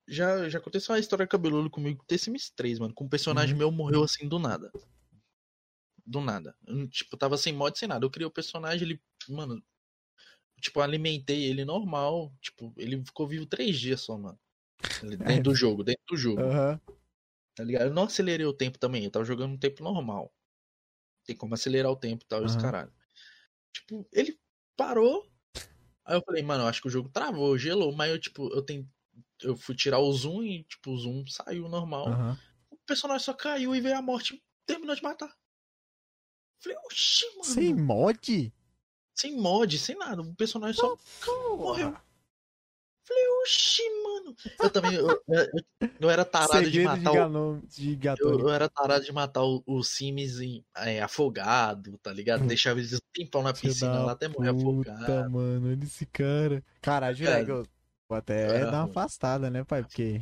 [0.07, 2.93] já, já aconteceu uma história cabeludo comigo com The Sims 3, mano.
[2.93, 3.59] Com um personagem uhum.
[3.59, 4.71] meu morreu assim do nada.
[6.05, 6.55] Do nada.
[6.65, 8.05] Eu, tipo, tava sem mod, sem nada.
[8.05, 9.61] Eu criei o personagem, ele, mano.
[10.61, 12.33] Tipo, alimentei ele normal.
[12.41, 14.39] Tipo, ele ficou vivo três dias só, mano.
[15.01, 16.41] Dentro do jogo, dentro do jogo.
[16.41, 16.79] Uhum.
[17.55, 17.87] Tá ligado?
[17.87, 19.03] Eu não acelerei o tempo também.
[19.03, 20.33] Eu tava jogando no tempo normal.
[21.25, 22.45] Tem como acelerar o tempo e tal, uhum.
[22.45, 22.93] os caralho.
[23.73, 24.39] Tipo, ele
[24.75, 25.27] parou.
[26.05, 28.61] Aí eu falei, mano, eu acho que o jogo travou, gelou, mas eu, tipo, eu
[28.61, 28.87] tenho.
[29.41, 32.07] Eu fui tirar o zoom e, tipo, o zoom saiu normal.
[32.07, 32.37] Uhum.
[32.69, 35.35] O personagem só caiu e veio a morte terminou de matar.
[36.59, 37.43] Falei, oxi, mano.
[37.43, 38.53] Sem mod?
[39.13, 40.21] Sem mod, sem nada.
[40.21, 40.97] O personagem só
[41.27, 41.95] oh, morreu.
[43.07, 44.35] Falei, oxi, mano.
[44.59, 48.67] Eu também, eu, eu, eu era tarado de matar de galão, de eu, eu, era
[48.67, 52.43] tarado de matar o, o Sims em, é, afogado, tá ligado?
[52.43, 52.47] Hum.
[52.47, 55.31] Deixava eles um tempão na piscina lá até morrer puta, afogado.
[55.31, 56.63] mano, olha esse cara.
[56.81, 57.67] Caralho, cara, eu
[58.09, 59.83] vou até dar uma afastada, né, pai?
[59.83, 60.21] Porque...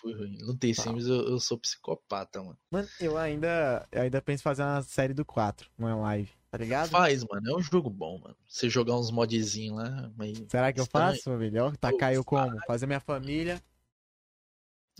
[0.00, 0.38] Fui ruim.
[0.40, 2.58] No The Sims eu, eu, sou psicopata, mano.
[2.70, 6.30] Mano, eu ainda, eu ainda penso em fazer uma série do 4, uma live.
[6.50, 6.88] Tá ligado?
[6.88, 7.50] Faz, mano.
[7.50, 8.36] É um jogo bom, mano.
[8.46, 10.10] Você jogar uns modzinhos lá.
[10.48, 11.76] Será que eu faço, melhor?
[11.76, 12.58] Tá caiu como?
[12.66, 13.62] Fazer minha família.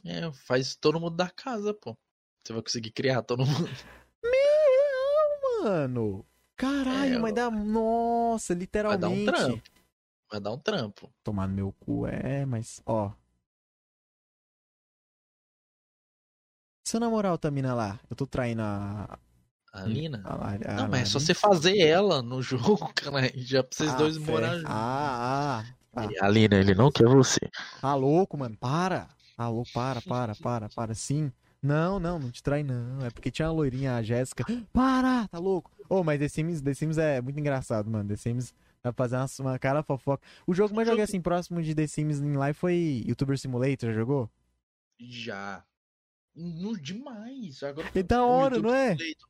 [0.05, 1.97] É, faz todo mundo da casa, pô.
[2.45, 3.69] Você vai conseguir criar todo mundo.
[4.23, 6.27] Meu, mano.
[6.55, 7.51] Caralho, é, mas dá.
[7.51, 9.25] Nossa, literalmente.
[9.25, 9.71] Vai dar um trampo.
[10.31, 11.15] Vai dar um trampo.
[11.25, 13.13] Tomar no meu cu, é, mas, ó.
[16.85, 19.19] Se eu namorar outra mina lá, eu tô traindo a,
[19.73, 20.23] a Lina?
[20.25, 23.31] A, a, não, mas é só você fazer ela no jogo, cara.
[23.35, 24.71] Já pra vocês ah, dois morar juntos.
[24.71, 25.65] Ah,
[25.95, 26.27] ah, ah.
[26.27, 27.41] A Lina, ele não quer você.
[27.81, 28.57] Tá louco, mano.
[28.57, 29.09] Para.
[29.37, 30.95] Tá louco, para, para, para, para.
[30.95, 31.33] Sim.
[31.63, 33.05] Não, não, não te trai, não.
[33.05, 34.45] É porque tinha uma loirinha, a Jéssica.
[34.73, 35.71] Para, tá louco.
[35.89, 38.09] Ô, oh, mas The Sims, The Sims é muito engraçado, mano.
[38.09, 40.23] The Sims vai fazer uma, uma cara fofoca.
[40.47, 43.91] O jogo que mais joguei assim, próximo de The Sims em live foi YouTuber Simulator,
[43.91, 44.31] já jogou?
[45.01, 45.65] Já.
[46.35, 47.63] No, demais.
[47.65, 48.97] Agora, é da hora, não é?
[48.97, 49.29] Simulator.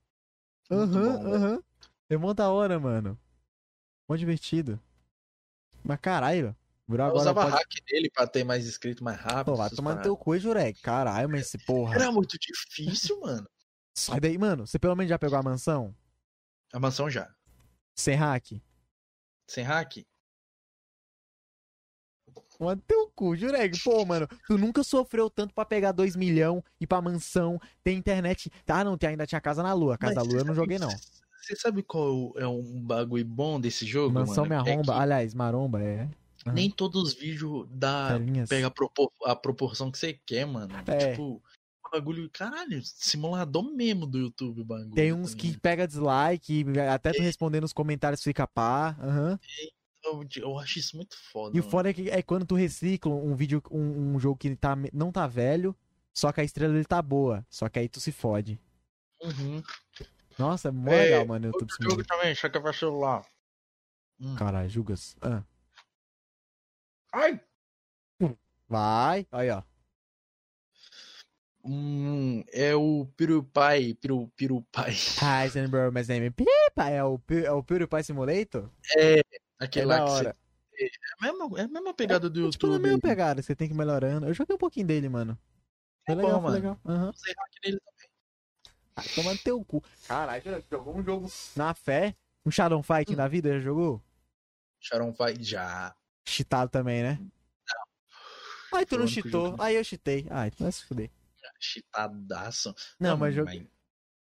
[0.70, 1.62] Aham, aham.
[2.10, 3.18] É mó da hora, mano.
[4.08, 4.80] Mó divertido.
[5.84, 6.56] Mas caralho.
[6.88, 7.56] Eu agora usava pode...
[7.56, 9.44] hack dele pra ter mais inscrito mais rápido.
[9.52, 10.80] Pô, vai tomar no teu cu, Jurek.
[10.80, 11.96] Caralho, mas esse porra.
[11.96, 13.46] Era muito difícil, mano.
[13.94, 14.66] Sai daí, mano.
[14.66, 15.94] Você pelo menos já pegou a mansão?
[16.72, 17.34] A mansão já.
[17.94, 18.52] Sem hack?
[19.46, 20.06] Sem hack?
[22.58, 23.78] Mano, teu cu, Jureg.
[23.84, 28.50] Pô, mano, tu nunca sofreu tanto pra pegar 2 milhão e pra mansão, ter internet.
[28.66, 29.96] Ah, não, ainda tinha casa na lua.
[29.96, 30.90] Casa Mas da lua eu não joguei, não.
[31.40, 34.64] Você sabe qual é um bagulho bom desse jogo, Mansão mano?
[34.64, 34.92] me arromba.
[34.92, 35.02] É que...
[35.02, 36.08] Aliás, maromba, é.
[36.46, 36.52] Uhum.
[36.52, 39.10] Nem todos os vídeos dá, pega a, propor...
[39.24, 40.74] a, proporção que você quer, mano.
[40.86, 41.10] É.
[41.10, 41.42] Tipo,
[41.90, 44.94] bagulho, caralho, simulador mesmo do YouTube, bagulho.
[44.94, 45.52] Tem uns também.
[45.52, 47.24] que pega dislike, até tu é.
[47.24, 48.96] responder nos comentários fica pá.
[49.00, 49.38] Uhum.
[50.08, 51.56] Eu, eu, acho isso muito foda.
[51.56, 54.54] E o foda é que é quando tu recicla um vídeo, um, um, jogo que
[54.56, 55.76] tá, não tá velho,
[56.12, 57.46] só que a estrela dele tá boa.
[57.48, 58.60] Só que aí tu se fode.
[59.22, 59.62] Uhum.
[60.38, 61.46] Nossa, é mó é, legal, mano.
[61.48, 63.24] YouTube jogo também, só que é pra celular.
[64.20, 64.34] Hum.
[64.36, 65.16] Caralho, julgas.
[65.20, 65.42] Ah.
[67.12, 67.40] Ai!
[68.68, 69.62] Vai, aí, ó.
[71.64, 75.20] Hum, é o PewDiePie, Piru, PewDiePie.
[75.20, 78.70] Hi, Zenbro, my name PewDiePie, é o, é o PewDiePie Simulator?
[78.96, 79.22] É,
[79.58, 80.34] aquele é lá que você...
[80.80, 80.88] É
[81.20, 82.52] a, mesma, é a mesma pegada do é, YouTube.
[82.60, 84.26] Tipo, a mesma pegada, você tem que ir melhorando.
[84.26, 85.36] Eu joguei um pouquinho dele, mano.
[86.06, 86.54] Foi é legal, bom, foi mano.
[86.54, 86.80] legal.
[86.84, 87.10] Uhum.
[87.10, 88.08] Usei hack nele também.
[88.94, 89.82] Ah, toma teu cu.
[90.06, 92.16] Caralho, jogou um jogo na fé?
[92.46, 93.16] Um Shadow Fight hum.
[93.16, 94.02] na vida, já jogou?
[94.80, 95.94] Shadow Fight já.
[96.26, 97.18] Cheatado também, né?
[97.20, 98.78] Não.
[98.78, 99.56] Ai, tu não cheatou.
[99.58, 100.26] Aí eu cheatei.
[100.30, 101.10] Ai, tu vai se fuder.
[101.60, 102.74] Cheatadaço.
[102.98, 103.50] Não, não mas jogo.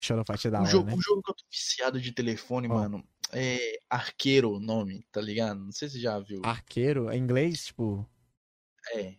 [0.02, 0.96] Shadow Fight é da hora, jogo, né?
[0.96, 2.74] Um jogo que eu tô viciado de telefone, oh.
[2.76, 5.60] mano, é Arqueiro o nome, tá ligado?
[5.60, 6.42] Não sei se você já viu.
[6.44, 7.10] Arqueiro?
[7.10, 8.08] É inglês, tipo?
[8.94, 9.16] É.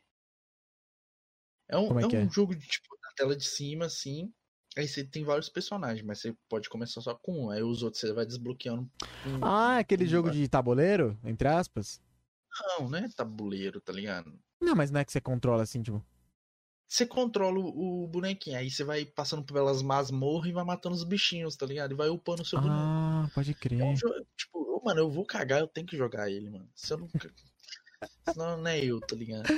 [1.68, 4.32] É um, é, é um jogo de, tipo, na tela de cima, assim.
[4.76, 7.50] Aí você tem vários personagens, mas você pode começar só com um.
[7.50, 8.88] Aí os outros você vai desbloqueando.
[9.26, 12.00] Um, ah, aquele um jogo de tabuleiro, entre aspas?
[12.78, 14.38] Não, não é tabuleiro, tá ligado?
[14.60, 16.04] Não, mas não é que você controla assim, tipo.
[16.88, 21.56] Você controla o, bonequinho, aí você vai passando pelas masmorras e vai matando os bichinhos,
[21.56, 21.92] tá ligado?
[21.92, 22.78] E vai upando o seu boneco.
[22.78, 23.80] Ah, pode crer.
[24.36, 26.68] Tipo, mano, eu vou cagar, eu tenho que jogar ele, mano.
[26.74, 27.08] Se eu não.
[28.32, 29.48] Senão não é eu, tá ligado?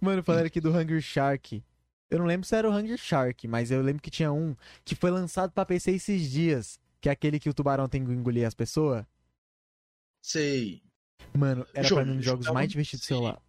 [0.00, 1.64] Mano, falaram aqui do Hunger Shark.
[2.10, 4.94] Eu não lembro se era o Hunger Shark, mas eu lembro que tinha um que
[4.94, 6.78] foi lançado pra PC esses dias.
[7.00, 9.04] Que é aquele que o tubarão tem que engolir as pessoas.
[10.22, 10.82] Sei.
[11.36, 13.42] Mano, era Jogo, pra mim um dos jogos mais divertidos do celular.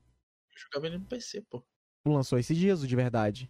[0.55, 1.63] Eu jogava ele no PC, pô.
[2.05, 3.49] Lançou esses dias o de verdade.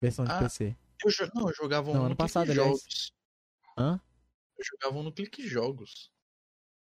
[0.00, 0.76] Versão de ah, PC.
[1.04, 3.12] Eu, não, eu jogava um não, ano passado, Jogos.
[3.76, 4.00] Hã?
[4.56, 6.10] Eu jogava um no Clique Jogos.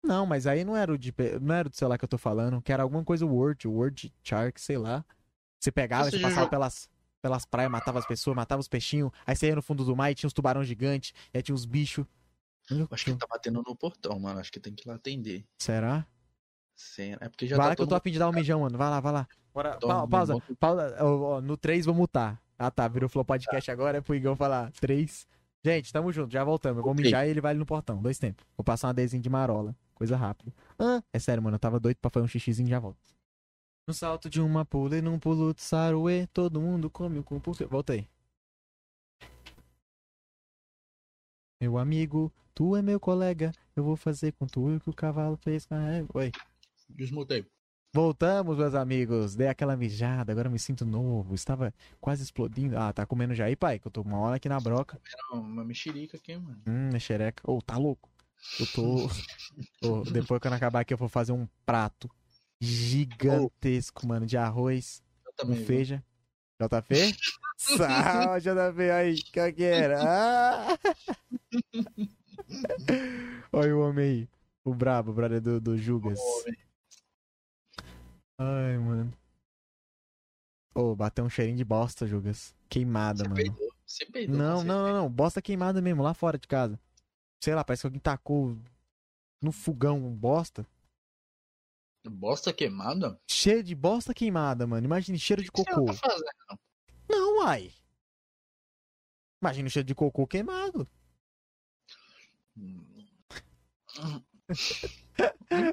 [0.03, 2.61] Não, mas aí não era o de não era do celular que eu tô falando,
[2.61, 5.05] que era alguma coisa Word, Word Shark, sei lá.
[5.59, 6.89] Você pegava, você, você passava pelas,
[7.21, 10.11] pelas praias, matava as pessoas, matava os peixinhos, aí você ia no fundo do mar
[10.11, 12.05] e tinha uns tubarões gigantes, e aí tinha uns bichos.
[12.89, 14.39] Acho que ele tá batendo no portão, mano.
[14.39, 15.45] Acho que tem que ir lá atender.
[15.59, 16.07] Será?
[16.81, 18.33] Sim, é porque já vai tá lá que eu tô a fim de dar um
[18.33, 18.77] mijão, mano.
[18.77, 19.27] Vai lá, vai lá.
[19.53, 21.41] Bora, pa pausa, pausa.
[21.41, 22.41] no 3 vou mutar.
[22.57, 23.71] Ah tá, virou Flow Podcast tá.
[23.71, 24.71] agora, é pro Igão falar.
[24.73, 25.27] 3.
[25.63, 26.77] Gente, tamo junto, já voltamos.
[26.77, 27.05] Eu vou okay.
[27.05, 28.01] mijar e ele vai ali no portão.
[28.01, 28.45] Dois tempos.
[28.57, 29.75] Vou passar uma desenho de marola.
[29.93, 30.51] Coisa rápida.
[30.77, 31.55] Ah, é sério, mano.
[31.55, 32.97] Eu tava doido pra fazer um xixizinho e já volto.
[33.87, 37.39] No salto de uma pula e num pulo de saruê, todo mundo come o cu.
[37.69, 38.07] Voltei.
[41.61, 43.51] Meu amigo, tu é meu colega.
[43.75, 45.79] Eu vou fazer com tu o que o cavalo fez com a
[46.13, 46.31] Oi.
[46.95, 47.45] Desmutei.
[47.93, 49.35] Voltamos, meus amigos.
[49.35, 51.35] Dei aquela mijada, agora me sinto novo.
[51.35, 52.77] Estava quase explodindo.
[52.77, 53.79] Ah, tá comendo já aí, pai?
[53.79, 54.99] Que eu tô uma hora aqui na broca.
[55.33, 56.61] Uma mexerica aqui, mano.
[56.65, 57.43] Hum, mexereca.
[57.45, 58.09] Ô, oh, tá louco.
[58.59, 59.09] Eu tô.
[59.83, 62.09] oh, depois que eu acabar aqui, eu vou fazer um prato
[62.61, 64.07] gigantesco, oh.
[64.07, 65.03] mano, de arroz
[65.37, 66.01] com feijão.
[66.61, 67.15] JP?
[67.57, 69.99] Sal, JP, aí, que é que era?
[70.03, 70.77] Ah!
[73.53, 74.29] Olha o homem aí.
[74.63, 76.19] O brabo, o brother do, do Jugas.
[78.41, 79.13] Ai, mano.
[80.73, 82.55] Ô, oh, bateu um cheirinho de bosta, Jugas.
[82.67, 83.35] Queimada, Você mano.
[83.35, 83.71] Peidou.
[83.85, 85.09] Você peidou, não, não, não, não.
[85.09, 86.79] Bosta queimada mesmo, lá fora de casa.
[87.39, 88.57] Sei lá, parece que alguém tacou
[89.39, 90.65] no fogão bosta.
[92.09, 93.19] Bosta queimada?
[93.29, 94.85] Cheiro de bosta queimada, mano.
[94.85, 95.85] Imagine cheiro de cocô.
[95.85, 96.59] Tá fazendo?
[97.07, 97.71] Não, uai.
[99.39, 100.87] Imagina o cheiro de cocô queimado.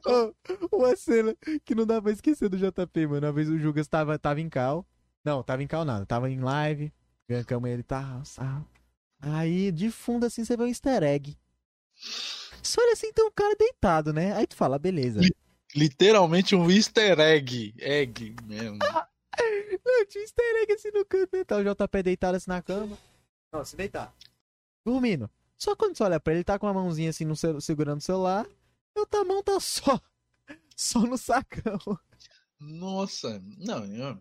[0.07, 3.27] oh, uma cena que não dá pra esquecer do JP, mano.
[3.27, 4.87] Uma vez o Jugas tava, tava em cal.
[5.25, 6.07] Não, tava em cal nada.
[6.07, 6.93] Tava em live.
[7.29, 8.23] Gancamos ele tá.
[9.21, 11.37] Aí, de fundo, assim, você vê um easter egg.
[12.63, 14.35] Só olha assim, tem um cara deitado, né?
[14.35, 15.21] Aí tu fala, beleza.
[15.75, 17.75] Literalmente um easter egg.
[17.79, 18.79] Egg mesmo.
[18.79, 21.45] Não, tinha easter egg assim no canto, né?
[21.45, 22.97] Tá o JP deitado assim na cama.
[23.53, 24.15] Não, se deitar.
[24.85, 25.31] Dormindo.
[25.57, 28.03] Só quando você olha pra ele, ele tá com a mãozinha assim no segurando o
[28.03, 28.47] celular.
[28.99, 30.01] E outra mão tá só.
[30.75, 31.79] Só no sacão.
[32.59, 34.21] Nossa, não, eu...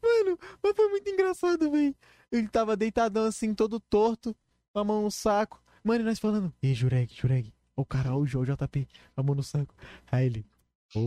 [0.00, 1.94] Mano, mas foi muito engraçado, velho.
[2.30, 4.34] Ele tava deitadão assim, todo torto.
[4.72, 5.60] a mão no saco.
[5.82, 8.86] Mano, e nós falando, ei, Jureg, Jureg, o cara, o João JP,
[9.16, 9.74] a mão no saco.
[10.12, 10.46] Aí ele,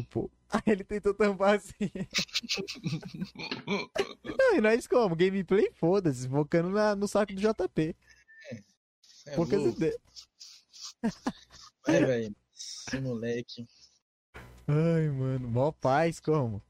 [0.09, 0.29] pô.
[0.51, 1.71] Aí ele tentou tampar assim.
[4.23, 5.15] Não, e nós como?
[5.15, 7.95] Gameplay, foda-se, focando na, no saco do JP.
[8.51, 8.63] É,
[9.27, 9.95] é Poucas ideias.
[11.85, 12.35] Vai, velho.
[12.53, 13.67] Esse moleque.
[14.67, 16.61] Ai, mano, mó paz, como?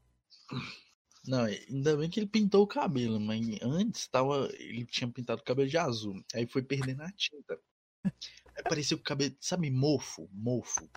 [1.26, 5.44] Não, ainda bem que ele pintou o cabelo, mas antes tava, ele tinha pintado o
[5.44, 6.22] cabelo de azul.
[6.34, 7.58] Aí foi perdendo a tinta.
[8.04, 10.88] Aí parecia o cabelo, sabe, mofo, mofo.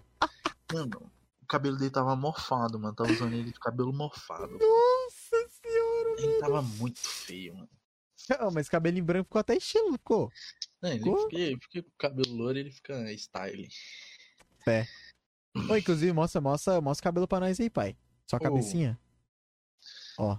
[0.73, 2.93] Mano, o cabelo dele tava morfado, mano.
[2.93, 4.57] Tava usando ele de cabelo morfado.
[4.57, 7.69] Nossa senhora, Ele tava muito feio, mano.
[8.29, 10.29] Não, mas cabelo em branco ficou até estilo, ficou.
[10.81, 13.67] Não, ele fica, fica com o cabelo louro ele fica style.
[14.67, 14.85] É.
[15.69, 17.97] Ô, inclusive, mostra, mostra, mostra o cabelo pra nós aí, pai.
[18.29, 18.99] Só a cabecinha.
[20.17, 20.37] Ó.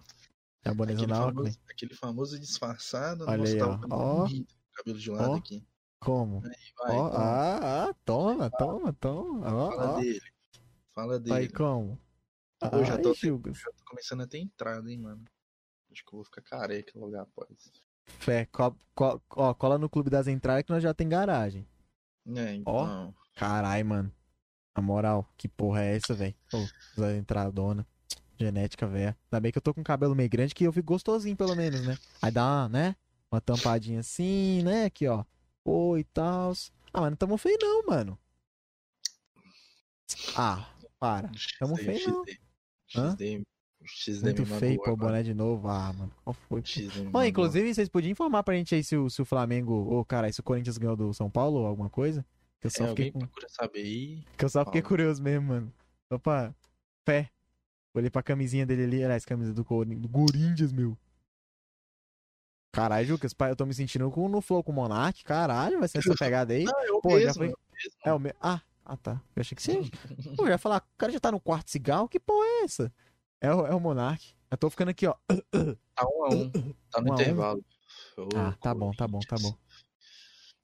[0.64, 3.24] É a bonezão da famoso, Aquele famoso disfarçado.
[3.26, 3.78] Olha aí, ó.
[3.90, 4.28] ó.
[4.74, 5.36] Cabelo de lado ó.
[5.36, 5.66] aqui.
[6.00, 6.44] Como?
[6.44, 9.52] Aí, vai, ó, ah, ah, toma, toma, toma.
[9.52, 10.00] Ó, Fala ó.
[10.00, 10.20] dele.
[10.94, 11.36] Fala dele.
[11.36, 11.98] Aí, como?
[12.60, 15.24] Eu já, tô, já tô começando a ter entrada, hein, mano.
[15.90, 17.72] Acho que eu vou ficar careca logo após.
[18.18, 21.66] Fé, co co ó, cola no clube das entradas que nós já tem garagem.
[22.36, 23.14] É, então.
[23.14, 24.12] Ó, carai, mano.
[24.76, 26.34] Na moral, que porra é essa, velho?
[26.52, 27.86] Oh, entradona.
[28.38, 29.16] Genética, velho.
[29.30, 31.84] Ainda bem que eu tô com cabelo meio grande que eu fico gostosinho, pelo menos,
[31.84, 31.98] né?
[32.22, 32.96] Aí dá uma, né?
[33.30, 34.84] Uma tampadinha assim, né?
[34.84, 35.24] Aqui, ó.
[35.64, 36.52] Oi e tal.
[36.92, 38.18] Ah, mas não tamo feio não, mano.
[40.36, 41.30] Ah, para.
[41.58, 42.24] Tamo feio não.
[42.94, 43.16] Hã?
[44.22, 45.68] Muito feio, pô, boné de novo.
[45.68, 46.62] Ah, mano, qual foi?
[47.12, 50.30] Ó, inclusive, vocês podiam informar pra gente aí se o, se o Flamengo, oh, cara,
[50.32, 52.24] se o Corinthians ganhou do São Paulo ou alguma coisa?
[52.60, 53.20] Que eu só é, fiquei com...
[53.48, 54.24] saber aí.
[54.36, 55.72] Que eu só fiquei curioso mesmo, mano.
[56.10, 56.54] Opa,
[57.04, 57.30] pé.
[57.94, 59.86] Olhei pra camisinha dele ali, aliás, camisa do, Cor...
[59.86, 60.96] do Corinthians, meu.
[62.72, 65.24] Caralho, Jucas, eu tô me sentindo com, no flow com o Monark.
[65.24, 66.64] Caralho, vai ser essa pegada aí.
[66.64, 67.54] Não, eu Pô, mesmo, já foi...
[68.04, 68.34] É o meu.
[68.40, 69.20] Ah, ah, tá.
[69.34, 69.80] Eu achei que você.
[70.36, 72.08] Pô, ia falar, o cara já tá no quarto cigarro?
[72.08, 72.92] Que porra é essa?
[73.40, 74.34] É o, é o Monark.
[74.50, 75.14] Eu tô ficando aqui, ó.
[75.94, 76.50] Tá um a um.
[76.90, 77.64] Tá no um intervalo.
[78.16, 78.28] Um.
[78.36, 79.54] Ah, tá bom, tá bom, tá bom.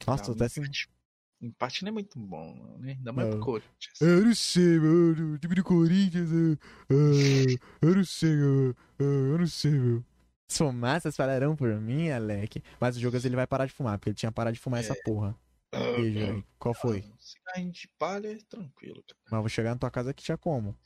[0.06, 0.92] Nossa, tô até sentindo.
[1.40, 2.92] Empate não é muito bom, né?
[2.92, 4.00] Ainda mais pro Corinthians.
[4.00, 5.34] Eu não sei, mano.
[5.34, 6.30] O time do Corinthians.
[6.30, 10.04] Uh, eu não sei, uh, eu não sei, meu.
[10.48, 12.62] Fumar, vocês falarão por mim, Alec.
[12.80, 14.84] Mas o Jogas ele vai parar de fumar, porque ele tinha parado de fumar é.
[14.84, 15.36] essa porra.
[15.70, 16.44] Beijo aí.
[16.58, 17.04] Qual foi?
[17.06, 19.20] Ah, cigarrinho de palha é tranquilo, cara.
[19.30, 20.76] Mas vou chegar na tua casa aqui já como.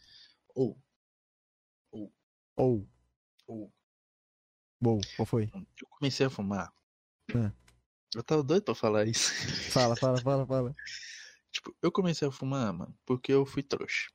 [0.54, 0.68] Ou.
[0.68, 0.78] Ou.
[2.58, 2.86] Ou.
[3.46, 3.72] Ou.
[4.84, 5.00] Ou.
[5.16, 5.50] Qual foi?
[5.54, 6.72] Eu comecei a fumar.
[7.34, 7.52] Ah.
[8.14, 9.32] Eu tava doido pra falar isso.
[9.70, 10.76] Fala, fala, fala, fala.
[11.52, 14.10] tipo, eu comecei a fumar, mano, porque eu fui trouxa.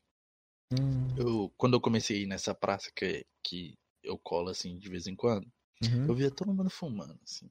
[0.72, 1.16] Hum.
[1.18, 5.46] Eu, quando eu comecei nessa praça que, que eu colo assim de vez em quando,
[5.84, 6.08] uhum.
[6.08, 7.50] eu via todo mundo fumando, assim.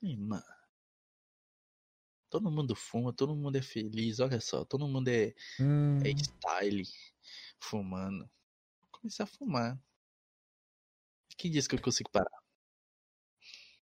[0.00, 0.44] E, mano,
[2.30, 5.98] todo mundo fuma, todo mundo é feliz, olha só, todo mundo é, hum.
[5.98, 6.84] é style
[7.60, 8.24] fumando.
[8.24, 9.78] Eu comecei a fumar.
[11.36, 12.30] Quem disse que eu consigo parar?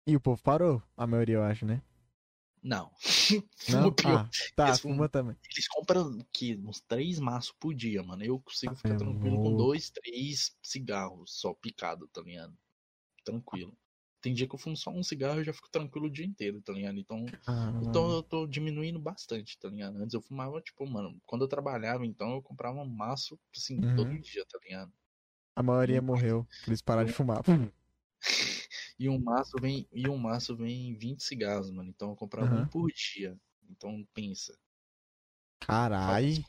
[0.05, 1.81] E o povo parou, a maioria eu acho, né?
[2.61, 2.91] Não.
[3.69, 3.93] Não?
[4.05, 5.35] Ah, tá, eles fuma também.
[5.51, 8.23] Eles compram que uns três maços por dia, mano.
[8.23, 12.57] Eu consigo ficar tranquilo com dois, três cigarros só picado, tá ligado?
[13.25, 13.77] Tranquilo.
[14.21, 16.61] Tem dia que eu fumo só um cigarro e já fico tranquilo o dia inteiro,
[16.61, 16.97] tá ligado?
[16.97, 19.97] Então, ah, eu, tô, eu tô diminuindo bastante, tá ligado?
[19.97, 23.95] Antes eu fumava, tipo, mano, quando eu trabalhava, então eu comprava um maço, assim, uhum.
[23.97, 24.93] todo dia, tá ligado?
[25.55, 27.41] A maioria morreu, por isso parar de fumar.
[28.99, 31.89] E um maço vem, e um maço vem 20 cigarros, mano.
[31.89, 32.61] Então eu comprava uhum.
[32.61, 33.37] um por dia.
[33.69, 34.57] Então pensa.
[35.59, 36.43] Carai.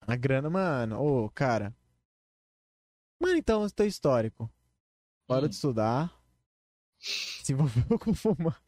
[0.00, 0.98] A grana, mano.
[0.98, 1.74] Ô, oh, cara.
[3.20, 4.52] Mano, então, teu histórico.
[5.26, 5.48] Parou hum.
[5.48, 6.12] de estudar.
[6.98, 8.60] Se envolveu com fumar.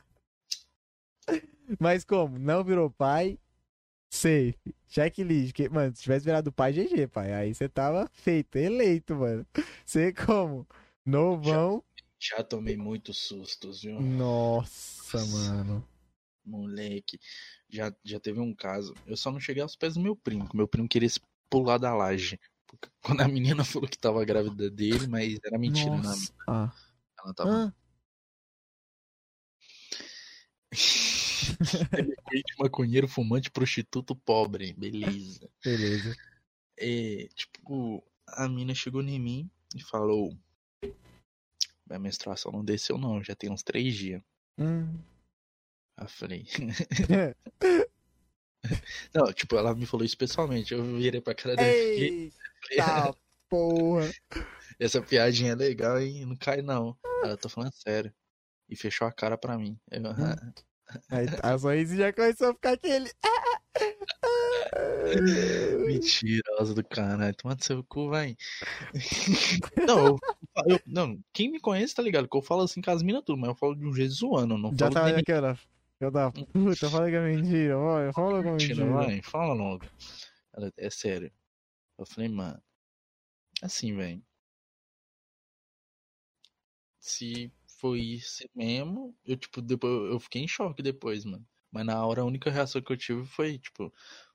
[1.81, 2.39] Mas como?
[2.39, 3.39] Não virou pai.
[4.17, 4.57] Safe.
[4.89, 5.53] Checklist.
[5.53, 7.33] Que, mano, se tivesse virado pai, GG, pai.
[7.35, 9.47] Aí você tava feito, eleito, mano.
[9.85, 10.67] Você como?
[11.05, 11.85] Novão.
[12.19, 14.01] Já tomei muitos sustos, viu?
[14.01, 15.87] Nossa, mano.
[16.45, 17.21] Moleque.
[17.69, 18.95] Já, já teve um caso.
[19.07, 20.49] Eu só não cheguei aos pés do meu primo.
[20.55, 21.11] Meu primo queria
[21.51, 22.41] pular da laje.
[23.03, 26.03] Quando a menina falou que tava grávida dele, mas era mentira, né?
[26.03, 26.33] Nossa.
[26.49, 26.73] Ah.
[27.23, 27.51] Ela tava.
[27.51, 27.73] Ah.
[32.59, 34.73] maconheiro, fumante, prostituto, pobre.
[34.75, 35.49] Beleza.
[35.65, 36.17] Beleza.
[36.79, 40.37] É, tipo, a mina chegou em mim e falou:
[41.87, 43.23] minha menstruação não desceu, não.
[43.23, 44.23] Já tem uns três dias.
[44.59, 44.99] Hum.
[45.99, 46.47] Eu falei.
[49.15, 50.75] não, tipo, ela me falou isso pessoalmente.
[50.75, 51.69] Eu virei pra cara dela.
[51.69, 53.15] Eita
[53.49, 54.11] porra.
[54.79, 56.99] Essa piadinha é legal e não cai, não.
[57.23, 58.13] Ela tá falando sério.
[58.69, 59.79] E fechou a cara pra mim.
[59.91, 60.53] Eu, hum.
[61.11, 63.11] Aí a sorriso já começou a ficar aquele.
[65.87, 67.35] Mentirosa do caralho.
[67.37, 68.37] Toma seu cu, vai.
[69.87, 70.19] Não, eu,
[70.67, 73.39] eu, não, quem me conhece tá ligado que eu falo assim com as minas tudo,
[73.39, 75.57] mas eu falo de um jeito zoando, não Já falo de aqui, ó.
[75.99, 78.85] Eu da puta, fala que é mentira, vai, fala que é mentira.
[78.85, 79.07] mentira.
[79.07, 79.23] vai.
[79.23, 79.85] Fala logo.
[80.77, 81.31] É sério.
[81.99, 82.63] Eu falei, mano,
[83.63, 84.23] assim, velho.
[87.01, 91.47] Se foi isso mesmo, eu, tipo, depois, eu fiquei em choque depois, mano.
[91.71, 93.93] Mas na hora a única reação que eu tive foi, tipo,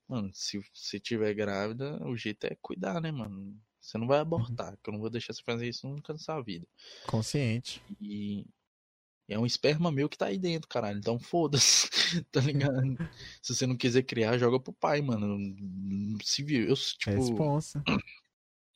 [0.08, 3.60] mano, se você tiver grávida, o jeito é cuidar, né, mano?
[3.80, 6.42] Você não vai abortar, que eu não vou deixar você fazer isso nunca na sua
[6.42, 6.68] vida.
[7.08, 7.82] Consciente.
[8.00, 8.46] E
[9.30, 11.00] é um esperma meu que tá aí dentro, caralho.
[11.00, 11.90] Então foda-se,
[12.32, 13.00] tá ligado?
[13.42, 15.38] Se você não quiser criar, joga pro pai, mano.
[16.24, 17.84] Se viu, eu, tipo, Responsa.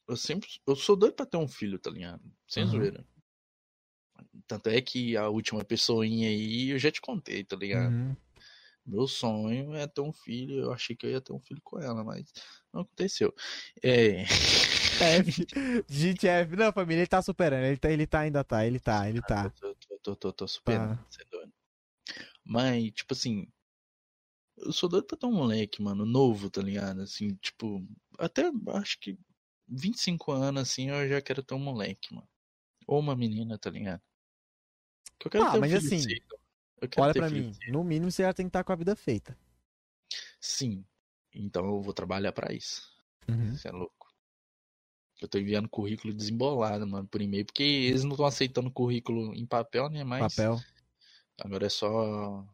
[0.07, 2.23] eu sempre, eu sou doido pra ter um filho, tá ligado?
[2.47, 2.69] Sem Uhum.
[2.71, 3.05] zoeira.
[4.48, 7.91] Tanto é que a última pessoinha aí eu já te contei, tá ligado?
[7.91, 8.15] Uhum.
[8.85, 10.65] Meu sonho é ter um filho.
[10.65, 12.32] Eu achei que eu ia ter um filho com ela, mas
[12.72, 13.33] não aconteceu.
[13.82, 14.22] É.
[14.22, 15.48] F.
[15.90, 16.56] Gente, F.
[16.56, 17.65] Não, família, ele tá superando.
[17.65, 19.49] Ele tá, ele tá ainda tá, ele tá, ele tá.
[19.49, 20.98] Tô, tô, tô, tô, tô superando.
[20.98, 21.22] Tá.
[21.22, 21.53] é doido.
[22.43, 23.48] Mas, tipo assim.
[24.57, 27.01] Eu sou doido pra ter um moleque, mano, novo, tá ligado?
[27.01, 27.83] Assim, tipo.
[28.19, 28.43] Até
[28.75, 29.17] acho que
[29.67, 32.27] 25 anos, assim, eu já quero ter um moleque, mano.
[32.88, 34.01] Ou uma menina, tá ligado?
[35.23, 36.07] Eu quero Ah, ter um mas assim,
[36.97, 37.71] Olha filho mim, cedo.
[37.71, 39.37] no mínimo você já tem que estar com a vida feita.
[40.39, 40.85] Sim.
[41.33, 42.83] Então eu vou trabalhar pra isso.
[43.27, 43.53] Uhum.
[43.53, 44.07] Você é louco.
[45.21, 49.45] Eu tô enviando currículo desembolado, mano, por e-mail, porque eles não estão aceitando currículo em
[49.45, 50.03] papel, né?
[50.03, 50.59] Mas Papel.
[51.39, 52.45] agora é só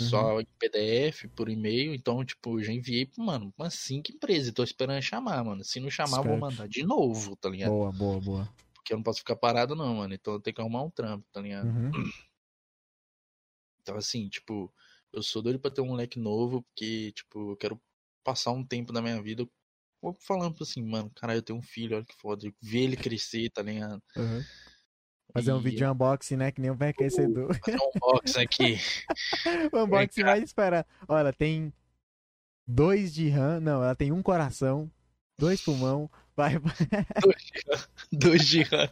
[0.00, 0.06] Uhum.
[0.10, 1.94] só em PDF, por e-mail.
[1.94, 4.52] Então, tipo, eu já enviei mano, umas cinco empresas.
[4.52, 5.64] Tô esperando chamar, mano.
[5.64, 7.70] Se não chamar, vou mandar de novo, tá ligado?
[7.70, 8.48] Boa, boa, boa.
[8.84, 10.12] Porque eu não posso ficar parado, não, mano.
[10.12, 11.66] Então eu tenho que arrumar um trampo, tá ligado?
[11.66, 11.90] Uhum.
[13.80, 14.70] Então, assim, tipo,
[15.10, 17.80] eu sou doido pra ter um moleque novo, porque, tipo, eu quero
[18.22, 19.48] passar um tempo da minha vida
[20.20, 22.46] falando assim, mano, caralho, eu tenho um filho, olha que foda.
[22.60, 24.02] Ver ele crescer, tá ligado?
[24.16, 24.42] Uhum.
[25.32, 26.52] Fazer um vídeo de unboxing, né?
[26.52, 27.58] Que nem o enriquecedor.
[27.64, 28.76] Fazer um box aqui.
[29.72, 30.86] o unboxing vai esperar.
[31.08, 31.72] Olha, tem
[32.66, 33.60] dois de RAM.
[33.60, 34.90] Não, ela tem um coração,
[35.38, 36.10] dois pulmão.
[36.36, 36.72] Vai, vai.
[38.62, 38.88] RAM.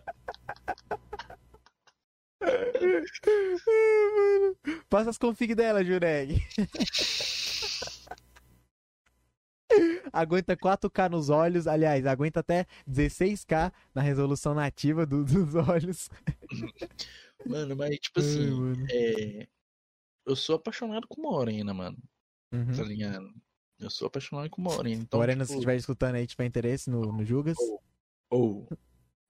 [2.40, 4.56] Mano,
[4.88, 6.40] Passa as config dela, Jureg.
[10.12, 16.10] Aguenta 4K nos olhos, aliás, aguenta até 16K na resolução nativa do- dos olhos.
[17.46, 19.46] Mano, mas, tipo assim, é...
[20.26, 21.96] eu sou apaixonado com Morena, mano.
[22.52, 22.76] Uhum.
[22.76, 23.32] Tá ligado?
[23.82, 25.02] Eu sou apaixonado com Morena.
[25.02, 27.56] Então, Morena, se tipo, estiver escutando aí, tiver interesse no, no Jugas.
[28.30, 28.72] ou,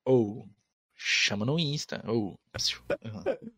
[0.05, 0.49] ou,
[0.95, 2.39] chama no Insta, ou.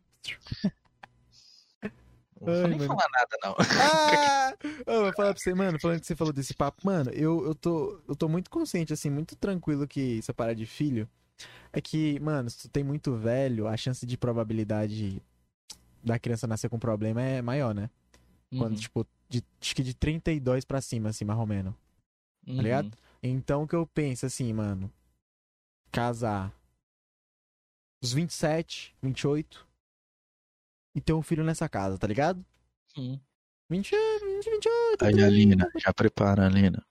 [2.41, 3.55] Não vou nem falar nada, não.
[3.59, 4.53] Ah!
[4.85, 7.55] Eu vou falar pra você, mano, falando que você falou desse papo, mano, eu, eu,
[7.55, 11.09] tô, eu tô muito consciente, assim, muito tranquilo que essa parada de filho
[11.73, 15.21] é que, mano, se tu tem muito velho, a chance de probabilidade
[16.03, 17.89] da criança nascer com problema é maior, né?
[18.57, 21.73] Quando, Uhum, tipo, de, acho que de 32 pra cima, assim, mais ou menos.
[22.47, 22.55] uhum.
[22.57, 22.97] Tá ligado?
[23.21, 24.91] Então, o que eu penso, assim, mano,
[25.91, 26.53] casar
[28.03, 29.67] os 27, 28
[30.95, 32.45] e ter um filho nessa casa, tá ligado?
[32.97, 33.19] Uhum.
[33.69, 35.05] 20, 20 28.
[35.05, 36.85] Aí, Alina, já prepara, Alina.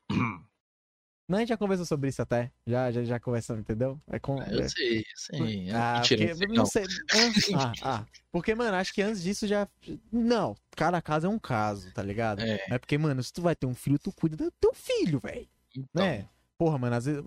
[1.27, 2.53] Não, a gente já conversou sobre isso até.
[2.67, 3.99] Já, já, já conversamos, entendeu?
[4.09, 4.39] É com...
[4.41, 5.71] Ah, Eu sei, eu sei.
[5.71, 6.85] Ah, Mentira, porque, não não sei.
[7.57, 8.07] Ah, ah, ah.
[8.31, 9.67] Porque, mano, acho que antes disso já.
[10.13, 12.41] Não, cada caso é um caso, tá ligado?
[12.41, 12.63] É.
[12.69, 15.49] É porque, mano, se tu vai ter um filho, tu cuida do teu filho, velho.
[15.75, 16.29] Então, Né?
[16.59, 17.23] Porra, mano, às vezes.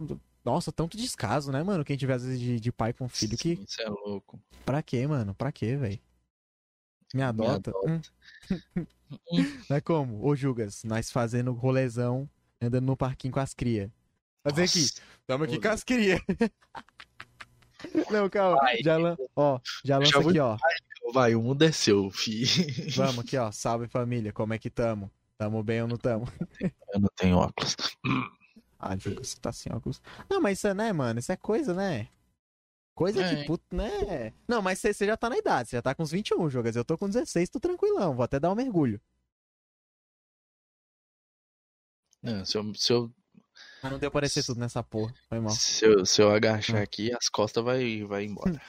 [0.45, 1.84] Nossa, tanto descaso, né, mano?
[1.84, 3.56] Quem tiver, às vezes, de, de pai com filho, que.
[3.56, 4.40] sim, Isso é louco.
[4.64, 5.34] Pra quê, mano?
[5.34, 6.00] Pra quê, velho?
[7.14, 7.72] Me adota?
[7.72, 7.92] adota.
[7.92, 8.01] Hum.
[9.69, 10.24] Não é como?
[10.26, 12.30] Ô, Jugas, nós fazendo rolezão,
[12.61, 13.91] andando no parquinho com as cria.
[14.43, 14.85] Fazer aqui.
[15.25, 16.21] Tamo aqui com as cria.
[18.09, 18.57] Não, calma.
[18.57, 18.77] Vai.
[18.81, 19.15] Já, lan...
[19.35, 20.57] ó, já lança aqui, ó.
[21.13, 22.43] Vai, o mundo é seu, fi.
[22.95, 23.51] Vamos aqui, ó.
[23.51, 25.11] Salve família, como é que tamo?
[25.37, 26.27] Tamo bem ou não tamo?
[26.93, 27.75] Eu não tenho óculos.
[28.79, 30.01] Ah, Jugas, tá sem óculos.
[30.29, 31.19] Não, mas isso é, né, mano?
[31.19, 32.07] Isso é coisa, né?
[32.95, 33.35] Coisa É.
[33.35, 34.33] que, puto, né?
[34.47, 36.75] Não, mas você você já tá na idade, você já tá com uns 21, Jugas.
[36.75, 38.15] Eu tô com 16, tô tranquilão.
[38.15, 38.99] Vou até dar um mergulho.
[42.27, 43.11] Não, se, eu, se, eu,
[43.81, 45.14] Mas não deu pra aparecer tudo nessa porra.
[45.30, 45.53] Foi mal.
[45.53, 48.61] se, eu, se eu agachar aqui, as costas vai, vai embora.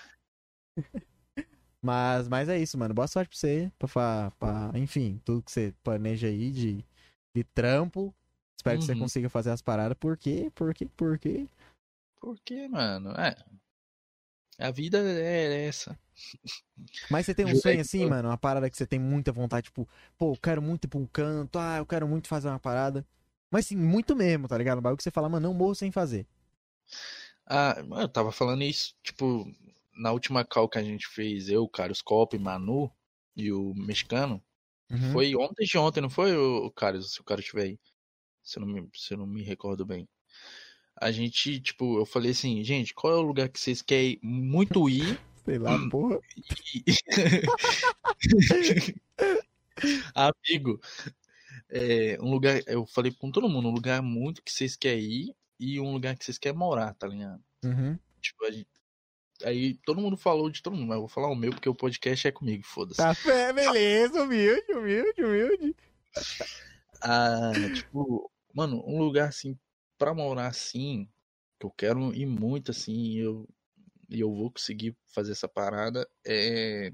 [1.81, 2.93] Mas, mas é isso, mano.
[2.93, 3.73] Boa sorte pra você.
[3.79, 6.85] Pra, pra, enfim, tudo que você planeja aí de,
[7.35, 8.13] de trampo.
[8.59, 8.99] Espero que você Uhum.
[8.99, 9.97] consiga fazer as paradas.
[9.97, 10.51] Por quê?
[10.57, 10.89] Por quê?
[10.97, 11.47] Por quê?
[12.21, 13.13] Por quê, mano?
[13.13, 13.37] É.
[14.59, 15.97] A vida é essa.
[17.09, 18.29] Mas você tem um sonho assim, mano?
[18.29, 19.89] Uma parada que você tem muita vontade, tipo,
[20.19, 23.07] pô, eu quero muito ir pra um canto, ah, eu quero muito fazer uma parada.
[23.51, 24.79] Mas sim, muito mesmo, tá ligado?
[24.79, 26.27] Um bagulho que você fala, mano, não morro sem fazer.
[27.47, 29.51] Ah, eu tava falando isso, tipo,
[29.97, 32.91] na última call que a gente fez, eu, Carlos Cop, Manu
[33.35, 34.43] e o mexicano,
[34.91, 35.13] uhum.
[35.13, 37.79] foi ontem de ontem, não foi, o Carlos, se o cara estiver aí?
[38.43, 40.07] Se eu, não me, se eu não me recordo bem.
[40.97, 44.89] A gente, tipo, eu falei assim, gente, qual é o lugar que vocês querem muito
[44.89, 45.19] ir?
[45.45, 46.19] Sei lá, porra.
[50.15, 50.81] Amigo,
[51.71, 55.37] é, um lugar, eu falei com todo mundo, um lugar muito que vocês querem ir
[55.59, 57.43] e um lugar que vocês querem morar, tá ligado?
[57.65, 57.99] Uhum.
[58.21, 58.69] Tipo, a gente,
[59.45, 61.75] aí todo mundo falou de todo mundo, mas eu vou falar o meu porque o
[61.75, 62.97] podcast é comigo, foda-se.
[62.97, 65.77] Tá, é, beleza, humilde, humilde, humilde.
[67.03, 69.59] Ah, tipo, mano, um lugar assim,
[69.97, 71.09] pra morar assim,
[71.59, 73.49] que eu quero ir muito assim, eu,
[74.09, 76.93] e eu vou conseguir fazer essa parada, é.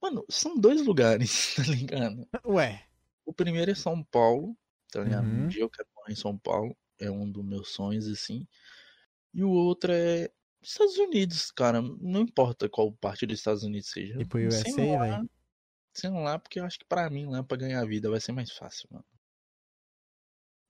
[0.00, 2.26] Mano, são dois lugares, tá ligado?
[2.46, 2.86] Ué.
[3.24, 4.56] O primeiro é São Paulo,
[4.90, 5.26] tá ligado?
[5.26, 5.44] Uhum.
[5.44, 8.46] Um dia eu quero morar em São Paulo, é um dos meus sonhos, assim.
[9.32, 10.30] E o outro é
[10.62, 11.80] Estados Unidos, cara.
[11.80, 14.20] Não importa qual parte dos Estados Unidos seja.
[14.20, 15.30] E pro USA, velho?
[15.94, 18.50] Sei lá, porque eu acho que pra mim lá, pra ganhar vida, vai ser mais
[18.52, 19.04] fácil, mano.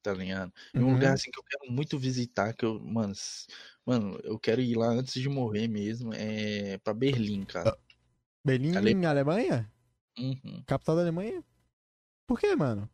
[0.02, 0.52] Tá ligado?
[0.74, 0.94] E um uhum.
[0.94, 3.12] lugar assim que eu quero muito visitar, que eu, mano,
[3.84, 7.76] mano, eu quero ir lá antes de morrer mesmo, é pra Berlim, cara.
[8.44, 9.06] Berlim, Ale...
[9.06, 9.70] Alemanha?
[10.18, 10.62] Uhum.
[10.66, 11.44] Capital da Alemanha?
[12.26, 12.88] Por que, mano?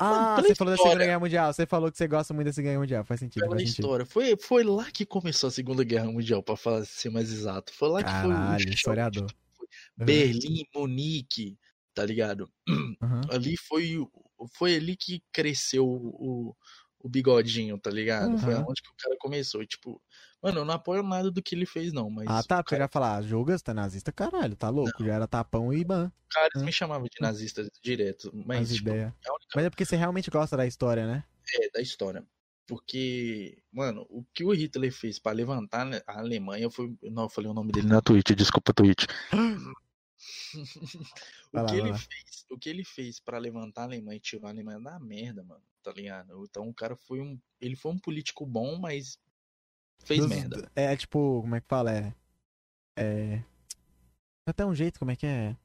[0.00, 1.52] Ah, você falou da Segunda Guerra Mundial.
[1.52, 3.04] Você falou que você gosta muito da Segunda Guerra Mundial.
[3.04, 3.42] Faz sentido.
[3.42, 4.06] Pela faz história.
[4.06, 7.74] Foi, foi lá que começou a Segunda Guerra Mundial, pra falar, ser mais exato.
[7.74, 9.34] Foi lá Caralho, que foi o historiador.
[9.96, 11.58] Berlim, Munique,
[11.92, 12.50] tá ligado?
[13.00, 13.20] Uhum.
[13.30, 13.96] Ali foi,
[14.54, 16.56] foi ali que cresceu o,
[16.98, 18.32] o bigodinho, tá ligado?
[18.32, 18.38] Uhum.
[18.38, 19.62] Foi onde que o cara começou.
[19.62, 20.02] E, tipo,
[20.42, 22.08] Mano, eu não apoio nada do que ele fez, não.
[22.08, 22.62] Mas ah, tá.
[22.62, 22.82] Porque cara...
[22.82, 25.00] eu ia falar, Jogas tá nazista, caralho, tá louco.
[25.00, 25.06] Não.
[25.06, 26.12] Já era tapão e ban.
[26.30, 26.66] Cara, eles hum.
[26.66, 28.30] me chamavam de nazista direto.
[28.46, 29.14] Mas, tipo, ideia.
[29.24, 29.48] É única...
[29.54, 31.24] mas é porque você realmente gosta da história, né?
[31.54, 32.24] É, da história.
[32.68, 36.94] Porque, mano, o que o Hitler fez para levantar a Alemanha foi.
[37.02, 39.06] Não, eu falei o nome dele na Twitch, desculpa, Twitch.
[41.52, 44.50] o, que ele fez, o que ele fez para levantar a Alemanha e tirar a
[44.50, 46.44] Alemanha da merda, mano, tá ligado?
[46.44, 47.40] Então o cara foi um.
[47.58, 49.18] Ele foi um político bom, mas
[50.04, 50.70] Fez Dos, merda.
[50.74, 51.92] É tipo, como é que fala?
[51.92, 52.14] É.
[52.96, 53.44] É.
[54.46, 55.56] Até um jeito, como é que é?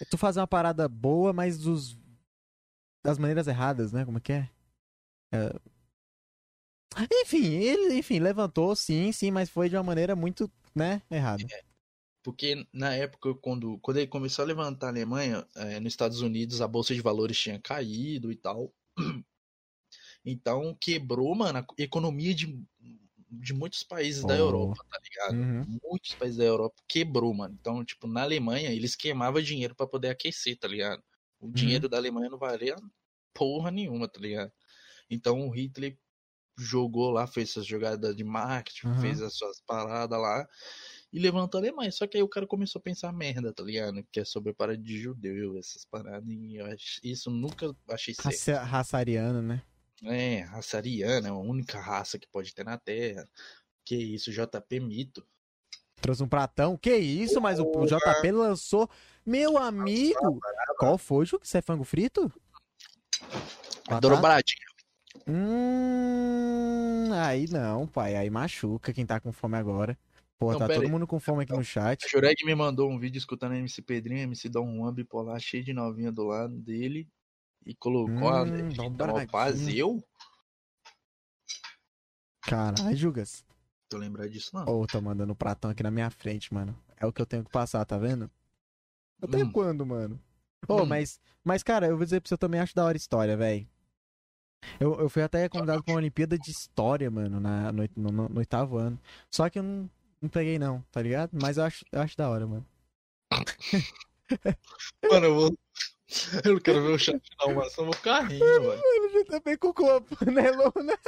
[0.00, 1.98] é tu fazer uma parada boa, mas dos.
[3.04, 4.04] das maneiras erradas, né?
[4.04, 4.50] Como é que é?
[5.32, 5.60] é...
[7.22, 11.42] Enfim, ele, enfim, levantou, sim, sim, mas foi de uma maneira muito, né, errada.
[11.42, 11.62] É,
[12.22, 16.60] porque na época, quando, quando ele começou a levantar a Alemanha, é, nos Estados Unidos
[16.60, 18.72] a Bolsa de Valores tinha caído e tal.
[20.28, 22.60] Então quebrou, mano, a economia de
[23.28, 24.26] de muitos países oh.
[24.26, 25.34] da Europa, tá ligado?
[25.34, 25.78] Uhum.
[25.82, 27.56] Muitos países da Europa quebrou, mano.
[27.58, 31.02] Então, tipo, na Alemanha, eles queimavam dinheiro para poder aquecer, tá ligado?
[31.40, 31.52] O uhum.
[31.52, 32.76] dinheiro da Alemanha não valia
[33.34, 34.50] porra nenhuma, tá ligado?
[35.10, 35.96] Então o Hitler
[36.58, 39.00] jogou lá, fez essas jogadas de marketing, uhum.
[39.00, 40.48] fez as suas paradas lá
[41.12, 41.92] e levantou a Alemanha.
[41.92, 44.02] Só que aí o cara começou a pensar merda, tá ligado?
[44.10, 46.26] Que é sobre a parada de judeu, essas paradas.
[46.28, 48.26] E eu acho, isso nunca achei certo.
[48.26, 49.62] Raça, raça ariana, né?
[50.04, 53.28] É, raça ariana, é a única raça que pode ter na Terra.
[53.84, 55.26] Que isso, JP Mito.
[56.00, 56.76] Trouxe um pratão.
[56.76, 58.88] Que isso, mas o JP lançou.
[59.24, 60.40] Meu amigo!
[60.78, 61.38] Qual foi, Ju?
[61.42, 62.30] Você é frango frito?
[63.88, 64.66] Adoro baratinho.
[65.26, 68.16] Hum, aí não, pai.
[68.16, 69.98] Aí machuca quem tá com fome agora.
[70.38, 70.90] Pô, não, tá todo aí.
[70.90, 72.04] mundo com fome aqui no chat.
[72.04, 75.72] A Jureg me mandou um vídeo escutando MC Pedrinho, MC Dom Juan bipolar, cheio de
[75.72, 77.08] novinha do lado dele
[77.66, 80.02] e colocou hum, a paz eu?
[82.42, 83.44] Caralho, Jugas.
[83.88, 84.64] Tô lembrado disso, não.
[84.66, 86.76] Ô, oh, tô mandando um pratão aqui na minha frente, mano.
[86.96, 88.30] É o que eu tenho que passar, tá vendo?
[89.20, 89.50] Até hum.
[89.50, 90.20] quando, mano?
[90.68, 90.86] Ô, oh, hum.
[90.86, 93.68] mas, mas, cara, eu vou dizer pra você, eu também acho da hora história, velho.
[94.78, 98.38] Eu, eu fui até convidado pra uma Olimpíada de História, mano, na, no, no, no,
[98.38, 98.98] oitavo ano.
[99.30, 101.30] Só que eu não, não peguei, não, tá ligado?
[101.32, 102.66] Mas eu acho, eu acho da hora, mano.
[105.10, 105.58] mano, eu vou,
[106.44, 108.64] Eu não quero ver o chat dar uma ação no carrinho, velho.
[108.64, 110.98] Mano, já tá bem com a panelona.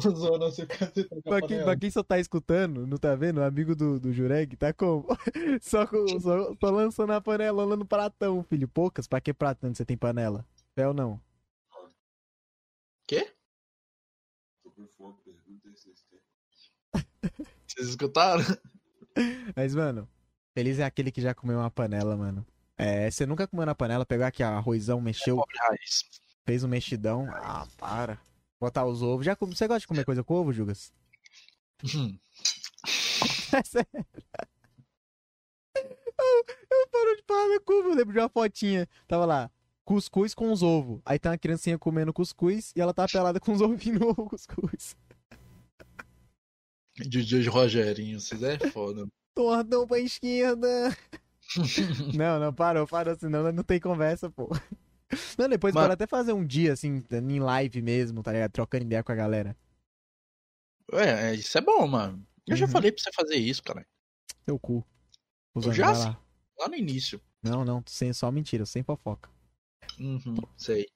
[0.00, 3.38] Tô zoando você pra, quem, pra quem só tá escutando, não tá vendo?
[3.38, 5.06] O amigo do, do Jureg tá como?
[5.60, 8.68] Só, com, só, só lançando a panelona no pratão, filho.
[8.68, 9.06] Poucas?
[9.06, 10.46] Pra que pratão você tem panela?
[10.76, 11.20] É ou não?
[13.06, 13.32] Quê?
[17.66, 18.44] Vocês escutaram?
[19.54, 20.08] Mas, mano,
[20.54, 22.46] feliz é aquele que já comeu uma panela, mano.
[22.76, 25.42] É, você nunca comeu na panela, pegou aqui arrozão, mexeu,
[26.44, 27.26] fez um mexidão.
[27.30, 28.18] Ah, para.
[28.60, 29.24] Botar os ovos.
[29.24, 30.92] Já, você gosta de comer coisa com ovo, Jugas?
[31.94, 32.18] Hum.
[33.52, 34.06] é sério.
[35.76, 38.88] Eu, eu paro de parar na curva, eu lembro de uma fotinha.
[39.06, 39.50] Tava lá,
[39.84, 41.02] cuscuz com os ovos.
[41.04, 44.30] Aí tá uma criancinha comendo cuscuz e ela tá pelada com os ovinhos no ovo
[44.30, 44.96] cuscuz.
[46.96, 49.06] DJ Rogerinho, vocês é foda.
[49.34, 50.96] Tortão pra esquerda.
[52.16, 54.50] não, não, parou, parou, senão não tem conversa, pô.
[55.38, 58.50] Não, depois pode até fazer um dia, assim, em live mesmo, tá ligado?
[58.50, 59.56] Trocando ideia com a galera.
[60.92, 62.26] É, é isso é bom, mano.
[62.46, 62.56] Eu uhum.
[62.56, 63.86] já falei pra você fazer isso, cara.
[64.44, 64.84] Seu cu.
[65.54, 65.92] Eu já?
[65.92, 66.20] Lá.
[66.58, 67.20] lá no início.
[67.42, 69.30] Não, não, sem só mentira, sem fofoca.
[69.98, 70.86] Uhum, sei.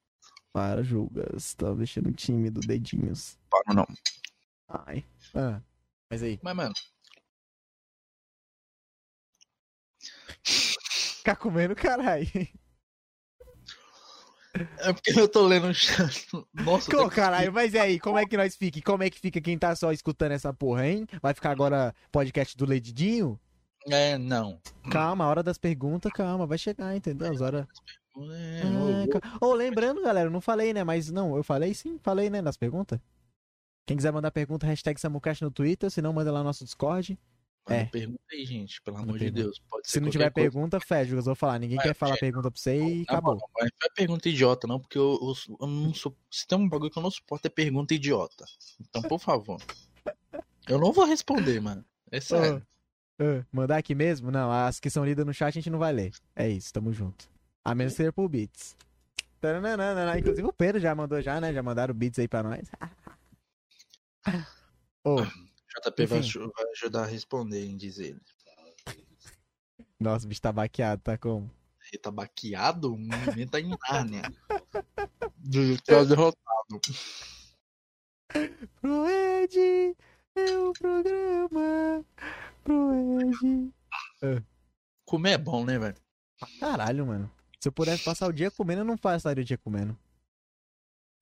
[0.52, 1.54] Para, Julgas.
[1.54, 3.38] Tá deixando tímido, dedinhos.
[3.50, 3.86] Para, não.
[4.68, 5.04] Ai.
[5.34, 5.60] Ah.
[6.10, 6.38] Mas aí.
[6.42, 6.74] Mas, mano.
[11.28, 12.26] Ficar comendo, caralho.
[14.78, 15.66] É porque eu tô lendo.
[16.54, 18.80] Nossa, Pô, caralho, mas e aí, como é que nós fica?
[18.80, 21.06] Como é que fica quem tá só escutando essa porra, hein?
[21.20, 23.38] Vai ficar agora podcast do Ledidinho?
[23.90, 24.58] É, não.
[24.90, 27.30] Calma, a hora das perguntas, calma, vai chegar, entendeu?
[27.30, 27.66] As horas.
[28.32, 28.62] É,
[29.22, 30.82] ah, oh, lembrando, galera, eu não falei, né?
[30.82, 32.40] Mas não, eu falei sim, falei, né?
[32.40, 32.98] Nas perguntas.
[33.86, 37.18] Quem quiser mandar pergunta, hashtag Samucast no Twitter, se não, manda lá no nosso Discord.
[37.68, 37.84] É.
[37.84, 39.60] Pergunta aí, gente, pelo amor de Deus.
[39.84, 40.50] se não tiver coisa.
[40.50, 41.58] pergunta, fecha, eu vou falar.
[41.58, 43.34] Ninguém quer falar pergunta pra você e não, acabou.
[43.34, 46.16] Não, não, é pergunta idiota, não, porque eu, eu, eu não sou.
[46.30, 48.44] Se tem um bagulho que eu não suporto é pergunta idiota.
[48.80, 49.60] Então, por favor.
[50.68, 51.84] eu não vou responder, mano.
[52.10, 52.66] É sério.
[53.20, 54.30] Uh, uh, mandar aqui mesmo?
[54.30, 56.12] Não, as que são lidas no chat a gente não vai ler.
[56.34, 57.28] É isso, tamo junto.
[57.64, 58.76] A menos que seja por bits.
[60.18, 61.52] Inclusive o Pedro já mandou já, né?
[61.52, 62.70] Já mandaram bits aí pra nós.
[65.04, 65.24] oh,
[65.80, 68.20] JP vai, vai, ajudar a responder, em dizer ele.
[70.00, 71.50] Nossa, o bicho tá baqueado, tá como?
[71.92, 72.94] Ele tá baqueado?
[72.94, 74.22] O movimento tá em Nárnia.
[75.84, 76.80] tá derrotado.
[78.80, 79.96] Pro Ed
[80.36, 82.04] é o programa.
[82.62, 83.72] Pro Ed.
[84.22, 84.42] Ah.
[85.04, 85.96] Comer é bom, né, velho?
[86.60, 87.30] Caralho, mano.
[87.58, 89.98] Se eu pudesse passar o dia comendo, eu não passaria o dia comendo.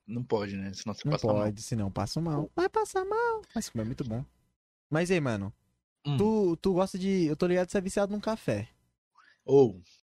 [0.07, 0.73] Não pode, né?
[0.75, 1.53] Senão você não passa pode, mal.
[1.57, 2.51] senão passo mal.
[2.55, 3.43] Vai passar mal.
[3.55, 4.25] Mas comer é muito bom.
[4.91, 5.53] Mas aí, mano.
[6.07, 6.17] Hum.
[6.17, 7.27] Tu, tu gosta de.
[7.27, 8.69] Eu tô ligado que você é viciado num café.
[9.45, 9.81] Ou.
[9.81, 9.97] Oh.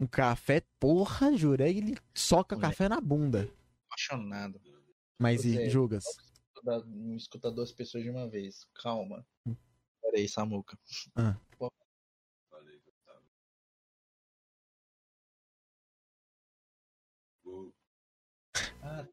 [0.00, 1.68] Um café, porra, jura?
[1.68, 3.48] Ele soca café na bunda.
[3.86, 4.60] Apaixonado.
[5.18, 6.04] Mas e, julgas?
[6.64, 8.66] Não escuta duas pessoas de uma vez.
[8.74, 9.24] Calma.
[9.46, 9.56] Hum.
[10.00, 10.76] Pera aí, Samuca.
[11.14, 11.36] Ah.
[18.82, 19.06] Ah,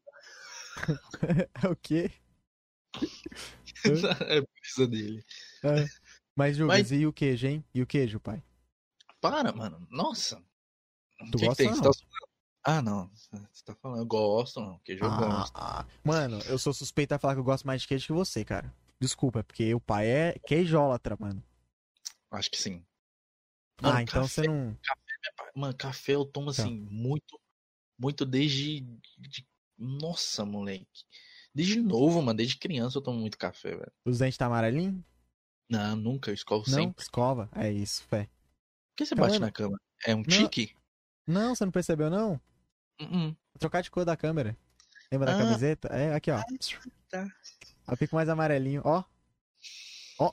[1.54, 1.70] tá.
[1.70, 2.10] o quê?
[4.28, 5.24] é brisa dele.
[5.62, 5.86] É.
[6.34, 6.92] Mas, Jugas, Mas...
[6.92, 7.64] e o queijo, hein?
[7.74, 8.42] E o queijo, pai?
[9.20, 9.86] Para, mano.
[9.90, 10.42] Nossa.
[11.30, 11.80] Tu que gosta, que não?
[11.80, 11.90] Tá...
[12.62, 13.10] Ah, não.
[13.52, 14.78] Você tá falando, eu gosto, não.
[14.80, 15.56] Queijo eu ah, gosto.
[15.56, 15.86] Ah.
[16.04, 18.72] Mano, eu sou suspeito a falar que eu gosto mais de queijo que você, cara.
[18.98, 21.42] Desculpa, é porque o pai é queijólatra, mano.
[22.30, 22.84] Acho que sim.
[23.80, 24.78] Mano, ah, então café, você não.
[24.82, 26.92] Café, mano, café eu tomo assim, então.
[26.92, 27.40] muito.
[27.98, 28.80] Muito desde.
[28.80, 29.46] De...
[29.78, 30.86] Nossa, moleque.
[31.54, 33.92] Desde novo, mano, desde criança eu tomo muito café, velho.
[34.04, 35.04] Os dentes tá amarelinho?
[35.68, 37.02] Não, nunca, eu escovo não, sempre.
[37.02, 38.24] escova, é isso, fé.
[38.24, 39.78] Por que você tá bate na cama?
[40.06, 40.24] É um não.
[40.24, 40.74] tique?
[41.26, 42.40] Não, você não percebeu, não?
[43.00, 43.36] Uh -uh.
[43.58, 44.56] Trocar de cor da câmera.
[45.12, 45.36] Lembra ah.
[45.36, 45.88] da camiseta?
[45.88, 46.38] É, aqui, ó.
[46.38, 46.44] Ah,
[47.08, 47.28] tá.
[47.86, 49.04] Ela fica mais amarelinho, ó.
[50.18, 50.32] Ó.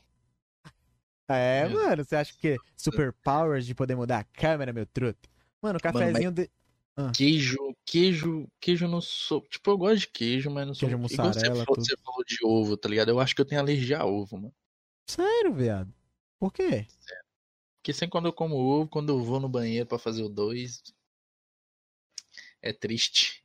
[1.27, 5.29] É, meu mano, você acha que super powers de poder mudar a câmera, meu truto?
[5.61, 6.45] Mano, o cafezinho mano, mas...
[6.45, 6.51] de...
[6.99, 7.11] Ah.
[7.11, 9.41] Queijo, queijo, queijo não sou.
[9.41, 10.89] Tipo, eu gosto de queijo, mas não sou.
[10.89, 11.33] Queijo mussarela.
[11.33, 13.09] Você falou, você falou, de ovo, tá ligado?
[13.09, 14.53] Eu acho que eu tenho alergia a ovo, mano.
[15.07, 15.93] Sério, viado?
[16.39, 16.87] Por quê?
[16.99, 17.23] Sério.
[17.77, 20.81] Porque sempre quando eu como ovo, quando eu vou no banheiro para fazer o dois.
[22.63, 23.43] É triste.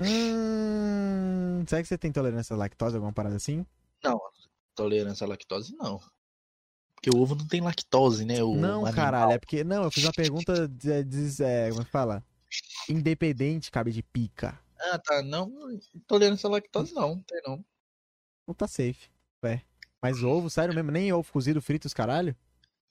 [0.00, 3.64] Hum, será que você tem intolerância à lactose, alguma parada assim?
[4.02, 4.20] Não,
[4.74, 6.00] tolerância à lactose não.
[6.96, 8.42] Porque o ovo não tem lactose, né?
[8.42, 8.94] O não, animal.
[8.94, 9.62] caralho, é porque.
[9.62, 10.66] Não, eu fiz uma pergunta.
[10.66, 12.24] De, de, é, como é que fala?
[12.88, 14.58] Independente, cabe de pica.
[14.78, 15.22] Ah, tá.
[15.22, 15.50] Não,
[15.94, 17.64] intolerância à lactose não, não tem não.
[18.46, 19.08] Não tá safe.
[19.42, 19.60] É.
[20.02, 20.90] Mas ovo, sério mesmo?
[20.90, 22.36] Nem ovo cozido, frito, os caralho?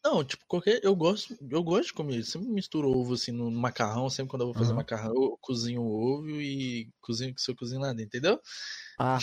[0.03, 0.79] Não, tipo, qualquer.
[0.83, 2.17] Eu gosto, eu gosto de comer.
[2.17, 4.09] Eu sempre misturo ovo assim no macarrão.
[4.09, 4.77] Sempre quando eu vou fazer uhum.
[4.77, 8.39] macarrão, eu cozinho o ovo e cozinho que seu cozinho lá dentro, entendeu?
[8.99, 9.17] Ah.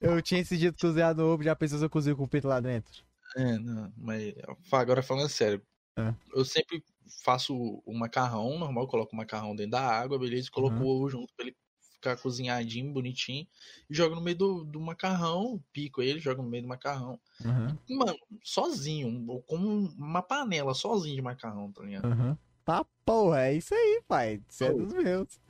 [0.00, 2.28] eu tinha esse dia de cozinhar no ovo, já pensou se eu cozinho com o
[2.28, 3.04] peito lá dentro?
[3.36, 4.34] É, não, mas
[4.72, 5.62] agora falando sério.
[5.96, 6.14] É.
[6.34, 6.84] Eu sempre
[7.24, 10.82] faço o macarrão normal, coloco o macarrão dentro da água, beleza, e coloco uhum.
[10.82, 11.56] o ovo junto pra ele
[11.92, 13.46] ficar cozinhadinho, bonitinho,
[13.88, 17.18] e jogo no meio do, do macarrão, pico ele, jogo no meio do macarrão.
[17.44, 17.96] Uhum.
[17.96, 22.06] Mano, sozinho, como uma panela, sozinho de macarrão, tá ligado?
[22.06, 22.36] Uhum.
[22.64, 24.42] Tá, porra, é isso aí, pai.
[24.48, 25.40] Isso é dos meus.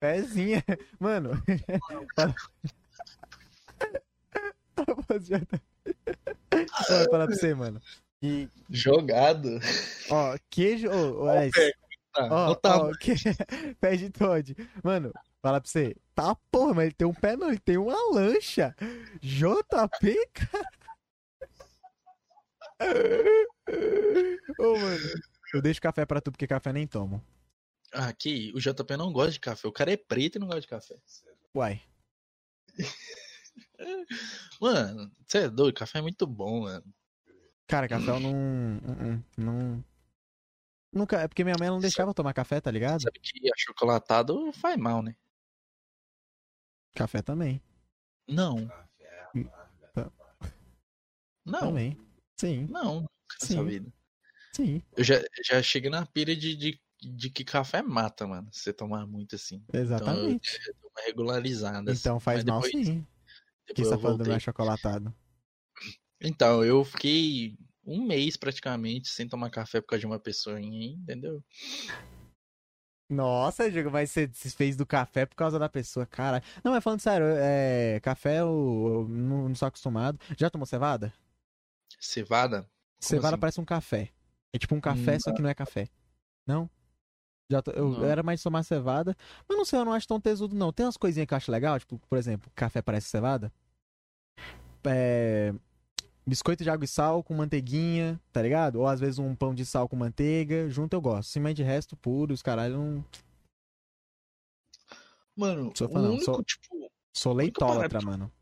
[0.00, 0.64] Pezinha.
[0.98, 1.30] Mano.
[4.74, 4.94] pra
[6.88, 7.80] Vou falar pra você, mano.
[8.22, 8.48] E...
[8.70, 9.58] Jogado.
[10.10, 10.88] Ó, queijo.
[10.90, 11.50] Ó, é
[12.12, 12.28] tá.
[12.30, 13.14] ó, ó, que...
[13.80, 14.56] Pé de Todd.
[14.82, 15.12] Mano,
[15.42, 15.96] fala pra você.
[16.14, 18.74] Tá porra, mas ele tem um pé não, ele tem uma lancha.
[19.20, 20.70] JP, cara.
[24.58, 25.34] Ô, mano.
[25.52, 27.22] Eu deixo café pra tu porque café nem tomo.
[27.92, 29.68] Ah, que o JP não gosta de café.
[29.68, 30.96] O cara é preto e não gosta de café.
[31.54, 31.80] Uai.
[34.60, 36.84] mano, você é doido, café é muito bom, mano.
[37.66, 39.22] Cara, café eu não.
[39.36, 39.84] Não.
[40.92, 41.20] Nunca.
[41.20, 43.02] É porque minha mãe não deixava eu tomar café, tá ligado?
[43.02, 45.16] Sabe que achocolatado faz mal, né?
[46.94, 47.60] Café também.
[48.28, 48.68] Não.
[49.94, 50.12] Tá.
[51.44, 51.60] Não.
[51.60, 51.98] Também.
[52.38, 52.66] Sim.
[52.70, 53.08] Não, nunca
[53.40, 53.64] Sim.
[53.64, 53.92] vida.
[54.52, 54.82] Sim.
[54.96, 58.48] Eu já, já cheguei na pira de, de, de que café mata, mano.
[58.52, 59.64] Se você tomar muito assim.
[59.72, 60.56] Exatamente.
[60.60, 61.90] Então, eu, eu uma regularizada.
[61.90, 62.00] Assim.
[62.00, 63.06] Então faz mal depois, sim.
[63.66, 65.14] Depois que você tá falando do meu achocolatado.
[66.24, 67.54] Então, eu fiquei
[67.86, 71.44] um mês praticamente sem tomar café por causa de uma pessoa, entendeu?
[73.10, 76.42] Nossa, Diego, mas você se fez do café por causa da pessoa, cara.
[76.64, 80.18] Não, mas falando sério, é, café eu, eu não, não, sou acostumado.
[80.38, 81.12] Já tomou cevada?
[82.00, 82.62] Cevada?
[82.62, 82.70] Como
[83.00, 83.40] cevada assim?
[83.40, 84.10] parece um café.
[84.52, 85.88] É tipo um café, hum, só que não é café.
[86.46, 86.70] Não?
[87.50, 88.04] Já tô, eu não.
[88.04, 89.14] era mais de tomar cevada,
[89.46, 90.72] mas não sei, eu não acho tão tesudo, não.
[90.72, 93.52] Tem umas coisinhas que eu acho legal, tipo, por exemplo, café parece cevada.
[94.86, 95.52] É,
[96.26, 98.76] biscoito de água e sal com manteiguinha, tá ligado?
[98.80, 101.30] Ou às vezes um pão de sal com manteiga, junto eu gosto.
[101.30, 103.04] Sim, mas de resto, puro, os caralho não.
[105.36, 106.18] Mano, sou fã, não.
[106.20, 108.32] Sou, tipo, sou leitólatra, mano.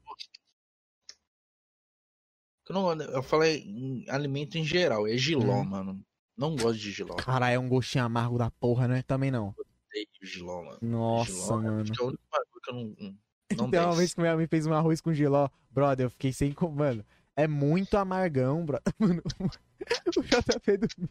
[2.69, 5.65] Eu, não, eu falei em alimento em geral, é giló, hum.
[5.65, 6.07] mano.
[6.37, 7.15] Não gosto de giló.
[7.17, 9.03] Caralho, é um gostinho amargo da porra, né?
[9.03, 9.55] Também não.
[9.59, 10.79] Odeio giló, mano.
[10.81, 11.83] Nossa, giló, mano.
[11.83, 13.17] Acho que é o único bagulho que eu não.
[13.57, 16.33] Não Tem uma vez que minha mãe fez um arroz com giló, brother, eu fiquei
[16.33, 16.55] sem.
[16.75, 17.05] Mano,
[17.37, 18.81] é muito amargão, bro.
[18.99, 21.09] Mano, o JP dormiu.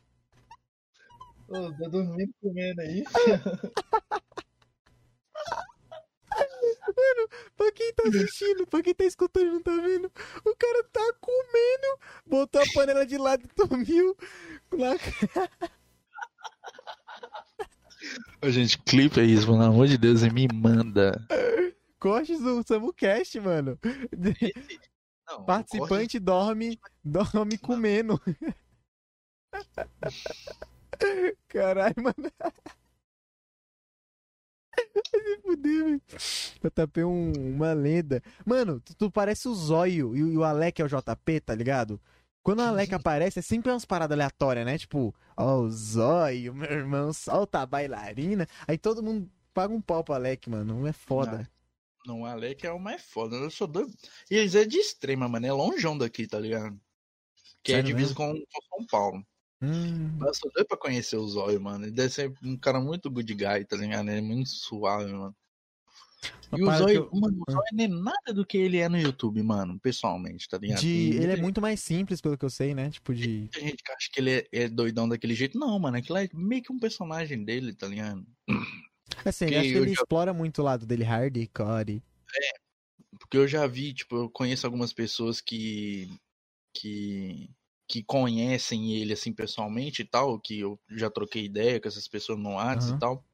[1.47, 3.03] Ô, tá dormindo comendo aí?
[6.87, 10.11] Mano, pra quem tá assistindo, pra quem tá escutando e não tá vendo,
[10.45, 14.15] o cara tá comendo, botou a panela de lado e dormiu.
[14.71, 14.95] Lá...
[18.41, 21.13] Ô, gente, clipe isso, pelo amor de Deus, e me manda.
[21.99, 23.77] Cortes do Samucast, mano.
[25.31, 28.19] Não, Participante dorme, dorme comendo.
[31.47, 32.31] Caralho, mano.
[35.07, 36.01] Se fuder, velho.
[36.61, 38.21] JP é um, uma lenda.
[38.45, 41.99] Mano, tu, tu parece o Zóio e, e, o Alec é o JP, tá ligado?
[42.43, 44.77] Quando o Alec aparece, é sempre umas paradas aleatórias, né?
[44.77, 48.47] Tipo, ó, o Zóio, meu irmão, solta a bailarina.
[48.67, 50.73] Aí todo mundo paga um pau pro Alec, mano.
[50.75, 51.37] Não é foda.
[51.37, 51.60] Não.
[52.05, 53.35] Não, o Alec é o mais foda.
[53.35, 53.93] Eu sou doido.
[54.29, 55.45] E eles é de extrema, mano.
[55.45, 56.79] É longeão daqui, tá ligado?
[57.63, 59.25] Que é Sério é divisa com, com, São Paulo.
[59.61, 60.17] Hum.
[60.19, 61.85] Eu sou doido pra conhecer o Zóio, mano.
[61.85, 64.09] Ele deve ser um cara muito good guy, tá ligado?
[64.09, 65.35] Ele é muito suave, mano.
[66.55, 67.19] E o Zóio, eu...
[67.19, 67.51] mano, o ah.
[67.51, 70.81] Zóio não é nada do que ele é no YouTube, mano, pessoalmente, tá ligado?
[70.81, 71.15] De...
[71.15, 72.89] Ele é muito mais simples, pelo que eu sei, né?
[72.89, 73.47] Tipo de.
[73.49, 75.57] Tem gente que acha que ele é, é doidão daquele jeito.
[75.57, 78.25] Não, mano, aquilo é meio que um personagem dele, tá ligado?
[79.25, 80.01] Assim, acho que ele já...
[80.01, 82.01] explora muito o lado dele, hardcore.
[82.35, 82.51] É,
[83.19, 86.09] porque eu já vi, tipo, eu conheço algumas pessoas que.
[86.73, 87.49] que.
[87.87, 92.39] que conhecem ele, assim, pessoalmente e tal, que eu já troquei ideia com essas pessoas
[92.39, 92.97] no WhatsApp uhum.
[92.97, 93.25] e tal.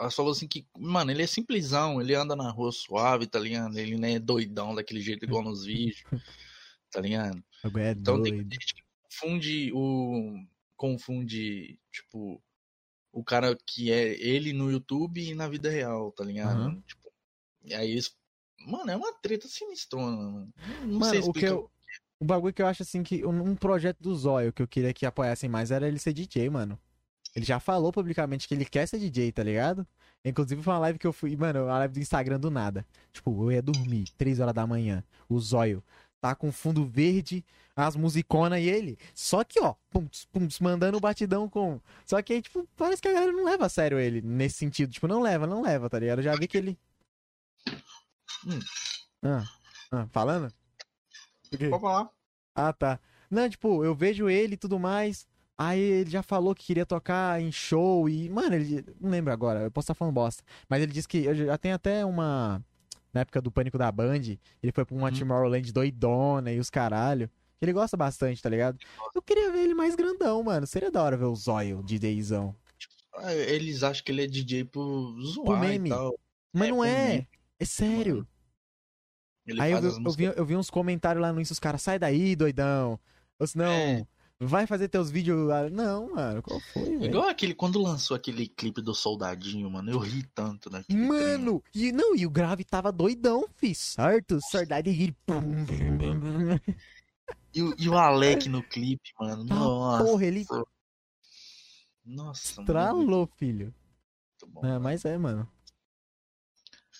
[0.00, 3.78] Elas falam assim que, mano, ele é simplesão, ele anda na rua suave, tá ligado?
[3.78, 6.02] Ele não é doidão daquele jeito igual nos vídeos,
[6.90, 7.42] tá ligado?
[7.64, 10.44] É então tem gente que confunde o.
[10.76, 12.42] confunde, tipo,
[13.12, 16.62] o cara que é ele no YouTube e na vida real, tá ligado?
[16.62, 16.80] Uhum.
[16.80, 17.12] Tipo,
[17.64, 18.16] e aí isso.
[18.66, 20.54] Mano, é uma treta sinistrona, mano.
[20.84, 21.70] Não mano, sei o que eu,
[22.22, 25.04] O bagulho que eu acho assim que um projeto do Zóio que eu queria que
[25.04, 26.78] apoiassem mais era ele ser DJ, mano.
[27.34, 29.84] Ele já falou publicamente que ele quer ser DJ, tá ligado?
[30.24, 32.86] Inclusive foi uma live que eu fui, mano, uma live do Instagram do nada.
[33.12, 35.02] Tipo, eu ia dormir, 3 horas da manhã.
[35.28, 35.82] O Zóio
[36.22, 37.44] tá com fundo verde,
[37.74, 38.96] as musiconas e ele.
[39.12, 41.80] Só que, ó, pum, pum, mandando o batidão com.
[42.06, 44.92] Só que aí, tipo, parece que a galera não leva a sério ele nesse sentido.
[44.92, 46.20] Tipo, não leva, não leva, tá ligado?
[46.20, 46.78] Eu já vi que ele.
[48.46, 48.60] Hum.
[49.24, 49.44] Ah,
[49.90, 50.52] ah, falando?
[51.50, 52.08] Pode falar.
[52.54, 53.00] Ah, tá.
[53.28, 55.26] Não, tipo, eu vejo ele e tudo mais.
[55.58, 58.30] Aí ele já falou que queria tocar em show e.
[58.30, 58.84] Mano, ele.
[59.00, 60.44] Não lembro agora, eu posso estar falando bosta.
[60.68, 61.24] Mas ele disse que.
[61.24, 62.64] Eu já tenho até uma.
[63.12, 64.22] Na época do Pânico da Band,
[64.62, 65.12] ele foi pra uma hum.
[65.12, 67.30] Tomorrowland doidona e os caralho.
[67.60, 68.78] Ele gosta bastante, tá ligado?
[69.14, 70.66] Eu queria ver ele mais grandão, mano.
[70.66, 72.56] Seria da hora ver o Zóio, DJzão.
[73.14, 75.88] Ah, eles acham que ele é DJ por zoar por meme.
[75.88, 76.18] e tal.
[76.52, 77.26] Mas é, não é.
[77.60, 78.26] É sério.
[79.46, 81.98] Ele aí eu, eu, vi, eu vi uns comentários lá no Insta, os caras, sai
[81.98, 82.98] daí, doidão.
[83.38, 84.06] Ou senão, é.
[84.46, 85.48] Vai fazer teus vídeos.
[85.72, 86.84] Não, mano, qual foi?
[86.84, 87.04] Véio?
[87.04, 90.84] Igual aquele, quando lançou aquele clipe do soldadinho, mano, eu ri tanto, né?
[90.88, 94.38] Mano, e não, e o grave tava doidão, fi, certo?
[94.50, 95.14] Soldadinho.
[97.54, 99.42] E, o, e o Alec no clipe, mano.
[99.50, 100.04] Ah, Nossa.
[100.04, 100.46] Porra, ele.
[102.04, 103.32] Nossa, Estralou, mano.
[103.36, 103.74] filho.
[104.46, 105.48] Bom, é, mas é, mano.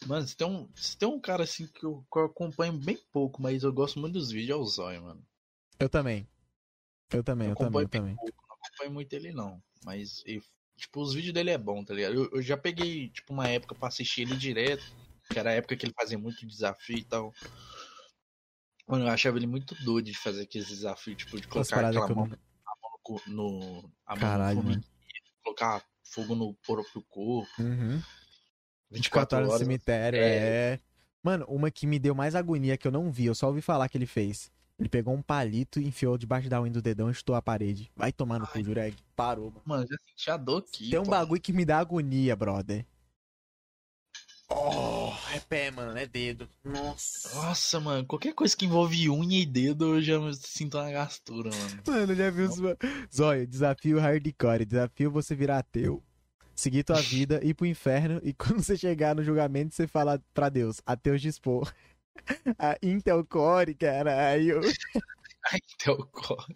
[0.06, 2.98] Mano, se tem, um, se tem um cara assim que eu, que eu acompanho bem
[3.12, 5.24] pouco, mas eu gosto muito dos vídeos, é o Zóio, mano.
[5.78, 6.26] Eu também.
[7.12, 8.16] Eu também, eu, eu também, eu também.
[8.16, 9.62] Pouco, não acompanho muito ele, não.
[9.84, 10.42] Mas, eu,
[10.76, 12.14] tipo, os vídeos dele é bom, tá ligado?
[12.14, 14.84] Eu, eu, já peguei, tipo, uma época pra assistir ele direto.
[15.30, 17.32] Que era a época que ele fazia muito desafio e tal.
[18.86, 22.26] Mano, eu achava ele muito doido de fazer aqueles desafios, tipo, de colocar aquela mão,
[22.26, 22.38] não...
[22.66, 23.90] a mão no.
[24.04, 24.82] a Caralho, mão no
[25.42, 27.50] colocar fogo no próprio corpo.
[27.58, 28.02] Uhum.
[28.90, 30.74] 24 horas no cemitério, é...
[30.74, 30.80] é.
[31.22, 33.88] Mano, uma que me deu mais agonia que eu não vi, eu só ouvi falar
[33.88, 34.50] que ele fez.
[34.78, 37.90] Ele pegou um palito, enfiou debaixo da unha do dedão e chutou a parede.
[37.94, 38.96] Vai tomar no cu, Jureg.
[39.14, 39.62] Parou, mano.
[39.64, 40.90] Mano, já senti a dor aqui.
[40.90, 41.10] Tem um pô.
[41.10, 42.84] bagulho que me dá agonia, brother.
[44.54, 46.48] Oh, é pé, mano, é dedo.
[46.62, 47.34] Nossa.
[47.34, 51.82] Nossa, mano, qualquer coisa que envolve unha e dedo eu já sinto uma gastura, mano.
[51.86, 52.56] Mano, já viu os.
[53.14, 54.66] Zóio, desafio hardcore.
[54.66, 56.02] Desafio você virar ateu.
[56.54, 60.48] Seguir tua vida, ir pro inferno e quando você chegar no julgamento, você fala pra
[60.48, 61.72] Deus, ateus dispor.
[62.58, 64.60] A Intel Core, caralho.
[65.52, 66.54] A Intel Core.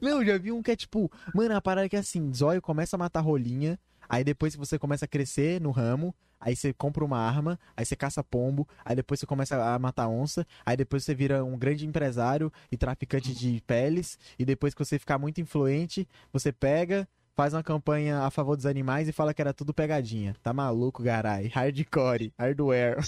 [0.00, 2.60] Não, já vi um que é tipo, mano, a parada é que é assim, Zóio
[2.60, 3.78] começa a matar rolinha,
[4.08, 7.96] aí depois você começa a crescer no ramo, aí você compra uma arma, aí você
[7.96, 11.86] caça pombo, aí depois você começa a matar onça, aí depois você vira um grande
[11.86, 17.54] empresário e traficante de peles, e depois que você ficar muito influente, você pega, faz
[17.54, 20.36] uma campanha a favor dos animais e fala que era tudo pegadinha.
[20.42, 21.48] Tá maluco, garai?
[21.48, 22.98] Hardcore, hardware.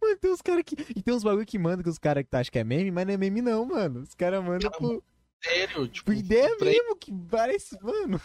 [0.00, 0.74] Mano, tem uns caras que.
[0.94, 2.90] E tem uns bagulho que mandam que os caras que tá, acham que é meme,
[2.90, 4.00] mas não é meme, não, mano.
[4.00, 5.02] Os caras mandam por.
[5.42, 6.06] Sério, tipo.
[6.06, 7.78] Por ideia mesmo, que parece.
[7.82, 8.20] Mano.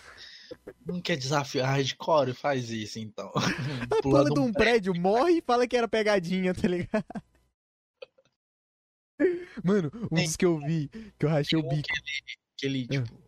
[0.85, 2.33] Não quer desafiar hardcore?
[2.33, 3.31] Faz isso então.
[3.35, 7.05] A pula de um prédio, prédio, morre e fala que era pegadinha, tá ligado?
[9.63, 11.89] Mano, um dos que eu vi, que eu rachei o bico.
[12.57, 13.03] Aquele, aquele ah.
[13.03, 13.21] tipo,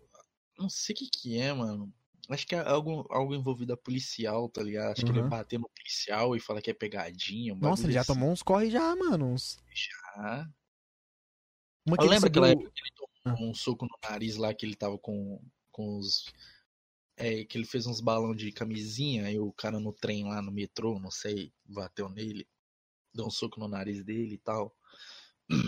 [0.57, 1.93] não sei o que que é, mano.
[2.31, 4.93] Acho que é algo, algo envolvido a policial, tá ligado?
[4.93, 5.13] Acho uhum.
[5.13, 7.53] que ele bater no policial e fala que é pegadinha.
[7.53, 8.13] Um Nossa, ele já assim.
[8.13, 9.33] tomou uns corre já, mano.
[9.33, 9.59] Uns...
[9.73, 10.49] Já.
[11.85, 13.49] Uma eu lembro aquela época que ele tomou ah.
[13.49, 16.31] um soco no nariz lá, que ele tava com, com os
[17.17, 20.51] é, que ele fez uns balão de camisinha, e o cara no trem lá no
[20.51, 22.47] metrô, não sei, bateu nele,
[23.13, 24.75] deu um soco no nariz dele e tal.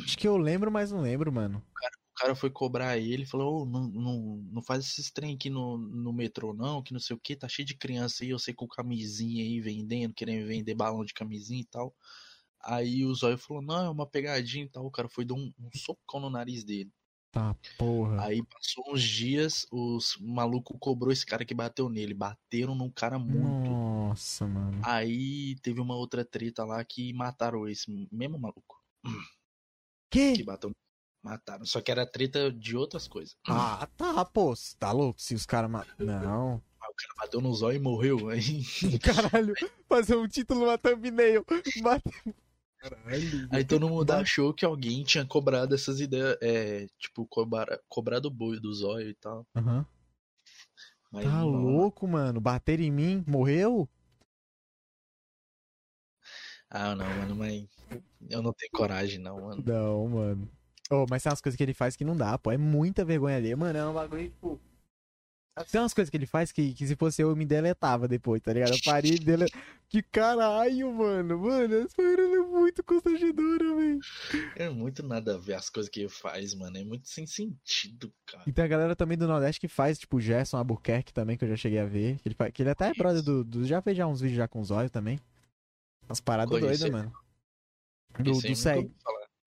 [0.04, 1.64] Acho que eu lembro, mas não lembro, mano.
[1.70, 5.34] O cara, o cara foi cobrar ele, falou, oh, não, não, não faz esses trem
[5.34, 8.30] aqui no, no metrô não, que não sei o que, tá cheio de criança aí,
[8.30, 11.94] eu sei com camisinha aí vendendo, querendo vender balão de camisinha e tal.
[12.62, 15.52] Aí o Zóio falou, não, é uma pegadinha e tal, o cara foi dar um,
[15.60, 16.92] um socão no nariz dele.
[17.32, 18.26] Tá, porra.
[18.26, 22.14] Aí passou uns dias, os maluco cobrou esse cara que bateu nele.
[22.14, 23.72] Bateram num cara muito.
[23.72, 24.80] Nossa, mano.
[24.84, 28.80] Aí teve uma outra treta lá que mataram esse mesmo maluco.
[30.12, 30.34] Que?
[30.34, 30.72] Que bateu.
[31.24, 31.66] Mataram.
[31.66, 33.38] Só que era treta de outras coisas.
[33.48, 34.54] Ah, tá, pô.
[34.78, 35.22] Tá louco?
[35.22, 35.72] Se os caras.
[35.72, 35.86] Ma...
[35.98, 36.56] Não.
[36.58, 38.28] O cara bateu no zóio e morreu.
[38.30, 38.64] Aí...
[39.00, 39.54] Caralho,
[39.88, 41.46] fazer um título numa thumbnail.
[41.82, 42.36] Bateu.
[42.78, 43.48] Caralho.
[43.50, 48.32] Aí todo mundo achou que alguém tinha cobrado essas ideias, é, tipo, cobrar, cobrado o
[48.32, 49.48] boi do zóio e tal.
[49.56, 49.88] Aham.
[51.14, 51.22] Uhum.
[51.22, 52.42] tá não, louco, mano.
[52.42, 53.88] Bater em mim, morreu?
[56.70, 57.66] Ah, não, mano, mas
[58.30, 59.64] eu não tenho coragem, não, mano.
[59.66, 60.52] Não, mano.
[60.94, 62.52] Oh, mas tem umas coisas que ele faz que não dá, pô.
[62.52, 63.56] É muita vergonha ali.
[63.56, 64.62] Mano, é um bagulho, tipo.
[65.72, 68.42] Tem umas coisas que ele faz que, que se fosse eu, eu me deletava depois,
[68.42, 68.74] tá ligado?
[68.74, 69.46] Eu parei dele.
[69.88, 71.40] Que caralho, mano.
[71.40, 74.00] Mano, essa é muito constrangedora, velho.
[74.56, 76.78] É muito nada a ver as coisas que ele faz, mano.
[76.78, 78.44] É muito sem sentido, cara.
[78.48, 81.46] E tem a galera também do Nordeste que faz, tipo, o Gerson Albuquerque também, que
[81.46, 82.18] eu já cheguei a ver.
[82.20, 83.66] Que ele, faz, que ele até é brother do, do.
[83.66, 85.20] Já fez já uns vídeos já com os olhos também.
[86.08, 87.14] Umas paradas doidas, mano.
[88.18, 88.92] Do, do, do,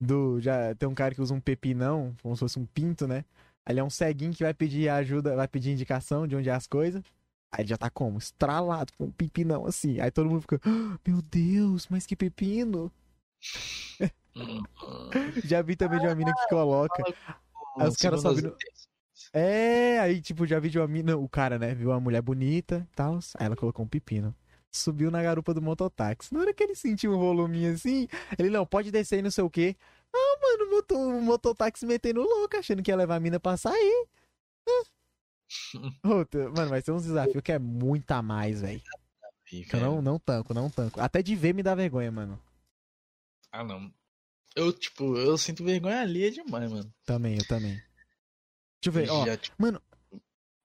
[0.00, 3.25] do, já tem um cara que usa um pepinão, como se fosse um pinto, né?
[3.68, 6.66] Ele é um ceguinho que vai pedir ajuda, vai pedir indicação de onde é as
[6.66, 7.02] coisas.
[7.50, 8.18] Aí ele já tá como?
[8.18, 10.00] Estralado, com um pepinão assim.
[10.00, 12.92] Aí todo mundo fica, oh, meu Deus, mas que pepino.
[15.44, 17.02] já vi também de uma mina que coloca.
[17.78, 18.55] Aí os caras só viram.
[19.33, 22.86] É, aí tipo, já vi de uma mina, o cara, né, viu uma mulher bonita
[22.92, 23.18] e tal.
[23.36, 24.34] Aí ela colocou um pepino.
[24.76, 26.32] Subiu na garupa do mototáxi.
[26.32, 29.44] Na hora que ele sentiu um voluminho assim, ele, não, pode descer e não sei
[29.44, 29.76] o quê.
[30.14, 33.56] Ah, mano, o, motor, o mototáxi metendo louco, achando que ia levar a mina pra
[33.56, 34.06] sair.
[36.05, 38.82] Outra, mano, vai ser um desafio que é muito a mais, velho.
[39.72, 41.00] Eu não, não tanco, não tanco.
[41.00, 42.40] Até de ver me dá vergonha, mano.
[43.52, 43.92] Ah, não.
[44.56, 46.92] Eu, tipo, eu sinto vergonha ali demais, mano.
[47.05, 47.80] Também, eu também.
[48.82, 49.24] Deixa eu ver, ó.
[49.24, 49.80] Já, tipo, mano,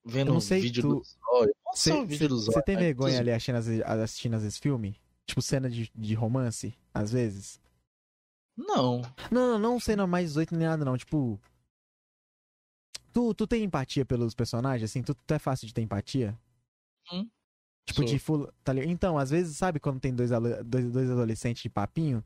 [0.04, 0.96] vendo eu não sei, vídeo tu...
[0.96, 1.18] olhos.
[2.52, 5.00] Você tem vergonha ali assistindo, assistindo às vezes filme?
[5.26, 7.60] Tipo, cena de, de romance, às vezes?
[8.56, 9.00] Não.
[9.30, 10.96] Não, não, não cena mais 18 nem nada, não.
[10.96, 11.40] Tipo.
[13.12, 15.02] Tu, tu tem empatia pelos personagens, assim?
[15.02, 16.38] Tu, tu é fácil de ter empatia?
[17.12, 17.28] Hum.
[17.86, 18.04] Tipo, Sou.
[18.04, 18.52] de full.
[18.62, 20.30] Tá Então, às vezes, sabe quando tem dois,
[20.64, 22.24] dois, dois adolescentes de papinho?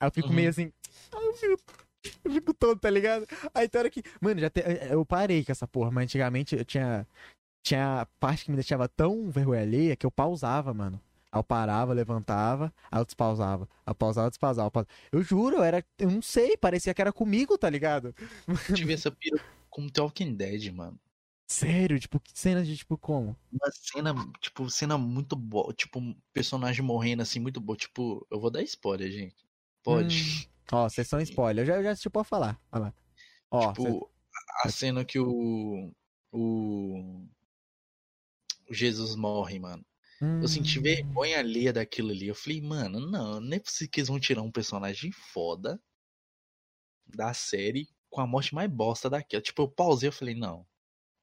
[0.00, 0.34] Aí eu fico uhum.
[0.34, 0.72] meio assim.
[1.12, 1.62] Eu fico,
[2.24, 3.26] eu fico todo, tá ligado?
[3.52, 4.02] Aí tem hora que.
[4.20, 4.62] Mano, já te...
[4.90, 7.06] eu parei com essa porra, mas antigamente eu tinha.
[7.64, 11.00] Tinha parte que me deixava tão vergonha alheia que eu pausava, mano.
[11.32, 13.66] Aí eu parava, levantava, aí eu despausava.
[13.86, 14.86] Aí eu pausava, despausava.
[15.10, 15.82] Eu juro, eu era.
[15.98, 18.14] Eu não sei, parecia que era comigo, tá ligado?
[18.46, 21.00] Eu tive essa pira com The Walking Dead, mano.
[21.46, 21.98] Sério?
[21.98, 23.34] Tipo, que cena de tipo como?
[23.50, 25.72] Uma cena, tipo, cena muito boa.
[25.72, 27.78] Tipo, um personagem morrendo assim, muito boa.
[27.78, 29.36] Tipo, eu vou dar spoiler, gente.
[29.82, 30.46] Pode.
[30.46, 30.50] Hum.
[30.70, 31.62] Ó, sessão spoiler.
[31.62, 32.60] Eu já, já assisti pra falar.
[32.70, 32.94] Olha lá.
[33.50, 34.10] Ó, tipo,
[34.62, 34.68] cê...
[34.68, 35.90] a cena que o.
[36.30, 37.26] O.
[38.70, 39.84] Jesus morre, mano.
[40.20, 40.40] Hum.
[40.40, 40.82] Eu senti hum.
[40.82, 42.26] vergonha alheia daquilo ali.
[42.26, 45.80] Eu falei, mano, não, nem é possível que eles vão tirar um personagem foda
[47.06, 49.42] da série com a morte mais bosta daquela.
[49.42, 50.66] Tipo, eu pausei e falei, não.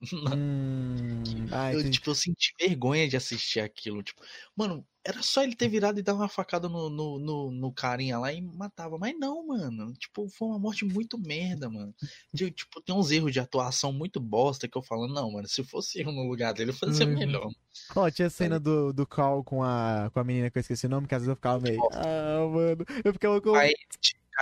[0.02, 1.22] Hum,
[1.74, 4.02] eu, tipo, eu senti vergonha de assistir aquilo.
[4.02, 4.22] Tipo,
[4.56, 8.18] mano, era só ele ter virado e dar uma facada no, no, no, no carinha
[8.18, 8.98] lá e matava.
[8.98, 9.94] Mas não, mano.
[9.94, 11.94] Tipo, foi uma morte muito merda, mano.
[12.36, 16.02] Tipo, tem uns erros de atuação muito bosta que eu falo, não, mano, se fosse
[16.02, 17.14] eu no lugar dele, eu fazia uhum.
[17.14, 17.52] melhor.
[17.96, 20.62] Ó, oh, tinha a cena do, do Carl com a, com a menina que eu
[20.62, 21.82] esqueci o nome, que às vezes eu ficava meio.
[21.94, 22.86] Ah, mano.
[23.04, 23.56] Eu ficava com.
[23.56, 23.66] A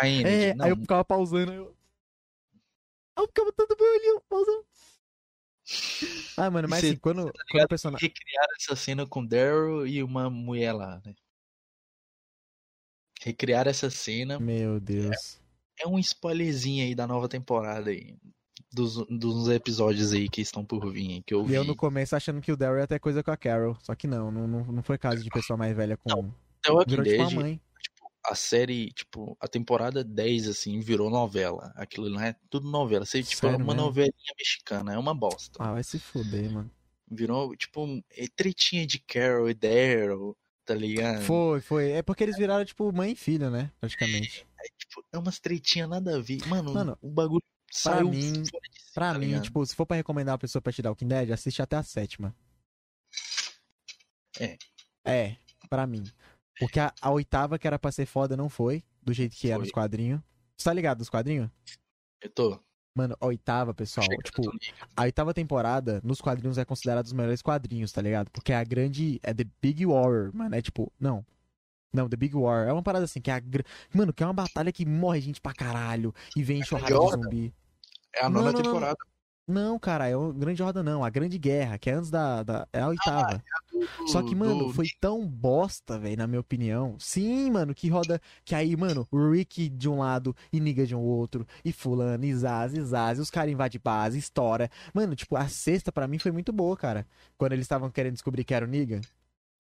[0.02, 1.52] é, aí eu ficava pausando.
[1.52, 1.76] Eu...
[3.18, 4.66] eu ficava todo meu pausando.
[6.38, 8.08] Ah, mano, mas assim, quando, tá quando o personagem.
[8.08, 11.14] Recriaram essa cena com Daryl e uma mulher lá, né?
[13.22, 14.40] Recriar essa cena.
[14.40, 15.40] Meu Deus.
[15.80, 18.16] É, é, um spoilerzinho aí da nova temporada aí.
[18.72, 21.24] Dos, dos episódios aí que estão por vir.
[21.24, 21.54] Que eu vi.
[21.54, 23.78] E eu no começo achando que o Daryl ia ter coisa com a Carol.
[23.82, 26.10] Só que não, não, não foi caso de pessoa mais velha com.
[26.10, 27.60] Não, The Virou Dead, tipo mãe
[28.26, 31.72] a série, tipo, a temporada 10, assim, virou novela.
[31.76, 33.06] Aquilo não é tudo novela.
[33.06, 33.74] Você, tipo, é uma mesmo?
[33.74, 35.62] novelinha mexicana, é uma bosta.
[35.62, 36.72] Ah, vai se fuder, mano.
[37.10, 41.24] Virou, tipo, é tretinha de Carol e Daryl, tá ligado?
[41.24, 41.92] Foi, foi.
[41.92, 43.72] É porque eles viraram, tipo, mãe e filha, né?
[43.80, 44.46] Praticamente.
[44.60, 46.46] É, é tipo, é umas tretinhas nada a ver.
[46.48, 47.44] Mano, mano o bagulho
[47.84, 48.52] pra mim, si,
[48.94, 49.44] pra tá mim, ligado?
[49.44, 51.84] tipo, se for pra recomendar uma pessoa pra tirar o Walking Dead, assiste até a
[51.84, 52.36] sétima.
[54.40, 54.58] É.
[55.04, 55.36] É,
[55.70, 56.04] pra mim.
[56.60, 58.84] Porque a, a, oitava, que era pra ser foda, não foi.
[59.02, 59.52] Do jeito que foi.
[59.52, 60.22] era nos quadrinhos.
[60.58, 61.50] Você tá ligado dos quadrinhos?
[62.22, 62.60] Eu tô.
[62.94, 64.42] Mano, a oitava, pessoal, Chega tipo,
[64.96, 68.30] a oitava temporada nos quadrinhos é considerada os melhores quadrinhos, tá ligado?
[68.30, 69.20] Porque é a grande.
[69.24, 70.54] É The Big War, mano.
[70.54, 71.26] É tipo, não.
[71.94, 72.68] Não, The Big War.
[72.68, 73.42] É uma parada assim, que é a.
[73.94, 77.54] Mano, que é uma batalha que morre gente pra caralho e vem enxurrada de zumbi.
[78.14, 78.98] É a nona não, não, temporada.
[79.48, 82.44] Não, cara, é o Grande Roda não, a Grande Guerra, que é antes da.
[82.44, 83.32] da é a oitava.
[83.32, 83.69] Ah, é do,
[84.08, 84.74] Só que, mano, do...
[84.74, 86.96] foi tão bosta, velho, na minha opinião.
[87.00, 88.22] Sim, mano, que roda.
[88.44, 91.46] Que aí, mano, o Rick de um lado e Niga de um outro.
[91.64, 94.70] E Fulano, e Zaz, e Zaz, e os caras invadem base, história.
[94.94, 97.08] Mano, tipo, a sexta para mim foi muito boa, cara.
[97.38, 99.02] Quando eles estavam querendo descobrir que era o Niga.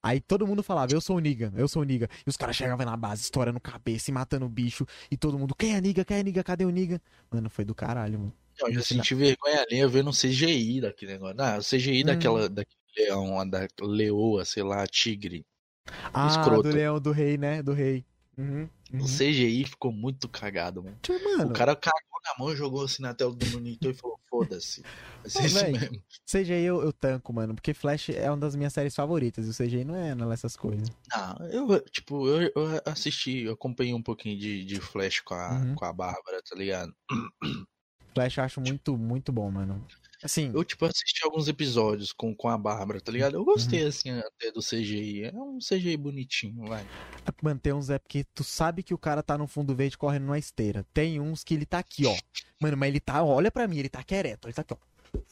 [0.01, 2.09] Aí todo mundo falava, eu sou o Niga, eu sou o Niga.
[2.25, 4.85] E os caras chegavam na base, estourando cabeça e matando o bicho.
[5.11, 6.05] E todo mundo, quem é Niga?
[6.05, 6.43] Quem é Niga?
[6.43, 7.01] Cadê o Niga?
[7.29, 8.33] Mano, foi do caralho, mano.
[8.61, 11.35] Eu já senti vergonha ali vendo um CGI daquele negócio.
[11.39, 12.05] Ah, o CGI hum.
[12.05, 15.45] daquela, daquele leão, da leoa, sei lá, tigre.
[16.13, 16.63] Ah, Escroto.
[16.63, 17.63] do leão do rei, né?
[17.63, 18.05] Do rei.
[18.37, 19.01] Uhum, uhum.
[19.01, 20.97] O CGI ficou muito cagado, mano.
[21.37, 21.49] mano.
[21.49, 24.81] O cara cagou na mão, jogou assim na tela do monitor e falou: foda-se.
[25.21, 26.03] Vai ser isso mesmo.
[26.25, 29.53] CGI eu, eu tanco, mano, porque Flash é uma das minhas séries favoritas e o
[29.53, 30.87] CGI não é, não é essas coisas.
[31.13, 35.59] Não, eu, tipo, eu, eu assisti, eu acompanhei um pouquinho de, de Flash com a,
[35.59, 35.75] uhum.
[35.75, 36.95] com a Bárbara, tá ligado?
[38.13, 39.85] Flash eu acho muito, muito bom, mano.
[40.21, 40.51] Assim.
[40.53, 43.35] Eu, tipo, assisti alguns episódios com, com a Bárbara, tá ligado?
[43.35, 43.87] Eu gostei, uhum.
[43.87, 45.25] assim, até do CGI.
[45.25, 46.85] É um CGI bonitinho, vai.
[47.41, 50.37] Manter uns é porque tu sabe que o cara tá no fundo verde correndo numa
[50.37, 50.85] esteira.
[50.93, 52.15] Tem uns que ele tá aqui, ó.
[52.59, 54.77] Mano, mas ele tá, olha pra mim, ele tá quieto, ele tá aqui, ó.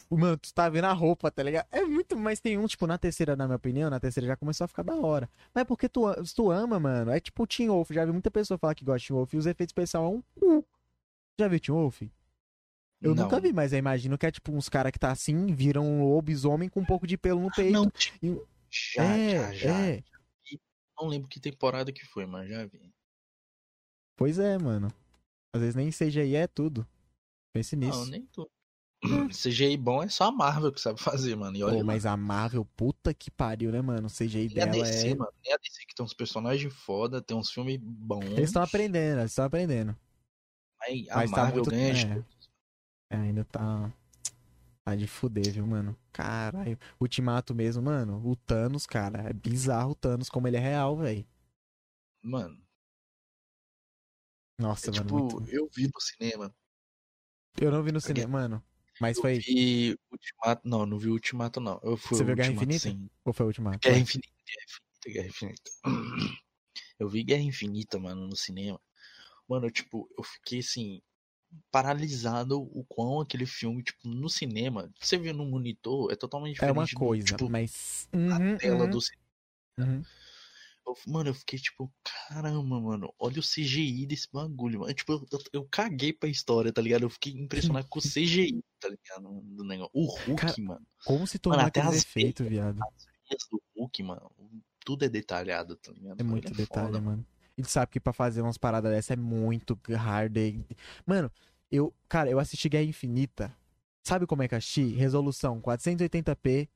[0.10, 1.68] Mano, tu tá vendo a roupa, tá ligado?
[1.72, 4.66] É muito, mas tem um, tipo, na terceira, na minha opinião, na terceira já começou
[4.66, 5.30] a ficar da hora.
[5.54, 7.12] Mas é porque tu, tu ama, mano.
[7.12, 7.92] É tipo o Team Wolf.
[7.92, 10.08] Já vi muita pessoa falar que gosta de Team Wolf e os efeitos especiais é
[10.08, 10.66] um cu.
[11.40, 12.02] Já viu Team Wolf?
[13.02, 13.24] Eu não.
[13.24, 16.04] nunca vi, mas eu imagino que é tipo uns caras que tá assim, viram um
[16.04, 17.72] lobisomem com um pouco de pelo no peito.
[17.72, 18.42] Não, e...
[18.70, 20.04] já, é, já, já, é.
[21.00, 22.92] Não lembro que temporada que foi, mas já vi.
[24.18, 24.92] Pois é, mano.
[25.54, 26.88] Às vezes nem aí é tudo.
[27.54, 28.00] Pense nisso.
[28.00, 28.50] Não, nem tudo.
[29.30, 31.56] CGI bom é só a Marvel que sabe fazer, mano.
[31.56, 34.08] E olha, Pô, mas a Marvel, puta que pariu, né, mano?
[34.08, 35.16] O CGI dela a DC, é.
[35.16, 38.26] Mano, é a DC que tem uns personagens foda, tem uns filmes bons.
[38.26, 39.96] Eles estão aprendendo, eles estão aprendendo.
[40.80, 41.94] Mas a mas tá Marvel tá muito...
[41.94, 42.26] ganha.
[42.34, 42.37] É.
[43.10, 43.92] é, ainda tá.
[44.84, 45.98] Tá de fuder, viu, mano?
[46.14, 46.80] Caralho.
[46.98, 48.26] Ultimato mesmo, mano.
[48.26, 49.30] O Thanos, cara.
[49.30, 51.28] É bizarro o Thanos, como ele é real, velho.
[52.22, 52.58] Mano.
[54.58, 55.04] Nossa, é, mano.
[55.04, 55.52] Tipo, muito...
[55.52, 56.56] eu vi no cinema.
[57.60, 58.64] Eu não vi no cinema, mano.
[59.00, 59.40] Mas eu foi.
[59.40, 60.68] Vi Ultimato.
[60.68, 61.80] Não, não vi Ultimato, não.
[61.84, 62.80] Eu fui Você viu Guerra Infinita?
[62.80, 63.10] Sim.
[63.26, 63.80] Ou foi o Ultimato?
[63.80, 65.72] Guerra Infinita, Guerra Infinita, Guerra Infinita.
[67.00, 68.80] Eu vi Guerra Infinita, mano, no cinema.
[69.48, 71.02] Mano, tipo, eu fiquei assim,
[71.72, 76.78] paralisado o quão aquele filme, tipo, no cinema, você vê no monitor, é totalmente diferente.
[76.78, 78.08] É uma coisa, do, tipo, mas.
[78.14, 78.90] Uhum, a tela uhum.
[78.90, 79.26] do cinema.
[79.80, 80.04] Uhum.
[80.88, 84.94] Eu, mano, eu fiquei tipo, caramba, mano, olha o CGI desse bagulho, mano.
[84.94, 87.04] Tipo, eu, eu, caguei pra história, tá ligado?
[87.04, 89.42] Eu fiquei impressionado com o CGI, tá ligado?
[89.42, 89.92] Do negócio.
[89.94, 90.88] O Hulk, Cara, mano.
[91.06, 92.80] Como se tornou aquele efeito, viado?
[93.30, 94.32] As do Hulk, mano,
[94.86, 96.22] tudo é detalhado, tá ligado?
[96.22, 97.02] É muito é detalhe, foda.
[97.02, 97.26] mano.
[97.58, 100.36] Ele sabe que pra fazer umas paradas dessa é muito hard.
[101.06, 101.32] Mano,
[101.72, 103.54] eu, cara, eu assisti Guerra Infinita.
[104.04, 104.94] Sabe como é que eu assisti?
[104.94, 106.70] Resolução 480p,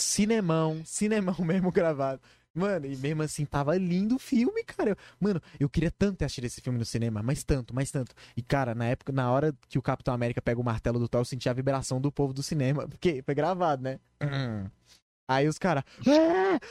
[0.00, 2.22] cinemão, cinemão mesmo gravado.
[2.54, 4.96] Mano, e mesmo assim, tava lindo o filme, cara.
[5.20, 8.14] Mano, eu queria tanto assistir esse filme no cinema, mas tanto, mais tanto.
[8.36, 11.20] E, cara, na época, na hora que o Capitão América pega o martelo do Thor,
[11.20, 14.00] eu senti a vibração do povo do cinema, porque foi gravado, né?
[14.20, 14.68] Hum.
[15.28, 15.84] Aí os caras.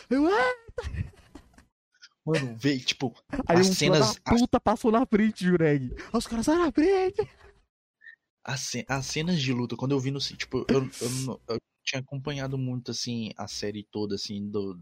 [0.10, 0.68] Eu, é.
[2.28, 3.16] Mano, veio, tipo,
[3.48, 4.20] Aí as um cenas.
[4.20, 5.96] puta passou na frente, Jureg.
[6.12, 7.22] Os caras saíram na frente.
[8.44, 10.20] As, as cenas de luta, quando eu vi no.
[10.20, 14.78] Tipo, eu, eu, eu, tinha acompanhado muito, assim, a série toda, assim, do.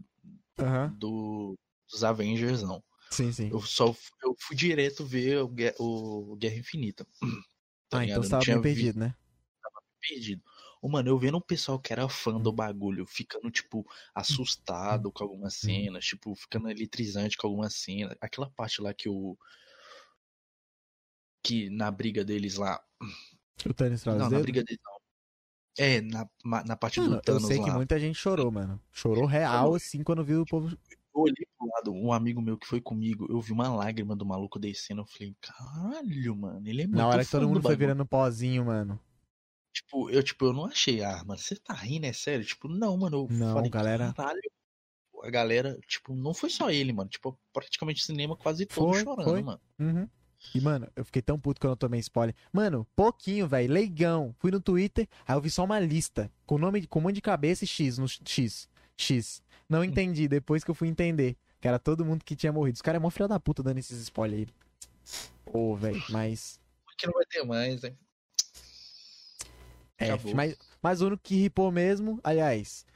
[0.58, 0.92] Uhum.
[0.98, 1.58] do
[1.88, 2.82] dos Avengers, não.
[3.12, 3.48] Sim, sim.
[3.48, 3.94] Eu só
[4.24, 7.06] eu fui direto ver o, o Guerra Infinita.
[7.88, 9.14] Tá ah, então você tava bem perdido, né?
[9.62, 10.42] Tava perdido.
[10.80, 15.24] Ô, mano, eu vendo um pessoal que era fã do bagulho, ficando, tipo, assustado com
[15.24, 18.16] algumas cenas, tipo, ficando eletrizante com algumas cenas.
[18.20, 19.36] Aquela parte lá que o.
[21.42, 22.80] Que na briga deles lá.
[23.64, 24.96] O Thanos Não, na briga deles não.
[25.78, 26.28] É, na,
[26.64, 27.64] na parte mano, do Thanos Eu sei lá.
[27.64, 28.80] que muita gente chorou, mano.
[28.92, 30.68] Chorou real, assim, quando viu o povo.
[30.68, 34.26] Eu olhei pro lado, um amigo meu que foi comigo, eu vi uma lágrima do
[34.26, 37.76] maluco descendo, eu falei, caralho, mano, ele é muito Na hora que todo mundo foi
[37.76, 39.00] virando pozinho, mano.
[39.76, 42.42] Tipo, eu, tipo, eu não achei, ah, mano, você tá rindo, é sério?
[42.42, 44.14] Tipo, não, mano, eu não, falei, galera...
[44.16, 44.40] caralho.
[45.22, 47.10] A galera, tipo, não foi só ele, mano.
[47.10, 49.42] Tipo, praticamente cinema quase todo foi, chorando, foi.
[49.42, 49.60] mano.
[49.78, 50.08] Uhum.
[50.54, 52.34] E, mano, eu fiquei tão puto quando eu tomei spoiler.
[52.50, 53.70] Mano, pouquinho, velho.
[53.70, 54.34] Leigão.
[54.38, 56.32] Fui no Twitter, aí eu vi só uma lista.
[56.46, 58.70] Com nome, com um monte de cabeça e X no X.
[58.96, 59.42] X.
[59.68, 59.84] Não hum.
[59.84, 61.36] entendi, depois que eu fui entender.
[61.60, 62.76] Que era todo mundo que tinha morrido.
[62.76, 64.48] Os caras é mó filho da puta dando esses spoilers aí.
[65.52, 66.60] Ô, oh, velho, mas.
[66.86, 67.98] Porque não vai ter mais, hein?
[69.98, 72.86] É, mas, mas o único que ripou mesmo, aliás,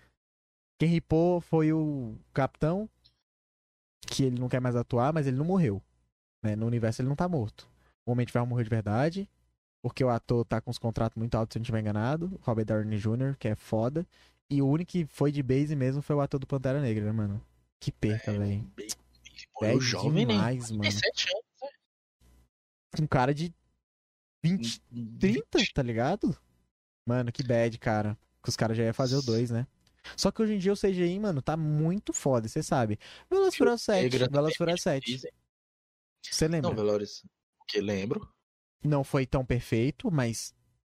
[0.79, 2.89] quem ripou foi o capitão,
[4.07, 5.83] que ele não quer mais atuar, mas ele não morreu.
[6.43, 6.57] Né?
[6.57, 7.69] No universo ele não tá morto.
[8.07, 9.29] O Homem de Ferro morreu de verdade,
[9.83, 12.39] porque o ator tá com os contratos muito altos, se eu não estiver enganado.
[12.43, 14.07] Robert Downey Jr., que é foda.
[14.51, 17.13] E o único que foi de base mesmo foi o ator do Pantera Negra, né,
[17.13, 17.41] mano?
[17.79, 18.73] Que perca, é, velho.
[19.63, 20.79] É jovem, demais, né?
[20.79, 20.91] mano.
[20.91, 23.03] 17 anos, né?
[23.03, 23.55] Um cara de
[24.43, 24.81] 20,
[25.19, 26.37] 30, tá ligado?
[27.11, 28.17] Mano, que bad, cara.
[28.41, 29.67] Que os caras já iam fazer o 2, né?
[30.17, 33.01] Só que hoje em dia o CGI, mano, tá muito foda, você sabe.
[33.29, 35.33] Velociraptor 7, Velociraptor 7.
[36.23, 36.71] Você lembra?
[36.71, 37.25] Não, Velores.
[37.61, 37.81] O que?
[37.81, 38.33] Lembro.
[38.85, 40.55] Não foi tão perfeito, mas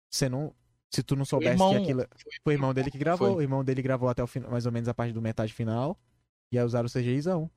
[0.10, 0.54] você não.
[0.94, 2.06] Se tu não soubesse irmão, que aquilo.
[2.44, 3.30] Foi o irmão dele que gravou.
[3.30, 3.38] Foi.
[3.38, 5.98] O irmão dele gravou até o final, mais ou menos a parte do metade final.
[6.52, 7.50] E aí usaram o CGIzão.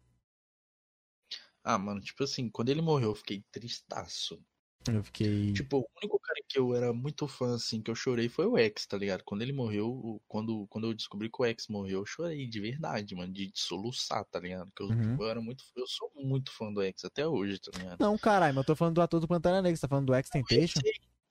[1.64, 4.40] Ah, mano, tipo assim, quando ele morreu, eu fiquei tristaço.
[4.86, 5.52] Eu fiquei.
[5.52, 8.58] Tipo, o único cara que eu era muito fã, assim, que eu chorei foi o
[8.58, 9.24] X, tá ligado?
[9.24, 13.14] Quando ele morreu, quando, quando eu descobri que o X morreu, eu chorei de verdade,
[13.14, 14.66] mano, de, soluçar, tá ligado?
[14.66, 15.16] Porque eu, uhum.
[15.18, 15.64] eu, era muito.
[15.74, 18.00] Eu sou muito fã do X até hoje, tá ligado?
[18.00, 20.14] Não, caralho, mas eu tô falando do ator do Pantera Negra, você tá falando do
[20.14, 20.80] X Temptation?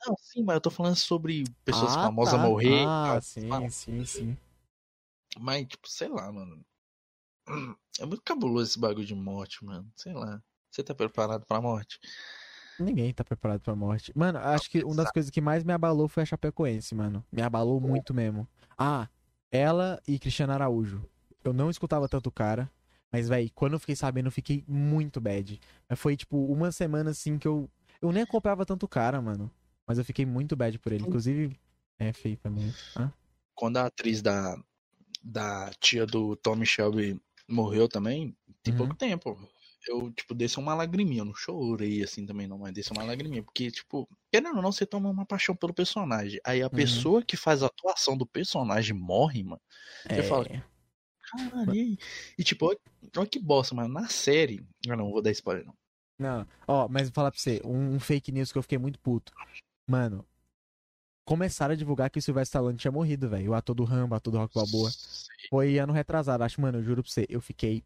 [0.06, 2.40] Não, sim, mas eu tô falando sobre pessoas ah, famosas tá.
[2.40, 2.86] morrer.
[2.88, 4.38] Ah, sim, sim, sim.
[5.40, 6.66] Mas, tipo, sei lá, mano.
[8.00, 9.88] É muito cabuloso esse bagulho de morte, mano.
[9.96, 10.42] Sei lá.
[10.72, 12.00] Você tá preparado pra morte?
[12.84, 14.12] Ninguém tá preparado pra morte.
[14.16, 17.24] Mano, acho que uma das coisas que mais me abalou foi a Chapecoense, mano.
[17.32, 18.48] Me abalou muito mesmo.
[18.78, 19.08] Ah,
[19.52, 21.03] ela e Cristiano Araújo.
[21.44, 22.70] Eu não escutava tanto o cara,
[23.14, 25.62] mas, velho, quando eu fiquei sabendo, eu fiquei muito bad.
[25.95, 27.70] Foi, tipo, uma semana assim que eu.
[28.02, 29.52] Eu nem acompanhava tanto o cara, mano.
[29.86, 31.03] Mas eu fiquei muito bad por ele.
[31.03, 31.56] Inclusive,
[32.00, 32.74] é feio pra mim.
[32.95, 33.12] Ah?
[33.53, 34.58] Quando a atriz da,
[35.24, 38.80] da tia do Tommy Shelby morreu também, tem uhum.
[38.80, 39.38] pouco tempo.
[39.88, 41.22] Eu, tipo, desci uma lagriminha.
[41.22, 43.44] Eu não chorei assim também, não, mas desci uma lagriminha.
[43.44, 46.40] Porque, tipo, querendo ou não, você toma uma paixão pelo personagem.
[46.45, 46.72] Aí a uhum.
[46.72, 49.62] pessoa que faz a atuação do personagem morre, mano.
[50.06, 50.16] É.
[50.16, 50.45] Você fala,
[51.20, 51.74] caralho.
[51.74, 51.98] E,
[52.38, 54.66] e tipo, olha que bosta, mas na série.
[54.86, 55.76] Eu não vou dar spoiler, não.
[56.20, 59.00] Não, ó, mas vou falar pra você, um, um fake news que eu fiquei muito
[59.00, 59.34] puto.
[59.88, 60.26] Mano,
[61.26, 63.52] começaram a divulgar que o Sylvester Stallone tinha morrido, velho.
[63.52, 64.92] O ator do Rambo, o ator do Rock Balboa.
[65.50, 67.84] Foi ano retrasado, acho, mano, eu juro pra você, eu fiquei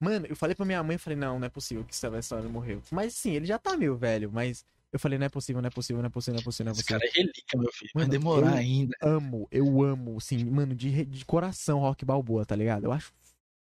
[0.00, 2.80] Mano, eu falei pra minha mãe, falei, não, não é possível que Sylvester Stallone morreu.
[2.90, 5.70] Mas sim, ele já tá meio velho, mas eu falei, não é possível, não é
[5.70, 6.96] possível, não é possível, não é possível, não é possível.
[6.98, 7.90] Esse cara é relíquia, meu filho.
[7.94, 8.96] Mano, Vai demorar eu ainda.
[9.02, 12.84] amo, eu amo, assim, mano, de, de coração Rock Balboa, tá ligado?
[12.84, 13.12] Eu acho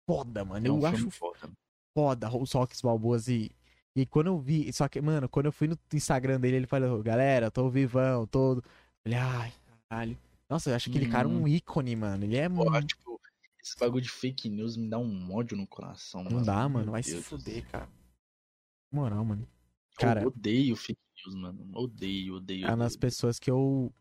[0.07, 0.67] foda, mano.
[0.67, 1.49] É um eu acho foda.
[1.93, 3.51] foda os Rocks Balboas e.
[3.95, 7.01] E quando eu vi, só que, mano, quando eu fui no Instagram dele, ele falou,
[7.01, 8.63] galera, tô vivão, todo.
[9.03, 9.53] Falei, ai,
[9.89, 10.17] caralho.
[10.47, 11.11] Nossa, eu acho aquele hum.
[11.11, 12.23] cara um ícone, mano.
[12.23, 12.87] Ele é muito.
[12.87, 13.08] Tipo,
[13.61, 16.23] esse bagulho de fake news me dá um ódio no coração.
[16.23, 16.45] Não mano.
[16.45, 16.91] dá, mano.
[16.91, 17.89] Vai Deus se fuder, cara.
[18.91, 19.47] Moral, mano.
[19.97, 21.69] Cara, eu odeio fake news, mano.
[21.75, 22.67] Odeio, odeio.
[22.67, 23.93] É nas pessoas que eu.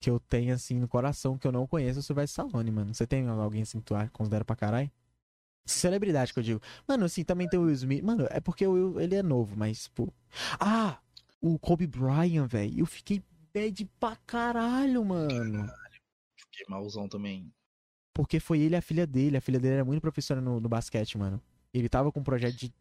[0.00, 2.94] Que eu tenho, assim, no coração, que eu não conheço, o Sylvester Stallone, mano.
[2.94, 4.90] Você tem alguém assim que tu considera pra caralho?
[5.64, 6.60] Celebridade que eu digo.
[6.86, 8.02] Mano, assim, também tem o Will Smith.
[8.02, 10.12] Mano, é porque o Will, ele é novo, mas, pô.
[10.60, 10.98] Ah!
[11.40, 12.80] O Kobe Bryant, velho.
[12.80, 15.66] Eu fiquei bad pra caralho, mano.
[15.66, 16.00] Caralho.
[16.36, 17.52] Fiquei malzão também.
[18.16, 19.36] Porque foi ele e a filha dele.
[19.36, 21.38] A filha dele era muito professora no, no basquete, mano.
[21.72, 22.72] Ele tava com um projeto de.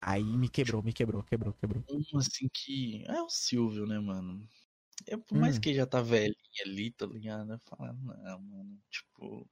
[0.00, 1.84] Aí me quebrou, me quebrou, quebrou, quebrou.
[1.90, 3.04] Um assim que.
[3.06, 4.48] É o Silvio, né, mano?
[5.06, 5.60] É, por mais hum.
[5.60, 7.60] que já tá velhinho ali, tá ligado?
[7.66, 8.78] Fala, não, mano.
[8.90, 9.46] Tipo.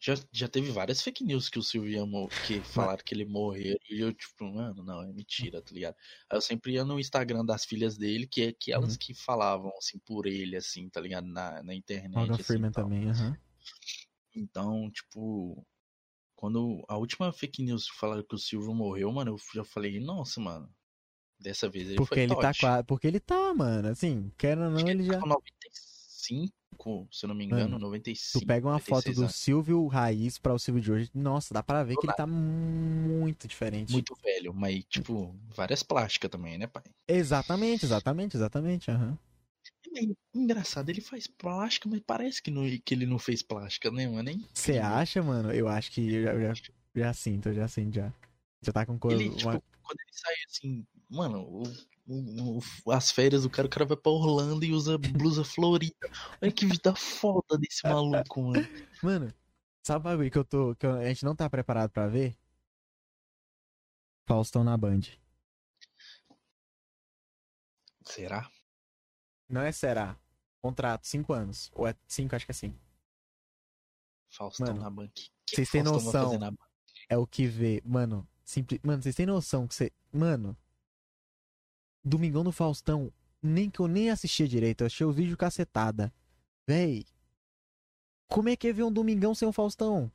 [0.00, 3.78] Já, já teve várias fake news que o Silvio amou, que falaram que ele morreu.
[3.88, 5.94] E eu, tipo, mano, não, é mentira, tá ligado?
[6.28, 8.98] Aí eu sempre ia no Instagram das filhas dele, que é que elas uhum.
[8.98, 11.28] que falavam, assim, por ele, assim, tá ligado?
[11.28, 12.12] Na, na internet.
[12.12, 13.28] Morgan assim, Freeman também, aham.
[13.28, 13.36] Uhum.
[14.38, 15.66] Então, tipo,
[16.36, 20.40] quando a última fake news falaram que o Silvio morreu, mano, eu já falei, nossa,
[20.40, 20.72] mano.
[21.40, 23.88] Dessa vez ele porque foi ele tá quase, Porque ele tá, mano.
[23.88, 25.20] Assim, quer ou não, ele, ele já.
[25.20, 28.40] Tá 95, se eu não me engano, mano, 95.
[28.40, 29.36] Tu pega uma foto do anos.
[29.36, 33.46] Silvio Raiz pra o Silvio de hoje, nossa, dá pra ver que ele tá muito
[33.46, 33.92] diferente.
[33.92, 36.82] Muito velho, mas, tipo, várias plásticas também, né, pai?
[37.06, 39.10] Exatamente, exatamente, exatamente, aham.
[39.10, 39.27] Uhum.
[39.98, 44.06] É engraçado, ele faz plástica, mas parece que, não, que ele não fez plástica, né,
[44.06, 44.30] mano?
[44.54, 45.52] Você acha, mano?
[45.52, 46.62] Eu acho que eu já, já,
[46.94, 48.12] já sinto, já sinto, já.
[48.62, 49.20] Já tá com coisa.
[49.20, 49.50] Ele, tipo,
[49.82, 51.62] quando ele sai assim, mano, o,
[52.06, 56.10] o, o, as férias do cara, o cara vai pra Orlando e usa blusa florida.
[56.40, 58.68] Olha que vida foda desse maluco, mano.
[59.02, 59.34] Mano,
[59.82, 60.76] sabe o bagulho que eu tô.
[60.76, 62.36] que a gente não tá preparado pra ver?
[64.26, 65.00] Faustão na Band.
[68.04, 68.48] Será?
[69.48, 70.16] Não é será.
[70.60, 71.70] Contrato, 5 anos.
[71.74, 72.78] Ou é 5, acho que é 5.
[74.30, 75.12] Faustão mano, na banca.
[75.48, 76.38] Vocês têm noção.
[77.08, 77.82] É o que vê.
[77.84, 78.80] Mano, simples.
[78.82, 79.92] Mano, vocês têm noção que você.
[80.12, 80.56] Mano.
[82.04, 83.12] Domingão do Faustão.
[83.42, 84.82] Nem que eu nem assistia direito.
[84.82, 86.12] Eu achei o vídeo cacetada.
[86.66, 87.06] Véi.
[88.28, 90.12] Como é que é ver um Domingão sem um Faustão?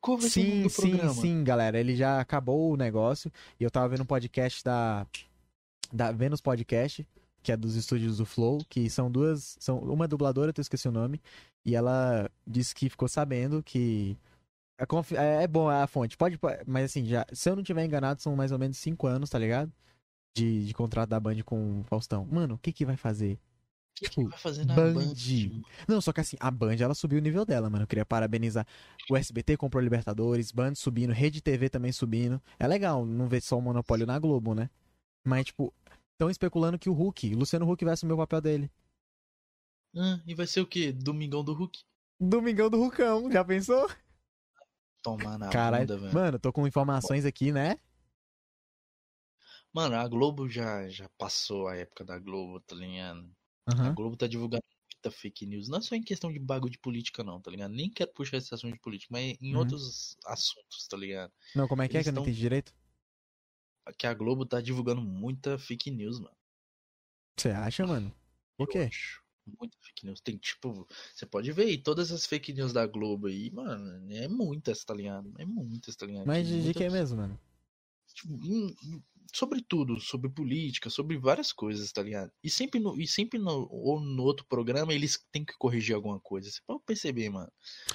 [0.00, 1.78] Qual vai sim, sim, sim, galera.
[1.78, 3.30] Ele já acabou o negócio.
[3.58, 5.06] E eu tava vendo um podcast da
[5.92, 7.06] da Venus Podcast,
[7.42, 9.56] que é dos estúdios do Flow, que são duas.
[9.60, 11.20] São, uma é dubladora, eu esqueci o nome,
[11.64, 14.16] e ela disse que ficou sabendo que.
[14.78, 14.84] É,
[15.16, 16.38] é, é bom a fonte, pode.
[16.66, 19.38] Mas assim, já, se eu não tiver enganado, são mais ou menos cinco anos, tá
[19.38, 19.70] ligado?
[20.34, 22.26] De, de contrato da Band com o Faustão.
[22.30, 23.34] Mano, o que que vai fazer?
[23.34, 23.38] O
[23.94, 24.94] que, tipo, que vai fazer na Band?
[24.94, 25.14] Band?
[25.86, 27.82] Não, só que assim, a Band ela subiu o nível dela, mano.
[27.82, 28.66] Eu queria parabenizar.
[29.10, 32.40] O SBT comprou Libertadores, Band subindo, Rede TV também subindo.
[32.58, 34.70] É legal não ver só o monopólio na Globo, né?
[35.24, 35.72] Mas, tipo,
[36.12, 38.70] estão especulando que o Hulk, Luciano Huck vai assumir o papel dele.
[39.96, 40.92] Ah, e vai ser o quê?
[40.92, 41.82] Domingão do Hulk?
[42.18, 43.90] Domingão do Hulkão, já pensou?
[45.02, 46.14] Tomar na Caralho, bunda, velho.
[46.14, 47.76] Mano, tô com informações aqui, né?
[49.72, 53.20] Mano, a Globo já, já passou a época da Globo, tá ligado?
[53.68, 53.86] Uhum.
[53.86, 54.62] A Globo tá divulgando
[54.94, 55.68] muita fake news.
[55.68, 57.72] Não é só em questão de bagulho de política, não, tá ligado?
[57.72, 59.58] Nem quero puxar esse assunto de política, mas em uhum.
[59.58, 61.32] outros assuntos, tá ligado?
[61.56, 62.72] Não, como é que Eles é que eu não entendi direito?
[63.96, 66.36] Que a Globo tá divulgando muita fake news, mano.
[67.36, 68.14] Você acha, mano?
[68.56, 68.90] Por quê?
[69.58, 70.20] Muita fake news.
[70.20, 74.28] Tem, tipo, você pode ver aí, todas as fake news da Globo aí, mano, é
[74.28, 75.32] muitas, tá ligado?
[75.38, 76.26] É muitas, tá ligado?
[76.26, 77.38] Mas de, que é mesmo, mano?
[78.14, 78.38] Tipo,
[79.32, 82.30] sobre tudo, sobre política, sobre várias coisas, tá ligado?
[82.44, 86.20] E sempre no, e sempre no, ou no outro programa eles têm que corrigir alguma
[86.20, 86.50] coisa.
[86.50, 87.50] Você pode perceber, mano.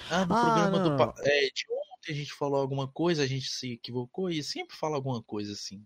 [0.10, 0.98] Ah, no ah, programa não.
[0.98, 1.22] do.
[1.22, 1.66] É, de
[2.12, 5.86] a gente falou alguma coisa, a gente se equivocou e sempre fala alguma coisa assim.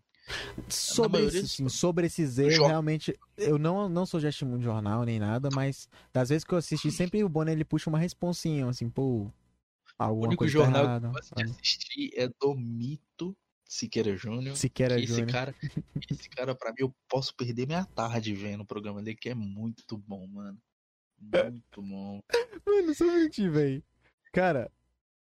[0.69, 5.19] Sobre, esse, sim, sobre esses erros, realmente, eu não, não sou gesto de jornal nem
[5.19, 8.89] nada, mas das vezes que eu assisti, sempre o Bonner ele puxa uma responsinha, assim,
[8.89, 9.29] pô.
[9.97, 13.35] Alguma o único coisa jornal errada, que eu assistir é do Mito
[13.71, 14.55] Siqueira Júnior.
[14.55, 15.31] Siqueira esse Júnior.
[15.31, 15.55] cara,
[16.09, 19.35] esse cara, pra mim, eu posso perder minha tarde vendo o programa dele, que é
[19.35, 20.57] muito bom, mano.
[21.19, 22.19] Muito bom.
[22.65, 23.83] Mano, só mentir, velho.
[24.33, 24.71] Cara,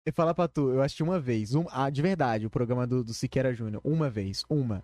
[0.08, 3.04] eu falar pra tu, eu assisti uma vez, um, ah, de verdade, o programa do,
[3.04, 3.82] do Siqueira Júnior.
[3.84, 4.82] Uma vez, uma.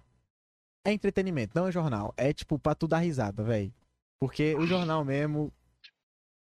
[0.86, 2.14] É entretenimento, não é jornal.
[2.18, 3.74] É tipo pra tu dar risada, velho.
[4.20, 5.50] Porque o jornal mesmo.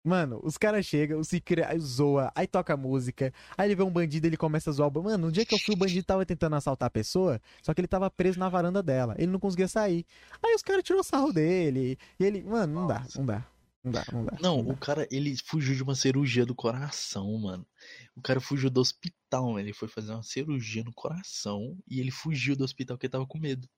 [0.04, 4.26] Mano, os caras chegam, o Siqueira zoa, aí toca música, aí ele vê um bandido
[4.26, 4.90] ele começa a zoar.
[4.96, 7.72] o Mano, no dia que eu fui, o bandido tava tentando assaltar a pessoa, só
[7.72, 9.16] que ele tava preso na varanda dela.
[9.18, 10.06] Ele não conseguia sair.
[10.44, 12.00] Aí os caras tirou sarro dele.
[12.20, 13.46] E ele, mano, não dá, não dá.
[13.86, 14.38] Não dá, não dá.
[14.42, 17.68] Não, não o cara, ele fugiu de uma cirurgia do coração, mano.
[18.16, 19.60] O cara fugiu do hospital, mano.
[19.60, 23.38] Ele foi fazer uma cirurgia no coração e ele fugiu do hospital porque tava com
[23.38, 23.70] medo.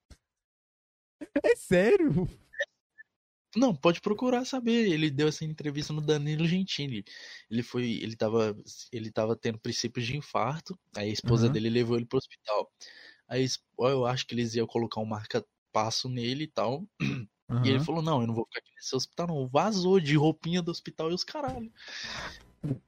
[1.44, 2.26] É sério?
[3.54, 4.90] Não, pode procurar saber.
[4.90, 7.04] Ele deu essa entrevista no Danilo Gentili.
[7.50, 8.56] Ele foi, ele tava,
[8.90, 10.78] ele tava tendo princípios de infarto.
[10.96, 11.52] Aí a esposa uhum.
[11.52, 12.70] dele levou ele pro hospital.
[13.28, 13.46] Aí
[13.78, 16.88] eu acho que eles iam colocar um marca-passo nele e tal.
[17.48, 17.64] Uhum.
[17.64, 19.46] E ele falou: Não, eu não vou ficar aqui nesse hospital, não.
[19.48, 21.72] Vazou de roupinha do hospital e os caralho.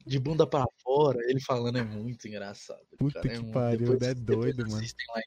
[0.04, 2.84] De bunda para fora, ele falando é muito engraçado.
[2.98, 4.76] Puta cara, que é pariu, depois, é doido, mano.
[4.76, 5.20] Assistem lá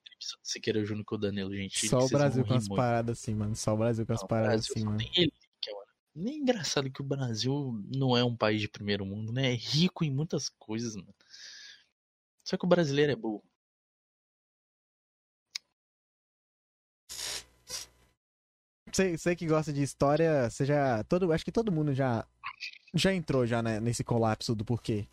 [0.43, 1.89] Siqueira Júnior com o Danilo Gentili.
[1.89, 3.55] Só o Brasil com as paradas assim, mano.
[3.55, 4.99] Só o Brasil com as paradas assim, mano.
[5.15, 5.73] Ele, que é,
[6.13, 9.53] Nem engraçado que o Brasil não é um país de primeiro mundo, né?
[9.53, 11.15] É rico em muitas coisas, mano.
[12.43, 13.43] Só que o brasileiro é burro.
[18.93, 21.03] Você, você que gosta de história, você já.
[21.05, 22.25] Todo, acho que todo mundo já,
[22.93, 25.07] já entrou já né, nesse colapso do porquê.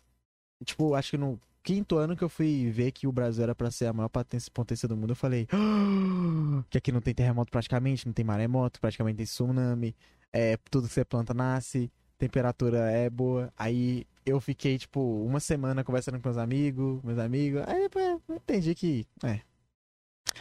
[0.63, 3.71] Tipo, acho que no quinto ano que eu fui ver que o Brasil era para
[3.71, 6.63] ser a maior potência do mundo, eu falei ah!
[6.69, 9.95] que aqui não tem terremoto praticamente, não tem maremoto, praticamente tem tsunami,
[10.31, 13.51] é, tudo que você planta nasce, temperatura é boa.
[13.57, 18.35] Aí eu fiquei, tipo, uma semana conversando com meus amigos, meus amigos, aí depois eu
[18.35, 19.41] entendi que, é,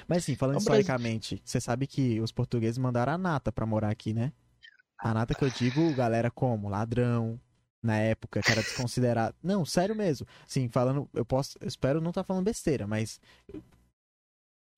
[0.08, 4.12] mas sim, falando historicamente, você sabe que os portugueses mandaram a nata pra morar aqui,
[4.12, 4.32] né?
[4.98, 7.40] A nata que eu digo, galera como ladrão,
[7.82, 9.34] na época, que era desconsiderado.
[9.42, 10.26] Não, sério mesmo.
[10.46, 13.18] Sim, falando, eu posso, eu espero não estar tá falando besteira, mas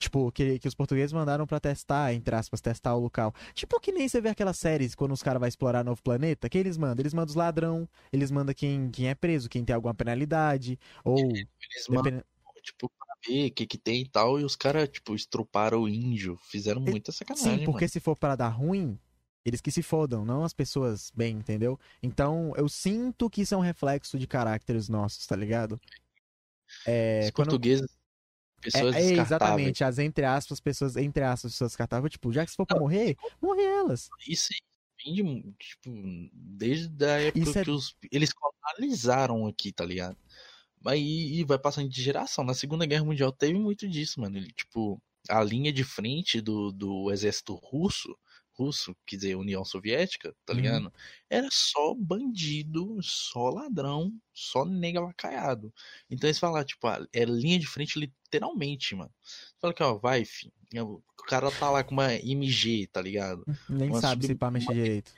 [0.02, 3.32] Tipo, que, que os portugueses mandaram para testar, entre aspas, testar o local.
[3.54, 6.48] Tipo que nem você vê aquelas séries quando os caras vão explorar novo planeta.
[6.48, 7.00] Que eles mandam?
[7.00, 10.76] Eles mandam os ladrão, eles mandam quem, quem é preso, quem tem alguma penalidade.
[11.04, 11.30] Ou.
[11.30, 12.20] Eles mandam,
[12.64, 12.90] tipo,
[13.26, 16.80] ver o que que tem e tal, e os caras, tipo, estruparam o índio, fizeram
[16.80, 17.58] muita sacanagem.
[17.58, 17.92] Sim, porque mano.
[17.92, 18.98] se for para dar ruim,
[19.44, 21.78] eles que se fodam, não as pessoas bem, entendeu?
[22.02, 25.80] Então, eu sinto que isso é um reflexo de caracteres nossos, tá ligado?
[26.86, 27.48] É, Os quando...
[27.48, 27.90] portugueses,
[28.60, 32.50] pessoas é, é, Exatamente, as entre aspas, pessoas, entre aspas, pessoas descartáveis, tipo, já que
[32.50, 34.08] se for pra não, morrer, morrer elas.
[34.26, 34.48] Isso
[35.04, 35.90] vem de, tipo,
[36.32, 37.64] desde a época é...
[37.64, 40.16] que os, eles colonizaram aqui, tá ligado?
[40.86, 42.44] Aí e vai passando de geração.
[42.44, 44.36] Na Segunda Guerra Mundial teve muito disso, mano.
[44.36, 48.16] Ele, tipo, a linha de frente do, do exército russo,
[48.52, 50.60] russo, quer dizer, União Soviética, tá uhum.
[50.60, 50.84] ligado?
[50.84, 50.92] Uhum.
[51.30, 55.72] Era só bandido, só ladrão, só nega vacaiado.
[56.10, 59.12] Então eles falam, tipo, era é linha de frente literalmente, mano.
[59.60, 60.52] Fala que, ó, vai, filho.
[60.74, 63.44] O cara tá lá com uma MG, tá ligado?
[63.68, 65.12] Nem uma sabe se pá mexer direito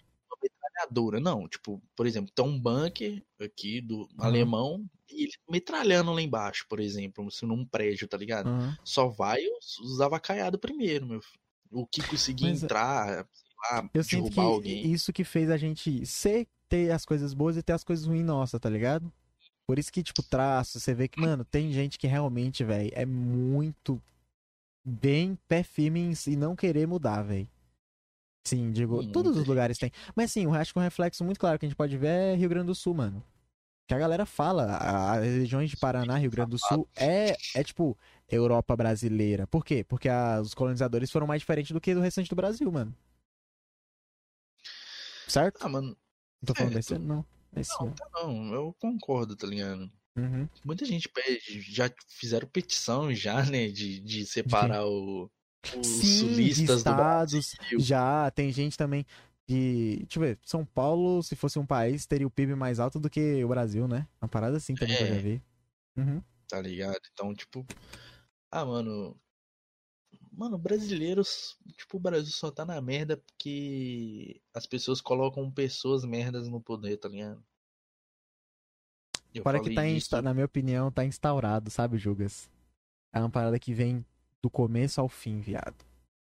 [0.74, 1.20] metralhadora.
[1.20, 4.08] Não, tipo, por exemplo, tem um bunker aqui do uhum.
[4.18, 8.48] alemão ele metralhando lá embaixo, por exemplo, se num prédio, tá ligado?
[8.48, 8.74] Uhum.
[8.84, 9.40] Só vai
[9.80, 11.40] os, avacaiados primeiro, meu filho.
[11.70, 14.90] O que conseguir Mas, é entrar, sei lá, eu derrubar alguém.
[14.90, 18.24] Isso que fez a gente ser, ter as coisas boas e ter as coisas ruins
[18.24, 19.12] nossa, tá ligado?
[19.66, 23.06] Por isso que, tipo, traço, você vê que, mano, tem gente que realmente, velho, é
[23.06, 24.00] muito
[24.84, 27.48] bem pé firme e não querer mudar, velho.
[28.46, 29.90] Sim, digo, Sim, todos os lugares tem.
[30.14, 32.34] Mas sim, eu acho que um reflexo muito claro que a gente pode ver é
[32.34, 33.24] Rio Grande do Sul, mano.
[33.86, 37.96] Que a galera fala, as regiões de Paraná, Rio Grande do Sul, é, é tipo
[38.28, 39.46] Europa brasileira.
[39.46, 39.84] Por quê?
[39.84, 42.94] Porque a, os colonizadores foram mais diferentes do que do restante do Brasil, mano.
[45.28, 45.58] Certo?
[45.60, 45.88] Ah, mano.
[45.88, 47.26] Não tô falando é, desse, não.
[47.56, 49.90] Esse, não, tá não, eu concordo, tá ligado?
[50.16, 50.48] Uhum.
[50.64, 55.30] Muita gente pede, já fizeram petição já, né, de, de separar o,
[55.76, 59.04] os Sim, sulistas estados, já tem gente também
[59.46, 62.98] de, deixa eu ver, São Paulo, se fosse um país, teria o PIB mais alto
[62.98, 64.08] do que o Brasil, né?
[64.20, 65.42] Uma parada assim também é, que eu já vi.
[65.96, 66.22] Uhum.
[66.48, 67.00] Tá ligado?
[67.12, 67.66] Então, tipo,
[68.50, 69.20] ah, mano,
[70.32, 76.48] mano, brasileiros, tipo, o Brasil só tá na merda porque as pessoas colocam pessoas merdas
[76.48, 77.44] no poder, tá ligado?
[79.34, 80.22] Eu Para que tá, insta...
[80.22, 82.48] na minha opinião, tá instaurado, sabe, Jugas?
[83.12, 84.04] É uma parada que vem
[84.40, 85.84] do começo ao fim, viado.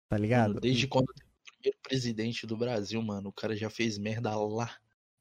[0.07, 0.49] Tá ligado?
[0.49, 1.13] Mano, desde quando o
[1.65, 4.69] primeiro presidente do Brasil, mano, o cara já fez merda lá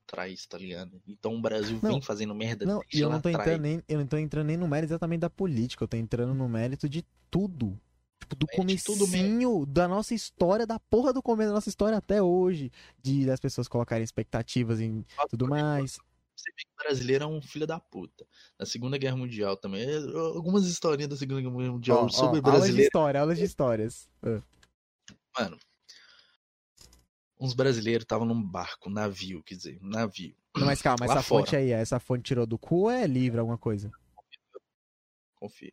[0.07, 1.01] atrás, tá ligado?
[1.07, 3.99] Então o Brasil não, vem fazendo merda não, e eu não tô entrando nem Eu
[3.99, 7.05] não tô entrando nem no mérito exatamente da política, eu tô entrando no mérito de
[7.31, 7.79] tudo.
[8.21, 12.23] Tipo, do é, comecinho da nossa história, da porra do começo da nossa história até
[12.23, 12.71] hoje.
[13.03, 15.99] De das pessoas colocarem expectativas em tudo mais.
[16.35, 18.27] Você vê que o brasileiro é um filho da puta.
[18.59, 19.83] Na Segunda Guerra Mundial também.
[19.83, 22.57] É, algumas historinhas da Segunda Guerra Mundial sobre ó, brasileiro.
[22.57, 24.09] Aulas de história, aulas de histórias.
[24.23, 24.43] Ah.
[25.39, 25.59] Mano,
[27.45, 30.35] uns brasileiros estavam num barco, navio, quer dizer, navio.
[30.57, 31.45] Não, mas calma, essa fora.
[31.45, 33.91] fonte aí, essa fonte tirou do cu ou é livre alguma coisa?
[35.35, 35.73] Confia.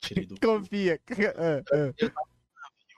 [0.00, 1.00] Tirei do Confia.
[1.08, 2.94] Eu tava no navio.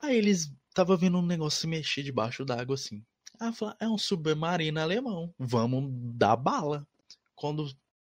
[0.00, 3.04] Aí eles tava vendo um negócio se mexer debaixo d'água assim.
[3.38, 6.86] Aí falou, é um submarino alemão, vamos dar bala.
[7.34, 7.66] Quando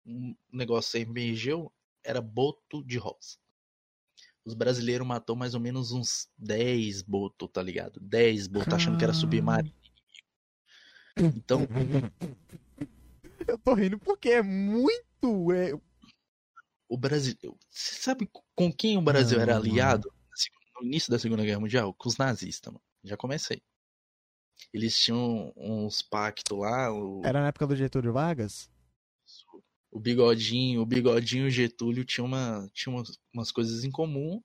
[0.04, 1.72] o negócio emergiu,
[2.04, 3.41] era boto de rosa
[4.44, 8.00] os brasileiros matou mais ou menos uns 10 botos, tá ligado?
[8.00, 9.74] 10 botos, achando que era submarino.
[11.16, 11.60] Então.
[13.46, 15.52] Eu tô rindo porque é muito.
[15.52, 15.72] É...
[16.88, 17.58] O Brasil.
[17.70, 20.12] Você sabe com quem o Brasil não, era aliado
[20.80, 21.92] no início da Segunda Guerra Mundial?
[21.94, 22.84] Com os nazistas, mano.
[23.02, 23.60] Já comecei.
[24.72, 26.92] Eles tinham uns pactos lá.
[26.92, 27.22] O...
[27.24, 28.70] Era na época do Getúlio Vargas?
[29.92, 34.42] O Bigodinho, o Bigodinho e o Getúlio tinham, uma, tinham umas, umas coisas em comum,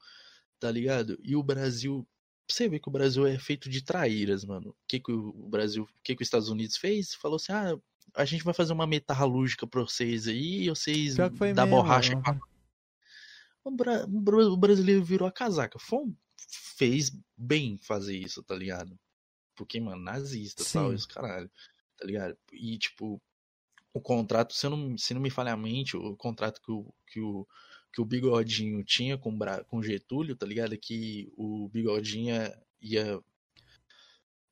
[0.60, 1.18] tá ligado?
[1.24, 2.06] E o Brasil
[2.50, 4.70] você vê que o Brasil é feito de traíras, mano.
[4.70, 7.14] O que, que o Brasil, o que, que os Estados Unidos fez?
[7.14, 7.78] Falou assim: ah,
[8.16, 12.18] a gente vai fazer uma metalúrgica pra vocês aí, e vocês dá mesmo, borracha.
[12.22, 12.40] Pra...
[13.64, 14.06] O, bra...
[14.06, 15.78] o, brasileiro virou a casaca.
[15.78, 16.06] Foi,
[16.78, 18.98] fez bem fazer isso, tá ligado?
[19.56, 21.52] Porque, mano, nazista e tal, isso caralho,
[21.98, 22.38] tá ligado?
[22.54, 23.22] E, tipo,
[23.98, 27.20] o contrato, se não, se não me falha a mente, o contrato que o, que
[27.20, 27.48] o,
[27.92, 30.78] que o Bigodinho tinha com, com Getúlio, tá ligado?
[30.78, 32.36] Que o Bigodinho
[32.82, 33.20] ia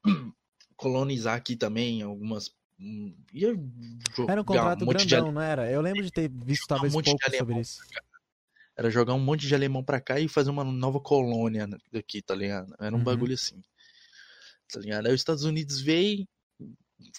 [0.76, 2.54] colonizar aqui também algumas.
[2.80, 3.50] Hum, ia
[4.28, 5.32] era um contrato um grandão, de...
[5.32, 5.72] não era?
[5.72, 7.80] Eu lembro de ter visto talvez um pouco sobre isso.
[8.76, 12.36] Era jogar um monte de alemão pra cá e fazer uma nova colônia aqui, tá
[12.36, 12.76] ligado?
[12.80, 13.06] Era um uhum.
[13.06, 13.62] bagulho assim.
[14.70, 15.06] Tá ligado?
[15.06, 16.28] Aí os Estados Unidos veio,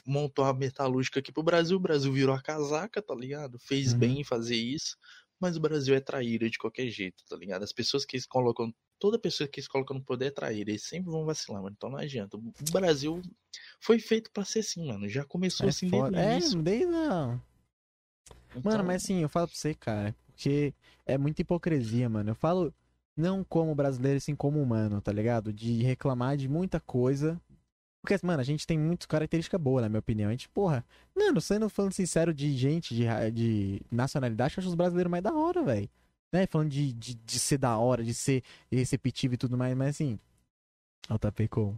[0.07, 3.59] montou a metalúrgica aqui pro Brasil, o Brasil virou a casaca, tá ligado?
[3.59, 3.99] Fez uhum.
[3.99, 4.97] bem em fazer isso,
[5.39, 7.63] mas o Brasil é traíra de qualquer jeito, tá ligado?
[7.63, 10.85] As pessoas que eles colocam, toda pessoa que eles colocam no poder é traíra, eles
[10.85, 12.37] sempre vão vacilar, mano, então não adianta.
[12.37, 13.21] O Brasil
[13.81, 16.17] foi feito para ser assim, mano, já começou é assim foda.
[16.17, 17.41] desde É, desde não.
[18.51, 18.63] Então...
[18.65, 20.73] Mano, mas assim, eu falo pra você, cara, porque
[21.05, 22.31] é muita hipocrisia, mano.
[22.31, 22.73] Eu falo
[23.17, 25.53] não como brasileiro, assim como humano, tá ligado?
[25.53, 27.41] De reclamar de muita coisa
[28.07, 30.29] porque, mano, a gente tem muitas características boas, na minha opinião.
[30.29, 34.77] A gente, porra, mano, sendo falando sincero de gente, de, de nacionalidade, eu acho os
[34.77, 35.91] brasileiros mais da hora, velho.
[36.33, 36.47] Né?
[36.47, 40.21] Falando de, de, de, ser da hora, de ser receptivo e tudo mais, mas assim.
[41.11, 41.77] Ó, tá pecou.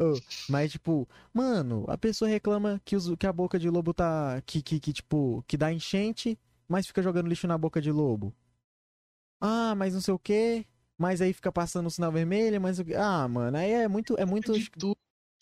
[0.00, 0.14] Oh,
[0.48, 4.42] mas, tipo, mano, a pessoa reclama que, os, que a boca de lobo tá.
[4.44, 8.34] Que, que, que, tipo, que dá enchente, mas fica jogando lixo na boca de lobo.
[9.40, 10.66] Ah, mas não sei o que.
[10.96, 12.80] Mas aí fica passando o sinal vermelho, mas.
[12.96, 14.16] Ah, mano, aí é muito.
[14.18, 14.52] É muito.
[14.52, 14.58] É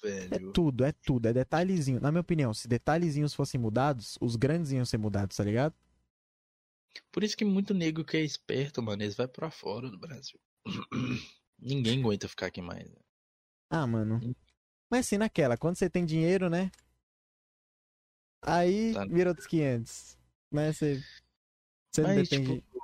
[0.03, 0.51] velho.
[0.51, 2.01] É tudo, é tudo, é detalhezinho.
[2.01, 5.75] Na minha opinião, se detalhezinhos fossem mudados, os grandes iam ser mudados, tá ligado?
[7.13, 10.39] Por isso que muito nego que é esperto, mano, eles vai para fora do Brasil.
[11.59, 12.89] Ninguém aguenta ficar aqui mais.
[12.89, 13.01] Né?
[13.71, 14.21] Ah, mano.
[14.91, 16.71] Mas assim, naquela, quando você tem dinheiro, né?
[18.43, 19.05] Aí tá.
[19.07, 20.19] vira outros 500.
[20.51, 21.03] Mas você,
[21.91, 22.61] você Mas, não depende.
[22.61, 22.77] Tipo,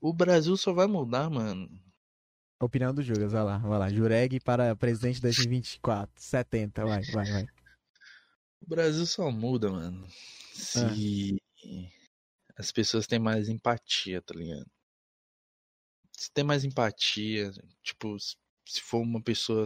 [0.00, 1.68] o Brasil só vai mudar, mano,
[2.60, 3.88] Opinião do Juras, vai lá, vai lá.
[3.88, 7.46] Jureg para presidente 2024, 70, vai, vai, vai.
[8.60, 10.06] O Brasil só muda, mano.
[10.52, 11.40] Se
[12.56, 14.66] as pessoas têm mais empatia, tá ligado?
[16.12, 19.64] Se tem mais empatia, tipo, se for uma pessoa.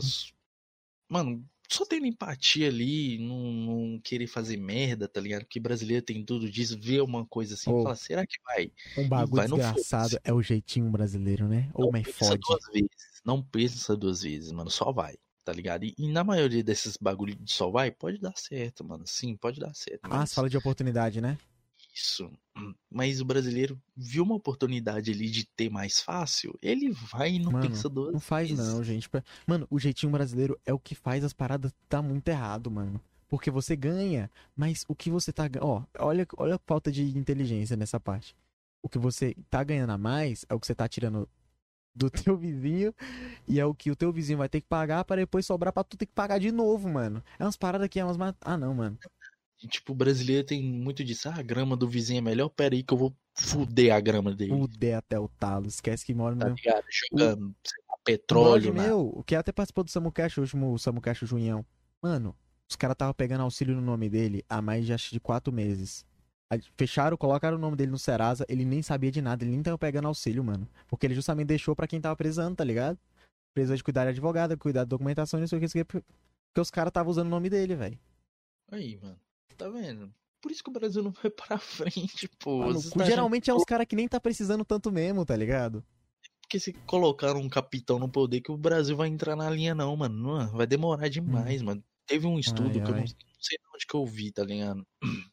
[1.09, 5.43] Mano, só tendo empatia ali, não, não, querer fazer merda, tá ligado?
[5.43, 8.71] Porque brasileiro tem tudo disso, vê uma coisa assim, oh, fala, será que vai?
[8.97, 11.71] Um bagulho vai, desgraçado é o jeitinho brasileiro, né?
[11.75, 12.41] Ou mas fode.
[12.41, 12.91] Duas vezes,
[13.25, 15.85] não pensa duas vezes, mano, só vai, tá ligado?
[15.85, 19.59] E, e, na maioria desses bagulho de só vai, pode dar certo, mano, sim, pode
[19.59, 20.01] dar certo.
[20.05, 20.35] Ah, mas...
[20.35, 21.39] fala de oportunidade, né?
[21.95, 22.31] Isso.
[22.91, 27.69] Mas o brasileiro viu uma oportunidade ali de ter mais fácil, ele vai não Mano,
[27.69, 28.67] pensa duas Não faz vezes.
[28.73, 29.09] não, gente.
[29.47, 33.01] Mano, o jeitinho brasileiro é o que faz as paradas tá muito errado, mano.
[33.29, 37.77] Porque você ganha, mas o que você tá ó, olha, olha a falta de inteligência
[37.77, 38.35] nessa parte.
[38.83, 41.29] O que você tá ganhando a mais é o que você tá tirando
[41.95, 42.95] do teu vizinho
[43.47, 45.85] e é o que o teu vizinho vai ter que pagar para depois sobrar para
[45.85, 47.23] tu ter que pagar de novo, mano.
[47.39, 48.99] É umas paradas que é umas ah não, mano.
[49.63, 51.29] E, tipo, o brasileiro tem muito disso.
[51.29, 52.49] Ah, a grama do vizinho é melhor.
[52.49, 54.51] Pera aí que eu vou fuder a grama dele.
[54.51, 55.67] Fuder até o talo.
[55.67, 56.55] Esquece que mora no tá meu...
[56.57, 56.85] Ligado?
[57.11, 57.99] Jogando o...
[58.05, 58.87] petróleo, né?
[58.87, 61.65] meu, que até participou do Samucash, o último Samucash Junhão.
[62.03, 62.35] Mano,
[62.69, 66.05] Os caras estavam pegando auxílio no nome dele há mais de, acho, de quatro meses.
[66.77, 69.79] Fecharam, colocaram o nome dele no Serasa, ele nem sabia de nada, ele nem tava
[69.79, 70.69] pegando auxílio, mano.
[70.89, 72.99] Porque ele justamente deixou para quem tava precisando, tá ligado?
[73.55, 76.05] Precisou de cuidar de advogada, cuidar de documentação, não sei o que, porque
[76.59, 77.99] os caras estavam usando o nome dele, velho.
[78.71, 79.19] Aí, mano,
[79.53, 80.13] tá vendo?
[80.41, 82.73] Por isso que o Brasil não vai pra frente, pô.
[82.75, 85.85] Tá geralmente é uns caras que nem tá precisando tanto mesmo, tá ligado?
[86.41, 89.97] Porque se colocar um capitão no poder que o Brasil vai entrar na linha, não,
[89.97, 90.51] mano.
[90.51, 91.67] Vai demorar demais, hum.
[91.67, 91.85] mano.
[92.07, 94.87] Teve um estudo ai, que eu não, não sei onde que eu vi, tá ligado?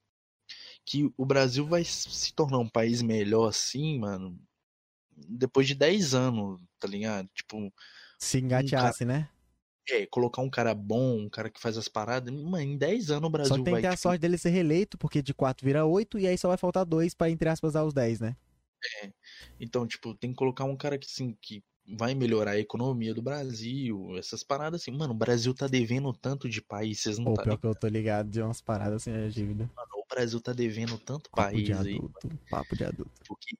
[0.85, 4.39] que o Brasil vai se tornar um país melhor assim, mano,
[5.27, 7.27] depois de 10 anos, tá ligado?
[7.33, 7.73] Tipo.
[8.17, 9.19] Se engateasse, um cara...
[9.19, 9.29] né?
[9.91, 13.27] É, colocar um cara bom, um cara que faz as paradas, mano, em 10 anos
[13.27, 13.57] o Brasil vai.
[13.59, 14.07] Só tem vai, que ter tipo...
[14.07, 16.85] a sorte dele ser reeleito, porque de 4 vira 8, e aí só vai faltar
[16.85, 18.35] 2 pra, entre aspas, dar os 10, né?
[19.03, 19.11] É.
[19.59, 21.63] Então, tipo, tem que colocar um cara que, assim, que
[21.97, 24.91] vai melhorar a economia do Brasil, essas paradas assim.
[24.91, 27.61] Mano, o Brasil tá devendo tanto de país, vocês não Pô, tá pior ligado.
[27.61, 29.69] que eu tô ligado de umas paradas assim na dívida.
[29.75, 32.37] Mano, o Brasil tá devendo tanto papo país de adulto, aí.
[32.49, 33.11] Papo de adulto.
[33.27, 33.55] Porque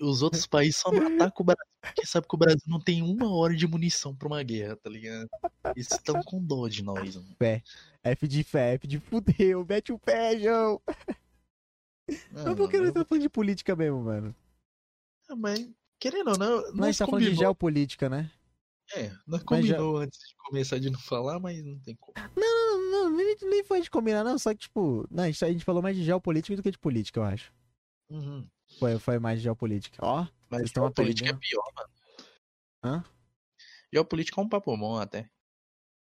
[0.00, 3.02] os outros países só não atacam o Brasil porque sabe que o Brasil não tem
[3.02, 5.28] uma hora de munição pra uma guerra, tá ligado?
[5.74, 7.34] Eles estão com dó de nós, mano.
[7.38, 7.62] Fé.
[8.02, 10.80] F de fé, F de fudeu, mete o pé, João.
[12.32, 14.34] Mas por que nós estamos falando de política mesmo, mano?
[15.28, 18.30] Ah, mas Querendo ou não, nós tá falando de geopolítica, né?
[18.96, 20.04] É, nós combinou já...
[20.04, 22.14] antes de começar de não falar, mas não tem como.
[22.34, 24.38] Não, não, não, nem, nem foi de combinar, não.
[24.38, 27.24] Só que, tipo, não, a gente falou mais de geopolítica do que de política, eu
[27.24, 27.52] acho.
[28.08, 28.44] Uhum.
[28.78, 29.98] Foi, foi mais de geopolítica.
[30.00, 31.90] Ó, mas geopolítica é pior, mano.
[32.82, 33.04] Hã?
[33.92, 35.30] Geopolítica é um papo bom até.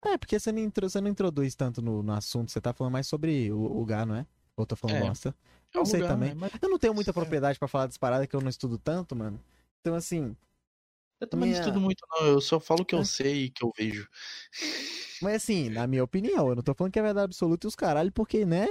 [0.06, 3.06] É, porque você não, você não introduz tanto no, no assunto, você tá falando mais
[3.06, 4.26] sobre o, o lugar, não é?
[4.56, 5.36] Ou tô falando é, bosta?
[5.74, 6.30] Eu é sei lugar, também.
[6.30, 6.36] Né?
[6.36, 6.52] Mas...
[6.62, 9.40] Eu não tenho muita propriedade para falar das paradas que eu não estudo tanto, mano.
[9.82, 10.36] Então, assim.
[11.20, 11.60] Eu também minha...
[11.60, 12.28] não estudo muito, não.
[12.28, 14.08] Eu só falo o que eu sei e que eu vejo.
[15.22, 17.76] Mas, assim, na minha opinião, eu não tô falando que é verdade absoluta e os
[17.76, 18.68] caralho, porque, né?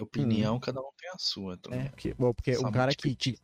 [0.00, 0.60] Opinião, hum.
[0.60, 1.56] cada um tem a sua.
[1.56, 1.80] Também.
[1.80, 3.38] É, porque, bom, porque o cara que, que,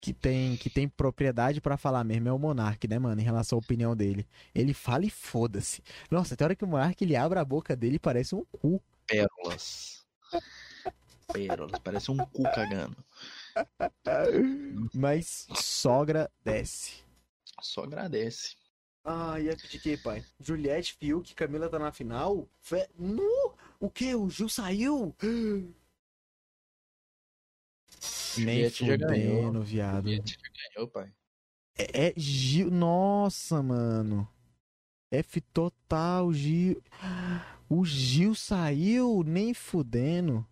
[0.00, 3.20] que, tem, que tem propriedade para falar mesmo é o Monark, né, mano?
[3.20, 4.26] Em relação à opinião dele.
[4.54, 5.82] Ele fala e foda-se.
[6.10, 8.82] Nossa, tem hora que o Monark ele abre a boca dele parece um cu.
[9.06, 10.04] Pérolas.
[11.32, 12.96] Pérolas, parece um cu cagando.
[14.94, 17.04] Mas sogra desce.
[17.60, 18.56] Só agradece.
[19.04, 20.24] Ah, ia pedir que, pai?
[20.38, 22.48] Juliette, Fiuk, Camila tá na final?
[22.60, 22.88] Fe...
[22.98, 23.54] No!
[23.78, 24.14] O que?
[24.14, 25.14] O Gil saiu?
[28.36, 30.04] Nem fudendo, viado.
[30.04, 31.12] Juliette já ganhou, pai.
[31.76, 32.70] É, é Gil.
[32.70, 34.28] Nossa, mano.
[35.10, 36.82] F total, Gil.
[37.68, 40.46] O Gil saiu, nem fudendo.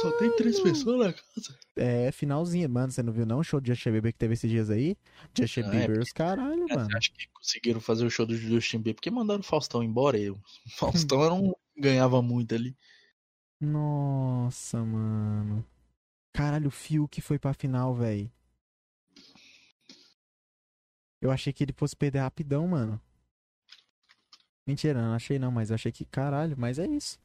[0.00, 1.58] Só tem três pessoas na casa.
[1.76, 2.68] É, finalzinha.
[2.68, 4.96] Mano, você não viu não o show de Justin Bieber que teve esses dias aí?
[5.36, 6.96] Justin ah, Bieber, é os caralho, é, mano.
[6.96, 10.18] Acho que conseguiram fazer o show do Justin Bieber porque mandaram o Faustão embora.
[10.18, 10.40] E o
[10.76, 12.74] Faustão não ganhava muito ali.
[13.60, 15.64] Nossa, mano.
[16.32, 18.30] Caralho, o Fio que foi pra final, velho.
[21.20, 22.98] Eu achei que ele fosse perder rapidão, mano.
[24.66, 27.18] Mentira, não achei não, mas eu achei que caralho, mas é isso.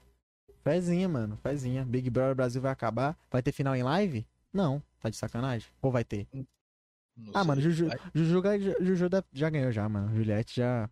[0.66, 1.38] Fezinha, mano.
[1.44, 1.86] Fezinha.
[1.86, 3.16] Big Brother Brasil vai acabar.
[3.30, 4.26] Vai ter final em live?
[4.52, 4.82] Não.
[5.00, 5.70] Tá de sacanagem?
[5.80, 6.28] Ou vai ter?
[6.34, 7.88] Não ah, sei, mano, Juju.
[8.16, 8.42] Juju,
[8.82, 10.16] Juju já ganhou já, mano.
[10.16, 10.90] Juliette já.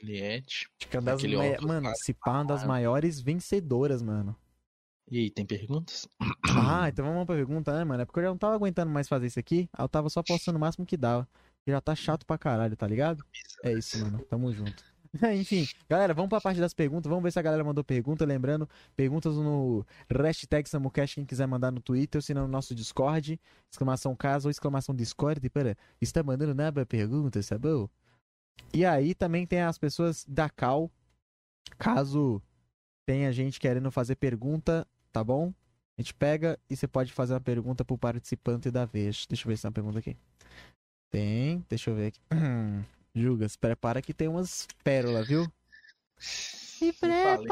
[0.00, 0.68] Juliette.
[0.80, 1.66] Acho que é das ma...
[1.68, 4.36] Mano, se pá, uma das maiores vencedoras, mano.
[5.08, 6.08] E aí, tem perguntas?
[6.50, 8.02] Ah, então vamos pra pergunta, né, mano?
[8.02, 9.68] É porque eu já não tava aguentando mais fazer isso aqui.
[9.72, 11.28] Aí eu tava só postando o máximo que dava.
[11.64, 13.24] Já tá chato pra caralho, tá ligado?
[13.62, 14.18] É isso, mano.
[14.28, 14.82] Tamo junto.
[15.38, 17.08] Enfim, galera, vamos pra parte das perguntas.
[17.08, 18.24] Vamos ver se a galera mandou pergunta.
[18.24, 22.74] Lembrando, perguntas no hashtag Samucast, quem quiser mandar no Twitter, ou se não no nosso
[22.74, 23.40] Discord.
[23.70, 25.48] Exclamação caso ou exclamação Discord.
[25.50, 27.88] Pera, está mandando nada pergunta, tá bom?
[28.72, 30.90] E aí também tem as pessoas da Cal.
[31.78, 32.42] Caso
[33.06, 35.52] tenha gente querendo fazer pergunta, tá bom?
[35.98, 39.26] A gente pega e você pode fazer uma pergunta pro participante da vez.
[39.28, 40.16] Deixa eu ver se tem uma pergunta aqui.
[41.10, 42.20] Tem, deixa eu ver aqui.
[43.16, 45.50] Jugas, prepara que tem umas pérolas, viu?
[46.18, 47.42] Se prepara!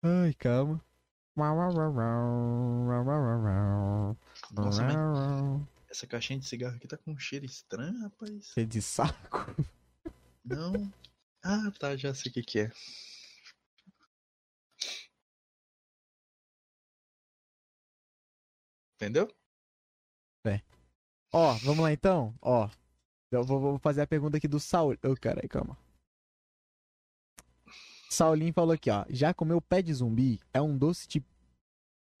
[0.00, 0.80] Ai, calma.
[4.52, 4.84] Nossa,
[5.90, 8.52] essa caixinha de cigarro aqui tá com um cheiro estranho, rapaz.
[8.54, 9.56] Cheiro de saco?
[10.44, 10.92] Não.
[11.42, 12.72] Ah, tá, já sei o que que é.
[18.94, 19.28] Entendeu?
[21.32, 22.34] Ó, vamos lá então?
[22.42, 22.68] Ó.
[23.30, 24.92] Eu vou, vou fazer a pergunta aqui do Saul.
[24.92, 25.78] Ô, oh, caralho, calma.
[28.10, 29.06] Saulinho falou aqui, ó.
[29.08, 30.38] Já comeu pé de zumbi?
[30.52, 31.24] É um doce de,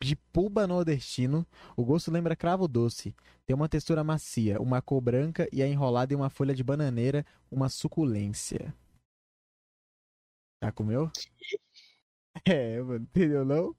[0.02, 1.46] de puba nordestino.
[1.76, 3.14] O gosto lembra cravo doce.
[3.44, 7.26] Tem uma textura macia, uma cor branca e é enrolada em uma folha de bananeira,
[7.50, 8.74] uma suculência.
[10.62, 11.10] Já comeu?
[12.46, 13.76] É, mano, entendeu não?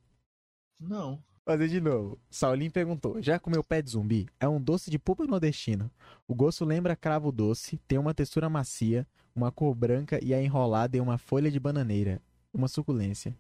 [0.80, 1.24] Não.
[1.46, 2.18] Fazer de novo.
[2.30, 4.30] Saulinho perguntou: Já comeu pé de zumbi?
[4.40, 5.92] É um doce de polpa nordestino.
[6.26, 9.06] O gosto lembra cravo doce, tem uma textura macia,
[9.36, 12.22] uma cor branca e é enrolada em uma folha de bananeira.
[12.54, 13.36] Uma suculência.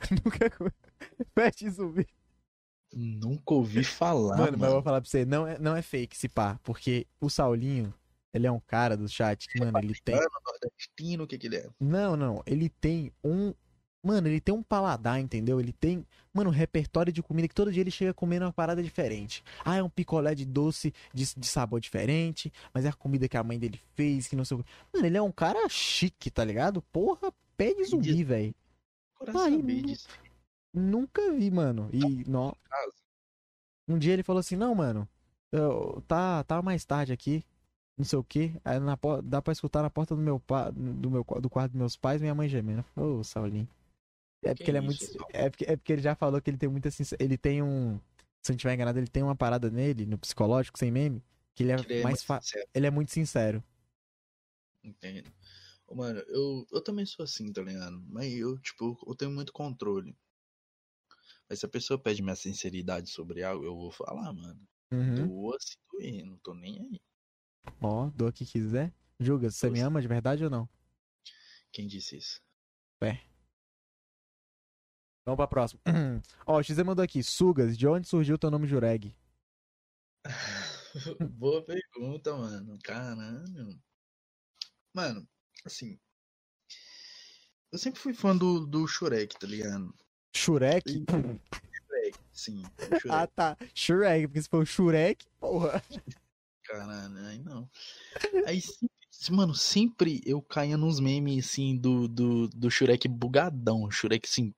[0.24, 0.72] Nunca comeu
[1.34, 2.06] pé de zumbi.
[2.92, 4.36] Nunca ouvi falar.
[4.36, 6.60] Mano, mano, mas eu vou falar pra você: não é, não é fake esse pá,
[6.62, 7.94] porque o Saulinho.
[8.32, 10.14] Ele é um cara do chat que, mano, ele tem.
[10.14, 11.68] Nordestino, o que que ele é?
[11.80, 12.40] Não, não.
[12.46, 13.52] Ele tem um
[14.02, 15.60] Mano, ele tem um paladar, entendeu?
[15.60, 18.82] Ele tem, mano, um repertório de comida que todo dia ele chega comendo uma parada
[18.82, 19.44] diferente.
[19.62, 23.36] Ah, é um picolé de doce de, de sabor diferente, mas é a comida que
[23.36, 26.42] a mãe dele fez, que não sei o Mano, ele é um cara chique, tá
[26.42, 26.80] ligado?
[26.80, 28.54] Porra, pé de zumbi, velho.
[30.72, 31.90] Nunca vi, mano.
[31.92, 32.56] E, no...
[33.86, 35.06] Um dia ele falou assim, não, mano,
[35.52, 37.44] eu, tá, tá mais tarde aqui,
[37.98, 38.54] não sei o que.
[38.64, 40.40] Aí na, dá pra escutar na porta do meu,
[40.72, 42.84] do meu do quarto dos meus pais, minha mãe gemendo.
[42.96, 43.68] Ô, oh, Saulinho.
[44.42, 45.04] É porque que ele é muito.
[45.32, 46.88] É porque, é porque ele já falou que ele tem muita.
[47.18, 48.00] Ele tem um.
[48.42, 51.22] Se eu não estiver enganado, ele tem uma parada nele, no psicológico, sem meme,
[51.54, 52.22] que ele é, ele é mais.
[52.22, 52.40] Fa...
[52.74, 53.62] Ele é muito sincero.
[54.82, 55.30] Entendo.
[55.92, 58.00] Mano, eu, eu também sou assim, tá ligado?
[58.08, 60.16] Mas eu, tipo, eu tenho muito controle.
[61.48, 64.60] Mas se a pessoa pede minha sinceridade sobre algo, eu vou falar, mano.
[64.92, 65.26] Uhum.
[65.26, 67.00] Doa se doer, não tô nem aí.
[67.82, 68.94] Ó, oh, doa que quiser.
[69.18, 70.68] Julga, você me ama de verdade ou não?
[71.72, 72.40] Quem disse isso?
[73.02, 73.18] É.
[75.24, 75.80] Vamos pra próxima.
[76.46, 77.22] Ó, o XZ mandou aqui.
[77.22, 79.14] Sugas, de onde surgiu teu nome Jureg?
[81.32, 82.78] Boa pergunta, mano.
[82.82, 83.80] Caralho.
[84.94, 85.28] Mano,
[85.64, 85.98] assim.
[87.72, 89.94] Eu sempre fui fã do, do Shurek, tá ligado?
[90.34, 90.90] Shurek?
[90.90, 92.62] Shurek, sim.
[93.00, 93.10] Shurek.
[93.10, 93.56] Ah, tá.
[93.74, 95.82] Shurek, porque se for o Shurek, porra.
[96.64, 97.70] Caralho, aí não.
[98.46, 98.60] Aí
[99.30, 103.90] mano, sempre eu caía nos memes, assim, do, do, do Shurek bugadão.
[103.90, 104.54] Shurek, assim,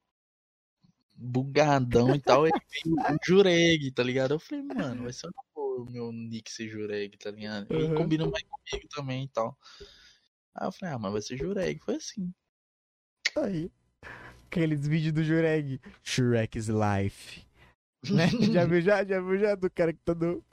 [1.22, 4.34] bugadão e tal, ele veio o Jureg, tá ligado?
[4.34, 7.72] Eu falei, mano, vai ser uma boa o meu nick ser Jureg, tá ligado?
[7.72, 7.94] E uhum.
[7.94, 9.56] combina mais comigo também e tal.
[10.54, 11.80] Aí eu falei, ah, mas vai ser Jureg.
[11.80, 12.32] Foi assim.
[13.36, 13.70] Aí.
[14.46, 15.80] Aqueles vídeos do Jureg.
[16.02, 17.46] Shrek's Life.
[18.10, 18.28] Né?
[18.52, 19.04] já viu já?
[19.04, 20.44] Já viu já do cara que tá no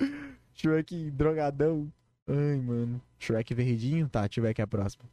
[0.54, 1.92] Shrek drogadão?
[2.28, 3.02] Ai, mano.
[3.18, 4.08] Shrek verdinho?
[4.08, 5.04] Tá, tiver aqui a próxima.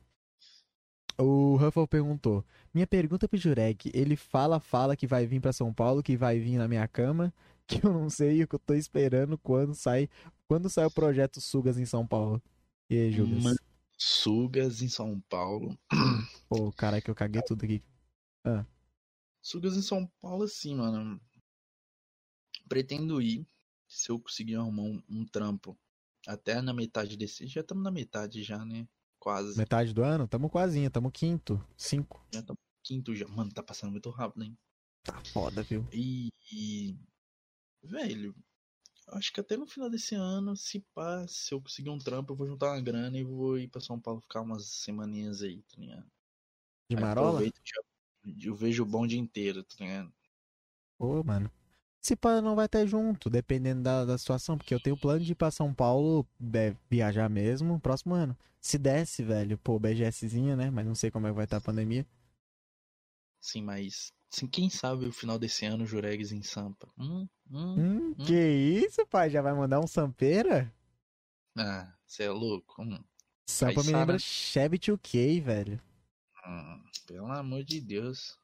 [1.19, 5.73] O Ruffle perguntou: Minha pergunta pro Jurek, ele fala, fala que vai vir para São
[5.73, 7.33] Paulo, que vai vir na minha cama,
[7.67, 10.09] que eu não sei o que eu tô esperando quando sai,
[10.47, 12.43] quando sai o projeto Sugas em São Paulo.
[12.91, 13.57] E aí, Jugas?
[13.99, 15.77] Sugas em São Paulo.
[16.49, 17.83] Pô, cara, que eu caguei tudo aqui.
[18.45, 18.65] Ah.
[19.41, 21.21] Sugas em São Paulo, sim, mano.
[22.69, 23.47] Pretendo ir,
[23.89, 25.79] se eu conseguir arrumar um, um trampo
[26.27, 27.47] até na metade desse.
[27.47, 28.87] Já estamos na metade já, né?
[29.27, 29.59] Quase.
[29.59, 30.29] Metade do ano?
[30.29, 31.61] Tamo quase, tamo quinto.
[31.77, 32.25] Cinco.
[32.33, 33.27] Já tamo quinto já.
[33.27, 34.57] Mano, tá passando muito rápido, hein?
[35.03, 35.85] Tá foda, viu?
[35.93, 36.29] E.
[36.53, 36.97] e...
[37.83, 38.33] Velho,
[39.09, 42.37] acho que até no final desse ano, se pá, se eu conseguir um trampo, eu
[42.37, 45.77] vou juntar uma grana e vou ir pra São Paulo ficar umas semaninhas aí, tá
[45.77, 46.07] ligado?
[46.89, 47.43] De marola?
[48.45, 50.15] eu vejo o bom dia inteiro, tá ligado?
[50.97, 51.51] Pô, mano.
[52.07, 55.33] Se pá, não vai ter junto, dependendo da, da situação, porque eu tenho plano de
[55.33, 58.37] ir pra São Paulo, é, viajar mesmo, próximo ano.
[58.61, 60.71] Se desse, velho, pô, BGSzinha, né?
[60.71, 62.07] Mas não sei como é que vai estar a pandemia.
[63.41, 66.89] Sim, mas Assim, quem sabe o final desse ano Juregs em Sampa.
[66.97, 68.25] Hum, hum, hum, hum.
[68.25, 69.29] Que isso, pai?
[69.29, 70.73] Já vai mandar um Sampeira?
[71.59, 72.85] Ah, você é louco.
[72.85, 73.03] Hum.
[73.49, 75.83] Sampa me lembra Chevy 2K, velho.
[76.47, 78.39] Hum, pelo amor de Deus.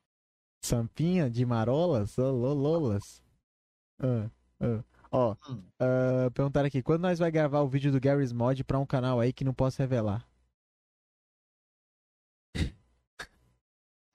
[0.65, 2.17] Sampinha de marolas?
[2.17, 3.22] Lololas.
[4.03, 4.31] Uh,
[4.65, 4.85] uh.
[5.11, 5.63] Ó, hum.
[5.81, 9.21] uh, perguntaram aqui, quando nós vai gravar o vídeo do Gary's Mod pra um canal
[9.21, 10.27] aí que não posso revelar?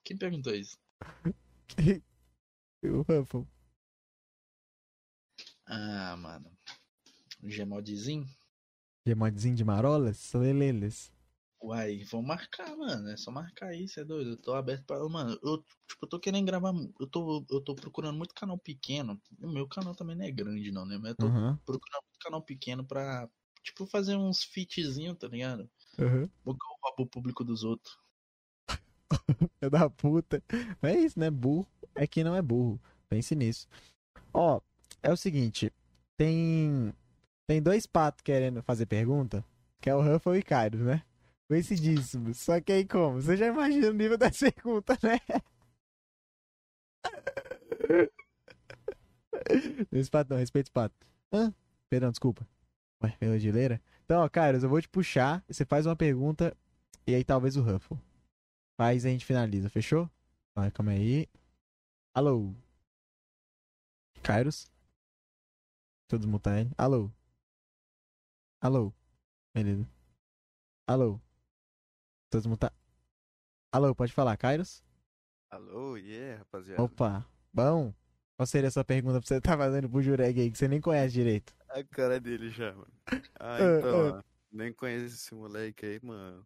[0.03, 0.77] Quem perguntou isso?
[2.83, 3.45] o Ruffle.
[5.65, 6.49] Ah, mano.
[7.43, 8.25] Gmodzinho?
[9.05, 10.33] Gmodzinho de marolas?
[10.33, 11.11] Leleles.
[11.61, 13.09] Uai, vou marcar, mano.
[13.09, 14.31] É só marcar aí, você é doido.
[14.31, 14.97] Eu tô aberto pra.
[15.09, 16.73] Mano, eu, tipo, eu tô querendo gravar.
[16.99, 19.19] Eu tô, eu tô procurando muito canal pequeno.
[19.41, 20.97] O meu canal também não é grande, não, né?
[20.97, 21.57] Mas eu tô uhum.
[21.65, 23.27] procurando muito canal pequeno pra,
[23.63, 25.69] tipo, fazer uns fitzinhos, tá ligado?
[25.97, 26.29] Uhum.
[26.43, 27.97] Porque eu roubo o público dos outros.
[29.59, 30.43] é da puta.
[30.79, 31.31] Mas é isso, né?
[31.31, 32.79] Burro é que não é burro.
[33.09, 33.67] Pense nisso.
[34.31, 34.61] Ó,
[35.01, 35.73] é o seguinte.
[36.15, 36.93] Tem.
[37.47, 39.43] Tem dois patos querendo fazer pergunta.
[39.81, 41.03] Que é o Ruffle e Kairos, né?
[41.49, 42.33] Coincidíssimo.
[42.33, 43.21] Só que aí como?
[43.21, 45.19] Você já imagina o nível da pergunta, né?
[49.91, 50.95] Esse pato não, respeita o pato.
[51.31, 51.53] Hã?
[51.89, 52.47] Perdão, desculpa.
[53.03, 53.81] Ué, pela gileira?
[54.03, 55.43] Então, ó, Kairos, eu vou te puxar.
[55.47, 56.55] Você faz uma pergunta
[57.05, 57.97] e aí talvez o Ruffle.
[58.77, 60.09] Faz e a gente finaliza, fechou?
[60.55, 61.27] Vai, calma aí.
[62.13, 62.53] Alô?
[64.21, 64.69] Kairos?
[66.07, 66.71] Todos mutar ele.
[66.77, 67.11] Alô?
[68.61, 68.93] Alô?
[69.53, 69.87] Beleza.
[70.87, 71.19] Alô?
[72.29, 72.73] Todos mutar.
[73.71, 74.83] Alô, pode falar, Kairos?
[75.49, 76.81] Alô, yeah, rapaziada.
[76.81, 77.93] Opa, bom.
[78.35, 80.81] Qual seria a sua pergunta pra você tá fazendo pro Jureg aí, que você nem
[80.81, 81.55] conhece direito?
[81.69, 82.91] A cara dele já, mano.
[83.39, 86.45] Ah, então, nem conheço esse moleque aí, mano.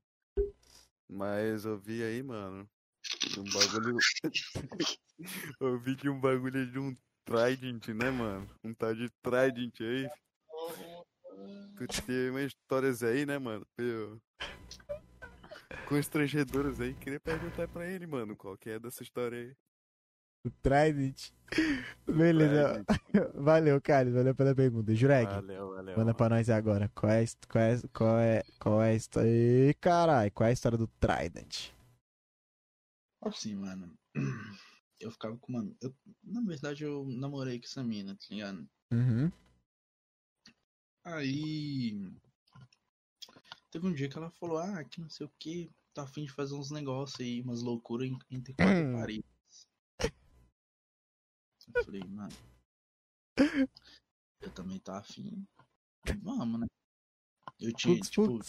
[1.10, 2.70] Mas eu vi aí, mano,
[3.38, 3.98] um bagulho.
[5.60, 6.96] eu vi que um bagulho de um
[7.26, 8.50] Trident, né, mano?
[8.64, 10.08] Um tal de Trident aí.
[11.76, 13.66] Tu tem umas histórias aí, né, mano?
[13.78, 14.22] Eu...
[15.88, 16.94] Constrangedoras aí.
[16.96, 19.56] Queria perguntar pra ele, mano, qual que é dessa história aí.
[20.44, 21.32] O Trident.
[22.06, 22.84] Beleza.
[23.36, 24.14] Valeu, Carlos.
[24.14, 24.96] Valeu pela pergunta.
[24.96, 25.30] Jureg.
[25.30, 25.98] Valeu, valeu.
[25.98, 26.90] Manda pra nós agora.
[26.96, 29.30] Qual é, qual é, qual é, qual é a história.
[29.30, 31.70] Ih, carai, qual é a história do Trident?
[33.22, 33.94] Assim, mano.
[35.00, 35.76] Eu ficava com uma.
[35.80, 38.68] Eu, na verdade, eu namorei com essa mina, tá ligado?
[38.92, 39.32] Uhum.
[41.04, 42.12] Aí.
[43.72, 46.32] Teve um dia que ela falou: Ah, que não sei o que, tá afim de
[46.32, 48.94] fazer uns negócios aí, umas loucuras entre quatro hum.
[48.94, 49.32] paredes.
[51.74, 52.34] Eu falei, mano.
[54.42, 55.46] Eu também tá afim.
[56.22, 56.68] Vamos, né?
[57.60, 58.40] Eu tinha, putz, tipo.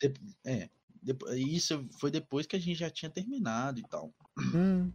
[0.00, 0.70] De, é.
[1.02, 4.14] De, isso foi depois que a gente já tinha terminado e tal.
[4.54, 4.92] Hum.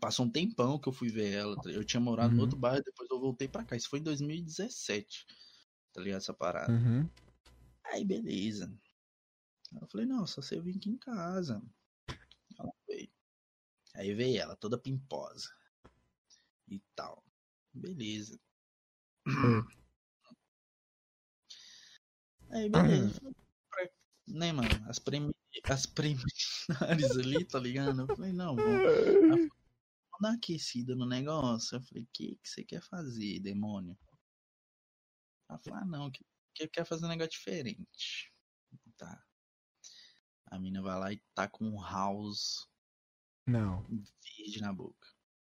[0.00, 1.56] Passou um tempão que eu fui ver ela.
[1.60, 2.36] Tá eu tinha morado uhum.
[2.36, 3.76] no outro bairro, depois eu voltei pra cá.
[3.76, 5.26] Isso foi em 2017.
[5.92, 6.18] Tá ligado?
[6.18, 6.72] Essa parada.
[6.72, 7.08] Uhum.
[7.90, 8.72] Aí, beleza.
[9.80, 11.62] Eu falei, não, só você vir aqui em casa.
[12.58, 13.10] Ela veio.
[13.94, 15.50] Aí veio ela, toda pimposa
[16.68, 17.24] e tal.
[17.72, 18.40] Beleza.
[19.26, 19.66] Hum.
[22.50, 23.20] Aí, beleza.
[24.26, 24.68] né, mano?
[24.88, 25.34] As, premi...
[25.64, 28.02] As preliminares ali, tá ligado?
[28.02, 29.50] Eu falei, não, vou,
[30.20, 31.76] dar aquecida no negócio.
[31.76, 33.98] Eu falei, o que, que você quer fazer, demônio?
[35.48, 38.32] Ela falou, ah, não, que, que quer fazer um negócio diferente.
[38.96, 39.24] Tá.
[40.46, 42.68] A mina vai lá e tá com um house.
[43.46, 43.82] Não.
[43.84, 45.08] Verde na boca.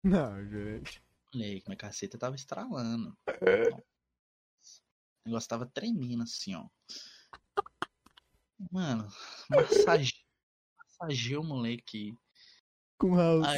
[0.03, 1.03] Não, gente.
[1.33, 3.17] Olha minha caceta tava estralando.
[3.25, 3.69] É.
[3.71, 6.67] O negócio tava tremendo assim, ó.
[8.71, 9.07] Mano,
[9.49, 10.25] massage...
[10.77, 12.17] massageou o moleque.
[12.97, 13.47] Com house.
[13.47, 13.57] Ai...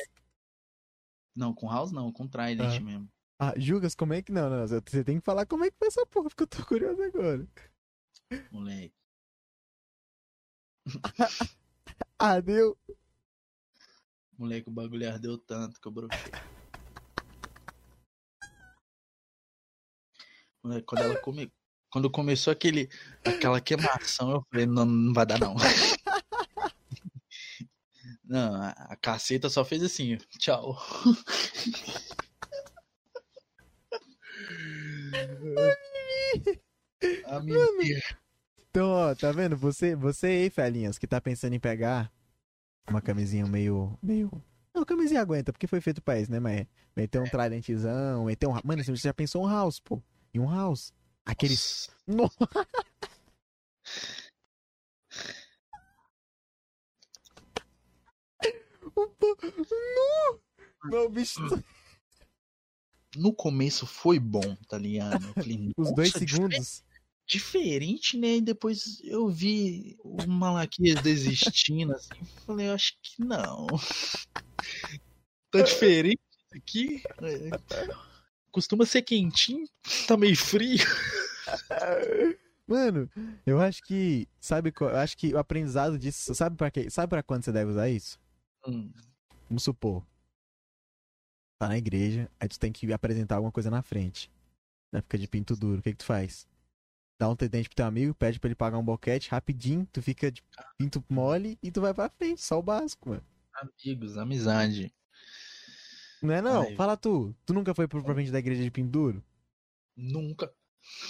[1.36, 2.80] Não, com house não, com trident ah.
[2.80, 3.12] mesmo.
[3.46, 4.66] Ah, Jugas, como é que não, não?
[4.66, 7.46] Você tem que falar como é que foi essa porra, porque eu tô curioso agora.
[8.50, 8.96] Moleque.
[12.18, 12.78] Ardeu.
[14.38, 16.32] Moleque, o bagulho ardeu tanto que eu brochei.
[20.86, 21.52] Quando ela come...
[21.92, 22.90] Quando começou aquele,
[23.26, 25.56] aquela queimação, eu falei, não, não vai dar não.
[28.24, 30.76] Não, a, a caceta só fez assim, tchau.
[37.38, 38.02] a minha...
[38.74, 39.56] Então, ó, tá vendo?
[39.58, 42.12] Você, você aí, Felinhas, que tá pensando em pegar
[42.90, 43.95] uma camisinha meio.
[44.02, 44.32] meio.
[44.74, 46.40] Não, camisinha aguenta, porque foi feito pra isso, né?
[46.40, 47.30] Mas meter um é.
[47.30, 48.60] tridentzão, meter um.
[48.64, 50.02] Mano, você já pensou um house, pô.
[50.34, 50.92] Em um house.
[51.24, 51.92] Aqueles.
[52.08, 52.36] Nossa.
[58.95, 60.40] No!
[60.90, 61.40] Meu bicho.
[63.16, 65.22] No começo foi bom, tá ligado?
[65.34, 66.84] Falei, Os dois segundos
[67.26, 68.38] diferente, né?
[68.38, 72.24] E depois eu vi o Malaquias desistindo, assim.
[72.45, 73.68] Falei, eu acho que não.
[75.52, 76.22] tá diferente
[76.53, 77.02] aqui.
[78.52, 79.68] Costuma ser quentinho,
[80.08, 80.77] tá meio frio.
[82.68, 83.10] Mano,
[83.45, 84.27] eu acho que.
[84.40, 86.34] Sabe, eu acho que o aprendizado disso.
[86.34, 86.90] Sabe pra quê?
[86.90, 88.18] Sabe pra quando você deve usar isso?
[88.66, 88.92] Hum.
[89.50, 90.06] Vamos supor.
[91.60, 94.32] Tá na igreja, aí tu tem que apresentar alguma coisa na frente.
[94.92, 95.02] Né?
[95.02, 95.80] Fica de pinto duro.
[95.80, 96.48] O que, que tu faz?
[97.19, 100.32] Dá um tridente pro teu amigo, pede pra ele pagar um boquete rapidinho, tu fica
[100.32, 100.43] de
[100.77, 103.24] pinto mole e tu vai pra frente, só o básico, mano.
[103.53, 104.93] Amigos, amizade.
[106.22, 106.61] Não é não?
[106.64, 106.75] Ai.
[106.75, 107.35] Fala tu.
[107.45, 109.24] Tu nunca foi pro frente da igreja de pinto duro?
[109.95, 110.51] Nunca.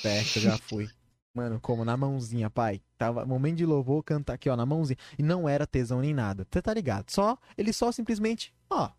[0.01, 0.89] Certo, já fui.
[1.33, 2.81] Mano, como na mãozinha, pai.
[2.97, 4.97] Tava momento de louvor, cantar aqui, ó, na mãozinha.
[5.17, 6.45] E não era tesão nem nada.
[6.49, 7.09] Você tá ligado?
[7.09, 8.91] Só, ele só simplesmente, ó.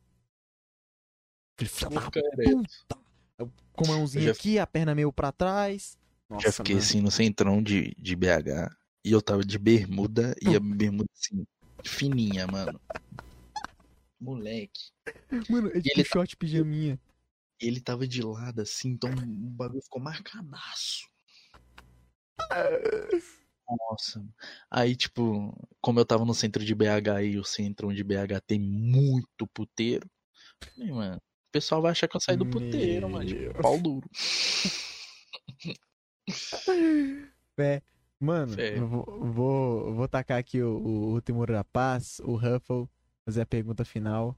[3.72, 4.32] Com a mãozinha já...
[4.32, 5.96] aqui, a perna meio pra trás.
[6.34, 6.84] Nossa, já fiquei mano.
[6.84, 11.46] assim no centrão de, de BH e eu tava de bermuda e a bermuda assim,
[11.84, 12.80] fininha, mano.
[14.20, 14.90] Moleque.
[15.48, 16.98] Mano, é tipo ele short pijaminha.
[17.60, 21.08] Ele tava de lado assim, então o bagulho ficou marcadaço.
[23.90, 24.24] Nossa.
[24.70, 28.58] Aí, tipo, como eu tava no centro de BH e o centro de BH tem
[28.58, 30.10] muito puteiro,
[30.76, 33.26] mano, o pessoal vai achar que eu saí do puteiro, mano.
[33.26, 34.08] Tipo, pau duro.
[37.56, 37.80] É,
[38.18, 38.56] mano,
[38.88, 42.88] vou, vou, vou tacar aqui o, o último rapaz, o Ruffle,
[43.24, 44.36] fazer a pergunta final.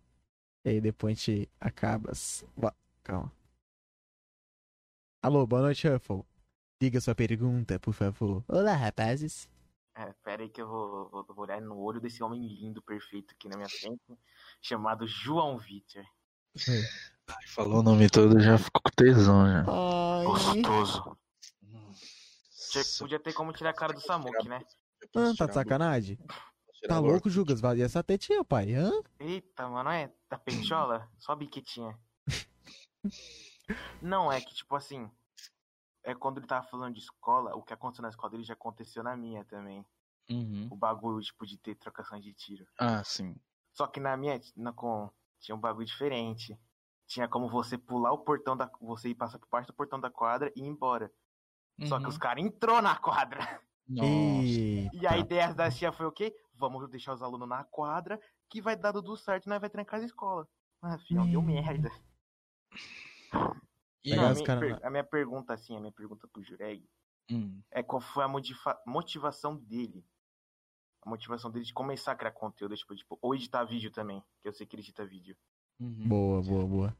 [0.64, 2.12] E aí depois a gente acaba.
[3.02, 3.32] Calma.
[5.22, 6.24] Alô, boa noite, Ruffle.
[6.80, 8.44] Diga sua pergunta, por favor.
[8.48, 9.48] Olá, rapazes.
[9.96, 13.32] É, pera aí que eu vou, vou, vou, olhar no olho desse homem lindo, perfeito
[13.32, 14.18] aqui na minha frente,
[14.60, 16.04] chamado João Vitor.
[17.28, 19.64] Ai, falou o nome todo, já ficou com tesão já.
[19.66, 20.24] Ai.
[20.26, 21.16] Gostoso.
[22.98, 24.64] Podia ter como tirar a cara do Samuque, né?
[25.14, 26.18] Ah, tá de sacanagem?
[26.86, 27.60] Tá louco, Jugas?
[27.60, 28.74] Vazia essa tetinha, pai.
[28.74, 28.90] Hã?
[29.18, 31.08] Eita, mano, é da pechola?
[31.18, 31.98] Só biquetinha.
[34.00, 35.10] Não, é que, tipo assim,
[36.04, 39.02] é quando ele tava falando de escola, o que aconteceu na escola dele já aconteceu
[39.02, 39.84] na minha também.
[40.30, 40.68] Uhum.
[40.70, 42.66] O bagulho, tipo, de ter trocação de tiro.
[42.78, 43.34] Ah, sim.
[43.72, 46.58] Só que na minha, na, com, tinha um bagulho diferente.
[47.06, 48.70] Tinha como você pular o portão da.
[48.80, 51.12] Você ir passar por parte do portão da quadra e ir embora.
[51.78, 51.86] Uhum.
[51.86, 52.20] Só que os uhum.
[52.20, 53.60] caras entrou na quadra.
[53.88, 54.08] Nossa.
[54.48, 56.34] E a ideia da tia foi o quê?
[56.54, 60.00] Vamos deixar os alunos na quadra, que vai dar tudo certo e nós vai trancar
[60.00, 60.48] a escola.
[60.82, 61.30] Ah, filho, hum.
[61.30, 61.90] deu merda.
[64.04, 64.80] E Não, a, minha, cara...
[64.82, 66.88] a, minha, pergunta, assim, a minha pergunta pro Jureg
[67.30, 67.60] hum.
[67.70, 68.28] é qual foi a
[68.86, 70.04] motivação dele.
[71.02, 74.48] A motivação dele de começar a criar conteúdo, tipo, tipo, ou editar vídeo também, que
[74.48, 75.36] eu sei que ele edita vídeo.
[75.78, 76.08] Uhum.
[76.08, 76.96] Boa, boa, boa.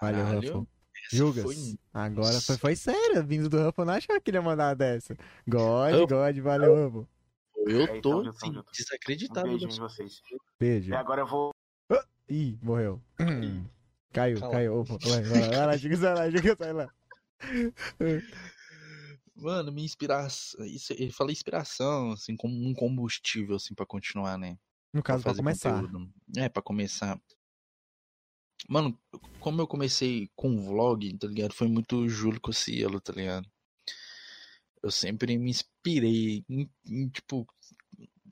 [0.00, 0.66] Valeu, Rafa.
[1.12, 1.44] Julgas.
[1.44, 1.78] Foi...
[1.92, 3.24] Agora foi, foi sério.
[3.24, 5.16] Vindo do Ruffle, não achava que ele ia mandar dessa.
[5.46, 6.06] God, eu...
[6.06, 7.06] God, valeu, Ruffle.
[7.66, 9.48] Eu é, tô é, então, desacreditado.
[9.48, 10.22] Um beijo em vocês.
[10.58, 10.92] Beijo.
[10.92, 11.50] E agora eu vou.
[11.90, 13.02] Ah, ih, morreu.
[14.12, 14.54] Caiu, Calma.
[14.54, 14.80] caiu.
[14.80, 16.88] Opa, vai, vai, vai lá, vai lá, sai lá.
[19.36, 20.64] Mano, minha inspiração.
[20.64, 24.58] Isso, ele fala inspiração, assim, como um combustível, assim, pra continuar, né?
[24.92, 25.80] No caso, pra, pra começar.
[25.80, 26.12] Conteúdo.
[26.36, 27.20] É, pra começar.
[28.68, 28.98] Mano,
[29.38, 31.54] como eu comecei com vlog, tá ligado?
[31.54, 33.48] Foi muito Júlio Cossielo, tá ligado?
[34.82, 37.46] Eu sempre me inspirei em, em, tipo,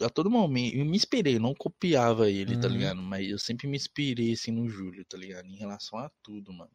[0.00, 2.60] a todo momento, eu me inspirei, não copiava ele, tá uhum.
[2.60, 3.02] tá ligado?
[3.02, 5.46] Mas eu sempre me inspirei, assim, no Júlio, tá ligado?
[5.46, 6.70] Em relação a tudo, mano.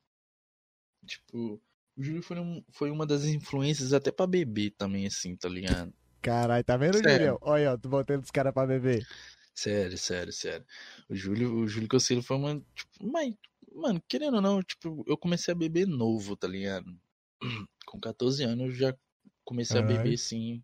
[1.06, 1.62] Tipo,
[1.96, 5.94] o Júlio foi, um, foi uma das influências até pra beber também, assim, tá ligado?
[6.22, 7.38] Caralho, tá vendo, Júlio?
[7.42, 9.06] Olha, ó, tu botando os caras pra beber.
[9.56, 10.66] Sério, sério, sério.
[11.08, 12.60] O Júlio, o Júlio Cossielo foi uma.
[12.76, 13.34] Tipo, mas,
[13.74, 16.86] mano, querendo ou não, tipo, eu comecei a beber novo, tá ligado?
[17.86, 18.98] Com 14 anos eu já
[19.46, 20.00] comecei Caralho.
[20.00, 20.64] a beber, sim,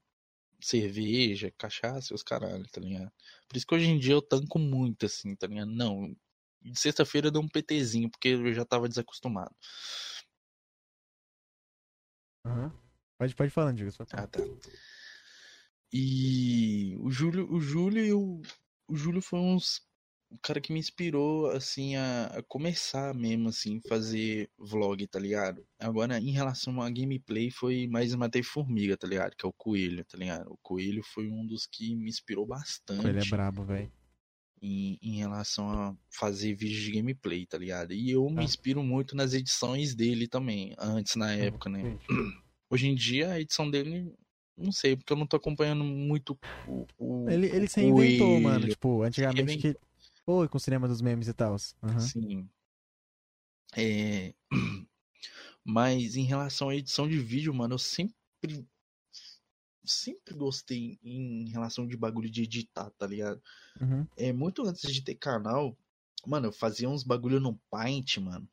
[0.62, 3.12] cerveja, cachaça os caralho, tá ligado?
[3.48, 5.72] Por isso que hoje em dia eu tanco muito, assim, tá ligado?
[5.72, 6.16] Não,
[6.62, 9.56] de sexta-feira eu dou um PTzinho, porque eu já tava desacostumado.
[12.46, 12.72] Uhum.
[13.18, 13.92] Pode, pode falar, Diego.
[14.14, 14.40] Ah, tá.
[15.92, 18.42] E o Júlio, o Júlio e o,
[18.90, 19.88] o Júlio foi uns
[20.32, 25.66] o cara que me inspirou, assim, a, a, começar mesmo, assim, fazer vlog, tá ligado?
[25.80, 29.36] Agora, em relação a gameplay, foi mais Matei Formiga, tá ligado?
[29.36, 30.52] Que é o Coelho, tá ligado?
[30.52, 33.08] O Coelho foi um dos que me inspirou bastante.
[33.08, 33.92] Ele é brabo, velho.
[34.62, 37.94] Em, em relação a fazer vídeos de gameplay, tá ligado?
[37.94, 38.32] E eu ah.
[38.32, 41.98] me inspiro muito nas edições dele também, antes, na época, né?
[42.70, 44.14] Hoje em dia, a edição dele
[44.60, 46.86] não sei, porque eu não tô acompanhando muito o.
[46.98, 48.68] o ele ele se inventou, mano.
[48.68, 49.78] Tipo, antigamente que.
[50.26, 51.56] Pô, com o cinema dos memes e tal.
[51.82, 52.00] Uhum.
[52.00, 52.50] Sim.
[53.76, 54.34] É...
[55.64, 58.66] Mas em relação à edição de vídeo, mano, eu sempre.
[59.84, 63.42] Sempre gostei em relação de bagulho de editar, tá ligado?
[63.82, 64.06] Uhum.
[64.16, 65.76] É, muito antes de ter canal,
[66.28, 68.48] mano, eu fazia uns bagulho no Paint, mano.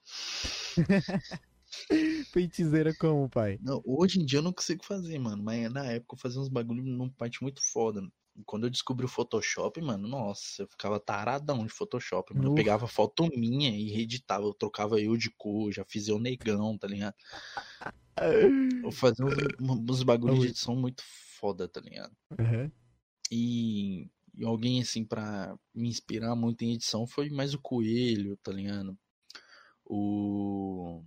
[2.32, 3.58] Peitizeira como, pai?
[3.60, 5.42] Não, hoje em dia eu não consigo fazer, mano.
[5.42, 8.02] Mas na época eu fazia uns bagulho num Paint muito foda.
[8.44, 12.34] Quando eu descobri o Photoshop, mano, nossa, eu ficava taradão de Photoshop.
[12.34, 12.50] Mano.
[12.50, 14.44] Eu pegava foto minha e reeditava.
[14.44, 17.14] Eu trocava eu de cor, já fiz eu negão, tá ligado?
[18.82, 21.02] Eu fazia uns, uns bagulhos de edição muito
[21.38, 22.14] foda, tá ligado?
[22.38, 22.70] Uhum.
[23.30, 28.52] E, e alguém, assim, pra me inspirar muito em edição foi mais o Coelho, tá
[28.52, 28.96] ligado?
[29.84, 31.02] O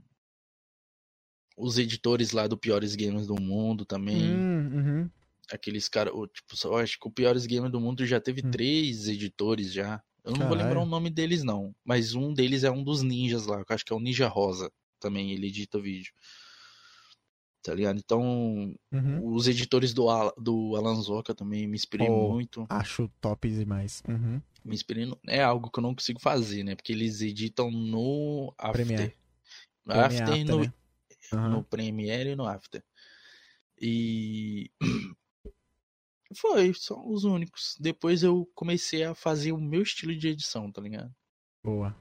[1.60, 4.34] os editores lá do Piores Games do Mundo também.
[4.34, 5.10] Hum, uhum.
[5.52, 8.52] Aqueles caras, tipo, eu acho que o Piores Games do Mundo já teve hum.
[8.52, 10.02] três editores já.
[10.24, 10.58] Eu não Caralho.
[10.58, 13.72] vou lembrar o nome deles não, mas um deles é um dos ninjas lá, que
[13.72, 16.14] eu acho que é o Ninja Rosa também, ele edita vídeo.
[17.64, 17.98] Tá ligado?
[17.98, 19.34] Então, uhum.
[19.34, 22.66] os editores do, Al do Alan Zoka também me inspirei oh, muito.
[22.70, 24.02] Acho top demais.
[24.08, 24.42] Uhum.
[24.64, 25.18] Me inspirei no...
[25.28, 26.76] É algo que eu não consigo fazer, né?
[26.76, 28.86] Porque eles editam no After.
[28.86, 29.16] Premiere.
[29.88, 30.74] After, no, né?
[31.34, 31.50] Uhum.
[31.50, 32.84] no Premiere e no After.
[33.82, 34.72] E
[36.36, 37.76] Foi, são os únicos.
[37.80, 41.14] Depois eu comecei a fazer o meu estilo de edição, tá ligado?
[41.64, 41.96] Boa.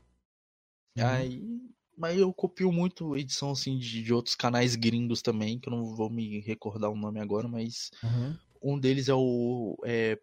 [0.96, 1.06] Uhum.
[1.06, 1.60] Aí.
[1.96, 5.96] Mas eu copio muito edição assim de, de, outros canais gringos também, que eu não
[5.96, 8.38] vou me recordar o nome agora, mas uhum.
[8.62, 10.16] um deles é o é,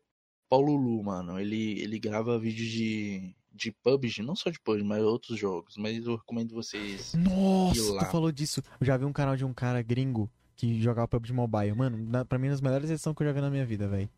[0.47, 1.37] Paulo Lu, mano.
[1.37, 5.77] Ele, ele grava vídeos de, de PUBG, não só de PUBG, mas outros jogos.
[5.77, 7.13] Mas eu recomendo vocês.
[7.13, 8.61] Nossa, tu falou disso.
[8.79, 11.73] Eu já vi um canal de um cara gringo que jogava PUBG Mobile.
[11.73, 13.87] Mano, na, pra mim, uma das melhores edições que eu já vi na minha vida,
[13.87, 14.09] velho.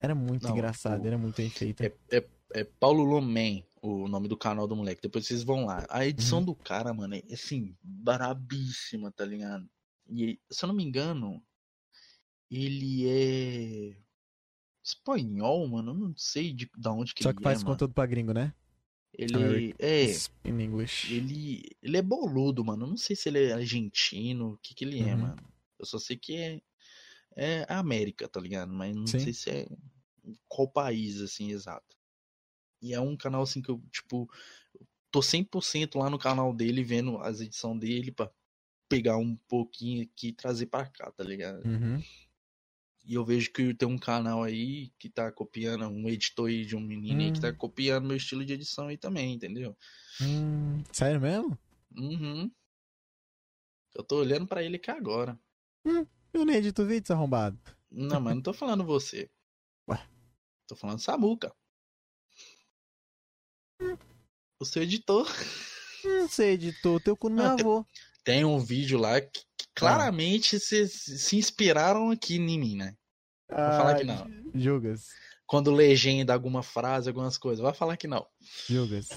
[0.00, 1.06] Era muito não, engraçado, o...
[1.06, 1.82] era muito bem feito.
[1.82, 5.02] É, é, é Paulo Lomen, o nome do canal do moleque.
[5.02, 5.86] Depois vocês vão lá.
[5.88, 6.46] A edição uhum.
[6.46, 9.68] do cara, mano, é assim, brabíssima, tá ligado?
[10.08, 11.42] E, se eu não me engano,
[12.50, 13.96] ele é
[14.84, 15.92] espanhol, mano.
[15.92, 18.32] Eu não sei de, de onde que Só ele que faz é, conteúdo pra gringo,
[18.32, 18.52] né?
[19.16, 20.04] Ele é.
[21.10, 22.84] Ele, ele é boludo, mano.
[22.84, 25.08] Eu não sei se ele é argentino, o que que ele é, uhum.
[25.08, 25.36] é, mano.
[25.78, 26.60] Eu só sei que é,
[27.36, 28.72] é América, tá ligado?
[28.72, 29.18] Mas não Sim.
[29.18, 29.68] sei se é
[30.48, 31.96] qual país, assim, exato.
[32.80, 34.28] E é um canal, assim, que eu, tipo,
[35.10, 38.30] tô 100% lá no canal dele, vendo as edições dele pra
[38.88, 41.64] pegar um pouquinho aqui e trazer pra cá, tá ligado?
[41.64, 42.02] Uhum.
[43.04, 46.76] E eu vejo que tem um canal aí que tá copiando, um editor aí de
[46.76, 47.24] um menino hum.
[47.24, 47.56] aí que tá hum.
[47.56, 49.76] copiando meu estilo de edição aí também, entendeu?
[50.20, 51.58] Hum, sério mesmo?
[51.96, 52.50] Uhum.
[53.94, 55.38] Eu tô olhando para ele aqui agora.
[55.84, 57.58] Hum, eu nem edito vídeo, arrombado.
[57.90, 59.28] Não, mas não tô falando você.
[59.88, 60.00] Ué?
[60.66, 61.54] Tô falando Samuca.
[63.80, 63.96] Hum.
[64.60, 65.28] O seu editor.
[66.04, 67.86] Não sei, editor, teu cu no meu avô.
[68.24, 69.42] Tem um vídeo lá que,
[69.74, 72.94] que claramente se, se inspiraram aqui em mim, né?
[73.48, 74.26] Vou ah, falar que não.
[74.54, 75.08] Julgas.
[75.46, 78.26] Quando legenda alguma frase, algumas coisas, vai falar que não.
[78.68, 79.08] Julgas.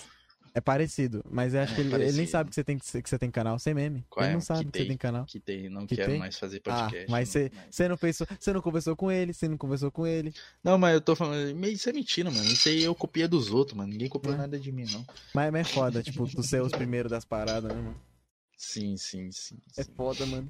[0.53, 2.85] É parecido, mas eu acho é que ele, ele, nem sabe que você tem, que
[2.85, 4.06] você tem canal sem meme.
[4.09, 4.34] Qual ele é?
[4.35, 5.25] não sabe que, que você tem canal.
[5.25, 6.19] Que tem, não que quero tem?
[6.19, 7.06] mais fazer ah, podcast.
[7.09, 10.08] Ah, mas você, você não pensou, você não conversou com ele, você não conversou com
[10.08, 10.34] ele.
[10.64, 12.45] Não, mas eu tô falando, isso é mentira, mano.
[12.45, 13.92] Isso aí eu copiei dos outros, mano.
[13.92, 14.38] Ninguém copiou é.
[14.38, 15.06] nada de mim, não.
[15.34, 18.00] Mas, mas é foda, tipo, tu ser os primeiros das paradas, né, mano?
[18.66, 19.58] Sim, sim, sim.
[19.77, 20.50] É foda, mano.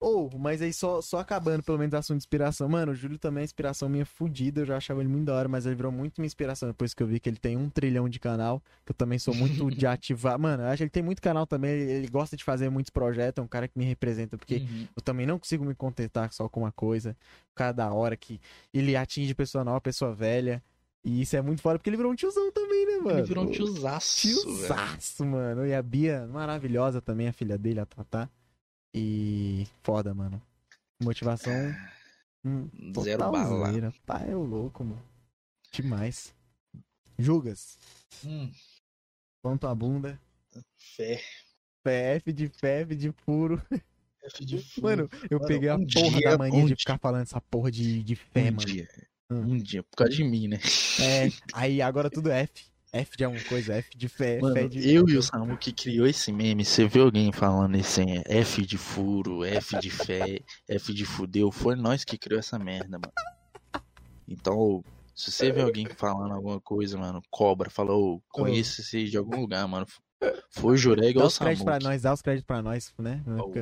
[0.00, 2.68] Ou, oh, mas aí só, só acabando pelo menos assunto de inspiração.
[2.68, 4.60] Mano, o Júlio também é inspiração minha fudida.
[4.60, 7.02] Eu já achava ele muito da hora, mas ele virou muito minha inspiração depois que
[7.02, 8.62] eu vi que ele tem um trilhão de canal.
[8.86, 10.38] Que eu também sou muito de ativar.
[10.38, 11.72] Mano, eu acho que ele tem muito canal também.
[11.72, 13.42] Ele, ele, gosta de fazer muitos projetos.
[13.42, 14.86] É um cara que me representa, porque uhum.
[14.94, 17.16] eu também não consigo me contentar só com uma coisa.
[17.50, 18.40] O cara da hora que
[18.72, 20.62] ele atinge pessoa nova, pessoa velha.
[21.04, 23.18] E isso é muito foda, porque ele virou um tiozão também, né, mano?
[23.18, 24.20] Ele virou um tiozaço.
[24.20, 25.30] Tiozaço, velho.
[25.30, 25.66] mano.
[25.66, 28.28] E a Bia, maravilhosa também, a filha dele, a Tatá.
[28.92, 30.42] E foda, mano.
[31.02, 31.52] Motivação.
[32.44, 32.68] Hum,
[33.00, 33.92] Zero bala.
[34.04, 35.02] Tá, é o louco, mano.
[35.72, 36.34] Demais.
[37.18, 37.78] Julgas.
[38.24, 38.50] Hum.
[39.42, 40.20] Quanto a bunda.
[40.76, 41.20] Fé.
[41.82, 43.62] Fé, F de fé, F de furo.
[44.22, 44.86] F de furo.
[44.86, 47.40] Mano, eu mano, peguei a um porra dia, da mania um de ficar falando essa
[47.40, 48.58] porra de, de fé, um mano.
[48.58, 48.88] Dia.
[49.30, 49.52] Hum.
[49.52, 50.58] Um dia, por causa de mim, né?
[51.00, 52.68] É, aí agora tudo é F.
[52.90, 54.90] F de alguma coisa, F de fé, Mano, fé de.
[54.90, 58.78] Eu e o Samu que criou esse meme, você vê alguém falando esse F de
[58.78, 63.12] furo, F de fé, F de fudeu, foi nós que criou essa merda, mano.
[64.26, 64.82] Então,
[65.14, 69.68] se você vê alguém falando alguma coisa, mano, cobra, falou, conheço esse de algum lugar,
[69.68, 69.86] mano.
[70.50, 71.50] Foi Jurega ou o Samu.
[71.50, 73.22] Dá os créditos pra nós, dá os créditos pra nós, né?
[73.26, 73.52] Oh.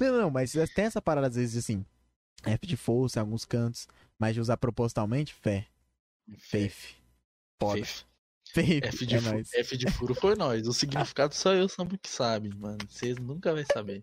[0.00, 1.84] não, não, mas tem essa parada às vezes assim.
[2.44, 5.66] F de força em alguns cantos, mas de usar propositalmente, fé.
[6.38, 6.96] Faith.
[7.60, 7.82] Foda.
[8.52, 8.84] Faith.
[8.84, 10.66] F de, é F de furo foi nós.
[10.66, 12.78] O significado só eu sabe que sabe, mano.
[12.88, 14.00] Vocês nunca vai saber.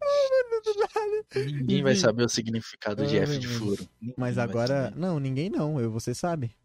[1.36, 3.88] Ninguém vai saber o significado de F de furo.
[4.00, 4.92] Ninguém Mas agora.
[4.92, 5.80] Não, ninguém não.
[5.80, 6.56] Eu você sabe.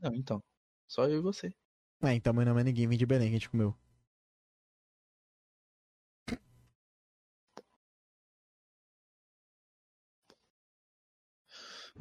[0.00, 0.42] Não, então.
[0.86, 1.52] Só eu e você.
[2.02, 3.74] É, então meu nome é ninguém vem de Belém que a gente comeu.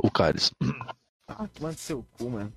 [0.02, 0.52] O Carlos.
[1.28, 2.52] Ah, manda seu cu, mano.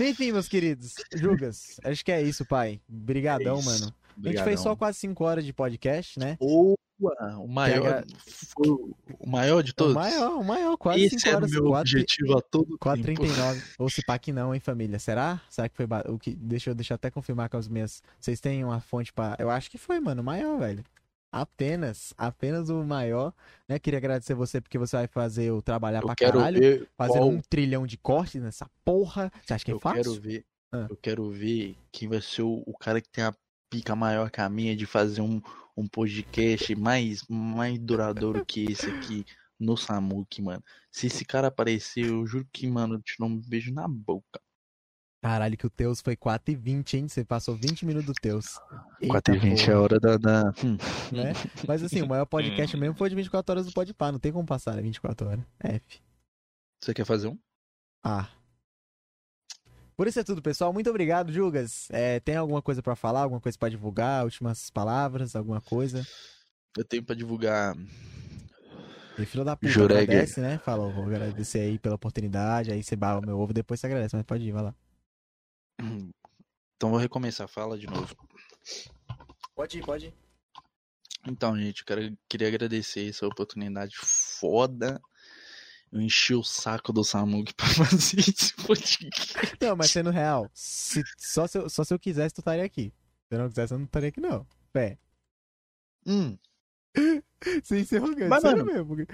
[0.00, 0.94] Enfim, meus queridos.
[1.14, 2.80] Julgas, acho que é isso, pai.
[2.88, 3.68] Brigadão, é isso.
[3.68, 3.94] mano.
[4.16, 4.30] Brigadão.
[4.30, 6.36] A gente fez só quase 5 horas de podcast, né?
[6.40, 6.76] Boa!
[7.40, 9.92] O maior, foi o maior de todos.
[9.92, 11.50] O maior, o maior, quase 5 horas.
[11.50, 13.62] Esse é o meu 4, objetivo a todo 4,39.
[13.78, 14.98] Ou se pá que não, hein, família?
[14.98, 15.40] Será?
[15.48, 15.86] Será que foi...
[16.08, 16.34] O que...
[16.34, 18.02] Deixa eu deixa até confirmar com as minhas...
[18.18, 19.36] Vocês têm uma fonte pra...
[19.38, 20.84] Eu acho que foi, mano, o maior, velho.
[21.30, 23.34] Apenas, apenas o maior,
[23.68, 23.78] né?
[23.78, 27.28] Queria agradecer você porque você vai fazer eu trabalhar eu pra caralho, fazendo qual...
[27.28, 29.30] um trilhão de cortes nessa porra.
[29.44, 30.02] Você acha que é eu fácil?
[30.02, 30.86] Quero ver, ah.
[30.88, 33.34] Eu quero ver quem vai ser o, o, cara que tem a
[33.70, 35.40] pica maior que a minha de fazer um,
[35.76, 39.26] um podcast mais, mais duradouro que esse aqui
[39.58, 40.62] no Samuki, mano.
[40.90, 44.40] Se esse cara aparecer, eu juro que, mano, eu te dou um beijo na boca.
[45.20, 47.08] Caralho, que o Teus foi 4 e 20, hein?
[47.08, 48.60] Você passou 20 minutos do Teus.
[49.06, 50.16] 4 e 20 é a hora da...
[50.16, 50.54] da...
[50.64, 50.76] Hum.
[51.10, 51.32] Né?
[51.66, 54.12] Mas assim, o maior podcast mesmo foi de 24 horas do Podpah.
[54.12, 54.82] Não tem como passar, né?
[54.82, 55.44] 24 horas.
[55.58, 56.00] F.
[56.80, 57.38] Você quer fazer um?
[58.04, 58.28] Ah.
[59.96, 60.72] Por isso é tudo, pessoal.
[60.72, 61.88] Muito obrigado, Jugas.
[61.90, 63.22] É, tem alguma coisa para falar?
[63.22, 64.24] Alguma coisa para divulgar?
[64.24, 65.34] Últimas palavras?
[65.34, 66.06] Alguma coisa?
[66.76, 67.74] Eu tenho para divulgar
[69.18, 70.02] e filho da puta Jureg.
[70.02, 70.58] agradece, né?
[70.64, 72.70] Falou, vou agradecer aí pela oportunidade.
[72.70, 74.74] Aí você bala o meu ovo, depois você agradece, mas pode ir, vai lá.
[76.76, 78.14] Então vou recomeçar, fala de novo.
[79.54, 80.14] Pode ir, pode ir.
[81.26, 85.00] Então, gente, eu quero, queria agradecer essa oportunidade foda.
[85.90, 89.34] Eu enchi o saco do Samug pra fazer esse podcast.
[89.60, 92.92] Não, mas sendo real, se, só, se eu, só se eu quisesse, tu estaria aqui.
[93.28, 94.46] Se eu não quisesse, eu não estaria aqui, não.
[94.72, 94.98] Pé.
[96.06, 96.38] Hum.
[97.64, 99.06] Sem ser arrogante, Mas, sério mano, mesmo.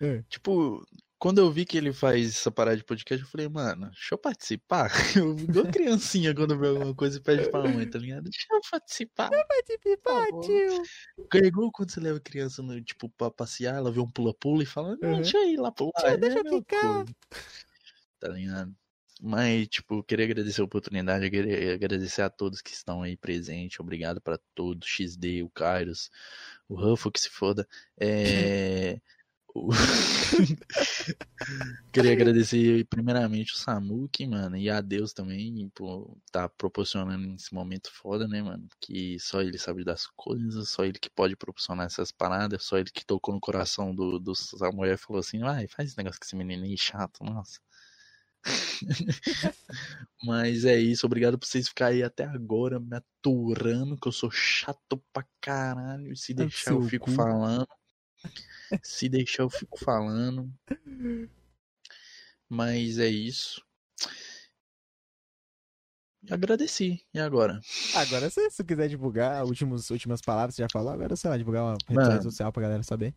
[0.00, 0.22] É.
[0.28, 0.84] Tipo,
[1.18, 4.18] quando eu vi que ele faz essa parada de podcast, eu falei, mano, deixa eu
[4.18, 4.88] participar.
[5.16, 8.24] Eu igual criancinha quando vê alguma coisa e pede pra mãe, tá ligado?
[8.24, 9.28] Deixa eu participar.
[9.28, 11.42] Deixa eu participar, tio.
[11.42, 14.66] É igual quando você leva criança, no, tipo, pra passear, ela vê um pula-pula e
[14.66, 15.16] fala, não, uhum.
[15.16, 15.92] deixa eu ir lá pular.
[15.98, 16.80] Tio, deixa é eu ficar.
[16.80, 17.16] Coisa.
[18.20, 18.74] Tá ligado?
[19.20, 23.80] Mas, tipo, queria agradecer a oportunidade, queria agradecer a todos que estão aí presentes.
[23.80, 26.10] Obrigado para todos, XD, o Kairos,
[26.68, 27.66] o Ruffo, que se foda.
[27.98, 29.00] É...
[31.92, 37.90] Queria agradecer primeiramente o Samuki, mano, e a Deus também por tá proporcionando esse momento
[37.92, 38.68] foda, né, mano?
[38.80, 42.90] Que só ele sabe das coisas, só ele que pode proporcionar essas paradas, só ele
[42.90, 46.26] que tocou no coração do, do Samuel e falou assim: vai, faz esse negócio com
[46.26, 47.60] esse menino aí chato, nossa.
[50.24, 54.30] Mas é isso, obrigado por vocês ficarem aí até agora me aturando, que eu sou
[54.30, 56.14] chato pra caralho.
[56.16, 57.12] Se deixar eu fico cu.
[57.12, 57.68] falando.
[58.82, 60.52] Se deixar eu fico falando.
[62.48, 63.62] Mas é isso.
[66.30, 67.00] Agradeci.
[67.14, 67.60] E agora?
[67.94, 70.92] Agora, se você quiser divulgar últimos, últimas palavras, você já falou.
[70.92, 73.14] Agora você vai divulgar uma rede Mano, social pra galera saber.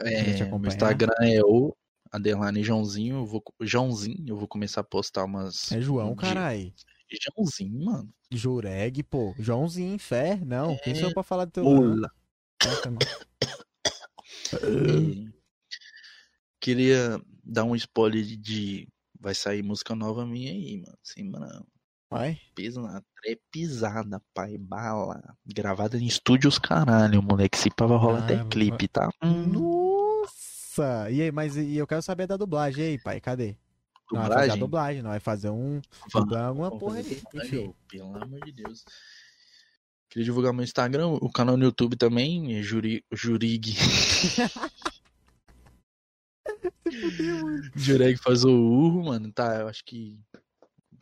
[0.00, 1.76] É, o Instagram é o
[2.14, 5.70] underline Joãozinho, eu vou, Joãozinho, eu vou começar a postar umas.
[5.72, 6.72] É João, carai.
[7.10, 8.14] Joãozinho, mano.
[8.30, 9.34] Jureg, pô.
[9.38, 10.36] Joãozinho, fé?
[10.44, 10.76] Não, é...
[10.76, 12.10] quem sou eu pra falar do teu Mula.
[16.60, 18.88] Queria dar um spoiler de.
[19.20, 20.98] Vai sair música nova minha aí, mano.
[21.02, 21.66] Sim, mano.
[22.10, 22.40] Vai?
[22.54, 23.04] Pisada,
[23.50, 25.20] pisada, pai, bala.
[25.44, 27.58] Gravada em estúdios, caralho, moleque.
[27.58, 29.10] Se pava rola ah, até clipe, tá?
[29.22, 29.46] Hum.
[29.48, 31.10] Nossa!
[31.10, 33.20] E aí, mas e eu quero saber da dublagem aí, pai.
[33.20, 33.56] Cadê?
[34.08, 34.12] Dublagem?
[34.12, 35.80] Não vai fazer a dublagem, não vai fazer um.
[36.10, 37.00] Dublar alguma porra.
[37.00, 37.74] Enfim.
[37.88, 38.84] Pelo amor de Deus.
[40.08, 43.74] Queria divulgar meu Instagram, o canal no YouTube também, é Juri, Jurig.
[47.76, 49.30] Jureg faz o urro, mano.
[49.32, 50.18] Tá, eu acho que.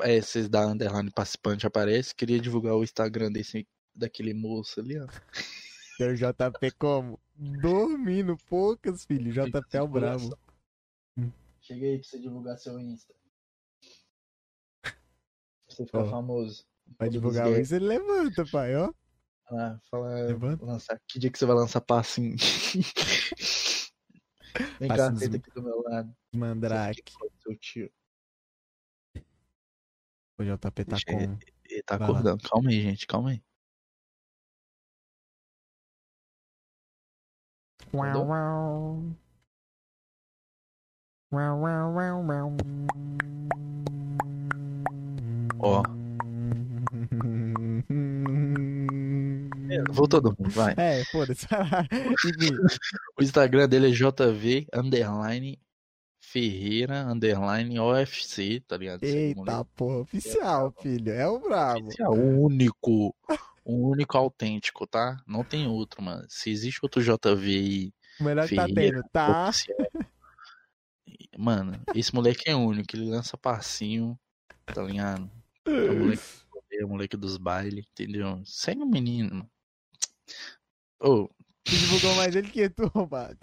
[0.00, 2.14] É, vocês da underline participante aparece.
[2.14, 5.06] Queria divulgar o Instagram desse, daquele moço ali, ó.
[5.98, 7.18] O JP como?
[7.34, 9.32] Dormindo poucas, filho.
[9.32, 10.36] JP é o bravo.
[11.62, 13.14] Chega aí pra você divulgar seu Insta.
[14.82, 14.92] Pra
[15.68, 16.10] você ficar oh.
[16.10, 16.66] famoso.
[16.98, 18.92] Vai divulgar o ele levanta, pai, ó.
[19.50, 20.22] Ah, fala.
[20.22, 20.64] Levanta.
[20.64, 21.00] Lançar.
[21.06, 22.36] Que dia que você vai lançar passinho?
[24.80, 26.16] Vem cá, senta aqui do meu lado.
[26.34, 27.12] Mandrake.
[27.42, 27.92] Seu tio.
[30.38, 31.20] O JP tá com.
[31.20, 31.38] Ele,
[31.68, 32.42] ele tá vai acordando.
[32.42, 32.50] Lá.
[32.50, 33.42] Calma aí, gente, calma aí.
[37.92, 39.02] Uau, uau.
[41.32, 42.56] Uau, uau, uau, uau.
[45.58, 45.95] Ó.
[49.90, 50.74] Vou todo mundo, vai.
[50.76, 51.46] É, foda-se.
[53.18, 55.58] o Instagram dele é JV underline
[56.18, 59.04] Ferreira underline OFC, tá ligado?
[59.04, 61.12] Eita porra, oficial, é, filho.
[61.12, 61.86] É o brabo.
[61.86, 63.14] Oficial, o único
[63.64, 65.20] o único autêntico, tá?
[65.26, 66.24] Não tem outro, mano.
[66.28, 67.92] Se existe outro JV aí.
[68.20, 69.50] O melhor que tá tendo, tá?
[71.36, 74.18] Mano, esse moleque é único, ele lança passinho,
[74.64, 75.30] tá ligado?
[75.66, 76.22] É o moleque,
[76.80, 78.42] é o moleque dos bailes, entendeu?
[78.44, 79.50] Segue o menino, mano.
[81.00, 81.28] Oh.
[81.66, 83.38] Você divulgou mais ele que tu, roubado.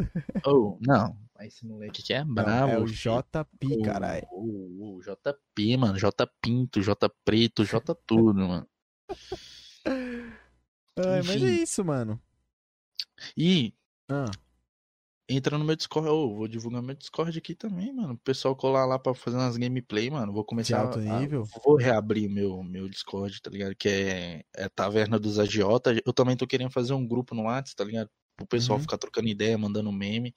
[0.45, 1.17] Oh, não.
[1.41, 2.71] Esse moleque que é bravo.
[2.71, 4.25] é o JP, oh, caralho.
[4.31, 5.99] O, o, o JP, mano.
[5.99, 8.67] J Pinto, J Preto, J tudo, mano.
[9.85, 12.21] Ai, mas é isso, mano.
[13.35, 13.73] E
[14.09, 14.25] ah.
[15.27, 16.07] Entra no meu Discord.
[16.07, 18.13] Eu vou divulgar meu Discord aqui também, mano.
[18.13, 20.33] O pessoal colar lá pra fazer umas gameplay, mano.
[20.33, 20.77] Vou começar.
[20.77, 21.47] De alto nível?
[21.55, 23.75] A, vou reabrir meu, meu Discord, tá ligado?
[23.75, 25.99] Que é, é Taverna dos Agiotas.
[26.05, 28.09] Eu também tô querendo fazer um grupo no WhatsApp, tá ligado?
[28.41, 28.83] O pessoal uhum.
[28.83, 30.33] ficar trocando ideia, mandando meme.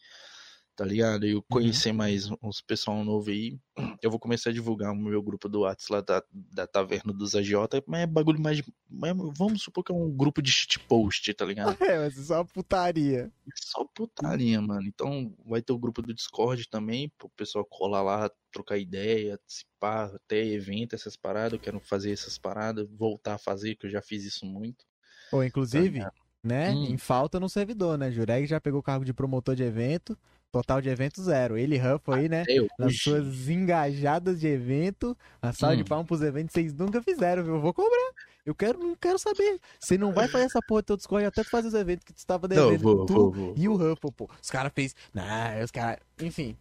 [0.77, 1.27] Tá ligado?
[1.27, 1.45] E eu uhum.
[1.51, 1.97] conhecer uhum.
[1.97, 3.59] mais uns pessoal novo aí.
[4.03, 7.35] Eu vou começar a divulgar o meu grupo do WhatsApp lá da, da Taverna dos
[7.35, 8.63] Agiota, mas é bagulho mais.
[8.89, 11.77] Mas vamos supor que é um grupo de shitpost, tá ligado?
[11.87, 13.33] É, mas é só putaria.
[13.47, 14.87] É só putaria, mano.
[14.87, 20.15] Então vai ter o grupo do Discord também, pro pessoal colar lá, trocar ideia, participar,
[20.15, 21.55] até evento, essas paradas.
[21.55, 24.85] Eu quero fazer essas paradas, voltar a fazer, que eu já fiz isso muito.
[25.33, 26.13] Ou, inclusive, tá
[26.47, 26.71] né?
[26.71, 26.85] Hum.
[26.85, 28.11] Em falta no servidor, né?
[28.11, 30.17] Jureg já pegou o cargo de promotor de evento.
[30.57, 31.59] Total de evento zero.
[31.59, 32.43] Ele Ruff aí, né?
[32.49, 35.15] Eu, nas suas engajadas de evento.
[35.43, 35.77] A sala hum.
[35.77, 37.57] de palmas pros eventos vocês nunca fizeram, viu?
[37.57, 38.13] Eu vou cobrar.
[38.47, 39.61] Eu quero, não quero saber.
[39.79, 42.49] Você não vai fazer essa porra de todos até fazer os eventos que tu estava
[42.49, 42.73] devendo.
[42.73, 44.31] Não, vou, tu vou, vou, e o Ruffle, pô.
[44.43, 44.95] Os caras fez.
[45.13, 45.99] Nah, os caras.
[46.23, 46.57] Enfim.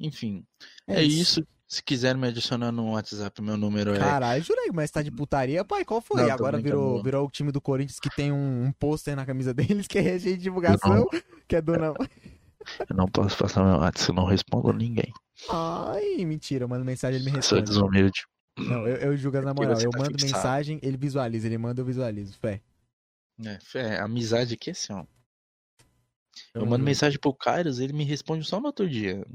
[0.00, 0.44] Enfim.
[0.88, 1.40] É, é isso.
[1.40, 1.48] isso.
[1.68, 3.98] Se quiser me adicionar no WhatsApp, meu número é.
[3.98, 5.84] Caralho, jurei, mas tá de putaria, pai.
[5.84, 6.22] Qual foi?
[6.22, 9.52] Não, Agora virou, virou o time do Corinthians que tem um, um pôster na camisa
[9.54, 11.08] deles que é agente de divulgação,
[11.46, 11.92] que é dona.
[12.88, 15.12] Eu não posso passar meu WhatsApp, eu não respondo ninguém.
[15.50, 17.66] Ai, mentira, eu mando mensagem, ele me responde.
[17.66, 18.26] Sou desumilde.
[18.58, 19.78] Não, eu, eu julgo na moral.
[19.78, 20.32] Eu tá mando fixado.
[20.32, 21.46] mensagem, ele visualiza.
[21.46, 22.38] Ele manda, eu visualizo.
[22.38, 22.62] Fé.
[23.44, 24.00] É, fé.
[24.00, 25.04] Amizade aqui é assim, ó.
[26.54, 29.26] Eu mando mensagem pro Kairos, ele me responde só no outro dia.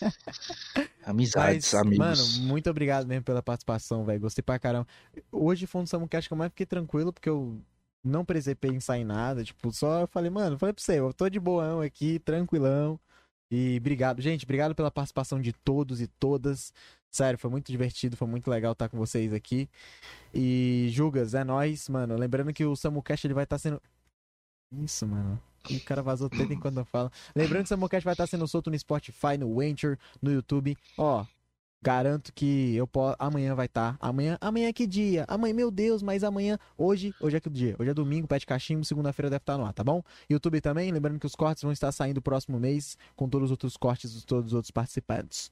[1.04, 1.98] Amizades, Mas, amigos.
[2.38, 4.20] Mano, muito obrigado mesmo pela participação, velho.
[4.20, 4.86] Gostei pra caramba.
[5.30, 7.60] Hoje foi um Samucast que eu mais fiquei tranquilo, porque eu
[8.08, 9.44] não precisei pensar em nada.
[9.44, 12.98] Tipo, só falei, mano, falei pra você, eu tô de boão aqui, tranquilão.
[13.50, 16.72] E obrigado, gente, obrigado pela participação de todos e todas.
[17.10, 19.68] Sério, foi muito divertido, foi muito legal estar com vocês aqui.
[20.34, 22.16] E Jugas, é nóis, mano.
[22.16, 23.80] Lembrando que o Samucast ele vai estar sendo.
[24.72, 25.40] Isso, mano.
[25.70, 27.10] O cara vazou tanto enquanto eu falo.
[27.34, 30.76] Lembrando que o Samucast vai estar sendo solto no Spotify, no Venture, no YouTube.
[30.96, 31.24] Ó,
[31.82, 33.16] garanto que eu posso.
[33.18, 33.96] Amanhã vai estar.
[34.00, 35.24] Amanhã, amanhã é que dia?
[35.28, 36.58] Amanhã, meu Deus, mas amanhã.
[36.76, 37.76] Hoje, hoje é que dia?
[37.78, 40.02] Hoje é domingo, pet cachimbo, segunda-feira deve estar no ar, tá bom?
[40.28, 43.76] YouTube também, lembrando que os cortes vão estar saindo próximo mês, com todos os outros
[43.76, 45.50] cortes de todos os outros participantes.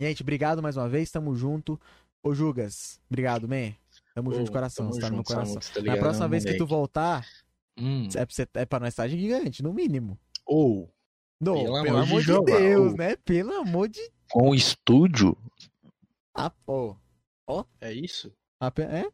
[0.00, 1.78] Gente, obrigado mais uma vez, tamo junto.
[2.22, 3.72] Ô Jugas, obrigado, man.
[4.14, 5.60] Tamo Ô, junto de coração, você tá no meu coração.
[5.74, 7.26] Tá Na próxima vez que tu voltar,
[7.80, 8.06] Hum.
[8.14, 10.18] É, pra você, é pra nós estar gigante, no mínimo.
[10.44, 10.92] Ou.
[11.40, 12.96] Não, pelo, pelo amor de, de Deus, ou.
[12.96, 13.16] né?
[13.24, 14.00] Pelo amor de.
[14.30, 15.36] Com estúdio.
[16.34, 16.96] Ah, pô.
[17.46, 17.64] Ó.
[17.80, 18.32] É isso?
[18.60, 19.06] Ah, é?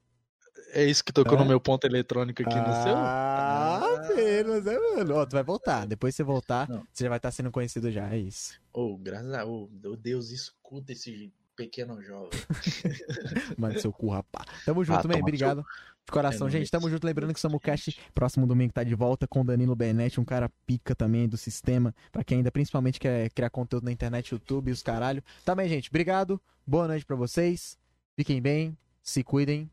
[0.72, 1.40] É isso que tocou é?
[1.40, 2.96] no meu ponto eletrônico aqui ah, no seu?
[2.96, 5.14] Ah, apenas, é, mano.
[5.14, 5.86] Ó, tu vai voltar.
[5.86, 6.86] Depois que você voltar, Não.
[6.92, 8.60] você já vai estar sendo conhecido já, é isso.
[8.72, 9.68] Oh, graças a oh,
[9.98, 12.30] Deus, escuta esse pequeno jovem.
[13.56, 14.44] Mano, seu cu, rapá.
[14.64, 15.20] Tamo junto, ah, man.
[15.20, 15.62] Obrigado.
[15.62, 15.96] Seu...
[16.06, 17.04] De coração, é gente, tamo junto.
[17.04, 20.48] Lembrando que o Samucast, próximo domingo, tá de volta com o Danilo Benetti, um cara
[20.64, 24.72] pica também do sistema, pra quem ainda principalmente quer criar conteúdo na internet, YouTube e
[24.72, 25.22] os caralho.
[25.44, 26.40] Também, gente, obrigado.
[26.64, 27.76] Boa noite pra vocês.
[28.14, 29.68] Fiquem bem, se cuidem.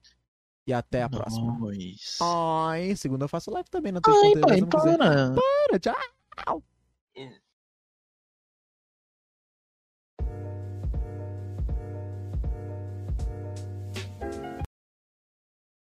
[0.66, 1.58] E até a próxima.
[2.22, 5.36] Ai, segunda eu faço live também na tua Ai, pai, para.
[5.36, 6.64] Para, tchau.